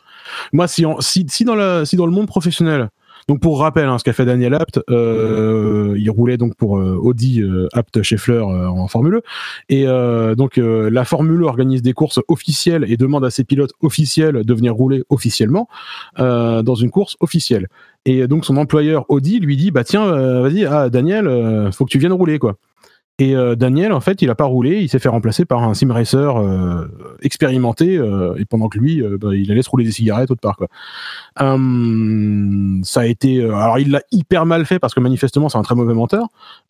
moi 0.53 0.69
si, 0.69 0.87
en- 0.87 1.01
si 1.01 1.27
si 1.29 1.45
dans 1.45 1.57
la 1.57 1.85
si 1.85 1.97
dans 1.97 2.07
le 2.07 2.13
monde 2.13 2.29
professionnel, 2.29 2.91
donc 3.31 3.39
pour 3.39 3.61
rappel, 3.61 3.85
hein, 3.85 3.97
ce 3.97 4.03
qu'a 4.03 4.13
fait 4.13 4.25
Daniel 4.25 4.55
Apt, 4.55 4.81
euh, 4.91 5.95
il 5.97 6.11
roulait 6.11 6.37
donc 6.37 6.57
pour 6.57 6.79
euh, 6.79 6.99
Audi 7.01 7.41
euh, 7.41 7.69
Apt 7.73 8.03
Scheffler 8.03 8.41
en 8.41 8.89
Formule 8.89 9.19
1. 9.19 9.21
Et 9.69 9.87
euh, 9.87 10.35
donc 10.35 10.57
la 10.57 11.05
Formule 11.05 11.45
1 11.45 11.47
organise 11.47 11.81
des 11.81 11.93
courses 11.93 12.19
officielles 12.27 12.85
et 12.89 12.97
demande 12.97 13.25
à 13.25 13.31
ses 13.31 13.45
pilotes 13.45 13.71
officiels 13.83 14.45
de 14.45 14.53
venir 14.53 14.75
rouler 14.75 15.05
officiellement 15.11 15.69
dans 16.19 16.75
une 16.75 16.91
course 16.91 17.17
officielle. 17.21 17.69
Et 18.05 18.27
donc 18.27 18.45
son 18.45 18.57
employeur 18.57 19.05
Audi 19.09 19.39
lui 19.39 19.57
dit 19.57 19.71
bah 19.71 19.85
tiens 19.85 20.11
vas-y 20.41 20.65
ah 20.65 20.91
Daniel 20.91 21.71
faut 21.73 21.85
que 21.85 21.91
tu 21.91 21.99
viennes 21.99 22.13
rouler 22.13 22.41
quoi. 22.41 22.57
Et 23.21 23.37
euh, 23.37 23.55
Daniel 23.55 23.93
en 23.93 24.01
fait 24.01 24.23
il 24.23 24.31
a 24.31 24.35
pas 24.35 24.45
roulé, 24.47 24.79
il 24.81 24.89
s'est 24.89 24.99
fait 24.99 25.09
remplacer 25.11 25.45
par 25.45 25.63
un 25.63 25.75
sim 25.75 25.93
racer 25.93 26.39
euh, 26.41 26.87
expérimenté 27.23 27.97
euh, 27.99 28.35
et 28.39 28.45
pendant 28.47 28.69
que 28.69 28.79
lui 28.79 29.03
euh, 29.03 29.19
bah, 29.21 29.29
il 29.35 29.53
allait 29.53 29.63
se 29.63 29.71
rouler 29.71 29.85
des 29.85 29.93
cigarettes 29.93 30.31
autre 30.31 30.41
part 30.41 30.57
quoi. 30.57 30.69
Hum, 31.39 32.81
ça 32.85 33.01
a 33.01 33.07
été 33.07 33.39
euh, 33.39 33.55
alors 33.55 33.79
il 33.79 33.91
l'a 33.91 34.03
hyper 34.11 34.47
mal 34.47 34.65
fait 34.67 34.79
parce 34.79 34.95
que 34.95 35.01
manifestement 35.01 35.49
c'est 35.49 35.59
un 35.59 35.63
très 35.63 35.75
mauvais 35.75 35.95
menteur. 35.95 36.27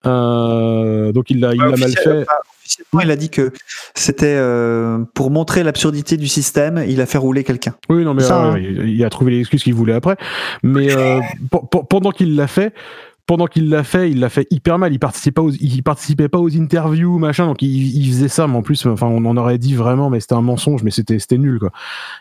Euh, 0.06 1.12
donc 1.12 1.30
il 1.30 1.40
l'a 1.40 1.52
il 1.54 1.58
l'a 1.60 1.76
mal 1.76 1.90
fait. 1.92 2.26
officiellement, 2.60 3.00
il 3.02 3.10
a 3.10 3.16
dit 3.16 3.30
que 3.30 3.52
c'était 3.94 4.34
euh, 4.36 4.98
pour 5.14 5.30
montrer 5.30 5.62
l'absurdité 5.62 6.16
du 6.16 6.28
système, 6.28 6.82
il 6.88 7.00
a 7.00 7.06
fait 7.06 7.18
rouler 7.18 7.44
quelqu'un. 7.44 7.74
Oui, 7.88 8.04
non, 8.04 8.14
mais 8.14 8.22
Ça, 8.22 8.44
euh, 8.46 8.50
hein. 8.52 8.58
il 8.58 8.88
il 8.88 9.04
a 9.04 9.10
trouvé 9.10 9.32
les 9.32 9.40
excuses 9.40 9.62
qu'il 9.62 9.74
voulait 9.74 9.94
après. 9.94 10.16
Mais 10.62 10.92
euh, 10.92 11.20
pe- 11.50 11.58
pe- 11.70 11.84
pendant 11.88 12.10
qu'il 12.10 12.36
l'a 12.36 12.46
fait, 12.46 12.72
pendant 13.30 13.46
qu'il 13.46 13.68
l'a 13.68 13.84
fait, 13.84 14.10
il 14.10 14.18
l'a 14.18 14.28
fait 14.28 14.48
hyper 14.50 14.76
mal. 14.76 14.92
Il 14.92 14.98
participait 14.98 15.30
pas 15.30 15.42
aux, 15.42 15.52
il 15.52 15.84
participait 15.84 16.28
pas 16.28 16.40
aux 16.40 16.52
interviews, 16.56 17.16
machin. 17.20 17.46
Donc 17.46 17.62
il, 17.62 18.04
faisait 18.08 18.26
ça, 18.26 18.48
mais 18.48 18.56
en 18.56 18.62
plus, 18.62 18.84
enfin, 18.86 19.06
on 19.06 19.24
en 19.24 19.36
aurait 19.36 19.56
dit 19.56 19.76
vraiment, 19.76 20.10
mais 20.10 20.18
c'était 20.18 20.34
un 20.34 20.40
mensonge, 20.40 20.82
mais 20.82 20.90
c'était 20.90 21.20
c'était 21.20 21.38
nul, 21.38 21.60
quoi. 21.60 21.70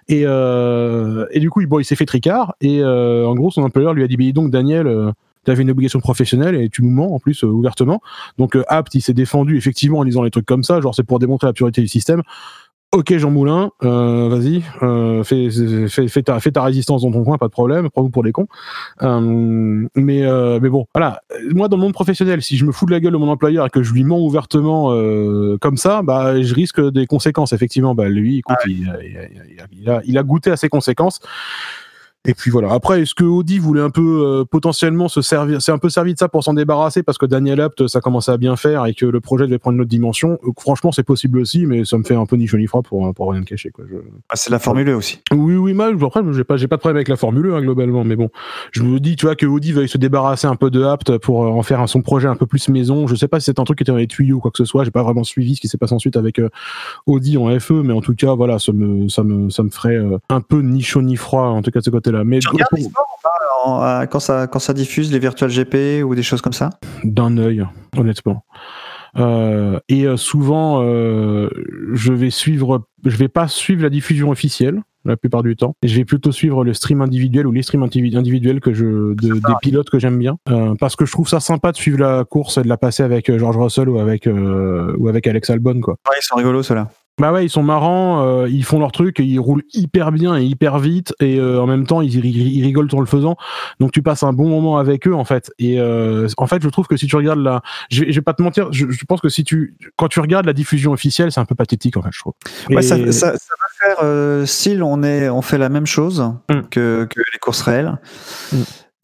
Et 0.07 0.21
euh, 0.27 1.25
et 1.31 1.39
du 1.39 1.49
coup, 1.49 1.61
il, 1.61 1.65
bon, 1.65 1.79
il 1.79 1.83
s'est 1.83 1.95
fait 1.95 2.05
tricard. 2.05 2.53
Et 2.61 2.83
euh, 2.83 3.25
en 3.25 3.33
gros, 3.33 3.49
son 3.49 3.63
employeur 3.63 3.95
lui 3.95 4.03
a 4.03 4.07
dit, 4.07 4.17
mais 4.17 4.31
donc, 4.33 4.51
Daniel. 4.51 4.85
Euh, 4.85 5.11
T'avais 5.45 5.63
une 5.63 5.71
obligation 5.71 6.01
professionnelle 6.01 6.55
et 6.55 6.69
tu 6.69 6.83
nous 6.83 6.89
mens 6.89 7.13
en 7.13 7.19
plus 7.19 7.43
euh, 7.43 7.47
ouvertement. 7.47 8.01
Donc 8.37 8.57
euh, 8.57 8.63
Apt, 8.67 8.93
il 8.93 9.01
s'est 9.01 9.13
défendu 9.13 9.57
effectivement 9.57 9.99
en 9.99 10.05
disant 10.05 10.21
les 10.21 10.31
trucs 10.31 10.45
comme 10.45 10.63
ça, 10.63 10.81
genre 10.81 10.93
c'est 10.93 11.03
pour 11.03 11.17
démontrer 11.17 11.47
l'absurdité 11.47 11.81
du 11.81 11.87
système. 11.87 12.23
Ok 12.91 13.15
Jean 13.17 13.29
Moulin, 13.29 13.69
euh, 13.83 14.29
vas-y, 14.29 14.63
euh, 14.81 15.23
fais, 15.23 15.51
fais, 15.87 16.07
fais, 16.07 16.23
ta, 16.23 16.39
fais 16.39 16.51
ta 16.51 16.63
résistance 16.63 17.03
dans 17.03 17.11
ton 17.11 17.23
coin, 17.23 17.37
pas 17.37 17.45
de 17.45 17.51
problème, 17.51 17.87
prends-vous 17.91 18.09
pour 18.09 18.23
des 18.23 18.31
cons. 18.31 18.47
Euh, 19.03 19.87
mais, 19.93 20.25
euh, 20.25 20.59
mais 20.59 20.69
bon, 20.69 20.87
voilà. 20.95 21.21
Moi, 21.51 21.67
dans 21.67 21.77
le 21.77 21.83
monde 21.83 21.93
professionnel, 21.93 22.41
si 22.41 22.57
je 22.57 22.65
me 22.65 22.71
fous 22.71 22.87
de 22.87 22.91
la 22.91 22.99
gueule 22.99 23.13
de 23.13 23.17
mon 23.17 23.29
employeur 23.29 23.67
et 23.67 23.69
que 23.69 23.83
je 23.83 23.93
lui 23.93 24.03
mens 24.03 24.19
ouvertement 24.19 24.91
euh, 24.91 25.59
comme 25.61 25.77
ça, 25.77 26.01
bah, 26.01 26.41
je 26.41 26.55
risque 26.55 26.81
des 26.81 27.05
conséquences. 27.05 27.53
Effectivement, 27.53 27.93
bah, 27.93 28.09
lui, 28.09 28.39
écoute, 28.39 28.57
il, 28.65 28.91
il, 29.79 29.87
a, 29.87 30.01
il 30.03 30.17
a 30.17 30.23
goûté 30.23 30.49
à 30.49 30.57
ses 30.57 30.69
conséquences. 30.69 31.19
Et 32.27 32.33
puis 32.33 32.51
voilà. 32.51 32.73
Après, 32.73 33.01
est-ce 33.01 33.15
que 33.15 33.23
Audi 33.23 33.59
voulait 33.59 33.81
un 33.81 33.89
peu 33.89 34.41
euh, 34.41 34.45
potentiellement 34.45 35.07
se 35.07 35.21
servir, 35.21 35.61
c'est 35.61 35.71
un 35.71 35.77
peu 35.77 35.89
servi 35.89 36.13
de 36.13 36.19
ça 36.19 36.27
pour 36.27 36.43
s'en 36.43 36.53
débarrasser 36.53 37.01
parce 37.01 37.17
que 37.17 37.25
Daniel 37.25 37.61
Apt, 37.61 37.87
ça 37.87 38.01
commençait 38.01 38.31
à 38.31 38.37
bien 38.37 38.57
faire 38.57 38.85
et 38.85 38.93
que 38.93 39.05
le 39.05 39.21
projet 39.21 39.45
devait 39.45 39.57
prendre 39.57 39.75
une 39.75 39.81
autre 39.81 39.89
dimension? 39.89 40.37
Euh, 40.43 40.51
Franchement, 40.59 40.91
c'est 40.91 41.03
possible 41.03 41.39
aussi, 41.39 41.65
mais 41.65 41.85
ça 41.85 41.97
me 41.97 42.03
fait 42.03 42.15
un 42.15 42.25
peu 42.25 42.35
ni 42.35 42.45
chaud 42.45 42.57
ni 42.57 42.67
froid 42.67 42.81
pour, 42.81 43.13
pour 43.13 43.31
rien 43.31 43.39
me 43.39 43.45
cacher. 43.45 43.69
Quoi. 43.69 43.85
Je... 43.89 43.95
Ah, 44.27 44.35
c'est 44.35 44.49
la 44.49 44.59
Formule 44.59 44.89
1 44.89 44.95
aussi. 44.95 45.21
Oui, 45.31 45.55
oui, 45.55 45.73
mal. 45.73 45.95
Après, 46.03 46.21
j'ai 46.33 46.43
pas, 46.43 46.57
j'ai 46.57 46.67
pas 46.67 46.75
de 46.75 46.81
problème 46.81 46.97
avec 46.97 47.07
la 47.07 47.15
Formule 47.15 47.51
1 47.51 47.55
hein, 47.55 47.61
globalement, 47.61 48.03
mais 48.03 48.17
bon, 48.17 48.29
je 48.71 48.83
me 48.83 48.99
dis, 48.99 49.15
tu 49.15 49.25
vois, 49.25 49.35
que 49.35 49.45
Audi 49.45 49.71
veuille 49.71 49.87
se 49.87 49.97
débarrasser 49.97 50.47
un 50.47 50.55
peu 50.55 50.69
de 50.69 50.83
Apt 50.83 51.17
pour 51.19 51.45
euh, 51.45 51.49
en 51.49 51.63
faire 51.63 51.87
son 51.87 52.01
projet 52.01 52.27
un 52.27 52.35
peu 52.35 52.45
plus 52.45 52.67
maison. 52.67 53.07
Je 53.07 53.15
sais 53.15 53.27
pas 53.29 53.39
si 53.39 53.45
c'est 53.45 53.59
un 53.59 53.63
truc 53.63 53.77
qui 53.77 53.83
était 53.83 53.91
dans 53.91 53.97
les 53.97 54.07
tuyaux 54.07 54.37
ou 54.37 54.39
quoi 54.39 54.51
que 54.51 54.57
ce 54.57 54.65
soit. 54.65 54.83
J'ai 54.83 54.91
pas 54.91 55.03
vraiment 55.03 55.23
suivi 55.23 55.55
ce 55.55 55.61
qui 55.61 55.69
s'est 55.69 55.77
passé 55.77 55.93
ensuite 55.93 56.17
avec 56.17 56.39
euh, 56.39 56.49
Audi 57.07 57.37
en 57.37 57.57
FE, 57.59 57.81
mais 57.83 57.93
en 57.93 58.01
tout 58.01 58.15
cas, 58.15 58.35
voilà, 58.35 58.59
ça 58.59 58.73
me, 58.73 59.07
ça 59.07 59.23
me, 59.23 59.49
ça 59.49 59.63
me 59.63 59.69
ferait 59.69 59.95
euh, 59.95 60.17
un 60.29 60.41
peu 60.41 60.59
ni 60.59 60.81
chaud 60.81 61.01
ni 61.01 61.15
froid 61.15 61.43
en 61.43 61.61
tout 61.61 61.71
cas 61.71 61.79
de 61.79 61.85
ce 61.85 61.89
Mais 62.25 62.39
Tu 62.39 62.47
regardes 62.49 62.69
pour- 62.69 62.79
sports 62.79 63.17
ou 63.17 63.21
pas, 63.23 63.29
en- 63.65 63.83
euh, 63.83 64.05
quand 64.05 64.19
ça 64.19 64.47
quand 64.47 64.59
ça 64.59 64.73
diffuse 64.73 65.11
les 65.11 65.19
virtual 65.19 65.49
GP 65.49 66.03
ou 66.03 66.15
des 66.15 66.23
choses 66.23 66.41
comme 66.41 66.53
ça? 66.53 66.69
D'un 67.03 67.37
œil, 67.37 67.65
honnêtement. 67.97 68.43
Euh, 69.17 69.79
et 69.89 70.05
euh, 70.05 70.17
souvent, 70.17 70.81
euh, 70.83 71.49
je 71.93 72.13
vais 72.13 72.29
suivre, 72.29 72.83
je 73.05 73.17
vais 73.17 73.27
pas 73.27 73.47
suivre 73.47 73.81
la 73.83 73.89
diffusion 73.89 74.29
officielle 74.29 74.81
la 75.05 75.15
plupart 75.15 75.43
du 75.43 75.55
temps. 75.55 75.75
Et 75.81 75.87
je 75.87 75.95
vais 75.95 76.03
plutôt 76.05 76.31
suivre 76.33 76.63
le 76.65 76.73
stream 76.73 77.01
individuel 77.01 77.47
ou 77.47 77.51
les 77.53 77.63
streams 77.63 77.83
individu- 77.83 78.17
individuels 78.17 78.59
que 78.59 78.73
je, 78.73 78.83
de- 79.15 79.33
des 79.33 79.53
pilotes 79.61 79.89
que 79.89 79.97
j'aime 79.97 80.19
bien, 80.19 80.35
euh, 80.49 80.75
parce 80.77 80.97
que 80.97 81.05
je 81.05 81.11
trouve 81.13 81.27
ça 81.27 81.39
sympa 81.39 81.71
de 81.71 81.77
suivre 81.77 81.99
la 81.99 82.25
course 82.25 82.57
et 82.57 82.63
de 82.63 82.67
la 82.67 82.75
passer 82.77 83.01
avec 83.03 83.29
euh, 83.29 83.39
George 83.39 83.55
Russell 83.57 83.87
ou 83.89 83.97
avec 83.97 84.27
euh, 84.27 84.93
ou 84.97 85.07
avec 85.07 85.25
Alex 85.25 85.49
Albon, 85.49 85.79
quoi. 85.79 85.95
Ouais, 86.07 86.15
ils 86.21 86.23
sont 86.25 86.35
rigolos 86.35 86.63
ceux-là. 86.63 86.89
Bah 87.19 87.31
ouais, 87.33 87.45
ils 87.45 87.49
sont 87.49 87.63
marrants, 87.63 88.25
euh, 88.25 88.47
ils 88.49 88.63
font 88.63 88.79
leur 88.79 88.91
truc, 88.91 89.17
ils 89.19 89.39
roulent 89.39 89.63
hyper 89.73 90.11
bien 90.11 90.37
et 90.37 90.43
hyper 90.45 90.79
vite, 90.79 91.13
et 91.19 91.37
euh, 91.39 91.61
en 91.61 91.67
même 91.67 91.85
temps 91.85 92.01
ils, 92.01 92.19
ri- 92.19 92.29
ils 92.31 92.63
rigolent 92.63 92.87
en 92.93 92.99
le 93.01 93.05
faisant. 93.05 93.35
Donc 93.79 93.91
tu 93.91 94.01
passes 94.01 94.23
un 94.23 94.31
bon 94.33 94.47
moment 94.49 94.77
avec 94.77 95.07
eux 95.07 95.13
en 95.13 95.25
fait. 95.25 95.51
Et 95.59 95.79
euh, 95.79 96.27
en 96.37 96.47
fait, 96.47 96.61
je 96.63 96.69
trouve 96.69 96.87
que 96.87 96.95
si 96.97 97.07
tu 97.07 97.15
regardes 97.15 97.39
la, 97.39 97.61
je, 97.91 98.05
vais- 98.05 98.11
je 98.11 98.15
vais 98.19 98.23
pas 98.23 98.33
te 98.33 98.41
mentir, 98.41 98.69
je, 98.71 98.89
je 98.89 99.05
pense 99.05 99.19
que 99.21 99.29
si 99.29 99.43
tu, 99.43 99.75
quand 99.97 100.07
tu 100.07 100.19
regardes 100.19 100.45
la 100.45 100.53
diffusion 100.53 100.91
officielle, 100.91 101.31
c'est 101.31 101.39
un 101.41 101.45
peu 101.45 101.55
pathétique 101.55 101.97
en 101.97 102.01
fait, 102.01 102.09
je 102.13 102.19
trouve. 102.19 102.33
Ouais, 102.69 102.77
Et- 102.77 102.81
ça, 102.81 102.95
ça, 103.11 103.37
ça 103.37 103.53
va 103.59 103.87
faire 103.87 103.97
euh, 104.03 104.45
style, 104.45 104.81
on, 104.81 105.03
est, 105.03 105.29
on 105.29 105.41
fait 105.41 105.57
la 105.57 105.69
même 105.69 105.85
chose 105.85 106.21
Mm. 106.49 106.61
que, 106.71 107.05
que 107.09 107.19
les 107.33 107.39
courses 107.39 107.61
réelles. 107.61 107.97
Mm. 108.53 108.57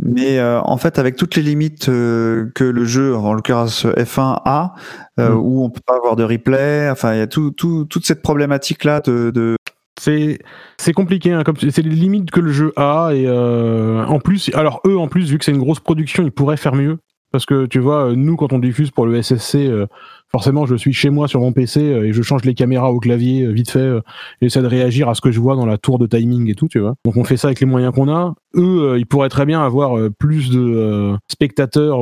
Mais 0.03 0.39
euh, 0.39 0.59
en 0.61 0.77
fait, 0.77 0.99
avec 0.99 1.15
toutes 1.15 1.35
les 1.35 1.41
limites 1.41 1.89
euh, 1.89 2.51
que 2.53 2.63
le 2.63 2.85
jeu, 2.85 3.15
en 3.15 3.33
l'occurrence 3.33 3.85
F1, 3.85 4.41
a, 4.45 4.75
euh, 5.19 5.29
Mm. 5.29 5.37
où 5.37 5.63
on 5.63 5.69
peut 5.69 5.81
pas 5.85 5.95
avoir 5.95 6.15
de 6.15 6.23
replay, 6.23 6.89
enfin, 6.89 7.13
il 7.13 7.19
y 7.19 7.21
a 7.21 7.27
tout, 7.27 7.51
tout, 7.51 7.85
toute 7.85 8.05
cette 8.05 8.21
problématique-là 8.21 8.99
de, 9.01 9.31
de, 9.31 9.55
C'est 9.99 10.39
c'est 10.77 10.91
compliqué, 10.93 11.31
hein, 11.31 11.43
comme 11.43 11.55
c'est 11.57 11.81
les 11.81 11.89
limites 11.89 12.29
que 12.31 12.41
le 12.41 12.51
jeu 12.51 12.73
a 12.75 13.11
et 13.13 13.25
euh, 13.27 14.05
en 14.05 14.19
plus, 14.19 14.51
alors 14.53 14.81
eux 14.85 14.97
en 14.97 15.07
plus 15.07 15.29
vu 15.31 15.37
que 15.37 15.45
c'est 15.45 15.53
une 15.53 15.59
grosse 15.59 15.79
production, 15.79 16.23
ils 16.23 16.31
pourraient 16.31 16.57
faire 16.57 16.75
mieux 16.75 16.97
parce 17.31 17.45
que 17.45 17.65
tu 17.65 17.79
vois, 17.79 18.13
nous 18.15 18.35
quand 18.35 18.51
on 18.53 18.59
diffuse 18.59 18.91
pour 18.91 19.05
le 19.05 19.21
SSC, 19.21 19.55
euh, 19.55 19.87
forcément, 20.35 20.65
je 20.65 20.75
suis 20.75 20.91
chez 20.91 21.09
moi 21.11 21.29
sur 21.29 21.39
mon 21.39 21.53
PC 21.53 21.79
euh, 21.79 22.07
et 22.07 22.11
je 22.11 22.21
change 22.21 22.43
les 22.43 22.53
caméras 22.53 22.91
au 22.91 22.99
clavier 22.99 23.43
euh, 23.43 23.51
vite 23.53 23.71
fait. 23.71 23.79
euh, 23.79 24.01
J'essaie 24.41 24.61
de 24.61 24.67
réagir 24.67 25.07
à 25.07 25.15
ce 25.15 25.21
que 25.21 25.31
je 25.31 25.39
vois 25.39 25.55
dans 25.55 25.65
la 25.65 25.77
tour 25.77 25.97
de 25.97 26.07
timing 26.07 26.49
et 26.49 26.55
tout, 26.55 26.67
tu 26.67 26.79
vois. 26.79 26.95
Donc 27.05 27.15
on 27.15 27.23
fait 27.23 27.37
ça 27.37 27.47
avec 27.47 27.61
les 27.61 27.65
moyens 27.65 27.93
qu'on 27.93 28.13
a. 28.13 28.33
Eux, 28.53 28.95
ils 28.97 29.05
pourraient 29.05 29.29
très 29.29 29.45
bien 29.45 29.65
avoir 29.65 29.97
plus 30.19 30.49
de 30.49 31.13
spectateurs 31.29 31.99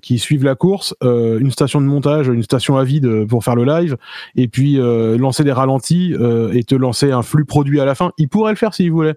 qui 0.00 0.18
suivent 0.18 0.44
la 0.44 0.56
course, 0.56 0.94
une 1.02 1.50
station 1.52 1.80
de 1.80 1.86
montage, 1.86 2.26
une 2.26 2.42
station 2.42 2.76
à 2.76 2.82
vide 2.82 3.26
pour 3.28 3.44
faire 3.44 3.54
le 3.54 3.64
live, 3.64 3.96
et 4.34 4.48
puis 4.48 4.78
lancer 4.80 5.44
des 5.44 5.52
ralentis 5.52 6.12
et 6.52 6.64
te 6.64 6.74
lancer 6.74 7.12
un 7.12 7.22
flux 7.22 7.44
produit 7.44 7.80
à 7.80 7.84
la 7.84 7.94
fin. 7.94 8.10
Ils 8.18 8.28
pourraient 8.28 8.50
le 8.50 8.56
faire 8.56 8.74
s'ils 8.74 8.90
voulaient 8.90 9.14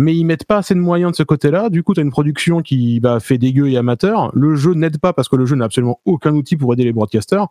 mais 0.00 0.16
ils 0.16 0.24
mettent 0.24 0.44
pas 0.44 0.58
assez 0.58 0.74
de 0.74 0.80
moyens 0.80 1.12
de 1.12 1.16
ce 1.16 1.22
côté-là. 1.22 1.68
Du 1.68 1.82
coup, 1.82 1.94
tu 1.94 2.00
as 2.00 2.02
une 2.02 2.10
production 2.10 2.62
qui 2.62 3.00
bah, 3.00 3.20
fait 3.20 3.38
dégueu 3.38 3.68
et 3.68 3.76
amateur. 3.76 4.30
Le 4.34 4.56
jeu 4.56 4.72
n'aide 4.72 4.98
pas 4.98 5.12
parce 5.12 5.28
que 5.28 5.36
le 5.36 5.44
jeu 5.44 5.56
n'a 5.56 5.66
absolument 5.66 6.00
aucun 6.06 6.32
outil 6.34 6.56
pour 6.56 6.72
aider 6.72 6.84
les 6.84 6.92
broadcasters. 6.92 7.46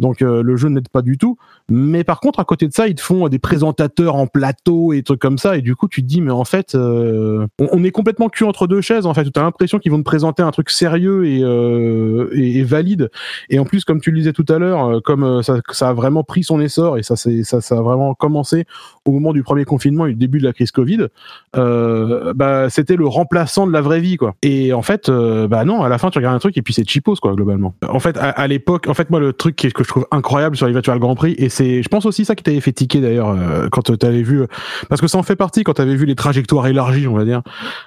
Donc 0.00 0.22
euh, 0.22 0.42
le 0.42 0.56
jeu 0.56 0.68
n'aide 0.68 0.88
pas 0.88 1.02
du 1.02 1.18
tout. 1.18 1.36
Mais 1.68 2.04
par 2.04 2.20
contre, 2.20 2.40
à 2.40 2.44
côté 2.44 2.66
de 2.66 2.72
ça, 2.72 2.88
ils 2.88 2.94
te 2.94 3.00
font 3.00 3.28
des 3.28 3.38
présentateurs 3.38 4.16
en 4.16 4.26
plateau 4.26 4.92
et 4.92 5.02
trucs 5.02 5.20
comme 5.20 5.38
ça. 5.38 5.56
Et 5.56 5.62
du 5.62 5.76
coup, 5.76 5.88
tu 5.88 6.02
te 6.02 6.06
dis, 6.06 6.20
mais 6.20 6.32
en 6.32 6.44
fait, 6.44 6.74
euh, 6.74 7.46
on, 7.58 7.84
est 7.84 7.90
complètement 7.90 8.28
cul 8.28 8.44
entre 8.44 8.66
deux 8.66 8.80
chaises. 8.80 9.06
En 9.06 9.14
fait, 9.14 9.24
tu 9.24 9.38
as 9.38 9.42
l'impression 9.42 9.78
qu'ils 9.78 9.92
vont 9.92 9.98
te 9.98 10.04
présenter 10.04 10.42
un 10.42 10.50
truc 10.50 10.70
sérieux 10.70 11.26
et, 11.26 11.42
euh, 11.42 12.28
et, 12.32 12.58
et 12.58 12.64
valide. 12.64 13.10
Et 13.50 13.58
en 13.58 13.64
plus, 13.64 13.84
comme 13.84 14.00
tu 14.00 14.10
le 14.10 14.18
disais 14.18 14.32
tout 14.32 14.46
à 14.48 14.58
l'heure, 14.58 15.02
comme 15.02 15.42
ça, 15.42 15.88
a 15.88 15.92
vraiment 15.92 16.24
pris 16.24 16.42
son 16.42 16.60
essor 16.60 16.98
et 16.98 17.02
ça, 17.02 17.16
ça, 17.16 17.60
ça 17.60 17.78
a 17.78 17.82
vraiment 17.82 18.14
commencé 18.14 18.64
au 19.04 19.12
moment 19.12 19.32
du 19.32 19.42
premier 19.42 19.64
confinement 19.64 20.06
et 20.06 20.10
du 20.10 20.16
début 20.16 20.38
de 20.38 20.44
la 20.44 20.52
crise 20.52 20.70
Covid, 20.70 21.06
bah, 21.54 22.70
c'était 22.70 22.96
le 22.96 23.06
remplaçant 23.06 23.66
de 23.66 23.72
la 23.72 23.80
vraie 23.80 24.00
vie, 24.00 24.16
quoi. 24.16 24.34
Et 24.42 24.72
en 24.72 24.82
fait, 24.82 25.10
bah 25.10 25.64
non, 25.64 25.82
à 25.82 25.88
la 25.88 25.98
fin, 25.98 26.10
tu 26.10 26.18
regardes 26.18 26.36
un 26.36 26.40
truc 26.40 26.56
et 26.56 26.62
puis 26.62 26.74
c'est 26.74 26.88
cheapos, 26.88 27.16
quoi, 27.16 27.34
globalement. 27.34 27.74
En 27.88 28.00
fait, 28.00 28.16
à, 28.18 28.46
l'époque, 28.46 28.86
en 28.88 28.94
fait, 28.94 29.10
moi, 29.10 29.20
le 29.20 29.32
truc 29.32 29.56
que 29.56 29.84
je 29.84 29.89
trouve 29.90 30.06
incroyable 30.10 30.56
sur 30.56 30.66
les 30.66 30.72
Virtual 30.72 30.98
Grand 30.98 31.14
Prix, 31.14 31.34
et 31.38 31.48
c'est, 31.48 31.82
je 31.82 31.88
pense 31.88 32.06
aussi 32.06 32.24
ça 32.24 32.34
qui 32.34 32.42
t'avait 32.42 32.60
fait 32.60 32.72
tiquer 32.72 33.00
d'ailleurs, 33.00 33.30
euh, 33.30 33.68
quand 33.70 33.82
tu 33.82 34.06
avais 34.06 34.22
vu, 34.22 34.44
parce 34.88 35.00
que 35.00 35.06
ça 35.06 35.18
en 35.18 35.22
fait 35.22 35.36
partie 35.36 35.64
quand 35.64 35.74
tu 35.74 35.82
avais 35.82 35.96
vu 35.96 36.06
les 36.06 36.14
trajectoires 36.14 36.66
élargies, 36.66 37.06
on 37.06 37.14
va 37.14 37.24
dire. 37.24 37.42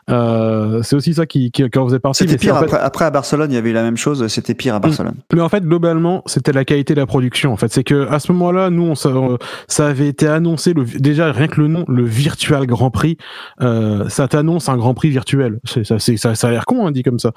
Euh, 0.09 0.81
c'est 0.83 0.95
aussi 0.95 1.13
ça 1.13 1.25
qui, 1.25 1.51
qui, 1.51 1.67
qui 1.69 1.79
en 1.79 1.85
faisait 1.87 1.99
partie. 1.99 2.23
C'était 2.23 2.37
pire 2.37 2.55
en 2.55 2.59
fait- 2.59 2.65
après, 2.65 2.79
après 2.79 3.05
à 3.05 3.09
Barcelone, 3.09 3.51
il 3.51 3.55
y 3.55 3.57
avait 3.57 3.71
eu 3.71 3.73
la 3.73 3.83
même 3.83 3.97
chose. 3.97 4.25
C'était 4.27 4.53
pire 4.53 4.75
à 4.75 4.79
Barcelone. 4.79 5.15
mais 5.33 5.41
en 5.41 5.49
fait, 5.49 5.63
globalement, 5.63 6.23
c'était 6.25 6.51
la 6.51 6.65
qualité 6.65 6.93
de 6.93 6.99
la 6.99 7.05
production. 7.05 7.53
En 7.53 7.57
fait, 7.57 7.71
c'est 7.71 7.83
que 7.83 8.07
à 8.09 8.19
ce 8.19 8.31
moment-là, 8.31 8.69
nous, 8.69 8.83
on, 8.83 8.93
euh, 9.05 9.37
ça 9.67 9.87
avait 9.87 10.07
été 10.07 10.27
annoncé. 10.27 10.73
Le, 10.73 10.83
déjà, 10.83 11.31
rien 11.31 11.47
que 11.47 11.61
le 11.61 11.67
nom, 11.67 11.85
le 11.87 12.03
Virtual 12.03 12.65
Grand 12.65 12.91
Prix, 12.91 13.17
euh, 13.61 14.07
ça 14.09 14.27
t'annonce 14.27 14.69
un 14.69 14.77
Grand 14.77 14.93
Prix 14.93 15.09
virtuel. 15.09 15.59
C'est, 15.63 15.85
ça, 15.85 15.99
c'est, 15.99 16.17
ça, 16.17 16.35
ça 16.35 16.47
a 16.47 16.51
l'air 16.51 16.65
con, 16.65 16.85
hein, 16.85 16.91
dit 16.91 17.03
comme 17.03 17.19
ça. 17.19 17.31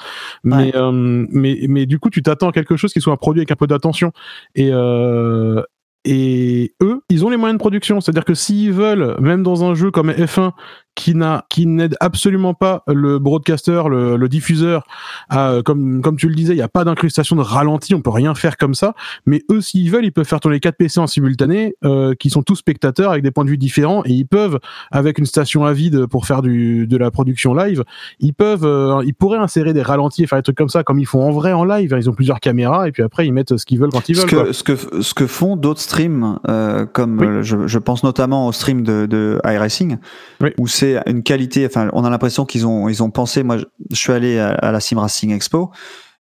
Mais, 0.44 0.74
euh, 0.74 0.90
mais, 1.30 1.60
mais 1.68 1.86
du 1.86 1.98
coup, 1.98 2.10
tu 2.10 2.22
t'attends 2.22 2.48
à 2.48 2.52
quelque 2.52 2.76
chose 2.76 2.92
qui 2.92 3.00
soit 3.00 3.12
un 3.12 3.16
produit 3.16 3.40
avec 3.40 3.50
un 3.50 3.56
peu 3.56 3.66
d'attention. 3.66 4.12
Et 4.56 4.70
euh, 4.72 5.62
et 6.04 6.74
eux, 6.82 7.00
ils 7.10 7.24
ont 7.24 7.30
les 7.30 7.36
moyens 7.36 7.58
de 7.58 7.60
production. 7.60 8.00
C'est-à-dire 8.00 8.24
que 8.24 8.34
s'ils 8.34 8.72
veulent, 8.72 9.16
même 9.20 9.42
dans 9.42 9.64
un 9.64 9.74
jeu 9.74 9.90
comme 9.90 10.10
F1, 10.10 10.52
qui 10.96 11.14
n'a, 11.14 11.44
qui 11.50 11.66
n'aide 11.66 11.94
absolument 12.00 12.54
pas 12.54 12.82
le 12.88 13.18
broadcaster, 13.20 13.82
le, 13.88 14.16
le 14.16 14.28
diffuseur, 14.28 14.82
à, 15.28 15.50
euh, 15.50 15.62
comme, 15.62 16.00
comme 16.00 16.16
tu 16.16 16.26
le 16.28 16.34
disais, 16.34 16.54
il 16.54 16.56
n'y 16.56 16.62
a 16.62 16.68
pas 16.68 16.84
d'incrustation 16.84 17.36
de 17.36 17.42
ralenti, 17.42 17.94
on 17.94 18.00
peut 18.00 18.10
rien 18.10 18.34
faire 18.34 18.56
comme 18.56 18.74
ça. 18.74 18.94
Mais 19.26 19.42
eux, 19.50 19.60
s'ils 19.60 19.90
veulent, 19.90 20.06
ils 20.06 20.10
peuvent 20.10 20.26
faire 20.26 20.40
tourner 20.40 20.58
quatre 20.58 20.76
PC 20.78 20.98
en 20.98 21.06
simultané, 21.06 21.76
euh, 21.84 22.14
qui 22.18 22.30
sont 22.30 22.42
tous 22.42 22.56
spectateurs 22.56 23.10
avec 23.10 23.22
des 23.22 23.30
points 23.30 23.44
de 23.44 23.50
vue 23.50 23.58
différents, 23.58 24.02
et 24.06 24.12
ils 24.12 24.26
peuvent, 24.26 24.58
avec 24.90 25.18
une 25.18 25.26
station 25.26 25.64
à 25.66 25.74
vide 25.74 26.06
pour 26.06 26.24
faire 26.26 26.40
du, 26.40 26.86
de 26.86 26.96
la 26.96 27.10
production 27.10 27.52
live, 27.54 27.84
ils 28.18 28.32
peuvent, 28.32 28.64
euh, 28.64 29.02
ils 29.04 29.14
pourraient 29.14 29.38
insérer 29.38 29.74
des 29.74 29.82
ralentis 29.82 30.22
et 30.22 30.26
faire 30.26 30.38
des 30.38 30.44
trucs 30.44 30.56
comme 30.56 30.70
ça, 30.70 30.82
comme 30.82 30.98
ils 30.98 31.04
font 31.06 31.22
en 31.22 31.30
vrai 31.30 31.52
en 31.52 31.64
live. 31.64 31.94
Ils 31.98 32.08
ont 32.08 32.14
plusieurs 32.14 32.40
caméras, 32.40 32.88
et 32.88 32.92
puis 32.92 33.02
après, 33.02 33.26
ils 33.26 33.32
mettent 33.32 33.56
ce 33.58 33.66
qu'ils 33.66 33.78
veulent 33.78 33.90
quand 33.92 34.08
ils 34.08 34.16
Ce 34.16 34.22
veulent. 34.22 34.30
quoi. 34.30 34.44
que, 34.46 34.52
ce, 34.52 34.62
que, 34.62 35.02
ce 35.02 35.12
que 35.12 35.26
font 35.26 35.56
d'autres 35.56 35.80
streams, 35.82 36.38
euh, 36.48 36.86
comme 36.86 37.18
Oui. 37.20 37.26
je, 37.42 37.66
je 37.66 37.78
pense 37.78 38.02
notamment 38.02 38.46
au 38.48 38.52
stream 38.52 38.82
de, 38.82 39.04
de 39.04 39.38
iRacing, 39.44 39.98
Oui. 40.40 40.50
où 40.58 40.66
c'est 40.66 40.85
une 41.06 41.22
qualité, 41.22 41.66
enfin, 41.66 41.88
on 41.92 42.04
a 42.04 42.10
l'impression 42.10 42.44
qu'ils 42.44 42.66
ont, 42.66 42.88
ils 42.88 43.02
ont 43.02 43.10
pensé, 43.10 43.42
moi, 43.42 43.56
je, 43.58 43.64
suis 43.96 44.12
allé 44.12 44.38
à, 44.38 44.50
à 44.50 44.72
la 44.72 44.80
Sim 44.80 44.98
Racing 44.98 45.32
Expo, 45.32 45.70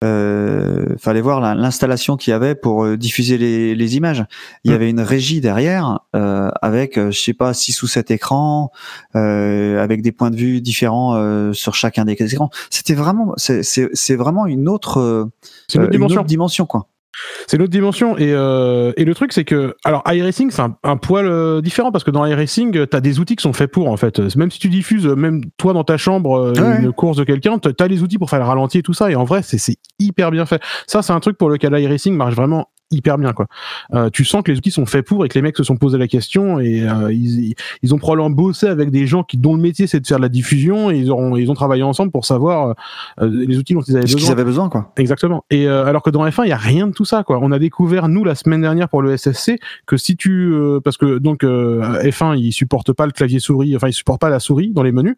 euh, 0.03 0.95
fallait 0.97 1.19
voir 1.21 1.41
la- 1.41 1.55
l'installation 1.55 2.15
qu'il 2.15 2.31
y 2.31 2.33
avait 2.33 2.55
pour 2.55 2.85
euh, 2.85 2.95
diffuser 2.97 3.37
les, 3.37 3.75
les 3.75 3.97
images. 3.97 4.23
Il 4.63 4.71
y 4.71 4.73
Mm. 4.73 4.75
avait 4.75 4.89
une 4.89 5.01
régie 5.01 5.41
derrière, 5.41 5.99
euh, 6.15 6.49
avec, 6.61 6.97
euh, 6.97 7.11
je 7.11 7.19
sais 7.19 7.33
pas, 7.33 7.53
six 7.53 7.81
ou 7.83 7.87
sept 7.87 8.09
écrans, 8.09 8.71
euh, 9.15 9.83
avec 9.83 10.01
des 10.01 10.13
points 10.13 10.31
de 10.31 10.37
vue 10.37 10.61
différents 10.61 11.15
euh, 11.15 11.51
sur 11.51 11.75
chacun 11.75 12.05
des 12.05 12.13
écrans. 12.13 12.49
C'était 12.69 12.93
vraiment, 12.93 13.33
c'est 13.35 13.61
c'est- 13.63 13.89
c'est 13.93 14.15
vraiment 14.15 14.45
une 14.45 14.69
autre, 14.69 15.27
une 15.75 15.81
autre 15.81 15.91
dimension. 15.91 16.21
autre 16.21 16.29
dimension, 16.29 16.65
quoi. 16.65 16.87
C'est 17.47 17.57
une 17.57 17.63
autre 17.63 17.71
dimension. 17.71 18.17
Et, 18.17 18.31
euh, 18.33 18.93
et 18.95 19.03
le 19.05 19.15
truc, 19.15 19.33
c'est 19.33 19.43
que, 19.43 19.75
alors, 19.83 20.03
iRacing, 20.05 20.51
c'est 20.51 20.61
un, 20.61 20.75
un 20.83 20.97
poil 20.97 21.25
euh, 21.25 21.61
différent 21.61 21.91
parce 21.91 22.03
que 22.03 22.11
dans 22.11 22.25
iRacing, 22.25 22.77
euh, 22.77 22.85
t'as 22.85 23.01
des 23.01 23.19
outils 23.19 23.35
qui 23.35 23.41
sont 23.43 23.53
faits 23.53 23.71
pour, 23.71 23.89
en 23.89 23.97
fait. 23.97 24.19
Même 24.35 24.51
si 24.51 24.59
tu 24.59 24.69
diffuses, 24.69 25.07
même 25.07 25.41
toi 25.57 25.73
dans 25.73 25.83
ta 25.83 25.97
chambre, 25.97 26.53
Ouais. 26.59 26.81
une 26.81 26.91
course 26.93 27.17
de 27.17 27.23
quelqu'un, 27.23 27.57
t'as 27.59 27.87
les 27.87 28.03
outils 28.03 28.17
pour 28.17 28.29
faire 28.29 28.39
le 28.39 28.45
ralenti 28.45 28.77
et 28.79 28.83
tout 28.83 28.93
ça. 28.93 29.09
Et 29.11 29.15
en 29.15 29.23
vrai, 29.25 29.41
c'est 29.43 29.57
c'est 29.57 29.77
hyper 29.99 30.31
bien 30.31 30.45
fait. 30.45 30.61
Ça, 30.87 31.01
c'est 31.01 31.13
un 31.13 31.19
truc 31.19 31.37
pour 31.37 31.49
lequel 31.49 31.77
iRacing 31.77 32.15
marche 32.15 32.35
vraiment 32.35 32.67
hyper 32.91 33.17
bien 33.17 33.33
quoi. 33.33 33.45
Euh, 33.93 34.09
tu 34.11 34.25
sens 34.25 34.41
que 34.43 34.51
les 34.51 34.57
outils 34.57 34.71
sont 34.71 34.85
faits 34.85 35.05
pour 35.05 35.25
et 35.25 35.29
que 35.29 35.35
les 35.35 35.41
mecs 35.41 35.55
se 35.57 35.63
sont 35.63 35.77
posé 35.77 35.97
la 35.97 36.07
question 36.07 36.59
et 36.59 36.87
euh, 36.89 37.11
ils, 37.13 37.53
ils 37.83 37.93
ont 37.93 37.97
probablement 37.97 38.29
bossé 38.29 38.67
avec 38.67 38.89
des 38.91 39.05
gens 39.07 39.23
qui 39.23 39.37
dont 39.37 39.55
le 39.55 39.61
métier 39.61 39.85
c'est 39.87 39.99
de 39.99 40.07
faire 40.07 40.17
de 40.17 40.21
la 40.23 40.29
diffusion 40.29 40.89
et 40.91 40.97
ils 40.97 41.11
auront 41.11 41.35
ils 41.35 41.51
ont 41.51 41.53
travaillé 41.53 41.83
ensemble 41.83 42.11
pour 42.11 42.25
savoir 42.25 42.75
euh, 43.21 43.29
les 43.47 43.57
outils 43.57 43.73
dont 43.73 43.81
ils 43.81 43.95
avaient 43.97 44.05
besoin. 44.05 44.31
avaient 44.31 44.43
besoin, 44.43 44.69
quoi. 44.69 44.91
Exactement. 44.97 45.43
Et 45.49 45.67
euh, 45.67 45.85
alors 45.85 46.01
que 46.01 46.09
dans 46.09 46.25
F1, 46.25 46.45
il 46.45 46.49
y 46.49 46.53
a 46.53 46.57
rien 46.57 46.87
de 46.87 46.93
tout 46.93 47.05
ça 47.05 47.23
quoi. 47.23 47.39
On 47.41 47.51
a 47.51 47.59
découvert 47.59 48.07
nous 48.09 48.23
la 48.23 48.35
semaine 48.35 48.61
dernière 48.61 48.89
pour 48.89 49.01
le 49.01 49.15
SSC 49.17 49.59
que 49.85 49.97
si 49.97 50.17
tu 50.17 50.51
euh, 50.53 50.79
parce 50.83 50.97
que 50.97 51.17
donc 51.19 51.43
euh, 51.43 52.01
F1 52.03 52.37
il 52.37 52.51
supporte 52.51 52.91
pas 52.93 53.05
le 53.05 53.11
clavier 53.11 53.39
souris, 53.39 53.75
enfin 53.75 53.87
il 53.87 53.93
supporte 53.93 54.19
pas 54.21 54.29
la 54.29 54.39
souris 54.39 54.71
dans 54.71 54.83
les 54.83 54.91
menus. 54.91 55.15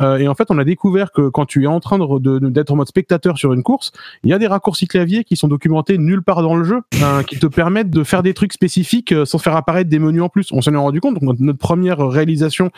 Euh, 0.00 0.18
et 0.18 0.28
en 0.28 0.34
fait, 0.34 0.50
on 0.50 0.58
a 0.58 0.64
découvert 0.64 1.12
que 1.12 1.28
quand 1.28 1.46
tu 1.46 1.64
es 1.64 1.66
en 1.66 1.80
train 1.80 1.98
de 1.98 2.06
de- 2.18 2.48
d'être 2.50 2.70
en 2.72 2.76
mode 2.76 2.88
spectateur 2.88 3.36
sur 3.38 3.52
une 3.52 3.62
course, 3.62 3.92
il 4.24 4.30
y 4.30 4.32
a 4.32 4.38
des 4.38 4.46
raccourcis 4.46 4.86
clavier 4.86 5.24
qui 5.24 5.36
sont 5.36 5.48
documentés 5.48 5.98
nulle 5.98 6.22
part 6.22 6.42
dans 6.42 6.54
le 6.56 6.64
jeu, 6.64 6.80
qui 7.26 7.38
te 7.38 7.46
permettent 7.46 7.90
de 7.90 8.04
faire 8.04 8.22
des 8.22 8.34
trucs 8.34 8.52
spécifiques 8.52 9.12
euh, 9.12 9.24
sans 9.24 9.38
faire 9.38 9.56
apparaître 9.56 9.90
des 9.90 9.98
menus 9.98 10.22
en 10.22 10.28
plus. 10.28 10.48
On 10.52 10.60
s'en 10.60 10.72
est 10.72 10.76
rendu 10.76 11.00
compte. 11.00 11.18
Donc 11.20 11.38
notre, 11.38 11.58
première 11.58 11.98
réalisation 11.98 12.70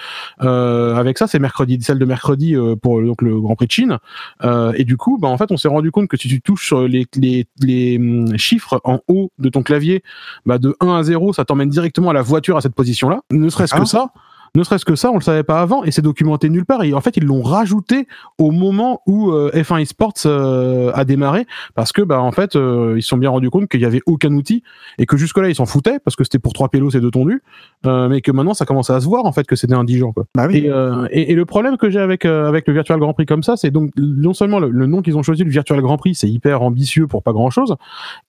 euh, 0.43 0.95
avec 0.95 1.19
ça, 1.19 1.27
c'est 1.27 1.39
mercredi, 1.39 1.79
celle 1.83 1.99
de 1.99 2.05
mercredi 2.05 2.55
euh, 2.55 2.77
pour 2.77 3.03
donc 3.03 3.23
le 3.23 3.41
Grand 3.41 3.57
Prix 3.57 3.67
de 3.67 3.73
Chine. 3.73 3.99
Euh, 4.45 4.73
et 4.77 4.85
du 4.85 4.97
coup, 4.97 5.19
bah, 5.21 5.29
en 5.29 5.37
fait, 5.37 5.51
on 5.51 5.57
s'est 5.57 5.69
rendu 5.69 5.91
compte 5.91 6.09
que 6.09 6.17
si 6.17 6.29
tu 6.29 6.41
touches 6.41 6.73
les, 6.73 7.07
les, 7.17 7.47
les 7.61 7.99
hum, 7.99 8.37
chiffres 8.39 8.81
en 8.85 9.01
haut 9.09 9.31
de 9.39 9.49
ton 9.49 9.63
clavier, 9.63 10.03
bah, 10.47 10.59
de 10.59 10.77
1 10.81 10.95
à 10.95 11.03
0, 11.03 11.33
ça 11.33 11.45
t'emmène 11.45 11.69
directement 11.69 12.11
à 12.11 12.13
la 12.13 12.23
voiture 12.23 12.57
à 12.57 12.61
cette 12.61 12.75
position-là. 12.75 13.21
Ne 13.31 13.49
serait-ce 13.49 13.75
Ah. 13.75 13.81
que 13.81 13.87
ça. 13.87 14.11
Ne 14.55 14.63
serait-ce 14.63 14.85
que 14.85 14.95
ça, 14.95 15.11
on 15.11 15.15
le 15.15 15.21
savait 15.21 15.43
pas 15.43 15.61
avant 15.61 15.85
et 15.85 15.91
c'est 15.91 16.03
documenté 16.03 16.49
nulle 16.49 16.65
part. 16.65 16.83
Et 16.85 16.95
en 16.95 17.01
fait, 17.01 17.17
ils 17.17 17.25
l'ont 17.25 17.43
rajouté 17.43 18.07
au 18.39 18.51
moment 18.51 19.03
où 19.07 19.31
euh, 19.31 19.51
F1 19.55 19.81
Esports 19.83 20.13
euh, 20.27 20.91
a 20.95 21.05
démarré 21.05 21.47
parce 21.75 21.93
que, 21.93 22.03
bah, 22.03 22.21
en 22.21 22.33
fait, 22.33 22.57
euh, 22.57 22.95
ils 22.97 23.03
se 23.03 23.09
sont 23.09 23.17
bien 23.17 23.31
rendus 23.31 23.51
compte 23.51 23.69
qu'il 23.69 23.81
y 23.81 23.85
avait 23.85 24.03
aucun 24.07 24.33
outil 24.33 24.63
et 24.99 25.07
que 25.07 25.17
jusque-là, 25.17 25.49
ils 25.49 25.55
s'en 25.55 25.67
foutaient 25.67 25.99
parce 25.99 26.17
que 26.17 26.25
c'était 26.25 26.39
pour 26.39 26.53
trois 26.53 26.69
pélos 26.69 26.91
et 26.91 27.01
deux 27.01 27.11
tondus, 27.11 27.43
mais 27.85 28.21
que 28.21 28.33
maintenant, 28.33 28.55
ça 28.55 28.65
commence 28.65 28.91
à 28.91 29.01
se 29.01 29.07
voir 29.07 29.27
en 29.27 29.33
fait 29.33 29.45
que 29.45 29.57
c'était 29.57 29.75
indigent, 29.75 30.13
quoi. 30.13 30.25
Bah 30.35 30.47
oui. 30.49 30.59
Et, 30.59 30.71
et, 31.11 31.33
et 31.33 31.35
le 31.35 31.45
problème 31.45 31.77
que 31.77 31.91
j'ai 31.91 32.01
avec 32.01 32.25
avec 32.25 32.67
le 32.67 32.75
Virtual 32.75 32.99
Grand 32.99 33.13
Prix 33.13 33.27
comme 33.27 33.43
ça, 33.43 33.57
c'est 33.57 33.71
donc 33.71 33.91
non 33.97 34.33
seulement 34.33 34.59
le, 34.59 34.71
le 34.71 34.87
nom 34.87 35.03
qu'ils 35.03 35.17
ont 35.17 35.23
choisi, 35.23 35.45
le 35.45 35.51
Virtual 35.51 35.81
Grand 35.81 35.97
Prix, 35.97 36.15
c'est 36.15 36.29
hyper 36.29 36.63
ambitieux 36.63 37.07
pour 37.07 37.23
pas 37.23 37.33
grand 37.33 37.51
chose. 37.51 37.77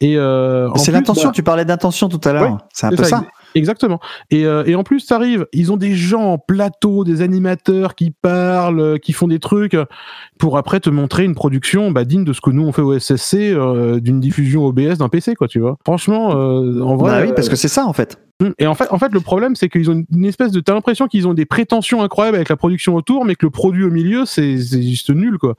Et 0.02 0.16
C'est 0.76 0.91
l'intention, 0.91 1.30
bah, 1.30 1.34
tu 1.34 1.44
parlais 1.44 1.66
d'intention 1.66 2.10
tout 2.10 2.22
à 2.28 2.34
l'heure. 2.34 2.52
Ouais, 2.52 2.58
c'est 2.74 2.88
un 2.88 2.90
peu 2.91 3.04
ça, 3.04 3.10
ça. 3.10 3.26
Exactement. 3.56 4.00
Et, 4.30 4.46
euh, 4.46 4.64
et 4.66 4.76
en 4.76 4.84
plus, 4.84 5.00
ça 5.00 5.16
arrive, 5.16 5.48
ils 5.54 5.72
ont 5.72 5.78
des 5.78 5.94
gens 5.94 6.34
en 6.34 6.38
plateau, 6.38 7.04
des 7.04 7.22
animateurs 7.22 7.96
qui 7.96 8.12
parlent, 8.12 8.80
euh, 8.80 8.98
qui 8.98 9.14
font 9.14 9.28
des 9.28 9.40
trucs 9.40 9.74
euh, 9.74 9.86
pour 10.38 10.58
après 10.58 10.80
te 10.80 10.90
montrer 10.90 11.24
une 11.24 11.36
production 11.36 11.92
bah, 11.92 12.06
digne 12.06 12.24
de 12.24 12.34
ce 12.34 12.42
que 12.42 12.52
nous 12.52 12.64
on 12.64 12.72
fait 12.72 12.82
au 12.82 12.98
SSC, 12.98 13.36
euh, 13.36 14.00
d'une 14.00 14.20
diffusion 14.20 14.66
OBS 14.66 14.98
d'un 15.00 15.10
PC, 15.10 15.36
quoi, 15.36 15.48
tu 15.48 15.60
vois. 15.60 15.78
Franchement, 15.84 16.36
euh, 16.36 16.82
en 16.82 16.96
vrai. 16.96 17.12
Bah 17.12 17.22
oui, 17.28 17.34
parce 17.36 17.48
euh, 17.48 17.52
que 17.52 17.56
c'est 17.56 17.68
ça 17.68 17.86
en 17.86 17.94
fait. 17.94 18.20
Mm. 18.40 18.49
Et 18.57 18.68
en 18.68 18.76
fait, 18.76 18.88
en 18.91 18.98
fait, 18.99 19.11
le 19.11 19.20
problème, 19.20 19.56
c'est 19.56 19.70
qu'ils 19.70 19.90
ont 19.91 20.03
une- 20.11 20.26
espèce 20.26 20.52
de. 20.52 20.60
T'as 20.60 20.74
l'impression 20.74 21.07
qu'ils 21.07 21.28
ont 21.28 21.34
des 21.34 21.45
prétentions 21.45 22.02
incroyables 22.02 22.36
avec 22.36 22.49
la 22.49 22.56
production 22.56 22.95
autour, 22.95 23.26
mais 23.26 23.36
que 23.36 23.45
le 23.45 23.49
produit 23.49 23.84
au 23.84 23.91
milieu, 23.91 24.26
c'est 24.26 24.57
juste 24.57 25.10
nul, 25.10 25.38
quoi. 25.38 25.56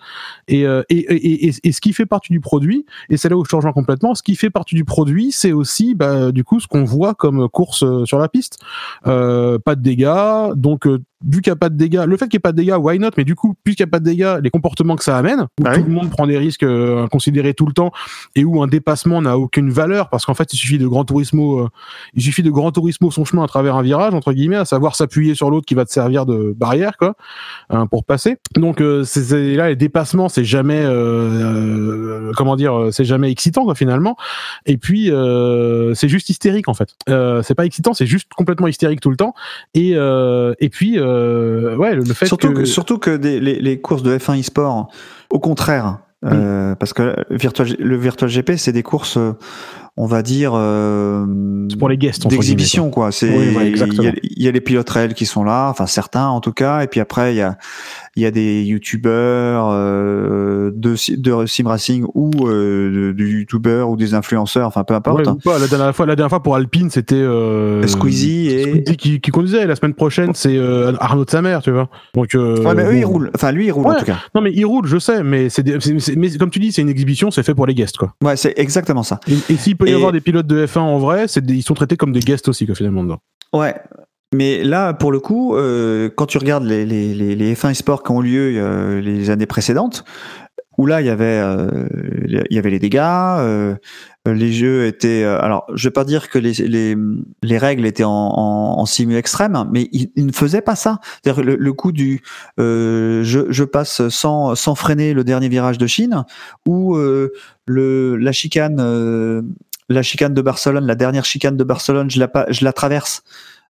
Et, 0.48 0.66
euh, 0.66 0.82
et, 0.88 0.98
et, 0.98 1.48
et, 1.48 1.54
et 1.62 1.72
ce 1.72 1.80
qui 1.80 1.92
fait 1.92 2.06
partie 2.06 2.32
du 2.32 2.40
produit, 2.40 2.86
et 3.10 3.16
c'est 3.16 3.28
là 3.28 3.36
où 3.36 3.44
je 3.44 3.54
rejoins 3.54 3.72
complètement, 3.72 4.14
ce 4.14 4.22
qui 4.22 4.34
fait 4.36 4.50
partie 4.50 4.74
du 4.74 4.84
produit, 4.84 5.32
c'est 5.32 5.52
aussi, 5.52 5.94
bah, 5.94 6.32
du 6.32 6.44
coup, 6.44 6.60
ce 6.60 6.66
qu'on 6.66 6.84
voit 6.84 7.14
comme 7.14 7.48
course 7.48 7.82
euh, 7.82 8.04
sur 8.06 8.18
la 8.18 8.28
piste. 8.28 8.58
Euh, 9.06 9.58
pas 9.58 9.74
de 9.74 9.82
dégâts, 9.82 10.54
donc. 10.54 10.86
Vu 11.24 11.40
qu'il 11.42 11.50
n'y 11.50 11.54
a 11.54 11.56
pas 11.56 11.68
de 11.68 11.76
dégâts, 11.76 12.04
le 12.06 12.16
fait 12.16 12.28
qu'il 12.28 12.36
n'y 12.36 12.40
ait 12.40 12.40
pas 12.40 12.52
de 12.52 12.56
dégâts, 12.56 12.76
why 12.78 12.98
not? 12.98 13.10
Mais 13.16 13.24
du 13.24 13.34
coup, 13.34 13.54
puisqu'il 13.64 13.82
n'y 13.82 13.88
a 13.88 13.90
pas 13.90 13.98
de 14.00 14.04
dégâts, 14.04 14.36
les 14.42 14.50
comportements 14.50 14.96
que 14.96 15.04
ça 15.04 15.16
amène, 15.16 15.42
où 15.58 15.62
Bah 15.62 15.74
tout 15.74 15.80
oui. 15.80 15.86
le 15.86 15.92
monde 15.92 16.10
prend 16.10 16.26
des 16.26 16.38
risques 16.38 16.62
euh, 16.62 17.04
inconsidérés 17.04 17.54
tout 17.54 17.66
le 17.66 17.72
temps 17.72 17.92
et 18.34 18.44
où 18.44 18.62
un 18.62 18.66
dépassement 18.66 19.20
n'a 19.22 19.36
aucune 19.38 19.70
valeur, 19.70 20.08
parce 20.08 20.24
qu'en 20.24 20.34
fait, 20.34 20.52
il 20.52 20.56
suffit 20.56 20.78
de 20.78 20.86
Grand 20.86 21.04
Turismo, 21.04 21.60
euh, 21.60 21.68
il 22.14 22.22
suffit 22.22 22.42
de 22.42 22.50
Grand 22.50 22.72
Turismo 22.72 23.10
son 23.10 23.24
chemin 23.24 23.44
à 23.44 23.46
travers 23.46 23.76
un 23.76 23.82
virage 23.82 24.14
entre 24.14 24.32
guillemets, 24.32 24.56
à 24.56 24.64
savoir 24.64 24.96
s'appuyer 24.96 25.34
sur 25.34 25.50
l'autre 25.50 25.66
qui 25.66 25.74
va 25.74 25.84
te 25.84 25.90
servir 25.92 26.26
de 26.26 26.54
barrière, 26.56 26.96
quoi, 26.96 27.14
hein, 27.68 27.86
pour 27.86 28.04
passer. 28.04 28.38
Donc 28.56 28.80
euh, 28.80 29.04
c'est 29.04 29.54
là, 29.54 29.68
les 29.68 29.76
dépassements, 29.76 30.28
c'est 30.28 30.44
jamais, 30.44 30.80
euh, 30.82 30.90
euh, 32.28 32.32
comment 32.36 32.56
dire, 32.56 32.88
c'est 32.92 33.04
jamais 33.04 33.30
excitant, 33.30 33.64
quoi, 33.64 33.74
finalement. 33.74 34.16
Et 34.66 34.76
puis, 34.76 35.10
euh, 35.10 35.94
c'est 35.94 36.08
juste 36.08 36.30
hystérique, 36.30 36.68
en 36.68 36.74
fait. 36.74 36.94
Euh, 37.08 37.42
c'est 37.42 37.54
pas 37.54 37.66
excitant, 37.66 37.94
c'est 37.94 38.06
juste 38.06 38.32
complètement 38.34 38.66
hystérique 38.66 39.00
tout 39.00 39.10
le 39.10 39.16
temps. 39.16 39.34
Et, 39.74 39.92
euh, 39.94 40.54
et 40.60 40.68
puis, 40.68 40.98
euh, 41.10 41.76
ouais, 41.76 41.94
le, 41.94 42.02
le 42.02 42.14
fait 42.14 42.26
Surtout 42.26 42.48
que... 42.48 42.60
que, 42.60 42.64
surtout 42.64 42.98
que 42.98 43.16
des- 43.16 43.40
les, 43.40 43.58
les 43.60 43.80
courses 43.80 44.02
de 44.02 44.16
F1 44.16 44.40
e-sport, 44.40 44.88
au 45.30 45.38
contraire, 45.38 45.98
euh, 46.24 46.74
parce 46.74 46.92
que 46.92 47.16
Virtual, 47.30 47.68
le 47.78 47.96
Virtual 47.96 48.28
GP, 48.30 48.52
c'est 48.56 48.72
des 48.72 48.82
courses, 48.82 49.18
on 49.96 50.06
va 50.06 50.20
dire, 50.22 50.52
euh, 50.54 51.24
pour 51.78 51.88
les 51.88 51.96
guests, 51.96 52.26
d'exhibition, 52.26 52.90
quoi. 52.90 53.10
C'est, 53.10 53.30
Oui, 53.30 53.56
ouais, 53.56 53.70
il 53.70 54.20
y, 54.38 54.44
y 54.44 54.48
a 54.48 54.50
les 54.52 54.60
pilotes 54.60 54.90
réels 54.90 55.14
qui 55.14 55.24
sont 55.24 55.44
là, 55.44 55.68
enfin 55.70 55.86
certains 55.86 56.26
en 56.26 56.40
tout 56.40 56.52
cas, 56.52 56.82
et 56.82 56.88
puis 56.88 57.00
après 57.00 57.32
il 57.34 57.38
y 57.38 57.42
a, 57.42 57.56
il 58.16 58.22
y 58.22 58.26
a 58.26 58.30
des 58.32 58.62
youtubeurs 58.64 59.68
euh, 59.70 60.70
de, 60.74 60.94
de 61.16 61.46
sim 61.46 61.68
racing 61.68 62.04
ou 62.14 62.30
euh, 62.48 63.12
du 63.12 63.38
youtubeur 63.40 63.88
ou 63.90 63.96
des 63.96 64.14
influenceurs, 64.14 64.66
enfin 64.66 64.82
peu 64.84 64.94
importe. 64.94 65.20
Ouais, 65.26 65.28
ou 65.28 65.36
pas. 65.36 65.58
La 65.58 65.68
dernière 65.68 65.94
fois, 65.94 66.06
la 66.06 66.16
dernière 66.16 66.30
fois 66.30 66.42
pour 66.42 66.56
Alpine, 66.56 66.90
c'était 66.90 67.14
euh, 67.14 67.86
Squeezie 67.86 68.48
et 68.48 68.62
Squeezie 68.64 68.96
qui, 68.96 69.20
qui 69.20 69.30
conduisait. 69.30 69.66
La 69.66 69.76
semaine 69.76 69.94
prochaine, 69.94 70.32
c'est 70.34 70.56
euh, 70.56 70.92
Arnaud 71.00 71.24
de 71.24 71.30
sa 71.30 71.40
mère, 71.42 71.62
tu 71.62 71.70
vois. 71.70 71.88
Donc, 72.14 72.34
euh, 72.34 72.62
Ouais, 72.64 72.74
mais 72.74 72.82
eux, 72.84 72.90
bon. 72.92 72.98
ils 72.98 73.04
roulent. 73.04 73.30
Enfin, 73.34 73.52
lui, 73.52 73.66
il 73.66 73.70
roule 73.72 73.86
en 73.86 73.94
tout 73.94 74.04
cas. 74.04 74.18
Non, 74.34 74.40
mais 74.40 74.52
il 74.52 74.64
roule, 74.64 74.86
je 74.86 74.98
sais, 74.98 75.22
mais 75.22 75.48
c'est, 75.48 75.64
mais 76.16 76.30
comme 76.36 76.50
tu 76.50 76.58
dis, 76.58 76.72
c'est 76.72 76.82
une 76.82 76.88
exhibition, 76.90 77.30
c'est 77.30 77.42
fait 77.44 77.54
pour 77.54 77.66
les 77.66 77.74
guests, 77.74 77.96
quoi. 77.96 78.14
Ouais, 78.24 78.36
c'est 78.36 78.54
exactement 78.58 79.02
ça. 79.02 79.20
Et, 79.28 79.52
et 79.52 79.56
s'il 79.56 79.76
peut 79.76 79.86
y 79.86 79.92
Et- 79.92 79.94
avoir 79.94 80.12
des 80.12 80.20
pilotes 80.20 80.46
de 80.46 80.66
F1 80.66 80.80
en 80.80 80.98
vrai, 80.98 81.26
c'est 81.28 81.48
ils 81.48 81.62
sont 81.62 81.74
traités 81.74 81.96
comme 81.96 82.12
des 82.12 82.20
guests 82.20 82.48
aussi, 82.48 82.66
quoi, 82.66 82.74
finalement. 82.74 83.04
dedans. 83.04 83.18
Ouais. 83.52 83.74
Mais 84.32 84.62
là, 84.62 84.94
pour 84.94 85.10
le 85.10 85.18
coup, 85.18 85.56
euh, 85.56 86.08
quand 86.16 86.26
tu 86.26 86.38
regardes 86.38 86.64
les, 86.64 86.86
les, 86.86 87.14
les, 87.14 87.34
les 87.34 87.54
F1 87.54 87.72
e-sport 87.72 88.02
qui 88.04 88.12
ont 88.12 88.20
lieu 88.20 88.52
euh, 88.56 89.00
les 89.00 89.28
années 89.30 89.46
précédentes, 89.46 90.04
où 90.78 90.86
là, 90.86 91.00
il 91.00 91.08
y 91.08 91.10
avait, 91.10 91.40
euh, 91.42 91.88
il 92.26 92.46
y 92.50 92.58
avait 92.58 92.70
les 92.70 92.78
dégâts, 92.78 93.00
euh, 93.02 93.74
les 94.24 94.52
jeux 94.52 94.86
étaient. 94.86 95.24
euh, 95.24 95.38
alors, 95.40 95.66
je 95.74 95.88
vais 95.88 95.92
pas 95.92 96.04
dire 96.04 96.30
que 96.30 96.38
les, 96.38 96.52
les, 96.52 96.96
les 97.42 97.58
règles 97.58 97.84
étaient 97.84 98.04
en, 98.04 98.10
en, 98.10 98.78
en 98.80 98.86
simu 98.86 99.16
extrême, 99.16 99.68
mais 99.72 99.88
ils, 99.92 100.10
ils 100.16 100.24
ne 100.24 100.32
faisaient 100.32 100.62
pas 100.62 100.76
ça. 100.76 101.00
C'est-à-dire 101.22 101.44
le, 101.44 101.56
le 101.56 101.72
coup 101.72 101.92
du 101.92 102.22
je, 102.56 103.46
je 103.50 103.64
passe 103.64 104.08
sans, 104.08 104.54
sans 104.54 104.74
freiner 104.74 105.12
le 105.12 105.24
dernier 105.24 105.48
virage 105.48 105.76
de 105.76 105.86
Chine, 105.86 106.24
ou 106.66 106.96
le, 106.96 108.16
la 108.16 108.32
chicane. 108.32 109.44
la 109.90 110.02
chicane 110.02 110.32
de 110.34 110.40
Barcelone, 110.40 110.86
la 110.86 110.94
dernière 110.94 111.24
chicane 111.24 111.56
de 111.56 111.64
Barcelone, 111.64 112.10
je 112.10 112.20
la, 112.20 112.30
je 112.48 112.64
la 112.64 112.72
traverse 112.72 113.22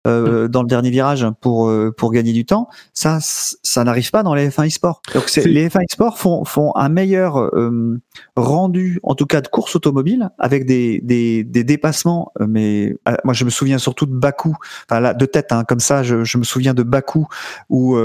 euh, 0.06 0.48
dans 0.48 0.62
le 0.62 0.68
dernier 0.68 0.90
virage 0.90 1.26
pour 1.40 1.68
euh, 1.68 1.92
pour 1.96 2.12
gagner 2.12 2.32
du 2.32 2.44
temps. 2.44 2.68
Ça, 2.94 3.18
ça 3.20 3.84
n'arrive 3.84 4.10
pas 4.10 4.22
dans 4.22 4.34
les 4.34 4.48
F1 4.48 4.68
e-sport. 4.68 5.02
Donc 5.14 5.30
les 5.34 5.68
F1 5.68 5.82
e-sport 5.84 6.18
font 6.18 6.44
font 6.44 6.72
un 6.76 6.88
meilleur 6.88 7.38
euh, 7.38 8.00
rendu, 8.36 9.00
en 9.02 9.14
tout 9.14 9.26
cas 9.26 9.40
de 9.40 9.48
course 9.48 9.76
automobile, 9.76 10.30
avec 10.38 10.66
des 10.66 11.00
des, 11.02 11.44
des 11.44 11.64
dépassements. 11.64 12.32
Mais 12.40 12.96
euh, 13.08 13.14
moi, 13.24 13.34
je 13.34 13.44
me 13.44 13.50
souviens 13.50 13.78
surtout 13.78 14.06
de 14.06 14.14
Bakou. 14.14 14.56
Enfin 14.88 15.00
là, 15.00 15.14
de 15.14 15.26
tête, 15.26 15.52
hein, 15.52 15.64
comme 15.64 15.80
ça, 15.80 16.02
je, 16.02 16.24
je 16.24 16.38
me 16.38 16.44
souviens 16.44 16.74
de 16.74 16.82
Bakou 16.82 17.26
où 17.68 17.96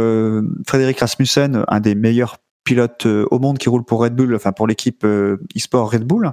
Frédéric 0.68 1.00
Rasmussen, 1.00 1.64
un 1.68 1.80
des 1.80 1.96
meilleurs 1.96 2.38
pilotes 2.64 3.06
au 3.06 3.40
monde 3.40 3.58
qui 3.58 3.70
roule 3.70 3.84
pour 3.84 4.02
Red 4.02 4.16
Bull, 4.16 4.36
enfin 4.36 4.52
pour 4.52 4.68
l'équipe 4.68 5.06
e-sport 5.06 5.92
Red 5.92 6.04
Bull, 6.04 6.32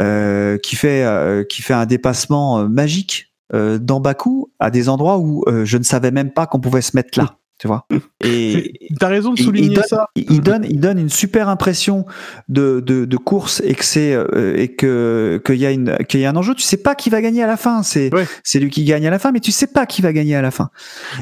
euh, 0.00 0.58
qui 0.58 0.74
fait 0.74 1.04
euh, 1.04 1.44
qui 1.44 1.62
fait 1.62 1.74
un 1.74 1.86
dépassement 1.86 2.68
magique 2.68 3.32
euh, 3.52 3.78
dans 3.78 4.00
Bakou 4.00 4.50
à 4.58 4.70
des 4.70 4.88
endroits 4.88 5.18
où 5.18 5.44
euh, 5.48 5.64
je 5.64 5.76
ne 5.78 5.82
savais 5.82 6.10
même 6.10 6.30
pas 6.32 6.46
qu'on 6.46 6.60
pouvait 6.60 6.80
se 6.80 6.96
mettre 6.96 7.18
là, 7.18 7.36
tu 7.58 7.66
vois. 7.66 7.86
Et 8.24 8.72
T'as 8.98 9.08
raison 9.08 9.32
de 9.34 9.38
il- 9.38 9.42
il 9.42 9.44
souligner 9.44 9.74
donne- 9.74 9.84
ça. 9.84 10.06
il 10.16 10.24
il 10.30 10.40
donne 10.40 10.64
il 10.68 10.80
donne 10.80 10.98
une 10.98 11.10
super 11.10 11.48
impression 11.48 12.06
de 12.48 12.80
de, 12.80 13.04
de 13.04 13.16
course 13.16 13.60
et 13.64 13.74
que 13.74 13.84
c'est 13.84 14.14
euh, 14.14 14.56
et 14.56 14.68
que 14.74 15.42
qu'il 15.44 15.56
y 15.56 15.66
a 15.66 15.70
une 15.72 15.96
qu'il 16.08 16.20
y 16.20 16.24
a 16.24 16.30
un 16.30 16.36
enjeu. 16.36 16.54
Tu 16.54 16.62
sais 16.62 16.78
pas 16.78 16.94
qui 16.94 17.10
va 17.10 17.20
gagner 17.20 17.42
à 17.42 17.46
la 17.46 17.56
fin. 17.56 17.82
C'est 17.82 18.12
Ouais. 18.14 18.26
c'est 18.42 18.60
lui 18.60 18.70
qui 18.70 18.84
gagne 18.84 19.06
à 19.06 19.10
la 19.10 19.18
fin, 19.18 19.30
mais 19.32 19.40
tu 19.40 19.52
sais 19.52 19.66
pas 19.66 19.84
qui 19.86 20.00
va 20.00 20.12
gagner 20.12 20.36
à 20.36 20.42
la 20.42 20.50
fin. 20.50 20.70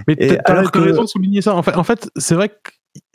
Mais 0.07 0.15
t'as 0.17 0.37
t'as 0.37 0.53
alors 0.53 0.71
t'as 0.71 0.79
que- 0.79 0.85
raison 0.85 1.03
de 1.03 1.09
souligner 1.09 1.43
ça. 1.43 1.55
En 1.57 1.63
fait, 1.63 1.77
en 1.77 1.85
fait 1.85 2.09
c'est 2.17 2.35
vrai 2.35 2.51
que 2.51 2.55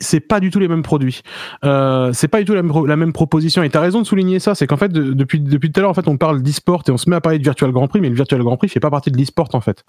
c'est 0.00 0.20
pas 0.20 0.40
du 0.40 0.50
tout 0.50 0.58
les 0.58 0.68
mêmes 0.68 0.82
produits. 0.82 1.22
Euh, 1.64 2.12
c'est 2.12 2.28
pas 2.28 2.38
du 2.38 2.44
tout 2.44 2.54
la, 2.54 2.62
la 2.62 2.96
même 2.96 3.12
proposition. 3.12 3.62
Et 3.62 3.70
t'as 3.70 3.80
raison 3.80 4.00
de 4.02 4.06
souligner 4.06 4.38
ça. 4.40 4.54
C'est 4.54 4.66
qu'en 4.66 4.76
fait, 4.76 4.88
de- 4.88 5.12
depuis, 5.12 5.40
depuis 5.40 5.70
tout 5.70 5.78
à 5.78 5.82
l'heure, 5.82 5.90
en 5.90 5.94
fait, 5.94 6.08
on 6.08 6.16
parle 6.16 6.42
d'e-sport 6.42 6.82
et 6.88 6.90
on 6.90 6.96
se 6.96 7.08
met 7.08 7.16
à 7.16 7.20
parler 7.20 7.38
de 7.38 7.44
Virtual 7.44 7.70
Grand 7.70 7.86
Prix, 7.88 8.00
mais 8.00 8.08
le 8.08 8.14
Virtual 8.16 8.42
Grand 8.42 8.56
Prix 8.56 8.68
fait 8.68 8.80
pas 8.80 8.90
partie 8.90 9.10
de 9.10 9.16
l'e-sport, 9.18 9.48
en 9.52 9.60
fait. 9.60 9.84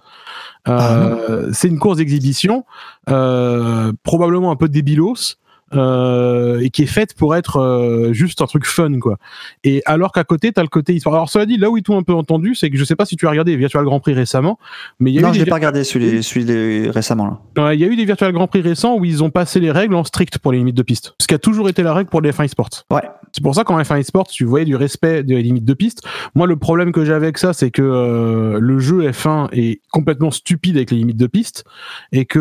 Euh, 0.67 1.49
c'est 1.53 1.67
une 1.67 1.79
course 1.79 1.97
d'exhibition, 1.97 2.65
euh, 3.09 3.91
probablement 4.03 4.51
un 4.51 4.55
peu 4.55 4.69
débilos. 4.69 5.37
Euh, 5.75 6.59
et 6.61 6.69
qui 6.71 6.83
est 6.83 6.87
faite 6.87 7.13
pour 7.13 7.35
être 7.35 7.57
euh, 7.57 8.11
juste 8.11 8.41
un 8.41 8.45
truc 8.47 8.65
fun 8.65 8.99
quoi. 8.99 9.17
Et 9.63 9.83
alors 9.85 10.11
qu'à 10.11 10.23
côté 10.23 10.51
t'as 10.51 10.63
le 10.63 10.67
côté 10.67 10.95
e-sport. 10.97 11.13
Alors 11.13 11.29
cela 11.29 11.45
dit, 11.45 11.57
là 11.57 11.69
où 11.69 11.77
ils 11.77 11.83
t'ont 11.83 11.97
un 11.97 12.01
peu 12.03 12.13
entendu, 12.13 12.55
c'est 12.55 12.69
que 12.71 12.77
je 12.77 12.83
sais 12.83 12.95
pas 12.95 13.05
si 13.05 13.15
tu 13.15 13.27
as 13.27 13.29
regardé 13.29 13.55
Virtual 13.55 13.83
Grand 13.85 13.99
Prix 13.99 14.13
récemment, 14.13 14.57
mais 14.99 15.11
il 15.11 15.15
y 15.15 15.19
a 15.19 15.21
Non, 15.21 15.31
eu 15.31 15.35
je 15.35 15.39
l'ai 15.39 15.45
pas 15.45 15.55
regardé 15.55 15.83
celui 15.83 16.23
celui 16.23 16.89
récemment. 16.89 17.41
Ouais, 17.57 17.77
Il 17.77 17.81
y 17.81 17.83
a 17.83 17.87
eu 17.87 17.95
des 17.95 18.05
Virtual 18.05 18.31
Grand 18.31 18.47
Prix 18.47 18.61
récents 18.61 18.95
où 18.97 19.05
ils 19.05 19.23
ont 19.23 19.29
passé 19.29 19.59
les 19.59 19.71
règles 19.71 19.95
en 19.95 20.03
strict 20.03 20.39
pour 20.39 20.51
les 20.51 20.57
limites 20.57 20.77
de 20.77 20.83
piste. 20.83 21.13
Ce 21.21 21.27
qui 21.27 21.35
a 21.35 21.39
toujours 21.39 21.69
été 21.69 21.83
la 21.83 21.93
règle 21.93 22.09
pour 22.09 22.21
les 22.21 22.31
F1 22.31 22.45
eSports. 22.45 22.69
Ouais. 22.91 23.03
C'est 23.31 23.43
pour 23.43 23.53
ça 23.53 23.63
qu'en 23.63 23.79
F1 23.79 23.99
eSports, 23.99 24.27
tu 24.27 24.45
voyais 24.45 24.65
du 24.65 24.75
respect 24.75 25.23
des 25.23 25.41
limites 25.43 25.65
de 25.65 25.73
piste. 25.75 26.01
Moi, 26.33 26.47
le 26.47 26.55
problème 26.55 26.91
que 26.91 27.05
j'ai 27.05 27.13
avec 27.13 27.37
ça, 27.37 27.53
c'est 27.53 27.69
que 27.69 27.83
euh, 27.83 28.57
le 28.59 28.79
jeu 28.79 29.07
F1 29.11 29.49
est 29.51 29.81
complètement 29.91 30.31
stupide 30.31 30.77
avec 30.77 30.89
les 30.89 30.97
limites 30.97 31.17
de 31.17 31.27
piste 31.27 31.63
et 32.11 32.25
que 32.25 32.39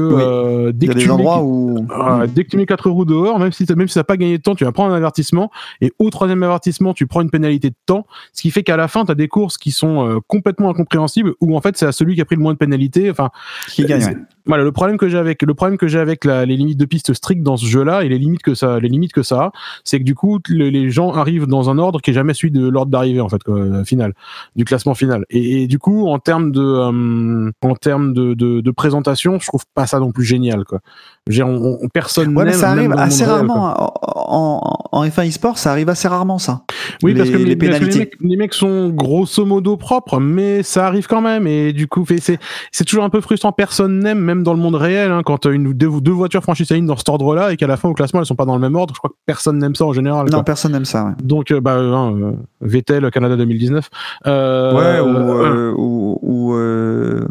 Oui. 0.69 0.73
dès 0.75 0.87
que 0.87 0.93
des 0.95 1.09
où 1.09 1.87
euh, 1.91 2.27
dès 2.27 2.45
que 2.45 2.51
tu 2.51 2.57
mets 2.57 2.67
4 2.67 2.89
roues 2.91 3.05
même 3.39 3.53
si 3.53 3.67
t'as, 3.67 3.75
même 3.75 3.89
si 3.89 4.03
pas 4.03 4.17
gagné 4.17 4.39
de 4.39 4.43
temps, 4.43 4.55
tu 4.55 4.65
vas 4.65 4.73
prendre 4.73 4.93
un 4.93 4.97
avertissement. 4.97 5.51
Et 5.81 5.93
au 5.99 6.11
troisième 6.11 6.43
avertissement, 6.43 6.95
tu 6.95 7.07
prends 7.07 7.21
une 7.21 7.31
pénalité 7.31 7.71
de 7.71 7.77
temps. 7.87 8.07
Ce 8.33 8.43
qui 8.43 8.51
fait 8.51 8.63
qu'à 8.63 8.77
la 8.77 8.89
fin, 8.89 9.05
tu 9.05 9.13
as 9.13 9.15
des 9.15 9.29
courses 9.29 9.59
qui 9.59 9.71
sont 9.71 10.09
euh, 10.09 10.19
complètement 10.27 10.71
incompréhensibles 10.71 11.35
où 11.41 11.57
en 11.57 11.61
fait, 11.61 11.77
c'est 11.77 11.87
à 11.87 11.93
celui 11.93 12.15
qui 12.15 12.21
a 12.21 12.25
pris 12.25 12.37
le 12.37 12.43
moins 12.43 12.53
de 12.53 12.59
pénalités. 12.59 13.11
Enfin, 13.11 13.31
qui 13.69 13.85
gagne. 13.85 14.25
Voilà, 14.49 14.65
le 14.65 14.73
problème 14.73 14.97
que 14.97 15.09
j'ai 15.09 15.19
avec 15.19 15.43
le 15.43 15.55
problème 15.55 15.79
que 15.79 15.87
j'ai 15.87 15.99
avec 16.01 16.25
la- 16.25 16.45
les 16.47 16.57
limites 16.57 16.79
de 16.79 16.85
piste 16.87 17.13
strictes 17.15 17.43
dans 17.43 17.57
ce 17.57 17.67
jeu-là 17.67 18.03
et 18.03 18.09
les 18.09 18.19
limites 18.19 18.43
que 18.43 18.55
ça 18.55 18.81
les 18.81 18.89
limites 18.89 19.13
que 19.13 19.23
ça 19.23 19.41
a, 19.43 19.53
c'est 19.85 19.99
que 19.99 20.05
du 20.05 20.15
coup 20.15 20.39
le- 20.49 20.69
les 20.71 20.91
gens 20.91 21.13
arrivent 21.13 21.47
dans 21.47 21.71
un 21.71 21.79
ordre 21.79 22.01
qui 22.01 22.11
est 22.11 22.15
jamais 22.15 22.35
celui 22.35 22.51
de 22.51 22.67
l'ordre 22.69 22.91
d'arrivée 22.91 23.21
en 23.21 23.29
fait 23.29 23.41
euh, 23.49 23.85
final 23.85 24.15
du 24.57 24.65
classement 24.65 24.95
final. 24.95 25.25
Et, 25.31 25.63
et 25.63 25.67
du 25.69 25.79
coup 25.79 26.09
en 26.09 26.19
termes 26.19 26.51
de 26.51 26.63
euh, 26.63 27.51
en 27.63 27.75
termes 27.75 28.13
de, 28.15 28.35
de, 28.35 28.61
de 28.61 28.71
présentation, 28.71 29.39
je 29.39 29.47
trouve 29.47 29.65
pas 29.75 29.87
ça 29.87 30.01
non 30.01 30.11
plus 30.13 30.25
génial 30.25 30.65
quoi. 30.65 30.81
J'ai 31.29 31.43
on, 31.43 31.79
on- 31.83 31.89
personne 31.89 32.37
Ouais, 32.37 32.45
mais 32.45 32.53
ça 32.53 32.71
arrive 32.71 32.93
assez 32.97 33.25
rarement 33.25 33.73
quoi. 33.75 33.95
en, 34.17 34.61
en, 34.93 34.99
en 35.01 35.05
F1 35.07 35.29
e-sport, 35.29 35.59
ça 35.59 35.71
arrive 35.73 35.89
assez 35.89 36.09
rarement 36.09 36.39
ça. 36.39 36.63
Oui, 37.03 37.15
parce 37.15 37.29
que, 37.31 37.37
les 37.37 37.45
les, 37.45 37.57
pénalités. 37.57 37.99
mecs, 38.01 38.15
les 38.21 38.37
mecs 38.37 38.55
sont 38.55 38.89
grosso 38.91 39.45
modo 39.45 39.77
propres, 39.77 40.19
mais 40.21 40.63
ça 40.63 40.87
arrive 40.87 41.07
quand 41.07 41.21
même. 41.21 41.47
Et 41.47 41.73
du 41.73 41.87
coup, 41.87 42.05
c'est 42.19 42.39
c'est 42.73 42.85
toujours 42.85 43.05
un 43.05 43.11
peu 43.11 43.21
frustrant. 43.21 43.53
Personne 43.53 43.99
n'aime, 44.01 44.19
même 44.21 44.38
dans 44.43 44.55
le 44.55 44.61
monde 44.61 44.75
réel, 44.75 45.11
hein, 45.11 45.23
quand 45.25 45.47
une 45.47 45.73
deux, 45.73 45.89
deux 46.01 46.13
voitures 46.13 46.43
franchissent 46.43 46.71
la 46.71 46.77
ligne 46.77 46.87
dans 46.87 46.97
cet 46.97 47.09
ordre-là 47.09 47.53
et 47.53 47.57
qu'à 47.57 47.67
la 47.67 47.77
fin 47.77 47.89
au 47.89 47.95
classement 47.95 48.21
elles 48.21 48.27
sont 48.27 48.35
pas 48.37 48.45
dans 48.45 48.55
le 48.55 48.61
même 48.61 48.75
ordre. 48.77 48.95
Je 48.95 48.99
crois 48.99 49.11
que 49.11 49.17
personne 49.27 49.59
n'aime 49.59 49.75
ça 49.75 49.85
en 49.85 49.93
général. 49.93 50.27
Non, 50.27 50.39
quoi. 50.39 50.45
personne 50.45 50.73
n'aime 50.73 50.85
ça. 50.85 51.05
Ouais. 51.07 51.13
Donc, 51.23 51.51
euh, 51.51 51.61
bah, 51.61 51.77
hein, 51.79 52.13
euh, 52.21 52.33
Vettel, 52.61 53.11
Canada 53.11 53.37
2019. 53.37 53.89
Euh, 54.27 54.75
Ouais, 54.75 55.01
ou, 55.01 55.17
euh, 55.17 55.71
euh, 55.71 55.75
ou, 55.77 56.19
ou, 56.23 56.55
euh, 56.55 57.27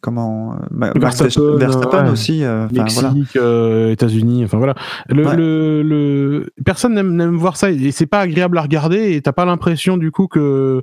comment 0.00 0.52
euh, 0.52 0.56
Max 0.70 0.98
Verstappen, 1.20 1.56
Verstappen 1.56 2.04
ouais. 2.06 2.10
aussi. 2.10 2.44
euh, 2.44 2.66
Mexique, 2.72 3.00
voilà. 3.34 3.46
euh, 3.48 3.90
États-Unis, 3.92 4.44
enfin 4.44 4.58
voilà. 4.58 4.74
Le, 5.08 5.26
Ouais. 5.26 5.36
le, 5.36 5.82
le- 5.82 6.50
personne 6.64 6.94
n'aime 6.94 7.34
voir 7.36 7.56
ça 7.56 7.70
et 7.70 7.90
c'est 7.90 8.06
pas 8.06 8.20
agréable 8.20 8.56
à 8.58 8.62
regarder 8.62 9.14
et 9.14 9.20
t'as 9.20 9.32
pas 9.32 9.44
l'impression 9.44 9.96
du 9.96 10.10
coup 10.10 10.26
que, 10.28 10.82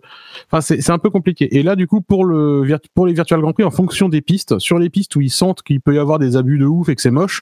enfin 0.51 0.61
c'est 0.61 0.89
un 0.91 0.97
peu 0.97 1.09
compliqué. 1.09 1.55
Et 1.57 1.63
là 1.63 1.75
du 1.75 1.87
coup 1.87 2.01
pour 2.01 2.25
le 2.25 2.63
pour 2.93 3.07
les 3.07 3.13
virtual 3.13 3.39
Grand 3.41 3.53
Prix 3.53 3.63
en 3.63 3.71
fonction 3.71 4.09
des 4.09 4.21
pistes, 4.21 4.59
sur 4.59 4.77
les 4.79 4.89
pistes 4.89 5.15
où 5.15 5.21
ils 5.21 5.29
qu'il 5.63 5.81
peut 5.81 5.95
y 5.95 5.99
avoir 5.99 6.19
des 6.19 6.37
abus 6.37 6.57
de 6.57 6.65
ouf 6.65 6.89
et 6.89 6.95
que 6.95 7.01
c'est 7.01 7.11
moche, 7.11 7.41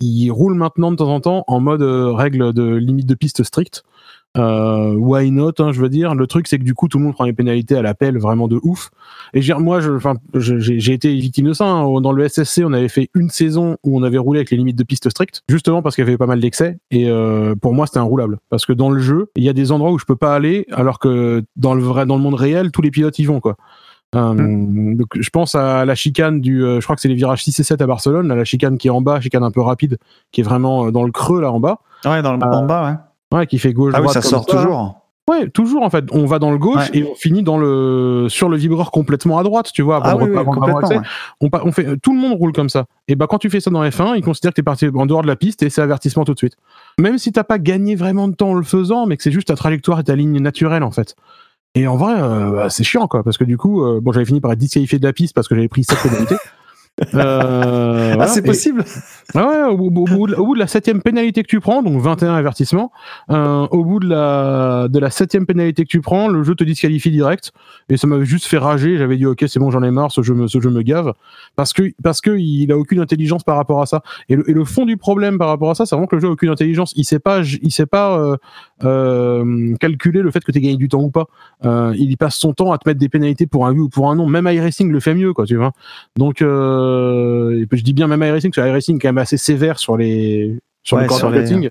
ils 0.00 0.30
roulent 0.30 0.54
maintenant 0.54 0.90
de 0.90 0.96
temps 0.96 1.12
en 1.12 1.20
temps 1.20 1.44
en 1.46 1.60
mode 1.60 1.82
euh, 1.82 2.12
règle 2.12 2.52
de 2.52 2.74
limite 2.74 3.06
de 3.06 3.14
piste 3.14 3.42
stricte. 3.42 3.84
Euh, 4.36 4.92
why 4.94 5.30
not 5.30 5.52
hein, 5.58 5.72
je 5.72 5.80
veux 5.80 5.88
dire. 5.88 6.14
Le 6.14 6.26
truc 6.26 6.46
c'est 6.46 6.58
que 6.58 6.64
du 6.64 6.74
coup 6.74 6.88
tout 6.88 6.98
le 6.98 7.04
monde 7.04 7.14
prend 7.14 7.24
les 7.24 7.32
pénalités 7.32 7.76
à 7.76 7.82
l'appel 7.82 8.18
vraiment 8.18 8.48
de 8.48 8.60
ouf. 8.62 8.90
Et 9.32 9.40
moi 9.58 9.80
j'ai 10.34 10.92
été 10.92 11.14
victime 11.14 11.46
de 11.46 11.52
ça 11.52 11.64
hein. 11.66 12.00
dans 12.00 12.12
le 12.12 12.28
SSC 12.28 12.62
on 12.64 12.72
avait 12.72 12.88
fait 12.88 13.08
une 13.14 13.30
saison 13.30 13.78
où 13.82 13.98
on 13.98 14.02
avait 14.02 14.18
roulé 14.18 14.40
avec 14.40 14.50
les 14.50 14.58
limites 14.58 14.76
de 14.76 14.84
piste 14.84 15.08
strictes 15.08 15.42
justement 15.48 15.80
parce 15.80 15.94
qu'il 15.94 16.04
y 16.04 16.08
avait 16.08 16.18
pas 16.18 16.26
mal 16.26 16.40
d'excès. 16.40 16.78
Et 16.90 17.08
euh, 17.08 17.54
pour 17.54 17.72
moi 17.72 17.86
c'était 17.86 17.98
inroulable. 17.98 18.38
Parce 18.50 18.66
que 18.66 18.72
dans 18.72 18.90
le 18.90 19.00
jeu 19.00 19.30
il 19.36 19.42
y 19.42 19.48
a 19.48 19.54
des 19.54 19.72
endroits 19.72 19.92
où 19.92 19.98
je 19.98 20.04
peux 20.04 20.16
pas 20.16 20.34
aller 20.34 20.66
alors 20.70 20.98
que 20.98 21.42
dans 21.56 21.74
le 21.74 21.82
vrai 21.82 22.04
dans 22.04 22.16
le 22.16 22.22
monde 22.22 22.34
réel 22.34 22.70
tous 22.72 22.82
les 22.82 22.90
pilotes 22.90 23.18
y 23.18 23.24
vont 23.24 23.40
quoi 23.40 23.56
Euh, 24.14 24.32
Mm. 24.34 24.96
Donc 24.96 25.08
je 25.18 25.30
pense 25.30 25.54
à 25.54 25.84
la 25.84 25.94
chicane 25.94 26.40
du, 26.40 26.64
euh, 26.64 26.80
je 26.80 26.84
crois 26.86 26.94
que 26.96 27.02
c'est 27.02 27.08
les 27.08 27.14
virages 27.14 27.42
6 27.42 27.58
et 27.60 27.62
7 27.64 27.82
à 27.82 27.86
Barcelone, 27.86 28.28
là, 28.28 28.34
la 28.36 28.44
chicane 28.44 28.78
qui 28.78 28.86
est 28.88 28.90
en 28.90 29.00
bas, 29.02 29.20
chicane 29.20 29.42
un 29.44 29.50
peu 29.50 29.60
rapide, 29.60 29.98
qui 30.32 30.40
est 30.40 30.44
vraiment 30.44 30.86
euh, 30.86 30.90
dans 30.90 31.02
le 31.02 31.12
creux 31.12 31.40
là 31.40 31.50
en 31.52 31.60
bas, 31.60 31.80
Ouais, 32.04 32.22
dans 32.22 32.32
le, 32.36 32.42
Euh, 32.42 32.46
en 32.50 32.64
bas, 32.66 32.98
ouais. 33.32 33.38
ouais, 33.38 33.46
qui 33.46 33.58
fait 33.58 33.72
gauche 33.72 33.92
Ah 33.96 34.00
oui, 34.02 34.08
ça 34.08 34.22
sort 34.22 34.46
toujours. 34.46 35.00
Ouais, 35.28 35.48
toujours 35.50 35.82
en 35.82 35.90
fait. 35.90 36.04
On 36.12 36.24
va 36.24 36.38
dans 36.38 36.52
le 36.52 36.58
gauche 36.58 36.88
Ouais. 36.92 36.98
et 37.00 37.02
on 37.02 37.16
finit 37.16 37.42
dans 37.42 37.58
le 37.58 38.26
sur 38.28 38.48
le 38.48 38.56
vibreur 38.56 38.92
complètement 38.92 39.38
à 39.38 39.42
droite, 39.42 39.72
tu 39.74 39.82
vois. 39.82 39.96
avant 39.96 40.06
Ah 40.08 40.16
oui, 40.24 40.30
oui, 40.30 40.44
complètement. 40.44 40.78
ouais. 40.88 41.00
on 41.64 41.72
fait, 41.72 41.96
tout 41.98 42.12
le 42.12 42.18
monde 42.20 42.34
roule 42.38 42.52
comme 42.52 42.68
ça. 42.68 42.84
Et 43.08 43.16
bah 43.16 43.26
quand 43.28 43.38
tu 43.38 43.50
fais 43.50 43.58
ça 43.58 43.70
dans 43.72 43.82
F1, 43.82 44.14
ils 44.16 44.22
considèrent 44.22 44.52
que 44.52 44.56
t'es 44.56 44.62
parti 44.62 44.86
en 44.94 45.04
dehors 45.04 45.22
de 45.22 45.26
la 45.26 45.34
piste 45.34 45.64
et 45.64 45.68
c'est 45.70 45.82
avertissement 45.82 46.24
tout 46.24 46.32
de 46.32 46.38
suite. 46.38 46.56
Même 47.00 47.18
si 47.18 47.32
t'as 47.32 47.42
pas 47.42 47.58
gagné 47.58 47.96
vraiment 47.96 48.28
de 48.28 48.34
temps 48.36 48.50
en 48.50 48.54
le 48.54 48.62
faisant, 48.62 49.06
mais 49.06 49.16
que 49.16 49.24
c'est 49.24 49.32
juste 49.32 49.48
ta 49.48 49.56
trajectoire 49.56 49.98
et 49.98 50.04
ta 50.04 50.14
ligne 50.14 50.38
naturelle 50.40 50.84
en 50.84 50.92
fait. 50.92 51.16
Et 51.76 51.86
en 51.86 51.96
vrai, 51.98 52.14
euh, 52.18 52.50
bah, 52.52 52.70
c'est 52.70 52.84
chiant 52.84 53.06
quoi, 53.06 53.22
parce 53.22 53.36
que 53.36 53.44
du 53.44 53.58
coup, 53.58 53.84
euh, 53.84 54.00
bon, 54.02 54.10
j'avais 54.10 54.24
fini 54.24 54.40
par 54.40 54.50
être 54.50 54.58
disqualifié 54.58 54.98
de 54.98 55.04
la 55.06 55.12
piste 55.12 55.34
parce 55.34 55.46
que 55.46 55.54
j'avais 55.54 55.68
pris 55.68 55.84
7 55.84 55.98
pénalités. 56.02 56.36
Euh, 57.14 58.10
Ah, 58.12 58.14
voilà. 58.14 58.26
c'est 58.28 58.42
possible 58.42 58.82
ouais, 59.34 59.62
au, 59.68 59.76
bout- 59.76 60.02
au 60.02 60.04
bout 60.16 60.26
de, 60.28 60.34
au 60.34 60.46
bout 60.46 60.54
de 60.54 60.58
la 60.60 60.66
septième 60.66 61.02
pénalité 61.02 61.42
que 61.42 61.48
tu 61.48 61.60
prends, 61.60 61.82
donc 61.82 62.00
21 62.00 62.34
avertissements, 62.34 62.90
euh, 63.30 63.66
au 63.70 63.84
bout 63.84 64.00
de 64.00 64.08
la, 64.08 64.88
de 64.88 64.98
la 64.98 65.10
septième 65.10 65.44
pénalité 65.44 65.82
que 65.84 65.88
tu 65.88 66.00
prends, 66.00 66.28
le 66.28 66.42
jeu 66.42 66.54
te 66.54 66.64
disqualifie 66.64 67.10
direct. 67.10 67.52
Et 67.90 67.96
ça 67.98 68.06
m'avait 68.06 68.24
juste 68.24 68.46
fait 68.46 68.56
rager. 68.58 68.96
J'avais 68.96 69.16
dit, 69.18 69.26
ok, 69.26 69.44
c'est 69.46 69.58
bon, 69.58 69.70
j'en 69.70 69.82
ai 69.82 69.90
marre, 69.90 70.10
ce 70.10 70.22
jeu 70.22 70.32
me, 70.34 70.46
ce 70.48 70.58
jeu 70.60 70.70
me 70.70 70.80
gave. 70.82 71.12
Parce 71.54 71.72
que, 71.74 71.82
parce 72.02 72.20
que 72.22 72.30
il 72.38 72.72
a 72.72 72.78
aucune 72.78 73.00
intelligence 73.00 73.44
par 73.44 73.56
rapport 73.56 73.82
à 73.82 73.86
ça. 73.86 74.02
Et 74.28 74.36
le, 74.36 74.48
et 74.48 74.54
le 74.54 74.64
fond 74.64 74.86
du 74.86 74.96
problème 74.96 75.36
par 75.38 75.48
rapport 75.48 75.70
à 75.70 75.74
ça, 75.74 75.84
c'est 75.86 75.94
vraiment 75.94 76.06
que 76.06 76.16
le 76.16 76.22
jeu 76.22 76.28
a 76.28 76.30
aucune 76.30 76.48
intelligence. 76.50 76.92
Il 76.96 77.04
sait 77.04 77.18
pas, 77.18 77.40
il 77.62 77.70
sait 77.72 77.86
pas 77.86 78.36
euh, 78.84 79.74
calculer 79.80 80.22
le 80.22 80.30
fait 80.30 80.42
que 80.42 80.52
tu 80.52 80.60
gagné 80.60 80.76
du 80.76 80.88
temps 80.88 81.02
ou 81.02 81.10
pas. 81.10 81.26
Il 81.94 82.10
y 82.10 82.16
passe 82.16 82.36
son 82.36 82.54
temps 82.54 82.72
à 82.72 82.78
te 82.78 82.88
mettre 82.88 83.00
des 83.00 83.08
pénalités 83.08 83.46
pour 83.46 83.66
un 83.66 83.72
oui 83.72 83.80
ou 83.80 83.88
pour 83.88 84.10
un 84.10 84.14
non. 84.16 84.26
Même 84.26 84.48
iRacing 84.50 84.90
le 84.90 85.00
fait 85.00 85.14
mieux, 85.14 85.32
quoi, 85.32 85.44
tu 85.44 85.56
vois. 85.56 85.72
Donc, 86.16 86.40
euh, 86.42 86.85
et 87.62 87.66
puis 87.66 87.78
je 87.78 87.84
dis 87.84 87.92
bien 87.92 88.06
même 88.06 88.22
iRacing, 88.22 88.50
parce 88.50 88.64
que 88.64 88.70
iRacing 88.70 88.96
est 88.96 88.98
quand 88.98 89.08
même 89.08 89.18
assez 89.18 89.36
sévère 89.36 89.78
sur 89.78 89.96
les 89.96 90.58
sur 90.82 90.96
Ouais, 90.96 91.04
le 91.04 91.10
sur 91.10 91.30
les-. 91.30 91.70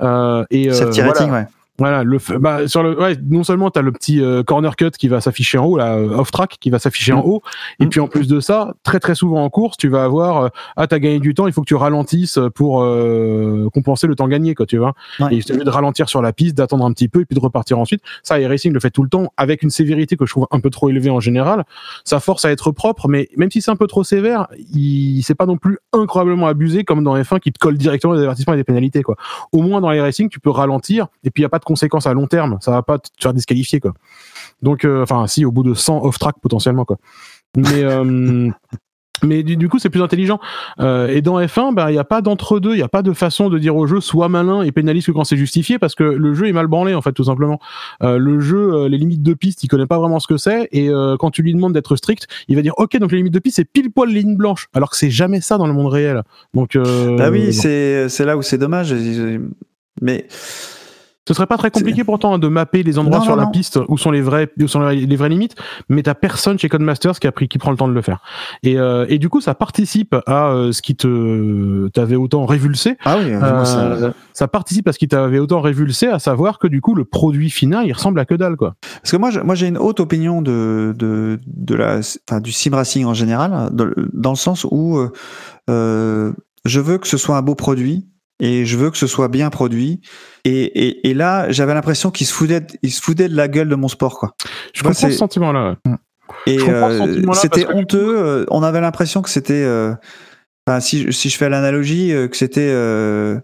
Euh, 0.00 0.44
et 0.50 0.68
euh, 0.68 0.72
Safety 0.72 1.00
voilà. 1.00 1.12
rating, 1.12 1.32
ouais. 1.32 1.46
Voilà, 1.78 2.02
le, 2.02 2.18
bah, 2.40 2.66
sur 2.66 2.82
le, 2.82 2.98
ouais, 3.00 3.16
non 3.28 3.44
seulement 3.44 3.70
tu 3.70 3.78
as 3.78 3.82
le 3.82 3.92
petit 3.92 4.20
euh, 4.20 4.42
corner 4.42 4.74
cut 4.74 4.90
qui 4.98 5.06
va 5.08 5.20
s'afficher 5.20 5.58
en 5.58 5.64
haut, 5.64 5.76
là, 5.78 5.94
euh, 5.94 6.18
off 6.18 6.30
track 6.32 6.56
qui 6.60 6.70
va 6.70 6.78
s'afficher 6.78 7.12
en 7.12 7.18
Mm. 7.18 7.28
haut, 7.30 7.42
et 7.78 7.84
Mm. 7.86 7.88
puis 7.88 8.00
en 8.00 8.08
plus 8.08 8.26
de 8.26 8.40
ça, 8.40 8.74
très 8.82 8.98
très 8.98 9.14
souvent 9.14 9.44
en 9.44 9.48
course, 9.50 9.76
tu 9.76 9.88
vas 9.88 10.02
avoir, 10.04 10.42
euh, 10.44 10.48
ah 10.76 10.86
t'as 10.88 10.98
gagné 10.98 11.20
du 11.20 11.34
temps, 11.34 11.46
il 11.46 11.52
faut 11.52 11.60
que 11.60 11.66
tu 11.68 11.76
ralentisses 11.76 12.38
pour 12.54 12.82
euh, 12.82 13.68
compenser 13.72 14.06
le 14.08 14.14
temps 14.16 14.26
gagné, 14.28 14.54
quoi, 14.54 14.66
tu 14.66 14.76
vois. 14.78 14.94
Ouais. 15.20 15.36
Et 15.36 15.40
suffit 15.40 15.58
de 15.64 15.70
ralentir 15.70 16.08
sur 16.08 16.20
la 16.20 16.32
piste, 16.32 16.56
d'attendre 16.56 16.84
un 16.84 16.92
petit 16.92 17.08
peu 17.08 17.20
et 17.20 17.24
puis 17.24 17.36
de 17.36 17.40
repartir 17.40 17.78
ensuite. 17.78 18.02
Ça, 18.22 18.40
iRacing 18.40 18.72
le 18.72 18.80
fait 18.80 18.90
tout 18.90 19.02
le 19.04 19.08
temps 19.08 19.32
avec 19.36 19.62
une 19.62 19.70
sévérité 19.70 20.16
que 20.16 20.26
je 20.26 20.32
trouve 20.32 20.46
un 20.50 20.60
peu 20.60 20.70
trop 20.70 20.88
élevée 20.88 21.10
en 21.10 21.20
général. 21.20 21.64
Ça 22.04 22.18
force 22.20 22.44
à 22.44 22.50
être 22.50 22.72
propre, 22.72 23.06
mais 23.08 23.28
même 23.36 23.50
si 23.50 23.62
c'est 23.62 23.70
un 23.70 23.76
peu 23.76 23.86
trop 23.86 24.02
sévère, 24.04 24.48
il 24.74 25.22
c'est 25.22 25.34
pas 25.36 25.46
non 25.46 25.56
plus 25.56 25.78
incroyablement 25.92 26.46
abusé 26.48 26.82
comme 26.84 27.04
dans 27.04 27.16
F1 27.16 27.38
qui 27.40 27.52
te 27.52 27.58
colle 27.58 27.76
directement 27.78 28.14
des 28.14 28.22
avertissements 28.22 28.54
et 28.54 28.56
des 28.56 28.64
pénalités, 28.64 29.02
quoi. 29.02 29.16
Au 29.52 29.62
moins 29.62 29.80
dans 29.80 29.92
iRacing, 29.92 30.28
tu 30.28 30.40
peux 30.40 30.50
ralentir 30.50 31.06
et 31.24 31.30
puis 31.30 31.42
il 31.42 31.44
y 31.44 31.46
a 31.46 31.48
pas 31.48 31.58
de 31.58 31.64
conséquences 31.68 32.06
à 32.06 32.14
long 32.14 32.26
terme. 32.26 32.58
Ça 32.60 32.70
va 32.72 32.82
pas 32.82 32.98
te 32.98 33.08
faire 33.20 33.34
disqualifier, 33.34 33.78
quoi. 33.78 33.92
Donc, 34.62 34.84
euh, 34.84 35.02
enfin, 35.02 35.26
si, 35.26 35.44
au 35.44 35.52
bout 35.52 35.62
de 35.62 35.74
100 35.74 36.04
off-track 36.04 36.36
potentiellement, 36.42 36.84
quoi. 36.84 36.96
Mais, 37.56 37.84
euh, 37.84 38.50
mais 39.22 39.42
du, 39.42 39.56
du 39.56 39.68
coup, 39.68 39.78
c'est 39.78 39.90
plus 39.90 40.02
intelligent. 40.02 40.40
Euh, 40.80 41.08
et 41.08 41.22
dans 41.22 41.40
F1, 41.40 41.74
bah, 41.74 41.90
il 41.90 41.94
n'y 41.94 41.98
a 41.98 42.04
pas 42.04 42.22
d'entre-deux, 42.22 42.72
il 42.72 42.76
n'y 42.76 42.82
a 42.82 42.88
pas 42.88 43.02
de 43.02 43.12
façon 43.12 43.48
de 43.48 43.58
dire 43.58 43.76
au 43.76 43.86
jeu 43.86 44.00
sois 44.00 44.28
malin 44.28 44.62
et 44.62 44.72
pénalise 44.72 45.06
que 45.06 45.12
quand 45.12 45.24
c'est 45.24 45.36
justifié, 45.36 45.78
parce 45.78 45.94
que 45.94 46.04
le 46.04 46.34
jeu 46.34 46.48
est 46.48 46.52
mal 46.52 46.66
branlé, 46.66 46.94
en 46.94 47.02
fait, 47.02 47.12
tout 47.12 47.24
simplement. 47.24 47.58
Euh, 48.02 48.18
le 48.18 48.40
jeu, 48.40 48.86
les 48.86 48.98
limites 48.98 49.22
de 49.22 49.34
piste, 49.34 49.62
il 49.64 49.68
connaît 49.68 49.86
pas 49.86 49.98
vraiment 49.98 50.20
ce 50.20 50.26
que 50.26 50.36
c'est, 50.36 50.68
et 50.72 50.88
euh, 50.88 51.16
quand 51.18 51.30
tu 51.30 51.42
lui 51.42 51.54
demandes 51.54 51.72
d'être 51.72 51.96
strict, 51.96 52.26
il 52.48 52.56
va 52.56 52.62
dire 52.62 52.74
ok, 52.76 52.96
donc 52.98 53.12
les 53.12 53.18
limites 53.18 53.34
de 53.34 53.38
piste, 53.38 53.56
c'est 53.56 53.64
pile 53.64 53.90
poil 53.90 54.10
les 54.10 54.20
lignes 54.20 54.36
blanches, 54.36 54.68
alors 54.74 54.90
que 54.90 54.96
c'est 54.96 55.10
jamais 55.10 55.40
ça 55.40 55.58
dans 55.58 55.66
le 55.66 55.72
monde 55.72 55.92
réel. 55.92 56.22
Donc, 56.54 56.76
Bah 56.76 57.30
oui, 57.30 57.52
c'est 57.52 58.24
là 58.24 58.36
où 58.36 58.42
c'est 58.42 58.58
dommage. 58.58 58.94
Mais 60.00 60.26
Ce 61.28 61.34
serait 61.34 61.46
pas 61.46 61.58
très 61.58 61.70
compliqué 61.70 62.04
pourtant 62.04 62.32
hein, 62.34 62.38
de 62.38 62.48
mapper 62.48 62.82
les 62.82 62.98
endroits 62.98 63.18
Non, 63.18 63.22
sur 63.24 63.32
non, 63.32 63.40
la 63.40 63.44
non. 63.44 63.50
piste 63.50 63.78
où 63.88 63.98
sont 63.98 64.10
les 64.10 64.22
vrais, 64.22 64.48
où 64.58 64.66
sont 64.66 64.80
les 64.80 65.16
vraies 65.16 65.28
limites, 65.28 65.56
mais 65.90 66.02
t'as 66.02 66.14
personne 66.14 66.58
chez 66.58 66.70
Codemasters 66.70 67.20
qui 67.20 67.26
a 67.26 67.32
pris, 67.32 67.48
qui 67.48 67.58
prend 67.58 67.70
le 67.70 67.76
temps 67.76 67.86
de 67.86 67.92
le 67.92 68.00
faire. 68.00 68.22
Et, 68.62 68.78
euh, 68.78 69.04
et 69.10 69.18
du 69.18 69.28
coup, 69.28 69.42
ça 69.42 69.54
participe 69.54 70.16
à 70.26 70.48
euh, 70.52 70.72
ce 70.72 70.80
qui 70.80 70.96
te 70.96 71.88
t'avait 71.88 72.16
autant 72.16 72.46
révulsé. 72.46 72.96
ah 73.04 73.18
oui, 73.18 73.30
ça- 73.66 73.82
Euh, 73.84 74.10
ça 74.32 74.48
participe 74.48 74.88
à 74.88 74.92
ce 74.92 74.98
qui 74.98 75.06
t'avait 75.08 75.38
autant 75.38 75.60
révulsé, 75.60 76.06
à 76.06 76.18
savoir 76.18 76.58
que 76.58 76.66
du 76.66 76.80
coup, 76.80 76.94
le 76.94 77.04
produit 77.04 77.50
final, 77.50 77.86
il 77.86 77.92
ressemble 77.92 78.18
à 78.20 78.24
que 78.24 78.34
dalle, 78.34 78.56
quoi. 78.56 78.76
Parce 79.02 79.10
que 79.12 79.16
moi, 79.18 79.30
je- 79.30 79.40
moi, 79.40 79.54
j'ai 79.54 79.66
une 79.68 79.76
haute 79.78 80.00
opinion 80.00 80.40
de, 80.40 80.94
de, 80.96 81.38
de 81.46 81.74
la, 81.74 81.98
enfin, 82.28 82.40
du 82.40 82.52
sim 82.52 82.74
racing 82.74 83.04
en 83.04 83.12
général, 83.14 83.68
dans, 83.72 83.86
dans 84.14 84.30
le 84.30 84.36
sens 84.36 84.64
où 84.70 84.98
je 86.64 86.80
veux 86.80 86.98
que 86.98 87.06
ce 87.06 87.16
soit 87.16 87.36
un 87.36 87.42
beau 87.42 87.54
produit 87.54 88.06
et 88.40 88.64
je 88.64 88.76
veux 88.76 88.90
que 88.90 88.96
ce 88.98 89.06
soit 89.06 89.28
bien 89.28 89.50
produit. 89.50 90.00
Et, 90.48 90.62
et, 90.86 91.10
et 91.10 91.14
là, 91.14 91.50
j'avais 91.50 91.74
l'impression 91.74 92.10
qu'il 92.10 92.26
se 92.26 92.32
foutait, 92.32 92.66
il 92.82 92.90
se 92.90 93.02
foutait 93.02 93.28
de 93.28 93.36
la 93.36 93.48
gueule 93.48 93.68
de 93.68 93.74
mon 93.74 93.88
sport, 93.88 94.18
quoi. 94.18 94.34
Je 94.74 94.82
Moi, 94.82 94.92
comprends 94.92 95.08
ce 95.08 95.12
c'est- 95.12 95.18
sentiment-là. 95.18 95.76
ouais. 95.86 95.92
Et 96.46 96.58
euh, 96.60 97.32
c'était 97.34 97.64
que- 97.64 97.72
honteux. 97.72 98.18
euh, 98.18 98.44
on 98.50 98.62
avait 98.62 98.80
l'impression 98.80 99.20
que 99.22 99.28
c'était, 99.30 99.62
euh, 99.64 99.92
enfin, 100.66 100.80
si, 100.80 101.02
je- 101.04 101.10
si 101.10 101.28
je 101.28 101.36
fais 101.36 101.48
l'analogie, 101.48 102.12
euh, 102.12 102.28
que 102.28 102.36
c'était 102.36 102.70
euh, 102.70 103.38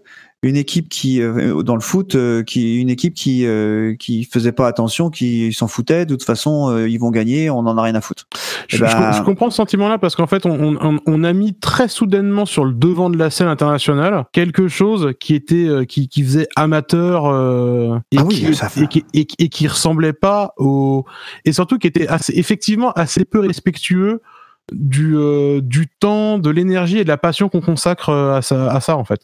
une 0.45 0.55
équipe 0.55 0.89
qui, 0.89 1.21
euh, 1.21 1.63
dans 1.63 1.75
le 1.75 1.81
foot, 1.81 2.15
euh, 2.15 2.43
qui 2.43 2.79
une 2.79 2.89
équipe 2.89 3.13
qui 3.13 3.45
euh, 3.45 3.95
qui 3.95 4.23
faisait 4.23 4.51
pas 4.51 4.67
attention, 4.67 5.09
qui 5.09 5.51
s'en 5.53 5.67
foutait. 5.67 6.05
De 6.05 6.15
toute 6.15 6.23
façon, 6.23 6.77
ils 6.85 6.97
vont 6.97 7.11
gagner, 7.11 7.49
on 7.49 7.59
en 7.59 7.77
a 7.77 7.81
rien 7.81 7.95
à 7.95 8.01
foutre. 8.01 8.25
Je, 8.67 8.77
Eh 8.77 8.79
ben- 8.79 9.11
je- 9.11 9.17
je 9.17 9.23
comprends 9.23 9.49
ce 9.49 9.57
sentiment-là 9.57 9.97
parce 9.97 10.15
qu'en 10.15 10.27
fait, 10.27 10.45
on, 10.45 10.77
on- 10.81 10.99
on 11.05 11.23
a 11.23 11.33
mis 11.33 11.53
très 11.53 11.87
soudainement 11.87 12.45
sur 12.45 12.63
le 12.65 12.73
devant 12.73 13.09
de 13.09 13.17
la 13.17 13.29
scène 13.29 13.47
internationale 13.47 14.25
quelque 14.31 14.67
chose 14.67 15.11
qui 15.19 15.35
était, 15.35 15.67
qui, 15.87 16.07
qui 16.07 16.23
faisait 16.23 16.47
amateur 16.55 17.25
euh, 17.25 17.97
et, 18.11 18.17
Ah 18.19 18.23
oui, 18.25 18.35
qui, 18.35 18.55
ça 18.55 18.69
fait- 18.69 18.81
et, 18.83 18.87
qui, 18.87 19.03
et, 19.13 19.25
qui- 19.25 19.35
et 19.39 19.49
qui 19.49 19.67
ressemblait 19.67 20.13
pas 20.13 20.53
au, 20.57 21.05
et 21.45 21.51
surtout 21.53 21.77
qui 21.77 21.87
était 21.87 22.07
assez, 22.07 22.33
effectivement 22.35 22.91
assez 22.91 23.25
peu 23.25 23.39
respectueux 23.39 24.21
du, 24.71 25.15
euh, 25.15 25.61
du 25.61 25.87
temps, 25.87 26.39
de 26.39 26.49
l'énergie 26.49 26.97
et 26.97 27.03
de 27.03 27.09
la 27.09 27.17
passion 27.17 27.49
qu'on 27.49 27.61
consacre 27.61 28.09
euh, 28.09 28.37
à 28.37 28.41
ça, 28.41 28.71
à 28.71 28.79
ça 28.79 28.97
en 28.97 29.05
fait. 29.05 29.21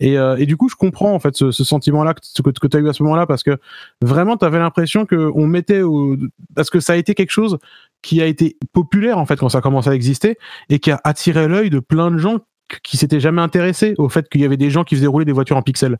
Et, 0.00 0.18
euh, 0.18 0.36
et 0.36 0.46
du 0.46 0.56
coup, 0.56 0.68
je 0.68 0.76
comprends 0.76 1.12
en 1.12 1.18
fait 1.18 1.36
ce, 1.36 1.50
ce 1.50 1.64
sentiment-là 1.64 2.14
que, 2.14 2.20
tu 2.68 2.76
as 2.76 2.80
eu 2.80 2.88
à 2.88 2.92
ce 2.92 3.02
moment-là 3.02 3.26
parce 3.26 3.42
que 3.42 3.58
vraiment, 4.00 4.36
tu 4.36 4.44
avais 4.44 4.58
l'impression 4.58 5.06
que 5.06 5.30
on 5.34 5.46
mettait 5.46 5.82
au, 5.82 6.16
parce 6.54 6.70
que 6.70 6.80
ça 6.80 6.94
a 6.94 6.96
été 6.96 7.14
quelque 7.14 7.30
chose 7.30 7.58
qui 8.02 8.22
a 8.22 8.26
été 8.26 8.56
populaire 8.72 9.18
en 9.18 9.26
fait 9.26 9.36
quand 9.36 9.48
ça 9.48 9.60
commence 9.60 9.88
à 9.88 9.94
exister 9.94 10.38
et 10.68 10.78
qui 10.78 10.90
a 10.90 11.00
attiré 11.04 11.48
l'œil 11.48 11.70
de 11.70 11.80
plein 11.80 12.10
de 12.10 12.18
gens 12.18 12.38
qui 12.82 12.96
s'étaient 12.96 13.20
jamais 13.20 13.40
intéressés 13.40 13.94
au 13.98 14.08
fait 14.08 14.28
qu'il 14.28 14.40
y 14.40 14.44
avait 14.44 14.56
des 14.56 14.70
gens 14.70 14.84
qui 14.84 14.94
faisaient 14.94 15.06
rouler 15.06 15.24
des 15.24 15.32
voitures 15.32 15.56
en 15.56 15.62
pixels. 15.62 15.98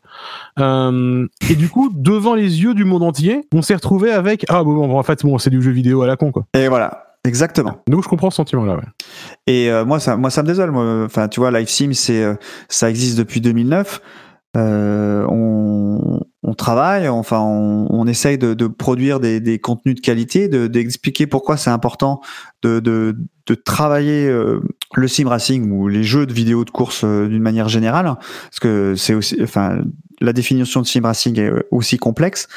Euh, 0.59 1.27
et 1.49 1.55
du 1.55 1.67
coup, 1.67 1.91
devant 1.93 2.35
les 2.35 2.61
yeux 2.61 2.73
du 2.73 2.85
monde 2.85 3.03
entier, 3.03 3.41
on 3.53 3.61
s'est 3.61 3.75
retrouvé 3.75 4.11
avec 4.11 4.45
ah 4.49 4.63
bon 4.63 4.97
en 4.97 5.03
fait 5.03 5.23
bon 5.23 5.37
c'est 5.37 5.49
du 5.49 5.61
jeu 5.61 5.71
vidéo 5.71 6.01
à 6.03 6.07
la 6.07 6.15
con 6.15 6.31
quoi. 6.31 6.45
Et 6.53 6.67
voilà, 6.67 7.08
exactement. 7.25 7.81
Donc 7.87 8.03
je 8.03 8.09
comprends 8.09 8.29
ce 8.29 8.37
sentiment 8.37 8.65
là. 8.65 8.75
Ouais. 8.75 8.83
Et 9.47 9.69
euh, 9.69 9.85
moi, 9.85 9.99
ça, 9.99 10.17
moi, 10.17 10.29
ça 10.29 10.43
me 10.43 10.47
désole. 10.47 10.75
Enfin, 11.05 11.27
tu 11.27 11.39
vois, 11.39 11.51
Live 11.51 11.69
Sim, 11.69 11.93
c'est, 11.93 12.23
euh, 12.23 12.35
ça 12.67 12.89
existe 12.89 13.17
depuis 13.17 13.41
2009. 13.41 14.01
Euh, 14.57 15.27
on, 15.29 16.19
on 16.41 16.53
travaille, 16.55 17.07
enfin, 17.07 17.39
on, 17.39 17.85
on 17.91 18.07
essaye 18.07 18.39
de, 18.39 18.55
de 18.55 18.65
produire 18.65 19.19
des, 19.19 19.39
des 19.39 19.59
contenus 19.59 19.93
de 19.95 20.01
qualité, 20.01 20.47
de, 20.47 20.65
d'expliquer 20.65 21.27
pourquoi 21.27 21.55
c'est 21.55 21.69
important 21.69 22.19
de, 22.63 22.79
de, 22.79 23.15
de 23.45 23.53
travailler 23.53 24.27
euh, 24.27 24.59
le 24.95 25.07
sim 25.07 25.27
racing 25.27 25.69
ou 25.71 25.87
les 25.87 26.01
jeux 26.01 26.25
de 26.25 26.33
vidéo 26.33 26.65
de 26.65 26.71
course 26.71 27.05
d'une 27.05 27.43
manière 27.43 27.69
générale, 27.69 28.05
parce 28.05 28.59
que 28.59 28.95
c'est 28.95 29.13
aussi, 29.13 29.37
enfin, 29.43 29.81
la 30.19 30.33
définition 30.33 30.81
de 30.81 30.87
sim 30.87 31.01
racing 31.03 31.39
est 31.39 31.51
aussi 31.69 31.97
complexe. 31.97 32.47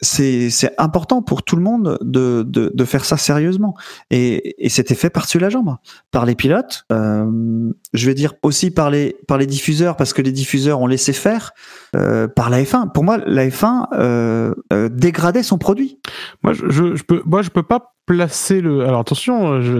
C'est 0.00 0.50
important 0.78 1.22
pour 1.22 1.42
tout 1.44 1.56
le 1.56 1.62
monde 1.62 1.98
de, 2.02 2.44
de, 2.46 2.70
de 2.74 2.84
faire 2.84 3.04
ça 3.04 3.16
sérieusement. 3.16 3.74
Et, 4.10 4.64
et 4.64 4.68
c'était 4.68 4.94
fait 4.94 5.08
par-dessus 5.10 5.38
la 5.38 5.48
jambe, 5.48 5.76
par 6.10 6.26
les 6.26 6.34
pilotes. 6.34 6.84
euh, 6.92 7.70
je 7.92 8.06
vais 8.06 8.14
dire 8.14 8.34
aussi 8.42 8.70
par 8.70 8.90
les, 8.90 9.16
par 9.28 9.38
les 9.38 9.46
diffuseurs, 9.46 9.96
parce 9.96 10.12
que 10.12 10.20
les 10.20 10.32
diffuseurs 10.32 10.80
ont 10.80 10.86
laissé 10.86 11.12
faire, 11.12 11.52
euh, 11.96 12.28
par 12.28 12.50
la 12.50 12.62
F1. 12.62 12.92
Pour 12.92 13.04
moi, 13.04 13.18
la 13.24 13.48
F1 13.48 13.86
euh, 13.94 14.54
euh, 14.72 14.88
dégradait 14.88 15.42
son 15.42 15.58
produit. 15.58 16.00
Moi 16.42 16.52
je, 16.52 16.94
je 16.96 17.02
peux 17.02 17.22
moi 17.24 17.42
je 17.42 17.50
peux 17.50 17.62
pas 17.62 17.93
placer 18.06 18.60
le 18.60 18.84
alors 18.86 19.00
attention 19.00 19.60
je 19.60 19.78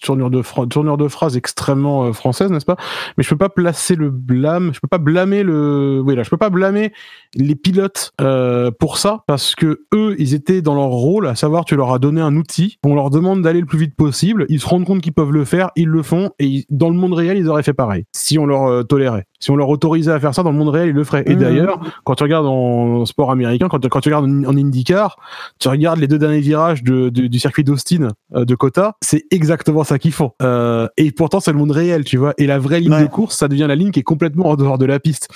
tournure 0.00 0.30
de 0.30 0.42
phra- 0.42 0.68
tournure 0.68 0.96
de 0.96 1.08
phrase 1.08 1.36
extrêmement 1.36 2.04
euh, 2.04 2.12
française 2.12 2.50
n'est-ce 2.50 2.64
pas? 2.64 2.76
Mais 3.16 3.24
je 3.24 3.28
peux 3.30 3.36
pas 3.36 3.48
placer 3.48 3.96
le 3.96 4.10
blâme 4.10 4.72
je 4.74 4.80
peux 4.80 4.88
pas 4.88 4.98
blâmer 4.98 5.42
le 5.42 6.00
oui 6.04 6.14
là 6.14 6.22
je 6.22 6.30
peux 6.30 6.36
pas 6.36 6.50
blâmer 6.50 6.92
les 7.34 7.54
pilotes 7.54 8.12
euh, 8.20 8.70
pour 8.70 8.98
ça 8.98 9.24
parce 9.26 9.54
que 9.54 9.82
eux 9.94 10.14
ils 10.18 10.34
étaient 10.34 10.62
dans 10.62 10.74
leur 10.74 10.86
rôle 10.88 11.26
à 11.26 11.34
savoir 11.34 11.64
tu 11.64 11.76
leur 11.76 11.92
as 11.92 11.98
donné 11.98 12.20
un 12.20 12.36
outil 12.36 12.78
on 12.84 12.94
leur 12.94 13.10
demande 13.10 13.42
d'aller 13.42 13.60
le 13.60 13.66
plus 13.66 13.78
vite 13.78 13.96
possible 13.96 14.46
ils 14.48 14.60
se 14.60 14.66
rendent 14.66 14.84
compte 14.84 15.00
qu'ils 15.00 15.12
peuvent 15.12 15.32
le 15.32 15.44
faire 15.44 15.70
ils 15.76 15.88
le 15.88 16.02
font 16.02 16.30
et 16.38 16.64
dans 16.70 16.90
le 16.90 16.96
monde 16.96 17.14
réel 17.14 17.36
ils 17.38 17.48
auraient 17.48 17.62
fait 17.62 17.74
pareil 17.74 18.04
si 18.12 18.38
on 18.38 18.46
leur 18.46 18.66
euh, 18.66 18.82
tolérait 18.82 19.26
Si 19.44 19.50
on 19.50 19.56
leur 19.56 19.68
autorisait 19.68 20.10
à 20.10 20.18
faire 20.18 20.34
ça 20.34 20.42
dans 20.42 20.52
le 20.52 20.56
monde 20.56 20.70
réel, 20.70 20.88
ils 20.88 20.94
le 20.94 21.04
feraient. 21.04 21.22
Et 21.26 21.34
Mhm. 21.34 21.38
d'ailleurs, 21.40 21.80
quand 22.04 22.14
tu 22.14 22.22
regardes 22.22 22.46
en 22.46 23.04
sport 23.04 23.30
américain, 23.30 23.68
quand, 23.68 23.86
quand 23.90 24.00
tu 24.00 24.08
regardes 24.08 24.24
en, 24.24 24.44
en 24.44 24.56
IndyCar, 24.56 25.18
tu 25.58 25.68
regardes 25.68 25.98
les 26.00 26.08
deux 26.08 26.16
derniers 26.18 26.40
virages 26.40 26.82
de- 26.82 27.10
de- 27.10 27.26
du 27.26 27.38
circuit 27.38 27.62
d'Austin 27.62 28.08
euh, 28.34 28.46
de 28.46 28.54
Kota, 28.54 28.96
c'est 29.02 29.24
exactement 29.30 29.84
ça 29.84 29.98
qu'ils 29.98 30.12
font. 30.14 30.30
Euh, 30.40 30.88
et 30.96 31.12
pourtant, 31.12 31.40
c'est 31.40 31.52
le 31.52 31.58
monde 31.58 31.72
réel, 31.72 32.04
tu 32.04 32.16
vois. 32.16 32.32
Et 32.38 32.46
la 32.46 32.58
vraie 32.58 32.80
ligne 32.80 32.92
Ouais. 32.94 33.02
de 33.02 33.06
course, 33.10 33.36
ça 33.36 33.46
devient 33.48 33.66
la 33.68 33.74
ligne 33.76 33.90
qui 33.90 34.00
est 34.00 34.02
complètement 34.04 34.46
en 34.48 34.56
dehors 34.56 34.78
de 34.78 34.86
la 34.86 34.98
piste. 34.98 35.28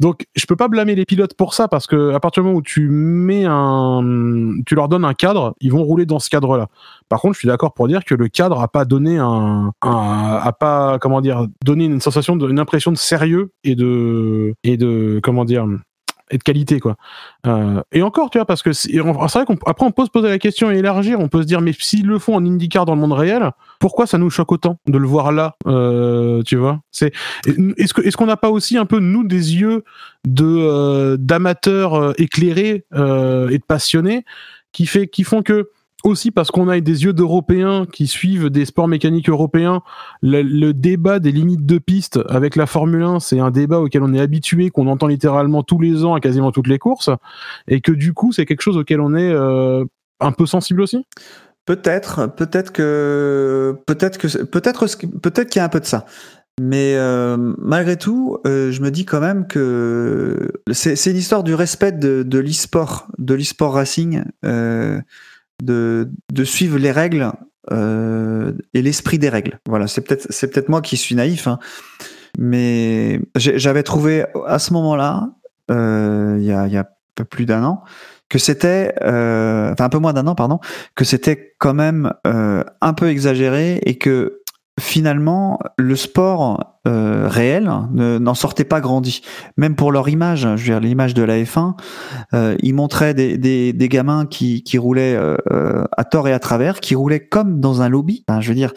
Donc, 0.00 0.26
je 0.34 0.44
peux 0.46 0.56
pas 0.56 0.66
blâmer 0.66 0.96
les 0.96 1.04
pilotes 1.04 1.34
pour 1.34 1.54
ça 1.54 1.68
parce 1.68 1.86
que 1.86 2.12
à 2.14 2.18
partir 2.18 2.42
du 2.42 2.48
moment 2.48 2.58
où 2.58 2.62
tu 2.62 2.88
mets 2.88 3.44
un, 3.46 4.54
tu 4.66 4.74
leur 4.74 4.88
donnes 4.88 5.04
un 5.04 5.14
cadre, 5.14 5.54
ils 5.60 5.70
vont 5.70 5.84
rouler 5.84 6.04
dans 6.06 6.18
ce 6.18 6.28
cadre-là. 6.30 6.66
Par 7.08 7.20
contre, 7.20 7.34
je 7.34 7.38
suis 7.40 7.48
d'accord 7.48 7.72
pour 7.74 7.86
dire 7.86 8.04
que 8.04 8.14
le 8.16 8.26
cadre 8.28 8.60
a 8.60 8.66
pas 8.66 8.84
donné 8.84 9.18
un, 9.18 9.72
un- 9.82 10.40
a 10.42 10.52
pas 10.52 10.98
comment 10.98 11.20
dire, 11.20 11.46
donné 11.64 11.84
une 11.84 12.00
sensation, 12.00 12.34
de, 12.36 12.48
une 12.48 12.58
impression 12.58 12.90
de 12.90 12.96
sérieux 12.96 13.35
et 13.64 13.74
de 13.74 14.54
et 14.62 14.76
de 14.76 15.20
comment 15.22 15.44
dire 15.44 15.66
et 16.30 16.38
de 16.38 16.42
qualité 16.42 16.80
quoi. 16.80 16.96
Euh, 17.46 17.82
et 17.92 18.02
encore, 18.02 18.30
tu 18.30 18.38
vois, 18.38 18.46
parce 18.46 18.62
que 18.62 18.72
c'est 18.72 18.98
vrai 18.98 19.44
qu'après 19.46 19.86
on 19.86 19.92
peut 19.92 20.04
se 20.04 20.10
poser 20.10 20.28
la 20.28 20.38
question 20.38 20.70
et 20.70 20.78
élargir, 20.78 21.20
on 21.20 21.28
peut 21.28 21.42
se 21.42 21.46
dire 21.46 21.60
mais 21.60 21.72
s'ils 21.78 22.06
le 22.06 22.18
font 22.18 22.34
en 22.34 22.44
IndyCar 22.44 22.84
dans 22.84 22.94
le 22.94 23.00
monde 23.00 23.12
réel, 23.12 23.50
pourquoi 23.78 24.06
ça 24.06 24.18
nous 24.18 24.30
choque 24.30 24.50
autant 24.52 24.78
de 24.86 24.98
le 24.98 25.06
voir 25.06 25.30
là, 25.32 25.56
euh, 25.66 26.42
tu 26.42 26.56
vois? 26.56 26.80
C'est 26.90 27.12
est-ce 27.46 27.94
que 27.94 28.02
est-ce 28.02 28.16
qu'on 28.16 28.26
n'a 28.26 28.36
pas 28.36 28.50
aussi 28.50 28.76
un 28.76 28.86
peu 28.86 28.98
nous 28.98 29.24
des 29.24 29.54
yeux 29.56 29.84
de 30.26 30.44
euh, 30.44 31.16
d'amateurs 31.16 32.18
éclairés 32.20 32.84
et 32.92 33.58
de 33.58 33.64
passionnés 33.66 34.24
qui 34.72 34.86
fait 34.86 35.06
qui 35.06 35.22
font 35.22 35.42
que 35.42 35.70
aussi 36.06 36.30
parce 36.30 36.50
qu'on 36.50 36.68
a 36.68 36.80
des 36.80 37.04
yeux 37.04 37.12
d'Européens 37.12 37.86
qui 37.92 38.06
suivent 38.06 38.50
des 38.50 38.64
sports 38.64 38.88
mécaniques 38.88 39.28
européens, 39.28 39.82
le, 40.22 40.72
débat 40.72 41.18
des 41.18 41.32
limites 41.32 41.66
de 41.66 41.78
piste 41.78 42.20
avec 42.28 42.56
la 42.56 42.66
Formule 42.66 43.02
1, 43.02 43.20
c'est 43.20 43.40
un 43.40 43.50
débat 43.50 43.80
auquel 43.80 44.02
on 44.02 44.14
est 44.14 44.20
habitué, 44.20 44.70
qu'on 44.70 44.86
entend 44.86 45.08
littéralement 45.08 45.62
tous 45.62 45.80
les 45.80 46.04
ans 46.04 46.14
à 46.14 46.20
quasiment 46.20 46.52
toutes 46.52 46.68
les 46.68 46.78
courses, 46.78 47.10
et 47.68 47.80
que 47.80 47.92
du 47.92 48.14
coup 48.14 48.32
c'est 48.32 48.46
quelque 48.46 48.62
chose 48.62 48.76
auquel 48.76 49.00
on 49.00 49.14
est 49.14 49.32
euh, 49.32 49.84
un 50.20 50.32
peu 50.32 50.46
sensible 50.46 50.80
aussi. 50.80 51.04
Peut-être, 51.66 52.32
peut-être 52.36 52.72
que, 52.72 53.76
peut-être 53.86 54.18
que, 54.18 54.44
peut-être, 54.44 54.86
qu'il 55.50 55.58
y 55.58 55.62
a 55.62 55.64
un 55.64 55.68
peu 55.68 55.80
de 55.80 55.84
ça. 55.84 56.06
Mais 56.60 56.94
euh, 56.94 57.36
malgré 57.58 57.96
tout, 57.96 58.38
euh, 58.46 58.70
je 58.70 58.80
me 58.80 58.90
dis 58.90 59.04
quand 59.04 59.20
même 59.20 59.46
que 59.46 60.52
c'est 60.72 60.96
c'est 60.96 61.10
une 61.10 61.18
histoire 61.18 61.42
du 61.42 61.54
respect 61.54 61.92
de, 61.92 62.38
l'e-sport, 62.38 63.08
de 63.18 63.34
l'e-sport 63.34 63.74
racing, 63.74 64.22
de, 65.62 66.10
de 66.32 66.44
suivre 66.44 66.78
les 66.78 66.92
règles 66.92 67.32
euh, 67.72 68.52
et 68.74 68.82
l'esprit 68.82 69.18
des 69.18 69.28
règles. 69.28 69.58
Voilà, 69.66 69.86
c'est 69.86 70.00
peut-être 70.00 70.26
c'est 70.30 70.52
peut-être 70.52 70.68
moi 70.68 70.82
qui 70.82 70.96
suis 70.96 71.14
naïf, 71.14 71.46
hein, 71.46 71.58
mais 72.38 73.20
j'avais 73.36 73.82
trouvé 73.82 74.24
à 74.46 74.58
ce 74.58 74.72
moment-là, 74.74 75.30
euh, 75.70 76.36
il 76.38 76.44
y 76.44 76.52
a 76.52 76.66
y 76.66 76.76
a 76.76 76.88
peu 77.14 77.24
plus 77.24 77.46
d'un 77.46 77.64
an, 77.64 77.82
que 78.28 78.38
c'était, 78.38 78.94
euh, 79.02 79.72
enfin 79.72 79.84
un 79.84 79.88
peu 79.88 79.98
moins 79.98 80.12
d'un 80.12 80.26
an, 80.26 80.34
pardon, 80.34 80.60
que 80.94 81.04
c'était 81.04 81.54
quand 81.58 81.74
même 81.74 82.12
euh, 82.26 82.62
un 82.80 82.92
peu 82.92 83.08
exagéré 83.08 83.80
et 83.84 83.98
que 83.98 84.42
finalement 84.78 85.58
le 85.78 85.96
sport 85.96 86.78
euh, 86.86 87.26
réel 87.28 87.70
ne- 87.92 88.18
n'en 88.18 88.34
sortait 88.34 88.64
pas 88.64 88.80
grandi. 88.80 89.22
Même 89.56 89.74
pour 89.74 89.90
leur 89.90 90.08
image, 90.08 90.42
je 90.42 90.48
veux 90.48 90.56
dire 90.56 90.80
l'image 90.80 91.14
de 91.14 91.22
la 91.22 91.38
F1, 91.42 91.74
euh, 92.34 92.56
ils 92.62 92.74
montraient 92.74 93.14
des, 93.14 93.38
des, 93.38 93.72
des 93.72 93.88
gamins 93.88 94.26
qui, 94.26 94.62
qui 94.62 94.76
roulaient 94.78 95.16
euh, 95.16 95.84
à 95.96 96.04
tort 96.04 96.28
et 96.28 96.32
à 96.32 96.38
travers, 96.38 96.80
qui 96.80 96.94
roulaient 96.94 97.26
comme 97.26 97.58
dans 97.60 97.80
un 97.82 97.88
lobby. 97.88 98.24
Enfin, 98.28 98.40
je 98.40 98.48
veux 98.48 98.54
dire, 98.54 98.72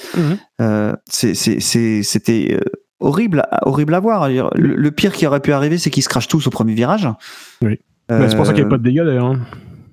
c'est- 1.09 2.01
c'était 2.01 2.59
horrible, 3.01 3.41
à- 3.51 3.67
horrible 3.67 3.93
à 3.93 3.99
voir. 3.99 4.29
Le, 4.29 4.49
le 4.55 4.91
pire 4.91 5.11
qui 5.13 5.27
aurait 5.27 5.39
pu 5.41 5.51
arriver, 5.53 5.77
c'est 5.77 5.89
qu'ils 5.89 6.03
se 6.03 6.09
crachent 6.09 6.27
tous 6.29 6.47
au 6.47 6.49
premier 6.49 6.73
virage. 6.75 7.07
Oui. 7.61 7.77
C'est 8.09 8.35
pour 8.35 8.45
ça 8.45 8.53
qu'il 8.53 8.63
n'y 8.63 8.67
a 8.67 8.71
pas 8.71 8.77
de 8.77 8.83
dégâts 8.83 9.03
d'ailleurs. 9.05 9.25
hein. 9.35 9.39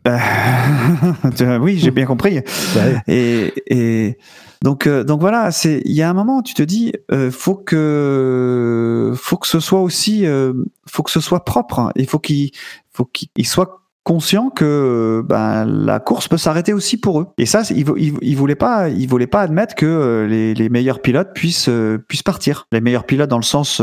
oui, 1.60 1.78
j'ai 1.78 1.90
bien 1.90 2.06
compris. 2.06 2.40
Bah 2.74 2.80
ouais. 2.86 3.02
Et, 3.08 3.52
et 3.66 4.18
donc, 4.62 4.86
euh, 4.86 5.04
donc 5.04 5.20
voilà, 5.20 5.50
c'est 5.50 5.82
il 5.84 5.92
y 5.92 6.02
a 6.02 6.10
un 6.10 6.14
moment 6.14 6.38
où 6.38 6.42
tu 6.42 6.54
te 6.54 6.62
dis, 6.62 6.92
euh, 7.12 7.30
faut 7.30 7.54
que 7.54 9.12
faut 9.16 9.36
que 9.36 9.46
ce 9.46 9.60
soit 9.60 9.80
aussi, 9.80 10.26
euh, 10.26 10.52
faut 10.88 11.02
que 11.02 11.10
ce 11.10 11.20
soit 11.20 11.44
propre. 11.44 11.78
hein. 11.78 11.92
Il 11.96 12.06
faut 12.06 12.18
qu'il 12.18 12.50
faut 12.92 13.04
qu'il 13.04 13.46
soit 13.46 13.80
conscient 14.04 14.50
que 14.50 15.22
ben, 15.26 15.64
la 15.64 15.98
course 15.98 16.28
peut 16.28 16.36
s'arrêter 16.36 16.72
aussi 16.72 16.96
pour 16.96 17.20
eux. 17.20 17.26
Et 17.38 17.46
ça, 17.46 17.62
ils 17.70 17.84
ils 18.22 18.36
voulaient 18.36 18.54
pas, 18.54 18.88
ils 18.88 19.08
voulaient 19.08 19.26
pas 19.26 19.40
admettre 19.42 19.74
que 19.74 19.86
euh, 19.86 20.26
les, 20.26 20.54
les 20.54 20.68
meilleurs 20.68 21.02
pilotes 21.02 21.32
puissent 21.34 21.70
puissent 22.08 22.22
partir. 22.22 22.66
Les 22.72 22.80
meilleurs 22.80 23.04
pilotes 23.04 23.30
dans 23.30 23.38
le 23.38 23.42
sens 23.42 23.82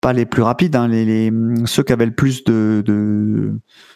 pas 0.00 0.12
les 0.12 0.24
plus 0.26 0.42
rapides, 0.42 0.76
hein, 0.76 0.88
les, 0.88 1.04
les 1.04 1.32
ceux 1.66 1.82
qui 1.82 1.92
avaient 1.92 2.06
le 2.06 2.14
plus 2.14 2.42
de, 2.44 2.82
de 2.86 3.52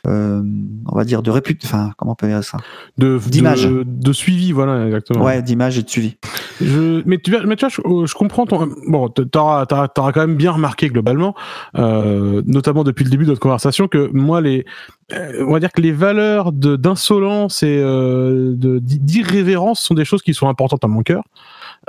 euh, 0.07 0.43
on 0.87 0.95
va 0.97 1.05
dire 1.05 1.23
de 1.23 1.31
réput, 1.31 1.59
enfin 1.65 1.93
comment 1.97 2.13
on 2.13 2.15
peut 2.15 2.27
dire 2.29 2.45
ça, 2.45 2.59
de, 2.99 3.19
D'image. 3.27 3.65
de, 3.67 3.85
de 3.87 4.13
suivi, 4.13 4.53
voilà, 4.53 4.85
exactement. 4.87 5.25
ouais, 5.25 5.41
d'image 5.43 5.79
et 5.79 5.83
de 5.83 5.89
suivi. 5.89 6.17
Je, 6.61 7.03
mais 7.07 7.19
tu, 7.19 7.31
vois- 7.31 7.45
mais 7.47 7.57
tu 7.57 7.67
vois, 7.67 7.71
je, 7.71 8.07
je 8.07 8.15
comprends 8.15 8.45
ton. 8.47 8.69
Bon, 8.87 9.09
t'auras, 9.09 9.65
quand 9.67 10.17
même 10.17 10.37
bien 10.37 10.53
remarqué 10.53 10.89
globalement, 10.89 11.35
euh, 11.77 12.43
notamment 12.47 12.85
depuis 12.85 13.05
le 13.05 13.11
début 13.11 13.25
de 13.25 13.31
notre 13.31 13.41
conversation, 13.41 13.89
que 13.89 14.11
moi, 14.13 14.41
les, 14.41 14.65
euh, 15.13 15.45
on 15.49 15.53
va 15.53 15.59
dire 15.61 15.73
que 15.73 15.81
les 15.81 15.91
valeurs 15.93 16.53
d'insolence 16.53 17.63
et 17.63 17.79
euh, 17.83 18.55
d'irrévérence 18.57 19.81
sont 19.81 19.95
des 19.95 20.05
choses 20.05 20.23
qui 20.23 20.35
sont 20.35 20.49
importantes 20.49 20.85
à 20.85 20.89
mon 20.89 21.03
cœur. 21.03 21.23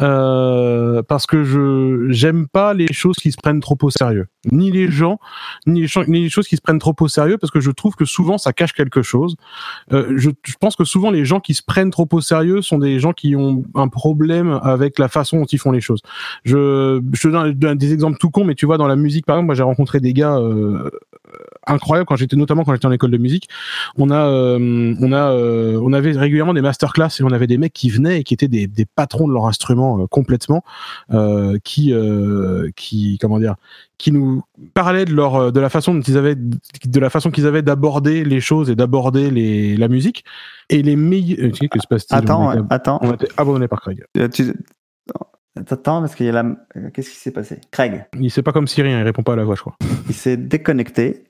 Euh, 0.01 1.01
parce 1.03 1.25
que 1.25 1.43
je 1.43 2.07
j'aime 2.09 2.47
pas 2.47 2.73
les 2.73 2.91
choses 2.91 3.15
qui 3.15 3.31
se 3.31 3.37
prennent 3.37 3.61
trop 3.61 3.77
au 3.81 3.89
sérieux, 3.89 4.27
ni 4.51 4.71
les 4.71 4.89
gens, 4.89 5.19
ni 5.67 5.87
les, 6.07 6.29
choses 6.29 6.47
qui 6.47 6.55
se 6.55 6.61
prennent 6.61 6.79
trop 6.79 6.95
au 6.99 7.07
sérieux, 7.07 7.37
parce 7.37 7.51
que 7.51 7.59
je 7.59 7.71
trouve 7.71 7.95
que 7.95 8.05
souvent 8.05 8.37
ça 8.37 8.53
cache 8.53 8.73
quelque 8.73 9.01
chose. 9.01 9.35
Euh, 9.91 10.13
je, 10.17 10.29
je 10.43 10.55
pense 10.59 10.75
que 10.75 10.83
souvent 10.83 11.11
les 11.11 11.25
gens 11.25 11.39
qui 11.39 11.53
se 11.53 11.63
prennent 11.63 11.91
trop 11.91 12.07
au 12.11 12.21
sérieux 12.21 12.61
sont 12.61 12.77
des 12.77 12.99
gens 12.99 13.13
qui 13.13 13.35
ont 13.35 13.63
un 13.75 13.87
problème 13.87 14.59
avec 14.63 14.99
la 14.99 15.07
façon 15.07 15.39
dont 15.39 15.45
ils 15.45 15.59
font 15.59 15.71
les 15.71 15.81
choses. 15.81 16.01
Je, 16.43 17.01
je 17.13 17.29
te 17.29 17.51
donne 17.51 17.77
des 17.77 17.93
exemples 17.93 18.17
tout 18.17 18.29
cons, 18.29 18.45
mais 18.45 18.55
tu 18.55 18.65
vois 18.65 18.77
dans 18.77 18.87
la 18.87 18.95
musique 18.95 19.25
par 19.25 19.35
exemple, 19.35 19.47
moi 19.47 19.55
j'ai 19.55 19.63
rencontré 19.63 19.99
des 19.99 20.13
gars 20.13 20.37
euh, 20.37 20.89
incroyables 21.67 22.05
quand 22.05 22.15
j'étais 22.15 22.35
notamment 22.35 22.63
quand 22.63 22.73
j'étais 22.73 22.85
en 22.85 22.91
école 22.91 23.11
de 23.11 23.17
musique. 23.17 23.49
On 23.97 24.09
a 24.09 24.27
euh, 24.27 24.95
on 24.99 25.11
a 25.11 25.31
euh, 25.31 25.79
on 25.81 25.93
avait 25.93 26.11
régulièrement 26.11 26.53
des 26.53 26.61
masterclass 26.61 27.09
et 27.19 27.23
on 27.23 27.31
avait 27.31 27.47
des 27.47 27.57
mecs 27.57 27.73
qui 27.73 27.89
venaient 27.89 28.19
et 28.19 28.23
qui 28.23 28.33
étaient 28.33 28.47
des, 28.47 28.67
des 28.67 28.85
patrons 28.85 29.27
de 29.27 29.33
leur 29.33 29.47
instrument 29.47 30.01
euh, 30.01 30.07
complètement, 30.07 30.63
euh, 31.11 31.57
qui 31.63 31.93
qui 32.75 33.17
comment 33.19 33.39
dire 33.39 33.55
qui 33.97 34.11
nous 34.11 34.34
parlaient 34.73 35.05
de 35.05 35.13
leur 35.13 35.35
euh, 35.35 35.51
de 35.51 35.59
la 35.59 35.69
façon 35.69 35.93
dont 35.93 36.01
ils 36.01 36.17
avaient 36.17 36.35
de 36.35 36.99
la 36.99 37.09
façon 37.09 37.31
qu'ils 37.31 37.45
avaient 37.47 37.61
d'aborder 37.61 38.23
les 38.23 38.39
choses 38.41 38.69
et 38.69 38.75
d'aborder 38.75 39.29
les 39.31 39.75
la 39.77 39.87
musique 39.87 40.23
et 40.69 40.81
les 40.81 40.95
meilleurs 40.95 41.51
que 41.51 41.79
se 41.79 41.87
passe-t-il 41.87 42.17
Attends, 42.17 42.51
on, 42.55 42.67
attends, 42.69 42.99
on 43.01 43.11
a 43.11 43.13
été 43.15 43.27
abandonné 43.37 43.67
par 43.67 43.81
Craig 43.81 44.03
Euh, 44.17 44.27
tu- 44.29 44.53
Attends, 45.57 46.01
parce 46.01 46.15
qu'il 46.15 46.25
y 46.25 46.29
a 46.29 46.33
la. 46.33 46.43
euh, 46.75 46.89
Qu'est-ce 46.93 47.09
qui 47.09 47.15
s'est 47.15 47.31
passé? 47.31 47.61
Craig, 47.71 48.05
il 48.19 48.29
sait 48.29 48.43
pas 48.43 48.51
comme 48.51 48.67
Syrien 48.67 48.99
il 48.99 49.03
répond 49.03 49.23
pas 49.23 49.33
à 49.33 49.35
la 49.37 49.45
voix 49.45 49.55
je 49.55 49.61
crois 49.61 49.75
il 50.09 50.13
s'est 50.13 50.35
déconnecté. 50.35 51.23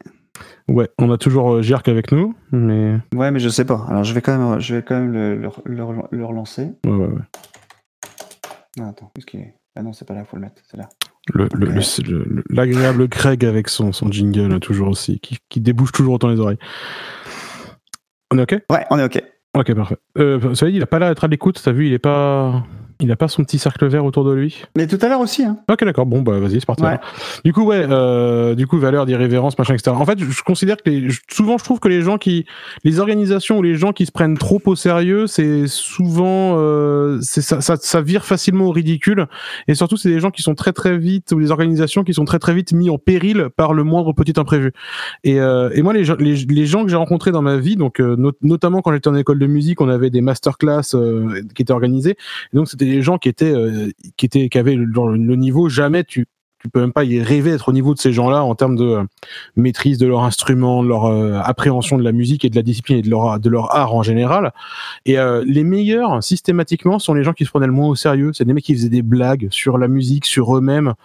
ouais 0.68 0.90
on 0.98 1.12
a 1.12 1.18
toujours 1.20 1.56
euh, 1.56 1.62
Jerk 1.62 1.88
avec 1.90 2.12
nous 2.12 2.34
mais 2.52 2.98
Ouais, 3.14 3.30
mais 3.30 3.40
je 3.40 3.50
sais 3.50 3.66
pas. 3.66 3.86
Alors 3.88 4.04
je 4.04 4.14
vais 4.16 4.22
quand 4.22 4.36
même, 4.38 4.60
je 4.60 4.76
vais 4.76 4.82
quand 4.82 4.96
même 5.00 5.12
le, 5.14 5.36
le, 5.36 5.50
le- 5.66 5.86
le 6.18 6.26
relancer. 6.26 6.72
ouais 6.86 6.92
ouais, 6.92 7.08
ouais. 7.08 7.22
Ah, 8.82 8.90
attends, 8.90 9.12
qu'est-ce 9.14 9.26
qu'il 9.28 9.40
est 9.42 9.56
Ah 9.76 9.84
non, 9.84 9.94
c'est 9.94 10.06
pas 10.08 10.14
là, 10.16 10.26
faut 10.26 10.36
le 10.38 10.42
mettre. 10.42 10.62
C'est 10.70 10.78
là. 10.78 10.90
Le- 11.34 11.48
le- 11.56 11.66
le- 11.68 11.74
le- 12.08 12.24
le- 12.36 12.44
l'agréable 12.50 13.08
Craig 13.10 13.44
avec 13.46 13.68
son, 13.68 13.92
son 13.92 14.12
jingle 14.12 14.54
euh, 14.54 14.60
toujours 14.60 14.90
aussi 14.90 15.20
qui, 15.20 15.38
qui 15.50 15.60
débouche 15.60 15.92
toujours 15.92 16.14
autant 16.14 16.28
les 16.28 16.40
oreilles. 16.40 16.60
On 18.32 18.38
est 18.38 18.44
ok? 18.44 18.62
Ouais, 18.72 18.86
on 18.92 19.00
est 19.00 19.04
ok. 19.04 19.22
ok 19.58 19.74
parfait. 19.74 19.98
Euh, 20.18 20.54
cela 20.54 20.72
dit 20.72 20.78
il 20.78 20.84
a 20.84 20.88
pas 20.88 21.00
l'air 21.00 21.10
d'être 21.10 21.24
à 21.24 21.28
l'écoute 21.28 21.60
t'as 21.64 21.72
vu 21.72 21.88
il 21.88 21.94
est 21.94 22.00
pas 22.00 22.64
il 23.02 23.12
a 23.12 23.16
pas 23.16 23.28
son 23.28 23.44
petit 23.44 23.60
cercle 23.60 23.86
vert 23.88 24.06
autour 24.06 24.24
de 24.24 24.32
lui 24.34 24.64
Mais 24.78 24.88
tout 24.88 24.98
à 25.02 25.08
l'heure 25.10 25.20
aussi, 25.20 25.44
hein. 25.44 25.58
Ok, 25.70 25.84
d'accord. 25.84 26.06
Bon, 26.06 26.22
bah 26.22 26.40
vas-y, 26.40 26.60
c'est 26.60 26.66
parti. 26.66 26.84
Ouais. 26.84 26.98
Du 27.44 27.52
coup, 27.54 27.64
ouais, 27.64 27.86
euh, 27.90 28.56
du 28.56 28.68
coup, 28.68 28.78
valeur 28.80 29.06
d'irrévérence, 29.06 29.58
machin, 29.58 29.74
etc. 29.74 29.92
En 29.96 30.06
fait, 30.06 30.20
je 30.20 30.42
considère 30.44 30.78
que 30.78 30.90
les, 30.90 31.08
souvent, 31.30 31.58
je 31.58 31.64
trouve 31.64 31.80
que 31.80 31.88
les 31.90 32.02
gens 32.02 32.18
qui, 32.18 32.46
les 32.84 33.00
organisations 33.00 33.58
ou 33.58 33.62
les 33.62 33.76
gens 33.76 33.92
qui 33.92 34.06
se 34.06 34.12
prennent 34.12 34.38
trop 34.38 34.62
au 34.66 34.76
sérieux, 34.76 35.28
c'est 35.28 35.68
souvent, 35.68 36.56
euh, 36.58 37.20
c'est 37.22 37.42
ça, 37.42 37.62
ça, 37.62 37.76
ça 37.76 38.02
vire 38.02 38.26
facilement 38.26 38.66
au 38.66 38.72
ridicule. 38.72 39.28
Et 39.68 39.76
surtout, 39.76 39.98
c'est 39.98 40.10
des 40.10 40.20
gens 40.20 40.32
qui 40.32 40.42
sont 40.42 40.56
très 40.56 40.72
très 40.74 40.98
vite 40.98 41.32
ou 41.34 41.40
des 41.40 41.52
organisations 41.52 42.04
qui 42.04 42.14
sont 42.14 42.26
très 42.26 42.40
très 42.40 42.54
vite 42.54 42.74
mis 42.74 42.90
en 42.90 42.98
péril 42.98 43.48
par 43.56 43.74
le 43.74 43.84
moindre 43.84 44.14
petit 44.14 44.40
imprévu. 44.40 44.72
Et, 45.24 45.40
euh, 45.40 45.70
et 45.74 45.82
moi, 45.82 45.94
les, 45.94 46.04
gens- 46.06 46.16
les, 46.20 46.36
les 46.36 46.66
gens 46.66 46.84
que 46.84 46.90
j'ai 46.90 46.96
rencontrés 46.96 47.32
dans 47.32 47.42
ma 47.42 47.58
vie, 47.58 47.76
donc 47.76 48.00
euh, 48.00 48.16
not- 48.18 48.32
notamment 48.42 48.82
quand 48.82 48.94
j'étais 48.94 49.08
en 49.10 49.16
école 49.16 49.40
de 49.40 49.48
musique, 49.48 49.82
on 49.82 49.90
avait 49.90 50.10
des 50.10 50.22
masterclass 50.22 50.82
euh, 50.96 51.42
qui 51.54 51.62
étaient 51.62 51.74
organisés. 51.74 52.12
Et 52.54 52.56
donc, 52.58 52.68
c'était 52.70 52.85
des 52.88 53.02
gens 53.02 53.18
qui 53.18 53.30
étaient, 53.30 53.54
euh, 53.54 53.92
qui 54.18 54.26
étaient, 54.26 54.50
qui 54.50 54.58
avaient 54.58 54.76
le, 54.76 55.36
niveau 55.36 55.70
jamais 55.70 56.04
tu 56.04 56.26
tu 56.60 56.70
peux 56.70 56.80
même 56.80 56.94
pas 56.94 57.04
y 57.04 57.22
rêver 57.22 57.52
d'être 57.52 57.70
au 57.70 57.74
niveau 57.74 57.94
de 57.94 58.00
ces 58.00 58.12
gens-là 58.12 58.44
en 58.44 58.56
termes 58.56 58.76
de 58.76 58.86
euh, 58.86 59.04
maîtrise 59.56 60.00
de 60.00 60.08
leur 60.08 60.24
instrument, 60.24 60.82
de 60.82 60.88
leur 60.88 61.06
euh, 61.06 61.40
appréhension 61.44 61.96
de 61.96 62.04
la 62.04 62.12
musique 62.12 62.44
et 62.44 62.50
de 62.50 62.56
la 62.56 62.64
discipline 62.64 62.98
et 62.98 63.02
de 63.04 63.10
leur 63.10 63.40
de 63.40 63.50
leur 63.52 63.76
art 63.76 63.94
en 63.94 64.02
général. 64.02 64.52
Et 65.06 65.18
les 65.46 65.64
meilleurs 65.64 66.24
systématiquement 66.24 66.98
sont 66.98 67.14
les 67.14 67.24
gens 67.24 67.34
qui 67.34 67.46
se 67.46 67.52
prenaient 67.52 67.68
le 67.68 67.72
moins 67.72 67.90
au 67.90 67.96
sérieux. 67.96 68.32
C'est 68.34 68.46
des 68.46 68.54
mecs 68.54 68.64
qui 68.64 68.74
faisaient 68.74 68.90
des 68.90 69.04
blagues 69.04 69.48
sur 69.52 69.78
la 69.78 69.88
musique, 69.88 70.26
sur 70.26 70.58
eux-mêmes. 70.58 70.96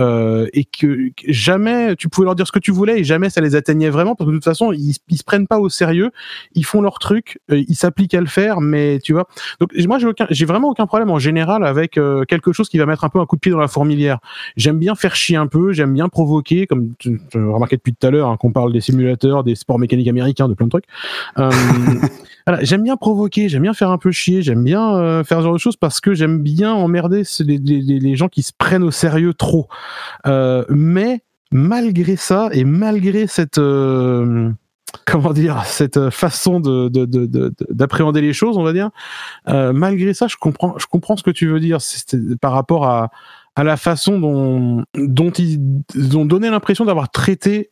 Euh, 0.00 0.46
et 0.52 0.64
que 0.64 1.10
jamais 1.26 1.96
tu 1.96 2.08
pouvais 2.08 2.24
leur 2.26 2.34
dire 2.34 2.46
ce 2.46 2.52
que 2.52 2.58
tu 2.58 2.70
voulais 2.72 3.00
et 3.00 3.04
jamais 3.04 3.30
ça 3.30 3.40
les 3.40 3.54
atteignait 3.56 3.90
vraiment 3.90 4.14
parce 4.14 4.26
que 4.28 4.32
de 4.32 4.36
toute 4.36 4.44
façon 4.44 4.72
ils, 4.72 4.94
ils 5.08 5.16
se 5.18 5.24
prennent 5.24 5.46
pas 5.46 5.58
au 5.58 5.68
sérieux, 5.68 6.10
ils 6.54 6.64
font 6.64 6.80
leur 6.82 6.98
truc, 6.98 7.38
euh, 7.50 7.62
ils 7.68 7.74
s'appliquent 7.76 8.14
à 8.14 8.20
le 8.20 8.26
faire, 8.26 8.60
mais 8.60 8.98
tu 9.02 9.12
vois. 9.12 9.26
Donc 9.60 9.70
moi 9.86 9.98
j'ai 9.98 10.06
aucun, 10.06 10.26
j'ai 10.30 10.44
vraiment 10.46 10.68
aucun 10.70 10.86
problème 10.86 11.10
en 11.10 11.18
général 11.18 11.64
avec 11.64 11.98
euh, 11.98 12.24
quelque 12.24 12.52
chose 12.52 12.68
qui 12.68 12.78
va 12.78 12.86
mettre 12.86 13.04
un 13.04 13.08
peu 13.08 13.20
un 13.20 13.26
coup 13.26 13.36
de 13.36 13.40
pied 13.40 13.52
dans 13.52 13.58
la 13.58 13.68
fourmilière. 13.68 14.18
J'aime 14.56 14.78
bien 14.78 14.94
faire 14.94 15.14
chier 15.16 15.36
un 15.36 15.46
peu, 15.46 15.72
j'aime 15.72 15.92
bien 15.94 16.08
provoquer, 16.08 16.66
comme 16.66 16.94
tu, 16.98 17.20
tu 17.30 17.38
as 17.38 17.40
remarqué 17.52 17.76
depuis 17.76 17.94
tout 17.94 18.06
à 18.06 18.10
l'heure 18.10 18.28
hein, 18.28 18.36
qu'on 18.36 18.52
parle 18.52 18.72
des 18.72 18.80
simulateurs, 18.80 19.44
des 19.44 19.54
sports 19.54 19.78
mécaniques 19.78 20.08
américains, 20.08 20.48
de 20.48 20.54
plein 20.54 20.66
de 20.66 20.70
trucs. 20.70 20.84
Euh, 21.38 21.50
voilà, 22.46 22.62
j'aime 22.64 22.82
bien 22.82 22.96
provoquer, 22.96 23.48
j'aime 23.48 23.62
bien 23.62 23.74
faire 23.74 23.90
un 23.90 23.98
peu 23.98 24.10
chier, 24.10 24.42
j'aime 24.42 24.64
bien 24.64 24.94
euh, 24.96 25.24
faire 25.24 25.38
ce 25.38 25.44
genre 25.44 25.52
de 25.54 25.58
choses 25.58 25.76
parce 25.76 26.00
que 26.00 26.14
j'aime 26.14 26.38
bien 26.42 26.72
emmerder 26.72 27.22
les- 27.40 27.58
les 27.58 28.16
gens 28.16 28.28
qui 28.28 28.42
se 28.42 28.52
prennent 28.56 28.82
au 28.82 28.90
sérieux 28.90 29.34
trop. 29.34 29.68
Euh, 30.26 30.64
mais 30.68 31.20
malgré 31.50 32.16
ça 32.16 32.48
et 32.52 32.64
malgré 32.64 33.26
cette 33.26 33.58
euh, 33.58 34.50
comment 35.06 35.32
dire 35.32 35.64
cette 35.64 36.10
façon 36.10 36.60
de 36.60 36.88
de- 36.88 37.04
de- 37.06 37.26
de- 37.26 37.48
de- 37.48 37.66
d'appréhender 37.70 38.20
les 38.20 38.32
choses, 38.32 38.56
on 38.58 38.62
va 38.62 38.72
dire, 38.72 38.90
euh, 39.48 39.72
malgré 39.72 40.14
ça, 40.14 40.26
je 40.28 40.36
comprends 40.36 40.74
je 40.78 40.86
comprends 40.86 41.16
ce 41.16 41.22
que 41.22 41.30
tu 41.30 41.46
veux 41.48 41.60
dire. 41.60 41.78
Par 42.40 42.52
rapport 42.52 42.86
à 42.86 43.10
à 43.56 43.64
la 43.64 43.76
façon 43.76 44.18
dont 44.20 44.84
dont 44.94 45.30
ils 45.30 46.16
ont 46.16 46.24
donné 46.26 46.48
l'impression 46.50 46.84
d'avoir 46.84 47.10
traité 47.10 47.70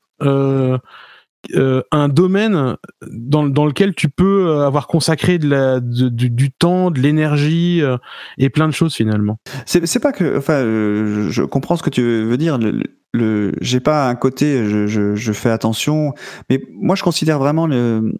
euh, 1.54 1.82
un 1.92 2.08
domaine 2.08 2.76
dans, 3.10 3.42
lequel 3.42 3.94
tu 3.94 4.08
peux 4.08 4.48
euh, 4.48 4.66
avoir 4.66 4.86
consacré 4.86 5.38
du, 5.38 6.50
temps, 6.52 6.90
de 6.90 7.00
l'énergie 7.00 7.82
euh, 7.82 7.96
et 8.38 8.50
plein 8.50 8.66
de 8.66 8.72
choses 8.72 8.94
finalement. 8.94 9.38
C'est 9.66 10.00
pas 10.00 10.12
que, 10.12 10.38
enfin, 10.38 10.60
je, 10.60 11.42
comprends 11.42 11.76
ce 11.76 11.82
que 11.82 11.90
tu 11.90 12.02
veux 12.02 12.36
dire. 12.36 12.58
Le, 12.58 12.82
le, 13.12 13.52
j'ai 13.60 13.80
pas 13.80 14.08
un 14.08 14.14
côté, 14.14 14.64
je, 14.86 15.32
fais 15.32 15.50
attention, 15.50 16.14
mais 16.50 16.62
moi 16.72 16.96
je 16.96 17.02
considère 17.02 17.38
vraiment 17.38 17.66
le, 17.66 18.12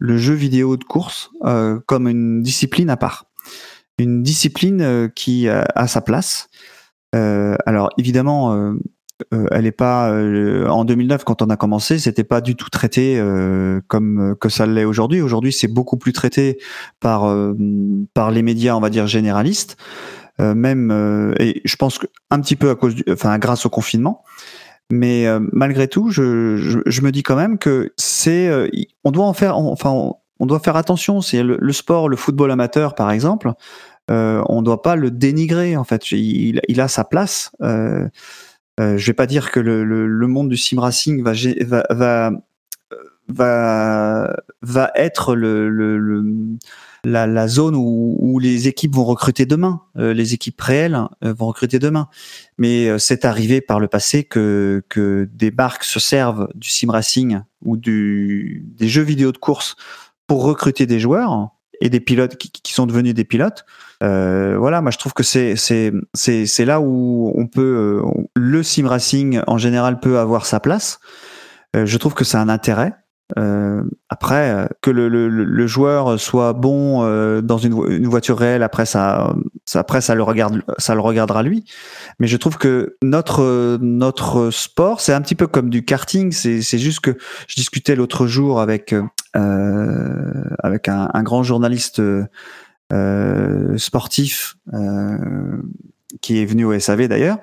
jeu 0.00 0.34
vidéo 0.34 0.76
de 0.76 0.84
course 0.84 1.30
comme 1.86 2.08
une 2.08 2.42
discipline 2.42 2.90
à 2.90 2.96
part, 2.96 3.26
une 3.98 4.22
discipline 4.22 5.10
qui 5.14 5.48
a, 5.48 5.86
sa 5.86 6.00
place. 6.00 6.48
Alors 7.12 7.90
évidemment, 7.98 8.74
euh, 9.32 9.44
euh, 9.44 9.46
elle 9.50 9.66
est 9.66 9.72
pas 9.72 10.10
euh, 10.10 10.66
en 10.68 10.84
2009 10.84 11.24
quand 11.24 11.42
on 11.42 11.46
a 11.50 11.56
commencé, 11.56 11.98
c'était 11.98 12.24
pas 12.24 12.40
du 12.40 12.56
tout 12.56 12.70
traité 12.70 13.18
euh, 13.18 13.80
comme 13.88 14.36
que 14.40 14.48
ça 14.48 14.66
l'est 14.66 14.84
aujourd'hui. 14.84 15.20
Aujourd'hui, 15.20 15.52
c'est 15.52 15.68
beaucoup 15.68 15.96
plus 15.96 16.12
traité 16.12 16.58
par 17.00 17.28
euh, 17.28 17.54
par 18.14 18.30
les 18.30 18.42
médias, 18.42 18.74
on 18.74 18.80
va 18.80 18.90
dire 18.90 19.06
généralistes, 19.06 19.76
euh, 20.40 20.54
même 20.54 20.90
euh, 20.90 21.34
et 21.38 21.60
je 21.64 21.76
pense 21.76 21.98
que 21.98 22.06
un 22.30 22.40
petit 22.40 22.56
peu 22.56 22.70
à 22.70 22.74
cause, 22.74 22.94
du, 22.94 23.04
enfin 23.10 23.38
grâce 23.38 23.66
au 23.66 23.70
confinement. 23.70 24.24
Mais 24.90 25.26
euh, 25.26 25.38
malgré 25.52 25.86
tout, 25.86 26.10
je, 26.10 26.56
je, 26.56 26.80
je 26.84 27.00
me 27.02 27.12
dis 27.12 27.22
quand 27.22 27.36
même 27.36 27.58
que 27.58 27.92
c'est, 27.96 28.48
euh, 28.48 28.68
on 29.04 29.12
doit 29.12 29.24
en 29.24 29.32
faire, 29.32 29.56
enfin, 29.56 30.12
on, 30.40 30.46
doit 30.46 30.58
faire 30.58 30.74
attention. 30.74 31.20
C'est 31.20 31.44
le, 31.44 31.56
le 31.60 31.72
sport, 31.72 32.08
le 32.08 32.16
football 32.16 32.50
amateur, 32.50 32.96
par 32.96 33.12
exemple. 33.12 33.52
Euh, 34.10 34.42
on 34.48 34.62
doit 34.62 34.82
pas 34.82 34.96
le 34.96 35.10
dénigrer. 35.12 35.76
En 35.76 35.84
fait, 35.84 36.10
il, 36.10 36.60
il 36.68 36.80
a 36.80 36.88
sa 36.88 37.04
place. 37.04 37.52
Euh, 37.62 38.08
euh, 38.80 38.96
je 38.96 39.06
vais 39.06 39.14
pas 39.14 39.26
dire 39.26 39.50
que 39.50 39.60
le, 39.60 40.26
monde 40.26 40.48
du 40.48 40.56
sim 40.56 40.80
racing 40.80 41.22
va, 41.22 41.34
être 44.94 45.34
la, 47.04 47.48
zone 47.48 47.76
où, 47.76 48.38
les 48.38 48.68
équipes 48.68 48.94
vont 48.94 49.04
recruter 49.04 49.44
demain. 49.44 49.82
Euh, 49.98 50.14
les 50.14 50.34
équipes 50.34 50.60
réelles 50.60 50.98
euh, 51.24 51.34
vont 51.34 51.48
recruter 51.48 51.78
demain. 51.78 52.08
Mais 52.58 52.88
euh, 52.88 52.98
c'est 52.98 53.24
arrivé 53.24 53.60
par 53.60 53.80
le 53.80 53.88
passé 53.88 54.24
que, 54.24 54.82
des 55.32 55.50
marques 55.50 55.84
se 55.84 56.00
servent 56.00 56.48
du 56.54 56.70
sim 56.70 56.90
racing 56.90 57.40
ou 57.62 57.76
des 57.76 58.62
jeux 58.80 59.02
vidéo 59.02 59.32
de 59.32 59.38
course 59.38 59.76
pour 60.26 60.42
recruter 60.44 60.86
des 60.86 61.00
joueurs 61.00 61.50
et 61.82 61.90
des 61.90 62.00
pilotes 62.00 62.36
qui 62.36 62.72
sont 62.72 62.86
devenus 62.86 63.14
des 63.14 63.24
pilotes. 63.24 63.64
Euh, 64.02 64.56
voilà, 64.58 64.80
moi 64.80 64.90
je 64.90 64.98
trouve 64.98 65.12
que 65.12 65.22
c'est 65.22 65.56
c'est 65.56 65.92
c'est 66.14 66.46
c'est 66.46 66.64
là 66.64 66.80
où 66.80 67.32
on 67.36 67.46
peut 67.46 68.02
euh, 68.02 68.22
le 68.34 68.62
sim 68.62 68.86
racing 68.88 69.40
en 69.46 69.58
général 69.58 70.00
peut 70.00 70.18
avoir 70.18 70.46
sa 70.46 70.58
place. 70.60 71.00
Euh, 71.76 71.86
je 71.86 71.98
trouve 71.98 72.14
que 72.14 72.24
c'est 72.24 72.38
un 72.38 72.48
intérêt. 72.48 72.94
Euh, 73.38 73.82
après, 74.08 74.50
euh, 74.50 74.66
que 74.82 74.90
le, 74.90 75.08
le, 75.08 75.28
le 75.28 75.66
joueur 75.68 76.18
soit 76.18 76.52
bon 76.52 77.04
euh, 77.04 77.40
dans 77.40 77.58
une, 77.58 77.80
une 77.88 78.08
voiture 78.08 78.36
réelle, 78.36 78.64
après 78.64 78.86
ça, 78.86 79.32
après 79.74 80.00
ça 80.00 80.16
le 80.16 80.24
regarde, 80.24 80.62
ça 80.78 80.94
le 80.94 81.00
regardera 81.00 81.44
lui. 81.44 81.64
Mais 82.18 82.26
je 82.26 82.36
trouve 82.36 82.58
que 82.58 82.96
notre 83.02 83.78
notre 83.80 84.50
sport, 84.50 85.00
c'est 85.00 85.12
un 85.12 85.20
petit 85.20 85.36
peu 85.36 85.46
comme 85.46 85.70
du 85.70 85.84
karting. 85.84 86.32
C'est 86.32 86.62
c'est 86.62 86.78
juste 86.78 87.00
que 87.00 87.16
je 87.46 87.54
discutais 87.54 87.94
l'autre 87.94 88.26
jour 88.26 88.60
avec 88.60 88.94
avec 89.32 90.88
un, 90.88 91.08
un 91.14 91.22
grand 91.22 91.44
journaliste 91.44 92.02
euh, 92.92 93.76
sportif 93.78 94.56
euh, 94.72 95.62
qui 96.20 96.40
est 96.40 96.44
venu 96.44 96.64
au 96.64 96.78
SAV 96.78 97.08
d'ailleurs. 97.08 97.38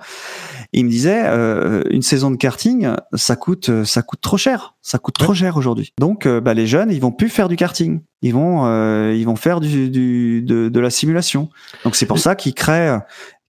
Il 0.73 0.85
me 0.85 0.89
disait 0.89 1.23
euh, 1.25 1.83
une 1.89 2.01
saison 2.01 2.29
de 2.31 2.35
karting, 2.35 2.89
ça 3.13 3.35
coûte 3.35 3.85
ça 3.85 4.01
coûte 4.01 4.19
trop 4.21 4.37
cher, 4.37 4.75
ça 4.81 4.97
coûte 4.99 5.15
trop 5.17 5.33
cher 5.33 5.55
aujourd'hui. 5.57 5.93
Donc 5.99 6.25
euh, 6.25 6.41
bah, 6.41 6.53
les 6.53 6.67
jeunes, 6.67 6.91
ils 6.91 6.99
vont 6.99 7.11
plus 7.11 7.29
faire 7.29 7.47
du 7.47 7.55
karting, 7.55 8.01
ils 8.21 8.33
vont 8.33 8.65
euh, 8.65 9.13
ils 9.15 9.25
vont 9.25 9.37
faire 9.37 9.61
du, 9.61 9.89
du 9.89 10.41
de, 10.41 10.67
de 10.69 10.79
la 10.79 10.89
simulation. 10.89 11.49
Donc 11.85 11.95
c'est 11.95 12.05
pour 12.05 12.19
ça 12.19 12.35
qu'ils 12.35 12.53
créent 12.53 12.99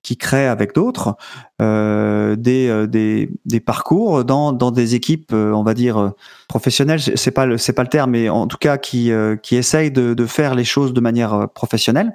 qui 0.03 0.17
créent 0.17 0.47
avec 0.47 0.75
d'autres 0.75 1.17
euh, 1.61 2.37
des, 2.37 2.69
euh, 2.69 2.87
des 2.87 3.31
des 3.45 3.61
parcours 3.61 4.25
dans 4.25 4.53
dans 4.53 4.71
des 4.71 4.95
équipes 4.95 5.33
euh, 5.33 5.53
on 5.53 5.63
va 5.65 5.75
dire 5.75 5.99
euh, 5.99 6.11
professionnelles 6.49 7.01
c'est 7.01 7.31
pas 7.33 7.47
le 7.47 7.59
c'est 7.59 7.73
pas 7.73 7.83
le 7.83 7.89
terme 7.89 8.13
mais 8.13 8.29
en 8.29 8.47
tout 8.47 8.59
cas 8.59 8.79
qui 8.79 9.11
euh, 9.13 9.37
qui 9.37 9.57
essayent 9.57 9.91
de 9.91 10.15
de 10.15 10.27
faire 10.27 10.55
les 10.55 10.65
choses 10.65 10.93
de 10.93 11.01
manière 11.01 11.35
euh, 11.35 11.47
professionnelle 11.47 12.15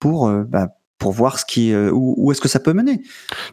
pour 0.00 0.28
euh, 0.28 0.42
bah, 0.46 0.68
pour 0.98 1.12
voir 1.12 1.38
ce 1.38 1.44
qui 1.44 1.72
euh, 1.72 1.90
où, 1.92 2.14
où 2.16 2.32
est-ce 2.32 2.40
que 2.40 2.48
ça 2.48 2.60
peut 2.60 2.72
mener 2.72 3.02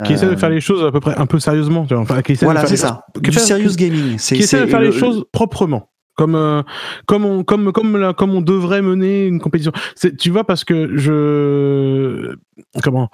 Qui 0.05 0.13
essaie 0.13 0.25
de 0.27 0.31
Euh, 0.33 0.37
faire 0.37 0.49
les 0.49 0.61
choses 0.61 0.83
à 0.83 0.91
peu 0.91 0.99
près 0.99 1.15
un 1.17 1.25
peu 1.25 1.39
sérieusement. 1.39 1.85
tu 1.85 1.93
vois, 1.93 2.03
Enfin, 2.03 2.21
qui 2.21 2.33
essaie 2.33 2.45
voilà 2.45 2.61
c'est 2.65 2.71
les- 2.71 2.77
ça 2.77 3.05
qui 3.15 3.21
du 3.21 3.31
serious 3.33 3.75
gaming 3.75 4.17
qui 4.17 4.35
essaie 4.35 4.61
de 4.61 4.65
faire 4.67 4.79
les 4.81 4.87
le- 4.87 4.91
choses 4.91 5.25
proprement. 5.31 5.89
Comme, 6.15 6.35
euh, 6.35 6.63
comme, 7.05 7.23
on, 7.23 7.45
comme, 7.45 7.71
comme, 7.71 7.95
la- 7.95 8.13
comme 8.13 8.31
on 8.35 8.41
devrait 8.41 8.81
mener 8.81 9.25
une 9.25 9.39
compétition. 9.39 9.71
Tu 10.19 10.29
vois, 10.31 10.43
parce 10.43 10.65
que 10.65 10.97
je. 10.97 12.35
Comment 12.83 13.09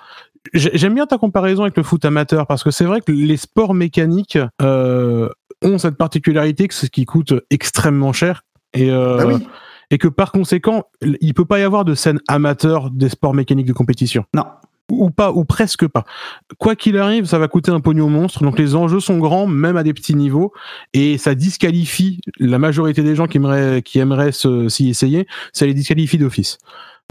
J'aime 0.53 0.93
bien 0.93 1.05
ta 1.05 1.17
comparaison 1.17 1.63
avec 1.63 1.77
le 1.77 1.84
foot 1.84 2.03
amateur, 2.05 2.47
parce 2.47 2.63
que 2.63 2.72
c'est 2.72 2.85
vrai 2.85 3.01
que 3.01 3.11
les 3.11 3.38
sports 3.38 3.73
mécaniques 3.73 4.38
euh, 4.61 5.30
ont 5.63 5.77
cette 5.77 5.97
particularité 5.97 6.67
que 6.67 6.73
c'est 6.73 6.85
ce 6.88 6.91
qui 6.91 7.05
coûte 7.05 7.34
extrêmement 7.49 8.13
cher. 8.13 8.43
Et, 8.73 8.91
euh, 8.91 9.17
Bah 9.17 9.26
oui. 9.27 9.47
et 9.91 9.97
que 9.97 10.07
par 10.07 10.31
conséquent, 10.31 10.84
il 11.22 11.34
peut 11.34 11.45
pas 11.45 11.59
y 11.59 11.63
avoir 11.63 11.85
de 11.85 11.95
scène 11.95 12.19
amateur 12.27 12.91
des 12.91 13.09
sports 13.09 13.34
mécaniques 13.34 13.67
de 13.67 13.73
compétition 13.73 14.26
non 14.34 14.43
ou 14.91 15.09
pas, 15.09 15.31
ou 15.31 15.45
presque 15.45 15.88
pas. 15.88 16.03
Quoi 16.59 16.76
qu'il 16.76 16.97
arrive, 16.97 17.26
ça 17.26 17.39
va 17.39 17.47
coûter 17.47 17.72
un 17.72 17.80
pognon 17.80 18.07
monstre. 18.09 18.43
Donc 18.43 18.59
les 18.59 18.76
enjeux 18.76 18.99
sont 18.99 19.17
grands, 19.17 19.47
même 19.47 19.77
à 19.77 19.84
des 19.84 19.93
petits 19.93 20.15
niveaux, 20.15 20.53
et 20.93 21.17
ça 21.17 21.34
disqualifie 21.34 22.22
la 22.39 22.59
majorité 22.59 23.01
des 23.01 23.15
gens 23.15 23.26
qui 23.26 23.38
aimeraient, 23.38 23.81
qui 23.81 23.99
aimeraient 23.99 24.31
s'y 24.31 24.89
essayer. 24.89 25.27
Ça 25.53 25.65
les 25.65 25.73
disqualifie 25.73 26.17
d'office. 26.19 26.59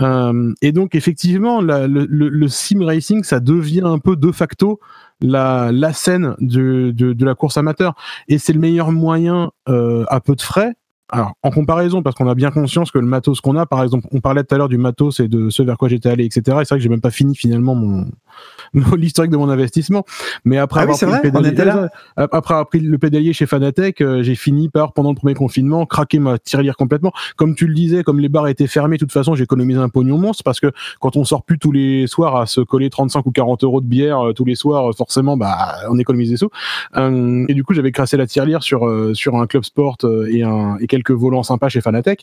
Euh, 0.00 0.52
et 0.60 0.72
donc 0.72 0.94
effectivement, 0.94 1.60
le, 1.60 1.86
le- 1.86 2.28
le 2.28 2.48
sim 2.48 2.84
racing, 2.84 3.22
ça 3.22 3.38
devient 3.40 3.82
un 3.84 3.98
peu 3.98 4.16
de 4.16 4.32
facto 4.32 4.80
la, 5.20 5.70
la 5.72 5.92
scène 5.92 6.34
de, 6.40 6.90
de, 6.94 7.12
de 7.12 7.24
la 7.24 7.34
course 7.34 7.56
amateur. 7.58 7.94
Et 8.28 8.38
c'est 8.38 8.52
le 8.52 8.60
meilleur 8.60 8.90
moyen 8.92 9.52
euh, 9.68 10.04
à 10.08 10.20
peu 10.20 10.34
de 10.34 10.42
frais. 10.42 10.74
Alors, 11.12 11.34
en 11.42 11.50
comparaison, 11.50 12.02
parce 12.02 12.16
qu'on 12.16 12.28
a 12.28 12.34
bien 12.34 12.50
conscience 12.50 12.90
que 12.90 12.98
le 12.98 13.06
matos 13.06 13.40
qu'on 13.42 13.56
a, 13.56 13.66
par 13.66 13.82
exemple, 13.82 14.06
on 14.10 14.20
parlait 14.20 14.42
tout 14.42 14.54
à 14.54 14.58
l'heure 14.58 14.70
du 14.70 14.78
matos 14.78 15.20
et 15.20 15.28
de 15.28 15.50
ce 15.50 15.62
vers 15.62 15.76
quoi 15.76 15.88
j'étais 15.88 16.08
allé, 16.08 16.24
etc. 16.24 16.40
Et 16.46 16.50
c'est 16.64 16.70
vrai 16.70 16.78
que 16.78 16.78
j'ai 16.78 16.88
même 16.88 17.02
pas 17.02 17.10
fini 17.10 17.36
finalement 17.36 17.74
mon, 17.74 18.06
mon- 18.72 18.94
l'historique 18.96 19.30
de 19.30 19.36
mon 19.36 19.50
investissement. 19.50 20.04
Mais 20.46 20.56
après 20.56 20.80
Ah 20.80 20.84
oui, 20.86 20.92
avoir 20.94 20.98
c'est 20.98 21.06
pris 21.06 21.14
le 21.16 21.20
vrai, 21.20 21.50
pédalier- 21.52 21.88
après 22.16 22.54
avoir 22.54 22.68
pris 22.68 22.80
le 22.80 22.96
pédalier 22.98 23.34
chez 23.34 23.44
Fanatec, 23.44 24.00
euh, 24.00 24.22
j'ai 24.22 24.34
fini 24.34 24.70
par, 24.70 24.94
pendant 24.94 25.10
le 25.10 25.14
premier 25.16 25.34
confinement, 25.34 25.84
craquer 25.84 26.18
ma 26.18 26.38
tirelire 26.38 26.74
complètement. 26.76 27.12
Comme 27.36 27.54
tu 27.54 27.66
le 27.66 27.74
disais, 27.74 28.02
comme 28.02 28.18
les 28.18 28.30
bars 28.30 28.48
étaient 28.48 28.66
fermés, 28.66 28.96
de 28.96 29.00
toute 29.00 29.12
façon, 29.12 29.34
j'ai 29.34 29.44
économisé 29.44 29.78
un 29.78 29.90
pognon 29.90 30.16
monstre 30.16 30.42
parce 30.42 30.58
que 30.58 30.72
quand 31.00 31.16
on 31.16 31.24
sort 31.24 31.42
plus 31.44 31.58
tous 31.58 31.70
les 31.70 32.06
soirs 32.06 32.34
à 32.36 32.46
se 32.46 32.62
coller 32.62 32.88
35 32.88 33.26
ou 33.26 33.30
40 33.30 33.62
euros 33.62 33.82
de 33.82 33.86
bière 33.86 34.28
euh, 34.28 34.32
tous 34.32 34.46
les 34.46 34.54
soirs, 34.54 34.88
euh, 34.88 34.92
forcément, 34.96 35.36
bah, 35.36 35.74
on 35.90 35.98
économise 35.98 36.30
des 36.30 36.38
sous. 36.38 36.48
Et 36.96 37.52
du 37.54 37.62
coup, 37.62 37.74
j'avais 37.74 37.92
crassé 37.92 38.16
la 38.16 38.26
tirelire 38.26 38.62
sur, 38.62 38.90
sur 39.14 39.36
un 39.36 39.46
club 39.46 39.64
sport 39.64 39.96
et, 40.30 40.42
un, 40.42 40.76
et 40.80 40.86
quelques 40.94 41.10
volants 41.10 41.42
sympas 41.42 41.68
chez 41.68 41.80
Fanatec. 41.80 42.22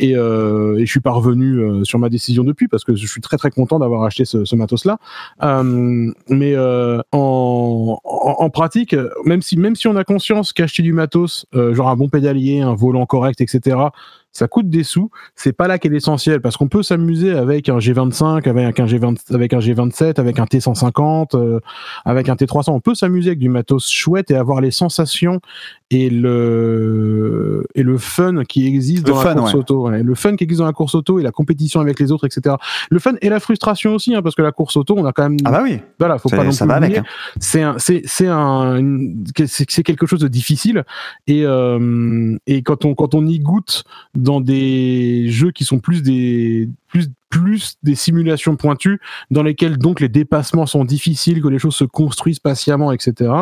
Et, 0.00 0.16
euh, 0.16 0.76
et 0.76 0.86
je 0.86 0.90
suis 0.90 1.00
pas 1.00 1.12
revenu 1.12 1.60
euh, 1.60 1.84
sur 1.84 2.00
ma 2.00 2.08
décision 2.08 2.42
depuis 2.42 2.66
parce 2.66 2.82
que 2.82 2.96
je 2.96 3.06
suis 3.06 3.20
très 3.20 3.36
très 3.36 3.50
content 3.50 3.78
d'avoir 3.78 4.02
acheté 4.02 4.24
ce, 4.24 4.56
matos-là. 4.56 4.98
Euh, 5.44 6.12
mais 6.28 6.54
euh, 6.56 7.00
en, 7.12 8.50
pratique, 8.52 8.96
même 9.24 9.42
si, 9.42 9.56
même 9.56 9.76
si 9.76 9.86
on 9.86 9.94
a 9.94 10.02
conscience 10.02 10.52
qu'acheter 10.52 10.82
du 10.82 10.92
matos, 10.92 11.46
genre 11.52 11.88
un 11.88 11.96
bon 11.96 12.08
pédalier, 12.08 12.60
un 12.60 12.74
volant 12.74 13.06
correct, 13.06 13.40
etc., 13.40 13.76
ça 14.32 14.46
coûte 14.46 14.68
des 14.70 14.84
sous. 14.84 15.10
C'est 15.34 15.52
pas 15.52 15.66
là 15.68 15.78
qu'est 15.78 15.88
l'essentiel 15.88 16.40
parce 16.40 16.56
qu'on 16.56 16.68
peut 16.68 16.82
s'amuser 16.82 17.32
avec 17.32 17.68
un 17.68 17.78
G25, 17.78 18.48
avec 18.48 18.78
un 18.78 18.86
G20, 18.86 19.34
avec 19.34 19.52
un 19.52 19.58
G27, 19.58 20.20
avec 20.20 20.38
un 20.38 20.44
T150, 20.44 21.34
euh, 21.36 21.60
avec 22.04 22.28
un 22.28 22.34
T300. 22.34 22.70
On 22.70 22.80
peut 22.80 22.94
s'amuser 22.94 23.30
avec 23.30 23.38
du 23.40 23.48
matos 23.48 23.88
chouette 23.90 24.30
et 24.30 24.36
avoir 24.36 24.60
les 24.60 24.70
sensations 24.70 25.40
et 25.90 26.10
le 26.10 27.64
et 27.74 27.82
le 27.82 27.98
fun 27.98 28.44
qui 28.44 28.66
existe 28.66 29.06
Le 29.08 29.14
dans 29.14 29.20
fun, 29.20 29.34
la 29.34 29.40
course 29.40 29.54
ouais. 29.54 29.58
auto. 29.60 29.88
ouais. 29.88 30.02
Le 30.02 30.14
fun 30.14 30.36
qui 30.36 30.44
existe 30.44 30.60
dans 30.60 30.66
la 30.66 30.72
course 30.72 30.94
auto 30.94 31.18
et 31.18 31.22
la 31.22 31.32
compétition 31.32 31.80
avec 31.80 31.98
les 31.98 32.12
autres, 32.12 32.26
etc. 32.26 32.56
Le 32.90 32.98
fun 32.98 33.14
et 33.22 33.28
la 33.28 33.40
frustration 33.40 33.94
aussi, 33.94 34.14
hein, 34.14 34.22
parce 34.22 34.34
que 34.34 34.42
la 34.42 34.52
course 34.52 34.76
auto, 34.76 34.94
on 34.96 35.04
a 35.06 35.12
quand 35.12 35.22
même 35.28 35.38
Ah 35.44 35.50
bah 35.50 35.60
oui, 35.62 35.80
voilà, 35.98 36.18
faut 36.18 36.28
pas 36.28 36.44
non 36.44 36.52
ça 36.52 36.64
plus 36.64 36.70
va 36.70 36.76
avec. 36.76 36.90
oublier. 36.90 37.00
hein. 37.00 37.32
C'est 37.40 37.62
un, 37.62 37.74
c'est, 37.78 38.02
c'est 38.04 38.28
un, 38.28 38.80
c'est 39.46 39.82
quelque 39.82 40.06
chose 40.06 40.20
de 40.20 40.28
difficile 40.28 40.84
et 41.26 41.44
euh, 41.44 42.36
et 42.46 42.62
quand 42.62 42.84
on 42.84 42.94
quand 42.94 43.14
on 43.14 43.26
y 43.26 43.38
goûte 43.40 43.84
dans 44.18 44.40
des 44.40 45.28
jeux 45.28 45.52
qui 45.52 45.64
sont 45.64 45.78
plus 45.78 46.02
des 46.02 46.68
plus 46.88 47.08
plus 47.28 47.76
des 47.82 47.94
simulations 47.94 48.56
pointues 48.56 49.00
dans 49.30 49.42
lesquelles 49.42 49.76
donc 49.78 50.00
les 50.00 50.08
dépassements 50.08 50.66
sont 50.66 50.84
difficiles, 50.84 51.42
que 51.42 51.48
les 51.48 51.58
choses 51.58 51.74
se 51.74 51.84
construisent 51.84 52.38
patiemment, 52.38 52.92
etc. 52.92 53.32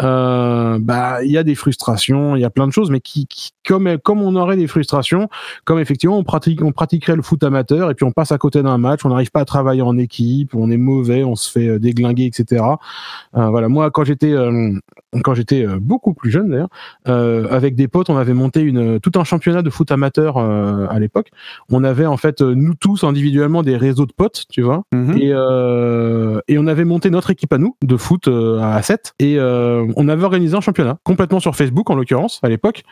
Euh, 0.00 0.78
bah 0.80 1.24
il 1.24 1.30
y 1.30 1.38
a 1.38 1.42
des 1.42 1.54
frustrations, 1.54 2.36
il 2.36 2.42
y 2.42 2.44
a 2.44 2.50
plein 2.50 2.66
de 2.66 2.72
choses, 2.72 2.90
mais 2.90 3.00
qui, 3.00 3.26
comme 3.66 3.98
comme 3.98 4.22
on 4.22 4.36
aurait 4.36 4.56
des 4.56 4.66
frustrations, 4.66 5.28
comme 5.64 5.80
effectivement 5.80 6.18
on 6.18 6.24
pratique 6.24 6.62
on 6.62 6.72
pratiquerait 6.72 7.16
le 7.16 7.22
foot 7.22 7.42
amateur 7.42 7.90
et 7.90 7.94
puis 7.94 8.04
on 8.04 8.12
passe 8.12 8.32
à 8.32 8.38
côté 8.38 8.62
d'un 8.62 8.78
match, 8.78 9.04
on 9.04 9.08
n'arrive 9.08 9.30
pas 9.30 9.40
à 9.40 9.44
travailler 9.44 9.82
en 9.82 9.98
équipe, 9.98 10.54
on 10.54 10.70
est 10.70 10.76
mauvais, 10.76 11.24
on 11.24 11.34
se 11.34 11.50
fait 11.50 11.68
euh, 11.68 11.78
déglinguer, 11.78 12.26
etc. 12.26 12.64
Euh, 13.36 13.48
voilà, 13.48 13.68
moi 13.68 13.90
quand 13.90 14.04
j'étais 14.04 14.34
quand 15.24 15.34
j'étais 15.34 15.66
beaucoup 15.80 16.14
plus 16.14 16.30
jeune 16.30 16.50
d'ailleurs, 16.50 16.68
avec 17.50 17.74
des 17.74 17.88
potes, 17.88 18.10
on 18.10 18.16
avait 18.16 18.34
monté 18.34 18.60
une 18.60 19.00
tout 19.00 19.12
un 19.16 19.24
championnat 19.24 19.62
de 19.62 19.70
foot 19.70 19.90
amateur 19.90 20.38
à 20.38 20.98
l'époque. 20.98 21.30
On 21.70 21.84
avait 21.84 22.06
en 22.06 22.16
fait 22.16 22.40
nous 22.40 22.74
tous 22.80 23.04
individuellement 23.04 23.62
des 23.62 23.76
réseaux 23.76 24.06
de 24.06 24.12
potes, 24.12 24.44
tu 24.50 24.62
vois, 24.62 24.82
Mhm. 24.94 25.16
et, 25.18 25.30
euh, 25.32 26.40
et 26.48 26.58
on 26.58 26.66
avait 26.66 26.84
monté 26.84 27.10
notre 27.10 27.30
équipe 27.30 27.52
à 27.52 27.58
nous 27.58 27.76
de 27.84 27.96
foot 27.96 28.28
euh, 28.28 28.60
à 28.60 28.80
7 28.82 29.14
et 29.18 29.38
euh, 29.38 29.86
on 29.96 30.08
avait 30.08 30.24
organisé 30.24 30.56
un 30.56 30.60
championnat 30.60 30.98
complètement 31.04 31.40
sur 31.40 31.54
Facebook 31.56 31.88
en 31.90 31.94
l'occurrence 31.94 32.40
à 32.42 32.48
l'époque 32.48 32.82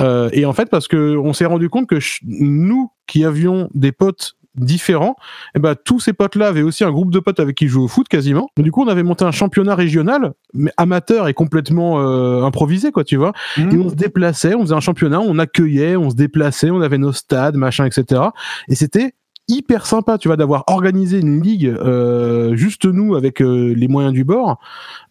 Euh, 0.00 0.28
et 0.32 0.44
en 0.46 0.52
fait 0.52 0.70
parce 0.70 0.88
que 0.88 1.16
on 1.16 1.32
s'est 1.32 1.44
rendu 1.46 1.68
compte 1.68 1.86
que 1.88 1.98
nous 2.24 2.90
qui 3.06 3.24
avions 3.24 3.68
des 3.74 3.92
potes 3.92 4.34
différents 4.56 5.16
et 5.56 5.58
ben 5.58 5.74
tous 5.74 5.98
ces 5.98 6.12
potes 6.12 6.36
là 6.36 6.46
avaient 6.46 6.62
aussi 6.62 6.84
un 6.84 6.92
groupe 6.92 7.10
de 7.10 7.18
potes 7.18 7.40
avec 7.40 7.56
qui 7.56 7.64
ils 7.64 7.68
jouaient 7.68 7.84
au 7.84 7.88
foot 7.88 8.06
quasiment 8.08 8.48
du 8.56 8.70
coup 8.70 8.84
on 8.84 8.88
avait 8.88 9.02
monté 9.02 9.24
un 9.24 9.32
championnat 9.32 9.74
régional 9.74 10.32
mais 10.52 10.70
amateur 10.76 11.26
et 11.26 11.34
complètement 11.34 12.00
euh, 12.00 12.44
improvisé 12.44 12.92
quoi 12.92 13.02
tu 13.02 13.16
vois 13.16 13.32
Mhm. 13.58 13.70
et 13.72 13.78
on 13.84 13.88
se 13.90 13.94
déplaçait, 13.96 14.54
on 14.54 14.60
faisait 14.62 14.74
un 14.74 14.80
championnat, 14.80 15.20
on 15.20 15.38
accueillait, 15.40 15.96
on 15.96 16.08
se 16.10 16.14
déplaçait, 16.14 16.70
on 16.70 16.80
avait 16.82 16.98
nos 16.98 17.12
stades, 17.12 17.56
machin, 17.56 17.84
etc. 17.84 18.20
Et 18.68 18.74
c'était 18.76 19.14
hyper 19.48 19.86
sympa, 19.86 20.18
tu 20.18 20.28
vois, 20.28 20.36
d'avoir 20.36 20.64
organisé 20.68 21.20
une 21.20 21.42
ligue 21.42 21.66
euh, 21.66 22.56
juste 22.56 22.84
nous 22.86 23.14
avec 23.14 23.40
euh, 23.42 23.74
les 23.76 23.88
moyens 23.88 24.12
du 24.14 24.24
bord. 24.24 24.58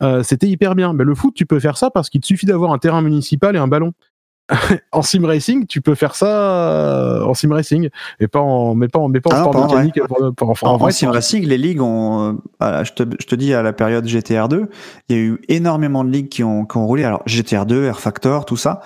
Euh, 0.02 0.24
c'était 0.24 0.48
hyper 0.48 0.76
bien. 0.76 0.94
Mais 0.94 1.04
le 1.04 1.16
foot, 1.16 1.34
tu 1.36 1.46
peux 1.46 1.60
faire 1.60 1.78
ça 1.78 1.90
parce 1.90 2.10
qu'il 2.10 2.22
te 2.22 2.26
suffit 2.28 2.46
d'avoir 2.46 2.72
un 2.74 2.78
terrain 2.80 3.02
municipal 3.02 3.56
et 3.56 3.60
un 3.60 3.68
ballon. 3.68 3.94
en 4.92 5.02
sim 5.02 5.26
racing, 5.26 5.66
tu 5.68 5.80
peux 5.80 5.96
faire 5.96 6.16
ça 6.16 7.22
en 7.26 7.34
sim 7.34 7.54
racing, 7.54 7.90
et 8.20 8.28
pas 8.28 8.42
en, 8.42 8.76
mais 8.76 8.90
pas 8.90 9.00
en, 9.00 9.08
mais 9.08 9.22
pas 9.22 9.30
en 9.30 9.34
Ah 9.34 9.38
non, 9.38 9.44
sport 9.44 9.54
pas 9.54 9.60
en 9.60 9.68
vrai. 9.68 9.86
mécanique. 9.86 10.06
pour- 10.06 10.18
pour- 10.18 10.34
pour- 10.36 10.68
En, 10.68 10.72
en 10.72 10.74
en 10.74 10.78
vrai, 10.78 10.92
sim 10.92 11.10
racing, 11.12 11.46
les 11.46 11.58
ligues 11.58 11.82
ont, 11.82 12.40
voilà, 12.60 12.84
je, 12.84 12.92
te, 12.92 13.04
je 13.22 13.26
te 13.26 13.36
dis 13.36 13.54
à 13.54 13.64
la 13.64 13.72
période 13.72 14.06
GTR2, 14.06 14.68
il 15.08 15.16
y 15.16 15.20
a 15.20 15.22
eu 15.22 15.40
énormément 15.48 16.04
de 16.04 16.10
ligues 16.10 16.28
qui 16.28 16.44
ont, 16.44 16.66
qui 16.66 16.76
ont 16.76 16.86
roulé. 16.86 17.06
Alors 17.06 17.24
GTR2, 17.26 17.86
Air 17.86 18.02
Factor, 18.02 18.44
tout 18.44 18.58
ça, 18.58 18.82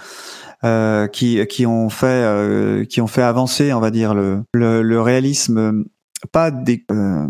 euh, 0.63 1.07
qui, 1.07 1.45
qui 1.47 1.65
ont 1.65 1.89
fait, 1.89 2.05
euh, 2.07 2.85
qui 2.85 3.01
ont 3.01 3.07
fait 3.07 3.21
avancer, 3.21 3.73
on 3.73 3.79
va 3.79 3.91
dire 3.91 4.13
le, 4.13 4.43
le, 4.53 4.81
le 4.81 5.01
réalisme, 5.01 5.57
euh, 5.57 5.83
pas 6.31 6.51
des, 6.51 6.83
euh, 6.91 7.27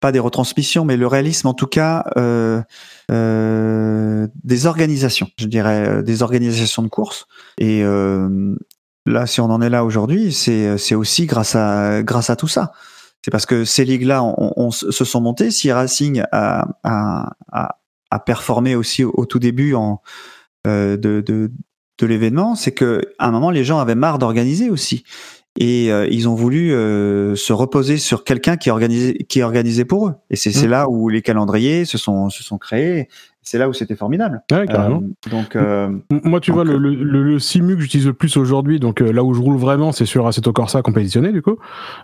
pas 0.00 0.12
des 0.12 0.20
retransmissions, 0.20 0.84
mais 0.84 0.96
le 0.96 1.06
réalisme 1.06 1.48
en 1.48 1.54
tout 1.54 1.66
cas 1.66 2.04
euh, 2.16 2.62
euh, 3.10 4.28
des 4.44 4.66
organisations, 4.66 5.28
je 5.36 5.46
dirais 5.46 5.88
euh, 5.88 6.02
des 6.02 6.22
organisations 6.22 6.82
de 6.82 6.88
courses. 6.88 7.26
Et 7.58 7.82
euh, 7.82 8.54
là, 9.06 9.26
si 9.26 9.40
on 9.40 9.46
en 9.50 9.60
est 9.60 9.70
là 9.70 9.84
aujourd'hui, 9.84 10.32
c'est 10.32 10.78
c'est 10.78 10.94
aussi 10.94 11.26
grâce 11.26 11.56
à 11.56 12.02
grâce 12.04 12.30
à 12.30 12.36
tout 12.36 12.48
ça. 12.48 12.72
C'est 13.24 13.32
parce 13.32 13.46
que 13.46 13.64
ces 13.64 13.84
ligues-là 13.84 14.22
on, 14.22 14.52
on 14.56 14.70
se 14.70 15.04
sont 15.04 15.20
montées. 15.20 15.50
Si 15.50 15.72
Racing 15.72 16.22
a, 16.30 16.68
a, 16.84 17.34
a, 17.50 17.78
a 18.10 18.18
performé 18.20 18.76
aussi 18.76 19.02
au, 19.02 19.26
tout 19.26 19.40
début 19.40 19.74
en, 19.74 20.00
de, 20.64 20.96
de, 20.96 21.50
de 21.98 22.06
l'événement, 22.06 22.54
c'est 22.54 22.72
que 22.72 23.02
à 23.18 23.28
un 23.28 23.30
moment 23.30 23.50
les 23.50 23.64
gens 23.64 23.78
avaient 23.78 23.94
marre 23.94 24.18
d'organiser 24.18 24.70
aussi. 24.70 25.04
Et 25.60 25.90
euh, 25.90 26.06
ils 26.08 26.28
ont 26.28 26.34
voulu 26.36 26.72
euh, 26.72 27.34
se 27.34 27.52
reposer 27.52 27.98
sur 27.98 28.22
quelqu'un 28.22 28.56
qui 28.56 28.70
organisait, 28.70 29.14
qui 29.28 29.42
organisait 29.42 29.84
pour 29.84 30.08
eux. 30.08 30.14
Et 30.30 30.36
c'est 30.36 30.52
c'est 30.52 30.68
Mm. 30.68 30.70
là 30.70 30.88
où 30.88 31.08
les 31.08 31.20
calendriers 31.20 31.84
se 31.84 31.98
sont, 31.98 32.30
se 32.30 32.44
sont 32.44 32.58
créés. 32.58 33.08
C'est 33.50 33.56
là 33.56 33.66
où 33.66 33.72
c'était 33.72 33.96
formidable. 33.96 34.42
Ouais, 34.52 34.66
carrément. 34.66 35.02
Euh, 35.02 35.30
donc, 35.30 35.56
euh, 35.56 35.88
Moi, 36.22 36.38
tu 36.40 36.50
Donc, 36.50 36.56
vois, 36.56 36.64
le, 36.64 36.76
le, 36.76 37.22
le, 37.22 37.38
simu 37.38 37.76
que 37.76 37.80
j'utilise 37.80 38.06
le 38.06 38.12
plus 38.12 38.36
aujourd'hui, 38.36 38.78
donc 38.78 39.00
euh, 39.00 39.10
là 39.10 39.24
où 39.24 39.32
je 39.32 39.40
roule 39.40 39.56
vraiment, 39.56 39.90
c'est 39.90 40.04
sur 40.04 40.26
Assetto 40.26 40.52
Corsa 40.52 40.82
compétitionné, 40.82 41.32
du 41.32 41.40
coup. 41.40 41.56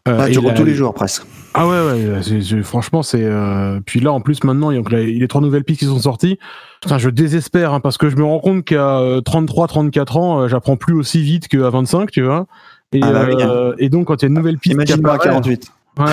Euh, 0.08 0.16
bah, 0.16 0.30
tu 0.30 0.38
roules 0.38 0.54
tous 0.54 0.64
les 0.64 0.72
jours 0.74 0.94
presque. 0.94 1.26
Ah 1.52 1.68
ouais, 1.68 1.80
ouais, 1.86 2.62
franchement, 2.62 3.02
c'est. 3.02 3.22
euh, 3.24 3.78
Puis 3.84 4.00
là, 4.00 4.10
en 4.12 4.22
plus, 4.22 4.42
maintenant, 4.42 4.70
il 4.70 4.80
y 4.80 4.94
a 4.94 4.98
les 5.02 5.28
trois 5.28 5.42
nouvelles 5.42 5.64
pistes 5.64 5.80
qui 5.80 5.86
sont 5.86 5.98
sorties. 5.98 6.38
Putain, 6.80 6.96
je 6.96 7.10
désespère, 7.10 7.74
hein, 7.74 7.80
parce 7.80 7.98
que 7.98 8.08
je 8.08 8.16
me 8.16 8.24
rends 8.24 8.40
compte 8.40 8.64
qu'à 8.64 8.98
euh, 9.00 9.20
33, 9.20 9.66
34 9.68 10.16
ans, 10.16 10.40
euh, 10.40 10.48
j'apprends 10.48 10.76
plus 10.76 10.94
aussi 10.94 11.20
vite 11.22 11.48
qu'à 11.48 11.68
25, 11.68 12.10
tu 12.10 12.22
vois. 12.22 12.46
Et, 12.94 13.00
Ah 13.02 13.12
bah 13.12 13.24
oui. 13.28 13.34
euh, 13.40 13.74
et 13.78 13.90
donc, 13.90 14.06
quand 14.06 14.22
il 14.22 14.22
y 14.22 14.24
a 14.24 14.28
une 14.28 14.34
nouvelle 14.34 14.56
piste 14.56 14.72
qui 14.76 14.82
Imagine-moi 14.82 15.10
à 15.12 15.14
apparaît- 15.16 15.28
48. 15.28 15.72
Ouais, 15.98 16.04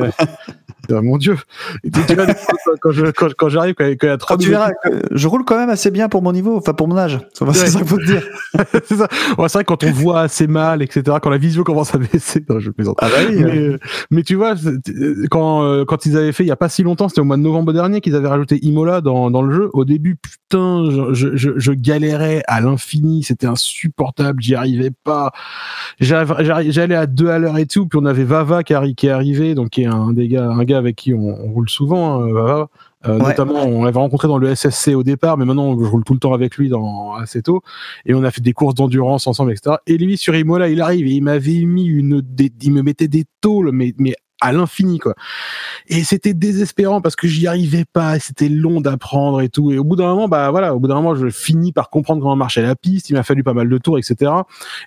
ouais. 0.00 0.10
Ah, 0.92 1.02
mon 1.02 1.16
dieu. 1.18 1.36
Et 1.84 1.90
tu- 1.90 2.00
tu 2.06 2.14
vois, 2.14 2.26
quand, 2.80 2.90
je- 2.90 3.06
quand- 3.10 3.32
quand 3.36 3.48
j'arrive, 3.48 3.74
quand, 3.74 3.84
quand 3.84 4.06
il 4.06 4.06
y 4.06 4.12
a 4.12 4.16
trois 4.16 4.36
Quand 4.36 4.42
tu 4.42 4.50
verras, 4.50 4.70
je 5.10 5.28
roule 5.28 5.44
quand 5.44 5.56
même 5.56 5.70
assez 5.70 5.90
bien 5.90 6.08
pour 6.08 6.22
mon 6.22 6.32
niveau, 6.32 6.56
enfin 6.56 6.72
pour 6.72 6.88
mon 6.88 6.96
âge. 6.96 7.18
C'est 7.32 7.44
Ouais. 7.44 7.54
ça 7.54 7.78
qu'il 7.78 7.86
faut 7.88 7.98
te 7.98 8.04
dire. 8.06 8.22
c'est 8.84 8.96
ça. 8.96 9.08
Ouais, 9.38 9.48
c'est 9.48 9.58
vrai 9.58 9.64
quand 9.64 9.84
on 9.84 9.92
voit 9.92 10.20
assez 10.22 10.46
mal, 10.46 10.82
etc., 10.82 11.16
quand 11.22 11.30
la 11.30 11.38
vision 11.38 11.62
commence 11.62 11.94
à 11.94 11.98
baisser, 11.98 12.44
non, 12.48 12.58
je 12.60 12.70
plaisante. 12.70 12.96
Ah 13.00 13.08
bah 13.08 13.16
oui. 13.28 13.36
mais, 13.42 13.58
euh, 13.58 13.78
mais 14.10 14.22
tu 14.22 14.34
vois, 14.34 14.54
euh, 14.66 15.26
quand, 15.30 15.62
euh, 15.64 15.84
quand 15.84 16.06
ils 16.06 16.16
avaient 16.16 16.32
fait, 16.32 16.44
il 16.44 16.48
y 16.48 16.52
a 16.52 16.56
pas 16.56 16.68
si 16.68 16.82
longtemps, 16.82 17.08
c'était 17.08 17.20
au 17.20 17.24
mois 17.24 17.36
de 17.36 17.42
novembre 17.42 17.72
dernier, 17.72 18.00
qu'ils 18.00 18.14
avaient 18.16 18.28
rajouté 18.28 18.58
Imola 18.62 19.00
dans, 19.00 19.30
dans 19.30 19.42
le 19.42 19.54
jeu. 19.54 19.70
Au 19.72 19.84
début, 19.84 20.16
putain, 20.16 20.88
je, 20.90 21.14
je, 21.14 21.36
je, 21.36 21.50
je 21.56 21.72
galérais 21.72 22.42
à 22.48 22.60
l'infini, 22.60 23.22
c'était 23.22 23.46
insupportable, 23.46 24.42
j'y 24.42 24.54
arrivais 24.54 24.90
pas. 25.04 25.30
J'allais 26.00 26.94
à 26.94 27.06
deux 27.06 27.28
à 27.28 27.38
l'heure 27.38 27.58
et 27.58 27.66
tout, 27.66 27.86
puis 27.86 27.98
on 28.00 28.06
avait 28.06 28.24
Vava 28.24 28.62
qui, 28.62 28.72
arri- 28.74 28.94
qui 28.94 29.06
est 29.06 29.10
arrivé, 29.10 29.54
donc 29.54 29.70
qui 29.70 29.82
est 29.82 29.86
un 29.86 30.12
des 30.12 30.28
gars, 30.28 30.48
un 30.50 30.64
gars 30.64 30.78
avec 30.80 30.96
qui 30.96 31.14
on, 31.14 31.28
on 31.28 31.52
roule 31.52 31.68
souvent, 31.70 32.22
hein. 32.22 32.28
Euh, 32.34 32.64
Ouais. 33.08 33.16
Notamment, 33.16 33.62
on 33.62 33.84
l'avait 33.84 33.98
rencontré 33.98 34.28
dans 34.28 34.36
le 34.36 34.54
SSC 34.54 34.88
au 34.88 35.02
départ, 35.02 35.38
mais 35.38 35.46
maintenant 35.46 35.72
je 35.78 35.86
roule 35.86 36.04
tout 36.04 36.12
le 36.12 36.18
temps 36.18 36.34
avec 36.34 36.58
lui 36.58 36.68
dans 36.68 37.14
Assetto 37.14 37.62
et 38.04 38.12
on 38.12 38.22
a 38.24 38.30
fait 38.30 38.42
des 38.42 38.52
courses 38.52 38.74
d'endurance 38.74 39.26
ensemble, 39.26 39.52
etc. 39.52 39.76
Et 39.86 39.96
lui 39.96 40.18
sur 40.18 40.34
Imola, 40.36 40.68
il 40.68 40.82
arrive 40.82 41.06
et 41.06 41.12
il 41.12 41.22
m'avait 41.22 41.64
mis 41.64 41.86
une, 41.86 42.20
des, 42.20 42.52
il 42.60 42.72
me 42.74 42.82
mettait 42.82 43.08
des 43.08 43.24
tôles, 43.40 43.70
mais 43.72 43.94
mais 43.96 44.14
à 44.40 44.52
l'infini 44.52 44.98
quoi. 44.98 45.14
Et 45.88 46.04
c'était 46.04 46.34
désespérant 46.34 47.00
parce 47.00 47.16
que 47.16 47.28
j'y 47.28 47.46
arrivais 47.46 47.84
pas, 47.84 48.18
c'était 48.18 48.48
long 48.48 48.80
d'apprendre 48.80 49.40
et 49.40 49.48
tout. 49.48 49.72
Et 49.72 49.78
au 49.78 49.84
bout 49.84 49.96
d'un 49.96 50.08
moment, 50.08 50.28
bah 50.28 50.50
voilà, 50.50 50.74
au 50.74 50.78
bout 50.80 50.88
d'un 50.88 50.94
moment, 50.94 51.14
je 51.14 51.28
finis 51.28 51.72
par 51.72 51.90
comprendre 51.90 52.20
comment 52.20 52.36
marchait 52.36 52.62
la 52.62 52.74
piste. 52.74 53.10
Il 53.10 53.14
m'a 53.14 53.22
fallu 53.22 53.42
pas 53.42 53.54
mal 53.54 53.68
de 53.68 53.78
tours, 53.78 53.98
etc. 53.98 54.30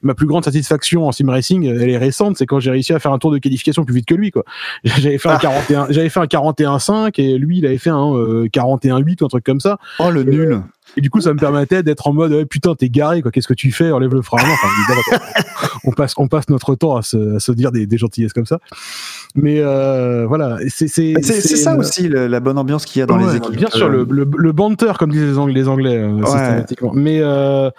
Et 0.02 0.06
ma 0.06 0.14
plus 0.14 0.28
grande 0.28 0.44
satisfaction 0.46 1.08
en 1.08 1.12
sim 1.12 1.30
racing, 1.30 1.66
elle 1.66 1.90
est 1.90 1.98
récente, 1.98 2.38
c'est 2.38 2.46
quand 2.46 2.60
j'ai 2.60 2.72
réussi 2.72 2.94
à 2.94 3.00
faire 3.00 3.12
un 3.12 3.20
tour 3.20 3.32
de 3.32 3.38
qualification 3.38 3.86
plus 3.86 3.96
vite 3.96 4.06
que 4.06 4.16
lui 4.16 4.32
quoi. 4.32 4.44
J'avais 4.84 5.18
fait 5.18 5.30
un 5.30 5.34
Ah. 5.36 5.40
41, 5.40 5.88
j'avais 5.90 6.10
fait 6.10 6.20
un 6.20 6.26
41.5 6.26 7.20
et 7.20 7.38
lui 7.38 7.58
il 7.58 7.66
avait 7.66 7.78
fait 7.78 7.90
un 7.90 8.14
euh, 8.16 8.48
41.8 8.48 9.22
ou 9.22 9.26
un 9.26 9.28
truc 9.28 9.44
comme 9.44 9.60
ça. 9.60 9.78
Oh 10.00 10.10
le 10.10 10.24
nul. 10.24 10.62
Et 10.96 11.02
du 11.02 11.10
coup, 11.10 11.22
ça 11.22 11.34
me 11.34 11.40
permettait 11.40 11.82
d'être 11.82 12.06
en 12.08 12.14
mode, 12.14 12.32
ouais, 12.34 12.46
putain, 12.46 12.76
t'es 12.76 12.88
garé, 12.90 13.22
quoi. 13.24 13.32
Qu'est-ce 13.32 13.48
que 13.48 13.56
tu 13.56 13.72
fais? 13.72 13.92
Enlève 13.92 14.14
le 14.14 14.22
frein. 14.22 14.38
à 14.38 14.46
main. 14.46 14.54
Enfin, 14.54 14.68
évidemment, 14.78 15.26
on 15.86 15.92
passe, 15.92 16.14
on 16.18 16.28
passe 16.28 16.50
notre 16.50 16.76
temps 16.76 16.96
à 16.96 17.02
se, 17.02 17.38
à 17.38 17.40
se 17.40 17.52
dire 17.52 17.72
des, 17.72 17.88
des 17.88 17.98
gentillesses 17.98 18.34
comme 18.34 18.46
ça. 18.46 18.60
Mais 19.34 19.60
euh, 19.60 20.28
voilà, 20.28 20.58
c'est 20.68 20.88
c'est 20.88 21.16
C'est 21.24 21.42
c'est 21.42 21.56
ça 21.56 21.74
euh, 21.74 21.78
aussi 21.78 22.08
le- 22.08 22.28
la 22.28 22.40
bonne 22.40 22.60
ambiance 22.60 22.86
qu'il 22.86 23.00
y 23.00 23.04
a 23.04 23.08
dans 23.08 23.18
ouais, 23.18 23.32
les 23.32 23.38
équipes. 23.38 23.56
Bien 23.56 23.70
sûr, 23.72 23.90
le, 23.90 24.06
le, 24.08 24.28
le 24.38 24.52
banter, 24.52 24.94
comme 25.00 25.10
disent 25.12 25.24
les 25.24 25.38
Anglais, 25.40 25.56
les 25.56 25.68
Anglais 25.68 25.98
euh, 25.98 26.12
Ouais. 26.14 26.26
systématiquement. 26.28 26.92
Mais 26.94 27.18
euh, 27.22 27.72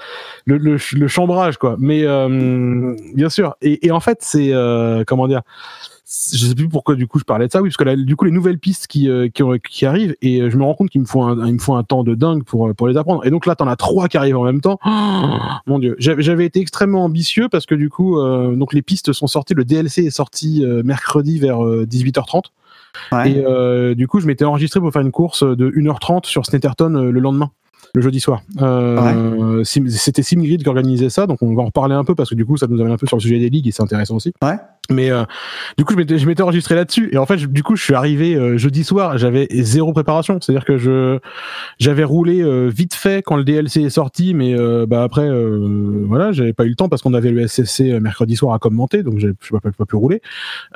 le, 0.47 0.59
le, 0.59 0.77
le 0.93 1.09
chambrage, 1.09 1.57
quoi. 1.57 1.77
Mais 1.79 2.03
euh, 2.05 2.97
bien 3.15 3.29
sûr. 3.31 3.55
Et, 3.63 3.87
et 3.87 3.93
en 3.93 4.01
fait, 4.01 4.19
c'est 4.23 4.53
euh, 4.53 5.05
comment 5.07 5.29
dire? 5.29 5.43
Je 6.07 6.47
sais 6.47 6.55
plus 6.55 6.69
pourquoi 6.69 6.95
du 6.97 7.07
coup 7.07 7.19
je 7.19 7.25
parlais 7.25 7.47
de 7.47 7.53
ça 7.53 7.63
oui 7.63 7.71
parce 7.71 7.79
que 7.79 7.85
là, 7.85 7.97
du 7.97 8.15
coup 8.15 8.27
les 8.27 8.31
nouvelles 8.31 8.59
pistes 8.59 8.87
qui 8.87 9.09
euh, 9.09 9.29
qui, 9.29 9.43
qui 9.71 9.87
arrivent 9.87 10.15
et 10.21 10.41
euh, 10.43 10.51
je 10.51 10.59
me 10.59 10.63
rends 10.65 10.75
compte 10.75 10.91
qu'il 10.91 11.01
me 11.01 11.07
faut 11.07 11.23
un 11.23 11.47
il 11.47 11.55
me 11.55 11.59
faut 11.59 11.75
un 11.75 11.83
temps 11.83 12.05
de 12.05 12.15
dingue 12.15 12.45
pour 12.45 12.69
euh, 12.69 12.75
pour 12.75 12.89
les 12.89 12.97
apprendre 12.99 13.25
et 13.25 13.31
donc 13.31 13.47
là 13.47 13.55
t'en 13.57 13.67
as 13.67 13.77
trois 13.77 14.07
qui 14.09 14.19
arrivent 14.19 14.37
en 14.37 14.45
même 14.45 14.61
temps 14.61 14.79
Oh, 14.85 14.91
mon 15.67 15.79
dieu 15.79 15.97
j'avais 15.99 16.45
été 16.45 16.61
extrêmement 16.61 17.05
ambitieux 17.05 17.49
parce 17.49 17.65
que 17.65 17.75
du 17.75 17.89
coup 17.89 18.19
euh, 18.19 18.55
donc 18.55 18.75
les 18.75 18.83
pistes 18.83 19.13
sont 19.15 19.27
sorties 19.27 19.55
le 19.55 19.65
DLC 19.65 20.03
est 20.05 20.11
sorti 20.11 20.63
euh, 20.65 20.83
mercredi 20.85 21.39
vers 21.39 21.65
euh, 21.65 21.87
18h30 21.87 22.43
Ouais. 23.11 23.33
et 23.33 23.45
euh, 23.45 23.97
du 23.97 24.07
coup, 24.07 24.21
je 24.21 24.27
m'étais 24.29 24.45
enregistré 24.45 24.79
pour 24.79 24.93
faire 24.93 25.03
une 25.03 25.11
course 25.11 25.43
de 25.43 25.69
1h30 25.69 26.27
sur 26.27 26.47
Snetterton 26.47 26.95
euh, 26.95 27.11
le 27.11 27.19
lendemain. 27.19 27.51
le 27.93 28.01
jeudi 28.01 28.21
soir. 28.21 28.43
Euh, 28.63 29.65
Sim- 29.65 29.89
C'était 29.89 30.23
SimGrid 30.23 30.63
qui 30.63 30.69
organisait 30.69 31.11
ça, 31.11 31.27
donc 31.27 31.43
on 31.43 31.53
va 31.57 31.63
en 31.63 31.67
reparler 31.67 31.97
un 31.97 32.05
peu 32.05 32.15
parce 32.15 32.31
que 32.31 32.37
du 32.37 32.45
coup, 32.47 32.57
ça 32.57 32.69
nous 32.69 32.81
amène 32.81 32.93
un 32.93 32.97
peu 32.97 33.09
sur 33.09 33.17
le 33.17 33.21
sujet 33.21 33.41
des 33.41 33.51
ligues 33.51 33.67
et 33.67 33.73
c'est 33.73 33.83
intéressant 33.83 34.15
aussi. 34.15 34.33
Ouais. 34.43 34.55
Mais 34.91 35.11
euh, 35.11 35.25
du 35.79 35.85
coup, 35.85 35.95
je 35.95 36.27
m'étais, 36.27 36.43
enregistré 36.43 36.75
là-dessus. 36.75 37.09
Et 37.13 37.19
en 37.19 37.27
fait, 37.27 37.39
je- 37.39 37.47
du 37.47 37.63
coup, 37.63 37.77
je 37.77 37.83
suis 37.83 37.95
arrivé 37.95 38.35
euh, 38.35 38.57
jeudi 38.59 38.85
soir, 38.85 39.19
j'avais 39.19 39.47
zéro 39.51 39.93
préparation, 39.93 40.39
c'est-à-dire 40.41 40.65
que 40.65 40.77
je 40.79 41.19
j'avais 41.79 42.05
roulé 42.05 42.43
euh, 42.43 42.69
vite 42.69 42.95
fait 42.95 43.23
quand 43.23 43.37
le 43.37 43.45
DLC 43.45 43.83
est 43.83 43.91
sorti, 43.91 44.35
mais 44.35 44.55
euh, 44.59 44.87
bah 44.87 45.03
après, 45.03 45.29
euh, 45.29 46.05
voilà, 46.07 46.33
j'avais 46.33 46.53
pas 46.53 46.65
eu 46.65 46.71
le 46.71 46.75
temps 46.75 46.89
parce 46.89 47.03
qu'on 47.03 47.15
avait 47.15 47.31
le 47.31 47.47
SSC 47.47 47.83
euh, 47.83 48.01
mercredi 48.01 48.37
soir 48.37 48.55
à 48.55 48.59
commenter, 48.59 49.03
donc 49.03 49.19
je 49.19 49.29
pas, 49.51 49.61
pas 49.61 49.85
pu 49.87 49.97
rouler. 49.97 50.21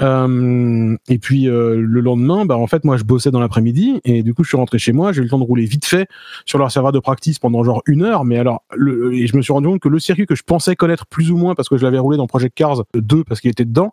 Et 0.00 1.18
puis 1.18 1.44
le 1.44 2.00
lendemain, 2.00 2.44
bah 2.44 2.56
en 2.56 2.66
fait, 2.66 2.84
moi, 2.84 2.96
je 2.96 3.04
bossais 3.04 3.30
dans 3.30 3.40
l'après-midi. 3.40 4.00
Et 4.04 4.22
du 4.22 4.34
coup, 4.34 4.44
je 4.44 4.48
suis 4.48 4.56
rentré 4.56 4.78
chez 4.78 4.92
moi, 4.92 5.12
j'ai 5.12 5.20
eu 5.20 5.24
le 5.24 5.30
temps 5.30 5.38
de 5.38 5.44
rouler 5.44 5.64
vite 5.64 5.84
fait 5.84 6.08
sur 6.44 6.58
leur 6.58 6.70
serveur 6.70 6.92
de 6.92 6.98
practice 6.98 7.38
pendant 7.38 7.64
genre 7.64 7.82
une 7.86 8.02
heure, 8.02 8.24
mais 8.24 8.38
alors, 8.38 8.62
le, 8.76 9.14
et 9.14 9.26
je 9.26 9.36
me 9.36 9.42
suis 9.42 9.52
rendu 9.52 9.68
compte 9.68 9.80
que 9.80 9.88
le 9.88 9.98
circuit 9.98 10.26
que 10.26 10.34
je 10.34 10.42
pensais 10.42 10.76
connaître 10.76 11.06
plus 11.06 11.30
ou 11.30 11.36
moins 11.36 11.54
parce 11.54 11.68
que 11.68 11.76
je 11.76 11.84
l'avais 11.84 11.98
roulé 11.98 12.16
dans 12.16 12.26
Project 12.26 12.54
Cars 12.54 12.82
2 12.94 13.24
parce 13.24 13.40
qu'il 13.40 13.50
était 13.50 13.64
dedans, 13.64 13.92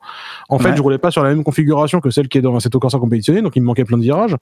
en 0.50 0.60
fait, 0.60 0.76
je 0.76 0.82
roulais 0.82 0.98
pas 0.98 1.12
sur 1.12 1.24
la 1.24 1.30
même 1.30 1.44
configuration 1.44 2.00
que 2.02 2.10
celle 2.10 2.28
qui 2.28 2.38
est 2.38 2.42
dans 2.42 2.56
Assetto 2.56 2.80
Corsa 2.80 3.00
compétitionné, 3.00 3.42
donc 3.42 3.56
il 3.56 3.62
me 3.62 3.66
manquait 3.68 3.86
plein 3.86 3.98
de 3.98 4.04
virages. 4.04 4.36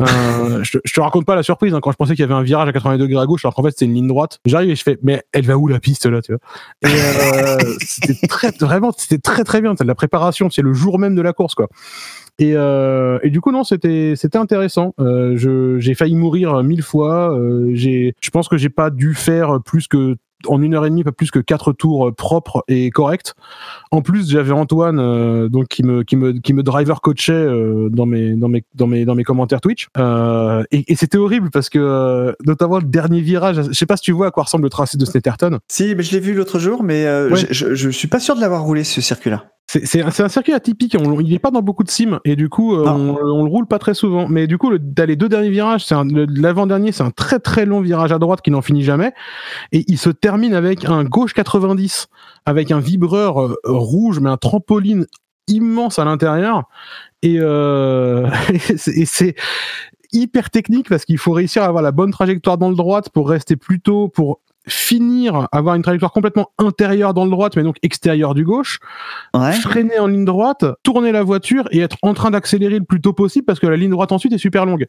Euh, 0.00 0.04
je, 0.62 0.78
te- 0.78 0.82
je 0.84 0.92
te 0.92 1.00
raconte 1.00 1.26
pas 1.26 1.34
la 1.34 1.42
surprise 1.42 1.74
hein, 1.74 1.80
quand 1.82 1.90
je 1.92 1.96
pensais 1.96 2.14
qu'il 2.14 2.20
y 2.22 2.24
avait 2.24 2.34
un 2.34 2.42
virage 2.42 2.68
à 2.68 2.72
80 2.72 2.96
degrés 2.98 3.20
à 3.22 3.26
gauche 3.26 3.44
alors 3.44 3.54
qu'en 3.54 3.62
fait 3.62 3.70
c'était 3.70 3.84
une 3.84 3.94
ligne 3.94 4.08
droite. 4.08 4.38
J'arrive 4.46 4.70
et 4.70 4.76
je 4.76 4.82
fais 4.82 4.98
mais 5.02 5.22
elle 5.32 5.44
va 5.44 5.56
où 5.58 5.68
la 5.68 5.80
piste 5.80 6.06
là 6.06 6.22
tu 6.22 6.32
vois? 6.32 6.40
Et 6.90 6.94
euh, 6.94 7.56
c'était 7.80 8.26
très 8.26 8.50
vraiment 8.60 8.92
c'était 8.96 9.18
très 9.18 9.44
très 9.44 9.60
bien, 9.60 9.74
c'est 9.76 9.84
de 9.84 9.88
la 9.88 9.94
préparation, 9.94 10.48
c'est 10.50 10.62
le 10.62 10.72
jour 10.72 10.98
même 10.98 11.14
de 11.14 11.22
la 11.22 11.32
course 11.32 11.54
quoi. 11.54 11.68
Et, 12.38 12.52
euh, 12.56 13.18
et 13.22 13.28
du 13.30 13.40
coup 13.42 13.52
non 13.52 13.64
c'était 13.64 14.14
c'était 14.16 14.38
intéressant. 14.38 14.94
Je 14.98 15.76
j'ai 15.78 15.94
failli 15.94 16.14
mourir 16.14 16.62
mille 16.62 16.82
fois. 16.82 17.38
J'ai 17.74 18.14
je 18.20 18.30
pense 18.30 18.48
que 18.48 18.56
j'ai 18.56 18.70
pas 18.70 18.88
dû 18.90 19.14
faire 19.14 19.58
plus 19.64 19.88
que 19.88 20.16
en 20.46 20.60
une 20.62 20.74
heure 20.74 20.84
et 20.86 20.90
demie, 20.90 21.04
pas 21.04 21.12
plus 21.12 21.30
que 21.30 21.38
quatre 21.38 21.72
tours 21.72 22.08
euh, 22.08 22.12
propres 22.12 22.64
et 22.68 22.90
corrects. 22.90 23.32
En 23.90 24.00
plus, 24.02 24.30
j'avais 24.30 24.52
Antoine, 24.52 24.98
euh, 24.98 25.48
donc 25.48 25.68
qui 25.68 25.82
me 25.82 26.02
qui 26.02 26.16
me 26.16 26.32
qui 26.32 26.52
me 26.54 26.62
driver 26.62 27.00
coachait 27.00 27.32
euh, 27.32 27.88
dans 27.90 28.06
mes 28.06 28.34
dans 28.34 28.48
mes 28.48 28.64
dans 28.74 28.86
mes 28.86 29.04
dans 29.04 29.14
mes 29.14 29.24
commentaires 29.24 29.60
Twitch. 29.60 29.88
Euh, 29.98 30.62
et 30.70 30.90
et 30.92 30.96
c'était 30.96 31.18
horrible 31.18 31.50
parce 31.50 31.68
que 31.68 32.34
notamment 32.46 32.78
le 32.78 32.84
dernier 32.84 33.20
virage, 33.20 33.60
je 33.68 33.72
sais 33.72 33.86
pas 33.86 33.96
si 33.96 34.02
tu 34.04 34.12
vois 34.12 34.28
à 34.28 34.30
quoi 34.30 34.44
ressemble 34.44 34.64
le 34.64 34.70
tracé 34.70 34.96
de 34.98 35.04
Snetterton. 35.04 35.58
Si, 35.68 35.94
mais 35.94 36.02
je 36.02 36.12
l'ai 36.12 36.20
vu 36.20 36.34
l'autre 36.34 36.58
jour, 36.58 36.82
mais 36.82 37.04
Ouais. 37.06 37.36
je, 37.36 37.46
je, 37.50 37.74
je 37.74 37.90
suis 37.90 38.08
pas 38.08 38.20
sûr 38.20 38.34
de 38.36 38.40
l'avoir 38.40 38.62
roulé 38.62 38.84
ce 38.84 39.00
circuit-là. 39.00 39.44
C'est 39.66 40.02
un, 40.02 40.28
circuit 40.28 40.52
atypique, 40.52 40.96
on, 41.00 41.18
il 41.20 41.32
est 41.32 41.38
pas 41.38 41.50
dans 41.50 41.62
beaucoup 41.62 41.82
de 41.82 41.88
sims 41.90 42.20
et 42.26 42.36
du 42.36 42.50
coup 42.50 42.74
euh, 42.74 42.84
on, 42.86 43.16
on 43.22 43.42
le 43.44 43.48
roule 43.48 43.66
pas 43.66 43.78
très 43.78 43.94
souvent. 43.94 44.28
Mais 44.28 44.46
du 44.46 44.58
coup, 44.58 44.68
le, 44.68 44.78
les 45.06 45.16
deux 45.16 45.30
derniers 45.30 45.48
virages, 45.48 45.86
c'est 45.86 45.94
l'avant-dernier, 46.04 46.92
c'est 46.92 47.02
un 47.04 47.10
très 47.10 47.38
très 47.38 47.64
long 47.64 47.80
virage 47.80 48.12
à 48.12 48.18
droite 48.18 48.42
qui 48.42 48.50
n'en 48.50 48.60
finit 48.60 48.82
jamais 48.82 49.12
et 49.70 49.84
il 49.88 49.96
se 49.96 50.10
termine 50.10 50.52
avec 50.52 50.84
un 50.84 51.04
gauche 51.04 51.32
90 51.32 52.08
avec 52.44 52.70
un 52.70 52.80
vibreur 52.80 53.40
euh, 53.40 53.54
rouge 53.64 54.20
mais 54.20 54.28
un 54.28 54.36
trampoline 54.36 55.06
immense 55.48 55.98
à 55.98 56.04
l'intérieur 56.04 56.64
et, 57.22 57.36
euh, 57.40 58.28
et 58.52 58.58
c'est- 58.58 58.98
et 58.98 59.06
c'est 59.06 59.34
hyper 60.12 60.50
technique 60.50 60.90
parce 60.90 61.06
qu'il 61.06 61.16
faut 61.16 61.32
réussir 61.32 61.62
à 61.62 61.66
avoir 61.66 61.82
la 61.82 61.92
bonne 61.92 62.10
trajectoire 62.10 62.58
dans 62.58 62.68
le 62.68 62.76
droite 62.76 63.08
pour 63.08 63.30
rester 63.30 63.56
plutôt 63.56 64.08
pour 64.08 64.40
finir 64.68 65.48
avoir 65.52 65.74
une 65.74 65.82
trajectoire 65.82 66.12
complètement 66.12 66.50
intérieure 66.58 67.14
dans 67.14 67.24
le 67.24 67.30
droite 67.30 67.56
mais 67.56 67.62
donc 67.62 67.76
extérieure 67.82 68.34
du 68.34 68.44
gauche 68.44 68.78
Ouais. 69.34 69.52
freiner 69.52 69.98
en 69.98 70.06
ligne 70.06 70.24
droite, 70.24 70.64
tourner 70.82 71.10
la 71.12 71.22
voiture 71.22 71.64
et 71.70 71.80
être 71.80 71.96
en 72.02 72.14
train 72.14 72.30
d'accélérer 72.30 72.78
le 72.78 72.84
plus 72.84 73.00
tôt 73.00 73.12
possible 73.12 73.44
parce 73.44 73.58
que 73.58 73.66
la 73.66 73.76
ligne 73.76 73.90
droite 73.90 74.12
ensuite 74.12 74.32
est 74.32 74.38
super 74.38 74.66
longue. 74.66 74.86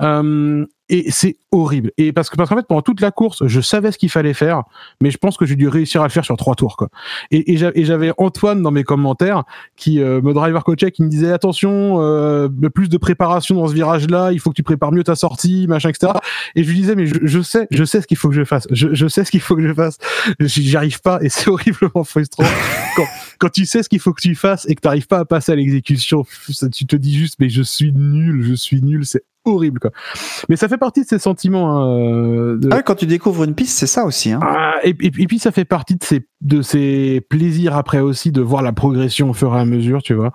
Euh, 0.00 0.64
et 0.90 1.10
c'est 1.10 1.36
horrible. 1.52 1.90
Et 1.98 2.12
parce 2.12 2.28
que 2.30 2.36
parce 2.36 2.48
qu'en 2.50 2.56
fait 2.56 2.66
pendant 2.66 2.82
toute 2.82 3.00
la 3.00 3.10
course, 3.10 3.46
je 3.46 3.60
savais 3.60 3.92
ce 3.92 3.98
qu'il 3.98 4.10
fallait 4.10 4.34
faire, 4.34 4.62
mais 5.00 5.10
je 5.10 5.18
pense 5.18 5.36
que 5.36 5.46
j'ai 5.46 5.56
dû 5.56 5.68
réussir 5.68 6.00
à 6.02 6.04
le 6.04 6.10
faire 6.10 6.24
sur 6.24 6.36
trois 6.36 6.54
tours 6.54 6.76
quoi. 6.76 6.88
Et, 7.30 7.52
et 7.52 7.56
j'a- 7.56 7.72
et 7.74 7.84
j'avais 7.84 8.12
Antoine 8.18 8.62
dans 8.62 8.70
mes 8.70 8.84
commentaires 8.84 9.44
qui 9.76 10.00
euh, 10.00 10.20
me 10.20 10.32
driver 10.32 10.62
coachait, 10.64 10.90
qui 10.90 11.02
me 11.02 11.08
disait 11.08 11.32
attention, 11.32 12.00
euh, 12.02 12.48
plus 12.74 12.88
de 12.88 12.98
préparation 12.98 13.54
dans 13.56 13.66
ce 13.68 13.74
virage-là, 13.74 14.32
il 14.32 14.40
faut 14.40 14.50
que 14.50 14.54
tu 14.56 14.62
prépares 14.62 14.92
mieux 14.92 15.04
ta 15.04 15.14
sortie, 15.16 15.66
machin, 15.68 15.88
etc. 15.90 16.12
Et 16.56 16.62
je 16.64 16.68
lui 16.70 16.76
disais 16.80 16.94
mais 16.94 17.06
je, 17.06 17.14
je 17.22 17.40
sais, 17.40 17.66
je 17.70 17.84
sais 17.84 18.00
ce 18.00 18.06
qu'il 18.06 18.16
faut 18.16 18.28
que 18.28 18.34
je 18.34 18.44
fasse, 18.44 18.66
je, 18.70 18.88
je 18.92 19.06
sais 19.08 19.24
ce 19.24 19.30
qu'il 19.30 19.40
faut 19.40 19.56
que 19.56 19.66
je 19.66 19.72
fasse, 19.74 19.98
J'y- 20.40 20.76
arrive 20.76 21.00
pas 21.00 21.18
et 21.22 21.28
c'est 21.28 21.48
horriblement 21.50 22.04
frustrant 22.04 22.44
quand, 22.96 23.06
quand 23.38 23.48
tu 23.50 23.66
sais 23.66 23.82
ce 23.82 23.88
qu'il 23.88 24.00
faut 24.00 24.12
que 24.12 24.20
tu 24.22 24.34
fasses 24.34 24.66
et 24.68 24.74
que 24.74 24.80
tu 24.80 24.86
n'arrives 24.88 25.06
pas 25.06 25.18
à 25.18 25.24
passer 25.24 25.52
à 25.52 25.56
l'exécution, 25.56 26.24
tu 26.72 26.86
te 26.86 26.96
dis 26.96 27.16
juste 27.16 27.36
mais 27.38 27.48
je 27.48 27.62
suis 27.62 27.92
nul, 27.92 28.42
je 28.42 28.54
suis 28.54 28.82
nul, 28.82 29.04
c'est 29.06 29.22
horrible 29.44 29.80
quoi. 29.80 29.90
Mais 30.48 30.56
ça 30.56 30.68
fait 30.68 30.76
partie 30.78 31.02
de 31.02 31.06
ces 31.06 31.18
sentiments. 31.18 31.70
hein, 31.78 31.98
euh, 31.98 32.56
de- 32.58 32.68
Ah 32.72 32.82
quand 32.82 32.94
tu 32.94 33.06
découvres 33.06 33.44
une 33.44 33.54
piste, 33.54 33.78
c'est 33.78 33.86
ça 33.86 34.04
aussi. 34.04 34.32
Hein. 34.32 34.40
ah, 34.42 34.74
et, 34.84 34.90
et- 35.00 35.06
et 35.18 35.26
puis 35.26 35.38
ça 35.38 35.50
fait 35.52 35.64
partie 35.64 35.96
de 35.96 36.04
ces 36.04 36.26
de 36.42 36.62
ces 36.62 37.20
plaisirs 37.28 37.76
après 37.76 38.00
aussi 38.00 38.32
de 38.32 38.40
voir 38.40 38.62
la 38.62 38.72
progression 38.72 39.28
au 39.28 39.34
fur 39.34 39.54
et 39.54 39.58
à 39.60 39.66
mesure, 39.66 40.00
tu 40.02 40.14
vois. 40.14 40.32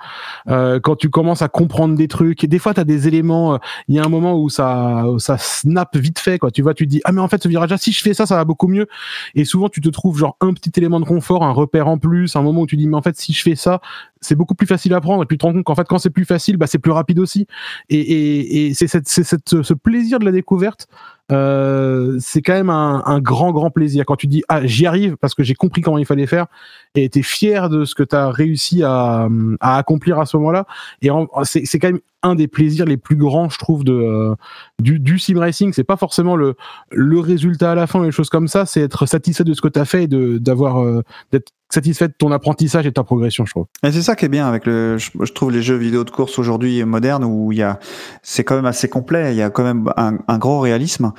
Euh, 0.50 0.80
quand 0.80 0.96
tu 0.96 1.10
commences 1.10 1.42
à 1.42 1.48
comprendre 1.48 1.96
des 1.96 2.08
trucs, 2.08 2.44
et 2.44 2.48
des 2.48 2.60
fois 2.60 2.76
tu 2.76 2.80
as 2.80 2.84
des 2.84 3.08
éléments, 3.08 3.56
euh, 3.56 3.58
il 3.88 3.96
y 3.96 4.00
a 4.00 4.04
un 4.06 4.10
moment 4.10 4.40
où 4.40 4.48
ça 4.50 5.06
où 5.08 5.18
ça 5.18 5.38
snap 5.40 5.96
vite 5.98 6.20
fait 6.20 6.38
quoi, 6.38 6.52
tu 6.52 6.62
vois, 6.62 6.74
tu 6.76 6.86
te 6.86 6.90
dis 6.92 7.02
ah 7.06 7.12
mais 7.12 7.22
en 7.22 7.28
fait 7.28 7.42
ce 7.42 7.48
virage 7.48 7.72
là 7.72 7.78
si 7.78 7.92
je 7.92 8.02
fais 8.04 8.14
ça 8.14 8.26
ça 8.28 8.36
va 8.36 8.46
beaucoup 8.46 8.68
mieux 8.68 8.86
et 9.34 9.46
souvent 9.46 9.68
tu 9.68 9.82
te 9.82 9.90
trouves 9.90 10.20
genre 10.20 10.38
un 10.42 10.54
petit 10.54 10.72
élément 10.78 11.00
de 11.00 11.06
confort, 11.06 11.44
un 11.44 11.52
repère 11.52 11.88
en 11.88 11.98
plus, 11.98 12.36
un 12.36 12.44
moment 12.44 12.62
où 12.62 12.68
tu 12.68 12.78
dis 12.78 12.88
mais 12.88 12.98
en 12.98 13.02
fait 13.02 13.18
si 13.18 13.34
je 13.34 13.42
fais 13.42 13.56
ça, 13.56 13.82
c'est 14.26 14.36
beaucoup 14.36 14.56
plus 14.56 14.68
facile 14.68 14.94
à 14.94 15.02
prendre. 15.02 15.24
Et 15.24 15.26
puis 15.26 15.38
tu 15.38 15.40
te 15.40 15.46
rends 15.46 15.54
compte 15.54 15.64
qu'en 15.64 15.76
fait 15.76 15.88
quand 15.88 16.00
c'est 16.00 16.10
plus 16.10 16.26
facile, 16.26 16.58
bah 16.58 16.68
c'est 16.68 16.80
plus 16.80 16.92
rapide 16.92 17.20
aussi. 17.20 17.48
Et, 17.90 18.00
et, 18.00 18.68
et 18.68 18.74
c'est 18.74 18.88
cette, 18.88 19.08
cette, 19.08 19.64
ce 19.64 19.74
plaisir 19.74 20.20
de 20.20 20.26
la 20.26 20.32
découverte 20.32 20.88
euh, 21.32 22.18
c'est 22.20 22.42
quand 22.42 22.54
même 22.54 22.70
un, 22.70 23.02
un 23.06 23.20
grand 23.20 23.52
grand 23.52 23.72
plaisir. 23.72 24.06
Quand 24.06 24.16
tu 24.16 24.28
dis 24.28 24.44
ah 24.48 24.66
j'y 24.66 24.86
arrive 24.86 25.18
parce 25.18 25.34
que 25.34 25.44
j'ai 25.44 25.56
compris 25.56 25.82
comment 25.82 25.98
il 25.98 26.06
fallait 26.06 26.28
faire 26.28 26.46
et 26.94 27.10
t'es 27.10 27.24
fier 27.24 27.70
de 27.70 27.84
ce 27.86 27.96
que 27.96 28.04
t'as 28.04 28.30
réussi 28.30 28.84
à, 28.84 29.28
à 29.60 29.78
accomplir 29.78 30.20
à 30.20 30.26
ce 30.26 30.38
moment-là. 30.38 30.66
Et 31.02 31.10
c'est 31.44 31.80
quand 31.80 31.88
même 31.88 32.00
un 32.24 32.36
des 32.36 32.48
plaisirs 32.48 32.86
les 32.86 32.98
plus 32.98 33.16
grands 33.16 33.50
je 33.50 33.60
trouve 33.60 33.84
de 33.84 33.94
euh, 33.94 34.36
du, 34.80 35.00
du 35.00 35.20
sim 35.20 35.40
racing. 35.40 35.74
C'est 35.74 35.84
pas 35.84 35.98
forcément 35.98 36.36
le 36.36 36.56
le 36.92 37.20
résultat 37.20 37.72
à 37.72 37.76
la 37.76 37.88
fin 37.88 38.04
les 38.04 38.12
choses 38.12 38.30
comme 38.30 38.48
ça. 38.48 38.66
C'est 38.66 38.82
être 38.82 39.06
satisfait 39.06 39.44
de 39.44 39.54
ce 39.54 39.62
que 39.62 39.68
t'as 39.68 39.86
fait 39.86 40.04
et 40.04 40.08
d'avoir 40.08 40.84
euh, 40.84 41.02
d'être 41.32 41.52
satisfait 41.70 42.08
de 42.08 42.14
ton 42.18 42.32
apprentissage 42.32 42.86
et 42.86 42.90
de 42.90 42.94
ta 42.94 43.04
progression 43.04 43.46
je 43.46 43.52
trouve. 43.52 43.66
Et 43.84 43.92
c'est 43.92 44.02
ça 44.02 44.16
qui 44.16 44.26
est 44.26 44.30
bien 44.30 44.48
avec 44.48 44.66
le, 44.66 44.98
je, 44.98 45.32
trouve 45.34 45.52
les 45.52 45.62
jeux 45.62 45.76
vidéo 45.76 46.04
de 46.04 46.12
course 46.12 46.38
aujourd'hui 46.38 46.84
modernes 46.84 47.24
où 47.24 47.52
il 47.52 47.58
y 47.58 47.64
a, 47.64 47.80
c'est 48.22 48.44
quand 48.44 48.56
même 48.56 48.66
assez 48.66 48.88
complet. 48.88 49.34
Il 49.34 49.38
y 49.38 49.42
a 49.42 49.50
quand 49.50 49.64
même 49.64 49.92
un, 49.98 50.18
un 50.28 50.38
gros 50.38 50.60
réalisme. 50.60 51.12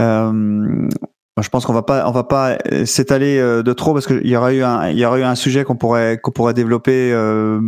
Euh, 0.00 0.88
je 1.42 1.48
pense 1.48 1.66
qu'on 1.66 1.72
va 1.72 1.82
pas, 1.82 2.08
on 2.08 2.12
va 2.12 2.22
pas 2.24 2.56
euh, 2.72 2.84
s'étaler 2.86 3.38
euh, 3.38 3.62
de 3.64 3.72
trop 3.72 3.92
parce 3.92 4.06
qu'il 4.06 4.26
y 4.26 4.36
aura 4.36 4.52
eu 4.52 4.62
un, 4.62 4.88
il 4.90 4.98
y 4.98 5.04
aura 5.04 5.18
eu 5.18 5.24
un 5.24 5.34
sujet 5.34 5.64
qu'on 5.64 5.74
pourrait, 5.76 6.18
qu'on 6.22 6.30
pourrait 6.30 6.54
développer 6.54 7.10
euh, 7.12 7.60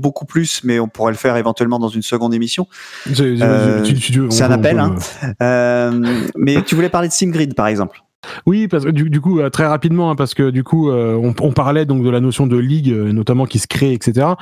beaucoup 0.00 0.26
plus, 0.26 0.62
mais 0.62 0.78
on 0.78 0.86
pourrait 0.88 1.10
le 1.12 1.18
faire 1.18 1.36
éventuellement 1.36 1.78
dans 1.80 1.88
une 1.88 2.02
seconde 2.02 2.32
émission. 2.34 2.68
C'est 4.32 4.42
Euh, 4.42 4.44
un 4.44 4.50
appel, 4.52 4.78
hein. 4.78 4.94
Mais 6.36 6.62
tu 6.62 6.74
voulais 6.76 6.88
parler 6.88 7.08
de 7.08 7.12
SimGrid 7.12 7.54
par 7.54 7.66
exemple. 7.66 8.00
Oui, 8.46 8.68
parce 8.68 8.84
que 8.84 8.90
du, 8.90 9.08
du 9.08 9.20
coup, 9.20 9.40
euh, 9.40 9.50
très 9.50 9.66
rapidement, 9.66 10.10
hein, 10.10 10.16
parce 10.16 10.34
que 10.34 10.50
du 10.50 10.62
coup, 10.62 10.90
euh, 10.90 11.14
on, 11.14 11.34
on 11.40 11.52
parlait 11.52 11.86
donc 11.86 12.02
de 12.02 12.10
la 12.10 12.20
notion 12.20 12.46
de 12.46 12.56
ligue, 12.56 12.90
euh, 12.90 13.12
notamment 13.12 13.46
qui 13.46 13.58
se 13.58 13.66
crée, 13.66 13.92
etc. 13.92 14.34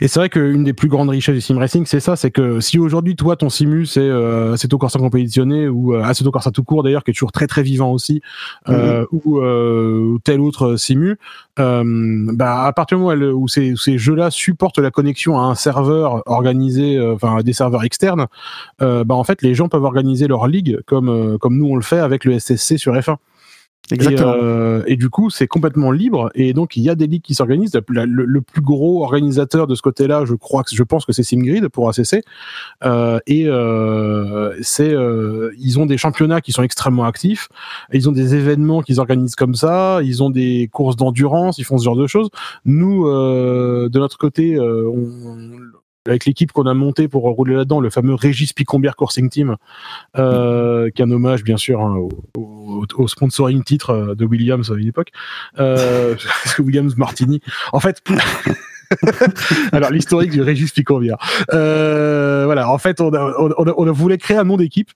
Et 0.00 0.08
c'est 0.08 0.18
vrai 0.18 0.28
qu'une 0.28 0.64
des 0.64 0.72
plus 0.72 0.88
grandes 0.88 1.08
richesses 1.08 1.34
du 1.34 1.40
sim 1.40 1.58
racing, 1.58 1.86
c'est 1.86 2.00
ça, 2.00 2.16
c'est 2.16 2.30
que 2.30 2.60
si 2.60 2.78
aujourd'hui, 2.78 3.16
toi, 3.16 3.36
ton 3.36 3.48
simu, 3.48 3.86
c'est 3.86 4.00
euh, 4.00 4.52
Assetto 4.52 4.76
Corsa 4.78 4.98
compétitionné 4.98 5.68
ou 5.68 5.94
euh, 5.94 6.02
Assetto 6.02 6.30
Corsa 6.30 6.50
tout 6.50 6.62
court, 6.64 6.82
d'ailleurs, 6.82 7.04
qui 7.04 7.12
est 7.12 7.14
toujours 7.14 7.32
très 7.32 7.46
très 7.46 7.62
vivant 7.62 7.90
aussi, 7.92 8.20
euh, 8.68 9.06
ou 9.12 10.18
tel 10.24 10.40
autre 10.40 10.76
simu, 10.76 11.18
bah 11.56 12.64
à 12.64 12.72
partir 12.72 12.98
du 12.98 13.04
moment 13.04 13.16
où, 13.32 13.48
ces, 13.48 13.74
jeux-là 13.76 14.30
supportent 14.30 14.78
la 14.78 14.90
connexion 14.90 15.38
à 15.38 15.44
un 15.44 15.54
serveur 15.54 16.22
organisé, 16.26 17.00
enfin 17.00 17.38
à 17.38 17.42
des 17.42 17.52
serveurs 17.52 17.84
externes, 17.84 18.26
bah 18.80 19.04
en 19.08 19.24
fait, 19.24 19.42
les 19.42 19.54
gens 19.54 19.68
peuvent 19.68 19.84
organiser 19.84 20.26
leur 20.28 20.46
ligue 20.46 20.78
comme 20.86 21.38
comme 21.38 21.56
nous 21.56 21.66
on 21.66 21.76
le 21.76 21.82
fait 21.82 21.98
avec 21.98 22.24
le 22.24 22.38
SSC 22.38 22.78
sur 22.78 22.94
F1. 22.94 23.05
Exactement. 23.92 24.34
Et, 24.34 24.38
euh, 24.42 24.82
et 24.86 24.96
du 24.96 25.10
coup, 25.10 25.30
c'est 25.30 25.46
complètement 25.46 25.90
libre. 25.92 26.30
Et 26.34 26.52
donc, 26.52 26.76
il 26.76 26.82
y 26.82 26.90
a 26.90 26.94
des 26.94 27.06
ligues 27.06 27.22
qui 27.22 27.34
s'organisent. 27.34 27.78
Le, 27.88 28.04
le 28.04 28.40
plus 28.40 28.60
gros 28.60 29.02
organisateur 29.04 29.66
de 29.66 29.74
ce 29.74 29.82
côté-là, 29.82 30.24
je 30.24 30.34
crois 30.34 30.64
que 30.64 30.74
je 30.74 30.82
pense 30.82 31.04
que 31.04 31.12
c'est 31.12 31.22
SimGrid 31.22 31.68
pour 31.68 31.88
ACC. 31.88 32.22
Euh, 32.84 33.18
et 33.26 33.46
euh, 33.46 34.56
c'est, 34.62 34.92
euh, 34.92 35.52
ils 35.58 35.78
ont 35.78 35.86
des 35.86 35.98
championnats 35.98 36.40
qui 36.40 36.52
sont 36.52 36.62
extrêmement 36.62 37.04
actifs. 37.04 37.48
Ils 37.92 38.08
ont 38.08 38.12
des 38.12 38.34
événements 38.34 38.82
qu'ils 38.82 39.00
organisent 39.00 39.36
comme 39.36 39.54
ça. 39.54 40.00
Ils 40.02 40.22
ont 40.22 40.30
des 40.30 40.68
courses 40.72 40.96
d'endurance. 40.96 41.58
Ils 41.58 41.64
font 41.64 41.78
ce 41.78 41.84
genre 41.84 41.96
de 41.96 42.06
choses. 42.06 42.28
Nous, 42.64 43.06
euh, 43.06 43.88
de 43.88 43.98
notre 43.98 44.18
côté, 44.18 44.56
euh, 44.56 44.88
on, 44.88 45.06
avec 46.08 46.24
l'équipe 46.26 46.52
qu'on 46.52 46.66
a 46.66 46.74
montée 46.74 47.08
pour 47.08 47.22
rouler 47.22 47.54
là-dedans, 47.54 47.80
le 47.80 47.90
fameux 47.90 48.14
Régis 48.14 48.52
Picombière 48.52 48.96
Coursing 48.96 49.28
Team, 49.28 49.56
euh, 50.18 50.90
qui 50.90 51.02
est 51.02 51.04
un 51.04 51.10
hommage 51.10 51.44
bien 51.44 51.56
sûr 51.56 51.80
hein, 51.80 51.96
au, 52.36 53.08
sponsoring 53.08 53.62
titre 53.62 53.90
euh, 53.90 54.14
de 54.14 54.24
Williams 54.24 54.70
à 54.70 54.74
une 54.74 54.88
époque, 54.88 55.10
euh, 55.58 56.14
Williams 56.58 56.96
Martini. 56.96 57.40
En 57.72 57.80
fait. 57.80 58.02
Alors 59.72 59.90
l'historique 59.90 60.30
du 60.30 60.42
Régis 60.42 60.70
Picombière. 60.70 61.16
Euh, 61.52 62.44
voilà, 62.44 62.70
en 62.70 62.78
fait, 62.78 63.00
on 63.00 63.92
voulu 63.92 64.16
créer 64.18 64.36
un 64.36 64.44
nom 64.44 64.56
d'équipe 64.56 64.90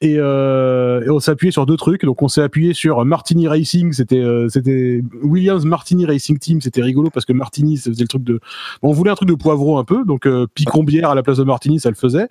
et, 0.00 0.16
euh, 0.18 1.04
et 1.04 1.10
on 1.10 1.18
s'est 1.18 1.32
appuyé 1.32 1.50
sur 1.50 1.66
deux 1.66 1.76
trucs. 1.76 2.04
Donc 2.04 2.22
on 2.22 2.28
s'est 2.28 2.42
appuyé 2.42 2.72
sur 2.72 3.04
Martini 3.04 3.48
Racing, 3.48 3.92
c'était 3.92 4.20
euh, 4.20 4.48
c'était 4.48 5.02
Williams 5.22 5.64
Martini 5.64 6.06
Racing 6.06 6.38
Team, 6.38 6.60
c'était 6.60 6.82
rigolo 6.82 7.10
parce 7.10 7.26
que 7.26 7.32
Martini 7.32 7.76
ça 7.76 7.90
faisait 7.90 8.04
le 8.04 8.08
truc 8.08 8.22
de 8.22 8.40
on 8.82 8.92
voulait 8.92 9.10
un 9.10 9.16
truc 9.16 9.28
de 9.28 9.34
poivron 9.34 9.78
un 9.78 9.84
peu, 9.84 10.04
donc 10.04 10.26
euh, 10.26 10.46
Picombière 10.54 11.10
à 11.10 11.14
la 11.14 11.22
place 11.22 11.38
de 11.38 11.44
Martini, 11.44 11.80
ça 11.80 11.88
le 11.88 11.96
faisait. 11.96 12.28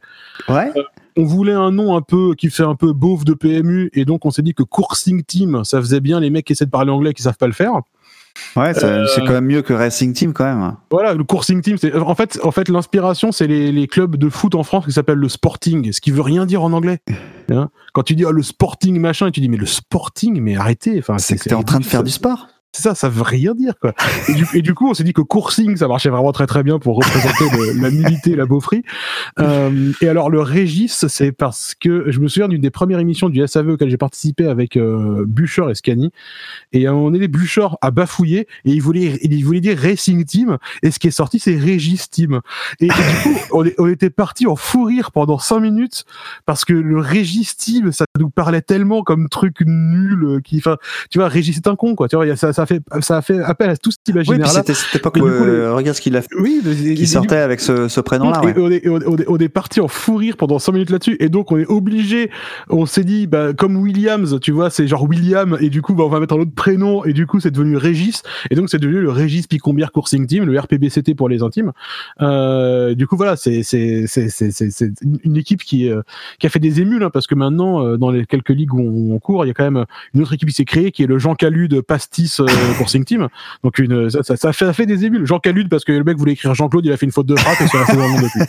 Ouais. 0.48 0.72
On 1.18 1.24
voulait 1.24 1.54
un 1.54 1.72
nom 1.72 1.98
un 1.98 2.02
peu 2.02 2.36
qui 2.36 2.50
fait 2.50 2.64
un 2.64 2.76
peu 2.76 2.94
beauf 2.94 3.26
de 3.26 3.34
PMU 3.34 3.90
et 3.94 4.06
donc 4.06 4.26
on 4.26 4.32
s'est 4.32 4.44
dit 4.44 4.54
que 4.54 4.64
Coursing 4.64 5.24
Team, 5.24 5.64
ça 5.64 5.80
faisait 5.82 6.00
bien 6.00 6.20
les 6.20 6.30
mecs 6.30 6.46
qui 6.46 6.54
essaient 6.54 6.66
de 6.66 6.72
parler 6.72 6.92
anglais 6.92 7.14
qui 7.14 7.24
savent 7.24 7.38
pas 7.38 7.48
le 7.48 7.54
faire. 7.54 7.82
Ouais, 8.56 8.74
c'est 8.74 8.84
Euh, 8.84 9.06
c'est 9.14 9.22
quand 9.22 9.34
même 9.34 9.46
mieux 9.46 9.62
que 9.62 9.74
Racing 9.74 10.14
Team 10.14 10.34
quand 10.34 10.46
même. 10.46 10.74
Voilà, 10.90 11.14
le 11.14 11.24
coursing 11.24 11.62
team, 11.62 11.78
c'est 11.78 11.96
en 11.96 12.16
fait, 12.16 12.40
en 12.44 12.52
fait, 12.52 12.70
l'inspiration, 12.70 13.32
c'est 13.32 13.48
les, 13.48 13.72
les 13.72 13.88
clubs 13.88 14.16
de 14.16 14.30
foot 14.30 14.56
en 14.56 14.64
France 14.64 14.86
qui 14.86 14.92
s'appellent 14.92 15.18
le 15.18 15.30
Sporting, 15.30 15.92
ce 15.92 16.02
qui 16.02 16.12
veut 16.12 16.22
rien 16.22 16.46
dire 16.46 16.64
en 16.64 16.74
anglais. 16.74 17.00
Hein? 17.50 17.70
Quand 17.94 18.04
tu 18.04 18.14
dis 18.14 18.26
oh, 18.26 18.32
le 18.34 18.44
Sporting 18.44 19.00
machin, 19.00 19.28
et 19.28 19.32
tu 19.32 19.40
dis 19.40 19.48
mais 19.48 19.56
le 19.56 19.66
Sporting, 19.66 20.42
mais 20.42 20.58
arrêtez. 20.58 21.00
Enfin, 21.00 21.18
C'est 21.18 21.38
que 21.38 21.44
t'es 21.44 21.54
en 21.54 21.64
train 21.64 21.80
de 21.80 21.86
faire 21.86 22.04
du 22.04 22.12
sport. 22.12 22.48
C'est 22.74 22.84
ça, 22.84 22.96
ça 22.96 23.10
veut 23.10 23.24
rien 23.24 23.56
dire 23.56 23.74
quoi. 23.82 23.94
Et 24.54 24.62
du, 24.62 24.74
coup, 24.76 24.90
on 24.90 24.94
s'est 24.94 25.04
dit 25.04 25.14
que 25.14 25.22
coursing, 25.22 25.78
ça 25.78 25.88
marchait 25.88 26.10
vraiment 26.10 26.32
très 26.32 26.46
très 26.46 26.64
bien 26.64 26.78
pour 26.80 26.98
représenter 26.98 27.46
le- 27.58 27.82
la 27.82 27.90
nullité, 27.90 28.32
et 28.32 28.36
la 28.36 28.46
beaufrie. 28.46 28.84
Euh, 29.40 29.94
et 30.02 30.08
alors 30.10 30.30
le 30.30 30.42
Régis, 30.42 31.08
c'est 31.08 31.32
parce 31.32 31.74
que 31.80 32.12
je 32.12 32.20
me 32.20 32.28
souviens 32.28 32.48
d'une 32.48 32.62
des 32.62 32.70
premières 32.70 33.00
émissions 33.00 33.30
du 33.30 33.46
SAV 33.48 33.70
auquel 33.70 33.90
j'ai 33.90 33.98
participé 33.98 34.48
avec 34.48 34.78
euh, 34.78 35.26
Bûcher 35.28 35.66
et 35.72 35.76
Scani. 35.76 36.12
Et 36.74 36.86
à 36.86 36.92
un 36.92 36.94
moment 36.94 37.10
donné, 37.12 37.28
Bûcher 37.28 37.68
a 37.82 37.90
bafouillé 37.90 38.42
et 38.66 38.72
il 38.72 38.82
voulait, 38.82 39.18
il 39.24 39.44
voulait 39.44 39.62
dire 39.62 39.78
Racing 39.78 40.26
Team. 40.26 40.58
Et 40.84 40.92
ce 40.92 41.00
qui 41.00 41.08
est 41.08 41.12
sorti, 41.12 41.40
c'est 41.40 41.56
Régis 41.56 42.10
Team. 42.10 42.42
Et, 42.80 42.88
du 42.88 42.94
coup, 42.94 43.36
on, 43.80 43.88
était 43.88 44.10
parti 44.10 44.46
en 44.46 44.56
fou 44.56 44.84
rire 44.84 45.12
pendant 45.12 45.40
cinq 45.40 45.62
minutes 45.62 46.04
parce 46.46 46.66
que 46.66 46.74
le 46.74 47.00
Régis 47.00 47.56
Team, 47.58 47.92
ça 47.92 48.06
nous 48.20 48.30
parlait 48.30 48.62
tellement 48.62 49.02
comme 49.04 49.30
truc 49.30 49.62
nul, 49.66 50.24
euh, 50.26 50.40
qui, 50.42 50.58
enfin, 50.58 50.78
tu 51.10 51.18
vois, 51.20 51.28
Régis 51.30 51.56
c'est 51.56 51.68
un 51.68 51.76
con, 51.76 51.96
quoi. 51.96 52.08
Tu 52.08 52.16
vois, 52.16 52.26
il 52.26 52.30
y 52.30 52.32
a- 52.32 52.36
ça, 52.36 52.54
ça 52.58 52.66
fait, 52.66 52.82
ça 53.02 53.18
a 53.18 53.22
fait 53.22 53.40
appel 53.42 53.70
à 53.70 53.78
tout 53.78 53.92
cet 53.92 54.00
Oui, 54.08 54.14
puis 54.14 54.14
imaginaire-là. 54.14 54.54
c'était 54.60 54.74
cette 54.74 54.96
époque 54.96 55.18
où, 55.18 55.26
euh, 55.28 55.74
regarde 55.74 55.96
ce 55.96 56.02
qu'il 56.02 56.16
a 56.18 56.22
fait, 56.22 56.28
oui, 56.40 56.62
qui 56.64 56.94
du 56.96 57.06
sortait 57.06 57.38
avec 57.38 57.60
ce, 57.60 57.88
ce 57.88 58.02
prénom-là. 58.02 58.42
Ouais. 58.44 58.54
on, 58.58 58.70
est, 58.72 58.88
on, 58.88 59.00
est- 59.18 59.26
on 59.28 59.38
est- 59.38 59.48
parti 59.50 59.80
en 59.80 59.88
fou 59.88 60.18
rire 60.18 60.36
pendant 60.38 60.60
5 60.60 60.72
minutes 60.74 60.90
là-dessus 60.90 61.16
et 61.20 61.30
donc 61.30 61.52
on 61.52 61.58
est 61.58 61.66
obligé 61.68 62.30
on 62.70 62.86
s'est 62.86 63.04
dit 63.06 63.28
bah, 63.28 63.54
comme 63.54 63.78
Williams 63.78 64.40
tu 64.42 64.52
vois 64.52 64.70
c'est 64.70 64.88
genre 64.88 65.04
William 65.04 65.58
et 65.62 65.70
du 65.70 65.82
coup 65.82 65.94
bah, 65.96 66.04
on 66.04 66.10
va 66.10 66.20
mettre 66.20 66.36
un 66.36 66.40
autre 66.40 66.52
prénom 66.54 67.04
et 67.06 67.14
du 67.14 67.26
coup 67.26 67.40
c'est 67.40 67.52
devenu 67.52 67.78
Régis 67.78 68.24
et 68.52 68.56
donc 68.56 68.70
c'est 68.70 68.78
devenu 68.80 69.00
le 69.00 69.10
Régis 69.10 69.48
Picombière 69.48 69.92
Coursing 69.92 70.28
Team 70.28 70.44
le 70.44 70.60
RPBCT 70.60 71.16
pour 71.16 71.30
les 71.30 71.44
intimes 71.44 71.72
euh, 72.22 72.94
du 72.96 73.08
coup 73.08 73.16
voilà 73.16 73.36
c'est 73.38 73.62
une- 75.24 75.38
équipe 75.38 75.64
qui 75.64 75.90
euh, 75.90 76.02
qui 76.40 76.48
a 76.48 76.50
fait 76.50 76.60
des 76.60 76.82
émules 76.82 77.04
hein, 77.04 77.10
parce 77.12 77.28
que 77.28 77.36
maintenant 77.36 77.84
euh, 77.86 77.98
dans 77.98 78.10
les 78.12 78.26
quelques 78.26 78.50
ligues 78.50 78.74
où 78.74 78.80
on, 78.82 79.16
on 79.16 79.20
court 79.20 79.46
il 79.46 79.48
y 79.48 79.52
a 79.52 79.54
quand 79.54 79.70
même 79.70 79.86
une 80.14 80.22
autre 80.22 80.34
équipe 80.34 80.50
qui 80.50 80.56
s'est 80.56 80.66
créée 80.66 80.92
qui 80.92 81.04
est 81.04 81.08
le 81.08 81.20
Jean 81.20 81.36
Calude 81.36 81.82
Pastis 81.82 82.40
euh, 82.40 82.47
Coursing 82.78 83.04
Team 83.04 83.28
donc 83.64 83.80
une 83.80 84.10
ça, 84.10 84.24
ça, 84.24 84.54
ça 84.54 84.74
fait, 84.74 84.86
des 84.86 85.06
émules 85.06 85.26
Jean 85.26 85.40
Calude 85.40 85.70
parce 85.70 85.84
que 85.84 85.92
le 85.92 86.04
mec 86.04 86.18
voulait 86.18 86.34
écrire 86.34 86.54
Jean-Claude 86.54 86.86
il 86.86 86.92
a 86.92 86.98
fait 86.98 87.06
une 87.06 87.12
faute 87.12 87.28
de 87.28 87.36
frappe 87.36 87.62
et 87.62 87.68
c'est 87.68 87.78
resté 87.78 87.96
dans 87.96 88.04
le 88.04 88.10
monde 88.10 88.22
depuis 88.22 88.42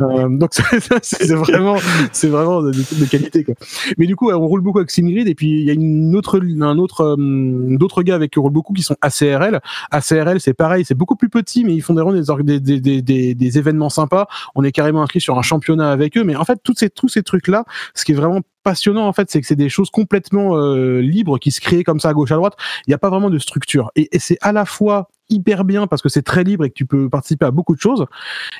euh, 0.00 0.28
donc 0.28 0.50
c'est- 0.54 1.34
vraiment, 1.34 1.76
c'est 2.12 2.28
vraiment 2.28 2.62
de, 2.62 3.04
qualité 3.10 3.44
quoi. 3.44 3.54
Mais 3.98 4.06
du 4.06 4.16
coup, 4.16 4.30
on 4.30 4.46
roule 4.46 4.60
beaucoup 4.60 4.78
avec 4.78 4.90
Singrid 4.90 5.28
et 5.28 5.34
puis 5.34 5.50
il 5.50 5.64
y 5.64 5.70
a 5.70 5.72
une 5.72 6.14
autre, 6.16 6.40
un 6.60 6.78
autre, 6.78 7.16
euh, 7.18 7.76
d'autres 7.76 8.02
gars 8.02 8.14
avec 8.14 8.32
qui 8.32 8.38
on 8.38 8.42
roule 8.42 8.52
beaucoup 8.52 8.72
qui 8.72 8.82
sont 8.82 8.96
ACRL. 9.00 9.60
ACRL, 9.90 10.40
c'est 10.40 10.54
pareil, 10.54 10.84
c'est 10.84 10.94
beaucoup 10.94 11.16
plus 11.16 11.28
petit, 11.28 11.64
mais 11.64 11.74
ils 11.74 11.82
font 11.82 11.94
des, 11.94 12.60
des, 12.60 12.80
des, 12.80 13.02
des, 13.02 13.34
des, 13.34 13.58
événements 13.58 13.90
sympas. 13.90 14.26
On 14.54 14.64
est 14.64 14.72
carrément 14.72 15.02
inscrit 15.02 15.20
sur 15.20 15.38
un 15.38 15.42
championnat 15.42 15.90
avec 15.90 16.16
eux. 16.16 16.24
Mais 16.24 16.36
en 16.36 16.44
fait, 16.44 16.58
tous 16.62 16.74
ces, 16.76 16.90
tous 16.90 17.08
ces 17.08 17.22
trucs 17.22 17.48
là, 17.48 17.64
ce 17.94 18.04
qui 18.04 18.12
est 18.12 18.16
vraiment 18.16 18.40
passionnant 18.62 19.06
en 19.06 19.12
fait, 19.12 19.30
c'est 19.30 19.40
que 19.40 19.46
c'est 19.46 19.56
des 19.56 19.68
choses 19.68 19.90
complètement 19.90 20.56
euh, 20.56 21.00
libres 21.00 21.38
qui 21.38 21.50
se 21.50 21.60
créent 21.60 21.84
comme 21.84 22.00
ça 22.00 22.10
à 22.10 22.12
gauche 22.12 22.32
à 22.32 22.36
droite. 22.36 22.54
Il 22.86 22.90
n'y 22.90 22.94
a 22.94 22.98
pas 22.98 23.10
vraiment 23.10 23.30
de 23.30 23.38
structure 23.38 23.90
et, 23.96 24.08
et 24.12 24.18
c'est 24.18 24.38
à 24.40 24.52
la 24.52 24.64
fois 24.64 25.08
hyper 25.28 25.64
bien 25.64 25.86
parce 25.86 26.02
que 26.02 26.08
c'est 26.08 26.22
très 26.22 26.44
libre 26.44 26.64
et 26.64 26.68
que 26.68 26.74
tu 26.74 26.86
peux 26.86 27.08
participer 27.08 27.46
à 27.46 27.50
beaucoup 27.50 27.74
de 27.74 27.80
choses 27.80 28.06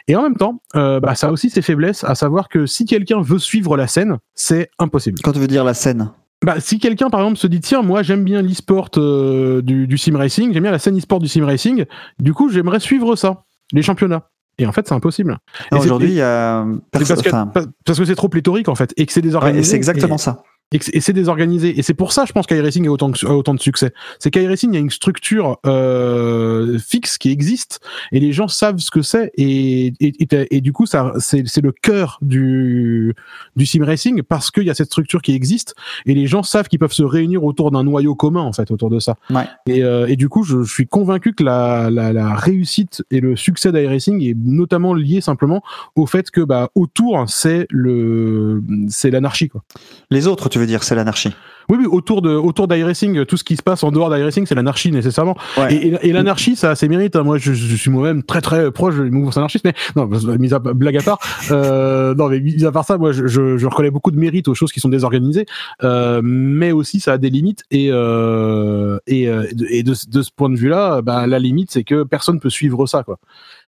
et 0.08 0.16
en 0.16 0.22
même 0.22 0.36
temps, 0.36 0.60
euh, 0.76 1.00
bah, 1.00 1.14
ça 1.14 1.28
a 1.28 1.30
aussi 1.30 1.50
ses 1.50 1.62
faiblesses, 1.62 2.04
à 2.04 2.14
savoir 2.14 2.48
que 2.48 2.66
si 2.66 2.84
quelqu'un 2.84 3.20
veut 3.20 3.38
suivre 3.38 3.76
la 3.76 3.86
scène, 3.86 4.18
c'est 4.34 4.70
impossible. 4.78 5.20
Quand 5.22 5.32
tu 5.32 5.38
veux 5.38 5.46
dire 5.46 5.64
la 5.64 5.74
scène. 5.74 6.10
Bah, 6.44 6.58
si 6.58 6.80
quelqu'un, 6.80 7.08
par 7.08 7.20
exemple, 7.20 7.38
se 7.38 7.46
dit, 7.46 7.60
tiens, 7.60 7.82
moi, 7.82 8.02
j'aime 8.02 8.24
bien 8.24 8.42
l'e-sport 8.42 8.90
euh, 8.96 9.62
du, 9.62 9.86
du 9.86 9.96
sim 9.96 10.16
racing, 10.16 10.52
j'aime 10.52 10.64
bien 10.64 10.72
la 10.72 10.80
scène 10.80 10.98
e-sport 10.98 11.20
du 11.20 11.28
sim 11.28 11.44
racing, 11.44 11.84
du 12.18 12.34
coup, 12.34 12.48
j'aimerais 12.48 12.80
suivre 12.80 13.14
ça, 13.14 13.44
les 13.72 13.82
championnats. 13.82 14.28
Et 14.58 14.66
en 14.66 14.72
fait, 14.72 14.86
c'est 14.86 14.94
impossible. 14.94 15.38
Aujourd'hui, 15.72 16.08
il 16.10 16.14
y 16.14 16.22
a 16.22 16.64
parce 16.90 17.08
que 17.08 17.28
enfin, 17.28 17.46
pa- 17.46 17.64
parce 17.84 17.98
que 17.98 18.04
c'est 18.04 18.14
trop 18.14 18.28
pléthorique, 18.28 18.68
en 18.68 18.74
fait, 18.74 18.92
et 18.96 19.06
que 19.06 19.12
c'est 19.12 19.22
désorganisé. 19.22 19.64
c'est 19.70 19.76
exactement 19.76 20.16
et- 20.16 20.18
ça. 20.18 20.42
Et, 20.72 20.78
c'est- 20.80 20.94
et 20.96 21.00
c'est 21.00 21.12
désorganisé. 21.12 21.78
Et 21.78 21.82
c'est 21.82 21.94
pour 21.94 22.12
ça, 22.12 22.24
je 22.24 22.32
pense, 22.32 22.46
qu'iRacing 22.46 22.86
a 22.86 22.90
autant, 22.90 23.10
a 23.24 23.30
autant 23.32 23.54
de 23.54 23.60
succès. 23.60 23.92
C'est 24.18 24.30
qu'iRacing, 24.30 24.70
il 24.72 24.74
y 24.74 24.78
a 24.78 24.80
une 24.80 24.90
structure 24.90 25.58
euh, 25.66 26.78
fixe 26.78 27.18
qui 27.18 27.30
existe, 27.30 27.80
et 28.12 28.20
les 28.20 28.32
gens 28.32 28.48
savent 28.48 28.78
ce 28.78 28.90
que 28.90 29.02
c'est, 29.02 29.30
et, 29.36 29.92
et, 30.00 30.22
et, 30.22 30.56
et 30.56 30.60
du 30.60 30.72
coup, 30.72 30.86
ça, 30.86 31.12
c'est 31.18 31.42
c'est 31.46 31.60
le 31.60 31.72
cœur 31.72 32.18
du, 32.22 33.14
du 33.56 33.66
sim 33.66 33.84
racing, 33.84 34.22
parce 34.22 34.50
qu'il 34.50 34.64
y 34.64 34.70
a 34.70 34.74
cette 34.74 34.86
structure 34.88 35.22
qui 35.22 35.34
existe, 35.34 35.74
et 36.06 36.14
les 36.14 36.26
gens 36.26 36.42
savent 36.42 36.68
qu'ils 36.68 36.78
peuvent 36.78 36.92
se 36.92 37.02
réunir 37.02 37.44
autour 37.44 37.70
d'un 37.70 37.84
noyau 37.84 38.14
commun, 38.14 38.40
en 38.42 38.52
fait, 38.52 38.70
autour 38.70 38.90
de 38.90 38.98
ça. 38.98 39.16
Ouais. 39.30 39.44
Et, 39.66 39.82
euh, 39.84 40.06
et 40.06 40.16
du 40.16 40.28
coup, 40.28 40.42
je, 40.44 40.62
je 40.62 40.72
suis 40.72 40.86
convaincu 40.86 41.32
que 41.34 41.44
la, 41.44 41.90
la, 41.90 42.12
la 42.12 42.34
réussite 42.34 43.02
et 43.10 43.20
le 43.20 43.36
succès 43.36 43.72
d'iRacing 43.72 44.22
est 44.22 44.36
notamment 44.36 44.94
lié 44.94 45.20
simplement 45.20 45.62
au 45.96 46.06
fait 46.06 46.30
que 46.30 46.40
bah, 46.40 46.70
autour, 46.74 47.24
c'est 47.28 47.66
le 47.70 48.62
c'est 48.88 49.10
l'anarchie, 49.10 49.48
quoi. 49.48 49.62
Les 50.10 50.26
autres, 50.26 50.48
tu 50.48 50.58
veux 50.58 50.61
dire, 50.66 50.82
c'est 50.82 50.94
l'anarchie. 50.94 51.32
Oui, 51.68 51.78
oui, 51.80 51.86
autour 51.86 52.22
de 52.22 52.30
autour 52.30 52.66
d'iRacing, 52.66 53.24
tout 53.24 53.36
ce 53.36 53.44
qui 53.44 53.54
se 53.56 53.62
passe 53.62 53.84
en 53.84 53.92
dehors 53.92 54.12
d'iRacing, 54.12 54.46
c'est 54.46 54.56
l'anarchie 54.56 54.90
nécessairement. 54.90 55.36
Ouais. 55.56 55.72
Et, 55.72 55.86
et- 55.94 56.08
et 56.08 56.12
l'anarchie, 56.12 56.56
ça 56.56 56.70
a 56.72 56.74
ses 56.74 56.88
mérites. 56.88 57.14
hein. 57.14 57.22
Moi, 57.22 57.38
je, 57.38 57.52
je 57.52 57.76
suis 57.76 57.88
moi-même 57.88 58.24
très 58.24 58.40
très 58.40 58.72
proche 58.72 58.96
du 58.96 59.10
mouvement 59.12 59.30
anarchiste, 59.36 59.64
mais 59.64 59.72
non, 59.94 60.06
mis 60.40 60.52
à, 60.52 60.58
blague 60.58 60.96
à 60.96 61.02
part, 61.02 61.20
euh, 61.52 62.16
non, 62.16 62.28
mais 62.28 62.40
mis 62.40 62.64
à 62.64 62.72
part 62.72 62.84
ça, 62.84 62.98
moi, 62.98 63.12
je, 63.12 63.28
je, 63.28 63.56
je 63.58 63.66
reconnais 63.68 63.92
beaucoup 63.92 64.10
de 64.10 64.18
mérite 64.18 64.48
aux 64.48 64.54
choses 64.54 64.72
qui 64.72 64.80
sont 64.80 64.88
désorganisées, 64.88 65.46
euh, 65.84 66.20
mais 66.24 66.72
aussi 66.72 66.98
ça 66.98 67.12
a 67.12 67.18
des 67.18 67.30
limites. 67.30 67.62
Et 67.70 67.90
euh, 67.92 68.98
et, 69.06 69.28
euh, 69.28 69.46
et 69.70 69.84
de, 69.84 69.94
de 70.08 70.22
ce 70.22 70.30
point 70.34 70.50
de 70.50 70.56
vue-là, 70.56 71.00
bah, 71.00 71.28
la 71.28 71.38
limite, 71.38 71.70
c'est 71.70 71.84
que 71.84 72.02
personne 72.02 72.40
peut 72.40 72.50
suivre 72.50 72.86
ça, 72.86 73.04
quoi. 73.04 73.18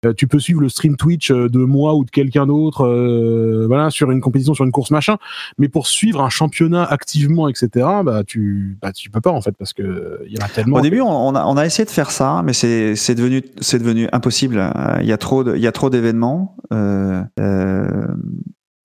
Euh, 0.05 0.13
tu 0.15 0.27
peux 0.27 0.37
suivre 0.39 0.61
le 0.61 0.69
stream 0.69 0.95
Twitch 0.95 1.31
euh, 1.31 1.49
de 1.49 1.57
moi 1.57 1.95
ou 1.95 2.05
de 2.05 2.11
quelqu'un 2.11 2.45
d'autre, 2.45 2.85
euh, 2.85 3.65
voilà, 3.67 3.89
sur 3.89 4.11
une 4.11 4.21
compétition, 4.21 4.53
sur 4.53 4.63
une 4.63 4.71
course 4.71 4.91
machin. 4.91 5.17
Mais 5.57 5.69
pour 5.69 5.87
suivre 5.87 6.21
un 6.21 6.29
championnat 6.29 6.83
activement, 6.83 7.49
etc., 7.49 7.69
bah 8.05 8.21
tu, 8.25 8.77
bah 8.79 8.91
tu 8.91 9.09
peux 9.09 9.21
pas 9.21 9.31
en 9.31 9.41
fait 9.41 9.55
parce 9.57 9.73
que 9.73 10.21
il 10.27 10.37
y 10.37 10.41
en 10.41 10.45
a 10.45 10.49
tellement. 10.49 10.77
Au 10.77 10.81
début, 10.81 11.01
on 11.01 11.33
a, 11.35 11.43
on 11.45 11.57
a 11.57 11.65
essayé 11.65 11.85
de 11.85 11.89
faire 11.89 12.11
ça, 12.11 12.43
mais 12.45 12.53
c'est 12.53 13.15
devenu, 13.15 13.41
c'est 13.59 13.79
devenu 13.79 14.07
impossible. 14.11 14.59
Euh, 14.59 14.97
Il 15.01 15.07
y 15.07 15.13
a 15.13 15.17
trop 15.17 15.43
de- 15.43 15.55
il 15.55 15.61
y 15.61 15.67
a 15.67 15.71
trop 15.71 15.89
d'événements. 15.89 16.55
Euh, 16.71 17.23
euh, 17.39 18.07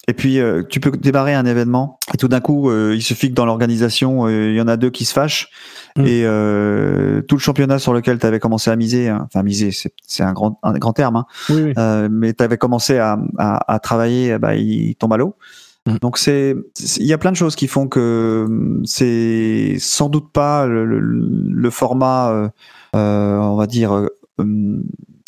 et 0.09 0.15
puis, 0.15 0.41
euh, 0.41 0.63
tu 0.69 0.81
peux 0.81 0.91
démarrer 0.91 1.33
un 1.35 1.47
événement 1.47 1.99
et 2.13 2.17
tout 2.17 2.29
d'un 2.29 2.41
coup, 2.41 2.71
euh, 2.71 2.93
il 2.95 3.03
suffit 3.03 3.29
que 3.29 3.35
dans 3.35 3.47
l'organisation, 3.47 4.27
euh, 4.27 4.51
il 4.51 4.57
y 4.57 4.61
en 4.61 4.67
a 4.69 4.77
deux 4.77 4.91
qui 4.91 5.05
se 5.05 5.13
fâchent 5.13 5.49
Mm. 5.95 6.07
et 6.07 6.23
euh, 6.25 7.21
tout 7.21 7.35
le 7.37 7.41
championnat 7.41 7.79
sur 7.79 7.93
lequel 7.93 8.19
tu 8.19 8.25
avais 8.25 8.39
commencé 8.41 8.71
à 8.71 8.77
miser, 8.77 9.11
hein, 9.11 9.27
enfin 9.27 9.43
miser, 9.43 9.71
c'est 10.07 10.23
un 10.23 10.33
grand, 10.33 10.59
un 10.63 10.73
grand 10.79 10.95
terme, 10.95 11.17
hein, 11.17 11.27
Oui, 11.51 11.63
oui. 11.65 11.73
euh, 11.77 12.09
mais 12.11 12.33
tu 12.33 12.43
avais 12.43 12.57
commencé 12.57 12.97
à, 12.97 13.19
à, 13.37 13.75
à 13.75 13.79
travailler, 13.79 14.39
bah, 14.39 14.55
il 14.57 14.95
tombe 14.97 15.13
à 15.13 15.19
l'eau. 15.19 15.37
Mm. 15.85 15.97
Donc 16.01 16.17
c'est, 16.17 16.57
il 16.97 17.05
y 17.05 17.13
a 17.13 17.19
plein 17.19 17.31
de 17.31 17.37
choses 17.37 17.57
qui 17.57 17.67
font 17.69 17.89
que 17.89 18.45
hum, 18.49 18.81
c'est 18.87 19.77
sans 19.81 20.09
doute 20.09 20.33
pas 20.33 20.67
le, 20.67 20.87
le- 20.87 20.99
le 21.01 21.71
format, 21.71 22.51
on 22.95 23.57
va 23.57 23.67
dire 23.67 23.93
euh, 23.95 24.07
hum, 24.39 24.85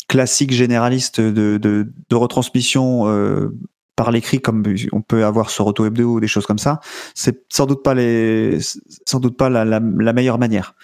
classique 0.07 0.51
généraliste 0.51 1.21
de, 1.21 1.57
de, 1.57 1.87
de 2.09 2.15
retransmission 2.15 3.07
euh, 3.07 3.55
par 3.95 4.11
l'écrit 4.11 4.41
comme 4.41 4.63
on 4.91 5.01
peut 5.01 5.23
avoir 5.25 5.49
sur 5.49 5.65
Auto 5.67 5.85
Hebdo 5.85 6.15
ou 6.15 6.19
des 6.19 6.27
choses 6.27 6.45
comme 6.45 6.57
ça. 6.59 6.79
C'est 7.13 7.43
sans 7.49 7.65
doute 7.65 7.83
pas 7.83 7.93
les, 7.93 8.57
sans 9.05 9.19
doute 9.19 9.37
pas 9.37 9.49
la, 9.49 9.63
la, 9.65 9.79
la 9.79 10.13
meilleure 10.13 10.37
manière. 10.37 10.75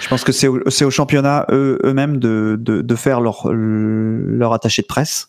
Je 0.00 0.08
pense 0.08 0.24
que 0.24 0.32
c'est 0.32 0.48
au, 0.48 0.60
c'est 0.68 0.84
au 0.84 0.90
championnat 0.90 1.46
eux, 1.50 1.78
eux-mêmes 1.84 2.18
de, 2.18 2.56
de, 2.60 2.82
de 2.82 2.94
faire 2.94 3.20
leur, 3.20 3.50
leur 3.52 4.52
attaché 4.52 4.82
de 4.82 4.86
presse. 4.86 5.28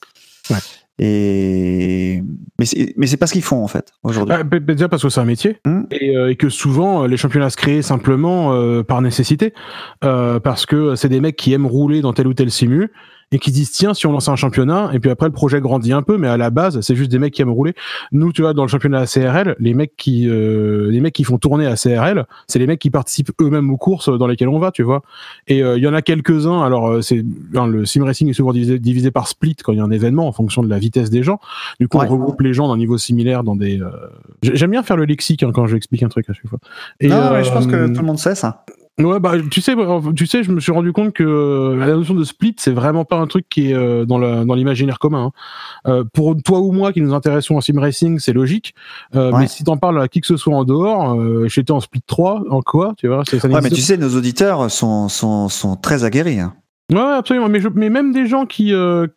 Ouais. 0.49 0.57
Et 0.99 2.21
mais 2.59 2.65
c'est 2.65 2.93
mais 2.95 3.07
c'est 3.07 3.17
pas 3.17 3.25
ce 3.25 3.33
qu'ils 3.33 3.41
font 3.41 3.63
en 3.63 3.67
fait 3.67 3.91
aujourd'hui. 4.03 4.35
Ah, 4.37 4.43
déjà 4.43 4.87
parce 4.87 5.01
que 5.01 5.09
c'est 5.09 5.21
un 5.21 5.25
métier 5.25 5.57
Hmm. 5.65 5.83
et, 5.89 6.15
euh, 6.15 6.29
et 6.29 6.35
que 6.35 6.49
souvent 6.49 7.03
euh, 7.03 7.07
les 7.07 7.17
championnats 7.17 7.49
se 7.49 7.57
créent 7.57 7.81
simplement 7.81 8.53
euh, 8.53 8.83
par 8.83 9.01
nécessité 9.01 9.53
euh, 10.03 10.39
parce 10.39 10.67
que 10.67 10.95
c'est 10.95 11.09
des 11.09 11.19
mecs 11.19 11.37
qui 11.37 11.53
aiment 11.53 11.65
rouler 11.65 12.01
dans 12.01 12.13
tel 12.13 12.27
ou 12.27 12.33
tel 12.35 12.51
simu 12.51 12.91
et 13.31 13.39
qui 13.39 13.51
disent 13.51 13.71
tiens 13.71 13.93
si 13.93 14.05
on 14.07 14.11
lance 14.11 14.27
un 14.29 14.35
championnat 14.35 14.89
et 14.93 14.99
puis 14.99 15.09
après 15.09 15.27
le 15.27 15.31
projet 15.31 15.61
grandit 15.61 15.93
un 15.93 16.01
peu 16.01 16.17
mais 16.17 16.27
à 16.27 16.37
la 16.37 16.49
base 16.49 16.81
c'est 16.81 16.95
juste 16.95 17.11
des 17.11 17.19
mecs 17.19 17.33
qui 17.33 17.41
aiment 17.41 17.51
rouler. 17.51 17.73
Nous 18.11 18.31
tu 18.33 18.41
vois 18.41 18.53
dans 18.53 18.63
le 18.63 18.67
championnat 18.67 18.99
ACRL 19.01 19.55
les 19.59 19.73
mecs 19.73 19.95
qui 19.97 20.27
euh, 20.29 20.89
les 20.91 20.99
mecs 21.01 21.13
qui 21.13 21.23
font 21.23 21.37
tourner 21.37 21.65
ACRL 21.65 22.25
c'est 22.47 22.59
les 22.59 22.67
mecs 22.67 22.79
qui 22.79 22.89
participent 22.89 23.31
eux-mêmes 23.41 23.69
aux 23.71 23.77
courses 23.77 24.09
dans 24.17 24.27
lesquelles 24.27 24.49
on 24.49 24.59
va 24.59 24.71
tu 24.71 24.83
vois. 24.83 25.01
Et 25.47 25.63
euh, 25.63 25.77
il 25.77 25.83
y 25.83 25.87
en 25.87 25.93
a 25.93 26.01
quelques 26.01 26.45
uns 26.47 26.61
alors 26.61 26.87
euh, 26.89 27.01
c'est 27.01 27.23
hein, 27.55 27.67
le 27.67 27.85
sim 27.85 28.03
racing 28.03 28.29
est 28.29 28.33
souvent 28.33 28.53
divisé, 28.53 28.79
divisé 28.79 29.11
par 29.11 29.27
split 29.27 29.55
quand 29.55 29.71
il 29.71 29.77
y 29.77 29.81
a 29.81 29.83
un 29.83 29.91
événement 29.91 30.27
en 30.27 30.31
fonction 30.31 30.61
de 30.63 30.69
la 30.69 30.79
vitesse 30.79 31.09
des 31.09 31.23
gens. 31.23 31.39
Du 31.79 31.87
coup 31.87 31.97
Ouais. 31.99 32.05
on 32.09 32.11
regroupe 32.13 32.41
les 32.41 32.53
gens 32.53 32.67
d'un 32.67 32.77
niveau 32.77 32.97
similaire 32.97 33.43
dans 33.43 33.55
des 33.55 33.79
euh, 33.81 33.89
j'ai- 34.43 34.55
j'aime 34.55 34.71
bien 34.71 34.83
faire 34.83 34.97
le 34.97 35.05
lexique 35.05 35.43
hein, 35.43 35.51
quand 35.53 35.67
j'explique 35.67 36.03
un 36.03 36.09
truc 36.09 36.29
à 36.29 36.33
chaque 36.33 36.47
fois. 36.47 36.59
Et, 36.99 37.07
non, 37.07 37.31
mais 37.31 37.43
je 37.43 37.51
pense 37.51 37.67
que 37.67 37.75
euh, 37.75 37.87
tout 37.87 38.01
le 38.01 38.05
monde 38.07 38.17
sait 38.19 38.35
ça. 38.35 38.65
Ouais, 39.03 39.19
bah, 39.19 39.33
tu 39.49 39.61
sais, 39.61 39.73
tu 40.15 40.27
sais, 40.27 40.43
je 40.43 40.51
me 40.51 40.59
suis 40.59 40.71
rendu 40.71 40.91
compte 40.93 41.13
que 41.13 41.23
euh, 41.23 41.75
la 41.77 41.87
notion 41.87 42.13
de 42.13 42.23
split, 42.23 42.55
c'est 42.57 42.71
vraiment 42.71 43.03
pas 43.05 43.17
un 43.17 43.25
truc 43.27 43.45
qui 43.49 43.71
est 43.71 43.73
euh, 43.73 44.05
dans 44.05 44.17
la- 44.17 44.45
dans 44.45 44.53
l'imaginaire 44.53 44.99
commun. 44.99 45.31
hein. 45.85 45.91
Euh, 45.91 46.03
pour 46.13 46.35
toi 46.43 46.59
ou 46.59 46.71
moi 46.71 46.91
qui 46.93 47.01
nous 47.01 47.13
intéressons 47.13 47.55
en 47.55 47.61
sim 47.61 47.79
racing, 47.79 48.19
c'est 48.19 48.33
logique. 48.33 48.73
Euh, 49.15 49.31
Ouais. 49.31 49.39
Mais 49.41 49.47
si 49.47 49.63
t'en 49.63 49.77
parles 49.77 50.01
à 50.01 50.07
qui 50.07 50.19
que 50.21 50.27
ce 50.27 50.37
soit 50.37 50.55
en 50.55 50.63
dehors, 50.65 51.13
euh, 51.19 51.47
j'étais 51.47 51.71
en 51.71 51.79
split 51.79 52.01
3, 52.05 52.43
en 52.49 52.61
quoi, 52.61 52.93
tu 52.97 53.07
vois, 53.07 53.23
ça, 53.25 53.39
ça 53.39 53.47
Ouais, 53.47 53.61
mais 53.61 53.69
tu 53.69 53.81
sais, 53.81 53.97
nos 53.97 54.15
auditeurs 54.15 54.69
sont, 54.69 55.07
sont, 55.09 55.47
sont 55.49 55.75
très 55.75 56.03
aguerris. 56.03 56.39
hein. 56.39 56.53
Ouais, 56.91 56.97
ouais, 56.97 57.13
absolument. 57.13 57.47
Mais, 57.47 57.61
je, 57.61 57.69
mais 57.73 57.89
même 57.89 58.11
des 58.11 58.27
gens 58.27 58.45
qui 58.45 58.73
euh, 58.73 59.07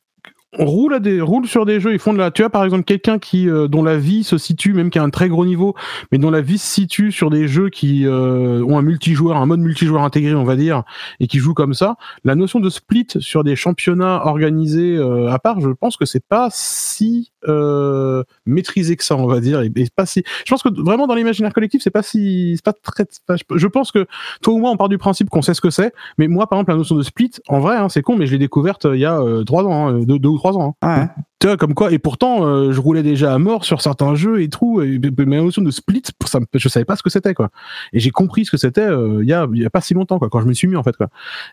roulent, 0.58 0.94
à 0.94 1.00
des, 1.00 1.20
roulent 1.20 1.47
sur 1.47 1.66
des 1.66 1.81
jeux, 1.81 1.92
ils 1.92 1.99
font 1.99 2.12
de 2.12 2.18
la. 2.18 2.31
Tu 2.31 2.42
vois, 2.42 2.50
par 2.50 2.65
exemple, 2.65 2.84
quelqu'un 2.84 3.18
qui 3.18 3.49
euh, 3.49 3.68
dont 3.68 3.83
la 3.83 3.97
vie 3.97 4.24
se 4.24 4.39
situe, 4.39 4.73
même 4.73 4.91
qui 4.91 4.99
a 4.99 5.02
un 5.02 5.10
très 5.10 5.28
gros 5.28 5.44
niveau, 5.44 5.74
mais 6.12 6.18
dont 6.18 6.31
la 6.31 6.41
vie 6.41 6.58
se 6.58 6.66
situe 6.66 7.12
sur 7.12 7.31
des 7.31 7.49
jeux 7.49 7.70
qui 7.70 8.07
euh, 8.07 8.65
ont 8.65 8.78
un 8.78 8.83
multijoueur, 8.83 9.36
un 9.36 9.47
mode 9.47 9.60
multijoueur 9.60 10.02
intégré, 10.02 10.34
on 10.34 10.44
va 10.44 10.57
dire, 10.57 10.83
et 11.20 11.26
qui 11.26 11.39
jouent 11.39 11.55
comme 11.55 11.74
ça. 11.74 11.97
La 12.24 12.34
notion 12.34 12.60
de 12.60 12.70
split 12.70 13.07
sur 13.18 13.44
des 13.44 13.57
championnats 13.57 14.26
organisés 14.26 14.97
euh, 14.97 15.31
à 15.31 15.39
part, 15.39 15.60
je 15.60 15.70
pense 15.70 15.97
que 15.97 16.05
c'est 16.05 16.24
pas 16.24 16.49
si 16.50 17.33
euh, 17.49 18.23
maîtrisé 18.47 18.97
que 18.97 19.05
ça, 19.05 19.16
on 19.16 19.26
va 19.26 19.41
dire, 19.41 19.60
et, 19.60 19.70
pas 19.94 20.07
si. 20.07 20.23
Je 20.44 20.50
pense 20.50 20.62
que 20.62 20.68
vraiment 20.68 21.07
dans 21.07 21.15
l'imaginaire 21.15 21.52
collectif, 21.52 21.83
c'est 21.83 21.91
pas 21.91 22.02
si, 22.02 22.55
c'est 22.57 22.65
pas 22.65 22.73
très. 22.73 23.05
je 23.55 23.66
pense 23.66 23.92
que 23.92 24.07
toi 24.42 24.55
ou 24.55 24.58
moi, 24.58 24.70
on 24.70 24.76
part 24.76 24.89
du 24.89 24.99
principe 24.99 25.28
qu'on 25.28 25.42
sait 25.42 25.55
ce 25.55 25.60
que 25.60 25.70
c'est. 25.70 25.92
Mais 26.18 26.28
moi, 26.28 26.47
par 26.47 26.58
exemple, 26.58 26.70
la 26.73 26.78
notion 26.78 26.97
de 26.97 27.02
split, 27.02 27.33
en 27.49 27.60
vrai, 27.60 27.76
hein, 27.76 27.89
c'est 27.89 28.02
con, 28.02 28.16
mais 28.16 28.26
je 28.26 28.33
l'ai 28.33 28.39
découverte 28.39 28.86
euh, 28.86 28.97
il 28.97 29.00
y 29.00 29.05
a 29.05 29.18
euh, 29.20 29.44
trois 29.44 29.65
ans, 29.65 29.89
hein, 29.89 30.00
deux, 30.00 30.18
deux 30.18 30.28
ou 30.28 30.39
trois 30.44 30.56
ans. 30.60 30.76
hein. 30.82 31.00
Ouais. 31.00 31.08
Tu 31.40 31.48
vois, 31.48 31.58
comme 31.58 31.74
quoi, 31.74 31.92
et 31.92 31.98
pourtant, 31.98 32.47
euh, 32.47 32.73
je 32.73 32.81
roulais 32.81 33.02
déjà 33.02 33.34
à 33.34 33.39
mort 33.39 33.66
sur 33.66 33.82
certains 33.82 34.14
jeux 34.14 34.40
et 34.40 34.48
tout, 34.48 34.81
et, 34.81 34.98
mais 35.18 35.26
ma 35.26 35.36
notion 35.42 35.60
de 35.60 35.70
split, 35.70 36.02
ça, 36.24 36.39
je 36.55 36.68
savais 36.70 36.86
pas 36.86 36.97
ce 36.97 37.02
que 37.02 37.10
c'était, 37.10 37.34
quoi. 37.34 37.50
Et 37.92 38.00
j'ai 38.00 38.08
compris 38.10 38.47
ce 38.47 38.50
que 38.50 38.56
c'était 38.56 38.81
euh, 38.81 39.18
il 39.23 39.28
y, 39.28 39.34
a, 39.34 39.47
il 39.52 39.60
y 39.60 39.66
a 39.66 39.68
pas 39.68 39.82
si 39.82 39.92
longtemps, 39.92 40.18
quoi, 40.18 40.31
quand 40.31 40.40
je 40.40 40.47
me 40.47 40.55
suis 40.55 40.68
mis, 40.68 40.76
en 40.76 40.82
fait, 40.82 40.97
quoi. 40.97 41.08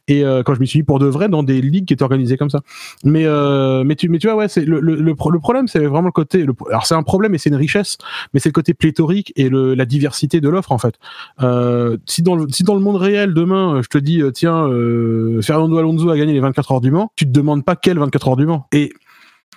Et 0.08 0.24
euh, 0.24 0.44
quand 0.44 0.54
je 0.54 0.62
me 0.62 0.66
suis 0.66 0.80
mis 0.80 0.84
pour 0.84 1.00
de 1.00 1.08
vrai 1.08 1.28
dans 1.28 1.44
des 1.44 1.62
ligues 1.62 1.86
qui 1.86 1.94
étaient 1.94 2.04
organisées 2.04 2.38
comme 2.38 2.50
ça. 2.50 2.62
Mais, 3.04 3.26
euh, 3.26 3.84
mais, 3.84 3.96
tu, 3.98 4.08
mais 4.08 4.18
tu 4.18 4.28
vois, 4.28 4.38
ouais, 4.38 4.48
c'est 4.48 4.64
le, 4.64 4.80
le, 4.80 4.96
le, 4.96 5.16
pro- 5.16 5.30
le 5.32 5.40
problème, 5.40 5.68
c'est 5.68 5.86
vraiment 5.86 6.08
le 6.08 6.12
côté. 6.14 6.46
Alors, 6.70 6.86
c'est 6.86 6.96
un 6.96 7.04
problème 7.04 7.36
et 7.36 7.38
c'est 7.38 7.50
une 7.50 7.56
richesse, 7.58 7.98
mais 8.34 8.40
c'est 8.40 8.48
le 8.50 8.54
côté 8.54 8.74
pléthorique 8.74 9.34
et 9.36 9.50
la 9.50 9.86
diversité 9.86 10.40
de 10.40 10.48
l'offre, 10.48 10.72
en 10.72 10.78
fait. 10.78 10.96
Euh, 11.42 11.98
si, 12.06 12.22
dans 12.22 12.36
le, 12.38 12.48
si 12.50 12.64
dans 12.64 12.76
le 12.76 12.82
monde 12.82 12.96
réel, 12.96 13.34
demain, 13.34 13.76
euh, 13.76 13.82
je 13.84 13.90
te 13.90 13.98
dis, 13.98 14.22
euh, 14.22 14.32
tiens, 14.32 14.68
euh, 14.70 15.42
Fernando 15.42 15.78
Alonso 15.78 16.10
a 16.10 16.18
gagné 16.18 16.32
les 16.32 16.40
24 16.40 16.72
heures 16.72 16.82
du 16.82 16.92
Mans, 16.92 17.12
tu 17.18 17.26
te 17.26 17.32
demandes 17.32 17.66
pas 17.66 17.76
quel 17.76 18.00
24 18.00 18.30
heures 18.30 18.38
du 18.38 18.46
Mans. 18.46 18.68
Et 18.72 18.81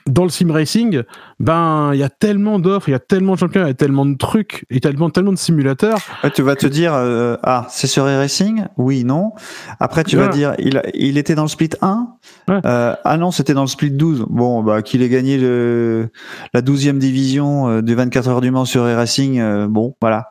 dans 0.06 0.24
le 0.24 0.30
sim 0.30 0.50
racing, 0.50 1.02
ben 1.40 1.90
il 1.94 1.98
y 2.00 2.02
a 2.02 2.08
tellement 2.08 2.58
d'offres, 2.58 2.88
il 2.88 2.92
y 2.92 2.94
a 2.94 2.98
tellement 3.00 3.34
de 3.34 3.38
champions, 3.38 3.62
il 3.62 3.68
y 3.68 3.70
a 3.70 3.74
tellement 3.74 4.06
de 4.06 4.16
trucs, 4.16 4.64
et 4.70 4.80
tellement 4.80 5.10
tellement 5.10 5.32
de 5.32 5.38
simulateurs. 5.38 5.98
Ouais, 6.22 6.30
tu 6.30 6.42
vas 6.42 6.56
te 6.56 6.66
dire, 6.66 6.92
euh, 6.94 7.36
ah, 7.42 7.66
c'est 7.70 7.86
sur 7.86 8.04
e-racing? 8.06 8.64
Oui, 8.76 9.04
non. 9.04 9.32
Après, 9.80 10.04
tu 10.04 10.16
vas 10.16 10.28
dire, 10.28 10.54
il, 10.58 10.78
a- 10.78 10.82
il 10.94 11.18
était 11.18 11.34
dans 11.34 11.42
le 11.42 11.48
split 11.48 11.70
1 11.82 12.08
Ouais. 12.48 12.60
Euh, 12.66 12.94
Ah 13.04 13.16
non, 13.16 13.30
c'était 13.30 13.54
dans 13.54 13.62
le 13.62 13.66
split 13.68 13.90
12. 13.90 14.26
Bon, 14.28 14.62
bah, 14.62 14.82
qu'il 14.82 15.02
ait 15.02 15.08
gagné 15.08 15.38
le, 15.38 16.08
la 16.52 16.60
12e 16.62 16.98
division 16.98 17.68
euh, 17.68 17.82
du 17.82 17.94
24 17.94 18.28
heures 18.28 18.40
du 18.40 18.50
Mans 18.50 18.64
sur 18.64 18.84
e-racing, 18.84 19.40
euh, 19.40 19.66
bon, 19.66 19.94
voilà. 20.00 20.28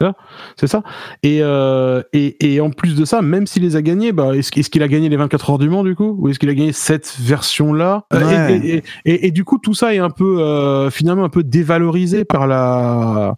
C'est 0.60 0.68
ça. 0.68 0.84
Et, 1.24 1.40
et, 2.14 2.54
et 2.56 2.62
en 2.62 2.70
plus 2.70 2.96
de 2.96 3.06
ça, 3.06 3.22
même 3.22 3.48
s'il 3.48 3.64
les 3.64 3.76
a 3.76 3.82
gagnés, 3.82 4.12
bah, 4.12 4.36
est-ce, 4.36 4.52
est-ce 4.58 4.70
qu'il 4.70 4.84
a 4.84 4.88
gagné 4.88 5.10
les 5.10 5.18
24 5.18 5.50
heures 5.52 5.58
du 5.58 5.70
Mans 5.70 5.84
du 5.84 5.96
coup? 5.96 6.16
Ou 6.20 6.30
est-ce 6.30 6.40
qu'il 6.40 6.50
a 6.50 6.54
gagné 6.54 6.72
cette 6.72 7.16
version-là? 7.20 8.06
Euh, 8.14 8.24
Ouais. 8.24 8.58
et, 8.64 8.76
et, 8.78 8.84
et, 9.06 9.28
et 9.28 9.32
du 9.32 9.44
coup, 9.44 9.58
tout 9.58 9.74
ça 9.74 9.94
est 9.94 10.00
un 10.00 10.10
peu 10.10 10.38
finalement 10.94 11.24
un 11.24 11.30
peu 11.30 11.44
dévalorisé 11.44 12.26
par 12.26 12.48
la, 12.48 13.36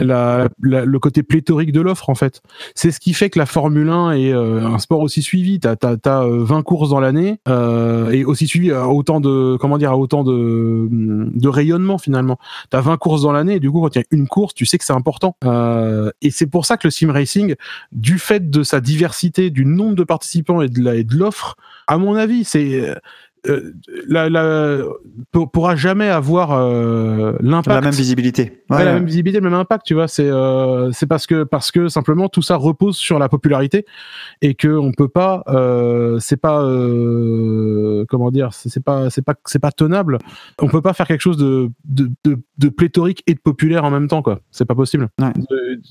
le 0.00 0.98
côté 0.98 1.22
pléthorique 1.22 1.72
de 1.72 1.80
l'offre 1.80 2.08
en 2.08 2.14
fait. 2.14 2.42
C'est 2.74 2.90
ce 2.90 3.00
qui 3.00 3.12
fait 3.12 3.30
que 3.30 3.38
la 3.38 3.46
Formule 3.46 3.88
1 3.88 4.12
est 4.12 4.32
euh, 4.32 4.66
un 4.66 4.78
sport 4.78 5.00
aussi 5.00 5.22
suivi. 5.22 5.60
T'as 5.60 5.76
as, 5.82 6.22
euh, 6.22 6.44
20 6.44 6.62
courses 6.62 6.90
dans 6.90 7.00
l'année 7.00 7.38
euh, 7.48 8.10
et 8.10 8.24
aussi 8.24 8.46
suivi 8.46 8.72
à 8.72 8.88
autant 8.88 9.20
de 9.20 9.56
comment 9.60 9.78
dire 9.78 9.96
autant 9.98 10.24
de, 10.24 10.88
de 10.90 11.48
rayonnement 11.48 11.98
finalement. 11.98 12.38
T'as 12.70 12.80
20 12.80 12.96
courses 12.96 13.22
dans 13.22 13.32
l'année 13.32 13.56
et 13.56 13.60
du 13.60 13.70
coup 13.70 13.80
quand 13.80 13.94
il 13.94 13.98
y 13.98 14.02
a 14.02 14.04
une 14.10 14.28
course, 14.28 14.54
tu 14.54 14.66
sais 14.66 14.78
que 14.78 14.84
c'est 14.84 14.92
important. 14.92 15.36
Euh, 15.44 16.10
et 16.22 16.30
c'est 16.30 16.46
pour 16.46 16.66
ça 16.66 16.76
que 16.76 16.86
le 16.86 16.90
sim 16.90 17.12
racing, 17.12 17.54
du 17.92 18.18
fait 18.18 18.50
de 18.50 18.62
sa 18.62 18.80
diversité, 18.80 19.50
du 19.50 19.64
nombre 19.64 19.94
de 19.94 20.04
participants 20.04 20.62
et 20.62 20.68
de 20.68 21.16
l'offre, 21.16 21.56
à 21.86 21.98
mon 21.98 22.14
avis, 22.14 22.44
c'est 22.44 22.94
euh, 23.48 23.72
la, 24.08 24.28
la, 24.30 24.78
pour- 25.32 25.50
pourra 25.50 25.74
jamais 25.76 26.08
avoir 26.08 26.52
euh, 26.52 27.32
l'impact 27.40 27.74
La 27.74 27.80
même 27.80 27.90
visibilité. 27.92 28.62
Ouais, 28.70 28.76
Ouais, 28.78 28.84
la 28.84 28.92
même 28.94 29.04
visibilité, 29.06 29.40
le 29.40 29.50
même 29.50 29.58
impact, 29.58 29.84
tu 29.84 29.94
vois. 29.94 30.06
C'est 30.08 30.28
euh, 30.28 30.92
c'est 30.92 31.06
parce 31.06 31.26
que 31.26 31.42
parce 31.44 31.72
que 31.72 31.88
simplement 31.88 32.28
tout 32.28 32.42
ça 32.42 32.54
repose 32.56 32.96
sur 32.96 33.18
la 33.18 33.28
popularité 33.28 33.84
et 34.42 34.54
que 34.54 34.68
on 34.68 34.92
peut 34.92 35.08
pas, 35.08 35.42
euh, 35.48 36.18
c'est 36.20 36.36
pas 36.36 36.62
euh, 36.62 38.04
comment 38.08 38.30
dire, 38.30 38.50
c'est 38.52 38.82
pas 38.82 39.10
c'est 39.10 39.22
pas 39.22 39.34
c'est 39.46 39.58
pas 39.58 39.72
tenable. 39.72 40.18
On 40.60 40.68
peut 40.68 40.82
pas 40.82 40.92
faire 40.92 41.06
quelque 41.06 41.20
chose 41.20 41.36
de 41.36 41.68
de, 41.84 42.10
de 42.24 42.38
de 42.58 42.68
pléthorique 42.68 43.22
et 43.26 43.34
de 43.34 43.40
populaire 43.40 43.84
en 43.84 43.90
même 43.90 44.08
temps, 44.08 44.22
quoi. 44.22 44.40
C'est 44.50 44.64
pas 44.66 44.74
possible. 44.74 45.08
Ouais. 45.20 45.32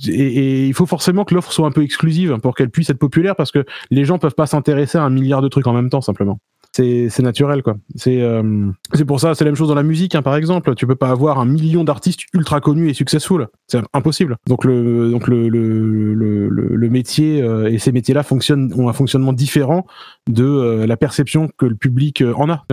Et, 0.08 0.12
et 0.12 0.68
il 0.68 0.74
faut 0.74 0.86
forcément 0.86 1.26
que 1.26 1.34
l'offre 1.36 1.52
soit 1.52 1.68
un 1.68 1.72
peu 1.72 1.84
exclusive 1.84 2.38
pour 2.42 2.56
qu'elle 2.56 2.70
puisse 2.70 2.90
être 2.90 2.98
populaire 3.00 3.36
parce 3.36 3.52
que 3.52 3.66
les 3.90 4.06
gens 4.06 4.20
peuvent 4.20 4.36
pas 4.36 4.46
s'intéresser 4.46 4.98
à 4.98 5.04
un 5.04 5.10
milliard 5.10 5.42
de 5.42 5.48
trucs 5.48 5.68
en 5.68 5.74
même 5.74 5.90
temps, 5.90 6.02
simplement 6.02 6.40
c'est 6.72 7.20
naturel 7.20 7.64
quoi. 7.64 7.76
C'est 7.96 8.22
euh, 8.22 8.70
c'est 8.94 9.06
pour 9.06 9.20
ça 9.20 9.36
c'est 9.36 9.44
la 9.44 9.52
même 9.52 9.58
chose 9.58 9.68
dans 9.68 9.76
la 9.76 9.84
musique 9.84 10.16
hein, 10.16 10.22
par 10.22 10.36
exemple. 10.36 10.74
Tu 10.76 10.88
peux 10.88 10.96
pas 10.96 11.10
avoir 11.10 11.40
un 11.40 11.46
million 11.46 11.84
d'artistes 11.84 12.22
ultra 12.34 12.62
connus 12.62 12.90
et 12.90 12.94
successful. 12.94 13.48
C'est 13.68 13.82
impossible. 13.94 14.38
Donc 14.48 14.64
le 14.64 15.12
donc 15.12 15.28
le 15.28 15.50
le, 15.50 16.14
le, 16.14 16.50
le- 16.50 16.90
métier 16.90 17.42
euh, 17.42 17.72
et 17.72 17.80
ces 17.80 17.92
métiers 17.92 18.14
là 18.14 18.24
fonctionnent 18.24 18.74
ont 18.78 18.90
un 18.90 18.94
fonctionnement 18.94 19.34
différent 19.34 19.86
de 20.30 20.44
euh, 20.44 20.86
la 20.88 20.98
perception 20.98 21.50
que 21.58 21.66
le 21.66 21.76
public 21.76 22.22
euh, 22.22 22.34
en 22.36 22.50
a. 22.50 22.66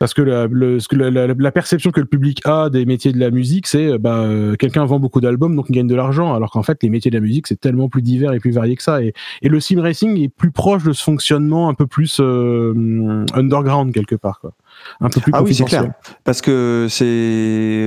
Parce 0.00 0.12
que, 0.12 0.22
la, 0.22 0.46
le- 0.48 0.80
ce 0.80 0.88
que 0.88 0.96
la, 0.96 1.10
la- 1.10 1.34
la 1.38 1.52
perception 1.52 1.90
que 1.92 2.00
le 2.00 2.06
public 2.06 2.40
a 2.44 2.68
des 2.68 2.84
métiers 2.84 3.12
de 3.12 3.18
la 3.20 3.30
musique, 3.30 3.66
c'est 3.66 3.92
euh, 3.92 3.98
bah, 3.98 4.18
euh, 4.22 4.56
quelqu'un 4.56 4.84
vend 4.84 4.98
beaucoup 4.98 5.20
d'albums, 5.20 5.54
donc 5.54 5.66
il 5.68 5.72
gagne 5.72 5.86
de 5.86 5.94
l'argent, 5.94 6.34
alors 6.34 6.50
qu'en 6.50 6.62
fait, 6.64 6.82
les 6.82 6.88
métiers 6.88 7.10
de 7.10 7.16
la 7.16 7.20
musique, 7.20 7.46
c'est 7.46 7.60
tellement 7.60 7.88
plus 7.88 8.02
divers 8.02 8.32
et 8.32 8.40
plus 8.40 8.50
varié 8.50 8.74
que 8.76 8.82
ça. 8.82 9.02
Et, 9.02 9.12
et 9.42 9.48
le 9.48 9.60
sim 9.60 9.80
racing 9.80 10.20
est 10.20 10.28
plus 10.28 10.50
proche 10.50 10.82
de 10.82 10.92
ce 10.92 11.02
fonctionnement 11.02 11.68
un 11.68 11.74
peu 11.74 11.86
plus 11.86 12.18
euh, 12.20 13.24
underground, 13.34 13.92
quelque 13.94 14.16
part. 14.16 14.40
Quoi. 14.40 14.52
Un 15.00 15.08
peu 15.10 15.20
plus 15.20 15.32
Ah 15.34 15.42
oui, 15.42 15.54
c'est 15.54 15.64
clair. 15.64 15.92
Parce 16.24 16.40
que 16.42 16.86
c'est, 16.90 17.06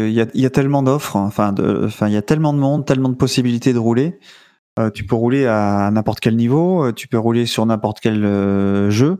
il 0.08 0.14
y 0.14 0.22
a, 0.22 0.28
il 0.34 0.42
y 0.42 0.46
a 0.46 0.50
tellement 0.50 0.84
d'offres, 0.84 1.18
enfin, 1.18 1.52
de, 1.52 1.84
enfin, 1.86 2.08
il 2.08 2.14
y 2.14 2.18
a 2.18 2.22
tellement 2.22 2.54
de 2.54 2.60
monde, 2.60 2.86
tellement 2.86 3.10
de 3.10 3.16
possibilités 3.16 3.74
de 3.74 3.80
rouler. 3.80 4.18
Euh, 4.80 4.92
tu 4.92 5.04
peux 5.06 5.16
rouler 5.16 5.46
à 5.48 5.90
n'importe 5.92 6.20
quel 6.20 6.36
niveau, 6.36 6.92
tu 6.92 7.08
peux 7.08 7.18
rouler 7.18 7.46
sur 7.48 7.66
n'importe 7.66 8.00
quel 8.00 8.22
jeu. 8.92 9.20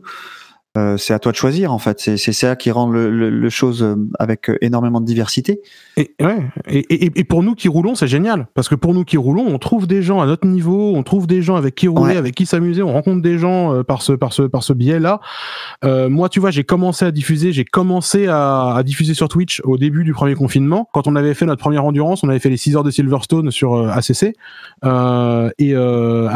Euh, 0.78 0.96
c'est 0.96 1.12
à 1.12 1.18
toi 1.18 1.32
de 1.32 1.36
choisir 1.36 1.72
en 1.72 1.78
fait. 1.78 1.98
C'est 1.98 2.32
ça 2.32 2.54
qui 2.56 2.70
rend 2.70 2.88
le, 2.88 3.10
le, 3.10 3.30
le 3.30 3.50
chose 3.50 3.82
euh, 3.82 3.96
avec 4.18 4.48
euh, 4.48 4.56
énormément 4.60 5.00
de 5.00 5.06
diversité. 5.06 5.60
Et, 5.96 6.14
ouais. 6.20 6.38
et, 6.68 6.78
et, 7.06 7.12
et 7.20 7.24
pour 7.24 7.42
nous 7.42 7.54
qui 7.54 7.68
roulons, 7.68 7.94
c'est 7.94 8.06
génial. 8.06 8.46
Parce 8.54 8.68
que 8.68 8.74
pour 8.74 8.94
nous 8.94 9.04
qui 9.04 9.16
roulons, 9.16 9.44
on 9.48 9.58
trouve 9.58 9.86
des 9.86 10.02
gens 10.02 10.20
à 10.20 10.26
notre 10.26 10.46
niveau, 10.46 10.92
on 10.94 11.02
trouve 11.02 11.26
des 11.26 11.42
gens 11.42 11.56
avec 11.56 11.74
qui 11.74 11.88
rouler, 11.88 12.12
Ouais. 12.12 12.16
avec 12.16 12.34
qui 12.34 12.46
s'amuser, 12.46 12.82
on 12.82 12.92
rencontre 12.92 13.22
des 13.22 13.38
gens 13.38 13.82
par 13.82 14.02
ce, 14.02 14.12
par 14.12 14.32
ce, 14.32 14.42
par 14.42 14.62
ce 14.62 14.72
biais-là. 14.72 15.20
Euh, 15.84 16.08
moi, 16.08 16.28
tu 16.28 16.38
vois, 16.40 16.50
j'ai 16.50 16.64
commencé 16.64 17.04
à 17.04 17.10
diffuser, 17.10 17.52
j'ai 17.52 17.64
commencé 17.64 18.26
à, 18.28 18.74
à 18.76 18.82
diffuser 18.82 19.14
sur 19.14 19.28
Twitch 19.28 19.60
au 19.64 19.76
début 19.78 20.04
du 20.04 20.12
premier 20.12 20.34
confinement. 20.34 20.88
Quand 20.92 21.06
on 21.08 21.16
avait 21.16 21.34
fait 21.34 21.46
notre 21.46 21.60
première 21.60 21.84
endurance, 21.84 22.22
on 22.22 22.28
avait 22.28 22.38
fait 22.38 22.50
les 22.50 22.56
6 22.56 22.76
heures 22.76 22.84
de 22.84 22.90
Silverstone 22.90 23.50
sur 23.50 23.88
ACC. 23.90 24.34
Euh, 24.84 25.50
et 25.58 25.74
euh, 25.74 26.28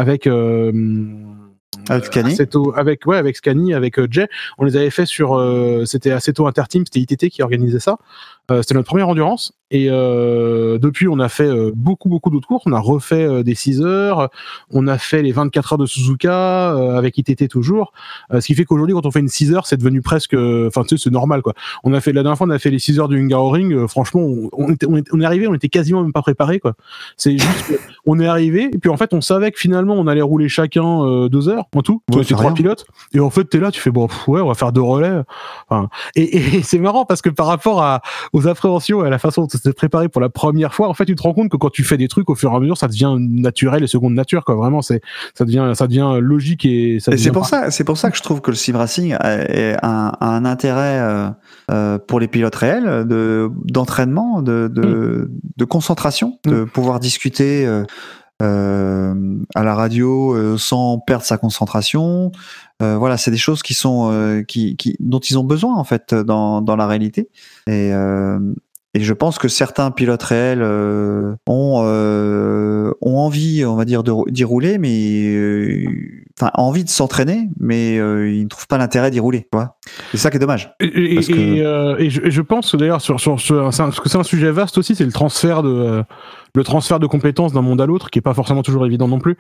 avec. 1.89 2.17
Euh. 2.17 2.23
Assetto- 2.23 2.73
avec 2.77 3.07
ouais 3.07 3.17
avec 3.17 3.37
Scani 3.37 3.75
avec 3.75 3.99
euh, 3.99 4.07
Jay 4.11 4.29
on 4.59 4.65
les 4.65 4.77
avait 4.77 4.91
fait 4.91 5.07
sur 5.07 5.37
euh, 5.37 5.85
c'était 5.85 6.11
Assetto 6.11 6.47
Interteam 6.47 6.85
c'était 6.85 7.01
ITT 7.01 7.31
qui 7.31 7.43
organisait 7.43 7.81
ça 7.81 7.99
c'était 8.49 8.75
notre 8.75 8.89
première 8.89 9.09
endurance 9.09 9.55
Et 9.71 9.87
euh, 9.89 10.79
depuis, 10.79 11.09
on 11.09 11.19
a 11.19 11.29
fait 11.29 11.47
euh, 11.47 11.73
beaucoup, 11.75 12.09
beaucoup 12.09 12.29
d'autres 12.29 12.47
courses. 12.49 12.65
On 12.67 12.73
a 12.73 12.79
refait 12.79 13.25
euh, 13.25 13.43
des 13.43 13.55
6 13.55 13.81
heures. 13.81 14.29
On 14.71 14.87
a 14.89 14.99
fait 14.99 15.23
les 15.23 15.33
24 15.33 15.73
heures 15.73 15.79
de 15.79 15.87
Suzuka 15.87 16.75
euh, 16.75 16.99
avec 16.99 17.17
ITT 17.17 17.49
toujours. 17.49 17.93
Euh, 18.33 18.41
ce 18.41 18.47
qui 18.49 18.55
fait 18.55 18.65
qu'aujourd'hui, 18.65 18.95
quand 18.95 19.07
on 19.07 19.11
fait 19.11 19.21
une 19.21 19.29
6 19.29 19.55
heures, 19.55 19.67
c'est 19.67 19.79
devenu 19.79 20.03
presque, 20.03 20.35
euh, 20.35 20.69
enfin, 20.69 20.83
tu 20.83 20.99
sais, 20.99 21.05
c'est 21.05 21.11
normal, 21.11 21.41
quoi. 21.41 21.55
On 21.85 21.95
a 21.95 22.01
fait 22.01 22.13
la 22.13 22.23
dernière 22.23 22.37
fois, 22.37 22.47
on 22.47 22.51
a 22.51 22.59
fait 22.59 22.71
les 22.71 22.79
6 22.79 22.99
heures 23.01 23.09
du 23.09 23.19
Hungaroring. 23.19 23.73
Euh, 23.73 23.89
franchement, 23.89 24.21
on, 24.21 24.51
on, 24.53 24.71
était, 24.71 24.87
on, 24.87 24.97
est, 24.97 25.07
on 25.13 25.21
est 25.21 25.25
arrivé, 25.25 25.47
on 25.47 25.55
était 25.55 25.69
quasiment 25.69 26.03
même 26.03 26.13
pas 26.13 26.23
préparé, 26.23 26.61
quoi. 26.61 26.75
C'est 27.17 27.39
juste, 27.39 27.69
que 27.69 27.75
on 28.07 28.19
est 28.21 28.27
arrivé 28.27 28.69
et 28.73 28.79
puis 28.79 28.91
en 28.91 28.97
fait, 28.97 29.15
on 29.15 29.21
savait 29.21 29.53
que 29.53 29.59
finalement, 29.59 29.95
on 29.95 30.07
allait 30.07 30.21
rouler 30.21 30.49
chacun 30.49 31.05
euh, 31.05 31.29
deux 31.29 31.49
heures 31.49 31.67
en 31.75 31.83
tout. 31.83 32.03
Ouais, 32.13 32.25
c'est 32.25 32.35
trois 32.35 32.53
pilotes. 32.53 32.85
Et 33.15 33.21
en 33.21 33.31
fait, 33.31 33.45
t'es 33.45 33.59
là, 33.59 33.71
tu 33.71 33.81
fais 33.81 33.91
bon, 33.91 34.09
pff, 34.09 34.29
ouais, 34.29 34.41
on 34.41 34.49
va 34.49 34.55
faire 34.55 34.73
deux 34.73 34.83
relais. 34.83 35.23
Enfin, 35.69 35.89
et, 36.15 36.57
et 36.57 36.63
c'est 36.63 36.79
marrant 36.79 37.07
parce 37.07 37.23
que 37.23 37.31
par 37.31 37.47
rapport 37.47 37.83
à, 37.83 38.03
aux 38.33 38.49
appréhensions 38.49 39.05
et 39.05 39.07
à 39.07 39.11
la 39.11 39.19
façon 39.19 39.43
dont 39.43 39.47
tu 39.47 39.59
t'es 39.59 39.73
préparé 39.73 40.09
pour 40.09 40.21
la 40.21 40.29
première 40.29 40.73
fois, 40.73 40.89
en 40.89 40.95
fait, 40.95 41.05
tu 41.05 41.15
te 41.15 41.23
rends 41.23 41.35
compte 41.35 41.51
que 41.51 41.57
quand 41.57 41.71
tu 41.71 41.85
fais 41.85 41.97
des 41.97 42.09
trucs 42.09 42.31
au 42.31 42.35
fur 42.35 42.51
et 42.53 42.57
à 42.57 42.61
mesure, 42.61 42.79
ça 42.79 42.89
devient 42.89 43.17
naturel 43.19 43.83
et 43.83 43.87
seconde 43.87 44.15
nature, 44.15 44.45
quoi. 44.45 44.55
Vraiment, 44.55 44.81
c'est, 44.81 45.03
ça 45.35 45.45
devient, 45.45 45.73
ça 45.75 45.87
devient 45.87 46.19
logique 46.21 46.65
et 46.65 46.99
ça 47.01 47.11
devient 47.11 47.23
c'est 47.23 47.33
pour 47.33 47.47
ça, 47.47 47.71
c'est 47.71 47.85
pour 47.85 47.99
ça 47.99 48.11
que 48.11 48.17
je 48.17 48.23
trouve 48.23 48.41
que 48.41 48.51
le 48.51 48.57
sim 48.57 48.77
racing 48.77 49.13
a, 49.13 49.19
a 49.21 49.87
un, 49.87 50.13
a 50.21 50.27
un 50.29 50.45
intérêt 50.45 50.99
euh, 51.01 51.29
euh, 51.71 51.99
pour 51.99 52.21
les 52.21 52.29
pilotes 52.29 52.55
réels 52.55 53.07
de 53.07 53.51
d'entraînement, 53.65 54.43
de, 54.43 54.69
de, 54.73 55.31
de 55.57 55.65
concentration, 55.65 56.39
de 56.45 56.65
pouvoir 56.65 57.01
discuter 57.01 57.67
euh, 57.67 57.85
à 58.43 59.63
la 59.63 59.75
radio 59.75 60.35
euh, 60.35 60.57
sans 60.59 60.99
perdre 60.99 61.25
sa 61.25 61.39
concentration. 61.39 62.33
Euh, 62.83 62.97
voilà, 62.99 63.17
c'est 63.17 63.31
des 63.31 63.37
choses 63.37 63.63
qui 63.63 63.75
sont 63.75 64.11
euh, 64.13 64.43
qui, 64.43 64.77
qui 64.77 64.97
dont 65.01 65.21
ils 65.21 65.39
ont 65.39 65.45
besoin 65.45 65.77
en 65.77 65.85
fait 65.85 66.15
dans 66.15 66.61
dans 66.63 66.77
la 66.77 66.87
réalité. 66.87 67.29
Et 67.67 67.91
euh, 67.93 68.39
et 68.95 69.01
je 69.01 69.15
pense 69.15 69.39
que 69.39 69.49
certains 69.49 69.91
pilotes 69.91 70.23
réels 70.23 70.61
euh, 70.61 71.35
ont, 71.47 71.81
euh, 71.83 72.93
ont 73.01 73.17
envie, 73.17 73.65
on 73.65 73.75
va 73.75 73.87
dire, 73.87 74.03
d'y 74.03 74.45
rouler, 74.45 74.77
mais 74.77 75.35
euh, 75.35 75.87
enfin 76.39 76.51
envie 76.53 76.85
de 76.85 76.91
s'entraîner, 76.91 77.49
mais 77.59 77.99
euh, 77.99 78.31
ils 78.31 78.43
ne 78.43 78.49
trouvent 78.49 78.67
pas 78.67 78.77
l'intérêt 78.77 79.11
d'y 79.11 79.19
rouler. 79.19 79.49
C'est 80.11 80.19
ça 80.19 80.29
qui 80.31 80.37
est 80.37 80.41
dommage. 80.41 80.75
Et, 80.79 81.13
et- 81.13 81.15
Parce 81.15 81.27
que- 81.29 81.33
et, 81.33 81.63
euh, 81.65 81.97
et 81.99 82.11
je, 82.11 82.29
je 82.29 82.43
pense 82.43 82.71
que 82.73 82.77
d'ailleurs 82.77 83.01
sur, 83.01 83.19
sur, 83.19 83.41
sur- 83.41 83.63
parce 83.75 83.99
que 83.99 84.11
c'est 84.11 84.19
un 84.19 84.23
sujet 84.25 84.51
vaste 84.51 84.77
aussi, 84.77 84.95
c'est 84.95 85.07
le 85.07 85.13
transfert 85.13 85.63
de 85.63 85.71
euh, 85.71 86.03
le 86.55 86.65
transfert 86.65 86.99
de 86.99 87.07
compétences 87.07 87.53
d'un 87.53 87.63
monde 87.63 87.81
à 87.81 87.87
l'autre, 87.87 88.11
qui 88.11 88.19
est 88.19 88.23
pas 88.23 88.35
forcément 88.35 88.63
toujours 88.63 88.85
évident 88.87 89.09
non 89.09 89.19
plus. 89.19 89.37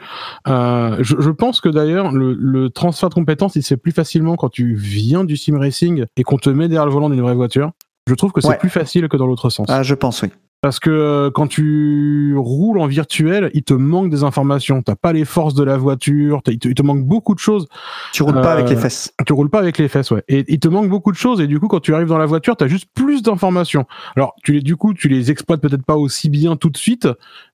Euh, 0.48 0.96
je, 1.00 1.16
je 1.18 1.30
pense 1.30 1.60
que 1.60 1.68
d'ailleurs 1.68 2.10
le, 2.12 2.32
le 2.38 2.70
transfert 2.70 3.08
de 3.10 3.14
compétences, 3.14 3.54
il 3.56 3.62
se 3.62 3.68
fait 3.68 3.76
plus 3.76 3.92
facilement 3.92 4.36
quand 4.36 4.48
tu 4.48 4.74
viens 4.74 5.24
du 5.24 5.36
sim 5.36 5.58
racing 5.58 6.06
et 6.16 6.22
qu'on 6.22 6.38
te 6.38 6.48
met 6.50 6.68
derrière 6.68 6.86
le 6.86 6.92
volant 6.92 7.10
d'une 7.10 7.20
vraie 7.20 7.34
voiture. 7.34 7.72
Je 8.08 8.14
trouve 8.14 8.32
que 8.32 8.40
c'est 8.40 8.48
Ouais. 8.48 8.58
plus 8.58 8.70
facile 8.70 9.08
que 9.08 9.16
dans 9.16 9.26
l'autre 9.26 9.50
sens. 9.50 9.66
Ah, 9.70 9.82
je 9.82 9.94
pense 9.94 10.22
oui. 10.22 10.30
Parce 10.62 10.78
que 10.78 10.90
euh, 10.90 11.30
quand 11.32 11.48
tu 11.48 12.34
roules 12.36 12.78
en 12.78 12.86
virtuel, 12.86 13.50
il 13.52 13.64
te 13.64 13.74
manque 13.74 14.10
des 14.10 14.22
informations. 14.22 14.80
T'as 14.80 14.94
pas 14.94 15.12
les 15.12 15.24
forces 15.24 15.54
de 15.54 15.64
la 15.64 15.76
voiture, 15.76 16.40
il 16.46 16.58
te, 16.60 16.68
il 16.68 16.74
te 16.74 16.82
manque 16.82 17.04
beaucoup 17.04 17.34
de 17.34 17.40
choses. 17.40 17.66
Tu 18.12 18.22
roules 18.22 18.34
pas 18.34 18.50
Euh, 18.50 18.58
avec 18.58 18.70
les 18.70 18.76
fesses. 18.76 19.12
Tu 19.26 19.32
roules 19.32 19.50
pas 19.50 19.58
avec 19.58 19.76
les 19.78 19.88
fesses, 19.88 20.12
ouais. 20.12 20.22
Et 20.28 20.44
il 20.46 20.60
te 20.60 20.68
manque 20.68 20.88
beaucoup 20.88 21.10
de 21.10 21.16
choses. 21.16 21.40
Et 21.40 21.48
du 21.48 21.58
coup, 21.58 21.66
quand 21.66 21.80
tu 21.80 21.92
arrives 21.94 22.06
dans 22.06 22.16
la 22.16 22.26
voiture, 22.26 22.56
t'as 22.56 22.68
juste 22.68 22.86
plus 22.94 23.22
d'informations. 23.22 23.86
Alors, 24.14 24.36
tu 24.44 24.52
les, 24.52 24.60
du 24.60 24.76
coup, 24.76 24.94
tu 24.94 25.08
les 25.08 25.32
exploites 25.32 25.60
peut-être 25.60 25.84
pas 25.84 25.96
aussi 25.96 26.30
bien 26.30 26.54
tout 26.54 26.70
de 26.70 26.76
suite, 26.76 27.08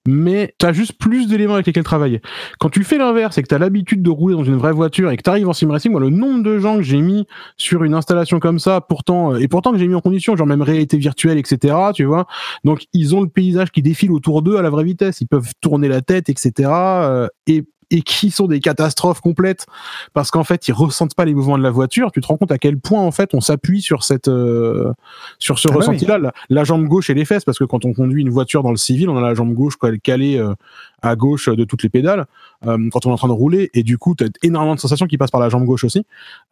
mais 0.06 0.54
t'as 0.58 0.72
juste 0.72 0.92
plus 0.98 1.28
d'éléments 1.28 1.54
avec 1.54 1.66
lesquels 1.66 1.84
travailler. 1.84 2.20
Quand 2.58 2.70
tu 2.70 2.84
fais 2.84 2.98
l'inverse 2.98 3.36
et 3.38 3.42
que 3.42 3.48
t'as 3.48 3.58
l'habitude 3.58 4.02
de 4.02 4.10
rouler 4.10 4.34
dans 4.34 4.44
une 4.44 4.56
vraie 4.56 4.72
voiture 4.72 5.10
et 5.10 5.16
que 5.16 5.22
t'arrives 5.22 5.48
en 5.48 5.52
sim 5.52 5.70
racing, 5.70 5.92
moi, 5.92 6.00
le 6.00 6.10
nombre 6.10 6.42
de 6.42 6.58
gens 6.58 6.76
que 6.76 6.82
j'ai 6.82 7.00
mis 7.00 7.26
sur 7.56 7.84
une 7.84 7.94
installation 7.94 8.40
comme 8.40 8.58
ça, 8.58 8.80
pourtant, 8.80 9.34
euh, 9.34 9.38
et 9.38 9.48
pourtant 9.48 9.72
que 9.72 9.78
j'ai 9.78 9.88
mis 9.88 9.94
en 9.94 10.00
condition, 10.00 10.36
genre 10.36 10.46
même 10.46 10.62
réalité 10.62 10.96
virtuelle, 10.96 11.38
etc., 11.38 11.74
tu 11.94 12.04
vois. 12.04 12.26
Donc, 12.64 12.86
ils 12.92 13.14
ont 13.14 13.20
le 13.20 13.28
paysage 13.28 13.70
qui 13.70 13.82
défile 13.82 14.12
autour 14.12 14.42
d'eux 14.42 14.56
à 14.56 14.62
la 14.62 14.70
vraie 14.70 14.84
vitesse. 14.84 15.20
Ils 15.20 15.28
peuvent 15.28 15.52
tourner 15.60 15.88
la 15.88 16.00
tête, 16.00 16.28
etc., 16.28 16.70
euh, 16.70 17.28
et 17.46 17.64
et 17.90 18.02
qui 18.02 18.30
sont 18.30 18.46
des 18.46 18.60
catastrophes 18.60 19.20
complètes. 19.20 19.66
Parce 20.12 20.30
qu'en 20.30 20.44
fait 20.44 20.68
ils 20.68 20.72
ressentent 20.72 21.14
pas 21.14 21.24
les 21.24 21.34
mouvements 21.34 21.58
de 21.58 21.62
la 21.62 21.70
voiture. 21.70 22.12
Tu 22.12 22.20
te 22.20 22.26
rends 22.26 22.36
compte 22.36 22.52
à 22.52 22.58
quel 22.58 22.78
point 22.78 23.00
en 23.00 23.10
fait 23.10 23.34
on 23.34 23.40
s'appuie 23.40 23.82
sur 23.82 24.04
cette 24.04 24.28
euh, 24.28 24.92
sur 25.38 25.58
ce 25.58 25.68
Ah 25.68 25.72
bah 25.72 25.78
ressenti 25.78 26.06
là 26.06 26.18
la, 26.18 26.32
la 26.48 26.64
jambe 26.64 26.86
gauche 26.86 27.10
et 27.10 27.14
les 27.14 27.24
fesses. 27.24 27.44
Parce 27.44 27.58
que 27.58 27.64
quand 27.64 27.84
on 27.84 27.92
conduit 27.92 28.22
une 28.22 28.30
voiture 28.30 28.62
dans 28.62 28.70
le 28.70 28.76
civil 28.76 29.08
on 29.08 29.16
a 29.16 29.20
la 29.20 29.34
jambe 29.34 29.54
gauche 29.54 29.76
quoi, 29.76 29.88
elle 29.88 29.96
est 29.96 30.00
calée 30.00 30.38
euh, 30.38 30.54
à 31.02 31.14
gauche 31.16 31.48
de 31.48 31.64
toutes 31.64 31.82
les 31.82 31.88
pédales 31.88 32.26
euh, 32.66 32.76
quand 32.90 33.06
on 33.06 33.10
est 33.10 33.12
en 33.12 33.16
train 33.16 33.28
de 33.28 33.32
rouler 33.32 33.70
et 33.72 33.82
du 33.84 33.98
coup 33.98 34.14
tu 34.16 34.24
as 34.24 34.28
énormément 34.42 34.74
de 34.74 34.80
sensations 34.80 35.06
qui 35.06 35.16
passent 35.16 35.30
par 35.30 35.40
la 35.40 35.48
jambe 35.48 35.64
gauche 35.64 35.84
aussi 35.84 36.04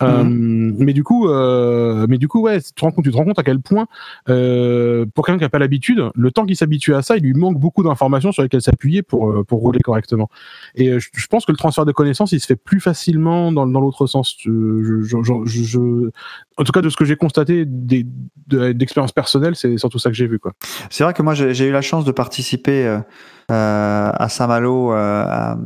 Euh, 0.03 0.23
mais 0.25 0.93
du 0.93 1.03
coup 1.03 1.29
euh, 1.29 2.07
mais 2.09 2.19
du 2.19 2.29
coup 2.29 2.41
ouais 2.43 2.61
tu 2.61 2.73
te 2.73 2.81
rends 2.83 2.93
compte 2.93 3.05
tu 3.05 3.11
te 3.11 3.17
rends 3.17 3.25
compte 3.25 3.39
à 3.39 3.43
quel 3.43 3.61
point 3.61 3.87
euh, 4.29 5.05
pour 5.15 5.25
quelqu'un 5.27 5.39
qui 5.39 5.45
a 5.45 5.49
pas 5.49 5.59
l'habitude 5.59 6.03
le 6.15 6.31
temps 6.31 6.45
qu'il 6.47 6.57
s'habitue 6.57 6.95
à 6.95 7.03
ça 7.03 7.17
il 7.17 7.23
lui 7.25 7.35
manque 7.35 7.59
beaucoup 7.59 7.83
d'informations 7.83 8.31
sur 8.33 8.43
lesquelles 8.43 8.63
s'appuyer 8.63 9.03
pour 9.03 9.31
euh, 9.31 9.45
pour 9.45 9.61
rouler 9.61 9.81
correctement 9.81 10.29
et 10.75 10.91
euh, 10.91 10.99
je, 10.99 11.09
je 11.13 11.27
pense 11.27 11.45
que 11.45 11.53
le 11.53 11.59
transfert 11.59 11.85
de 11.85 11.93
connaissances, 11.93 12.33
il 12.33 12.41
se 12.41 12.47
fait 12.47 12.57
plus 12.57 12.81
facilement 12.81 13.51
dans, 13.53 13.67
dans 13.67 13.81
l'autre 13.81 14.07
sens. 14.07 14.37
Euh, 14.47 15.03
Je, 15.05 15.23
je- 15.23 15.45
je- 15.45 15.63
je- 15.65 16.11
en 16.59 16.65
tout 16.65 16.73
cas, 16.73 16.83
de 16.83 16.89
ce 16.89 16.97
que 16.97 17.05
j'ai 17.05 17.17
constaté 17.17 17.65
des- 17.67 18.07
de- 18.47 18.73
d'expérience 18.73 19.13
personnelle, 19.13 19.57
c'est 19.57 19.77
surtout 19.79 19.99
ça 19.99 20.11
que 20.11 20.17
j'ai 20.17 20.27
vu. 20.27 20.39
Quoi. 20.39 20.53
C'est 20.91 21.05
vrai 21.05 21.13
que 21.15 21.23
moi 21.23 21.35
j'ai 21.35 21.67
eu 21.67 21.73
la 21.73 21.83
chance 21.83 22.05
de 22.05 22.13
participer 22.13 22.87
euh, 22.87 22.99
euh, 22.99 23.01
à 23.49 24.29
Saint-Malo 24.29 24.93
euh, 24.93 25.25
à, 25.25 25.57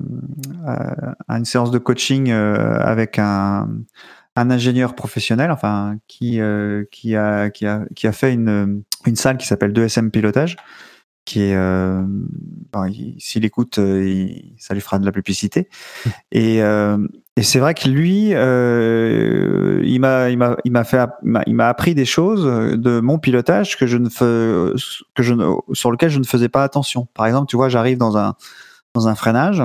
à- 0.66 1.36
une 1.36 1.44
séance 1.44 1.70
de 1.70 1.78
coaching 1.78 2.30
euh, 2.30 2.78
avec 2.80 3.18
un, 3.18 3.68
un 4.36 4.50
ingénieur 4.50 4.94
professionnel, 4.94 5.50
enfin 5.50 5.96
qui 6.08 6.40
euh, 6.40 6.84
qui 6.90 7.16
a 7.16 7.50
qui 7.50 7.66
a 7.66 7.84
qui 7.96 8.06
a 8.06 8.12
fait 8.12 8.32
une 8.34 8.82
une 9.06 9.16
salle 9.16 9.36
qui 9.38 9.46
s'appelle 9.46 9.72
2SM 9.72 10.10
pilotage 10.10 10.56
qui 11.24 11.42
est 11.42 11.54
euh, 11.54 12.02
bon, 12.72 12.84
il- 12.86 13.16
s'il 13.18 13.44
écoute 13.44 13.78
euh, 13.78 14.04
il- 14.06 14.54
ça 14.58 14.74
lui 14.74 14.80
fera 14.80 14.98
de 14.98 15.06
la 15.06 15.12
publicité. 15.12 15.68
Et 16.32 16.62
euh, 16.62 16.98
et 17.40 17.42
c'est 17.42 17.58
vrai 17.58 17.72
que 17.72 17.88
lui, 17.88 18.34
euh, 18.34 19.80
il 19.84 19.98
m'a, 20.00 20.28
il 20.28 20.36
m'a, 20.36 20.56
il 20.64 20.72
m'a 20.72 20.84
fait, 20.84 21.00
il 21.46 21.54
m'a- 21.54 21.68
appris 21.68 21.94
des 21.94 22.04
choses 22.04 22.44
de 22.44 23.00
mon 23.00 23.18
pilotage 23.18 23.78
que 23.78 23.86
je 23.86 23.96
ne 23.96 24.08
fais, 24.10 24.74
que 25.14 25.22
je 25.22 25.32
ne, 25.34 25.46
sur 25.72 25.90
lequel 25.90 26.10
je 26.10 26.18
ne 26.18 26.24
faisais 26.24 26.48
pas 26.50 26.62
attention. 26.64 27.06
Par 27.14 27.26
exemple, 27.26 27.46
tu 27.48 27.56
vois, 27.56 27.68
j'arrive 27.70 27.96
dans 27.96 28.18
un, 28.18 28.34
dans 28.94 29.08
un 29.08 29.14
freinage, 29.14 29.62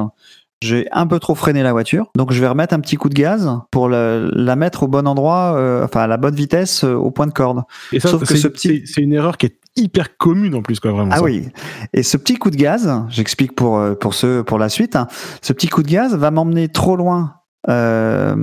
j'ai 0.61 0.87
un 0.93 1.05
peu 1.05 1.19
trop 1.19 1.35
freiné 1.35 1.63
la 1.63 1.73
voiture, 1.73 2.11
donc 2.15 2.31
je 2.31 2.39
vais 2.39 2.47
remettre 2.47 2.73
un 2.73 2.79
petit 2.79 2.95
coup 2.95 3.09
de 3.09 3.13
gaz 3.13 3.51
pour 3.71 3.89
la, 3.89 4.19
la 4.19 4.55
mettre 4.55 4.83
au 4.83 4.87
bon 4.87 5.05
endroit, 5.05 5.55
euh, 5.57 5.83
enfin 5.83 6.01
à 6.01 6.07
la 6.07 6.15
bonne 6.17 6.35
vitesse, 6.35 6.85
euh, 6.85 6.93
au 6.93 7.11
point 7.11 7.27
de 7.27 7.33
corde. 7.33 7.63
Et 7.91 7.99
ça, 7.99 8.07
Sauf 8.09 8.21
que 8.21 8.27
c'est 8.27 8.37
ce 8.37 8.47
petit- 8.47 8.83
c'est- 8.87 9.01
une 9.01 9.11
erreur 9.11 9.37
qui 9.37 9.47
est 9.47 9.57
hyper 9.75 10.15
commune 10.15 10.55
en 10.55 10.61
plus, 10.61 10.79
quoi, 10.79 10.91
vraiment. 10.91 11.09
Ah 11.11 11.17
ça. 11.17 11.23
oui. 11.23 11.49
Et 11.93 12.03
ce 12.03 12.15
petit 12.15 12.35
coup 12.35 12.49
de 12.51 12.55
gaz, 12.55 12.89
j'explique 13.09 13.53
pour 13.53 13.81
pour 13.99 14.13
ceux 14.13 14.43
pour 14.45 14.57
la 14.59 14.69
suite. 14.69 14.95
hein, 14.95 15.07
ce 15.41 15.51
petit 15.51 15.67
coup 15.67 15.83
de 15.83 15.89
gaz 15.89 16.15
va 16.15 16.31
m'emmener 16.31 16.69
trop 16.69 16.95
loin 16.95 17.33
euh, 17.69 18.35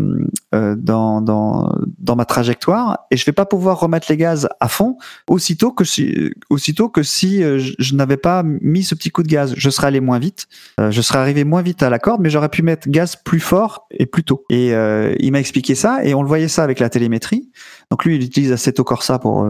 euh, 0.55 0.75
dans 0.77 1.21
dans 1.21 1.73
dans 1.99 2.17
ma 2.17 2.25
trajectoire 2.25 3.07
et 3.11 3.17
je 3.17 3.25
vais 3.25 3.33
pas 3.33 3.47
pouvoir 3.47 3.79
remettre 3.79 4.07
les 4.11 4.17
gaz 4.17 4.49
à 4.59 4.69
fond 4.69 4.97
aussitôt 5.29 5.71
que 5.71 5.85
si 5.85 6.33
aussitôt 6.51 6.89
que 6.89 7.03
si 7.03 7.43
euh, 7.43 7.59
je, 7.59 7.95
n'avais 7.95 8.17
pas 8.17 8.43
mis 8.43 8.83
ce 8.83 8.95
petit 8.95 9.11
coup 9.11 9.23
de 9.23 9.29
gaz. 9.29 9.55
Je 9.57 9.71
serais 9.71 9.87
allé 9.87 10.01
moins 10.01 10.19
vite. 10.19 10.49
euh, 10.81 10.91
je 10.91 11.01
serais 11.01 11.19
arrivé 11.19 11.45
moins 11.45 11.63
vite 11.63 11.83
à 11.83 11.91
la 11.91 11.99
corde, 11.99 12.21
mais 12.21 12.31
j'aurais 12.31 12.49
pu 12.49 12.63
mettre 12.63 12.89
gaz 12.89 13.17
plus 13.17 13.41
fort 13.41 13.87
et 13.91 14.07
plus 14.07 14.25
tôt. 14.25 14.45
Et 14.51 14.73
il 15.21 15.33
m'a 15.33 15.41
expliqué 15.41 15.75
ça 15.75 16.05
et 16.05 16.15
on 16.15 16.23
le 16.23 16.29
voyait 16.29 16.49
ça 16.49 16.65
avec 16.65 16.81
la 16.81 16.89
télémétrie. 16.89 17.51
Donc 17.91 18.05
lui, 18.05 18.17
il 18.17 18.23
utilise 18.23 18.53
Assetto 18.53 18.85
Corsa 18.85 19.19
pour 19.19 19.47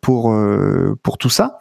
pour 0.00 0.34
pour 1.02 1.18
tout 1.18 1.30
ça. 1.30 1.58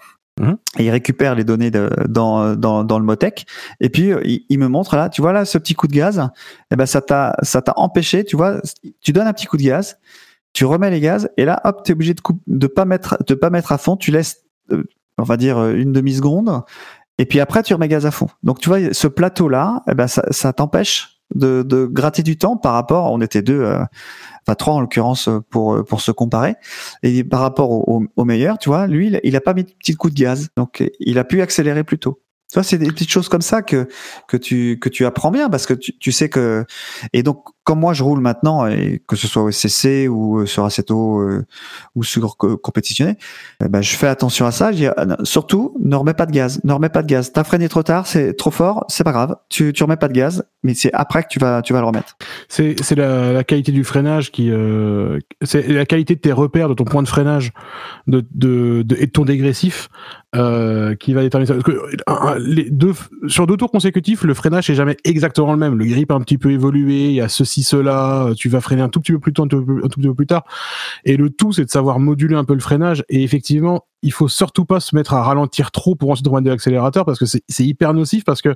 Et 0.78 0.86
il 0.86 0.90
récupère 0.90 1.36
les 1.36 1.44
données 1.44 1.72
dans, 1.72 2.54
le 2.54 3.04
Motec. 3.04 3.46
Et 3.80 3.90
puis, 3.90 4.12
euh, 4.12 4.22
il, 4.24 4.60
me 4.60 4.68
montre 4.68 4.96
là, 4.96 5.10
tu 5.10 5.22
vois 5.22 5.34
là, 5.34 5.46
ce 5.46 5.58
petit 5.58 5.74
coup 5.74 5.88
de 5.88 5.94
gaz, 5.94 6.30
eh 6.72 6.76
ben, 6.76 6.86
ça 6.86 7.02
t'a, 7.02 7.36
ça 7.42 7.62
t'a 7.62 7.74
empêché, 7.76 8.24
tu 8.24 8.36
vois, 8.36 8.62
tu 9.02 9.14
donnes 9.14 9.28
un 9.28 9.34
petit 9.34 9.48
coup 9.48 9.58
de 9.58 9.64
gaz, 9.64 9.98
tu 10.54 10.66
remets 10.66 10.92
les 10.92 11.00
gaz, 11.00 11.30
et 11.38 11.46
là, 11.46 11.62
hop, 11.64 11.84
t'es 11.84 11.94
obligé 11.94 12.14
de, 12.14 12.22
coup, 12.22 12.40
de 12.48 12.68
pas 12.68 12.86
mettre, 12.86 13.18
de 13.26 13.34
pas 13.34 13.50
mettre 13.50 13.72
à 13.72 13.78
fond, 13.78 13.98
tu 13.98 14.12
laisses, 14.12 14.44
euh, 14.72 14.84
on 15.18 15.24
va 15.24 15.38
dire, 15.38 15.58
euh, 15.58 15.74
une 15.74 15.92
demi-seconde, 15.92 16.62
et 17.18 17.26
puis 17.26 17.40
après, 17.40 17.64
tu 17.64 17.74
remets 17.74 17.88
gaz 17.88 18.06
à 18.06 18.12
fond. 18.12 18.28
Donc, 18.44 18.60
tu 18.60 18.70
vois, 18.70 18.94
ce 18.94 19.08
plateau-là, 19.08 19.84
eh 19.90 19.96
ben, 19.96 20.08
ça, 20.08 20.24
ça 20.30 20.54
t'empêche 20.54 21.20
de, 21.34 21.64
de 21.64 21.86
gratter 21.86 22.24
du 22.24 22.38
temps 22.38 22.58
par 22.58 22.74
rapport, 22.74 23.12
on 23.12 23.22
était 23.22 23.42
deux, 23.42 23.66
enfin 24.48 24.56
trois 24.56 24.74
en 24.76 24.82
l'occurrence 24.82 25.30
pour 25.50 25.84
pour 25.86 26.02
se 26.02 26.12
comparer. 26.12 26.56
Et 27.04 27.24
par 27.24 27.42
rapport 27.42 27.72
au, 27.72 28.04
au, 28.16 28.26
meilleur 28.26 28.58
tu 28.58 28.70
vois 28.70 28.88
lui 28.88 29.08
il 29.08 29.16
a, 29.18 29.20
il 29.24 29.36
a 29.36 29.42
pas 29.42 29.54
mis 29.54 29.64
de 29.64 29.72
petit 29.72 29.96
coup 29.96 30.10
de 30.10 30.16
gaz. 30.16 30.50
Donc 30.56 30.84
il 31.00 31.20
a 31.20 31.24
pu 31.24 31.42
accélérer 31.42 31.84
plus 31.84 32.00
tôt. 32.00 32.22
Tu 32.50 32.54
vois 32.54 32.64
c'est 32.64 32.78
des 32.78 32.88
petites 32.88 33.10
choses 33.10 33.28
comme 33.28 33.42
ça 33.42 33.62
que 33.62 33.90
que 34.30 34.38
tu 34.38 34.80
que 34.80 34.88
tu 34.88 35.06
apprends 35.06 35.32
bien 35.32 35.50
parce 35.50 35.66
que 35.66 35.74
tu, 35.74 35.98
tu 35.98 36.14
sais 36.14 36.30
que 36.30 36.64
et 37.12 37.22
donc 37.22 37.44
comme 37.66 37.82
moi 37.82 37.92
je 37.94 38.04
roule 38.04 38.22
maintenant 38.22 38.66
et 38.68 39.04
que 39.06 39.18
ce 39.18 39.28
soit 39.28 39.44
au 39.44 39.52
SCC 39.52 40.08
ou 40.08 40.46
sur 40.46 40.64
Assetto 40.64 41.20
euh, 41.20 41.46
ou 41.96 42.06
sur 42.06 42.38
co- 42.38 42.56
compétitionné 42.56 43.18
eh 43.62 43.68
ben 43.68 43.82
je 43.82 43.94
fais 43.98 44.08
attention 44.08 44.46
à 44.46 44.54
ça. 44.54 44.72
Je 44.72 44.78
dis, 44.78 44.88
ah, 44.88 45.18
surtout 45.24 45.76
ne 45.82 45.94
remets 45.98 46.14
pas 46.14 46.26
de 46.26 46.32
gaz 46.32 46.62
ne 46.64 46.72
remets 46.72 46.88
pas 46.88 47.02
de 47.02 47.08
gaz. 47.08 47.34
T'as 47.34 47.44
freiné 47.44 47.68
trop 47.68 47.84
tard 47.84 48.08
c'est 48.08 48.34
trop 48.38 48.52
fort 48.52 48.86
c'est 48.88 49.04
pas 49.04 49.12
grave. 49.12 49.36
Tu 49.50 49.74
tu 49.74 49.84
remets 49.84 49.98
pas 49.98 50.08
de 50.08 50.14
gaz 50.14 50.46
mais 50.68 50.74
c'est 50.74 50.92
après 50.94 51.24
que 51.24 51.30
tu 51.30 51.40
vas, 51.40 51.62
tu 51.62 51.72
vas 51.72 51.80
le 51.80 51.88
remettre. 51.88 52.18
C'est 52.50 52.76
la, 52.96 53.32
la 53.32 53.44
qualité 53.46 53.72
du 53.72 53.86
freinage 53.86 54.32
qui 54.32 54.52
euh, 54.52 55.18
c'est 55.42 55.66
la 55.68 55.86
qualité 55.86 56.16
de 56.16 56.20
tes 56.20 56.34
repères, 56.34 56.68
de 56.68 56.74
ton 56.74 56.84
point 56.84 57.02
de 57.02 57.08
freinage, 57.08 57.54
de, 58.06 58.26
de, 58.36 58.84
de- 58.84 58.98
et 59.00 59.06
de 59.06 59.12
ton 59.12 59.24
dégressif 59.24 59.88
euh, 60.36 60.94
qui 60.96 61.14
va 61.14 61.22
déterminer 61.22 61.48
ça. 61.48 61.54
Parce 61.54 61.64
que, 61.64 63.28
sur 63.30 63.48
deux 63.48 63.56
tours 63.56 63.72
consécutifs, 63.72 64.24
le 64.24 64.34
freinage 64.34 64.70
est 64.70 64.76
jamais 64.76 64.98
exactement 65.06 65.54
le 65.54 65.58
même. 65.58 65.76
Le 65.78 65.86
grip 65.86 66.12
a 66.12 66.16
un 66.16 66.22
petit 66.22 66.38
peu 66.38 66.52
évolué, 66.52 67.06
il 67.06 67.14
y 67.14 67.22
a 67.22 67.30
ceci, 67.30 67.64
cela. 67.64 68.32
Tu 68.36 68.50
vas 68.50 68.60
freiner 68.60 68.82
un 68.82 68.90
tout 68.90 69.00
petit 69.00 69.14
peu 69.14 69.20
plus 69.20 69.32
tôt, 69.34 69.44
un 69.44 69.48
tout, 69.48 69.66
petit 69.66 70.08
peu 70.08 70.14
plus 70.14 70.28
tard. 70.28 70.44
Et 71.06 71.16
le 71.16 71.30
tout, 71.30 71.54
c'est 71.54 71.64
de 71.64 71.70
savoir 71.70 72.00
moduler 72.00 72.36
un 72.36 72.44
peu 72.44 72.54
le 72.54 72.60
freinage. 72.60 73.06
Et 73.08 73.24
effectivement, 73.24 73.86
il 74.02 74.12
faut 74.12 74.28
surtout 74.28 74.66
pas 74.66 74.80
se 74.80 74.96
mettre 74.96 75.14
à 75.14 75.24
ralentir 75.24 75.72
trop 75.72 75.96
pour 75.96 76.12
ensuite 76.12 76.28
remettre 76.28 76.50
l'accélérateur 76.50 77.06
parce 77.06 77.20
que 77.20 77.26
c'est 77.26 77.64
hyper 77.66 77.94
nocif 77.94 78.24
parce 78.24 78.42
que 78.42 78.56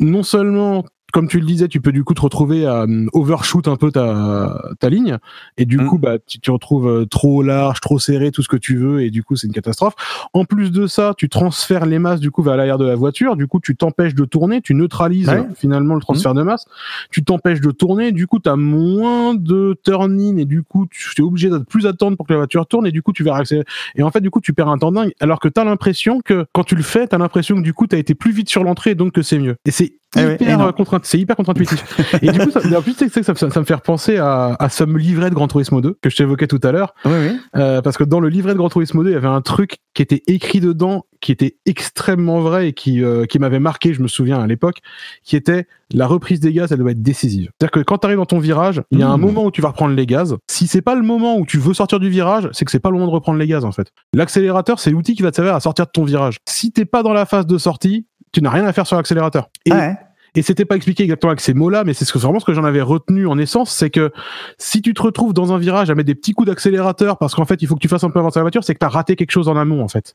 non 0.00 0.22
seulement 0.22 0.84
comme 1.12 1.28
tu 1.28 1.38
le 1.38 1.46
disais, 1.46 1.68
tu 1.68 1.80
peux 1.80 1.92
du 1.92 2.02
coup 2.02 2.14
te 2.14 2.20
retrouver 2.20 2.66
à 2.66 2.82
euh, 2.82 3.06
overshoot 3.12 3.68
un 3.68 3.76
peu 3.76 3.92
ta, 3.92 4.60
ta 4.80 4.88
ligne, 4.88 5.18
et 5.56 5.64
du 5.64 5.76
Mm. 5.78 5.86
coup, 5.86 5.98
bah, 5.98 6.16
tu 6.26 6.40
te 6.40 6.50
retrouves 6.50 6.88
euh, 6.88 7.04
trop 7.06 7.42
large, 7.42 7.80
trop 7.80 7.98
serré, 8.00 8.32
tout 8.32 8.42
ce 8.42 8.48
que 8.48 8.56
tu 8.56 8.76
veux, 8.76 9.02
et 9.02 9.10
du 9.10 9.22
coup, 9.22 9.36
c'est 9.36 9.46
une 9.46 9.52
catastrophe. 9.52 9.94
En 10.32 10.44
plus 10.44 10.72
de 10.72 10.86
ça, 10.88 11.14
tu 11.16 11.28
transfères 11.28 11.86
les 11.86 11.98
masses 12.00 12.18
du 12.20 12.30
coup 12.32 12.42
vers 12.42 12.56
l'arrière 12.56 12.78
de 12.78 12.84
la 12.86 12.96
voiture, 12.96 13.36
du 13.36 13.46
coup, 13.46 13.60
tu 13.60 13.76
t'empêches 13.76 14.14
de 14.14 14.24
tourner, 14.24 14.60
tu 14.60 14.74
neutralises 14.74 15.28
Ouais. 15.28 15.44
finalement 15.56 15.94
le 15.94 16.00
transfert 16.00 16.34
de 16.34 16.42
masse, 16.42 16.64
tu 17.10 17.22
t'empêches 17.24 17.60
de 17.60 17.70
tourner, 17.70 18.10
du 18.12 18.26
coup, 18.26 18.40
tu 18.40 18.48
as 18.48 18.56
moins 18.56 19.34
de 19.34 19.76
turn-in, 19.84 20.36
et 20.38 20.44
du 20.46 20.62
coup, 20.64 20.86
tu 20.90 21.20
es 21.20 21.24
obligé 21.24 21.48
de 21.48 21.58
plus 21.58 21.86
attendre 21.86 22.16
pour 22.16 22.26
que 22.26 22.32
la 22.32 22.38
voiture 22.38 22.66
tourne, 22.66 22.86
et 22.86 22.92
du 22.92 23.02
coup, 23.02 23.12
tu 23.12 23.22
vas 23.22 23.36
accélérer. 23.36 23.66
Et 23.94 24.02
en 24.02 24.10
fait, 24.10 24.20
du 24.20 24.30
coup, 24.30 24.40
tu 24.40 24.52
perds 24.52 24.68
un 24.68 24.78
temps 24.78 24.90
dingue, 24.92 25.12
alors 25.20 25.38
que 25.38 25.48
tu 25.48 25.60
as 25.60 25.64
l'impression 25.64 26.20
que 26.20 26.46
quand 26.52 26.64
tu 26.64 26.74
le 26.74 26.82
fais, 26.82 27.06
tu 27.06 27.14
as 27.14 27.18
l'impression 27.18 27.56
que 27.56 27.62
du 27.62 27.72
coup, 27.72 27.86
tu 27.86 27.94
as 27.94 27.98
été 27.98 28.14
plus 28.14 28.32
vite 28.32 28.48
sur 28.48 28.64
l'entrée, 28.64 28.90
et 28.90 28.94
donc 28.96 29.12
que 29.12 29.22
c'est 29.22 29.38
mieux. 29.38 29.56
Et 29.64 29.70
c'est 29.70 29.92
Eh 30.16 30.24
ouais, 30.26 30.38
euh, 30.42 30.72
contre- 30.72 31.00
c'est 31.02 31.18
hyper 31.18 31.36
contre-intuitif. 31.36 31.82
et 32.22 32.30
du 32.30 32.38
coup, 32.38 32.50
ça, 32.50 32.60
en 32.60 32.82
plus, 32.82 32.92
sais 32.94 33.08
que 33.08 33.22
ça, 33.22 33.60
me 33.60 33.64
fait 33.64 33.74
repenser 33.74 34.16
à, 34.18 34.56
à 34.58 34.68
ce 34.68 34.84
livret 34.84 35.30
de 35.30 35.34
Gran 35.34 35.48
Turismo 35.48 35.80
2 35.80 35.96
que 36.00 36.10
je 36.10 36.16
t'évoquais 36.16 36.46
tout 36.46 36.60
à 36.62 36.72
l'heure. 36.72 36.94
Oui, 37.04 37.12
oui. 37.14 37.40
Euh, 37.56 37.82
parce 37.82 37.96
que 37.96 38.04
dans 38.04 38.20
le 38.20 38.28
livret 38.28 38.52
de 38.52 38.58
Gran 38.58 38.68
Turismo 38.68 39.02
2, 39.02 39.10
il 39.10 39.12
y 39.12 39.16
avait 39.16 39.26
un 39.28 39.40
truc 39.40 39.78
qui 39.94 40.02
était 40.02 40.22
écrit 40.26 40.60
dedans, 40.60 41.06
qui 41.20 41.32
était 41.32 41.56
extrêmement 41.66 42.40
vrai 42.40 42.68
et 42.68 42.72
qui, 42.72 43.02
euh, 43.02 43.26
qui 43.26 43.38
m'avait 43.38 43.60
marqué, 43.60 43.94
je 43.94 44.02
me 44.02 44.08
souviens 44.08 44.40
à 44.40 44.46
l'époque, 44.46 44.78
qui 45.22 45.36
était 45.36 45.66
la 45.92 46.06
reprise 46.06 46.40
des 46.40 46.52
gaz, 46.52 46.72
elle 46.72 46.78
doit 46.78 46.90
être 46.90 47.02
décisive. 47.02 47.50
C'est-à-dire 47.58 47.70
que 47.70 47.80
quand 47.80 47.98
tu 47.98 48.06
arrives 48.06 48.18
dans 48.18 48.26
ton 48.26 48.38
virage, 48.40 48.82
il 48.90 48.98
y 48.98 49.02
a 49.02 49.08
un 49.08 49.16
Mmh. 49.16 49.20
moment 49.20 49.44
où 49.46 49.50
tu 49.50 49.60
vas 49.62 49.68
reprendre 49.68 49.94
les 49.94 50.06
gaz. 50.06 50.36
Si 50.50 50.66
c'est 50.66 50.82
pas 50.82 50.94
le 50.96 51.02
moment 51.02 51.36
où 51.38 51.46
tu 51.46 51.58
veux 51.58 51.74
sortir 51.74 52.00
du 52.00 52.08
virage, 52.08 52.48
c'est 52.52 52.64
que 52.64 52.70
c'est 52.70 52.80
pas 52.80 52.90
le 52.90 52.94
moment 52.94 53.06
de 53.06 53.12
reprendre 53.14 53.38
les 53.38 53.46
gaz 53.46 53.64
en 53.64 53.72
fait. 53.72 53.92
L'accélérateur, 54.12 54.78
c'est 54.80 54.90
l'outil 54.90 55.14
qui 55.14 55.22
va 55.22 55.30
te 55.30 55.36
servir 55.36 55.54
à 55.54 55.60
sortir 55.60 55.86
de 55.86 55.90
ton 55.92 56.04
virage. 56.04 56.38
Si 56.48 56.72
t'es 56.72 56.84
pas 56.84 57.02
dans 57.02 57.12
la 57.12 57.26
phase 57.26 57.46
de 57.46 57.58
sortie, 57.58 58.06
tu 58.32 58.42
n'as 58.42 58.50
rien 58.50 58.64
à 58.66 58.72
faire 58.72 58.86
sur 58.86 58.96
l'accélérateur. 58.96 59.48
Et 59.66 59.70
Ah 59.72 59.76
ouais. 59.76 59.96
Et 60.34 60.42
c'était 60.42 60.64
pas 60.64 60.76
expliqué 60.76 61.02
exactement 61.04 61.30
avec 61.30 61.40
ces 61.40 61.54
mots-là, 61.54 61.84
mais 61.84 61.94
c'est 61.94 62.04
ce 62.04 62.12
que, 62.12 62.18
vraiment 62.18 62.40
ce 62.40 62.44
que 62.44 62.54
j'en 62.54 62.64
avais 62.64 62.80
retenu 62.80 63.26
en 63.26 63.38
essence, 63.38 63.70
c'est 63.70 63.90
que 63.90 64.10
si 64.58 64.82
tu 64.82 64.94
te 64.94 65.02
retrouves 65.02 65.32
dans 65.32 65.52
un 65.52 65.58
virage 65.58 65.90
à 65.90 65.94
mettre 65.94 66.06
des 66.08 66.14
petits 66.14 66.32
coups 66.32 66.48
d'accélérateur 66.48 67.18
parce 67.18 67.34
qu'en 67.34 67.44
fait 67.44 67.62
il 67.62 67.68
faut 67.68 67.74
que 67.74 67.80
tu 67.80 67.88
fasses 67.88 68.04
un 68.04 68.10
peu 68.10 68.18
avancer 68.18 68.38
la 68.38 68.42
voiture, 68.44 68.64
c'est 68.64 68.74
que 68.74 68.78
tu 68.80 68.86
as 68.86 68.88
raté 68.88 69.16
quelque 69.16 69.30
chose 69.30 69.48
en 69.48 69.56
amont 69.56 69.82
en 69.82 69.88
fait. 69.88 70.14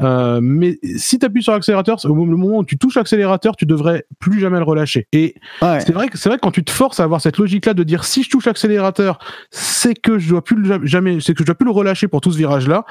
Euh, 0.00 0.40
mais 0.42 0.78
si 0.96 1.18
tu 1.18 1.26
appuies 1.26 1.42
sur 1.42 1.52
l'accélérateur, 1.52 1.98
au 2.04 2.14
moment 2.14 2.58
où 2.58 2.64
tu 2.64 2.78
touches 2.78 2.96
l'accélérateur, 2.96 3.56
tu 3.56 3.66
devrais 3.66 4.06
plus 4.18 4.40
jamais 4.40 4.58
le 4.58 4.64
relâcher. 4.64 5.08
Et 5.12 5.34
Ouais. 5.62 5.80
c'est 5.80 5.92
vrai 5.92 6.08
que 6.08 6.18
c'est 6.18 6.28
vrai 6.28 6.38
que 6.38 6.42
quand 6.42 6.50
tu 6.50 6.64
te 6.64 6.70
forces 6.70 7.00
à 7.00 7.04
avoir 7.04 7.20
cette 7.20 7.38
logique-là 7.38 7.74
de 7.74 7.82
dire 7.82 8.04
si 8.04 8.22
je 8.22 8.30
touche 8.30 8.46
l'accélérateur, 8.46 9.18
c'est 9.50 9.94
que 9.94 10.18
je 10.18 10.28
dois 10.28 10.42
plus 10.44 10.56
le, 10.56 10.84
jamais, 10.86 11.18
c'est 11.20 11.34
que 11.34 11.40
je 11.40 11.46
dois 11.46 11.54
plus 11.54 11.64
le 11.66 11.72
relâcher 11.72 12.08
pour 12.08 12.20
tout 12.20 12.30
ce 12.30 12.38
virage-là. 12.38 12.84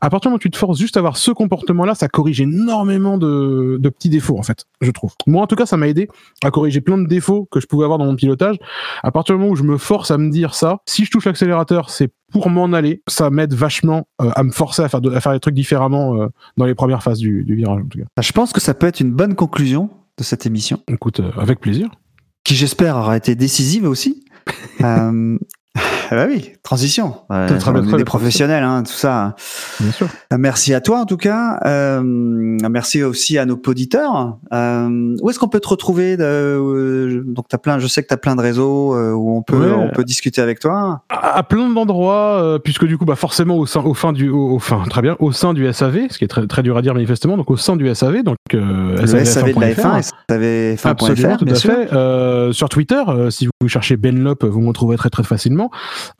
À 0.00 0.10
partir 0.10 0.28
du 0.28 0.28
moment 0.28 0.36
où 0.36 0.38
tu 0.38 0.50
te 0.50 0.56
forces 0.56 0.78
juste 0.78 0.96
à 0.96 1.00
avoir 1.00 1.16
ce 1.16 1.30
comportement-là, 1.30 1.94
ça 1.94 2.08
corrige 2.08 2.40
énormément 2.40 3.18
de, 3.18 3.76
de 3.80 3.88
petits 3.88 4.08
défauts 4.08 4.38
en 4.38 4.42
fait, 4.42 4.64
je 4.80 4.90
trouve. 4.90 5.12
Moi 5.26 5.42
en 5.42 5.46
tout 5.46 5.56
cas, 5.56 5.66
ça 5.66 5.76
m'a 5.76 5.88
aidé 5.88 6.08
à 6.42 6.50
corriger 6.50 6.80
plein 6.80 6.98
de 6.98 7.06
défauts 7.06 7.48
que 7.50 7.60
je 7.60 7.66
pouvais 7.66 7.84
avoir 7.84 7.98
dans 7.98 8.06
mon 8.06 8.16
pilotage. 8.16 8.56
À 9.02 9.10
partir 9.12 9.34
du 9.34 9.40
moment 9.40 9.52
où 9.52 9.56
je 9.56 9.62
me 9.62 9.76
force 9.78 10.10
à 10.10 10.18
me 10.18 10.30
dire 10.30 10.54
ça, 10.54 10.78
si 10.86 11.04
je 11.04 11.10
touche 11.10 11.24
l'accélérateur, 11.26 11.90
c'est 11.90 12.10
pour 12.32 12.48
m'en 12.50 12.72
aller. 12.72 13.02
Ça 13.08 13.30
m'aide 13.30 13.52
vachement 13.54 14.06
euh, 14.20 14.30
à 14.34 14.42
me 14.42 14.50
forcer 14.50 14.82
à 14.82 14.88
faire, 14.88 15.00
de- 15.00 15.10
à 15.12 15.20
faire 15.20 15.32
les 15.32 15.40
trucs 15.40 15.54
différemment 15.54 16.16
euh, 16.16 16.26
dans 16.56 16.64
les 16.64 16.74
premières 16.74 17.02
phases 17.02 17.18
du, 17.18 17.44
du 17.44 17.54
virage 17.54 17.80
en 17.82 17.86
tout 17.88 17.98
cas. 17.98 18.04
Ah, 18.16 18.22
Je 18.22 18.32
pense 18.32 18.52
que 18.52 18.60
ça 18.60 18.74
peut 18.74 18.86
être 18.86 19.00
une 19.00 19.12
bonne 19.12 19.34
conclusion 19.34 19.90
de 20.18 20.24
cette 20.24 20.46
émission, 20.46 20.80
Écoute, 20.88 21.20
euh, 21.20 21.30
avec 21.38 21.60
plaisir. 21.60 21.88
qui 22.44 22.54
j'espère 22.54 22.96
aura 22.96 23.16
été 23.16 23.34
décisive 23.34 23.84
aussi. 23.86 24.24
euh, 25.78 25.80
bah 26.10 26.26
oui, 26.28 26.52
transition. 26.62 27.14
On 27.30 27.46
est 27.46 27.58
très 27.58 27.72
des 27.96 28.04
professionnels, 28.04 28.62
hein, 28.64 28.82
tout 28.82 28.92
ça. 28.92 29.34
Bien 29.80 29.92
sûr. 29.92 30.06
Euh, 30.32 30.36
Merci 30.38 30.74
à 30.74 30.80
toi 30.82 30.98
en 31.00 31.06
tout 31.06 31.16
cas. 31.16 31.58
Euh, 31.64 32.02
merci 32.02 33.02
aussi 33.02 33.38
à 33.38 33.46
nos 33.46 33.58
auditeurs. 33.66 34.36
Euh, 34.52 35.16
où 35.22 35.30
est-ce 35.30 35.38
qu'on 35.38 35.48
peut 35.48 35.60
te 35.60 35.68
retrouver 35.68 36.16
de, 36.18 36.24
euh, 36.24 37.22
Donc 37.24 37.46
t'as 37.48 37.56
plein, 37.58 37.78
je 37.78 37.86
sais 37.86 38.02
que 38.02 38.08
tu 38.08 38.14
as 38.14 38.18
plein 38.18 38.36
de 38.36 38.42
réseaux 38.42 38.94
euh, 38.94 39.12
où 39.12 39.34
on 39.36 39.42
peut, 39.42 39.56
Ouais. 39.56 39.72
on 39.72 39.88
peut 39.90 40.04
discuter 40.04 40.40
avec 40.42 40.58
toi. 40.60 41.02
à, 41.08 41.38
à 41.38 41.42
plein 41.42 41.68
d'endroits, 41.70 42.40
euh, 42.42 42.58
puisque 42.58 42.84
du 42.86 42.98
coup, 42.98 43.04
bah 43.06 43.16
forcément 43.16 43.56
au 43.56 43.64
sein, 43.66 43.80
au 43.82 43.94
fin 43.94 44.12
du, 44.12 44.28
au, 44.28 44.52
au 44.54 44.58
fin, 44.58 44.82
très 44.90 45.00
bien, 45.02 45.16
au 45.20 45.32
sein 45.32 45.54
du 45.54 45.72
SAV, 45.72 46.08
ce 46.10 46.18
qui 46.18 46.24
est 46.24 46.28
très, 46.28 46.46
très 46.46 46.62
dur 46.62 46.76
à 46.76 46.82
dire 46.82 46.92
manifestement, 46.94 47.36
donc 47.38 47.50
au 47.50 47.56
sein 47.56 47.76
du 47.76 47.92
SAV, 47.94 48.22
donc 48.22 48.36
euh, 48.54 48.96
Le 49.00 49.06
SAV 49.24 49.54
de 49.54 49.60
la 49.60 49.70
SAVF1.fr. 49.72 49.80
F1, 49.80 50.02
SAV 50.02 50.86
Absolument, 50.90 51.28
F1.fr, 51.32 51.38
tout 51.38 51.44
bien 51.46 51.54
à 51.54 51.58
fait. 51.58 51.92
Euh, 51.92 52.52
sur 52.52 52.68
Twitter, 52.68 53.02
euh, 53.08 53.30
si 53.30 53.46
vous 53.60 53.68
cherchez 53.68 53.96
Benlop, 53.96 54.44
vous 54.44 54.60
me 54.60 54.72
trouverez 54.72 54.96
très 54.96 55.10
très 55.10 55.22
facilement. 55.22 55.61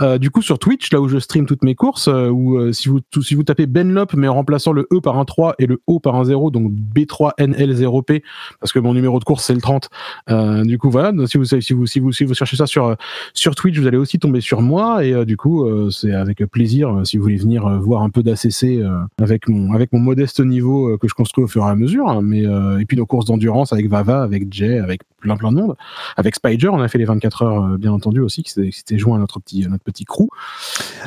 Euh, 0.01 0.19
du 0.19 0.31
coup, 0.31 0.43
sur 0.43 0.59
Twitch, 0.59 0.93
là 0.93 1.01
où 1.01 1.09
je 1.09 1.19
stream 1.19 1.47
toutes 1.47 1.63
mes 1.63 1.75
courses, 1.75 2.09
euh, 2.09 2.31
euh, 2.33 2.73
si 2.73 2.89
vous 2.89 3.01
si 3.21 3.35
vous 3.35 3.43
tapez 3.43 3.67
Benlop, 3.67 4.15
mais 4.17 4.29
en 4.29 4.35
remplaçant 4.35 4.73
le 4.73 4.87
E 4.93 5.01
par 5.01 5.19
un 5.19 5.25
3 5.25 5.55
et 5.59 5.67
le 5.67 5.81
O 5.87 6.01
par 6.01 6.17
un 6.17 6.25
0, 6.25 6.51
donc 6.51 6.73
B3NL0P, 6.95 8.23
parce 8.61 8.73
que 8.73 8.79
mon 8.79 8.95
numéro 8.95 9.19
de 9.19 9.25
course 9.25 9.45
c'est 9.45 9.55
le 9.55 9.61
30. 9.61 9.89
Euh, 10.31 10.65
du 10.65 10.79
coup, 10.79 10.91
voilà. 10.91 11.13
Si 11.27 11.39
vous 11.39 12.35
cherchez 12.35 12.57
ça 12.57 12.67
sur 12.67 13.55
Twitch, 13.55 13.79
vous 13.79 13.87
allez 13.87 13.97
aussi 13.97 14.19
tomber 14.19 14.41
sur 14.41 14.63
moi 14.63 15.05
et 15.05 15.25
du 15.25 15.37
coup, 15.37 15.67
c'est 15.91 16.13
avec 16.13 16.45
plaisir 16.47 17.01
si 17.05 17.17
vous 17.17 17.25
voulez 17.25 17.37
venir 17.37 17.69
voir 17.81 18.03
un 18.03 18.11
peu 18.11 18.23
d'ACC 18.23 18.81
avec 19.19 19.49
mon 19.49 19.99
modeste 19.99 20.41
niveau 20.41 20.97
que 20.99 21.09
je 21.09 21.15
construis 21.15 21.45
au 21.45 21.49
fur 21.49 21.65
et 21.65 21.69
à 21.69 21.75
mesure. 21.75 22.09
hein, 22.09 22.21
mais 22.23 22.43
et 22.43 22.85
puis 22.87 22.97
nos 22.97 23.07
courses 23.07 23.27
d'endurance 23.27 23.73
avec 23.73 23.89
Vava, 23.89 24.23
avec 24.23 24.53
Jay, 24.53 24.79
avec 24.79 25.03
plein 25.23 25.37
plein 25.37 25.53
de 25.53 25.57
monde, 25.57 25.77
avec 26.17 26.35
Spider, 26.35 26.69
on 26.69 26.81
a 26.81 26.89
fait 26.89 26.99
les 26.99 27.05
24 27.05 27.43
heures 27.43 27.65
euh, 27.65 27.79
bien 27.79 27.93
entendu 27.93 28.21
aussi, 28.21 28.43
qui 28.43 28.53
s'était 28.53 28.99
joint 28.99 29.17
à 29.17 29.21
notre 29.21 29.41
petit 29.41 29.65
à 29.65 29.69
notre 29.69 29.85
petit 29.85 30.05
crew. 30.05 30.29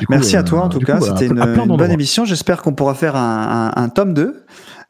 Du 0.00 0.06
coup, 0.06 0.12
Merci 0.12 0.36
à 0.36 0.40
euh, 0.40 0.42
toi 0.42 0.64
en 0.64 0.68
tout 0.68 0.80
cas, 0.80 1.00
c'était 1.00 1.26
une, 1.26 1.76
bonne 1.76 1.92
émission. 1.92 2.24
J'espère 2.24 2.62
qu'on 2.62 2.74
pourra 2.74 2.94
faire 2.94 3.16
un, 3.16 3.72
un, 3.76 3.82
un 3.82 3.88
tome 3.88 4.14
2. 4.14 4.44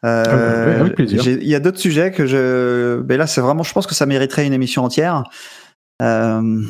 Euh, 0.05 0.89
Ah 0.89 1.03
Il 1.03 1.49
y 1.49 1.55
a 1.55 1.61
d'autres 1.61 1.79
sujets 1.79 2.13
que 2.13 2.27
je. 2.27 3.03
Mais 3.09 3.17
là, 3.17 3.27
c'est 3.27 3.41
vraiment. 3.41 3.63
Je 3.63 3.73
pense 3.73 3.87
que 3.87 3.95
ça 3.95 4.07
mériterait 4.07 4.47
une 4.47 4.53
émission 4.53 4.85
entière. 4.85 5.25
Euh, 6.03 6.63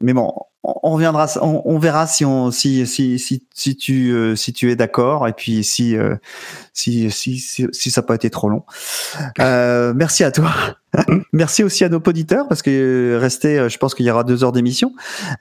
mais 0.00 0.12
bon, 0.12 0.32
on, 0.62 0.92
reviendra. 0.92 1.26
On, 1.40 1.62
on 1.64 1.78
verra 1.78 2.06
si 2.06 2.24
on 2.24 2.50
si 2.50 2.86
si 2.86 3.18
si, 3.18 3.46
si 3.54 3.76
tu 3.76 4.12
euh, 4.12 4.36
si 4.36 4.52
tu 4.52 4.70
es 4.70 4.76
d'accord 4.76 5.26
et 5.26 5.32
puis 5.32 5.64
si 5.64 5.96
si, 6.74 7.10
si 7.10 7.38
si 7.38 7.66
si 7.72 7.90
ça 7.90 8.02
n'a 8.02 8.06
pas 8.06 8.14
été 8.16 8.28
trop 8.28 8.50
long. 8.50 8.64
Euh, 9.40 9.94
merci 9.96 10.22
à 10.24 10.30
toi. 10.30 10.50
Merci 11.32 11.64
aussi 11.64 11.82
à 11.82 11.88
nos 11.88 11.98
auditeurs 11.98 12.46
parce 12.46 12.62
que 12.62 12.70
euh, 12.70 13.18
restez, 13.18 13.58
euh, 13.58 13.68
je 13.68 13.78
pense 13.78 13.96
qu'il 13.96 14.06
y 14.06 14.10
aura 14.12 14.22
deux 14.22 14.44
heures 14.44 14.52
d'émission. 14.52 14.92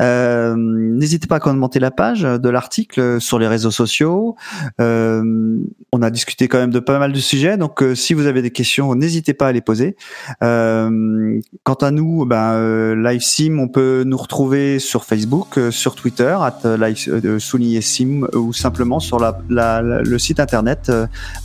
Euh, 0.02 0.56
N'hésitez 0.58 1.28
pas 1.28 1.36
à 1.36 1.40
commenter 1.40 1.80
la 1.80 1.92
page 1.92 2.22
de 2.24 2.50
l'article 2.50 3.22
sur 3.22 3.38
les 3.38 3.48
réseaux 3.48 3.70
sociaux. 3.70 4.36
Euh, 4.82 5.60
on 5.92 6.02
a 6.02 6.10
discuté 6.10 6.48
quand 6.48 6.58
même 6.58 6.72
de 6.72 6.80
pas 6.80 6.98
mal 6.98 7.14
de 7.14 7.20
sujets, 7.20 7.56
donc 7.58 7.84
euh, 7.84 7.94
si 7.94 8.16
vous 8.16 8.26
avez 8.26 8.42
des 8.42 8.50
questions, 8.50 8.96
n'hésitez 8.96 9.36
pas 9.36 9.46
à 9.50 9.52
les 9.52 9.62
poser. 9.62 9.96
Euh, 10.44 11.40
quant 11.64 11.74
à 11.76 11.92
nous, 11.92 12.26
ben, 12.26 12.96
LiveSim, 12.96 13.60
on 13.60 13.68
peut 13.68 14.04
nous 14.08 14.18
retrouver 14.18 14.80
sur 14.80 15.06
Facebook, 15.06 15.60
sur 15.70 15.94
Twitter, 15.94 16.36
at 16.42 16.78
live, 16.78 17.38
souligné 17.38 17.82
sim, 17.82 18.22
ou 18.34 18.54
simplement 18.54 19.00
sur 19.00 19.20
la, 19.20 19.38
la- 19.50 19.84
la- 19.84 20.02
le 20.02 20.18
site 20.18 20.40
internet 20.40 20.92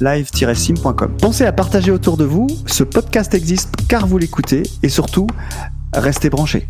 live-sim.com. 0.00 1.16
Pensez 1.20 1.44
à 1.44 1.52
partager 1.52 1.90
autour 1.90 2.16
de 2.16 2.24
vous. 2.24 2.46
Ce 2.66 2.82
podcast 2.84 3.34
existe 3.34 3.74
car 3.88 4.06
vous 4.06 4.18
l'écoutez 4.18 4.62
et 4.82 4.88
surtout, 4.88 5.26
restez 5.92 6.30
branchés. 6.30 6.68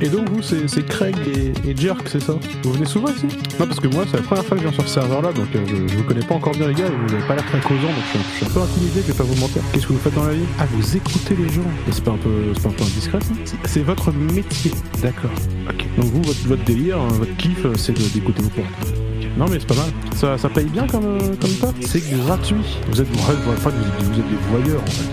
Et 0.00 0.08
donc 0.08 0.28
vous, 0.30 0.42
c'est 0.42 0.86
Craig 0.86 1.16
et, 1.26 1.52
et 1.70 1.76
Jerk, 1.76 2.08
c'est 2.08 2.22
ça 2.22 2.34
Vous 2.62 2.72
venez 2.72 2.86
souvent 2.86 3.08
ici 3.08 3.26
Non, 3.58 3.66
parce 3.66 3.80
que 3.80 3.88
moi, 3.88 4.04
c'est 4.08 4.16
la 4.18 4.22
première 4.22 4.44
fois 4.44 4.56
que 4.56 4.62
je 4.62 4.68
viens 4.68 4.74
sur 4.78 4.86
ce 4.88 4.94
serveur-là, 4.94 5.32
donc 5.32 5.48
euh, 5.56 5.60
je, 5.66 5.74
je 5.92 5.96
vous 5.98 6.04
connais 6.04 6.24
pas 6.24 6.34
encore 6.36 6.52
bien 6.54 6.68
les 6.68 6.74
gars, 6.74 6.86
et 6.86 6.90
vous 7.08 7.14
avez 7.14 7.26
pas 7.26 7.34
l'air 7.34 7.44
très 7.46 7.58
causant, 7.60 7.88
donc 7.88 8.04
je, 8.04 8.10
suis 8.10 8.18
un- 8.18 8.22
je 8.32 8.36
suis 8.36 8.46
un 8.46 8.48
peu 8.50 8.60
intimidé, 8.60 9.00
je 9.02 9.12
vais 9.12 9.18
pas 9.18 9.24
vous 9.24 9.40
mentir. 9.40 9.62
Qu'est-ce 9.72 9.86
que 9.88 9.92
vous 9.92 9.98
faites 9.98 10.14
dans 10.14 10.24
la 10.24 10.34
vie 10.34 10.44
Ah, 10.60 10.66
vous 10.72 10.96
écoutez 10.96 11.34
les 11.36 11.48
gens 11.52 11.62
Mais 11.86 11.92
C'est 11.92 12.04
pas 12.04 12.12
un 12.12 12.16
peu, 12.16 12.30
pas 12.62 12.68
un 12.68 12.72
peu 12.72 12.82
indiscret 12.84 13.18
ça 13.20 13.54
C'est- 13.64 13.82
votre 13.82 14.12
métier, 14.12 14.70
d'accord. 15.02 15.30
Ok. 15.68 15.84
Donc 15.96 16.06
vous, 16.12 16.22
votre, 16.22 16.46
votre 16.46 16.64
délire, 16.64 16.98
hein, 16.98 17.08
votre 17.18 17.36
kiff, 17.36 17.64
euh, 17.64 17.74
c'est 17.76 17.92
d'écouter 18.14 18.42
vos 18.42 18.50
points. 18.50 18.64
Non 19.36 19.46
mais 19.48 19.58
c'est 19.60 19.66
pas 19.68 19.74
mal. 19.74 19.90
Ça, 20.16 20.36
ça 20.38 20.48
paye 20.48 20.66
bien 20.66 20.86
comme, 20.86 21.04
euh, 21.04 21.34
comme 21.40 21.50
ça 21.50 21.72
C'est 21.86 22.08
gratuit. 22.10 22.56
Vous 22.90 23.00
êtes, 23.00 23.08
ouais, 23.08 23.34
enfin, 23.48 23.70
vous 23.70 23.84
êtes, 23.84 24.02
vous 24.12 24.20
êtes 24.20 24.28
des 24.30 24.36
voyeurs 24.50 24.82
en 24.82 24.86
fait. 24.90 25.08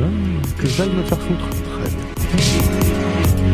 Ah, 0.00 0.04
que 0.60 0.66
j'aille 0.68 0.90
me 0.90 1.02
faire 1.02 1.18
foutre. 1.18 1.48
Très 1.80 1.90
bien. 1.90 3.53